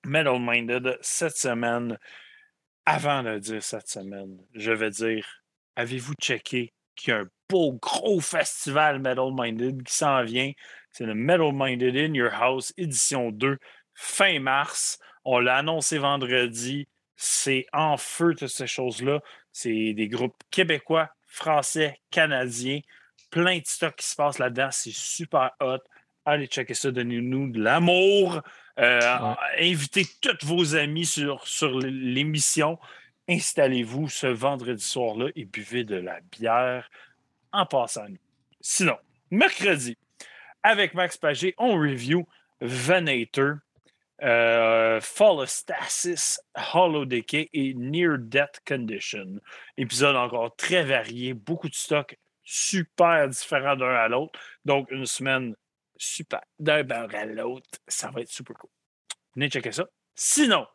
Metal 0.04 0.38
Minded 0.38 0.98
cette 1.00 1.36
semaine, 1.36 1.98
avant 2.86 3.22
de 3.22 3.38
dire 3.38 3.62
cette 3.62 3.88
semaine, 3.88 4.38
je 4.54 4.72
vais 4.72 4.90
dire 4.90 5.26
avez-vous 5.76 6.14
checké 6.20 6.72
qu'il 6.94 7.12
y 7.12 7.16
a 7.16 7.20
un 7.20 7.28
beau 7.48 7.72
gros 7.72 8.20
festival 8.20 9.00
Metal 9.00 9.30
Minded 9.32 9.82
qui 9.82 9.94
s'en 9.94 10.22
vient? 10.22 10.52
C'est 10.92 11.06
le 11.06 11.14
Metal 11.14 11.50
Minded 11.52 11.96
in 11.96 12.14
Your 12.14 12.32
House, 12.32 12.72
édition 12.76 13.30
2, 13.30 13.58
fin 13.94 14.38
mars. 14.38 14.98
On 15.24 15.38
l'a 15.38 15.56
annoncé 15.56 15.98
vendredi. 15.98 16.88
C'est 17.22 17.66
en 17.74 17.98
feu, 17.98 18.34
toutes 18.34 18.48
ces 18.48 18.66
choses-là. 18.66 19.20
C'est 19.52 19.92
des 19.92 20.08
groupes 20.08 20.42
québécois, 20.50 21.10
français, 21.26 22.00
canadiens. 22.10 22.80
Plein 23.30 23.58
de 23.58 23.66
stocks 23.66 23.96
qui 23.96 24.06
se 24.06 24.16
passent 24.16 24.38
là-dedans. 24.38 24.70
C'est 24.70 24.94
super 24.94 25.50
hot. 25.60 25.80
Allez 26.24 26.46
checker 26.46 26.72
ça. 26.72 26.90
Donnez-nous 26.90 27.50
de 27.50 27.60
l'amour. 27.60 28.40
Euh, 28.78 29.00
ouais. 29.00 29.70
Invitez 29.70 30.06
tous 30.22 30.46
vos 30.46 30.76
amis 30.76 31.04
sur, 31.04 31.46
sur 31.46 31.78
l'émission. 31.78 32.78
Installez-vous 33.28 34.08
ce 34.08 34.26
vendredi 34.26 34.82
soir-là 34.82 35.28
et 35.36 35.44
buvez 35.44 35.84
de 35.84 35.96
la 35.96 36.20
bière 36.32 36.90
en 37.52 37.66
passant. 37.66 38.06
Sinon, 38.62 38.96
mercredi, 39.30 39.98
avec 40.62 40.94
Max 40.94 41.18
Pagé, 41.18 41.54
on 41.58 41.74
review 41.74 42.26
Venator. 42.62 43.56
Euh, 44.22 45.00
Fall 45.00 45.40
of 45.40 45.48
Stasis, 45.48 46.40
Hollow 46.74 47.06
Decay 47.06 47.48
et 47.52 47.72
Near 47.74 48.18
Death 48.18 48.60
Condition. 48.66 49.40
Épisode 49.78 50.16
encore 50.16 50.54
très 50.56 50.84
varié, 50.84 51.32
beaucoup 51.32 51.68
de 51.68 51.74
stocks 51.74 52.18
super 52.42 53.28
différents 53.28 53.76
d'un 53.76 53.94
à 53.94 54.08
l'autre. 54.08 54.38
Donc, 54.64 54.90
une 54.90 55.06
semaine 55.06 55.54
super 55.96 56.40
d'un 56.58 56.82
bord 56.84 57.14
à 57.14 57.24
l'autre. 57.24 57.68
Ça 57.86 58.10
va 58.10 58.20
être 58.20 58.28
super 58.28 58.56
cool. 58.56 58.70
Venez 59.34 59.48
checker 59.48 59.72
ça. 59.72 59.86
Sinon, 60.14 60.66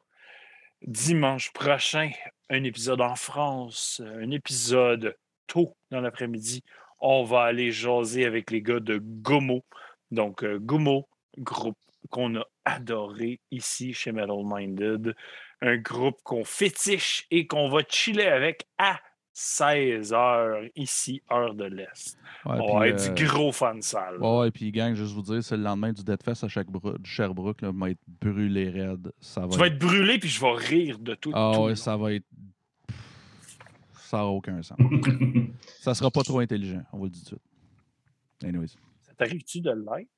dimanche 0.81 1.51
prochain, 1.53 2.09
un 2.49 2.63
épisode 2.63 3.01
en 3.01 3.15
France, 3.15 4.01
un 4.03 4.31
épisode 4.31 5.15
tôt 5.45 5.75
dans 5.91 6.01
l'après-midi. 6.01 6.63
On 6.99 7.23
va 7.23 7.43
aller 7.43 7.71
jaser 7.71 8.25
avec 8.25 8.49
les 8.49 8.61
gars 8.61 8.79
de 8.79 8.97
Gomo. 8.97 9.63
Donc, 10.09 10.43
euh, 10.43 10.57
Gomo, 10.57 11.07
groupe 11.37 11.77
qu'on 12.09 12.35
a 12.35 12.45
adoré 12.65 13.39
ici 13.51 13.93
chez 13.93 14.11
Metal 14.11 14.43
Minded. 14.43 15.15
Un 15.61 15.77
groupe 15.77 16.21
qu'on 16.23 16.43
fétiche 16.43 17.25
et 17.31 17.47
qu'on 17.47 17.69
va 17.69 17.81
chiller 17.87 18.27
avec 18.27 18.67
à 18.77 18.99
16 19.37 20.13
heures 20.13 20.63
ici, 20.75 21.21
heure 21.29 21.53
de 21.55 21.65
l'Est. 21.65 22.17
Ouais, 22.45 22.55
On 22.57 22.79
va 22.79 22.87
être 22.87 23.09
euh... 23.09 23.13
du 23.13 23.25
gros 23.25 23.51
fan 23.51 23.81
salle. 23.81 24.17
Ouais, 24.21 24.47
et 24.47 24.51
puis 24.51 24.71
gang, 24.71 24.95
juste 24.95 25.13
vous 25.13 25.21
dire, 25.21 25.43
c'est 25.43 25.57
le 25.57 25.63
lendemain 25.63 25.91
du 25.91 26.05
Deadfest 26.05 26.45
à 26.45 26.47
chaque 26.47 26.67
Sherbrooke, 27.03 27.61
là, 27.61 27.71
va 27.73 27.89
être 27.89 27.99
brûlé 28.07 28.69
raide. 28.69 29.11
Ça 29.19 29.41
va 29.41 29.49
tu 29.49 29.57
vas 29.57 29.67
être 29.67 29.77
brûlé, 29.77 30.19
puis 30.19 30.29
je 30.29 30.39
vais 30.39 30.53
rire 30.53 30.99
de 30.99 31.15
tout. 31.15 31.31
Ah 31.33 31.51
tout 31.53 31.61
ouais, 31.63 31.75
ça 31.75 31.97
va 31.97 32.13
être. 32.13 32.25
Ça 33.95 34.17
n'a 34.17 34.25
aucun 34.27 34.61
sens. 34.61 34.77
ça 35.81 35.93
sera 35.93 36.09
pas 36.09 36.23
trop 36.23 36.39
intelligent, 36.39 36.83
on 36.93 36.99
vous 36.99 37.05
le 37.05 37.09
dit 37.09 37.25
tout 37.25 37.35
de 37.35 37.41
suite. 37.41 38.49
Anyways. 38.49 38.75
Ça 39.01 39.13
t'arrive-tu 39.17 39.59
de 39.59 39.71
l'être? 39.71 40.09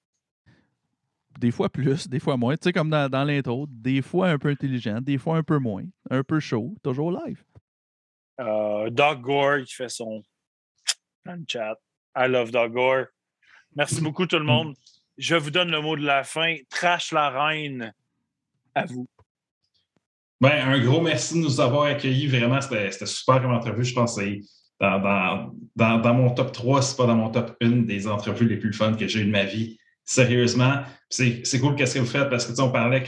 Des 1.38 1.51
fois 1.51 1.69
plus, 1.69 2.07
des 2.07 2.19
fois 2.19 2.38
moins. 2.38 2.55
Tu 2.55 2.64
sais, 2.64 2.73
comme 2.73 2.89
dans, 2.89 3.09
dans 3.09 3.23
l'intro, 3.23 3.68
des 3.69 4.01
fois 4.01 4.30
un 4.30 4.38
peu 4.38 4.49
intelligent, 4.49 4.99
des 5.01 5.18
fois 5.18 5.38
un 5.38 5.43
peu 5.43 5.59
moins, 5.59 5.84
un 6.09 6.23
peu 6.23 6.39
chaud, 6.39 6.76
toujours 6.84 7.11
live. 7.11 7.43
Uh, 8.39 8.91
Doug 8.91 9.22
Gore 9.22 9.64
qui 9.65 9.73
fait 9.73 9.89
son 9.89 10.22
dans 11.26 11.34
le 11.34 11.45
chat. 11.47 11.76
I 12.15 12.27
love 12.27 12.51
Doug 12.51 12.73
Gore. 12.73 13.05
Merci 13.76 14.01
beaucoup 14.01 14.26
tout 14.26 14.39
le 14.39 14.45
monde. 14.45 14.76
Je 15.18 15.35
vous 15.35 15.51
donne 15.51 15.72
le 15.72 15.81
mot 15.81 15.95
de 15.95 16.05
la 16.05 16.23
fin. 16.23 16.55
Trash 16.69 17.11
la 17.11 17.30
reine. 17.30 17.93
À 18.73 18.85
vous. 18.85 19.07
Ben, 20.39 20.68
un 20.68 20.80
gros 20.80 21.01
merci 21.01 21.34
de 21.34 21.39
nous 21.39 21.59
avoir 21.59 21.84
accueillis. 21.84 22.27
Vraiment, 22.27 22.61
c'était 22.61 22.91
super 23.05 23.41
comme 23.41 23.53
entrevue. 23.53 23.84
Je 23.84 23.93
pense 23.93 24.15
que 24.15 24.22
c'est 24.22 24.41
dans, 24.80 24.99
dans, 24.99 25.53
dans, 25.76 25.97
dans, 25.97 26.14
mon 26.14 26.31
top 26.31 26.51
3, 26.51 26.84
c'est 26.84 26.95
pas 26.95 27.07
dans 27.07 27.15
mon 27.15 27.31
top 27.31 27.57
1 27.61 27.69
des 27.88 28.07
entrevues 28.07 28.47
les 28.47 28.57
plus 28.57 28.73
fun 28.73 28.93
que 28.93 29.07
j'ai 29.07 29.22
eues 29.22 29.26
de 29.26 29.31
ma 29.31 29.45
vie 29.45 29.80
sérieusement. 30.07 30.81
C'est 31.09 31.59
cool 31.59 31.75
qu'est-ce 31.75 31.95
que 31.95 31.99
vous 31.99 32.05
faites 32.05 32.29
parce 32.29 32.45
que 32.45 32.59
on 32.59 32.71
parlait 32.71 33.03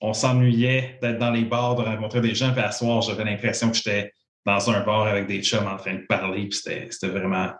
qu'on 0.00 0.14
s'ennuyait 0.14 0.98
d'être 1.02 1.18
dans 1.18 1.30
les 1.30 1.44
bars, 1.44 1.74
de 1.74 1.82
rencontrer 1.82 2.22
des 2.22 2.34
gens, 2.34 2.52
puis 2.52 2.62
à 2.62 2.72
soir, 2.72 3.02
j'avais 3.02 3.24
l'impression 3.24 3.70
que 3.70 3.76
j'étais 3.76 4.12
dans 4.46 4.70
un 4.70 4.80
bar 4.80 5.02
avec 5.02 5.26
des 5.26 5.42
chums 5.42 5.66
en 5.66 5.76
train 5.76 5.94
de 5.94 6.06
parler, 6.06 6.48
puis 6.48 6.58
c'était 6.58 7.08
vraiment 7.08 7.52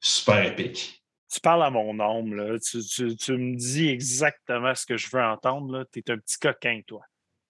super 0.00 0.44
épique. 0.44 1.02
Tu 1.32 1.40
parles 1.40 1.64
à 1.64 1.70
mon 1.70 1.98
âme, 2.00 2.34
là. 2.34 2.58
Tu, 2.58 2.80
tu, 2.80 3.16
tu, 3.16 3.32
me 3.32 3.56
dis 3.56 3.88
exactement 3.88 4.74
ce 4.74 4.86
que 4.86 4.96
je 4.96 5.08
veux 5.12 5.22
entendre. 5.22 5.84
Tu 5.92 5.98
es 5.98 6.10
un 6.10 6.18
petit 6.18 6.38
coquin, 6.38 6.80
toi. 6.86 7.00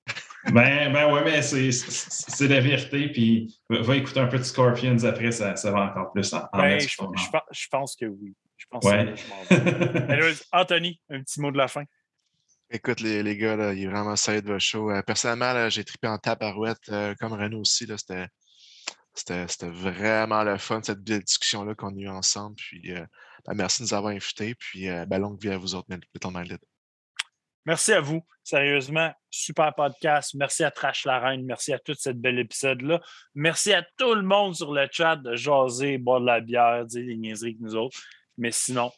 ben, 0.52 0.92
ben 0.92 1.12
ouais, 1.12 1.22
mais 1.24 1.42
c'est 1.42 2.48
la 2.48 2.60
vérité. 2.60 3.08
Puis 3.08 3.60
va 3.68 3.96
écouter 3.96 4.20
un 4.20 4.26
peu 4.26 4.38
de 4.38 4.42
Scorpions 4.42 5.04
après, 5.04 5.32
ça, 5.32 5.56
ça 5.56 5.70
va 5.70 5.90
encore 5.90 6.12
plus 6.12 6.32
en, 6.32 6.48
en 6.52 6.58
ben, 6.58 6.80
je, 6.80 6.88
je, 6.88 7.38
je 7.50 7.68
pense 7.68 7.94
que 7.94 8.06
oui. 8.06 8.34
Je 8.64 8.68
pense 8.70 8.84
ouais. 8.84 9.14
que 9.48 10.34
Anthony, 10.52 11.00
un 11.10 11.22
petit 11.22 11.40
mot 11.40 11.50
de 11.50 11.58
la 11.58 11.68
fin. 11.68 11.84
Écoute, 12.70 13.00
les, 13.00 13.22
les 13.22 13.36
gars, 13.36 13.56
là, 13.56 13.72
il 13.72 13.84
est 13.84 13.86
vraiment 13.86 14.16
solide 14.16 14.46
votre 14.46 14.58
show. 14.58 14.90
Euh, 14.90 15.02
personnellement, 15.02 15.68
j'ai 15.68 15.84
trippé 15.84 16.08
en 16.08 16.18
tabarouette, 16.18 16.88
euh, 16.88 17.14
comme 17.20 17.32
Renaud 17.32 17.60
aussi. 17.60 17.86
C'était 19.14 19.68
vraiment 19.68 20.42
le 20.42 20.56
fun, 20.58 20.80
cette 20.82 21.04
belle 21.04 21.22
discussion-là 21.22 21.74
qu'on 21.74 21.96
a 21.96 22.00
eue 22.00 22.08
ensemble. 22.08 22.56
Puis, 22.56 22.92
euh, 22.92 23.04
ben, 23.46 23.54
merci 23.54 23.82
de 23.82 23.88
nous 23.88 23.94
avoir 23.94 24.12
invités. 24.12 24.54
Puis, 24.54 24.88
ben, 25.06 25.18
longue 25.18 25.40
vie 25.40 25.50
à 25.50 25.58
vous 25.58 25.74
autres, 25.74 25.88
Little 25.90 26.32
Minded. 26.32 26.58
Merci 27.66 27.92
à 27.92 28.00
vous. 28.00 28.26
Sérieusement, 28.42 29.12
super 29.30 29.74
podcast. 29.74 30.34
Merci 30.34 30.64
à 30.64 30.70
Trash 30.70 31.06
la 31.06 31.18
Reine. 31.18 31.46
Merci 31.46 31.72
à 31.72 31.78
tout 31.78 31.94
ce 31.96 32.10
bel 32.10 32.38
épisode-là. 32.38 33.00
Merci 33.34 33.72
à 33.72 33.86
tout 33.96 34.14
le 34.14 34.22
monde 34.22 34.54
sur 34.54 34.72
le 34.72 34.86
chat 34.90 35.16
de 35.16 35.34
jaser, 35.36 35.96
boire 35.96 36.20
de 36.20 36.26
la 36.26 36.40
bière, 36.40 36.84
dire 36.84 37.06
les 37.06 37.16
niaiseries 37.16 37.56
que 37.56 37.62
nous 37.62 37.76
autres. 37.76 37.98
Mais 38.36 38.50
sinon, 38.50 38.90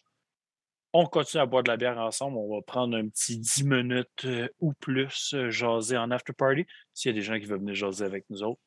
on 0.93 1.07
continue 1.07 1.43
à 1.43 1.47
boire 1.47 1.63
de 1.63 1.69
la 1.69 1.77
bière 1.77 1.99
ensemble. 1.99 2.37
On 2.39 2.55
va 2.55 2.63
prendre 2.63 2.97
un 2.97 3.09
petit 3.09 3.39
10 3.39 3.65
minutes 3.65 4.25
euh, 4.25 4.49
ou 4.61 4.73
plus 4.75 5.35
euh, 5.35 5.51
jaser 5.51 5.99
en 5.99 6.11
after 6.11 6.33
party. 6.33 6.67
S'il 6.95 7.11
y 7.11 7.15
a 7.15 7.19
des 7.19 7.23
gens 7.23 7.39
qui 7.39 7.45
veulent 7.45 7.59
venir 7.59 7.75
jaser 7.75 8.05
avec 8.05 8.25
nous 8.31 8.43
autres, 8.43 8.61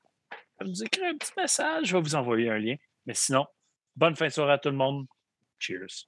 nous 0.62 0.84
écrire 0.84 1.06
un 1.06 1.18
petit 1.18 1.32
message. 1.38 1.88
Je 1.88 1.96
vais 1.96 2.02
vous 2.02 2.16
envoyer 2.16 2.50
un 2.50 2.60
lien. 2.60 2.76
Mais 3.06 3.14
sinon, 3.14 3.46
bonne 3.96 4.16
fin 4.16 4.28
de 4.28 4.32
soirée 4.32 4.54
à 4.54 4.58
tout 4.58 4.70
le 4.70 4.76
monde. 4.76 5.06
Cheers. 5.58 6.08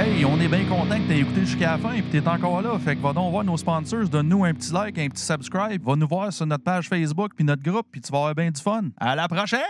Hey, 0.00 0.24
on 0.24 0.40
est 0.40 0.48
bien 0.48 0.64
content 0.64 0.96
que 0.96 1.12
tu 1.12 1.18
écouté 1.18 1.40
jusqu'à 1.42 1.72
la 1.72 1.78
fin 1.78 1.92
et 1.92 2.00
que 2.00 2.10
tu 2.10 2.26
encore 2.26 2.62
là. 2.62 2.78
Fait 2.78 2.96
que 2.96 3.02
va 3.02 3.12
donc 3.12 3.30
voir 3.32 3.44
nos 3.44 3.58
sponsors, 3.58 4.08
donne-nous 4.08 4.46
un 4.46 4.54
petit 4.54 4.72
like, 4.72 4.98
un 4.98 5.08
petit 5.10 5.22
subscribe, 5.22 5.84
va 5.84 5.94
nous 5.94 6.08
voir 6.08 6.32
sur 6.32 6.46
notre 6.46 6.64
page 6.64 6.88
Facebook 6.88 7.32
puis 7.36 7.44
notre 7.44 7.62
groupe, 7.62 7.86
puis 7.92 8.00
tu 8.00 8.10
vas 8.10 8.16
avoir 8.16 8.34
bien 8.34 8.50
du 8.50 8.62
fun. 8.62 8.84
À 8.96 9.14
la 9.14 9.28
prochaine! 9.28 9.60